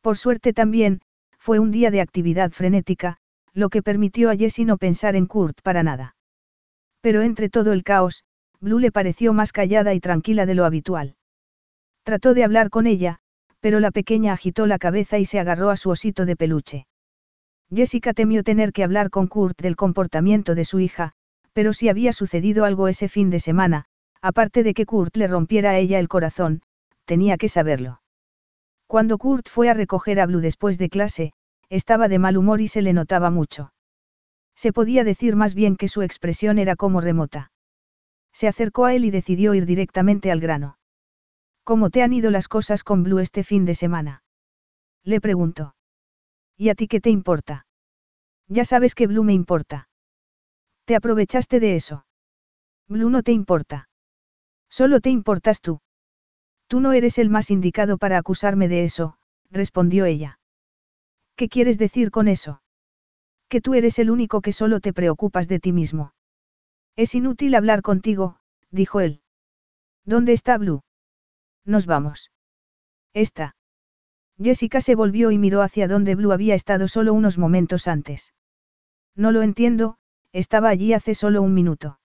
Por 0.00 0.16
suerte 0.16 0.52
también, 0.52 1.00
fue 1.38 1.58
un 1.58 1.70
día 1.70 1.90
de 1.90 2.00
actividad 2.00 2.50
frenética, 2.50 3.18
lo 3.54 3.68
que 3.68 3.82
permitió 3.82 4.30
a 4.30 4.36
Jessie 4.36 4.64
no 4.64 4.76
pensar 4.76 5.16
en 5.16 5.26
Kurt 5.26 5.60
para 5.62 5.82
nada. 5.82 6.16
Pero 7.00 7.22
entre 7.22 7.48
todo 7.48 7.72
el 7.72 7.82
caos, 7.82 8.24
Blue 8.60 8.78
le 8.78 8.92
pareció 8.92 9.32
más 9.32 9.52
callada 9.52 9.94
y 9.94 10.00
tranquila 10.00 10.46
de 10.46 10.54
lo 10.54 10.64
habitual. 10.64 11.16
Trató 12.02 12.34
de 12.34 12.44
hablar 12.44 12.70
con 12.70 12.86
ella, 12.86 13.20
pero 13.60 13.80
la 13.80 13.90
pequeña 13.90 14.32
agitó 14.32 14.66
la 14.66 14.78
cabeza 14.78 15.18
y 15.18 15.24
se 15.24 15.38
agarró 15.38 15.70
a 15.70 15.76
su 15.76 15.90
osito 15.90 16.26
de 16.26 16.36
peluche. 16.36 16.86
Jessica 17.72 18.14
temió 18.14 18.42
tener 18.42 18.72
que 18.72 18.82
hablar 18.82 19.10
con 19.10 19.26
Kurt 19.26 19.60
del 19.60 19.76
comportamiento 19.76 20.54
de 20.54 20.64
su 20.64 20.80
hija, 20.80 21.12
pero 21.52 21.72
si 21.72 21.88
había 21.88 22.12
sucedido 22.12 22.64
algo 22.64 22.88
ese 22.88 23.08
fin 23.08 23.30
de 23.30 23.40
semana, 23.40 23.84
aparte 24.22 24.62
de 24.62 24.74
que 24.74 24.86
Kurt 24.86 25.16
le 25.16 25.26
rompiera 25.26 25.70
a 25.70 25.78
ella 25.78 25.98
el 25.98 26.08
corazón, 26.08 26.62
tenía 27.04 27.36
que 27.36 27.48
saberlo. 27.48 28.00
Cuando 28.86 29.18
Kurt 29.18 29.48
fue 29.48 29.68
a 29.68 29.74
recoger 29.74 30.18
a 30.18 30.26
Blue 30.26 30.40
después 30.40 30.78
de 30.78 30.88
clase, 30.88 31.32
estaba 31.70 32.08
de 32.08 32.18
mal 32.18 32.36
humor 32.36 32.60
y 32.60 32.68
se 32.68 32.82
le 32.82 32.92
notaba 32.92 33.30
mucho. 33.30 33.72
Se 34.54 34.72
podía 34.72 35.04
decir 35.04 35.36
más 35.36 35.54
bien 35.54 35.76
que 35.76 35.88
su 35.88 36.02
expresión 36.02 36.58
era 36.58 36.76
como 36.76 37.00
remota. 37.00 37.52
Se 38.32 38.48
acercó 38.48 38.84
a 38.84 38.94
él 38.94 39.04
y 39.04 39.10
decidió 39.10 39.54
ir 39.54 39.66
directamente 39.66 40.30
al 40.30 40.40
grano. 40.40 40.78
¿Cómo 41.64 41.90
te 41.90 42.02
han 42.02 42.12
ido 42.12 42.30
las 42.30 42.48
cosas 42.48 42.82
con 42.82 43.02
Blue 43.02 43.18
este 43.18 43.44
fin 43.44 43.64
de 43.64 43.74
semana? 43.74 44.22
Le 45.04 45.20
preguntó. 45.20 45.74
¿Y 46.56 46.70
a 46.70 46.74
ti 46.74 46.88
qué 46.88 47.00
te 47.00 47.10
importa? 47.10 47.66
Ya 48.48 48.64
sabes 48.64 48.94
que 48.94 49.06
Blue 49.06 49.22
me 49.22 49.34
importa. 49.34 49.88
¿Te 50.86 50.96
aprovechaste 50.96 51.60
de 51.60 51.76
eso? 51.76 52.06
Blue 52.88 53.10
no 53.10 53.22
te 53.22 53.32
importa. 53.32 53.88
Solo 54.70 55.00
te 55.00 55.10
importas 55.10 55.60
tú. 55.60 55.80
Tú 56.66 56.80
no 56.80 56.92
eres 56.92 57.18
el 57.18 57.30
más 57.30 57.50
indicado 57.50 57.98
para 57.98 58.18
acusarme 58.18 58.68
de 58.68 58.84
eso, 58.84 59.18
respondió 59.50 60.04
ella. 60.04 60.37
¿Qué 61.38 61.48
quieres 61.48 61.78
decir 61.78 62.10
con 62.10 62.26
eso? 62.26 62.60
Que 63.48 63.60
tú 63.60 63.74
eres 63.74 64.00
el 64.00 64.10
único 64.10 64.40
que 64.40 64.50
solo 64.50 64.80
te 64.80 64.92
preocupas 64.92 65.46
de 65.46 65.60
ti 65.60 65.72
mismo. 65.72 66.12
Es 66.96 67.14
inútil 67.14 67.54
hablar 67.54 67.80
contigo, 67.80 68.40
dijo 68.72 68.98
él. 68.98 69.22
¿Dónde 70.04 70.32
está 70.32 70.58
Blue? 70.58 70.82
Nos 71.64 71.86
vamos. 71.86 72.32
Está. 73.14 73.54
Jessica 74.42 74.80
se 74.80 74.96
volvió 74.96 75.30
y 75.30 75.38
miró 75.38 75.62
hacia 75.62 75.86
donde 75.86 76.16
Blue 76.16 76.32
había 76.32 76.56
estado 76.56 76.88
solo 76.88 77.14
unos 77.14 77.38
momentos 77.38 77.86
antes. 77.86 78.34
No 79.14 79.30
lo 79.30 79.42
entiendo, 79.42 79.96
estaba 80.32 80.70
allí 80.70 80.92
hace 80.92 81.14
solo 81.14 81.40
un 81.40 81.54
minuto. 81.54 82.00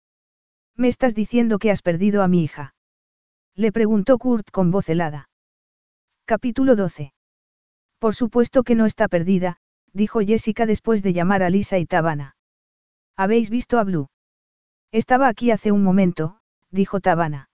¿Me 0.77 0.89
estás 0.89 1.15
diciendo 1.15 1.59
que 1.59 1.71
has 1.71 1.81
perdido 1.81 2.23
a 2.23 2.29
mi 2.29 2.45
hija? 2.45 2.75
Le 3.55 3.73
preguntó 3.73 4.19
Kurt 4.19 4.51
con 4.51 4.71
voz 4.71 4.91
helada. 4.91 5.31
Capítulo 6.27 6.77
12. 6.77 7.15
Por 8.03 8.17
supuesto 8.17 8.65
que 8.65 8.75
no 8.75 8.87
está 8.87 9.07
perdida, 9.07 9.59
dijo 9.93 10.19
Jessica 10.19 10.67
después 10.67 11.05
de 11.05 11.13
llamar 11.13 11.45
a 11.45 11.51
Lisa 11.51 11.79
y 11.79 11.87
Tabana. 11.87 12.35
¿Habéis 13.17 13.49
visto 13.49 13.79
a 13.79 13.85
Blue? 13.85 14.09
Estaba 14.91 15.29
aquí 15.29 15.53
hace 15.53 15.71
un 15.71 15.85
momento, 15.85 16.41
dijo 16.73 16.99
Tabana. 16.99 17.49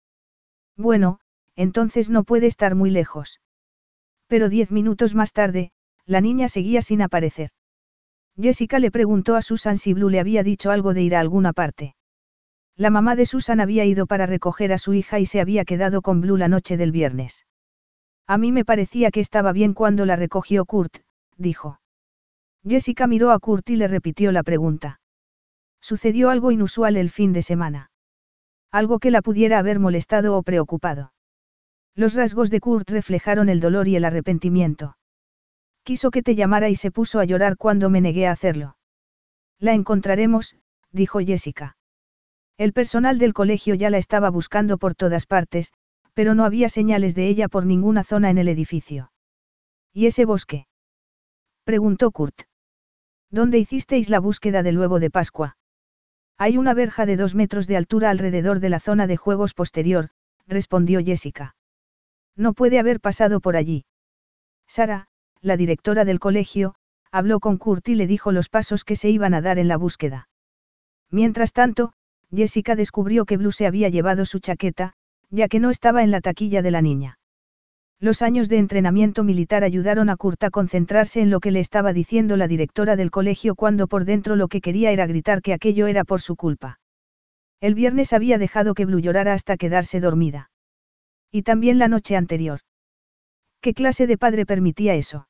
Bueno, 0.74 1.20
entonces 1.54 2.08
no 2.08 2.24
puede 2.24 2.46
estar 2.46 2.74
muy 2.76 2.88
lejos. 2.88 3.42
Pero 4.26 4.48
diez 4.48 4.70
minutos 4.70 5.14
más 5.14 5.34
tarde, 5.34 5.70
la 6.06 6.22
niña 6.22 6.48
seguía 6.48 6.80
sin 6.80 7.02
aparecer. 7.02 7.50
Jessica 8.40 8.78
le 8.78 8.90
preguntó 8.90 9.36
a 9.36 9.42
Susan 9.42 9.76
si 9.76 9.92
Blue 9.92 10.08
le 10.08 10.18
había 10.18 10.42
dicho 10.42 10.70
algo 10.70 10.94
de 10.94 11.02
ir 11.02 11.14
a 11.14 11.20
alguna 11.20 11.52
parte. 11.52 11.94
La 12.74 12.88
mamá 12.88 13.16
de 13.16 13.26
Susan 13.26 13.60
había 13.60 13.84
ido 13.84 14.06
para 14.06 14.24
recoger 14.24 14.72
a 14.72 14.78
su 14.78 14.94
hija 14.94 15.18
y 15.18 15.26
se 15.26 15.42
había 15.42 15.66
quedado 15.66 16.00
con 16.00 16.22
Blue 16.22 16.38
la 16.38 16.48
noche 16.48 16.78
del 16.78 16.90
viernes. 16.90 17.44
A 18.28 18.36
mí 18.36 18.52
me 18.52 18.66
parecía 18.66 19.10
que 19.10 19.20
estaba 19.20 19.52
bien 19.52 19.72
cuando 19.72 20.04
la 20.04 20.14
recogió 20.14 20.66
Kurt, 20.66 20.98
dijo. 21.38 21.80
Jessica 22.62 23.06
miró 23.06 23.30
a 23.30 23.38
Kurt 23.38 23.70
y 23.70 23.76
le 23.76 23.88
repitió 23.88 24.32
la 24.32 24.42
pregunta. 24.42 25.00
Sucedió 25.80 26.28
algo 26.28 26.50
inusual 26.50 26.98
el 26.98 27.08
fin 27.08 27.32
de 27.32 27.40
semana. 27.40 27.90
Algo 28.70 28.98
que 28.98 29.10
la 29.10 29.22
pudiera 29.22 29.58
haber 29.58 29.78
molestado 29.78 30.36
o 30.36 30.42
preocupado. 30.42 31.14
Los 31.94 32.14
rasgos 32.14 32.50
de 32.50 32.60
Kurt 32.60 32.90
reflejaron 32.90 33.48
el 33.48 33.60
dolor 33.60 33.88
y 33.88 33.96
el 33.96 34.04
arrepentimiento. 34.04 34.98
Quiso 35.82 36.10
que 36.10 36.22
te 36.22 36.34
llamara 36.34 36.68
y 36.68 36.76
se 36.76 36.90
puso 36.90 37.20
a 37.20 37.24
llorar 37.24 37.56
cuando 37.56 37.88
me 37.88 38.02
negué 38.02 38.26
a 38.26 38.32
hacerlo. 38.32 38.76
La 39.58 39.72
encontraremos, 39.72 40.54
dijo 40.92 41.20
Jessica. 41.20 41.78
El 42.58 42.74
personal 42.74 43.18
del 43.18 43.32
colegio 43.32 43.74
ya 43.74 43.88
la 43.88 43.96
estaba 43.96 44.28
buscando 44.28 44.76
por 44.76 44.94
todas 44.94 45.24
partes, 45.24 45.72
pero 46.18 46.34
no 46.34 46.44
había 46.44 46.68
señales 46.68 47.14
de 47.14 47.28
ella 47.28 47.46
por 47.46 47.64
ninguna 47.64 48.02
zona 48.02 48.28
en 48.28 48.38
el 48.38 48.48
edificio. 48.48 49.12
¿Y 49.92 50.06
ese 50.06 50.24
bosque? 50.24 50.66
preguntó 51.62 52.10
Kurt. 52.10 52.40
¿Dónde 53.30 53.58
hicisteis 53.58 54.10
la 54.10 54.18
búsqueda 54.18 54.64
del 54.64 54.80
huevo 54.80 54.98
de 54.98 55.12
Pascua? 55.12 55.58
Hay 56.36 56.58
una 56.58 56.74
verja 56.74 57.06
de 57.06 57.16
dos 57.16 57.36
metros 57.36 57.68
de 57.68 57.76
altura 57.76 58.10
alrededor 58.10 58.58
de 58.58 58.68
la 58.68 58.80
zona 58.80 59.06
de 59.06 59.16
juegos 59.16 59.54
posterior, 59.54 60.10
respondió 60.48 60.98
Jessica. 61.04 61.54
No 62.34 62.52
puede 62.52 62.80
haber 62.80 62.98
pasado 62.98 63.38
por 63.38 63.54
allí. 63.54 63.84
Sara, 64.66 65.06
la 65.40 65.56
directora 65.56 66.04
del 66.04 66.18
colegio, 66.18 66.74
habló 67.12 67.38
con 67.38 67.58
Kurt 67.58 67.88
y 67.90 67.94
le 67.94 68.08
dijo 68.08 68.32
los 68.32 68.48
pasos 68.48 68.82
que 68.82 68.96
se 68.96 69.08
iban 69.08 69.34
a 69.34 69.40
dar 69.40 69.60
en 69.60 69.68
la 69.68 69.76
búsqueda. 69.76 70.28
Mientras 71.12 71.52
tanto, 71.52 71.92
Jessica 72.34 72.74
descubrió 72.74 73.24
que 73.24 73.36
Blue 73.36 73.52
se 73.52 73.68
había 73.68 73.88
llevado 73.88 74.26
su 74.26 74.40
chaqueta, 74.40 74.96
ya 75.30 75.48
que 75.48 75.60
no 75.60 75.70
estaba 75.70 76.02
en 76.02 76.10
la 76.10 76.20
taquilla 76.20 76.62
de 76.62 76.70
la 76.70 76.82
niña. 76.82 77.18
Los 78.00 78.22
años 78.22 78.48
de 78.48 78.58
entrenamiento 78.58 79.24
militar 79.24 79.64
ayudaron 79.64 80.08
a 80.08 80.16
Kurt 80.16 80.44
a 80.44 80.50
concentrarse 80.50 81.20
en 81.20 81.30
lo 81.30 81.40
que 81.40 81.50
le 81.50 81.58
estaba 81.58 81.92
diciendo 81.92 82.36
la 82.36 82.46
directora 82.46 82.94
del 82.94 83.10
colegio 83.10 83.56
cuando 83.56 83.88
por 83.88 84.04
dentro 84.04 84.36
lo 84.36 84.46
que 84.46 84.60
quería 84.60 84.92
era 84.92 85.06
gritar 85.06 85.42
que 85.42 85.52
aquello 85.52 85.88
era 85.88 86.04
por 86.04 86.20
su 86.20 86.36
culpa. 86.36 86.78
El 87.60 87.74
viernes 87.74 88.12
había 88.12 88.38
dejado 88.38 88.74
que 88.74 88.84
Blue 88.84 89.00
llorara 89.00 89.34
hasta 89.34 89.56
quedarse 89.56 89.98
dormida. 89.98 90.50
Y 91.32 91.42
también 91.42 91.78
la 91.80 91.88
noche 91.88 92.14
anterior. 92.14 92.60
¿Qué 93.60 93.74
clase 93.74 94.06
de 94.06 94.16
padre 94.16 94.46
permitía 94.46 94.94
eso? 94.94 95.28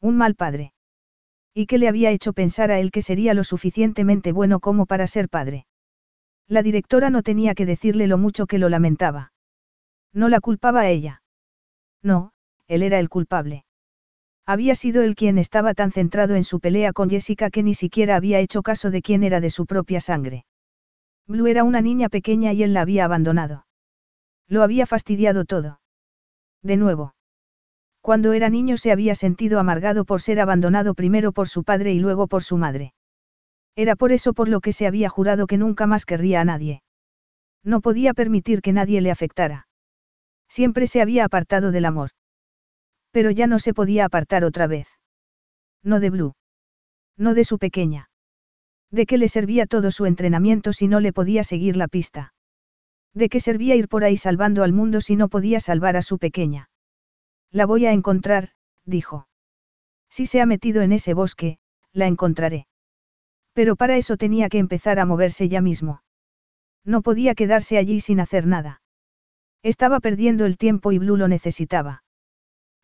Un 0.00 0.18
mal 0.18 0.34
padre. 0.34 0.74
¿Y 1.54 1.66
qué 1.66 1.78
le 1.78 1.88
había 1.88 2.10
hecho 2.10 2.34
pensar 2.34 2.70
a 2.70 2.78
él 2.78 2.90
que 2.90 3.00
sería 3.00 3.32
lo 3.32 3.44
suficientemente 3.44 4.32
bueno 4.32 4.60
como 4.60 4.84
para 4.84 5.06
ser 5.06 5.30
padre? 5.30 5.66
La 6.48 6.62
directora 6.62 7.10
no 7.10 7.22
tenía 7.22 7.54
que 7.54 7.66
decirle 7.66 8.06
lo 8.06 8.16
mucho 8.16 8.46
que 8.46 8.58
lo 8.58 8.68
lamentaba. 8.68 9.32
No 10.14 10.28
la 10.28 10.40
culpaba 10.40 10.80
a 10.80 10.88
ella. 10.88 11.22
No, 12.02 12.32
él 12.66 12.82
era 12.82 12.98
el 12.98 13.10
culpable. 13.10 13.64
Había 14.46 14.74
sido 14.74 15.02
él 15.02 15.14
quien 15.14 15.36
estaba 15.36 15.74
tan 15.74 15.92
centrado 15.92 16.34
en 16.34 16.44
su 16.44 16.58
pelea 16.58 16.94
con 16.94 17.10
Jessica 17.10 17.50
que 17.50 17.62
ni 17.62 17.74
siquiera 17.74 18.16
había 18.16 18.40
hecho 18.40 18.62
caso 18.62 18.90
de 18.90 19.02
quién 19.02 19.22
era 19.22 19.40
de 19.40 19.50
su 19.50 19.66
propia 19.66 20.00
sangre. 20.00 20.46
Blue 21.26 21.48
era 21.48 21.64
una 21.64 21.82
niña 21.82 22.08
pequeña 22.08 22.54
y 22.54 22.62
él 22.62 22.72
la 22.72 22.80
había 22.80 23.04
abandonado. 23.04 23.66
Lo 24.46 24.62
había 24.62 24.86
fastidiado 24.86 25.44
todo. 25.44 25.80
De 26.62 26.78
nuevo. 26.78 27.14
Cuando 28.00 28.32
era 28.32 28.48
niño 28.48 28.78
se 28.78 28.90
había 28.90 29.14
sentido 29.14 29.60
amargado 29.60 30.06
por 30.06 30.22
ser 30.22 30.40
abandonado 30.40 30.94
primero 30.94 31.32
por 31.32 31.46
su 31.48 31.62
padre 31.62 31.92
y 31.92 31.98
luego 31.98 32.26
por 32.26 32.42
su 32.42 32.56
madre. 32.56 32.94
Era 33.78 33.94
por 33.94 34.10
eso 34.10 34.32
por 34.32 34.48
lo 34.48 34.60
que 34.60 34.72
se 34.72 34.88
había 34.88 35.08
jurado 35.08 35.46
que 35.46 35.56
nunca 35.56 35.86
más 35.86 36.04
querría 36.04 36.40
a 36.40 36.44
nadie. 36.44 36.82
No 37.62 37.80
podía 37.80 38.12
permitir 38.12 38.60
que 38.60 38.72
nadie 38.72 39.00
le 39.00 39.12
afectara. 39.12 39.68
Siempre 40.48 40.88
se 40.88 41.00
había 41.00 41.24
apartado 41.24 41.70
del 41.70 41.84
amor. 41.84 42.10
Pero 43.12 43.30
ya 43.30 43.46
no 43.46 43.60
se 43.60 43.74
podía 43.74 44.04
apartar 44.04 44.42
otra 44.42 44.66
vez. 44.66 44.88
No 45.84 46.00
de 46.00 46.10
Blue. 46.10 46.34
No 47.16 47.34
de 47.34 47.44
su 47.44 47.60
pequeña. 47.60 48.10
¿De 48.90 49.06
qué 49.06 49.16
le 49.16 49.28
servía 49.28 49.64
todo 49.66 49.92
su 49.92 50.06
entrenamiento 50.06 50.72
si 50.72 50.88
no 50.88 50.98
le 50.98 51.12
podía 51.12 51.44
seguir 51.44 51.76
la 51.76 51.86
pista? 51.86 52.34
¿De 53.14 53.28
qué 53.28 53.38
servía 53.38 53.76
ir 53.76 53.86
por 53.86 54.02
ahí 54.02 54.16
salvando 54.16 54.64
al 54.64 54.72
mundo 54.72 55.00
si 55.00 55.14
no 55.14 55.28
podía 55.28 55.60
salvar 55.60 55.96
a 55.96 56.02
su 56.02 56.18
pequeña? 56.18 56.68
La 57.52 57.64
voy 57.64 57.86
a 57.86 57.92
encontrar, 57.92 58.50
dijo. 58.84 59.28
Si 60.10 60.26
se 60.26 60.40
ha 60.40 60.46
metido 60.46 60.82
en 60.82 60.90
ese 60.90 61.14
bosque, 61.14 61.60
la 61.92 62.08
encontraré. 62.08 62.66
Pero 63.58 63.74
para 63.74 63.96
eso 63.96 64.16
tenía 64.16 64.48
que 64.48 64.58
empezar 64.58 65.00
a 65.00 65.04
moverse 65.04 65.48
ya 65.48 65.60
mismo. 65.60 66.04
No 66.84 67.02
podía 67.02 67.34
quedarse 67.34 67.76
allí 67.76 67.98
sin 67.98 68.20
hacer 68.20 68.46
nada. 68.46 68.82
Estaba 69.64 69.98
perdiendo 69.98 70.46
el 70.46 70.56
tiempo 70.56 70.92
y 70.92 70.98
Blue 70.98 71.16
lo 71.16 71.26
necesitaba. 71.26 72.04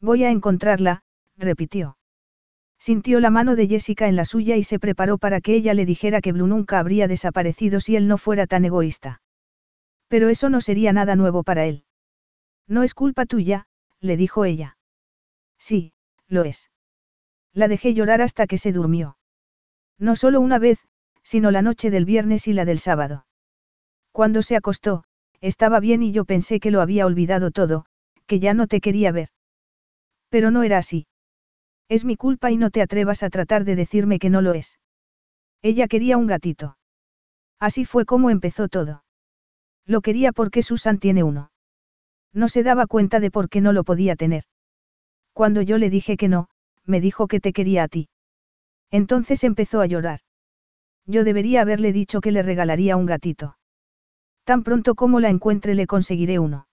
Voy 0.01 0.25
a 0.25 0.33
encontrarla, 0.33 1.05
repitió. 1.37 1.97
Sintió 2.77 3.21
la 3.21 3.31
mano 3.31 3.55
de 3.55 3.69
Jessica 3.69 4.09
en 4.09 4.17
la 4.17 4.25
suya 4.25 4.57
y 4.57 4.65
se 4.65 4.81
preparó 4.81 5.17
para 5.17 5.41
que 5.41 5.55
ella 5.55 5.75
le 5.75 5.87
dijera 5.87 6.21
que 6.21 6.33
Blue 6.33 6.49
nunca 6.49 6.81
habría 6.81 7.07
desaparecido 7.07 7.79
si 7.79 7.95
él 7.95 8.09
no 8.09 8.19
fuera 8.19 8.49
tan 8.49 8.65
egoísta. 8.65 9.23
Pero 10.09 10.29
eso 10.29 10.51
no 10.51 10.61
sería 10.61 10.93
nada 10.93 11.15
nuevo 11.15 11.45
para 11.45 11.67
él. 11.67 11.85
No 12.67 12.83
es 12.83 12.95
culpa 12.95 13.27
tuya, 13.27 13.69
le 14.01 14.17
dijo 14.17 14.45
ella. 14.45 14.77
Sí, 15.57 15.93
lo 16.27 16.43
es. 16.43 16.73
La 17.53 17.69
dejé 17.69 17.95
llorar 17.95 18.23
hasta 18.23 18.49
que 18.49 18.59
se 18.59 18.73
durmió. 18.73 19.17
No 19.99 20.17
solo 20.17 20.41
una 20.41 20.59
vez, 20.59 20.79
sino 21.23 21.51
la 21.51 21.63
noche 21.63 21.91
del 21.91 22.05
viernes 22.05 22.49
y 22.49 22.53
la 22.53 22.65
del 22.65 22.79
sábado. 22.79 23.27
Cuando 24.13 24.43
se 24.43 24.57
acostó, 24.57 25.05
estaba 25.41 25.81
bien 25.81 26.03
y 26.03 26.13
yo 26.13 26.25
pensé 26.25 26.61
que 26.61 26.71
lo 26.71 26.81
había 26.81 27.07
olvidado 27.07 27.51
todo, 27.51 27.87
que 28.27 28.41
ya 28.41 28.55
no 28.55 28.67
te 28.67 28.81
quería 28.81 29.13
ver. 29.13 29.29
Pero 30.29 30.51
no 30.51 30.63
era 30.63 30.79
así. 30.79 31.07
Es 31.89 32.05
mi 32.05 32.17
culpa 32.17 32.51
y 32.51 32.57
no 32.57 32.71
te 32.71 32.83
atrevas 32.83 33.23
a 33.23 33.31
tratar 33.31 33.65
de 33.65 33.77
decirme 33.77 34.19
que 34.19 34.31
no 34.31 34.41
lo 34.41 34.55
es. 34.55 34.79
Ella 35.63 35.87
quería 35.89 36.17
un 36.17 36.27
gatito. 36.27 36.77
Así 37.59 37.85
fue 37.85 38.05
como 38.05 38.31
empezó 38.31 38.69
todo. 38.69 39.05
Lo 39.87 40.01
quería 40.01 40.33
porque 40.33 40.63
Susan 40.63 40.99
tiene 40.99 41.23
uno. 41.23 41.51
No 42.33 42.49
se 42.49 42.63
daba 42.63 42.87
cuenta 42.87 43.21
de 43.21 43.31
por 43.31 43.49
qué 43.49 43.61
no 43.61 43.73
lo 43.73 43.85
podía 43.85 44.17
tener. 44.17 44.45
Cuando 45.33 45.63
yo 45.63 45.79
le 45.79 45.91
dije 45.91 46.17
que 46.17 46.29
no, 46.29 46.49
me 46.85 47.01
dijo 47.01 47.29
que 47.29 47.41
te 47.41 47.53
quería 47.53 47.85
a 47.85 47.89
ti. 47.89 48.09
Entonces 48.95 49.43
empezó 49.43 49.81
a 49.81 49.87
llorar. 49.87 50.21
Yo 51.05 51.25
debería 51.25 51.63
haberle 51.63 51.93
dicho 51.93 52.21
que 52.21 52.31
le 52.31 52.45
regalaría 52.45 52.97
un 52.97 53.07
gatito. 53.07 53.59
Tan 54.45 54.63
pronto 54.63 54.95
como 54.95 55.19
la 55.19 55.31
encuentre 55.31 55.75
le 55.75 55.89
conseguiré 55.89 56.39
uno. 56.39 56.69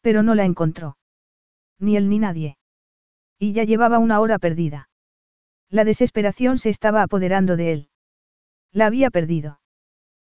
Pero 0.00 0.24
no 0.24 0.34
la 0.34 0.44
encontró. 0.44 0.98
Ni 1.78 1.96
él 1.96 2.08
ni 2.08 2.18
nadie. 2.18 2.58
Y 3.38 3.52
ya 3.52 3.62
llevaba 3.62 4.00
una 4.00 4.18
hora 4.18 4.40
perdida. 4.40 4.88
La 5.68 5.84
desesperación 5.84 6.58
se 6.58 6.68
estaba 6.68 7.00
apoderando 7.00 7.56
de 7.56 7.72
él. 7.74 7.88
La 8.72 8.86
había 8.86 9.08
perdido. 9.10 9.60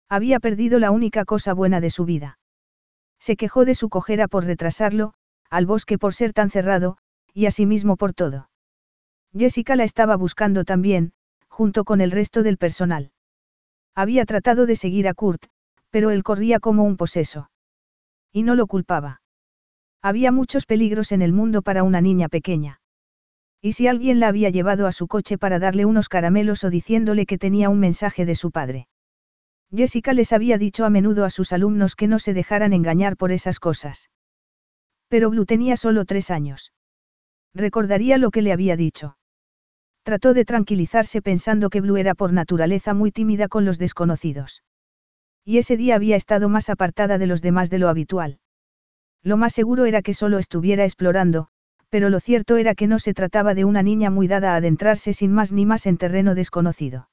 Había 0.10 0.40
perdido 0.40 0.80
la 0.80 0.90
única 0.90 1.26
cosa 1.26 1.54
buena 1.54 1.80
de 1.80 1.92
su 1.92 2.06
vida. 2.06 2.40
Se 3.20 3.36
quejó 3.36 3.66
de 3.66 3.76
su 3.76 3.90
cojera 3.90 4.28
por 4.28 4.46
retrasarlo, 4.46 5.14
al 5.52 5.68
bosque 5.68 6.00
por 6.00 6.16
ser 6.16 6.34
tan 6.34 6.50
cerrado, 6.50 6.98
y 7.36 7.46
asimismo 7.46 7.98
por 7.98 8.14
todo. 8.14 8.50
Jessica 9.38 9.76
la 9.76 9.84
estaba 9.84 10.16
buscando 10.16 10.64
también, 10.64 11.12
junto 11.48 11.84
con 11.84 12.02
el 12.02 12.12
resto 12.12 12.44
del 12.44 12.58
personal. 12.58 13.12
Había 13.96 14.26
tratado 14.26 14.66
de 14.66 14.76
seguir 14.76 15.08
a 15.08 15.14
Kurt, 15.14 15.46
pero 15.90 16.12
él 16.12 16.24
corría 16.24 16.60
como 16.60 16.84
un 16.84 16.98
poseso. 16.98 17.50
Y 18.32 18.44
no 18.44 18.56
lo 18.56 18.68
culpaba. 18.68 19.22
Había 20.02 20.32
muchos 20.32 20.66
peligros 20.66 21.12
en 21.12 21.22
el 21.22 21.34
mundo 21.34 21.62
para 21.62 21.84
una 21.84 22.02
niña 22.02 22.30
pequeña. 22.30 22.82
¿Y 23.62 23.74
si 23.74 23.88
alguien 23.88 24.20
la 24.20 24.28
había 24.28 24.50
llevado 24.50 24.88
a 24.88 24.92
su 24.92 25.08
coche 25.08 25.38
para 25.38 25.60
darle 25.60 25.86
unos 25.86 26.10
caramelos 26.10 26.64
o 26.64 26.70
diciéndole 26.70 27.26
que 27.26 27.38
tenía 27.38 27.70
un 27.70 27.80
mensaje 27.80 28.26
de 28.26 28.36
su 28.36 28.52
padre? 28.52 28.88
Jessica 29.76 30.14
les 30.14 30.32
había 30.32 30.58
dicho 30.58 30.86
a 30.86 30.90
menudo 30.90 31.26
a 31.26 31.30
sus 31.30 31.52
alumnos 31.52 31.96
que 31.96 32.08
no 32.08 32.20
se 32.20 32.34
dejaran 32.34 32.74
engañar 32.74 33.18
por 33.18 33.32
esas 33.32 33.60
cosas. 33.60 34.10
Pero 35.10 35.30
Blue 35.30 35.46
tenía 35.46 35.76
solo 35.76 36.06
tres 36.06 36.32
años. 36.32 36.72
Recordaría 37.54 38.18
lo 38.18 38.30
que 38.30 38.42
le 38.42 38.54
había 38.54 38.76
dicho. 38.78 39.17
Trató 40.08 40.34
de 40.34 40.46
tranquilizarse 40.46 41.22
pensando 41.22 41.70
que 41.70 41.82
Blue 41.82 41.98
era 41.98 42.16
por 42.16 42.32
naturaleza 42.32 42.94
muy 42.94 43.12
tímida 43.12 43.50
con 43.50 43.66
los 43.66 43.78
desconocidos. 43.78 44.64
Y 45.44 45.58
ese 45.58 45.76
día 45.76 45.96
había 45.96 46.16
estado 46.16 46.48
más 46.48 46.70
apartada 46.70 47.18
de 47.18 47.28
los 47.28 47.42
demás 47.42 47.70
de 47.70 47.78
lo 47.78 47.90
habitual. 47.90 48.40
Lo 49.22 49.36
más 49.36 49.52
seguro 49.52 49.84
era 49.84 50.02
que 50.02 50.14
solo 50.14 50.40
estuviera 50.40 50.86
explorando, 50.86 51.50
pero 51.90 52.10
lo 52.10 52.22
cierto 52.22 52.56
era 52.56 52.74
que 52.74 52.88
no 52.88 53.00
se 53.00 53.14
trataba 53.14 53.54
de 53.54 53.66
una 53.66 53.84
niña 53.84 54.10
muy 54.10 54.30
dada 54.30 54.54
a 54.54 54.56
adentrarse 54.56 55.12
sin 55.12 55.34
más 55.34 55.52
ni 55.52 55.66
más 55.66 55.86
en 55.86 55.98
terreno 55.98 56.36
desconocido. 56.36 57.10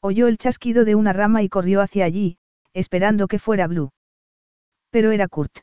Oyó 0.00 0.26
el 0.26 0.38
chasquido 0.38 0.84
de 0.84 0.96
una 0.96 1.12
rama 1.12 1.44
y 1.44 1.48
corrió 1.48 1.80
hacia 1.82 2.04
allí, 2.04 2.38
esperando 2.74 3.28
que 3.28 3.38
fuera 3.38 3.68
Blue. 3.68 3.92
Pero 4.90 5.12
era 5.12 5.28
Kurt. 5.28 5.60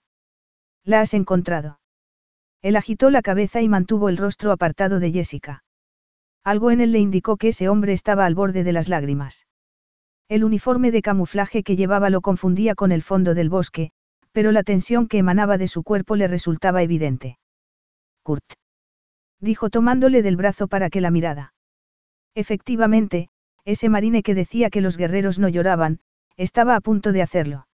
La 0.85 1.01
has 1.01 1.13
encontrado. 1.13 1.81
Él 2.61 2.77
agitó 2.77 3.09
la 3.09 3.21
cabeza 3.21 3.61
y 3.61 3.67
mantuvo 3.67 4.07
el 4.07 4.15
rostro 4.15 4.53
apartado 4.53 5.01
de 5.01 5.11
Jessica. 5.11 5.64
Algo 6.45 6.69
en 6.69 6.79
él 6.79 6.91
le 6.91 6.99
indicó 6.99 7.37
que 7.37 7.47
ese 7.47 7.69
hombre 7.69 7.91
estaba 7.91 8.25
al 8.27 8.35
borde 8.35 8.63
de 8.63 8.71
las 8.71 8.87
lágrimas. 8.87 9.47
El 10.29 10.43
uniforme 10.43 10.91
de 10.91 11.01
camuflaje 11.01 11.63
que 11.63 11.75
llevaba 11.75 12.11
lo 12.11 12.21
confundía 12.21 12.75
con 12.75 12.91
el 12.91 13.01
fondo 13.01 13.33
del 13.33 13.49
bosque, 13.49 13.91
pero 14.31 14.51
la 14.51 14.61
tensión 14.61 15.07
que 15.07 15.17
emanaba 15.17 15.57
de 15.57 15.67
su 15.67 15.81
cuerpo 15.81 16.15
le 16.15 16.27
resultaba 16.27 16.83
evidente. 16.83 17.39
Kurt. 18.21 18.45
Dijo 19.39 19.71
tomándole 19.71 20.21
del 20.21 20.35
brazo 20.35 20.67
para 20.67 20.91
que 20.91 21.01
la 21.01 21.09
mirara. 21.09 21.53
Efectivamente, 22.35 23.29
ese 23.63 23.89
marine 23.89 24.21
que 24.21 24.35
decía 24.35 24.69
que 24.69 24.81
los 24.81 24.97
guerreros 24.97 25.39
no 25.39 25.49
lloraban, 25.49 25.99
estaba 26.37 26.75
a 26.75 26.81
punto 26.81 27.11
de 27.11 27.23
hacerlo. 27.23 27.67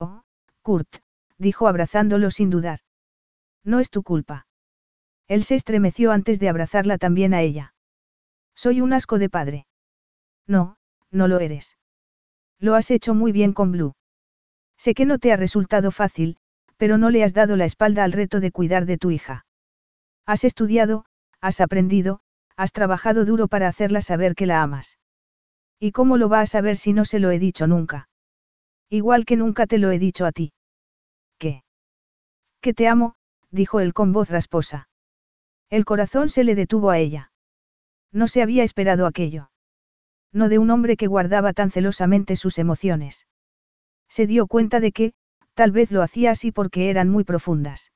Oh, 0.00 0.22
Kurt, 0.62 0.96
dijo 1.38 1.68
abrazándolo 1.68 2.32
sin 2.32 2.50
dudar. 2.50 2.80
No 3.62 3.78
es 3.78 3.90
tu 3.90 4.02
culpa. 4.02 4.46
Él 5.28 5.44
se 5.44 5.54
estremeció 5.54 6.10
antes 6.10 6.40
de 6.40 6.48
abrazarla 6.48 6.98
también 6.98 7.34
a 7.34 7.42
ella. 7.42 7.73
Soy 8.54 8.80
un 8.80 8.92
asco 8.92 9.18
de 9.18 9.28
padre. 9.28 9.66
No, 10.46 10.76
no 11.10 11.28
lo 11.28 11.40
eres. 11.40 11.76
Lo 12.58 12.74
has 12.74 12.90
hecho 12.90 13.14
muy 13.14 13.32
bien 13.32 13.52
con 13.52 13.72
Blue. 13.72 13.94
Sé 14.76 14.94
que 14.94 15.06
no 15.06 15.18
te 15.18 15.32
ha 15.32 15.36
resultado 15.36 15.90
fácil, 15.90 16.36
pero 16.76 16.98
no 16.98 17.10
le 17.10 17.24
has 17.24 17.34
dado 17.34 17.56
la 17.56 17.64
espalda 17.64 18.04
al 18.04 18.12
reto 18.12 18.40
de 18.40 18.50
cuidar 18.50 18.86
de 18.86 18.98
tu 18.98 19.10
hija. 19.10 19.46
Has 20.26 20.44
estudiado, 20.44 21.04
has 21.40 21.60
aprendido, 21.60 22.20
has 22.56 22.72
trabajado 22.72 23.24
duro 23.24 23.48
para 23.48 23.68
hacerla 23.68 24.00
saber 24.00 24.34
que 24.34 24.46
la 24.46 24.62
amas. 24.62 24.98
¿Y 25.78 25.92
cómo 25.92 26.16
lo 26.16 26.28
va 26.28 26.40
a 26.40 26.46
saber 26.46 26.76
si 26.76 26.92
no 26.92 27.04
se 27.04 27.18
lo 27.18 27.30
he 27.30 27.38
dicho 27.38 27.66
nunca? 27.66 28.08
Igual 28.88 29.24
que 29.24 29.36
nunca 29.36 29.66
te 29.66 29.78
lo 29.78 29.90
he 29.90 29.98
dicho 29.98 30.24
a 30.24 30.32
ti. 30.32 30.52
¿Qué? 31.38 31.64
Que 32.60 32.74
te 32.74 32.88
amo, 32.88 33.16
dijo 33.50 33.80
él 33.80 33.92
con 33.92 34.12
voz 34.12 34.30
rasposa. 34.30 34.88
El 35.68 35.84
corazón 35.84 36.28
se 36.28 36.44
le 36.44 36.54
detuvo 36.54 36.90
a 36.90 36.98
ella. 36.98 37.32
No 38.14 38.28
se 38.28 38.40
había 38.40 38.62
esperado 38.62 39.06
aquello 39.06 39.50
no 40.34 40.48
de 40.48 40.58
un 40.58 40.70
hombre 40.70 40.96
que 40.96 41.06
guardaba 41.06 41.52
tan 41.52 41.70
celosamente 41.70 42.36
sus 42.36 42.58
emociones. 42.58 43.26
Se 44.08 44.26
dio 44.26 44.46
cuenta 44.48 44.80
de 44.80 44.90
que, 44.92 45.14
tal 45.54 45.70
vez 45.70 45.92
lo 45.92 46.02
hacía 46.02 46.32
así 46.32 46.50
porque 46.50 46.90
eran 46.90 47.08
muy 47.08 47.24
profundas. 47.24 47.92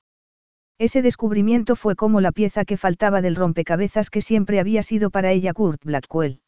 Ese 0.78 1.02
descubrimiento 1.02 1.74
fue 1.74 1.96
como 1.96 2.20
la 2.20 2.30
pieza 2.30 2.64
que 2.64 2.76
faltaba 2.76 3.20
del 3.20 3.34
rompecabezas 3.34 4.08
que 4.08 4.22
siempre 4.22 4.60
había 4.60 4.84
sido 4.84 5.10
para 5.10 5.32
ella 5.32 5.52
Kurt 5.52 5.84
Blackwell. 5.84 6.40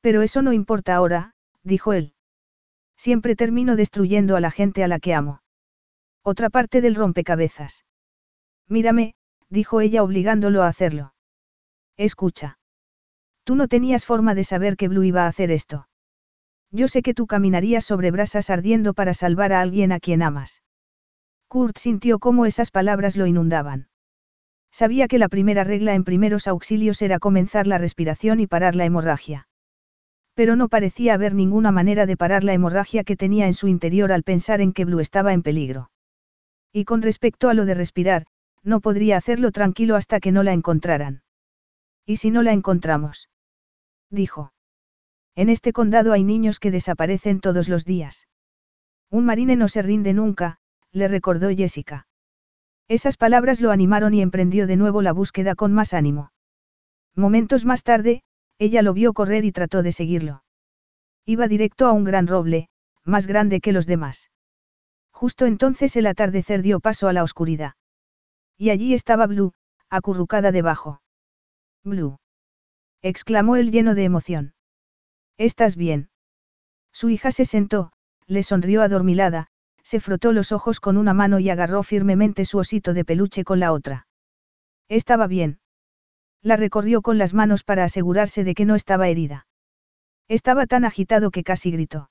Pero 0.00 0.22
eso 0.22 0.42
no 0.42 0.52
importa 0.52 0.96
ahora, 0.96 1.34
dijo 1.62 1.92
él. 1.92 2.14
Siempre 2.96 3.36
termino 3.36 3.76
destruyendo 3.76 4.34
a 4.34 4.40
la 4.40 4.50
gente 4.50 4.82
a 4.82 4.88
la 4.88 4.98
que 4.98 5.14
amo. 5.14 5.40
Otra 6.24 6.50
parte 6.50 6.80
del 6.80 6.96
rompecabezas. 6.96 7.84
Mírame, 8.66 9.14
dijo 9.48 9.80
ella 9.80 10.02
obligándolo 10.02 10.64
a 10.64 10.68
hacerlo. 10.68 11.14
Escucha. 11.96 12.57
Tú 13.48 13.56
no 13.56 13.66
tenías 13.66 14.04
forma 14.04 14.34
de 14.34 14.44
saber 14.44 14.76
que 14.76 14.88
Blue 14.88 15.04
iba 15.04 15.24
a 15.24 15.26
hacer 15.26 15.50
esto. 15.50 15.88
Yo 16.70 16.86
sé 16.86 17.00
que 17.00 17.14
tú 17.14 17.26
caminarías 17.26 17.82
sobre 17.82 18.10
brasas 18.10 18.50
ardiendo 18.50 18.92
para 18.92 19.14
salvar 19.14 19.54
a 19.54 19.62
alguien 19.62 19.90
a 19.90 20.00
quien 20.00 20.22
amas. 20.22 20.62
Kurt 21.48 21.78
sintió 21.78 22.18
cómo 22.18 22.44
esas 22.44 22.70
palabras 22.70 23.16
lo 23.16 23.24
inundaban. 23.24 23.88
Sabía 24.70 25.08
que 25.08 25.16
la 25.16 25.30
primera 25.30 25.64
regla 25.64 25.94
en 25.94 26.04
primeros 26.04 26.46
auxilios 26.46 27.00
era 27.00 27.18
comenzar 27.18 27.66
la 27.66 27.78
respiración 27.78 28.38
y 28.38 28.46
parar 28.46 28.74
la 28.74 28.84
hemorragia. 28.84 29.48
Pero 30.34 30.54
no 30.54 30.68
parecía 30.68 31.14
haber 31.14 31.34
ninguna 31.34 31.72
manera 31.72 32.04
de 32.04 32.18
parar 32.18 32.44
la 32.44 32.52
hemorragia 32.52 33.02
que 33.02 33.16
tenía 33.16 33.46
en 33.46 33.54
su 33.54 33.66
interior 33.66 34.12
al 34.12 34.24
pensar 34.24 34.60
en 34.60 34.74
que 34.74 34.84
Blue 34.84 35.00
estaba 35.00 35.32
en 35.32 35.42
peligro. 35.42 35.90
Y 36.70 36.84
con 36.84 37.00
respecto 37.00 37.48
a 37.48 37.54
lo 37.54 37.64
de 37.64 37.72
respirar, 37.72 38.26
no 38.62 38.80
podría 38.80 39.16
hacerlo 39.16 39.52
tranquilo 39.52 39.96
hasta 39.96 40.20
que 40.20 40.32
no 40.32 40.42
la 40.42 40.52
encontraran. 40.52 41.22
¿Y 42.04 42.18
si 42.18 42.30
no 42.30 42.42
la 42.42 42.52
encontramos? 42.52 43.30
Dijo. 44.10 44.52
En 45.34 45.48
este 45.48 45.72
condado 45.72 46.12
hay 46.12 46.24
niños 46.24 46.58
que 46.58 46.70
desaparecen 46.70 47.40
todos 47.40 47.68
los 47.68 47.84
días. 47.84 48.26
Un 49.10 49.24
marine 49.24 49.56
no 49.56 49.68
se 49.68 49.82
rinde 49.82 50.12
nunca, 50.12 50.58
le 50.92 51.08
recordó 51.08 51.48
Jessica. 51.50 52.06
Esas 52.88 53.16
palabras 53.16 53.60
lo 53.60 53.70
animaron 53.70 54.14
y 54.14 54.22
emprendió 54.22 54.66
de 54.66 54.76
nuevo 54.76 55.02
la 55.02 55.12
búsqueda 55.12 55.54
con 55.54 55.72
más 55.72 55.94
ánimo. 55.94 56.32
Momentos 57.14 57.64
más 57.64 57.82
tarde, 57.82 58.22
ella 58.58 58.82
lo 58.82 58.94
vio 58.94 59.12
correr 59.12 59.44
y 59.44 59.52
trató 59.52 59.82
de 59.82 59.92
seguirlo. 59.92 60.42
Iba 61.24 61.46
directo 61.46 61.86
a 61.86 61.92
un 61.92 62.04
gran 62.04 62.26
roble, 62.26 62.68
más 63.04 63.26
grande 63.26 63.60
que 63.60 63.72
los 63.72 63.86
demás. 63.86 64.30
Justo 65.12 65.46
entonces 65.46 65.96
el 65.96 66.06
atardecer 66.06 66.62
dio 66.62 66.80
paso 66.80 67.08
a 67.08 67.12
la 67.12 67.22
oscuridad. 67.22 67.74
Y 68.56 68.70
allí 68.70 68.94
estaba 68.94 69.26
Blue, 69.26 69.52
acurrucada 69.90 70.52
debajo. 70.52 71.00
Blue 71.84 72.18
exclamó 73.02 73.56
él 73.56 73.70
lleno 73.70 73.94
de 73.94 74.04
emoción. 74.04 74.54
¿Estás 75.36 75.76
bien? 75.76 76.10
Su 76.92 77.10
hija 77.10 77.30
se 77.30 77.44
sentó, 77.44 77.92
le 78.26 78.42
sonrió 78.42 78.82
adormilada, 78.82 79.46
se 79.82 80.00
frotó 80.00 80.32
los 80.32 80.52
ojos 80.52 80.80
con 80.80 80.96
una 80.96 81.14
mano 81.14 81.38
y 81.38 81.48
agarró 81.48 81.82
firmemente 81.82 82.44
su 82.44 82.58
osito 82.58 82.92
de 82.92 83.04
peluche 83.04 83.44
con 83.44 83.60
la 83.60 83.72
otra. 83.72 84.06
Estaba 84.88 85.26
bien. 85.26 85.60
La 86.42 86.56
recorrió 86.56 87.02
con 87.02 87.18
las 87.18 87.34
manos 87.34 87.64
para 87.64 87.84
asegurarse 87.84 88.44
de 88.44 88.54
que 88.54 88.64
no 88.64 88.74
estaba 88.74 89.08
herida. 89.08 89.46
Estaba 90.28 90.66
tan 90.66 90.84
agitado 90.84 91.30
que 91.30 91.42
casi 91.42 91.70
gritó. 91.70 92.10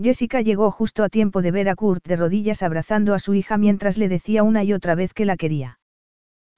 Jessica 0.00 0.40
llegó 0.40 0.70
justo 0.70 1.04
a 1.04 1.08
tiempo 1.08 1.42
de 1.42 1.50
ver 1.50 1.68
a 1.68 1.74
Kurt 1.74 2.06
de 2.06 2.16
rodillas 2.16 2.62
abrazando 2.62 3.14
a 3.14 3.18
su 3.18 3.34
hija 3.34 3.56
mientras 3.56 3.98
le 3.98 4.08
decía 4.08 4.42
una 4.42 4.64
y 4.64 4.72
otra 4.72 4.94
vez 4.94 5.14
que 5.14 5.24
la 5.24 5.36
quería. 5.36 5.78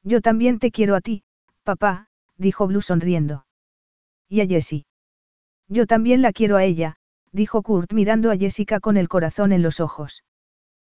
Yo 0.02 0.20
también 0.20 0.58
te 0.58 0.70
quiero 0.70 0.94
a 0.94 1.00
ti, 1.00 1.24
papá, 1.62 2.08
dijo 2.36 2.66
Blue 2.66 2.80
sonriendo. 2.80 3.46
Y 4.28 4.40
a 4.40 4.46
Jessie. 4.46 4.86
Yo 5.68 5.86
también 5.86 6.22
la 6.22 6.32
quiero 6.32 6.56
a 6.56 6.64
ella, 6.64 6.96
dijo 7.32 7.62
Kurt 7.62 7.92
mirando 7.92 8.30
a 8.30 8.36
Jessica 8.36 8.80
con 8.80 8.96
el 8.96 9.08
corazón 9.08 9.52
en 9.52 9.62
los 9.62 9.80
ojos. 9.80 10.24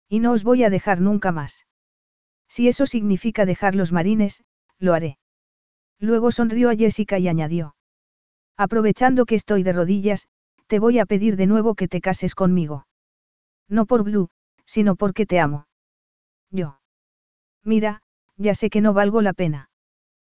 Y 0.10 0.20
no 0.20 0.32
os 0.32 0.44
voy 0.44 0.64
a 0.64 0.70
dejar 0.70 1.02
nunca 1.02 1.32
más. 1.32 1.66
Si 2.48 2.68
eso 2.68 2.86
significa 2.86 3.46
dejar 3.46 3.76
los 3.76 3.92
marines, 3.92 4.44
lo 4.80 4.94
haré. 4.94 5.18
Luego 6.00 6.32
sonrió 6.32 6.70
a 6.70 6.76
Jessica 6.76 7.20
y 7.20 7.28
añadió. 7.28 7.76
Aprovechando 8.56 9.26
que 9.26 9.36
estoy 9.36 9.64
de 9.64 9.74
rodillas, 9.74 10.28
te 10.68 10.80
voy 10.80 11.00
a 11.00 11.06
pedir 11.06 11.36
de 11.36 11.48
nuevo 11.48 11.76
que 11.76 11.88
te 11.88 12.02
cases 12.02 12.36
conmigo. 12.36 12.88
No 13.68 13.86
por 13.86 14.04
Blue, 14.04 14.30
sino 14.66 14.96
porque 14.96 15.26
te 15.26 15.40
amo. 15.40 15.68
Yo. 16.52 16.80
Mira, 17.64 18.02
ya 18.38 18.56
sé 18.56 18.70
que 18.70 18.82
no 18.82 18.94
valgo 18.94 19.22
la 19.22 19.34
pena. 19.34 19.70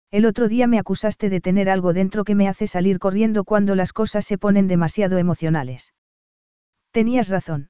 El 0.10 0.26
otro 0.26 0.48
día 0.48 0.68
me 0.68 0.80
acusaste 0.80 1.30
de 1.30 1.42
tener 1.42 1.70
algo 1.70 1.94
dentro 1.94 2.24
que 2.24 2.36
me 2.36 2.48
hace 2.48 2.68
salir 2.68 2.98
corriendo 2.98 3.44
cuando 3.44 3.76
las 3.76 3.92
cosas 3.92 4.26
se 4.26 4.38
ponen 4.38 4.68
demasiado 4.68 5.18
emocionales. 5.18 5.94
Tenías 6.92 7.28
razón. 7.28 7.70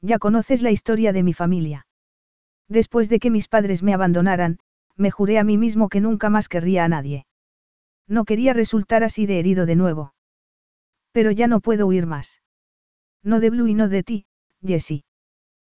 Ya 0.00 0.18
conoces 0.18 0.62
la 0.62 0.72
historia 0.72 1.12
de 1.12 1.22
mi 1.22 1.32
familia. 1.32 1.86
Después 2.68 3.08
de 3.08 3.20
que 3.20 3.30
mis 3.30 3.46
padres 3.46 3.82
me 3.82 3.94
abandonaran, 3.94 4.58
me 4.96 5.10
juré 5.10 5.38
a 5.38 5.44
mí 5.44 5.56
mismo 5.56 5.88
que 5.88 6.00
nunca 6.00 6.28
más 6.28 6.48
querría 6.48 6.84
a 6.84 6.88
nadie. 6.88 7.26
No 8.08 8.24
quería 8.24 8.52
resultar 8.52 9.04
así 9.04 9.26
de 9.26 9.38
herido 9.38 9.64
de 9.64 9.76
nuevo. 9.76 10.14
Pero 11.12 11.30
ya 11.30 11.46
no 11.46 11.60
puedo 11.60 11.86
huir 11.86 12.06
más. 12.06 12.42
No 13.22 13.40
de 13.40 13.50
Blue 13.50 13.68
y 13.68 13.74
no 13.74 13.88
de 13.88 14.02
ti, 14.02 14.26
Jessie. 14.62 15.04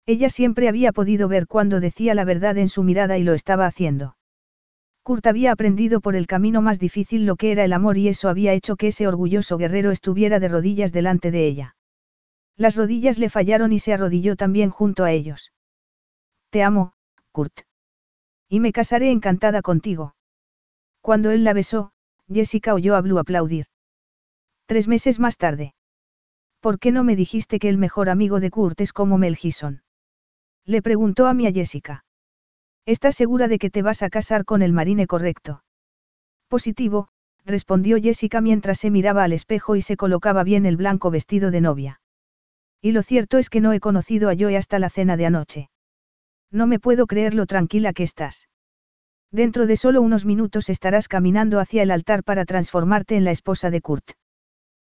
Ella 0.07 0.31
siempre 0.31 0.69
había 0.69 0.93
podido 0.93 1.29
ver 1.29 1.47
cuando 1.47 1.81
decía 1.81 2.15
la 2.15 2.25
verdad 2.25 2.59
en 2.59 2.69
su 2.69 2.83
mirada 2.83 3.19
y 3.19 3.25
lo 3.25 3.35
estaba 3.35 3.67
haciendo. 3.67 4.17
Kurt 5.05 5.27
había 5.27 5.53
aprendido 5.53 6.01
por 6.01 6.17
el 6.17 6.27
camino 6.27 6.63
más 6.63 6.81
difícil 6.81 7.27
lo 7.27 7.37
que 7.37 7.53
era 7.53 7.63
el 7.63 7.75
amor 7.75 7.99
y 7.99 8.09
eso 8.09 8.31
había 8.31 8.55
hecho 8.55 8.77
que 8.77 8.87
ese 8.87 9.07
orgulloso 9.07 9.59
guerrero 9.59 9.91
estuviera 9.91 10.41
de 10.41 10.49
rodillas 10.49 10.93
delante 10.93 11.31
de 11.31 11.47
ella. 11.47 11.77
Las 12.57 12.75
rodillas 12.75 13.19
le 13.19 13.29
fallaron 13.29 13.71
y 13.73 13.81
se 13.81 13.93
arrodilló 13.93 14.35
también 14.35 14.71
junto 14.71 15.05
a 15.05 15.13
ellos. 15.13 15.53
Te 16.49 16.63
amo, 16.63 16.95
Kurt. 17.33 17.53
Y 18.49 18.61
me 18.61 18.73
casaré 18.73 19.11
encantada 19.11 19.61
contigo. 19.61 20.15
Cuando 21.03 21.33
él 21.33 21.45
la 21.45 21.53
besó, 21.53 21.93
Jessica 22.33 22.73
oyó 22.73 22.97
a 22.97 23.03
Blue 23.03 23.19
aplaudir. 23.19 23.67
Tres 24.65 24.89
meses 24.89 25.21
más 25.21 25.37
tarde. 25.37 25.75
¿Por 26.61 26.79
qué 26.79 26.93
no 26.93 27.05
me 27.05 27.15
dijiste 27.15 27.59
que 27.59 27.69
el 27.69 27.77
mejor 27.77 28.09
amigo 28.09 28.41
de 28.41 28.51
Kurt 28.51 28.81
es 28.81 28.95
como 28.95 29.19
Mel 29.19 29.37
Gibson? 29.37 29.83
Le 30.65 30.81
preguntó 30.81 31.27
a 31.27 31.35
mí 31.35 31.47
a 31.47 31.53
Jessica. 31.53 32.07
¿Estás 32.87 33.15
segura 33.15 33.49
de 33.49 33.59
que 33.59 33.71
te 33.71 33.81
vas 33.81 34.03
a 34.03 34.11
casar 34.11 34.45
con 34.45 34.61
el 34.61 34.73
marine 34.73 35.07
correcto? 35.07 35.65
Positivo, 36.49 37.09
respondió 37.45 37.97
Jessica 38.01 38.43
mientras 38.43 38.79
se 38.79 38.91
miraba 38.91 39.25
al 39.25 39.33
espejo 39.33 39.75
y 39.77 39.83
se 39.83 39.97
colocaba 39.97 40.45
bien 40.45 40.67
el 40.67 40.77
blanco 40.77 41.11
vestido 41.11 41.51
de 41.51 41.63
novia. 41.63 42.01
Y 42.83 42.93
lo 42.93 43.03
cierto 43.03 43.39
es 43.39 43.49
que 43.49 43.63
no 43.63 43.73
he 43.73 43.81
conocido 43.81 44.29
a 44.29 44.35
Joe 44.39 44.57
hasta 44.59 44.79
la 44.79 44.91
cena 44.91 45.17
de 45.17 45.25
anoche. 45.25 45.71
No 46.51 46.67
me 46.67 46.79
puedo 46.79 47.07
creer 47.07 47.35
lo 47.35 47.47
tranquila 47.47 47.95
que 47.95 48.03
estás. 48.03 48.49
Dentro 49.33 49.67
de 49.67 49.77
solo 49.77 50.03
unos 50.03 50.27
minutos 50.27 50.69
estarás 50.69 51.09
caminando 51.09 51.61
hacia 51.61 51.83
el 51.83 51.91
altar 51.91 52.23
para 52.23 52.45
transformarte 52.45 53.17
en 53.17 53.25
la 53.25 53.31
esposa 53.31 53.71
de 53.71 53.81
Kurt. 53.81 54.13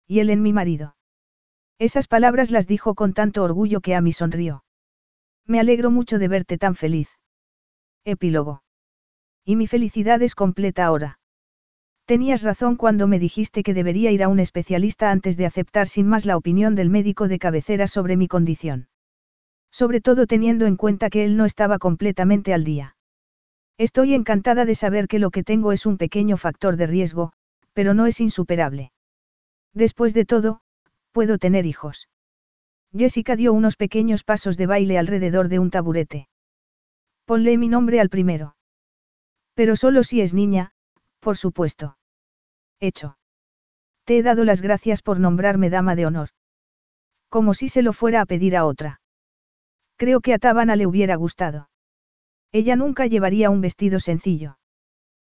Y 0.07 0.19
él 0.19 0.29
en 0.29 0.41
mi 0.41 0.53
marido. 0.53 0.95
Esas 1.77 2.07
palabras 2.07 2.51
las 2.51 2.67
dijo 2.67 2.95
con 2.95 3.13
tanto 3.13 3.43
orgullo 3.43 3.81
que 3.81 3.95
a 3.95 4.01
mí 4.01 4.13
sonrió. 4.13 4.63
Me 5.45 5.59
alegro 5.59 5.91
mucho 5.91 6.19
de 6.19 6.27
verte 6.29 6.57
tan 6.57 6.75
feliz. 6.75 7.20
Epílogo. 8.03 8.63
Y 9.45 9.55
mi 9.55 9.67
felicidad 9.67 10.21
es 10.21 10.35
completa 10.35 10.85
ahora. 10.85 11.19
Tenías 12.05 12.41
razón 12.41 12.75
cuando 12.75 13.07
me 13.07 13.19
dijiste 13.19 13.63
que 13.63 13.73
debería 13.73 14.11
ir 14.11 14.23
a 14.23 14.27
un 14.27 14.39
especialista 14.39 15.11
antes 15.11 15.37
de 15.37 15.45
aceptar 15.45 15.87
sin 15.87 16.07
más 16.07 16.25
la 16.25 16.35
opinión 16.35 16.75
del 16.75 16.89
médico 16.89 17.27
de 17.27 17.39
cabecera 17.39 17.87
sobre 17.87 18.17
mi 18.17 18.27
condición. 18.27 18.89
Sobre 19.71 20.01
todo 20.01 20.27
teniendo 20.27 20.65
en 20.65 20.77
cuenta 20.77 21.09
que 21.09 21.23
él 21.23 21.37
no 21.37 21.45
estaba 21.45 21.79
completamente 21.79 22.53
al 22.53 22.63
día. 22.63 22.97
Estoy 23.77 24.13
encantada 24.13 24.65
de 24.65 24.75
saber 24.75 25.07
que 25.07 25.19
lo 25.19 25.31
que 25.31 25.43
tengo 25.43 25.71
es 25.71 25.85
un 25.85 25.97
pequeño 25.97 26.37
factor 26.37 26.75
de 26.75 26.87
riesgo, 26.87 27.33
pero 27.73 27.93
no 27.93 28.07
es 28.07 28.19
insuperable. 28.19 28.91
Después 29.73 30.13
de 30.13 30.25
todo, 30.25 30.61
puedo 31.11 31.37
tener 31.37 31.65
hijos. 31.65 32.09
Jessica 32.93 33.35
dio 33.35 33.53
unos 33.53 33.77
pequeños 33.77 34.23
pasos 34.23 34.57
de 34.57 34.65
baile 34.65 34.97
alrededor 34.97 35.47
de 35.47 35.59
un 35.59 35.69
taburete. 35.69 36.27
Ponle 37.31 37.57
mi 37.57 37.69
nombre 37.69 38.01
al 38.01 38.09
primero. 38.09 38.57
Pero 39.53 39.77
solo 39.77 40.03
si 40.03 40.19
es 40.19 40.33
niña, 40.33 40.73
por 41.21 41.37
supuesto. 41.37 41.97
Hecho. 42.81 43.17
Te 44.03 44.17
he 44.17 44.21
dado 44.21 44.43
las 44.43 44.59
gracias 44.59 45.01
por 45.01 45.17
nombrarme 45.17 45.69
dama 45.69 45.95
de 45.95 46.05
honor. 46.05 46.31
Como 47.29 47.53
si 47.53 47.69
se 47.69 47.83
lo 47.83 47.93
fuera 47.93 48.19
a 48.19 48.25
pedir 48.25 48.57
a 48.57 48.65
otra. 48.65 48.99
Creo 49.95 50.19
que 50.19 50.33
a 50.33 50.39
Tabana 50.39 50.75
le 50.75 50.85
hubiera 50.85 51.15
gustado. 51.15 51.69
Ella 52.51 52.75
nunca 52.75 53.07
llevaría 53.07 53.49
un 53.49 53.61
vestido 53.61 54.01
sencillo. 54.01 54.57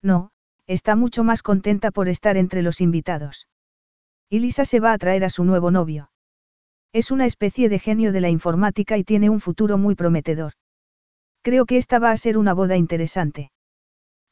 No, 0.01 0.31
está 0.65 0.95
mucho 0.95 1.23
más 1.23 1.43
contenta 1.43 1.91
por 1.91 2.09
estar 2.09 2.37
entre 2.37 2.63
los 2.63 2.81
invitados. 2.81 3.47
Y 4.31 4.39
Lisa 4.39 4.65
se 4.65 4.79
va 4.79 4.93
a 4.93 4.97
traer 4.97 5.23
a 5.25 5.29
su 5.29 5.43
nuevo 5.43 5.69
novio. 5.69 6.09
Es 6.91 7.11
una 7.11 7.27
especie 7.27 7.69
de 7.69 7.77
genio 7.77 8.11
de 8.11 8.21
la 8.21 8.31
informática 8.31 8.97
y 8.97 9.03
tiene 9.03 9.29
un 9.29 9.39
futuro 9.39 9.77
muy 9.77 9.93
prometedor. 9.93 10.53
Creo 11.43 11.65
que 11.65 11.77
esta 11.77 11.99
va 11.99 12.11
a 12.11 12.17
ser 12.17 12.37
una 12.37 12.53
boda 12.53 12.77
interesante. 12.77 13.51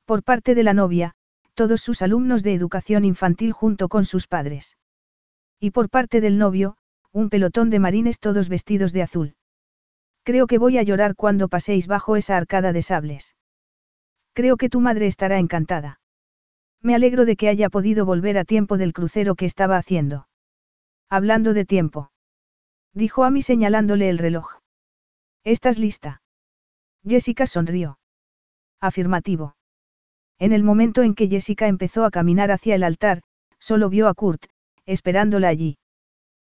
Por 0.05 0.23
parte 0.23 0.55
de 0.55 0.63
la 0.63 0.73
novia, 0.73 1.13
todos 1.53 1.81
sus 1.81 2.01
alumnos 2.01 2.41
de 2.41 2.53
educación 2.53 3.03
infantil 3.03 3.51
junto 3.51 3.89
con 3.89 4.05
sus 4.05 4.27
padres. 4.27 4.77
Y 5.59 5.71
por 5.71 5.89
parte 5.89 6.21
del 6.21 6.37
novio, 6.37 6.77
un 7.11 7.29
pelotón 7.29 7.69
de 7.69 7.79
marines 7.79 8.19
todos 8.19 8.47
vestidos 8.47 8.93
de 8.93 9.01
azul. 9.01 9.35
Creo 10.23 10.47
que 10.47 10.57
voy 10.57 10.77
a 10.77 10.83
llorar 10.83 11.15
cuando 11.15 11.49
paséis 11.49 11.85
bajo 11.85 12.15
esa 12.15 12.37
arcada 12.37 12.71
de 12.71 12.81
sables. 12.81 13.35
Creo 14.33 14.55
que 14.55 14.69
tu 14.69 14.79
madre 14.79 15.07
estará 15.07 15.37
encantada. 15.37 15.99
Me 16.81 16.95
alegro 16.95 17.25
de 17.25 17.35
que 17.35 17.49
haya 17.49 17.69
podido 17.69 18.05
volver 18.05 18.37
a 18.37 18.45
tiempo 18.45 18.77
del 18.77 18.93
crucero 18.93 19.35
que 19.35 19.45
estaba 19.45 19.77
haciendo. 19.77 20.27
Hablando 21.09 21.53
de 21.53 21.65
tiempo. 21.65 22.11
Dijo 22.93 23.25
a 23.25 23.31
mí 23.31 23.41
señalándole 23.41 24.09
el 24.09 24.17
reloj. 24.17 24.59
¿Estás 25.43 25.77
lista? 25.77 26.20
Jessica 27.07 27.45
sonrió. 27.47 27.97
Afirmativo. 28.79 29.55
En 30.39 30.53
el 30.53 30.63
momento 30.63 31.01
en 31.01 31.15
que 31.15 31.27
Jessica 31.27 31.67
empezó 31.67 32.05
a 32.05 32.11
caminar 32.11 32.51
hacia 32.51 32.75
el 32.75 32.83
altar, 32.83 33.21
solo 33.59 33.89
vio 33.89 34.07
a 34.07 34.13
Kurt, 34.13 34.45
esperándola 34.85 35.47
allí. 35.47 35.77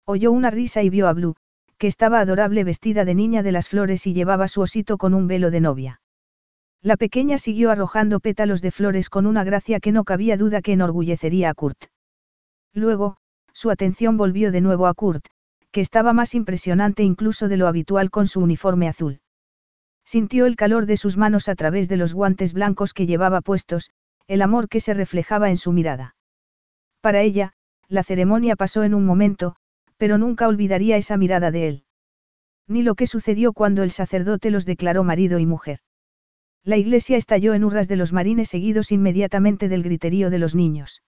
Oyó 0.05 0.33
una 0.33 0.51
risa 0.51 0.83
y 0.83 0.91
vio 0.91 1.09
a 1.09 1.13
Blue, 1.13 1.37
que 1.79 1.87
estaba 1.87 2.21
adorable 2.21 2.65
vestida 2.65 3.05
de 3.05 3.15
niña 3.15 3.43
de 3.43 3.53
las 3.53 3.69
flores 3.69 4.07
y 4.07 4.15
llevaba 4.15 4.49
su 4.49 4.61
osito 4.61 4.99
con 4.99 5.15
un 5.15 5.27
velo 5.27 5.51
de 5.51 5.61
novia. 5.61 6.01
La 6.83 6.97
pequeña 6.97 7.39
siguió 7.39 7.71
arrojando 7.71 8.21
pétalos 8.21 8.63
de 8.63 8.71
flores 8.71 9.11
con 9.11 9.27
una 9.27 9.45
gracia 9.45 9.81
que 9.81 9.93
no 9.93 10.05
cabía 10.05 10.37
duda 10.37 10.63
que 10.63 10.73
enorgullecería 10.73 11.51
a 11.51 11.55
Kurt. 11.55 11.87
Luego, 12.73 13.17
su 13.53 13.71
atención 13.71 14.17
volvió 14.17 14.53
de 14.53 14.61
nuevo 14.61 14.87
a 14.87 14.95
Kurt, 14.95 15.27
que 15.73 15.81
estaba 15.81 16.13
más 16.13 16.35
impresionante 16.35 17.03
incluso 17.03 17.49
de 17.49 17.57
lo 17.57 17.67
habitual 17.67 18.11
con 18.11 18.27
su 18.27 18.41
uniforme 18.41 18.89
azul. 18.89 19.21
Sintió 20.09 20.47
el 20.47 20.57
calor 20.57 20.87
de 20.87 20.97
sus 20.97 21.19
manos 21.19 21.51
a 21.51 21.55
través 21.55 21.87
de 21.87 21.99
los 21.99 22.15
guantes 22.15 22.55
blancos 22.55 22.95
que 22.95 23.05
llevaba 23.05 23.43
puestos, 23.43 23.91
el 24.27 24.41
amor 24.41 24.71
que 24.71 24.81
se 24.81 24.95
reflejaba 24.95 25.51
en 25.51 25.59
su 25.59 25.71
mirada. 25.71 26.17
Para 27.03 27.21
ella, 27.21 27.53
la 27.89 28.03
ceremonia 28.03 28.57
pasó 28.57 28.85
en 28.85 28.95
un 28.95 29.05
momento, 29.05 29.57
pero 29.99 30.17
nunca 30.17 30.49
olvidaría 30.49 30.97
esa 30.97 31.19
mirada 31.19 31.51
de 31.51 31.69
él. 31.69 31.85
Ni 32.67 32.81
lo 32.83 32.95
que 32.95 33.07
sucedió 33.07 33.53
cuando 33.53 33.83
el 33.83 33.91
sacerdote 33.91 34.51
los 34.51 34.65
declaró 34.65 35.05
marido 35.05 35.39
y 35.39 35.45
mujer. 35.45 35.81
La 36.65 36.79
iglesia 36.79 37.19
estalló 37.19 37.53
en 37.53 37.63
hurras 37.63 37.87
de 37.87 37.97
los 37.97 38.15
marines 38.15 38.49
seguidos 38.49 38.93
inmediatamente 38.93 39.69
del 39.69 39.83
griterío 39.83 40.31
de 40.31 40.39
los 40.39 40.55
niños. 40.55 41.03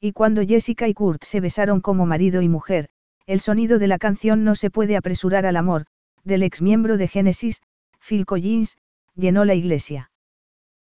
Y 0.00 0.12
cuando 0.12 0.40
Jessica 0.42 0.88
y 0.88 0.94
Kurt 0.94 1.24
se 1.24 1.40
besaron 1.40 1.82
como 1.82 2.06
marido 2.06 2.40
y 2.40 2.48
mujer, 2.48 2.88
el 3.26 3.40
sonido 3.40 3.78
de 3.78 3.88
la 3.88 3.98
canción 3.98 4.44
No 4.44 4.54
se 4.54 4.70
puede 4.70 4.96
apresurar 4.96 5.44
al 5.44 5.58
amor, 5.58 5.84
del 6.24 6.42
ex 6.42 6.62
miembro 6.62 6.96
de 6.96 7.06
Genesis, 7.06 7.60
Phil 8.06 8.26
Collins, 8.26 8.76
llenó 9.14 9.46
la 9.46 9.54
iglesia. 9.54 10.10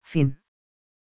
Fin. 0.03 0.41